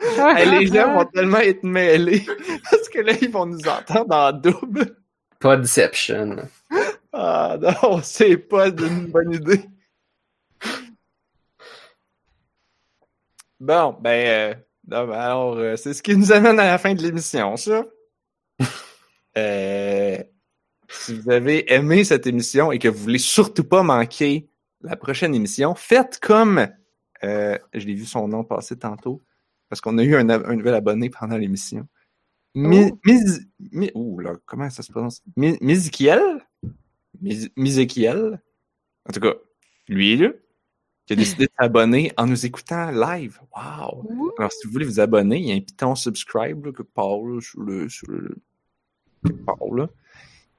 Hey, 0.00 0.48
les 0.48 0.66
gens 0.68 0.94
vont 0.94 1.06
tellement 1.06 1.38
être 1.38 1.64
mêlés 1.64 2.24
parce 2.70 2.88
que 2.88 3.00
là, 3.00 3.14
ils 3.20 3.30
vont 3.30 3.46
nous 3.46 3.66
entendre 3.66 4.14
en 4.14 4.30
double. 4.30 4.96
Podception. 5.40 6.36
Ah 7.12 7.56
non, 7.60 8.00
c'est 8.00 8.36
pas 8.36 8.68
une 8.68 9.06
bonne 9.06 9.32
idée. 9.32 9.64
Bon, 13.58 13.96
ben, 14.00 14.10
euh, 14.10 14.54
non, 14.86 15.06
ben, 15.08 15.18
alors, 15.18 15.56
euh, 15.56 15.74
c'est 15.74 15.94
ce 15.94 16.02
qui 16.02 16.16
nous 16.16 16.30
amène 16.30 16.60
à 16.60 16.66
la 16.66 16.78
fin 16.78 16.94
de 16.94 17.02
l'émission, 17.02 17.56
ça. 17.56 17.84
Euh, 19.36 20.18
si 20.88 21.18
vous 21.18 21.30
avez 21.30 21.72
aimé 21.72 22.04
cette 22.04 22.26
émission 22.26 22.72
et 22.72 22.78
que 22.78 22.88
vous 22.88 22.98
voulez 22.98 23.18
surtout 23.18 23.64
pas 23.64 23.82
manquer 23.82 24.48
la 24.80 24.96
prochaine 24.96 25.34
émission, 25.34 25.74
faites 25.74 26.18
comme, 26.20 26.68
euh, 27.24 27.58
je 27.74 27.86
l'ai 27.86 27.94
vu 27.94 28.04
son 28.04 28.28
nom 28.28 28.44
passer 28.44 28.78
tantôt, 28.78 29.22
parce 29.68 29.80
qu'on 29.80 29.98
a 29.98 30.02
eu 30.04 30.14
un, 30.14 30.28
un 30.28 30.56
nouvel 30.56 30.74
abonné 30.74 31.10
pendant 31.10 31.36
l'émission. 31.36 31.86
Mi, 32.54 32.90
Oh. 32.90 32.98
Mi- 33.60 33.90
ouh, 33.94 34.18
là, 34.20 34.36
comment 34.46 34.70
ça 34.70 34.82
se 34.82 34.90
prononce? 34.90 35.22
Mi, 35.36 35.58
Mizikiel? 35.60 36.20
Mizekiel? 37.56 38.40
En 39.08 39.12
tout 39.12 39.20
cas, 39.20 39.34
lui, 39.88 40.16
là, 40.16 40.30
qui 41.06 41.12
a 41.12 41.16
décidé 41.16 41.46
de 41.46 41.52
s'abonner 41.58 42.12
en 42.16 42.26
nous 42.26 42.46
écoutant 42.46 42.90
live. 42.90 43.38
Wow! 43.54 44.04
Ouh. 44.08 44.30
Alors, 44.38 44.52
si 44.52 44.66
vous 44.66 44.72
voulez 44.72 44.86
vous 44.86 45.00
abonner, 45.00 45.38
il 45.38 45.46
y 45.46 45.52
a 45.52 45.54
un 45.54 45.60
piton 45.60 45.94
subscribe, 45.94 46.64
là, 46.66 46.72
part, 46.94 47.20
là, 47.22 47.40
sur 47.40 47.60
le, 47.62 47.88
sur 47.88 48.10
le, 48.10 48.36
quelque 49.24 49.44
part, 49.44 49.74
là. 49.74 49.88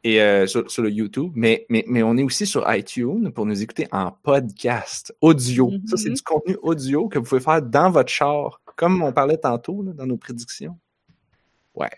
Et 0.06 0.22
euh, 0.22 0.48
sur, 0.48 0.72
sur 0.72 0.82
le 0.82 0.90
YouTube, 0.92 1.34
mais, 1.36 1.66
mais, 1.70 1.84
mais 1.88 2.04
on 2.04 2.16
est 2.16 2.24
aussi 2.24 2.46
sur 2.46 2.64
iTunes 2.74 3.32
pour 3.34 3.46
nous 3.46 3.62
écouter 3.62 3.86
en 3.92 4.12
podcast, 4.12 5.14
audio. 5.20 5.72
Ça, 5.88 5.98
c'est 5.98 6.08
Mhm. 6.10 6.16
du 6.16 6.22
contenu 6.22 6.58
audio 6.62 7.10
que 7.10 7.20
vous 7.20 7.26
pouvez 7.26 7.42
faire 7.42 7.62
dans 7.62 7.92
votre 7.92 8.10
char, 8.10 8.62
comme 8.78 9.02
on 9.04 9.12
parlait 9.12 9.38
tantôt 9.38 9.84
là, 9.84 9.92
dans 9.92 10.06
nos 10.06 10.16
prédictions. 10.16 10.78
Ouais. 11.76 11.90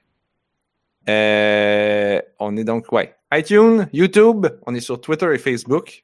Euh, 1.09 2.21
on 2.39 2.57
est 2.57 2.63
donc, 2.63 2.91
ouais. 2.91 3.13
iTunes, 3.33 3.87
YouTube, 3.93 4.47
on 4.65 4.73
est 4.75 4.79
sur 4.81 4.99
Twitter 4.99 5.27
et 5.33 5.37
Facebook. 5.37 6.03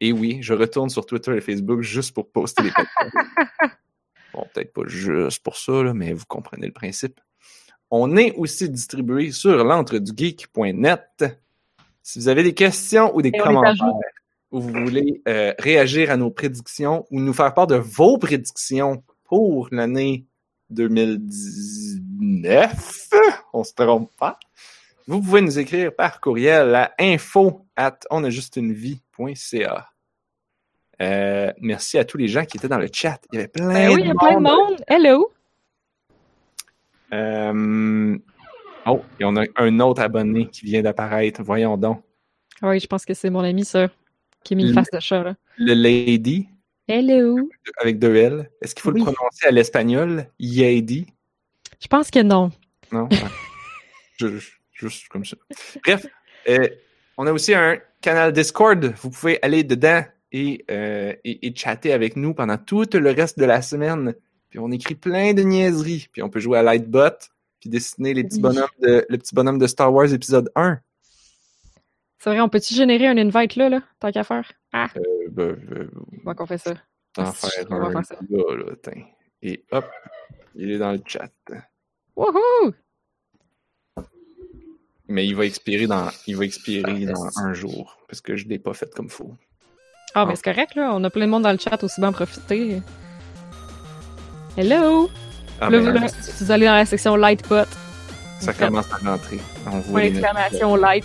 Et 0.00 0.12
oui, 0.12 0.38
je 0.42 0.52
retourne 0.52 0.90
sur 0.90 1.06
Twitter 1.06 1.36
et 1.36 1.40
Facebook 1.40 1.80
juste 1.82 2.12
pour 2.12 2.28
poster 2.30 2.64
les 2.64 2.70
podcasts. 2.76 3.14
bon, 4.34 4.44
peut-être 4.52 4.72
pas 4.72 4.82
juste 4.86 5.42
pour 5.42 5.56
ça, 5.56 5.82
là, 5.82 5.94
mais 5.94 6.12
vous 6.12 6.26
comprenez 6.26 6.66
le 6.66 6.72
principe. 6.72 7.20
On 7.90 8.16
est 8.16 8.32
aussi 8.32 8.68
distribué 8.68 9.30
sur 9.30 9.64
l'entredugeek.net. 9.64 11.24
Si 12.02 12.18
vous 12.18 12.28
avez 12.28 12.42
des 12.42 12.54
questions 12.54 13.16
ou 13.16 13.22
des 13.22 13.30
Et 13.30 13.38
commentaires, 13.38 13.74
ou 14.50 14.60
vous 14.60 14.72
voulez 14.72 15.22
euh, 15.28 15.54
réagir 15.58 16.10
à 16.10 16.16
nos 16.16 16.30
prédictions 16.30 17.06
ou 17.10 17.20
nous 17.20 17.32
faire 17.32 17.54
part 17.54 17.66
de 17.66 17.76
vos 17.76 18.18
prédictions 18.18 19.02
pour 19.24 19.68
l'année 19.70 20.26
2019, 20.70 23.10
on 23.52 23.64
se 23.64 23.74
trompe 23.74 24.10
pas, 24.16 24.38
vous 25.06 25.20
pouvez 25.20 25.40
nous 25.40 25.58
écrire 25.58 25.94
par 25.94 26.20
courriel 26.20 26.74
à 26.74 26.92
info 26.98 27.66
at 27.76 27.98
onajustunevie.ca. 28.10 29.88
Euh, 31.02 31.52
merci 31.60 31.98
à 31.98 32.04
tous 32.04 32.18
les 32.18 32.28
gens 32.28 32.44
qui 32.44 32.56
étaient 32.56 32.68
dans 32.68 32.78
le 32.78 32.88
chat. 32.92 33.20
Il 33.32 33.36
y 33.36 33.38
avait 33.38 33.48
plein 33.48 33.68
Ben 33.68 33.94
oui, 33.94 34.00
il 34.00 34.06
y 34.06 34.10
a 34.10 34.14
de 34.14 34.18
plein 34.18 34.36
de 34.36 34.42
monde. 34.42 34.82
Hello. 34.88 35.30
Euh, 37.12 38.16
Oh, 38.88 39.02
et 39.18 39.24
on 39.24 39.34
a 39.36 39.44
un 39.56 39.80
autre 39.80 40.00
abonné 40.00 40.46
qui 40.46 40.64
vient 40.64 40.80
d'apparaître. 40.80 41.42
Voyons 41.42 41.76
donc. 41.76 42.02
Oui, 42.62 42.78
je 42.78 42.86
pense 42.86 43.04
que 43.04 43.14
c'est 43.14 43.30
mon 43.30 43.40
ami, 43.40 43.64
ça, 43.64 43.88
qui 44.44 44.54
a 44.54 44.56
mis 44.56 44.62
une 44.62 44.68
Le- 44.68 44.74
face 44.74 44.90
de 44.92 45.00
chat, 45.00 45.24
là. 45.24 45.34
Le 45.58 45.74
Lady. 45.74 46.48
Hello. 46.86 47.36
avec 47.80 47.98
deux 47.98 48.14
L. 48.14 48.48
Est-ce 48.62 48.76
qu'il 48.76 48.82
faut 48.82 48.92
Oui. 48.92 49.00
le 49.00 49.12
prononcer 49.12 49.44
à 49.48 49.50
l'espagnol? 49.50 50.26
Yadi? 50.38 51.06
Je 51.80 51.88
pense 51.88 52.12
que 52.12 52.22
non. 52.22 52.52
Non? 52.92 53.08
Ouais. 53.10 53.18
Je- 54.20 54.38
je- 54.38 54.50
juste 54.72 55.08
comme 55.08 55.24
ça. 55.24 55.36
Bref, 55.84 56.06
euh, 56.48 56.68
on 57.18 57.26
a 57.26 57.32
aussi 57.32 57.54
un 57.54 57.78
canal 58.00 58.32
Discord. 58.32 58.94
Vous 59.02 59.10
pouvez 59.10 59.40
aller 59.42 59.64
dedans 59.64 60.04
et, 60.30 60.64
euh, 60.70 61.12
et, 61.24 61.44
et 61.48 61.54
chatter 61.56 61.92
avec 61.92 62.14
nous 62.14 62.34
pendant 62.34 62.56
tout 62.56 62.86
le 62.94 63.10
reste 63.10 63.36
de 63.38 63.44
la 63.46 63.62
semaine. 63.62 64.14
Puis 64.56 64.64
on 64.64 64.70
écrit 64.70 64.94
plein 64.94 65.34
de 65.34 65.42
niaiseries. 65.42 66.08
Puis 66.10 66.22
on 66.22 66.30
peut 66.30 66.40
jouer 66.40 66.56
à 66.56 66.62
Lightbot, 66.62 67.10
puis 67.60 67.68
dessiner 67.68 68.14
les 68.14 68.24
petits 68.24 68.36
Oui. 68.36 68.40
bonhommes 68.44 68.66
de, 68.80 69.04
le 69.06 69.18
petit 69.18 69.34
bonhomme 69.34 69.58
de 69.58 69.66
Star 69.66 69.92
Wars 69.92 70.10
épisode 70.14 70.50
1. 70.56 70.80
C'est 72.18 72.30
vrai, 72.30 72.40
on 72.40 72.48
peut-tu 72.48 72.72
générer 72.72 73.06
un 73.06 73.18
invite 73.18 73.56
là, 73.56 73.68
là, 73.68 73.82
tant 74.00 74.10
qu'à 74.10 74.24
faire? 74.24 74.50
Ah, 74.72 74.88
Euh, 74.96 75.00
ben, 75.30 75.42
euh, 75.72 75.90
comment 76.22 76.34
qu'on 76.34 76.46
fait 76.46 76.56
ça? 76.56 76.72
t'en 77.12 77.24
Ah, 77.26 77.32
faire 77.32 77.66
on 77.68 77.74
un 77.82 77.90
faire 78.02 78.06
ça. 78.06 78.14
là, 78.30 78.56
là, 78.56 78.72
tiens. 78.82 79.04
Et 79.42 79.62
hop, 79.72 79.84
il 80.54 80.70
est 80.70 80.78
dans 80.78 80.92
le 80.92 81.00
chat. 81.06 81.30
Wouhou! 82.16 82.72
Mais 85.06 85.26
il 85.26 85.36
va 85.36 85.44
expirer 85.44 85.86
dans, 85.86 86.08
il 86.26 86.34
va 86.34 86.46
expirer 86.46 87.04
dans 87.04 87.38
un 87.40 87.52
jour. 87.52 87.98
Parce 88.08 88.22
que 88.22 88.36
je 88.36 88.48
l'ai 88.48 88.58
pas 88.58 88.72
fait 88.72 88.90
comme 88.94 89.10
faut. 89.10 89.34
Ah, 90.14 90.24
mais 90.24 90.34
c'est 90.34 90.44
correct, 90.44 90.76
là. 90.76 90.94
On 90.94 91.04
a 91.04 91.10
plein 91.10 91.26
de 91.26 91.30
monde 91.30 91.42
dans 91.42 91.52
le 91.52 91.58
chat, 91.58 91.84
aussi 91.84 92.00
bien 92.00 92.08
en 92.08 92.12
profiter. 92.14 92.80
Hello! 94.56 95.10
Ah, 95.60 95.68
là, 95.68 95.70
ben, 95.70 95.80
vous, 95.80 95.92
là, 95.92 96.06
vous 96.40 96.50
allez 96.50 96.64
dans 96.64 96.74
la 96.74 96.86
section 96.86 97.14
Lightbot. 97.14 97.64
ça 97.64 97.66
vous 98.40 98.46
faites 98.46 98.58
commence 98.58 98.86
à 98.90 99.10
rentrer. 99.10 99.38
On 99.70 99.80
voit 99.80 100.00
d'exclamation 100.00 100.76
Light. 100.76 101.04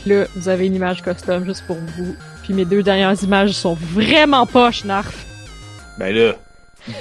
Puis 0.00 0.10
là, 0.10 0.24
vous 0.34 0.48
avez 0.48 0.66
une 0.66 0.74
image 0.74 1.02
custom 1.02 1.44
juste 1.44 1.66
pour 1.66 1.76
vous. 1.76 2.16
Puis 2.42 2.54
mes 2.54 2.64
deux 2.64 2.82
dernières 2.82 3.22
images 3.22 3.52
sont 3.52 3.74
vraiment 3.74 4.46
poches, 4.46 4.84
Narf. 4.84 5.26
Ben 5.98 6.14
là, 6.14 6.36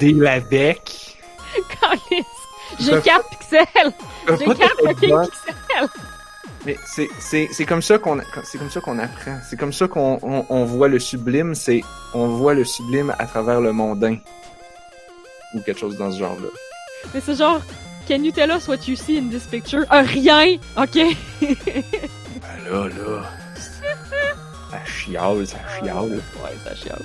dès 0.01 0.11
l'avec. 0.11 1.17
J'ai 2.79 2.99
4 2.99 3.29
pixels! 3.29 3.93
J'ai 4.27 4.45
4 4.45 4.57
fucking 4.83 5.15
pixels! 5.15 5.89
Mais 6.65 6.75
c'est, 7.21 7.65
comme 7.65 7.81
ça 7.81 7.97
qu'on, 7.97 8.19
c'est 8.43 8.57
comme 8.57 8.69
ça 8.69 8.81
qu'on 8.81 8.99
apprend. 8.99 9.39
C'est 9.49 9.55
comme 9.57 9.71
ça 9.71 9.87
qu'on 9.87 10.19
on, 10.21 10.45
on 10.49 10.65
voit 10.65 10.89
le 10.89 10.99
sublime. 10.99 11.55
C'est, 11.55 11.81
on 12.13 12.27
voit 12.27 12.53
le 12.53 12.65
sublime 12.65 13.13
à 13.17 13.25
travers 13.25 13.61
le 13.61 13.71
mondain. 13.71 14.17
Ou 15.57 15.61
quelque 15.61 15.79
chose 15.79 15.97
dans 15.97 16.11
ce 16.11 16.19
genre-là. 16.19 16.49
Mais 17.13 17.21
c'est 17.21 17.35
genre, 17.35 17.61
can 18.07 18.23
you 18.23 18.31
tell 18.31 18.49
us 18.51 18.67
what 18.67 18.77
you 18.87 18.95
see 18.95 19.17
in 19.17 19.29
this 19.29 19.43
picture? 19.45 19.85
Ah, 19.89 20.01
rien! 20.01 20.57
Ok! 20.77 20.95
Ben 21.41 22.71
là, 22.71 22.87
là. 22.87 23.31
Ça 24.71 24.79
chiale, 24.85 25.47
ça 25.47 25.57
chiale. 25.79 26.11
Ouais, 26.11 26.55
ça 26.63 26.75
chiale. 26.75 27.01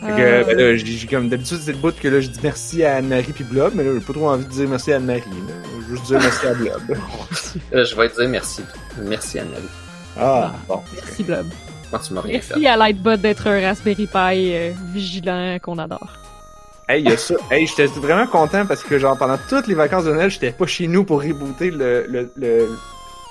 Fait 0.00 0.06
que, 0.08 0.12
Euh, 0.20 0.44
ben 0.44 0.56
là, 0.58 0.76
j'ai, 0.76 1.06
comme 1.06 1.28
d'habitude, 1.28 1.58
c'est 1.62 1.72
le 1.72 1.78
bout 1.78 1.94
que 1.94 2.08
là, 2.08 2.20
je 2.20 2.28
dis 2.28 2.40
merci 2.42 2.82
à 2.84 2.96
Anne-Marie 2.96 3.32
puis 3.32 3.44
Blob, 3.44 3.72
mais 3.74 3.84
là, 3.84 3.90
j'ai 3.94 4.00
pas 4.04 4.12
trop 4.12 4.28
envie 4.30 4.44
de 4.44 4.50
dire 4.50 4.68
merci 4.68 4.92
à 4.92 4.96
Anne-Marie. 4.96 5.20
là. 5.20 5.54
Je 5.64 5.84
veux 5.86 5.96
juste 5.96 6.06
dire 6.08 6.18
merci 6.20 6.46
à 6.46 6.54
Blob. 6.54 6.82
Euh, 7.74 7.84
je 7.84 7.94
vais 7.94 8.08
te 8.08 8.18
dire 8.20 8.28
merci. 8.30 8.62
Merci, 8.98 9.38
Anneli. 9.38 9.68
Ah, 10.18 10.52
bon. 10.66 10.80
Merci, 10.94 11.22
Blob. 11.22 11.46
Moi, 11.90 12.00
tu 12.06 12.12
m'as 12.14 12.20
rien 12.22 12.40
fait. 12.40 12.54
Merci 12.54 12.66
à 12.66 12.76
Lightbot 12.76 13.16
d'être 13.16 13.46
un 13.46 13.60
Raspberry 13.60 14.06
Pi 14.06 14.54
euh, 14.54 14.72
vigilant 14.94 15.58
qu'on 15.60 15.78
adore. 15.78 16.12
Hey, 16.92 17.02
y 17.04 17.08
a 17.12 17.16
ça. 17.16 17.34
Hey, 17.50 17.66
j'étais 17.66 17.86
vraiment 17.86 18.26
content 18.26 18.66
parce 18.66 18.82
que, 18.82 18.98
genre, 18.98 19.16
pendant 19.16 19.38
toutes 19.48 19.66
les 19.66 19.74
vacances 19.74 20.04
de 20.04 20.12
Noël, 20.12 20.30
j'étais 20.30 20.50
pas 20.52 20.66
chez 20.66 20.86
nous 20.88 21.04
pour 21.04 21.22
rebooter 21.22 21.70
le, 21.70 22.04
le, 22.08 22.30
le- 22.36 22.68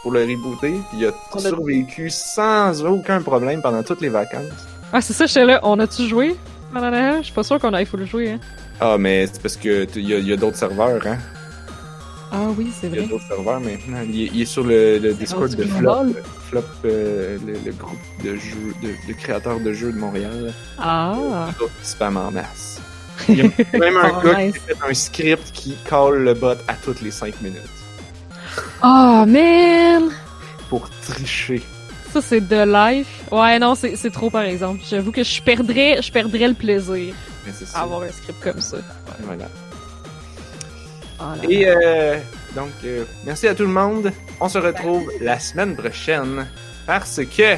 pour 0.02 0.12
le 0.12 0.22
rebooter, 0.22 0.72
puis 0.90 0.98
il 1.02 1.06
a 1.06 1.12
On 1.34 1.38
a- 1.38 1.42
survécu 1.42 2.10
sans 2.10 2.84
aucun 2.86 3.22
problème 3.22 3.62
pendant 3.62 3.84
toutes 3.84 4.02
les 4.02 4.10
vacances. 4.10 4.46
Ah, 4.92 5.00
c'est 5.00 5.14
ça, 5.14 5.28
j'étais 5.28 5.46
là. 5.46 5.60
On 5.62 5.78
a-tu 5.80 6.08
joué 6.08 6.36
pendant 6.74 6.90
Noël? 6.90 7.18
Je 7.20 7.26
suis 7.26 7.34
pas 7.34 7.44
sûr 7.44 7.60
qu'on 7.60 7.74
a, 7.74 7.82
il 7.82 7.86
faut 7.86 7.98
le 7.98 8.06
jouer, 8.06 8.32
hein. 8.32 8.40
Ah, 8.80 8.98
mais 8.98 9.28
c'est 9.32 9.40
parce 9.40 9.58
que 9.58 9.86
y 10.00 10.14
a, 10.16 10.18
y 10.18 10.34
a 10.34 10.38
d'autres 10.38 10.58
serveurs, 10.58 11.06
hein. 11.06 11.18
Ah 12.34 12.48
oui, 12.58 12.72
c'est 12.74 12.88
Il 12.88 12.96
y 12.96 12.98
a 12.98 13.02
vrai. 13.02 13.10
d'autres 13.10 13.28
serveurs 13.28 13.60
maintenant. 13.60 14.00
Il 14.10 14.22
est, 14.24 14.30
il 14.34 14.42
est 14.42 14.46
sur 14.46 14.64
le, 14.64 14.98
le 14.98 15.14
Discord 15.14 15.54
de 15.54 15.64
Flop. 15.66 16.06
Flop 16.50 16.62
euh, 16.86 17.38
le, 17.46 17.54
le 17.64 17.72
groupe 17.74 18.00
de 18.24 18.36
jeux, 18.38 18.74
de, 18.82 18.88
de 19.08 19.14
créateurs 19.20 19.60
de 19.60 19.72
jeux 19.72 19.92
de 19.92 20.00
Montréal. 20.00 20.52
Ah! 20.80 21.50
Qui 21.60 21.66
spam 21.88 22.18
en 22.18 22.32
masse. 22.32 22.81
Il 23.30 23.38
y 23.38 23.42
a 23.42 23.44
même 23.80 23.98
un 23.98 24.12
Oh, 24.18 24.22
gars 24.28 24.36
qui 24.52 24.58
a 24.58 24.62
fait 24.76 24.78
un 24.90 24.94
script 24.94 25.52
qui 25.54 25.76
call 25.90 26.24
le 26.24 26.34
bot 26.34 26.56
à 26.68 26.74
toutes 26.84 27.02
les 27.02 27.12
5 27.12 27.42
minutes 27.42 27.62
Oh, 28.84 29.24
man! 29.28 30.10
pour 30.70 30.90
tricher. 31.06 31.62
Ça, 32.14 32.22
c'est 32.22 32.42
de 32.42 32.64
life. 32.66 33.08
Ouais, 33.32 33.60
non, 33.60 33.76
c'est 33.76 34.10
trop, 34.12 34.30
par 34.30 34.44
exemple. 34.44 34.82
J'avoue 34.90 35.12
que 35.12 35.24
je 35.24 35.42
perdrais, 35.42 36.02
je 36.02 36.12
perdrais 36.12 36.48
le 36.48 36.54
plaisir 36.54 37.14
Mais 37.46 37.52
c'est 37.58 37.66
ça. 37.66 37.80
à 37.80 37.82
avoir 37.84 38.02
un 38.04 38.10
script 38.10 38.40
comme 38.42 38.60
ça. 38.62 38.78
Voilà. 39.26 39.46
Là 41.20 41.36
Et 41.50 41.68
euh, 41.68 42.18
donc, 42.56 42.70
euh, 42.84 43.04
merci 43.26 43.48
à 43.48 43.54
tout 43.56 43.64
le 43.64 43.70
monde. 43.70 44.12
On 44.40 44.50
se 44.50 44.58
retrouve 44.58 45.10
la 45.22 45.40
semaine 45.40 45.76
prochaine 45.76 46.48
parce 46.88 47.20
que 47.38 47.56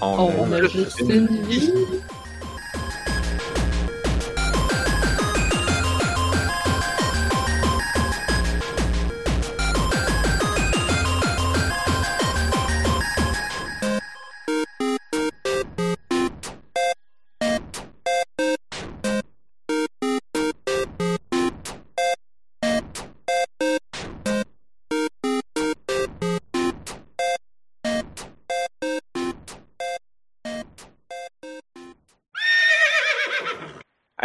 On 0.00 0.52
a 0.52 0.62
juste 0.68 1.00
une 1.00 1.26
vie. 1.46 1.72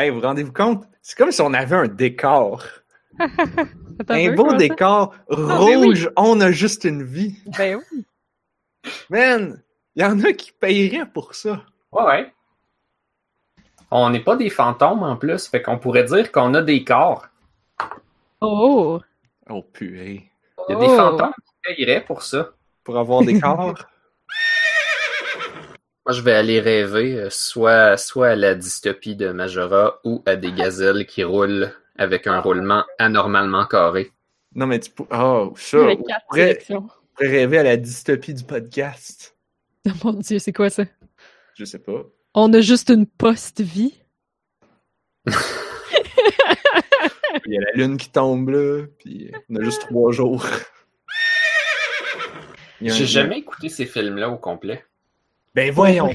Hey, 0.07 0.13
vous 0.13 0.21
rendez-vous 0.21 0.53
compte? 0.53 0.85
C'est 1.01 1.17
comme 1.17 1.33
si 1.33 1.41
on 1.41 1.53
avait 1.53 1.75
un 1.75 1.87
décor. 1.89 2.63
Un 4.09 4.31
beau 4.35 4.53
décor 4.53 5.13
oui. 5.29 5.75
rouge. 5.75 6.09
On 6.15 6.39
a 6.39 6.49
juste 6.51 6.85
une 6.85 7.03
vie. 7.03 7.35
Ben 7.57 7.81
oui. 7.91 8.05
Man, 9.09 9.61
il 9.95 10.01
y 10.01 10.05
en 10.05 10.17
a 10.23 10.31
qui 10.31 10.53
paieraient 10.53 11.05
pour 11.11 11.35
ça. 11.35 11.61
Ouais, 11.91 12.03
ouais. 12.05 12.33
On 13.91 14.09
n'est 14.09 14.23
pas 14.23 14.37
des 14.37 14.49
fantômes 14.49 15.03
en 15.03 15.17
plus, 15.17 15.47
fait 15.49 15.61
qu'on 15.61 15.77
pourrait 15.77 16.05
dire 16.05 16.31
qu'on 16.31 16.53
a 16.53 16.61
des 16.61 16.85
corps. 16.85 17.27
Oh! 18.39 19.01
Oh 19.49 19.61
purée. 19.63 20.31
Il 20.69 20.73
y 20.73 20.75
a 20.75 20.79
des 20.79 20.85
Oh. 20.89 20.95
fantômes 20.95 21.33
qui 21.45 21.75
paieraient 21.75 22.05
pour 22.05 22.21
ça. 22.23 22.51
Pour 22.85 22.97
avoir 22.97 23.23
des 23.23 23.39
corps. 23.41 23.75
Moi, 26.07 26.13
je 26.13 26.21
vais 26.21 26.31
aller 26.31 26.61
rêver 26.61 27.19
euh, 27.19 27.29
soit, 27.29 27.97
soit 27.97 28.29
à 28.29 28.35
la 28.37 28.55
dystopie 28.55 29.17
de 29.17 29.33
Majora 29.33 29.99
ou 30.05 30.23
à 30.25 30.37
des 30.37 30.53
gazelles 30.53 31.05
qui 31.05 31.25
roulent 31.25 31.73
avec 31.97 32.27
un 32.27 32.39
roulement 32.39 32.85
anormalement 32.97 33.65
carré. 33.65 34.13
non, 34.55 34.67
mais 34.67 34.79
tu 34.79 34.89
peux. 34.89 35.03
Oh, 35.11 35.53
ça. 35.57 35.79
On 35.79 35.97
pourrait 36.29 36.59
rêver 37.17 37.57
à 37.57 37.63
la 37.63 37.75
dystopie 37.75 38.33
du 38.33 38.45
podcast. 38.45 39.35
Oh 39.85 39.91
mon 40.05 40.13
dieu, 40.13 40.39
c'est 40.39 40.53
quoi 40.53 40.69
ça? 40.69 40.85
Je 41.55 41.65
sais 41.65 41.79
pas. 41.79 42.05
On 42.33 42.53
a 42.53 42.61
juste 42.61 42.89
une 42.89 43.05
post-vie. 43.05 43.95
Il 47.45 47.53
y 47.53 47.57
a 47.57 47.61
la 47.61 47.71
lune 47.73 47.97
qui 47.97 48.09
tombe 48.09 48.47
là, 48.47 48.85
puis 48.97 49.33
on 49.49 49.57
a 49.57 49.61
juste 49.61 49.81
trois 49.81 50.13
jours. 50.13 50.45
J'ai 52.81 53.05
jamais 53.05 53.39
écouté 53.39 53.67
ces 53.67 53.85
films-là 53.85 54.29
au 54.29 54.37
complet. 54.37 54.85
Ben 55.57 55.71
voyons. 55.71 56.13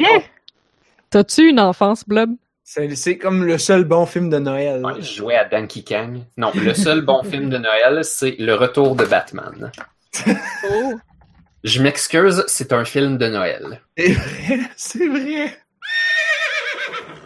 T'as-tu 1.11 1.49
une 1.49 1.59
enfance, 1.59 2.07
Blob? 2.07 2.31
C'est 2.63 2.95
c'est 2.95 3.19
comme 3.19 3.45
le 3.45 3.59
seul 3.59 3.83
bon 3.83 4.07
film 4.07 4.31
de 4.31 4.39
Noël. 4.39 4.81
Ouais, 4.85 5.01
je 5.01 5.15
jouais 5.17 5.35
à 5.35 5.45
Donkey 5.45 5.83
Kong. 5.83 6.21
Non, 6.37 6.53
le 6.55 6.73
seul 6.75 7.01
bon 7.01 7.23
film 7.29 7.51
de 7.51 7.59
Noël, 7.59 8.05
c'est 8.05 8.37
Le 8.39 8.55
Retour 8.55 8.95
de 8.95 9.05
Batman. 9.05 9.73
Oh! 10.71 10.95
Je 11.65 11.83
m'excuse, 11.83 12.45
c'est 12.47 12.73
un 12.73 12.85
film 12.85 13.19
de 13.19 13.27
Noël. 13.27 13.81
C'est 13.97 14.13
vrai, 14.13 14.61
c'est 14.77 15.09
vrai. 15.09 15.59